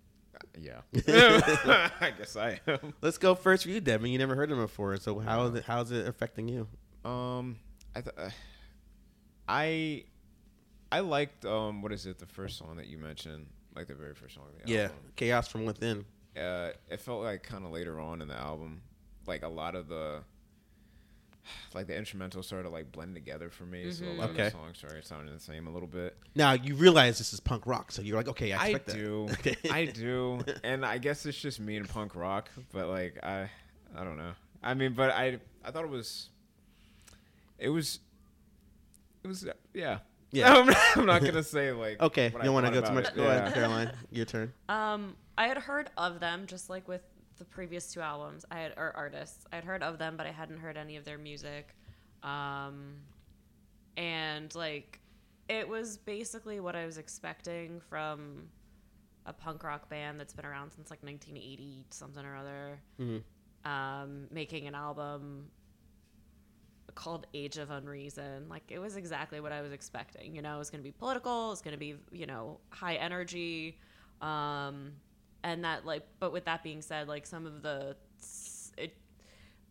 yeah. 0.59 0.81
I 2.01 2.11
guess 2.17 2.35
I 2.35 2.59
am. 2.67 2.93
Let's 3.01 3.19
go 3.19 3.35
first 3.35 3.63
for 3.63 3.69
you, 3.69 3.79
Devin. 3.79 4.09
You 4.09 4.17
never 4.17 4.33
heard 4.35 4.49
them 4.49 4.57
before, 4.57 4.97
so 4.97 5.19
how 5.19 5.45
is 5.45 5.55
it, 5.55 5.65
how's 5.65 5.91
it 5.91 6.07
affecting 6.07 6.47
you? 6.47 6.67
Um, 7.09 7.57
I 7.95 8.01
th- 8.01 8.15
uh, 8.17 8.29
I 9.47 10.05
I 10.91 10.99
liked 10.99 11.45
um 11.45 11.81
what 11.81 11.91
is 11.91 12.05
it 12.05 12.19
the 12.19 12.25
first 12.25 12.57
song 12.57 12.75
that 12.77 12.87
you 12.87 12.97
mentioned 12.97 13.47
like 13.75 13.87
the 13.87 13.95
very 13.95 14.13
first 14.13 14.35
song 14.35 14.45
of 14.53 14.65
the 14.65 14.71
Yeah, 14.71 14.83
album. 14.83 14.97
Chaos 15.15 15.47
from 15.47 15.65
Within. 15.65 16.03
Uh, 16.37 16.71
it 16.89 16.99
felt 16.99 17.23
like 17.23 17.43
kind 17.43 17.65
of 17.65 17.71
later 17.71 17.99
on 17.99 18.21
in 18.21 18.27
the 18.27 18.35
album, 18.35 18.81
like 19.27 19.43
a 19.43 19.47
lot 19.47 19.75
of 19.75 19.87
the 19.87 20.19
like 21.73 21.87
the 21.87 21.93
instrumentals 21.93 22.45
started 22.45 22.63
to 22.63 22.69
like 22.69 22.91
blend 22.91 23.15
together 23.15 23.49
for 23.49 23.63
me. 23.63 23.89
So 23.91 24.05
a 24.05 24.09
lot 24.11 24.29
Okay. 24.31 24.47
of 24.47 24.51
the 24.53 24.57
songs 24.57 24.77
started 24.77 25.05
sounding 25.05 25.33
the 25.33 25.39
same 25.39 25.67
a 25.67 25.71
little 25.71 25.87
bit. 25.87 26.17
Now 26.35 26.51
you 26.53 26.75
realize 26.75 27.17
this 27.17 27.31
is 27.33 27.39
punk 27.39 27.65
rock, 27.65 27.91
so 27.91 28.01
you're 28.01 28.17
like, 28.17 28.27
okay, 28.29 28.51
I 28.53 28.57
I 28.57 28.67
expect 28.67 28.87
that. 28.87 28.95
do, 28.97 29.29
I 29.71 29.85
do, 29.85 30.43
and 30.63 30.85
I 30.85 30.97
guess 30.97 31.25
it's 31.25 31.39
just 31.39 31.59
me 31.59 31.77
and 31.77 31.87
punk 31.87 32.15
rock. 32.15 32.49
But 32.73 32.87
like 32.89 33.17
I, 33.23 33.49
I 33.95 34.03
don't 34.03 34.17
know. 34.17 34.31
I 34.63 34.73
mean, 34.75 34.93
but 34.93 35.09
I, 35.11 35.39
I 35.65 35.71
thought 35.71 35.83
it 35.85 35.89
was, 35.89 36.29
it 37.57 37.69
was, 37.69 37.99
it 39.23 39.27
was, 39.27 39.43
yeah, 39.73 39.97
Yeah. 40.31 40.53
I'm, 40.57 40.75
I'm 40.95 41.05
not 41.05 41.23
gonna 41.23 41.43
say 41.43 41.71
like. 41.71 42.01
Okay, 42.01 42.29
what 42.29 42.43
you 42.43 42.49
don't 42.49 42.57
I 42.57 42.61
want 42.61 42.65
to 42.73 42.81
go 42.81 42.87
too 42.87 42.93
much. 42.93 43.07
it. 43.07 43.15
Go 43.15 43.23
Yeah. 43.23 43.31
ahead, 43.35 43.53
Caroline. 43.53 43.91
Your 44.11 44.25
turn. 44.25 44.53
Um, 44.69 45.15
I 45.37 45.47
had 45.47 45.57
heard 45.57 45.89
of 45.97 46.19
them 46.19 46.45
just 46.47 46.69
like 46.69 46.87
with 46.87 47.01
the 47.37 47.45
previous 47.45 47.91
two 47.91 48.01
albums. 48.01 48.45
I 48.51 48.59
had 48.59 48.73
or 48.77 48.93
artists. 48.95 49.45
I 49.51 49.55
had 49.55 49.65
heard 49.65 49.83
of 49.83 49.97
them, 49.97 50.15
but 50.17 50.25
I 50.27 50.31
hadn't 50.31 50.59
heard 50.59 50.77
any 50.77 50.95
of 50.97 51.05
their 51.05 51.17
music. 51.17 51.75
Um, 52.23 52.93
and 53.97 54.53
like, 54.55 54.99
it 55.49 55.67
was 55.67 55.97
basically 55.97 56.59
what 56.59 56.75
I 56.75 56.85
was 56.85 56.97
expecting 56.97 57.81
from 57.89 58.43
a 59.25 59.33
punk 59.33 59.63
rock 59.63 59.89
band 59.89 60.19
that's 60.19 60.33
been 60.33 60.45
around 60.45 60.71
since 60.71 60.89
like 60.89 61.03
1980 61.03 61.85
something 61.89 62.23
or 62.25 62.35
other. 62.37 62.79
Um, 63.65 64.27
making 64.31 64.67
an 64.67 64.75
album 64.75 65.47
called 66.95 67.27
Age 67.33 67.57
of 67.57 67.69
Unreason. 67.69 68.47
Like 68.49 68.63
it 68.69 68.79
was 68.79 68.95
exactly 68.95 69.39
what 69.39 69.51
I 69.51 69.61
was 69.61 69.71
expecting. 69.71 70.35
You 70.35 70.41
know, 70.41 70.55
it 70.55 70.59
was 70.59 70.69
going 70.69 70.81
to 70.81 70.87
be 70.87 70.91
political. 70.91 71.51
It's 71.51 71.61
going 71.61 71.73
to 71.73 71.79
be 71.79 71.95
you 72.11 72.25
know 72.25 72.59
high 72.69 72.95
energy, 72.95 73.77
um, 74.21 74.91
and 75.43 75.63
that 75.63 75.85
like. 75.85 76.07
But 76.19 76.31
with 76.31 76.45
that 76.45 76.63
being 76.63 76.81
said, 76.81 77.07
like 77.07 77.25
some 77.25 77.45
of 77.45 77.61
the 77.61 77.95
it, 78.77 78.95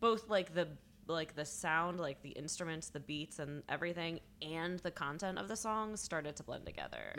both 0.01 0.28
like 0.28 0.55
the 0.55 0.68
like 1.06 1.34
the 1.34 1.44
sound, 1.44 1.98
like 2.01 2.22
the 2.22 2.30
instruments, 2.30 2.88
the 2.88 3.01
beats, 3.01 3.38
and 3.38 3.62
everything, 3.68 4.20
and 4.42 4.78
the 4.80 4.90
content 4.90 5.38
of 5.38 5.48
the 5.48 5.56
songs 5.56 6.01
started 6.01 6.36
to 6.36 6.42
blend 6.42 6.66
together. 6.66 7.14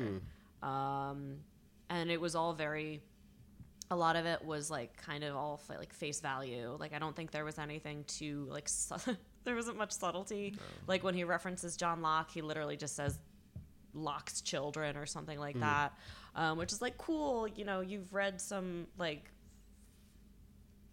Um, 0.64 1.38
and 1.90 2.10
it 2.10 2.22
was 2.22 2.36
all 2.36 2.54
very 2.54 3.02
a 3.92 3.96
lot 3.96 4.16
of 4.16 4.26
it 4.26 4.44
was 4.44 4.72
like 4.72 4.96
kind 4.96 5.24
of 5.24 5.36
all 5.36 5.62
like 5.70 5.94
face 5.94 6.22
value. 6.22 6.76
Like 6.80 6.94
I 6.94 7.00
don't 7.00 7.16
think 7.16 7.32
there 7.32 7.44
was 7.44 7.60
anything 7.60 8.06
too 8.08 8.48
like 8.50 8.70
there 9.44 9.56
wasn't 9.56 9.78
much 9.78 9.92
subtlety. 9.92 10.56
Like 10.88 11.04
when 11.04 11.14
he 11.14 11.24
references 11.24 11.76
John 11.76 12.02
Locke, 12.02 12.32
he 12.32 12.42
literally 12.42 12.78
just 12.78 12.96
says 12.96 13.20
Locke's 13.94 14.42
children 14.42 14.98
or 14.98 15.06
something 15.06 15.40
like 15.40 15.60
that, 15.60 15.94
um, 16.36 16.58
which 16.58 16.72
is 16.72 16.82
like 16.82 16.98
cool. 16.98 17.48
You 17.48 17.66
know, 17.66 17.82
you've 17.82 18.14
read 18.14 18.40
some 18.40 18.88
like 18.98 19.32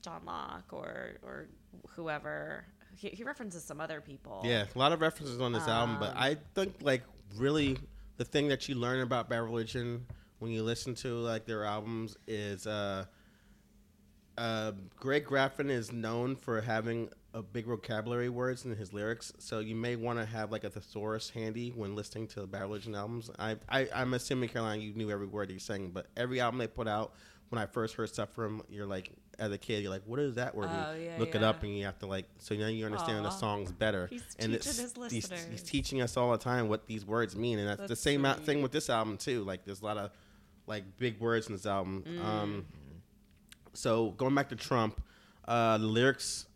John 0.02 0.22
Locke 0.24 0.72
or 0.72 1.18
or 1.22 1.48
whoever. 1.90 2.64
He, 2.96 3.08
he 3.10 3.22
references 3.22 3.62
some 3.62 3.80
other 3.80 4.00
people. 4.00 4.42
Yeah, 4.44 4.64
a 4.74 4.78
lot 4.78 4.92
of 4.92 5.00
references 5.00 5.40
on 5.40 5.52
this 5.52 5.68
album, 5.68 5.98
but 6.00 6.16
I 6.16 6.36
think 6.54 6.76
like 6.80 7.02
really 7.36 7.78
the 8.16 8.24
thing 8.24 8.48
that 8.48 8.68
you 8.68 8.74
learn 8.74 9.00
about 9.00 9.28
Bad 9.28 9.42
Religion 9.42 10.04
when 10.40 10.50
you 10.50 10.62
listen 10.62 10.94
to 10.96 11.14
like 11.18 11.46
their 11.46 11.64
albums 11.64 12.16
is 12.26 12.66
uh, 12.66 13.04
uh, 14.38 14.72
Greg 14.96 15.26
Graffin 15.26 15.68
is 15.68 15.92
known 15.92 16.36
for 16.36 16.60
having 16.60 17.10
a 17.34 17.42
big 17.42 17.66
vocabulary 17.66 18.28
words 18.28 18.64
in 18.64 18.74
his 18.74 18.92
lyrics, 18.92 19.32
so 19.38 19.58
you 19.58 19.74
may 19.74 19.96
want 19.96 20.18
to 20.18 20.24
have 20.24 20.50
like 20.50 20.64
a 20.64 20.70
thesaurus 20.70 21.28
handy 21.28 21.70
when 21.70 21.94
listening 21.94 22.26
to 22.28 22.40
the 22.40 22.46
Bad 22.46 22.62
Religion 22.62 22.94
albums. 22.94 23.30
I, 23.38 23.56
I 23.68 23.88
I'm 23.94 24.14
assuming 24.14 24.48
Caroline, 24.48 24.80
you 24.80 24.94
knew 24.94 25.10
every 25.10 25.26
word 25.26 25.50
he's 25.50 25.64
saying, 25.64 25.90
but 25.92 26.06
every 26.16 26.40
album 26.40 26.58
they 26.58 26.66
put 26.66 26.88
out, 26.88 27.12
when 27.50 27.60
I 27.60 27.66
first 27.66 27.96
heard 27.96 28.08
stuff 28.08 28.30
from 28.30 28.62
you're 28.68 28.86
like 28.86 29.10
as 29.38 29.52
a 29.52 29.58
kid, 29.58 29.82
you're 29.82 29.92
like, 29.92 30.02
what 30.06 30.20
is 30.20 30.34
that 30.34 30.54
word 30.54 30.68
Oh, 30.70 30.94
yeah, 30.94 31.16
Look 31.18 31.34
it 31.34 31.42
up, 31.42 31.62
and 31.62 31.76
you 31.76 31.84
have 31.84 31.98
to 31.98 32.06
like, 32.06 32.26
so 32.38 32.54
now 32.54 32.66
you 32.66 32.86
understand 32.86 33.24
the 33.24 33.30
songs 33.30 33.72
better. 33.72 34.06
He's 34.08 34.22
and 34.38 34.52
teaching 34.52 34.54
it's, 34.54 34.94
his 34.96 35.12
he's, 35.12 35.46
he's 35.50 35.62
teaching 35.62 36.00
us 36.00 36.16
all 36.16 36.32
the 36.32 36.38
time 36.38 36.68
what 36.68 36.86
these 36.86 37.04
words 37.04 37.36
mean, 37.36 37.58
and 37.58 37.68
that's, 37.68 37.88
the 37.88 37.96
same 37.96 38.24
sweet. 38.24 38.46
thing 38.46 38.62
with 38.62 38.72
this 38.72 38.88
album 38.88 39.16
too. 39.16 39.42
Like, 39.44 39.64
there's 39.64 39.80
a 39.80 39.84
lot 39.84 39.98
of 39.98 40.10
like 40.66 40.84
big 40.98 41.18
words 41.20 41.46
in 41.46 41.54
this 41.54 41.66
album. 41.66 42.04
Mm. 42.06 42.24
Um, 42.24 42.66
so 43.78 44.10
going 44.12 44.34
back 44.34 44.48
to 44.48 44.56
Trump, 44.56 45.00
uh, 45.46 45.78
the 45.78 45.86
lyrics. 45.86 46.46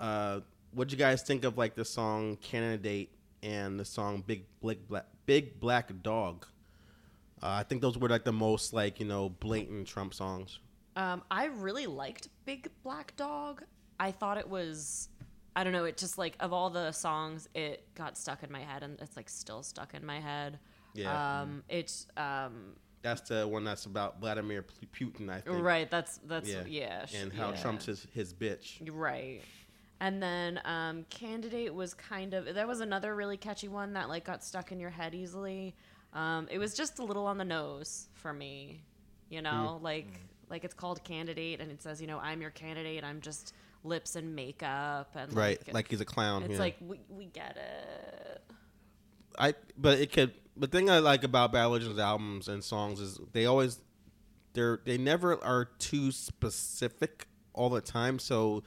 Uh, 0.00 0.40
what 0.72 0.88
do 0.88 0.92
you 0.92 0.98
guys 0.98 1.22
think 1.22 1.44
of 1.44 1.56
like 1.56 1.74
the 1.74 1.84
song 1.84 2.36
"Candidate" 2.36 3.10
and 3.42 3.78
the 3.78 3.84
song 3.84 4.24
"Big 4.26 4.44
Black 4.60 5.06
Big 5.24 5.60
Black 5.60 6.02
Dog"? 6.02 6.46
Uh, 7.40 7.46
I 7.46 7.62
think 7.62 7.80
those 7.80 7.96
were 7.96 8.08
like 8.08 8.24
the 8.24 8.32
most 8.32 8.72
like 8.72 8.98
you 8.98 9.06
know 9.06 9.28
blatant 9.28 9.86
Trump 9.86 10.14
songs. 10.14 10.58
Um, 10.96 11.22
I 11.30 11.44
really 11.44 11.86
liked 11.86 12.28
Big 12.44 12.68
Black 12.82 13.14
Dog. 13.16 13.62
I 14.00 14.10
thought 14.10 14.36
it 14.36 14.48
was, 14.48 15.08
I 15.54 15.62
don't 15.62 15.72
know, 15.72 15.84
it 15.84 15.96
just 15.96 16.18
like 16.18 16.34
of 16.40 16.52
all 16.52 16.70
the 16.70 16.90
songs, 16.90 17.48
it 17.54 17.86
got 17.94 18.18
stuck 18.18 18.42
in 18.42 18.50
my 18.50 18.60
head, 18.60 18.82
and 18.82 19.00
it's 19.00 19.16
like 19.16 19.28
still 19.28 19.62
stuck 19.62 19.94
in 19.94 20.04
my 20.04 20.18
head. 20.18 20.58
Yeah. 20.94 21.40
Um, 21.40 21.62
it's 21.68 22.08
um, 22.16 22.74
That's 23.02 23.20
the 23.28 23.46
one 23.46 23.64
that's 23.64 23.86
about 23.86 24.20
Vladimir 24.20 24.64
Putin, 24.92 25.30
I 25.30 25.40
think. 25.40 25.62
right. 25.62 25.90
That's 25.90 26.18
that's 26.18 26.48
Yeah. 26.48 26.64
yeah. 26.66 27.06
And 27.14 27.32
how 27.32 27.50
yeah. 27.50 27.56
Trump's 27.56 27.86
his, 27.86 28.06
his 28.12 28.34
bitch. 28.34 28.80
Right. 28.90 29.42
And 30.00 30.22
then 30.22 30.60
um, 30.64 31.04
Candidate 31.10 31.74
was 31.74 31.94
kind 31.94 32.34
of 32.34 32.54
that 32.54 32.66
was 32.68 32.80
another 32.80 33.14
really 33.14 33.36
catchy 33.36 33.68
one 33.68 33.92
that 33.94 34.08
like 34.08 34.24
got 34.24 34.44
stuck 34.44 34.70
in 34.72 34.78
your 34.80 34.90
head 34.90 35.14
easily. 35.14 35.74
Um, 36.12 36.48
it 36.50 36.58
was 36.58 36.74
just 36.74 36.98
a 36.98 37.04
little 37.04 37.26
on 37.26 37.36
the 37.38 37.44
nose 37.44 38.08
for 38.14 38.32
me, 38.32 38.82
you 39.28 39.42
know, 39.42 39.78
like 39.82 40.20
like 40.50 40.64
it's 40.64 40.74
called 40.74 41.02
Candidate 41.04 41.60
and 41.60 41.70
it 41.70 41.82
says 41.82 42.00
you 42.00 42.06
know 42.06 42.18
I'm 42.18 42.40
your 42.40 42.50
candidate. 42.50 43.04
I'm 43.04 43.20
just 43.20 43.54
lips 43.84 44.16
and 44.16 44.34
makeup 44.34 45.10
and 45.14 45.32
Right, 45.32 45.58
like, 45.66 45.74
like 45.74 45.88
he's 45.88 46.00
a 46.00 46.04
clown. 46.04 46.42
it's 46.44 46.54
yeah. 46.54 46.58
like 46.58 46.76
we 46.80 47.00
we 47.08 47.26
get 47.26 47.56
it. 47.56 48.42
I 49.38 49.54
but 49.76 49.98
it 49.98 50.12
could 50.12 50.32
the 50.58 50.66
thing 50.66 50.90
I 50.90 50.98
like 50.98 51.24
about 51.24 51.52
Bad 51.52 51.62
Religion's 51.62 51.98
albums 51.98 52.48
and 52.48 52.62
songs 52.62 53.00
is 53.00 53.20
they 53.32 53.46
always 53.46 53.80
they're 54.54 54.80
they 54.84 54.98
never 54.98 55.42
are 55.42 55.66
too 55.78 56.10
specific 56.12 57.28
all 57.52 57.70
the 57.70 57.80
time. 57.80 58.18
So 58.18 58.62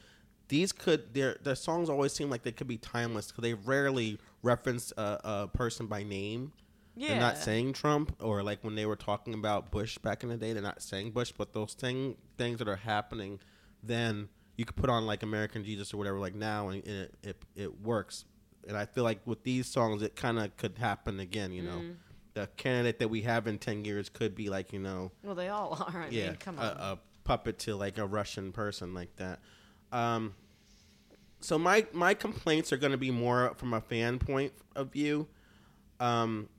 these 0.47 0.71
could 0.71 1.13
their 1.13 1.37
their 1.43 1.55
songs 1.55 1.89
always 1.89 2.13
seem 2.13 2.29
like 2.29 2.43
they 2.43 2.51
could 2.51 2.67
be 2.67 2.77
timeless 2.77 3.27
because 3.27 3.41
they 3.41 3.53
rarely 3.53 4.19
reference 4.43 4.91
a, 4.97 5.19
a 5.23 5.47
person 5.47 5.87
by 5.87 6.03
name. 6.03 6.51
Yeah. 6.95 7.09
They're 7.09 7.19
not 7.19 7.37
saying 7.37 7.73
Trump 7.73 8.15
or 8.21 8.43
like 8.43 8.63
when 8.63 8.75
they 8.75 8.85
were 8.85 8.97
talking 8.97 9.33
about 9.33 9.71
Bush 9.71 9.97
back 9.97 10.23
in 10.23 10.29
the 10.29 10.37
day, 10.37 10.53
they're 10.53 10.61
not 10.61 10.81
saying 10.81 11.11
Bush, 11.11 11.31
but 11.37 11.53
those 11.53 11.73
thing 11.73 12.15
things 12.37 12.59
that 12.59 12.67
are 12.67 12.75
happening, 12.75 13.39
then 13.81 14.29
you 14.57 14.65
could 14.65 14.75
put 14.75 14.89
on 14.89 15.05
like 15.05 15.23
American 15.23 15.63
Jesus 15.63 15.93
or 15.93 15.97
whatever 15.97 16.19
like 16.19 16.35
now 16.35 16.69
and 16.69 16.85
it 16.85 17.15
it, 17.23 17.37
it 17.55 17.81
works. 17.81 18.25
And 18.67 18.77
I 18.77 18.85
feel 18.85 19.03
like 19.03 19.19
with 19.25 19.43
these 19.43 19.67
songs, 19.67 20.01
it 20.03 20.15
kind 20.15 20.37
of 20.39 20.55
could 20.57 20.77
happen 20.77 21.19
again. 21.19 21.51
You 21.51 21.63
know, 21.63 21.77
Mm. 21.79 21.95
the 22.33 22.47
candidate 22.57 22.99
that 22.99 23.09
we 23.09 23.21
have 23.23 23.47
in 23.47 23.57
ten 23.57 23.83
years 23.85 24.09
could 24.09 24.35
be 24.35 24.49
like 24.49 24.71
you 24.73 24.79
know, 24.79 25.11
Well, 25.23 25.35
they 25.35 25.49
all 25.49 25.73
are. 25.87 26.01
I 26.03 26.09
yeah, 26.09 26.27
mean, 26.27 26.35
come 26.37 26.57
a, 26.59 26.61
on. 26.61 26.67
a 26.77 26.99
puppet 27.23 27.59
to 27.59 27.75
like 27.75 27.97
a 27.97 28.05
Russian 28.05 28.51
person 28.51 28.93
like 28.93 29.15
that. 29.17 29.39
Um, 29.91 30.33
so 31.39 31.57
my 31.57 31.85
my 31.91 32.13
complaints 32.13 32.71
are 32.71 32.77
going 32.77 32.91
to 32.91 32.97
be 32.97 33.11
more 33.11 33.53
from 33.57 33.73
a 33.73 33.81
fan 33.81 34.19
point 34.19 34.53
of 34.75 34.91
view. 34.91 35.27
Um, 35.99 36.49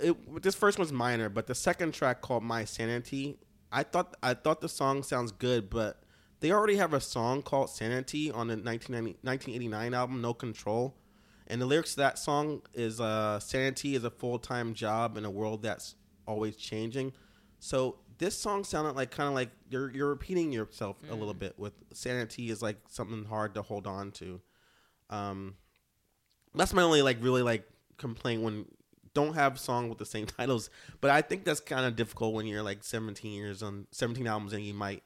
it, 0.00 0.42
this 0.42 0.54
first 0.54 0.78
one's 0.78 0.92
minor, 0.92 1.28
but 1.28 1.46
the 1.46 1.54
second 1.54 1.92
track 1.92 2.20
called 2.22 2.42
"My 2.42 2.64
Sanity," 2.64 3.38
I 3.70 3.82
thought 3.82 4.16
I 4.22 4.34
thought 4.34 4.60
the 4.62 4.68
song 4.68 5.02
sounds 5.02 5.32
good, 5.32 5.68
but 5.70 6.02
they 6.40 6.50
already 6.50 6.76
have 6.76 6.92
a 6.94 7.00
song 7.00 7.42
called 7.42 7.70
"Sanity" 7.70 8.30
on 8.30 8.48
the 8.48 8.54
1990 8.56 9.18
1989 9.22 9.94
album 9.94 10.20
"No 10.22 10.34
Control," 10.34 10.94
and 11.52 11.60
the 11.60 11.66
lyrics 11.66 11.90
to 11.92 11.96
that 11.98 12.18
song 12.18 12.62
is 12.72 12.98
uh, 12.98 13.38
"Sanity 13.38 13.94
is 13.94 14.04
a 14.04 14.10
full 14.10 14.38
time 14.38 14.72
job 14.72 15.18
in 15.18 15.26
a 15.26 15.30
world 15.30 15.62
that's 15.62 15.94
always 16.26 16.56
changing." 16.56 17.12
So 17.58 17.98
this 18.16 18.38
song 18.38 18.64
sounded 18.64 18.96
like 18.96 19.10
kind 19.10 19.28
of 19.28 19.34
like 19.34 19.50
you're 19.68 19.92
you're 19.92 20.08
repeating 20.08 20.50
yourself 20.50 20.96
a 21.10 21.14
little 21.14 21.34
bit. 21.34 21.58
With 21.58 21.74
"Sanity" 21.92 22.48
is 22.48 22.62
like 22.62 22.78
something 22.88 23.26
hard 23.26 23.54
to 23.56 23.62
hold 23.62 23.86
on 23.86 24.12
to. 24.12 24.40
Um, 25.10 25.56
that's 26.54 26.72
my 26.72 26.82
only 26.82 27.02
like 27.02 27.18
really 27.20 27.42
like 27.42 27.68
complaint 27.98 28.42
when 28.42 28.64
don't 29.14 29.34
have 29.34 29.60
song 29.60 29.90
with 29.90 29.98
the 29.98 30.06
same 30.06 30.24
titles. 30.38 30.70
But 31.02 31.10
I 31.10 31.20
think 31.20 31.44
that's 31.44 31.60
kind 31.60 31.84
of 31.84 31.96
difficult 31.96 32.32
when 32.32 32.46
you're 32.46 32.62
like 32.62 32.82
17 32.82 33.30
years 33.30 33.62
on 33.62 33.86
17 33.90 34.26
albums 34.26 34.54
and 34.54 34.64
you 34.64 34.72
might 34.72 35.02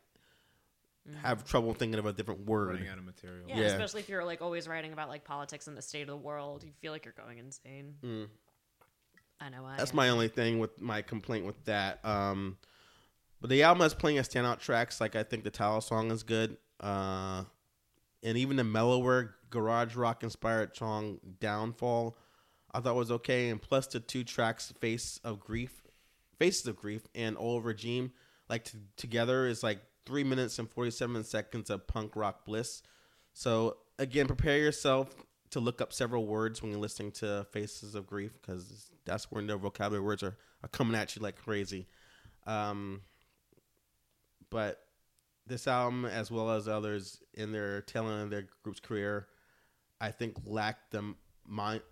have 1.22 1.44
trouble 1.44 1.72
thinking 1.74 1.98
of 1.98 2.06
a 2.06 2.12
different 2.12 2.46
word. 2.46 2.68
running 2.74 2.88
out 2.88 2.98
of 2.98 3.04
material. 3.04 3.46
yeah, 3.48 3.56
yeah. 3.60 3.62
especially 3.66 4.00
if 4.00 4.08
you're 4.08 4.24
like 4.24 4.42
always 4.42 4.66
writing 4.68 4.92
about 4.92 5.08
like 5.08 5.24
politics 5.24 5.66
and 5.68 5.76
the 5.76 5.82
state 5.82 6.02
of 6.02 6.08
the 6.08 6.16
world, 6.16 6.64
you 6.64 6.72
feel 6.80 6.92
like 6.92 7.04
you're 7.04 7.14
going 7.16 7.38
insane. 7.38 7.94
I 9.40 9.48
know. 9.50 9.64
I 9.66 9.74
Mm. 9.74 9.76
That's 9.78 9.90
am. 9.90 9.96
my 9.96 10.08
only 10.08 10.28
thing 10.28 10.58
with 10.58 10.80
my 10.80 11.02
complaint 11.02 11.44
with 11.44 11.62
that. 11.66 12.04
Um, 12.04 12.56
but 13.40 13.50
the 13.50 13.62
album 13.64 13.82
has 13.82 13.92
plenty 13.94 14.18
of 14.18 14.28
standout 14.28 14.60
tracks. 14.60 15.00
Like 15.00 15.14
I 15.14 15.22
think 15.22 15.44
the 15.44 15.50
Towel 15.50 15.80
song 15.80 16.10
is 16.10 16.22
good, 16.22 16.56
uh, 16.80 17.44
and 18.22 18.38
even 18.38 18.56
the 18.56 18.64
mellower 18.64 19.34
garage 19.50 19.94
rock 19.94 20.22
inspired 20.22 20.74
song 20.76 21.20
"Downfall" 21.38 22.16
I 22.72 22.80
thought 22.80 22.96
was 22.96 23.10
okay. 23.10 23.50
And 23.50 23.60
plus 23.60 23.86
the 23.88 24.00
two 24.00 24.24
tracks 24.24 24.72
"Face 24.80 25.20
of 25.22 25.38
Grief," 25.38 25.82
"Faces 26.38 26.66
of 26.66 26.76
Grief" 26.76 27.02
and 27.14 27.36
"Old 27.38 27.64
Regime," 27.64 28.12
like 28.48 28.64
t- 28.64 28.78
together 28.96 29.46
is 29.46 29.62
like 29.62 29.80
three 30.06 30.24
minutes 30.24 30.58
and 30.58 30.70
forty 30.70 30.90
seven 30.90 31.24
seconds 31.24 31.68
of 31.68 31.86
punk 31.86 32.16
rock 32.16 32.44
bliss. 32.46 32.82
So 33.34 33.76
again, 33.98 34.26
prepare 34.26 34.58
yourself 34.58 35.14
to 35.50 35.60
look 35.60 35.80
up 35.80 35.92
several 35.92 36.26
words 36.26 36.62
when 36.62 36.70
you're 36.70 36.80
listening 36.80 37.12
to 37.12 37.46
Faces 37.52 37.94
of 37.94 38.06
Grief 38.06 38.32
because 38.40 38.90
that's 39.04 39.30
where 39.30 39.42
their 39.42 39.58
vocabulary 39.58 40.04
words 40.04 40.22
are, 40.22 40.36
are 40.62 40.68
coming 40.68 40.96
at 40.96 41.14
you 41.14 41.22
like 41.22 41.36
crazy. 41.36 41.86
Um, 42.46 43.02
but 44.50 44.80
this 45.46 45.66
album, 45.66 46.04
as 46.04 46.30
well 46.30 46.50
as 46.50 46.66
others 46.66 47.20
in 47.34 47.52
their 47.52 47.84
end 47.94 48.06
of 48.08 48.30
their 48.30 48.46
group's 48.62 48.80
career, 48.80 49.28
I 50.00 50.10
think 50.10 50.36
lacked 50.44 50.92
the 50.92 51.14
mon- 51.46 51.82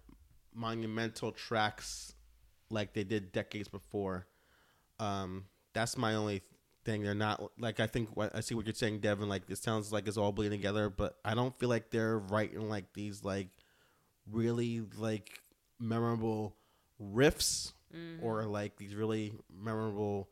monumental 0.53 1.33
tracks 1.33 2.15
like 2.71 2.93
they 2.93 3.05
did 3.05 3.33
decades 3.33 3.69
before. 3.69 4.27
Um, 4.99 5.45
that's 5.73 5.97
my 5.97 6.15
only 6.15 6.43
thing. 6.85 7.03
They're 7.03 7.15
not 7.15 7.43
like 7.59 7.81
I 7.81 7.87
think 7.87 8.11
I 8.35 8.41
see 8.41 8.55
what 8.55 8.67
you're 8.67 8.75
saying, 8.75 9.01
Devin. 9.01 9.29
Like 9.29 9.43
it 9.49 9.59
sounds 9.59 9.93
like 9.93 10.07
it's 10.07 10.17
all 10.17 10.33
bleeding 10.33 10.59
together, 10.59 10.91
but 10.91 11.17
I 11.25 11.35
don't 11.35 11.59
feel 11.59 11.69
like 11.69 11.91
they're 11.91 12.19
writing 12.19 12.69
like 12.69 12.93
these 12.93 13.25
like 13.25 13.49
really 14.31 14.83
like 14.97 15.41
memorable 15.79 16.57
riffs 17.03 17.73
or 18.23 18.45
like 18.45 18.77
these 18.77 18.95
really 18.95 19.33
memorable 19.57 20.29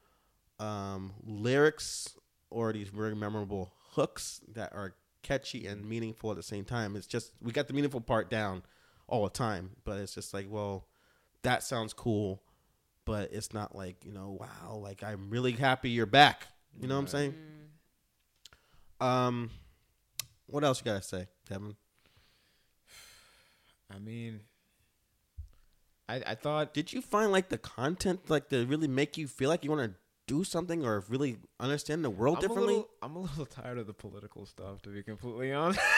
um, 0.58 1.12
lyrics 1.24 2.16
or 2.50 2.72
these 2.72 2.88
very 2.88 3.14
memorable 3.14 3.72
hooks 3.92 4.40
that 4.54 4.72
are 4.72 4.94
catchy 5.22 5.66
and 5.66 5.88
meaningful 5.88 6.30
at 6.30 6.36
the 6.36 6.42
same 6.42 6.64
time. 6.64 6.96
It's 6.96 7.06
just 7.06 7.32
we 7.40 7.52
got 7.52 7.68
the 7.68 7.74
meaningful 7.74 8.00
part 8.00 8.30
down 8.30 8.62
all 9.06 9.24
the 9.24 9.30
time, 9.30 9.70
but 9.84 9.98
it's 9.98 10.14
just 10.14 10.34
like, 10.34 10.46
well, 10.48 10.86
that 11.42 11.62
sounds 11.62 11.92
cool, 11.92 12.42
but 13.04 13.32
it's 13.32 13.52
not 13.52 13.74
like 13.74 14.04
you 14.04 14.12
know, 14.12 14.36
wow, 14.40 14.76
like 14.76 15.02
I'm 15.02 15.30
really 15.30 15.52
happy 15.52 15.90
you're 15.90 16.06
back. 16.06 16.46
You 16.80 16.88
know 16.88 16.94
what 16.94 17.00
I'm 17.02 17.06
saying? 17.08 17.34
Um, 19.00 19.50
what 20.46 20.64
else 20.64 20.80
you 20.80 20.84
gotta 20.84 21.02
say, 21.02 21.26
Kevin? 21.48 21.76
I 23.94 23.98
mean, 23.98 24.40
I 26.08 26.22
I 26.26 26.34
thought 26.34 26.72
Did 26.74 26.92
you 26.92 27.02
find 27.02 27.30
like 27.32 27.48
the 27.48 27.58
content 27.58 28.30
like 28.30 28.48
to 28.50 28.64
really 28.66 28.88
make 28.88 29.16
you 29.18 29.28
feel 29.28 29.48
like 29.48 29.64
you 29.64 29.70
want 29.70 29.92
to 29.92 29.98
do 30.26 30.44
something 30.44 30.84
or 30.84 31.04
really 31.08 31.36
understand 31.60 32.04
the 32.04 32.10
world 32.10 32.36
I'm 32.36 32.42
differently? 32.42 32.74
A 32.74 32.76
little, 32.76 32.90
I'm 33.02 33.16
a 33.16 33.20
little 33.20 33.46
tired 33.60 33.78
of 33.78 33.86
the 33.86 33.92
political 33.92 34.46
stuff, 34.46 34.80
to 34.82 34.90
be 34.90 35.02
completely 35.02 35.52
honest. 35.52 35.80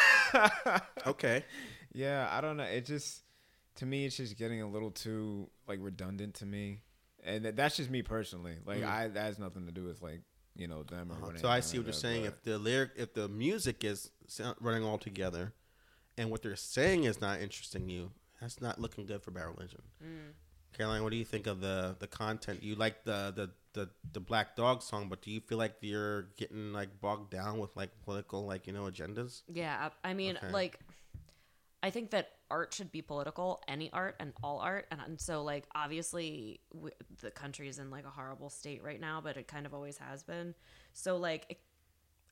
Okay. 1.06 1.44
yeah, 1.92 2.28
I 2.32 2.40
don't 2.40 2.56
know. 2.56 2.64
It 2.64 2.86
just 2.86 3.22
to 3.76 3.86
me, 3.86 4.04
it's 4.06 4.16
just 4.16 4.36
getting 4.36 4.62
a 4.62 4.68
little 4.68 4.90
too 4.90 5.48
like 5.68 5.78
redundant 5.80 6.34
to 6.36 6.46
me, 6.46 6.80
and 7.24 7.44
that, 7.44 7.56
that's 7.56 7.76
just 7.76 7.90
me 7.90 8.02
personally. 8.02 8.56
Like 8.64 8.82
Mhm. 8.82 8.88
I 8.88 9.08
that 9.08 9.22
has 9.24 9.38
nothing 9.38 9.66
to 9.66 9.72
do 9.72 9.84
with 9.84 10.02
like 10.02 10.22
you 10.54 10.68
know 10.68 10.82
them 10.84 11.10
or 11.10 11.16
whatever. 11.16 11.38
So 11.38 11.48
I 11.48 11.60
see 11.60 11.78
what 11.78 11.86
you're 11.86 11.92
saying. 11.92 12.24
If 12.24 12.42
the 12.42 12.58
lyric, 12.58 12.92
if 12.96 13.14
the 13.14 13.28
music 13.28 13.82
is 13.84 14.10
running 14.60 14.84
all 14.84 14.98
together, 14.98 15.52
and 16.16 16.30
what 16.30 16.42
they're 16.42 16.54
saying 16.56 17.04
is 17.04 17.20
not 17.20 17.40
interesting 17.40 17.88
you, 17.88 18.12
that's 18.40 18.60
not 18.60 18.80
looking 18.80 19.06
good 19.06 19.22
for 19.22 19.30
Bad 19.30 19.46
Religion. 19.46 19.82
Caroline, 20.72 21.02
what 21.04 21.10
do 21.10 21.16
you 21.16 21.24
think 21.24 21.46
of 21.46 21.60
the 21.60 21.96
the 21.98 22.06
content? 22.08 22.62
You 22.62 22.74
like 22.74 23.04
the 23.04 23.32
the 23.34 23.50
the 23.74 23.90
the 24.12 24.20
Black 24.20 24.54
Dog 24.56 24.82
song, 24.82 25.08
but 25.08 25.22
do 25.22 25.30
you 25.30 25.40
feel 25.40 25.58
like 25.58 25.74
you're 25.80 26.22
getting 26.36 26.72
like 26.72 27.00
bogged 27.00 27.30
down 27.30 27.58
with 27.58 27.74
like 27.76 27.90
political 28.02 28.44
like 28.46 28.66
you 28.66 28.72
know 28.72 28.84
agendas? 28.84 29.42
Yeah, 29.48 29.90
I 30.02 30.14
mean, 30.14 30.36
Okay. 30.36 30.50
like, 30.52 30.80
I 31.82 31.90
think 31.90 32.10
that 32.10 32.33
art 32.50 32.74
should 32.74 32.92
be 32.92 33.02
political, 33.02 33.62
any 33.68 33.92
art 33.92 34.16
and 34.20 34.32
all 34.42 34.58
art, 34.58 34.86
and, 34.90 35.00
and 35.04 35.20
so 35.20 35.42
like 35.42 35.66
obviously 35.74 36.60
the 37.20 37.30
country 37.30 37.68
is 37.68 37.78
in 37.78 37.90
like 37.90 38.04
a 38.04 38.10
horrible 38.10 38.50
state 38.50 38.82
right 38.82 39.00
now, 39.00 39.20
but 39.22 39.36
it 39.36 39.48
kind 39.48 39.66
of 39.66 39.74
always 39.74 39.98
has 39.98 40.22
been. 40.22 40.54
So 40.92 41.16
like, 41.16 41.46
it, 41.48 41.58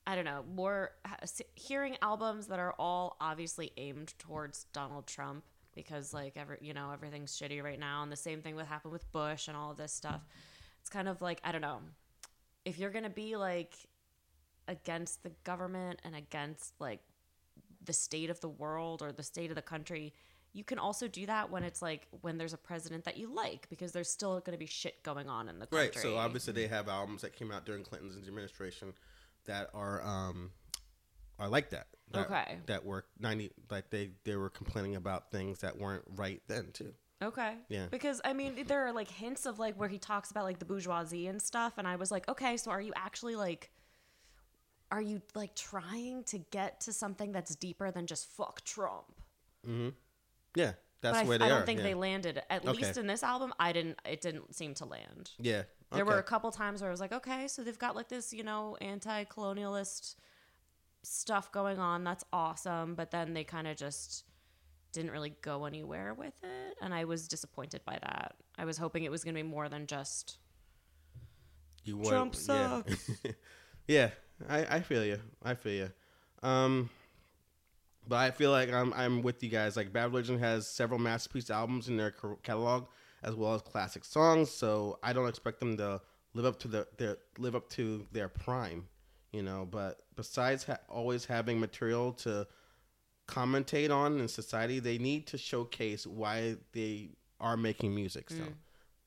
I 0.05 0.15
don't 0.15 0.25
know, 0.25 0.43
more 0.53 0.91
hearing 1.55 1.97
albums 2.01 2.47
that 2.47 2.59
are 2.59 2.75
all 2.77 3.17
obviously 3.21 3.71
aimed 3.77 4.13
towards 4.19 4.65
Donald 4.73 5.07
Trump 5.07 5.43
because 5.75 6.13
like 6.13 6.37
every 6.37 6.57
you 6.61 6.73
know 6.73 6.91
everything's 6.91 7.37
shitty 7.37 7.63
right 7.63 7.79
now, 7.79 8.03
and 8.03 8.11
the 8.11 8.17
same 8.17 8.41
thing 8.41 8.55
would 8.55 8.65
happen 8.65 8.91
with 8.91 9.11
Bush 9.11 9.47
and 9.47 9.57
all 9.57 9.71
of 9.71 9.77
this 9.77 9.93
stuff. 9.93 10.21
It's 10.81 10.89
kind 10.89 11.07
of 11.07 11.21
like 11.21 11.39
I 11.43 11.51
don't 11.51 11.61
know 11.61 11.79
if 12.65 12.77
you're 12.77 12.91
gonna 12.91 13.09
be 13.09 13.35
like 13.35 13.75
against 14.67 15.23
the 15.23 15.31
government 15.43 15.99
and 16.03 16.15
against 16.15 16.73
like 16.79 17.01
the 17.85 17.93
state 17.93 18.29
of 18.29 18.39
the 18.41 18.49
world 18.49 19.01
or 19.01 19.11
the 19.11 19.23
state 19.23 19.49
of 19.49 19.55
the 19.55 19.61
country 19.61 20.13
you 20.55 20.63
can 20.63 20.77
also 20.77 21.07
do 21.07 21.25
that 21.25 21.49
when 21.49 21.63
it's 21.63 21.81
like 21.81 22.07
when 22.21 22.37
there's 22.37 22.53
a 22.53 22.57
president 22.57 23.03
that 23.05 23.17
you 23.17 23.27
like 23.33 23.67
because 23.69 23.91
there's 23.91 24.09
still 24.09 24.39
going 24.41 24.53
to 24.53 24.57
be 24.59 24.67
shit 24.67 25.01
going 25.03 25.27
on 25.27 25.49
in 25.49 25.57
the 25.59 25.65
country 25.65 25.87
Right. 25.87 25.95
So 25.97 26.15
obviously 26.17 26.53
they 26.53 26.67
have 26.67 26.87
albums 26.87 27.23
that 27.23 27.35
came 27.35 27.51
out 27.51 27.65
during 27.65 27.83
Clinton's 27.83 28.15
administration 28.27 28.93
that 29.45 29.69
are 29.73 30.01
um 30.03 30.51
are 31.39 31.49
like 31.49 31.71
that. 31.71 31.87
that 32.11 32.27
Okay. 32.29 32.57
That 32.67 32.85
were 32.85 33.05
ninety 33.19 33.49
like 33.71 33.89
they 33.89 34.11
they 34.25 34.35
were 34.35 34.49
complaining 34.51 34.95
about 34.95 35.31
things 35.31 35.59
that 35.61 35.77
weren't 35.77 36.03
right 36.15 36.41
then 36.47 36.67
too. 36.71 36.93
okay 37.23 37.55
Yeah. 37.69 37.87
because 37.89 38.21
i 38.23 38.33
mean 38.33 38.65
there 38.67 38.85
are 38.85 38.91
like 38.93 39.09
hints 39.09 39.45
of 39.47 39.57
like 39.57 39.75
where 39.79 39.89
he 39.89 39.97
talks 39.97 40.29
about 40.29 40.43
like 40.43 40.59
the 40.59 40.65
bourgeoisie 40.65 41.25
and 41.27 41.41
stuff 41.41 41.73
and 41.79 41.87
i 41.87 41.95
was 41.95 42.11
like 42.11 42.27
okay 42.29 42.57
so 42.57 42.69
are 42.69 42.81
you 42.81 42.93
actually 42.95 43.35
like 43.35 43.71
are 44.93 45.01
you 45.01 45.21
like 45.35 45.53
trying 45.55 46.23
to 46.23 46.37
get 46.37 46.79
to 46.79 46.93
something 46.93 47.31
that's 47.31 47.55
deeper 47.55 47.91
than 47.91 48.05
just 48.07 48.27
fuck 48.37 48.63
trump 48.63 49.11
mm-hmm. 49.67 49.89
Yeah. 50.55 50.73
That's 51.01 51.17
but 51.17 51.25
I, 51.25 51.27
where 51.27 51.37
they 51.39 51.45
I 51.45 51.49
don't 51.49 51.63
are. 51.63 51.65
think 51.65 51.79
yeah. 51.79 51.83
they 51.85 51.93
landed 51.95 52.41
at 52.49 52.65
Okay. 52.65 52.77
least 52.77 52.97
in 52.97 53.07
this 53.07 53.23
album 53.23 53.53
i 53.59 53.73
didn't 53.73 53.99
it 54.09 54.21
didn't 54.21 54.55
seem 54.55 54.73
to 54.75 54.85
land 54.85 55.31
Yeah. 55.39 55.63
There 55.91 56.05
were 56.05 56.17
a 56.17 56.23
couple 56.23 56.49
times 56.51 56.81
where 56.81 56.89
I 56.89 56.91
was 56.91 56.99
like, 56.99 57.13
okay, 57.13 57.47
so 57.47 57.63
they've 57.63 57.77
got 57.77 57.95
like 57.95 58.09
this, 58.09 58.33
you 58.33 58.43
know, 58.43 58.75
anti 58.81 59.25
colonialist 59.25 60.15
stuff 61.03 61.51
going 61.51 61.79
on. 61.79 62.03
That's 62.03 62.23
awesome. 62.33 62.95
But 62.95 63.11
then 63.11 63.33
they 63.33 63.43
kind 63.43 63.67
of 63.67 63.77
just 63.77 64.25
didn't 64.91 65.11
really 65.11 65.33
go 65.41 65.65
anywhere 65.65 66.13
with 66.13 66.33
it. 66.43 66.77
And 66.81 66.93
I 66.93 67.05
was 67.05 67.27
disappointed 67.27 67.81
by 67.85 67.99
that. 68.01 68.35
I 68.57 68.65
was 68.65 68.77
hoping 68.77 69.03
it 69.03 69.11
was 69.11 69.23
going 69.23 69.35
to 69.35 69.43
be 69.43 69.47
more 69.47 69.69
than 69.69 69.85
just. 69.87 70.37
You 71.83 72.01
Trump 72.03 72.35
yeah. 72.47 72.81
yeah, 73.87 74.09
I, 74.49 74.77
I 74.77 74.79
feel 74.81 75.03
you. 75.03 75.19
I 75.43 75.53
feel 75.55 75.73
you. 75.73 75.91
Um, 76.47 76.89
but 78.07 78.17
I 78.17 78.31
feel 78.31 78.51
like 78.51 78.71
I'm 78.71 78.93
I'm 78.93 79.21
with 79.21 79.41
you 79.43 79.49
guys. 79.49 79.75
Like 79.75 79.93
Bad 79.93 80.05
Religion 80.05 80.39
has 80.39 80.67
several 80.67 80.99
masterpiece 80.99 81.49
albums 81.49 81.87
in 81.87 81.97
their 81.97 82.13
catalog, 82.43 82.87
as 83.23 83.35
well 83.35 83.53
as 83.53 83.61
classic 83.61 84.03
songs. 84.03 84.51
So 84.51 84.99
I 85.01 85.13
don't 85.13 85.27
expect 85.27 85.59
them 85.59 85.77
to 85.77 86.01
live 86.33 86.45
up 86.45 86.59
to 86.59 86.67
the 86.67 86.87
their 86.97 87.17
live 87.37 87.55
up 87.55 87.69
to 87.71 88.05
their 88.11 88.27
prime, 88.27 88.87
you 89.31 89.41
know. 89.41 89.67
But 89.69 89.99
besides 90.15 90.65
ha- 90.65 90.79
always 90.89 91.25
having 91.25 91.59
material 91.59 92.11
to 92.13 92.47
commentate 93.27 93.89
on 93.89 94.19
in 94.19 94.27
society, 94.27 94.79
they 94.79 94.97
need 94.97 95.27
to 95.27 95.37
showcase 95.37 96.05
why 96.05 96.57
they 96.73 97.11
are 97.39 97.55
making 97.55 97.95
music. 97.95 98.29
So 98.29 98.43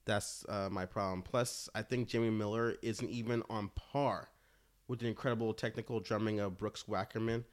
that's 0.07 0.45
uh, 0.49 0.69
my 0.71 0.87
problem. 0.87 1.23
Plus, 1.23 1.69
I 1.75 1.83
think 1.83 2.09
Jamie 2.09 2.31
Miller 2.31 2.77
isn't 2.81 3.11
even 3.11 3.43
on 3.51 3.71
par 3.75 4.29
with 4.89 5.01
the 5.01 5.09
incredible 5.09 5.53
technical 5.53 6.01
drumming 6.01 6.41
of 6.41 6.57
Brooks 6.57 6.85
Wackerman, 6.89 7.45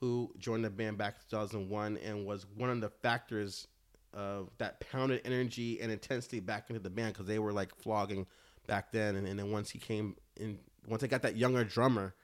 who 0.00 0.32
joined 0.38 0.64
the 0.64 0.70
band 0.70 0.98
back 0.98 1.14
in 1.14 1.20
2001 1.30 1.98
and 1.98 2.24
was 2.24 2.46
one 2.56 2.70
of 2.70 2.80
the 2.80 2.88
factors 2.88 3.66
of 4.14 4.50
that 4.58 4.80
pounded 4.80 5.20
energy 5.24 5.80
and 5.80 5.92
intensity 5.92 6.40
back 6.40 6.70
into 6.70 6.80
the 6.80 6.90
band 6.90 7.12
because 7.12 7.26
they 7.26 7.38
were 7.38 7.52
like 7.52 7.74
flogging 7.74 8.26
back 8.66 8.92
then. 8.92 9.16
And, 9.16 9.26
and 9.26 9.38
then 9.38 9.50
once 9.50 9.70
he 9.70 9.78
came 9.78 10.16
in, 10.36 10.58
once 10.86 11.02
they 11.02 11.08
got 11.08 11.22
that 11.22 11.36
younger 11.36 11.64
drummer 11.64 12.14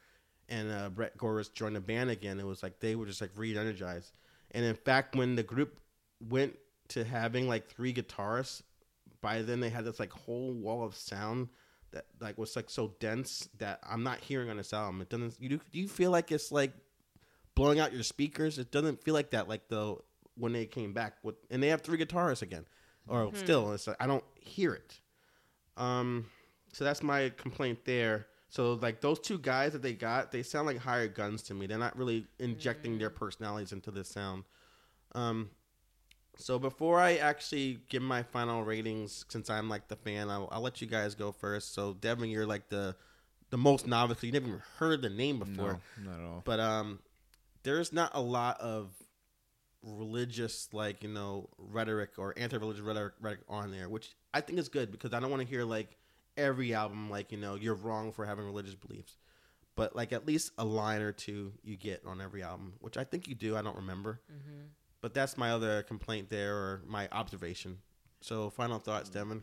and 0.49 0.71
uh, 0.71 0.89
Brett 0.91 1.19
Gurewitz 1.19 1.53
joined 1.53 1.77
the 1.77 1.81
band 1.81 2.11
again, 2.11 2.39
it 2.39 2.47
was 2.47 2.63
like 2.63 2.81
they 2.81 2.95
were 2.95 3.07
just 3.07 3.21
like 3.21 3.31
re-energized. 3.37 4.13
And 4.53 4.65
in 4.65 4.77
fact, 4.77 5.17
when 5.17 5.35
the 5.35 5.43
group 5.43 5.81
went 6.21 6.55
to 6.89 7.05
having 7.05 7.49
like 7.49 7.69
three 7.69 7.93
guitarists, 7.93 8.63
by 9.21 9.43
then 9.43 9.61
they 9.61 9.71
had 9.71 9.85
this 9.85 9.99
like 9.99 10.13
whole 10.13 10.53
wall 10.53 10.85
of 10.85 10.95
sound 10.95 11.49
that 11.95 12.05
like 12.21 12.37
was 12.37 12.55
like 12.55 12.69
so 12.69 12.95
dense 13.01 13.49
that 13.59 13.81
I'm 13.89 14.03
not 14.03 14.21
hearing 14.21 14.51
on 14.51 14.59
this 14.59 14.73
album. 14.73 15.01
It 15.01 15.09
doesn't. 15.09 15.41
You 15.41 15.49
do, 15.49 15.61
do 15.73 15.79
you 15.79 15.89
feel 15.89 16.11
like 16.11 16.31
it's 16.31 16.53
like 16.53 16.73
blowing 17.55 17.81
out 17.81 17.93
your 17.93 18.03
speakers? 18.03 18.59
It 18.59 18.71
doesn't 18.71 19.03
feel 19.03 19.15
like 19.15 19.31
that. 19.31 19.49
Like 19.49 19.69
the 19.69 19.97
when 20.37 20.53
they 20.53 20.67
came 20.67 20.93
back 20.93 21.15
with 21.23 21.37
and 21.51 21.63
they 21.63 21.69
have 21.69 21.81
three 21.81 21.99
guitarists 21.99 22.43
again, 22.43 22.67
or 23.09 23.31
still 23.35 23.73
it's 23.73 23.87
like 23.87 23.97
I 24.01 24.07
don't 24.07 24.25
hear 24.41 24.75
it. 24.75 25.01
Um, 25.77 26.27
so 26.73 26.85
that's 26.85 27.03
my 27.03 27.31
complaint 27.37 27.85
there. 27.85 28.27
So 28.49 28.75
like 28.75 29.01
those 29.01 29.19
two 29.19 29.39
guys 29.39 29.73
that 29.73 29.83
they 29.83 29.95
got, 29.95 30.31
they 30.31 30.43
sound 30.43 30.67
like 30.67 30.79
hired 30.79 31.15
guns 31.15 31.43
to 31.45 31.55
me. 31.55 31.67
They're 31.67 31.79
not 31.79 31.97
really 31.97 32.27
injecting 32.39 32.99
their 32.99 33.11
personalities 33.11 33.73
into 33.73 33.91
this 33.91 34.09
sound. 34.09 34.45
Um, 35.15 35.51
so 36.37 36.59
before 36.59 37.01
I 37.01 37.17
actually 37.17 37.79
give 37.89 38.03
my 38.03 38.23
final 38.23 38.63
ratings, 38.65 39.25
since 39.29 39.49
I'm 39.51 39.69
like 39.69 39.89
the 39.89 39.97
fan, 39.97 40.31
I'll, 40.31 40.49
I'll 40.51 40.61
let 40.61 40.81
you 40.81 40.87
guys 40.87 41.15
go 41.15 41.33
first. 41.33 41.75
So 41.75 41.95
Devin, 41.95 42.31
you're 42.31 42.47
like 42.47 42.69
the 42.69 42.97
the 43.51 43.59
most 43.59 43.87
novice. 43.87 44.23
You 44.23 44.33
never 44.33 44.47
even 44.49 44.63
heard 44.79 45.03
the 45.03 45.11
name 45.11 45.39
before. 45.39 45.81
No, 46.03 46.11
not 46.11 46.21
at 46.21 46.27
all. 46.27 46.43
But 46.45 46.61
um, 46.61 46.99
there's 47.63 47.93
not 47.93 48.11
a 48.15 48.21
lot 48.21 48.61
of 48.61 48.91
religious, 49.83 50.69
like 50.73 51.03
you 51.03 51.09
know, 51.09 51.49
rhetoric 51.59 52.11
or 52.19 52.35
anti-religious 52.37 52.83
rhetoric, 52.83 53.15
rhetoric 53.21 53.45
on 53.49 53.71
there, 53.71 53.89
which 53.89 54.11
I 54.33 54.41
think 54.41 54.59
is 54.59 54.69
good 54.69 54.91
because 54.91 55.13
I 55.13 55.21
don't 55.21 55.31
want 55.31 55.43
to 55.43 55.49
hear 55.49 55.65
like 55.65 55.97
every 56.37 56.75
album 56.75 57.11
like 57.11 57.31
you 57.31 57.39
know 57.39 57.55
you're 57.55 57.75
wrong 57.75 58.11
for 58.13 58.25
having 58.25 58.45
religious 58.45 58.75
beliefs, 58.75 59.17
but 59.77 59.95
like 59.95 60.13
at 60.13 60.27
least 60.27 60.53
a 60.59 60.65
line 60.65 61.01
or 61.03 61.13
two 61.13 61.53
you 61.63 61.77
get 61.77 62.03
on 62.07 62.21
every 62.21 62.43
album, 62.43 62.75
which 62.81 62.97
I 62.97 63.05
think 63.05 63.29
you 63.29 63.35
do. 63.35 63.57
I 63.57 63.63
don't 63.63 63.77
remember, 63.77 64.21
but 65.05 65.13
that's 65.13 65.37
my 65.37 65.51
other 65.51 65.83
complaint 65.83 66.31
there 66.31 66.57
or 66.57 66.81
my 66.87 67.07
observation. 67.13 67.77
So 68.23 68.49
final 68.49 68.79
thoughts, 68.79 69.11
Devin. 69.11 69.43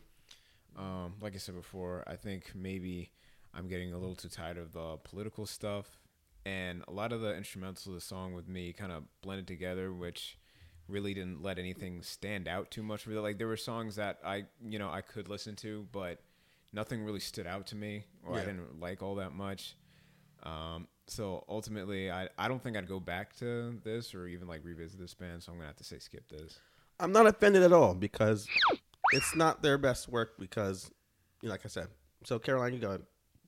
Um, 0.76 1.14
like 1.22 1.36
I 1.36 1.38
said 1.38 1.54
before, 1.54 2.04
I 2.08 2.16
think 2.16 2.54
maybe 2.56 3.12
I'm 3.54 3.68
getting 3.68 3.94
a 3.94 3.98
little 4.00 4.16
too 4.16 4.28
tired 4.28 4.58
of 4.58 4.72
the 4.72 4.98
political 5.04 5.46
stuff, 5.46 6.00
and 6.48 6.84
a 6.88 6.92
lot 6.92 7.14
of 7.14 7.22
the 7.22 7.34
instrumentals 7.34 7.86
of 7.86 7.94
the 7.94 8.02
song 8.02 8.34
with 8.34 8.48
me 8.48 8.74
kind 8.74 8.92
of 8.92 9.04
blended 9.22 9.46
together, 9.46 9.94
which 9.94 10.36
really 10.88 11.14
didn't 11.14 11.44
let 11.44 11.60
anything 11.60 12.02
stand 12.02 12.48
out 12.48 12.72
too 12.72 12.82
much. 12.82 13.06
Really, 13.06 13.22
like 13.22 13.38
there 13.38 13.46
were 13.46 13.56
songs 13.56 13.98
that 13.98 14.18
I, 14.26 14.46
you 14.68 14.80
know, 14.80 14.90
I 14.90 15.02
could 15.02 15.30
listen 15.30 15.56
to, 15.58 15.86
but 15.92 16.24
nothing 16.74 17.04
really 17.04 17.20
stood 17.20 17.46
out 17.46 17.68
to 17.68 17.76
me, 17.76 18.06
or 18.26 18.34
I 18.34 18.40
didn't 18.40 18.80
like 18.80 19.04
all 19.04 19.14
that 19.18 19.34
much. 19.34 19.76
Um, 20.42 20.88
so 21.12 21.44
ultimately, 21.50 22.10
I 22.10 22.30
I 22.38 22.48
don't 22.48 22.64
think 22.64 22.78
I'd 22.78 22.88
go 22.88 23.00
back 23.00 23.36
to 23.38 23.78
this 23.84 24.16
or 24.16 24.28
even 24.28 24.48
like 24.48 24.62
revisit 24.64 25.00
this 25.00 25.14
band. 25.14 25.44
So 25.44 25.52
I'm 25.52 25.58
gonna 25.58 25.68
have 25.68 25.76
to 25.78 25.84
say 25.84 26.00
skip 26.00 26.28
this. 26.30 26.58
I'm 27.00 27.12
not 27.12 27.28
offended 27.28 27.64
at 27.64 27.74
all 27.74 27.94
because 27.94 28.48
it's 29.12 29.36
not 29.36 29.62
their 29.62 29.78
best 29.78 30.08
work. 30.08 30.34
Because, 30.40 30.90
you 31.42 31.50
know, 31.50 31.54
like 31.54 31.66
I 31.66 31.68
said, 31.68 31.88
so 32.24 32.40
Caroline, 32.40 32.74
you 32.74 32.80
go 32.80 32.88
ahead. 32.88 33.02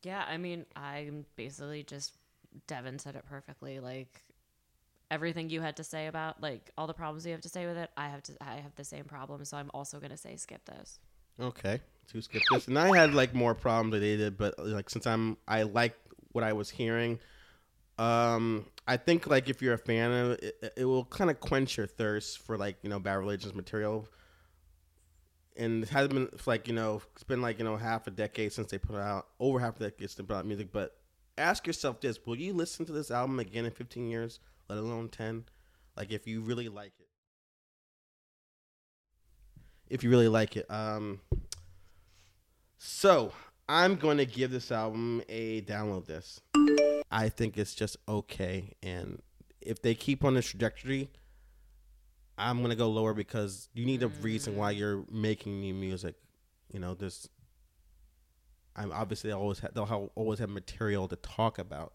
Yeah, 0.03 0.25
I 0.27 0.37
mean, 0.37 0.65
I'm 0.75 1.25
basically 1.37 1.83
just 1.83 2.17
Devin 2.67 2.99
said 2.99 3.15
it 3.15 3.23
perfectly. 3.25 3.79
Like 3.79 4.21
everything 5.09 5.49
you 5.49 5.61
had 5.61 5.77
to 5.77 5.85
say 5.85 6.07
about 6.07 6.41
like 6.41 6.69
all 6.77 6.87
the 6.87 6.93
problems 6.93 7.25
you 7.25 7.31
have 7.31 7.41
to 7.41 7.49
say 7.49 7.65
with 7.65 7.77
it, 7.77 7.89
I 7.95 8.09
have 8.09 8.23
to 8.23 8.33
I 8.41 8.55
have 8.55 8.75
the 8.75 8.83
same 8.83 9.05
problem, 9.05 9.45
so 9.45 9.55
I'm 9.55 9.71
also 9.73 9.99
gonna 10.01 10.17
say 10.17 10.35
skip 10.35 10.65
this. 10.65 10.99
Okay, 11.39 11.79
to 12.09 12.21
skip 12.21 12.41
this, 12.51 12.67
and 12.67 12.77
I 12.77 12.95
had 12.95 13.13
like 13.13 13.33
more 13.33 13.55
problems 13.55 13.93
than 13.93 14.01
they 14.01 14.17
did, 14.17 14.37
but 14.37 14.59
like 14.59 14.89
since 14.89 15.07
I'm 15.07 15.37
I 15.47 15.63
like 15.63 15.95
what 16.33 16.43
I 16.43 16.51
was 16.51 16.69
hearing, 16.69 17.19
um, 17.97 18.65
I 18.87 18.97
think 18.97 19.27
like 19.27 19.49
if 19.49 19.61
you're 19.61 19.73
a 19.73 19.77
fan 19.77 20.11
of 20.11 20.31
it, 20.31 20.73
it, 20.77 20.85
will 20.85 21.05
kind 21.05 21.29
of 21.29 21.39
quench 21.39 21.77
your 21.77 21.87
thirst 21.87 22.39
for 22.39 22.57
like 22.57 22.77
you 22.81 22.89
know 22.89 22.99
Bad 22.99 23.15
Religion's 23.15 23.53
material. 23.53 24.07
And 25.55 25.83
it 25.83 25.89
has 25.89 26.07
been 26.07 26.29
like 26.45 26.67
you 26.67 26.73
know 26.73 27.01
it's 27.13 27.23
been 27.23 27.41
like 27.41 27.59
you 27.59 27.65
know 27.65 27.77
half 27.77 28.07
a 28.07 28.11
decade 28.11 28.51
since 28.53 28.71
they 28.71 28.79
put 28.79 28.95
out 28.95 29.27
over 29.39 29.59
half 29.59 29.75
a 29.77 29.83
decade 29.83 30.09
since 30.09 30.15
they 30.15 30.23
put 30.23 30.35
out 30.35 30.45
music. 30.45 30.71
But 30.71 30.95
ask 31.37 31.67
yourself 31.67 32.01
this: 32.01 32.25
Will 32.25 32.37
you 32.37 32.53
listen 32.53 32.85
to 32.85 32.91
this 32.91 33.11
album 33.11 33.39
again 33.39 33.65
in 33.65 33.71
15 33.71 34.09
years, 34.09 34.39
let 34.69 34.79
alone 34.79 35.09
10? 35.09 35.45
Like 35.95 36.11
if 36.11 36.25
you 36.25 36.41
really 36.41 36.69
like 36.69 36.93
it 36.99 37.07
if 39.93 40.03
you 40.03 40.09
really 40.09 40.27
like 40.27 40.57
it. 40.57 40.69
Um, 40.71 41.21
so 42.79 43.31
I'm 43.69 43.95
going 43.95 44.17
to 44.17 44.25
give 44.25 44.51
this 44.51 44.71
album 44.71 45.21
a 45.29 45.61
download. 45.61 46.07
This 46.07 46.41
I 47.13 47.29
think 47.29 47.59
it's 47.59 47.75
just 47.75 47.95
okay, 48.09 48.73
and 48.81 49.21
if 49.61 49.83
they 49.83 49.93
keep 49.93 50.25
on 50.25 50.33
this 50.33 50.47
trajectory, 50.47 51.11
I'm 52.39 52.63
gonna 52.63 52.75
go 52.75 52.89
lower 52.89 53.13
because 53.13 53.69
you 53.73 53.85
need 53.85 54.01
a 54.01 54.07
reason 54.07 54.55
why 54.55 54.71
you're 54.71 55.05
making 55.11 55.61
new 55.61 55.75
music. 55.75 56.15
You 56.71 56.79
know, 56.79 56.95
there's. 56.95 57.29
I'm 58.75 58.91
obviously 58.91 59.31
always 59.31 59.59
ha- 59.59 59.67
they'll 59.75 59.85
have, 59.85 60.09
always 60.15 60.39
have 60.39 60.49
material 60.49 61.07
to 61.07 61.15
talk 61.17 61.59
about, 61.59 61.93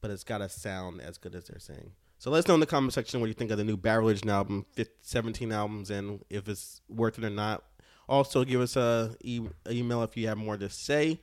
but 0.00 0.12
it's 0.12 0.22
got 0.22 0.38
to 0.38 0.48
sound 0.48 1.00
as 1.00 1.18
good 1.18 1.34
as 1.34 1.46
they're 1.48 1.58
saying. 1.58 1.90
So 2.18 2.30
let 2.30 2.38
us 2.38 2.48
know 2.48 2.54
in 2.54 2.60
the 2.60 2.66
comment 2.66 2.92
section 2.92 3.20
what 3.20 3.26
you 3.26 3.34
think 3.34 3.50
of 3.50 3.58
the 3.58 3.64
new 3.64 3.76
Religion 3.76 4.30
album, 4.30 4.66
15, 4.74 4.94
17 5.02 5.50
albums, 5.50 5.90
and 5.90 6.24
if 6.30 6.48
it's 6.48 6.80
worth 6.88 7.18
it 7.18 7.24
or 7.24 7.30
not. 7.30 7.64
Also, 8.08 8.44
give 8.44 8.60
us 8.60 8.76
a 8.76 9.16
email 9.20 10.04
if 10.04 10.16
you 10.16 10.28
have 10.28 10.38
more 10.38 10.56
to 10.56 10.70
say. 10.70 11.20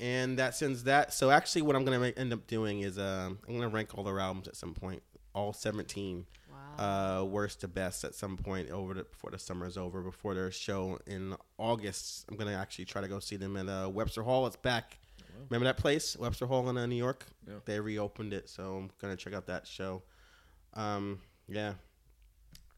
And 0.00 0.38
that 0.38 0.54
sends 0.54 0.84
that. 0.84 1.12
So 1.14 1.30
actually, 1.30 1.62
what 1.62 1.76
I'm 1.76 1.84
gonna 1.84 2.12
end 2.16 2.32
up 2.32 2.46
doing 2.46 2.80
is 2.80 2.98
um, 2.98 3.38
I'm 3.48 3.54
gonna 3.54 3.68
rank 3.68 3.96
all 3.96 4.04
their 4.04 4.18
albums 4.20 4.48
at 4.48 4.56
some 4.56 4.74
point, 4.74 5.02
all 5.34 5.52
17, 5.52 6.26
Wow. 6.78 7.20
uh, 7.20 7.24
worst 7.24 7.60
to 7.60 7.68
best 7.68 8.04
at 8.04 8.14
some 8.14 8.36
point 8.36 8.70
over 8.70 8.94
the, 8.94 9.04
before 9.04 9.30
the 9.30 9.38
summer 9.38 9.66
is 9.66 9.76
over, 9.76 10.00
before 10.02 10.34
their 10.34 10.50
show 10.50 10.98
in 11.06 11.36
August. 11.58 12.24
I'm 12.28 12.36
gonna 12.36 12.54
actually 12.54 12.86
try 12.86 13.00
to 13.02 13.08
go 13.08 13.18
see 13.20 13.36
them 13.36 13.56
at 13.56 13.68
uh, 13.68 13.88
Webster 13.88 14.22
Hall. 14.22 14.46
It's 14.46 14.56
back. 14.56 14.98
Remember 15.50 15.64
that 15.64 15.76
place, 15.76 16.16
Webster 16.16 16.46
Hall 16.46 16.68
in 16.70 16.76
uh, 16.78 16.86
New 16.86 16.94
York? 16.96 17.26
Yeah. 17.46 17.54
They 17.64 17.78
reopened 17.80 18.32
it, 18.32 18.48
so 18.48 18.76
I'm 18.76 18.90
gonna 19.00 19.16
check 19.16 19.34
out 19.34 19.46
that 19.46 19.66
show. 19.66 20.02
Um, 20.74 21.20
yeah. 21.48 21.74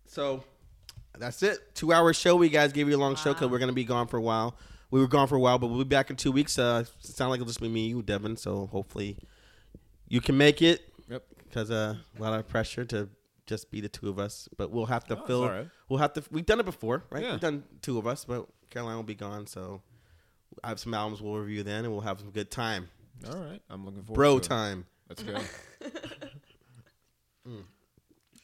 So 0.07 0.43
that's 1.19 1.43
it. 1.43 1.75
Two 1.75 1.93
hour 1.93 2.13
show. 2.13 2.37
We 2.37 2.49
guys 2.49 2.73
gave 2.73 2.89
you 2.89 2.97
a 2.97 2.99
long 2.99 3.17
show 3.17 3.33
because 3.35 3.51
we're 3.51 3.59
gonna 3.59 3.73
be 3.73 3.85
gone 3.85 4.07
for 4.07 4.17
a 4.17 4.23
while. 4.23 4.57
We 4.91 5.01
were 5.01 5.09
gone 5.09 5.27
for 5.29 5.35
a 5.37 5.41
while, 5.41 5.59
but 5.59 5.67
we'll 5.67 5.79
be 5.85 5.89
back 5.89 6.11
in 6.11 6.17
two 6.17 6.31
weeks. 6.33 6.59
Uh, 6.59 6.85
it 6.87 7.07
sounds 7.07 7.31
like 7.31 7.39
it'll 7.39 7.47
just 7.47 7.61
be 7.61 7.69
me, 7.69 7.89
you, 7.89 8.03
Devin. 8.03 8.37
So 8.37 8.67
hopefully 8.67 9.17
you 10.09 10.21
can 10.21 10.37
make 10.39 10.63
it 10.63 10.93
Yep. 11.09 11.25
because 11.45 11.71
uh, 11.71 11.97
a 12.19 12.23
lot 12.23 12.39
of 12.39 12.47
pressure 12.49 12.85
to 12.87 13.09
just 13.47 13.71
be 13.71 13.81
the 13.81 13.89
two 13.89 14.09
of 14.09 14.19
us. 14.19 14.49
But 14.57 14.71
we'll 14.71 14.87
have 14.87 15.05
to 15.07 15.19
Oh, 15.21 15.27
fill. 15.27 15.43
all 15.43 15.51
right. 15.51 15.69
We'll 15.89 15.99
have 15.99 16.13
to. 16.15 16.23
We've 16.31 16.47
done 16.47 16.61
it 16.61 16.67
before, 16.67 17.03
right? 17.11 17.23
Yeah. 17.23 17.33
We've 17.33 17.41
done 17.41 17.65
two 17.83 17.99
of 17.99 18.07
us, 18.07 18.25
but 18.25 18.47
Caroline 18.71 18.97
will 18.97 19.03
be 19.03 19.15
gone, 19.17 19.47
so 19.47 19.83
I 20.65 20.69
have 20.69 20.79
some 20.81 20.95
albums 20.95 21.21
we'll 21.21 21.35
review 21.37 21.63
then, 21.65 21.85
and 21.85 21.93
we'll 21.93 22.03
have 22.03 22.21
some 22.21 22.31
good 22.31 22.51
time, 22.51 22.89
All 23.31 23.39
right. 23.39 23.61
I'm 23.71 23.85
looking 23.85 24.03
forward. 24.03 24.15
bro 24.17 24.39
to 24.39 24.45
it. 24.45 24.49
time. 24.49 24.87
Let's 25.09 25.23
go. 25.23 25.39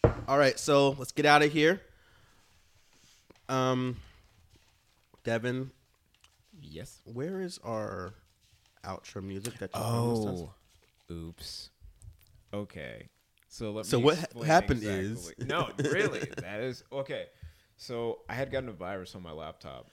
All 0.28 0.38
right, 0.38 0.58
so 0.58 0.90
let's 0.98 1.12
get 1.12 1.26
out 1.26 1.42
of 1.42 1.52
here. 1.52 1.80
Um, 3.48 3.96
Devin, 5.24 5.70
yes. 6.72 7.00
where 7.04 7.40
is 7.40 7.58
our 7.64 8.14
outro 8.84 9.22
music 9.22 9.58
that 9.58 9.70
you 9.74 9.80
promised 9.80 10.28
us? 10.28 10.40
Oh, 10.40 11.14
oops. 11.14 11.70
Okay. 12.52 13.08
So 13.48 13.70
let 13.72 13.86
So 13.86 13.98
me 13.98 14.04
what 14.04 14.16
ha- 14.16 14.24
explain 14.24 14.46
happened 14.46 14.82
exactly- 14.82 15.34
is- 15.38 15.46
no, 15.46 15.70
really, 15.78 16.20
that 16.38 16.60
is 16.60 16.82
okay. 16.92 17.26
So 17.76 18.20
I 18.28 18.34
had 18.34 18.50
gotten 18.50 18.68
a 18.68 18.72
virus 18.72 19.14
on 19.14 19.22
my 19.22 19.32
laptop, 19.32 19.90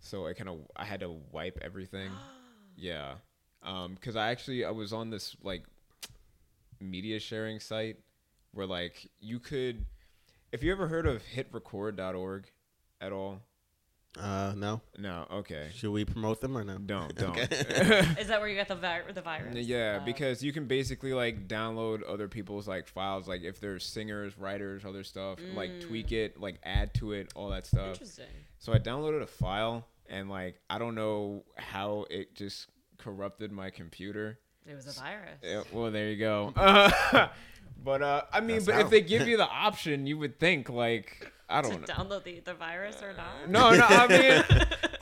so 0.00 0.26
I 0.26 0.32
kind 0.34 0.48
of 0.48 0.58
I 0.76 0.84
had 0.84 1.00
to 1.00 1.10
wipe 1.30 1.58
everything. 1.62 2.10
yeah, 2.76 3.14
um, 3.62 3.94
because 3.94 4.16
I 4.16 4.30
actually 4.30 4.64
I 4.64 4.70
was 4.70 4.92
on 4.92 5.10
this 5.10 5.36
like 5.42 5.64
media 6.80 7.18
sharing 7.20 7.58
site 7.60 7.96
where 8.52 8.66
like 8.66 9.08
you 9.20 9.38
could, 9.40 9.84
if 10.52 10.62
you 10.62 10.70
ever 10.72 10.86
heard 10.88 11.06
of 11.06 11.22
hitrecord.org 11.34 12.50
at 13.00 13.12
all. 13.12 13.40
Uh, 14.20 14.52
no. 14.56 14.80
No, 14.98 15.26
okay. 15.32 15.68
Should 15.74 15.90
we 15.90 16.04
promote 16.04 16.40
them 16.42 16.56
or 16.56 16.64
no? 16.64 16.76
Don't 16.76 17.14
don't. 17.14 17.36
Is 17.38 18.28
that 18.28 18.40
where 18.40 18.48
you 18.48 18.56
got 18.56 18.68
the 18.68 18.74
vi- 18.76 19.00
the 19.12 19.22
virus? 19.22 19.56
Yeah, 19.66 20.00
Uh, 20.00 20.04
because 20.04 20.42
you 20.42 20.52
can 20.52 20.66
basically 20.66 21.14
like 21.14 21.48
download 21.48 22.00
other 22.06 22.28
people's 22.28 22.68
like 22.68 22.86
files, 22.88 23.26
like 23.26 23.42
if 23.42 23.58
there's 23.58 23.84
singers, 23.86 24.36
writers, 24.36 24.84
other 24.84 25.02
stuff, 25.02 25.38
like 25.54 25.80
tweak 25.80 26.12
it, 26.12 26.38
like 26.38 26.56
add 26.62 26.92
to 26.94 27.12
it, 27.12 27.32
all 27.34 27.48
that 27.50 27.66
stuff. 27.66 27.92
interesting. 27.92 28.26
So 28.58 28.72
I 28.74 28.78
downloaded 28.78 29.22
a 29.22 29.26
file, 29.26 29.86
and 30.10 30.28
like 30.28 30.56
I 30.68 30.78
don't 30.78 30.94
know 30.94 31.44
how 31.56 32.04
it 32.10 32.34
just 32.34 32.66
corrupted 32.98 33.50
my 33.50 33.70
computer. 33.70 34.38
It 34.66 34.74
was 34.74 34.86
a 34.86 35.00
virus. 35.00 35.40
Yeah, 35.42 35.62
well, 35.72 35.90
there 35.90 36.10
you 36.10 36.18
go. 36.18 36.52
but 37.82 38.02
uh, 38.02 38.22
I 38.32 38.40
mean, 38.40 38.56
That's 38.56 38.66
but 38.66 38.74
how. 38.74 38.80
if 38.82 38.90
they 38.90 39.00
give 39.00 39.26
you 39.26 39.36
the 39.36 39.48
option, 39.48 40.06
you 40.06 40.18
would 40.18 40.38
think 40.38 40.68
like 40.68 41.32
I 41.48 41.60
don't 41.60 41.80
know. 41.80 41.86
download 41.86 42.24
the, 42.24 42.40
the 42.40 42.54
virus 42.54 43.02
or 43.02 43.14
not? 43.14 43.48
No, 43.48 43.74
no, 43.76 43.84
I 43.86 44.06
mean, 44.08 44.42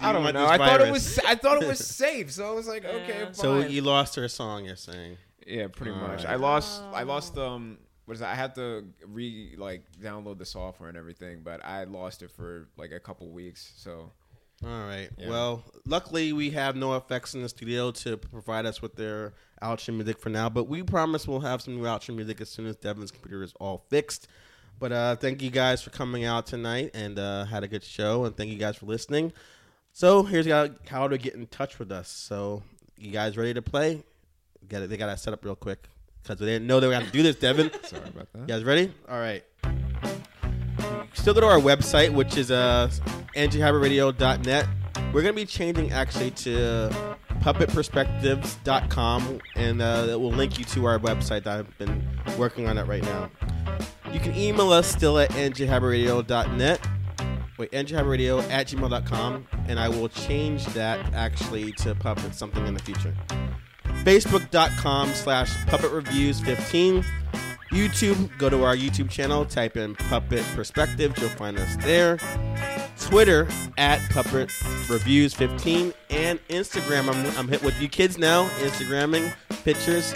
I 0.00 0.12
don't 0.12 0.22
want 0.24 0.34
know. 0.34 0.42
this 0.42 0.50
I 0.50 0.56
thought 0.58 0.80
it 0.80 0.84
virus. 0.86 0.90
was, 0.90 1.18
I 1.20 1.34
thought 1.36 1.62
it 1.62 1.68
was 1.68 1.78
safe, 1.86 2.32
so 2.32 2.48
I 2.48 2.52
was 2.52 2.66
like, 2.66 2.84
okay, 2.84 3.18
Yeah. 3.20 3.24
fine. 3.26 3.34
So 3.34 3.58
you 3.60 3.82
lost 3.82 4.16
her 4.16 4.26
song. 4.28 4.64
You're 4.64 4.76
saying. 4.76 5.16
Yeah, 5.46 5.68
pretty 5.68 5.92
All 5.92 5.98
much. 5.98 6.24
right. 6.24 6.32
I 6.32 6.36
lost. 6.36 6.82
I 6.92 7.02
lost. 7.04 7.36
Um, 7.38 7.78
what 8.04 8.14
is 8.14 8.20
that? 8.20 8.30
I 8.30 8.34
had 8.34 8.54
to 8.56 8.84
re 9.06 9.54
like 9.56 9.84
download 10.00 10.38
the 10.38 10.44
software 10.46 10.88
and 10.88 10.98
everything, 10.98 11.42
but 11.44 11.64
I 11.64 11.84
lost 11.84 12.22
it 12.22 12.30
for 12.30 12.68
like 12.76 12.90
a 12.92 12.98
couple 13.00 13.28
weeks. 13.30 13.72
So 13.76 14.10
All 14.64 14.68
right. 14.86 15.08
Yeah. 15.16 15.28
Well, 15.28 15.62
luckily 15.86 16.32
we 16.32 16.50
have 16.50 16.74
no 16.76 16.96
effects 16.96 17.34
in 17.34 17.42
the 17.42 17.48
studio 17.48 17.90
to 17.92 18.16
provide 18.16 18.66
us 18.66 18.82
with 18.82 18.96
their 18.96 19.32
outro 19.62 19.94
music 19.94 20.18
for 20.18 20.28
now, 20.28 20.48
but 20.48 20.64
we 20.64 20.82
promise 20.82 21.28
we'll 21.28 21.40
have 21.40 21.62
some 21.62 21.76
new 21.76 21.84
outro 21.84 22.14
music 22.16 22.40
as 22.40 22.48
soon 22.50 22.66
as 22.66 22.76
Devin's 22.76 23.10
computer 23.12 23.42
is 23.42 23.52
all 23.60 23.84
fixed. 23.90 24.26
But 24.80 24.92
uh, 24.92 25.16
thank 25.16 25.42
you 25.42 25.50
guys 25.50 25.82
for 25.82 25.90
coming 25.90 26.24
out 26.24 26.46
tonight 26.46 26.92
and 26.94 27.18
uh, 27.18 27.44
had 27.44 27.62
a 27.62 27.68
good 27.68 27.84
show, 27.84 28.24
and 28.24 28.34
thank 28.34 28.50
you 28.50 28.56
guys 28.56 28.76
for 28.76 28.86
listening. 28.86 29.30
So 29.92 30.22
here's 30.22 30.46
how, 30.46 30.70
how 30.88 31.06
to 31.06 31.18
get 31.18 31.34
in 31.34 31.46
touch 31.48 31.78
with 31.78 31.92
us. 31.92 32.08
So 32.08 32.62
you 32.96 33.10
guys 33.10 33.36
ready 33.36 33.52
to 33.52 33.60
play? 33.60 34.02
It? 34.70 34.86
They 34.88 34.96
got 34.96 35.06
to 35.06 35.18
set 35.18 35.34
up 35.34 35.44
real 35.44 35.54
quick 35.54 35.86
because 36.22 36.38
they 36.38 36.46
didn't 36.46 36.66
know 36.66 36.80
they 36.80 36.86
were 36.86 36.94
going 36.94 37.04
to 37.04 37.12
do 37.12 37.22
this, 37.22 37.36
Devin. 37.36 37.70
sorry 37.84 38.08
about 38.08 38.32
that. 38.32 38.40
You 38.40 38.46
guys 38.46 38.64
ready? 38.64 38.90
All 39.06 39.20
right. 39.20 39.44
Still 41.12 41.34
go 41.34 41.40
to 41.40 41.46
our 41.46 41.58
website, 41.58 42.14
which 42.14 42.38
is 42.38 42.50
uh, 42.50 42.90
nghybridradio.net. 43.36 44.66
We're 45.12 45.22
going 45.22 45.34
to 45.34 45.40
be 45.40 45.44
changing 45.44 45.92
actually 45.92 46.30
to 46.30 46.88
puppetperspectives.com, 47.40 49.40
and 49.56 49.82
uh, 49.82 50.06
it 50.08 50.18
will 50.18 50.32
link 50.32 50.58
you 50.58 50.64
to 50.66 50.86
our 50.86 50.98
website 50.98 51.44
that 51.44 51.58
I've 51.58 51.78
been 51.78 52.02
working 52.38 52.66
on 52.66 52.78
it 52.78 52.86
right 52.86 53.02
now. 53.02 53.30
You 54.12 54.20
can 54.20 54.34
email 54.34 54.72
us 54.72 54.86
still 54.86 55.18
at 55.18 55.30
nghybridradio.net. 55.30 56.88
Wait, 57.58 57.70
nghybridradio 57.72 58.50
at 58.50 58.66
gmail.com, 58.68 59.46
and 59.68 59.78
I 59.78 59.88
will 59.88 60.08
change 60.08 60.64
that 60.66 61.12
actually 61.12 61.72
to 61.72 61.94
puppet 61.94 62.34
something 62.34 62.66
in 62.66 62.74
the 62.74 62.82
future. 62.82 63.14
Facebook.com 64.04 65.10
slash 65.10 65.54
puppet 65.66 65.90
reviews 65.90 66.40
15. 66.40 67.04
YouTube, 67.70 68.36
go 68.38 68.50
to 68.50 68.64
our 68.64 68.74
YouTube 68.74 69.08
channel, 69.08 69.44
type 69.44 69.76
in 69.76 69.94
Puppet 69.94 70.44
Perspective, 70.56 71.14
you'll 71.18 71.28
find 71.30 71.56
us 71.56 71.76
there. 71.84 72.18
Twitter 72.98 73.46
at 73.78 74.00
Puppet 74.10 74.50
Reviews 74.88 75.34
15 75.34 75.92
and 76.10 76.40
Instagram. 76.48 77.08
I'm, 77.08 77.38
I'm 77.38 77.48
hit 77.48 77.62
with 77.62 77.80
you 77.80 77.88
kids 77.88 78.18
now, 78.18 78.48
Instagramming 78.58 79.32
pictures. 79.62 80.14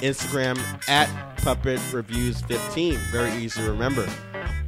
Instagram 0.00 0.58
at 0.88 1.08
Puppet 1.38 1.80
Reviews 1.92 2.40
15. 2.42 2.96
Very 3.10 3.32
easy 3.32 3.60
to 3.62 3.70
remember. 3.70 4.08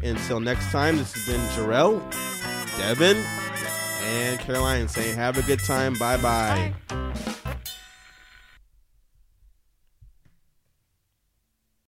Until 0.02 0.40
next 0.40 0.70
time, 0.72 0.96
this 0.96 1.12
has 1.14 1.26
been 1.26 1.40
Jarrell, 1.50 2.00
Devin, 2.76 3.16
And 4.04 4.38
Caroline 4.40 4.88
saying, 4.88 5.14
have 5.16 5.38
a 5.38 5.42
good 5.42 5.60
time. 5.60 5.94
Bye 5.94 6.16
bye. 6.16 6.74
Bye. 6.88 7.34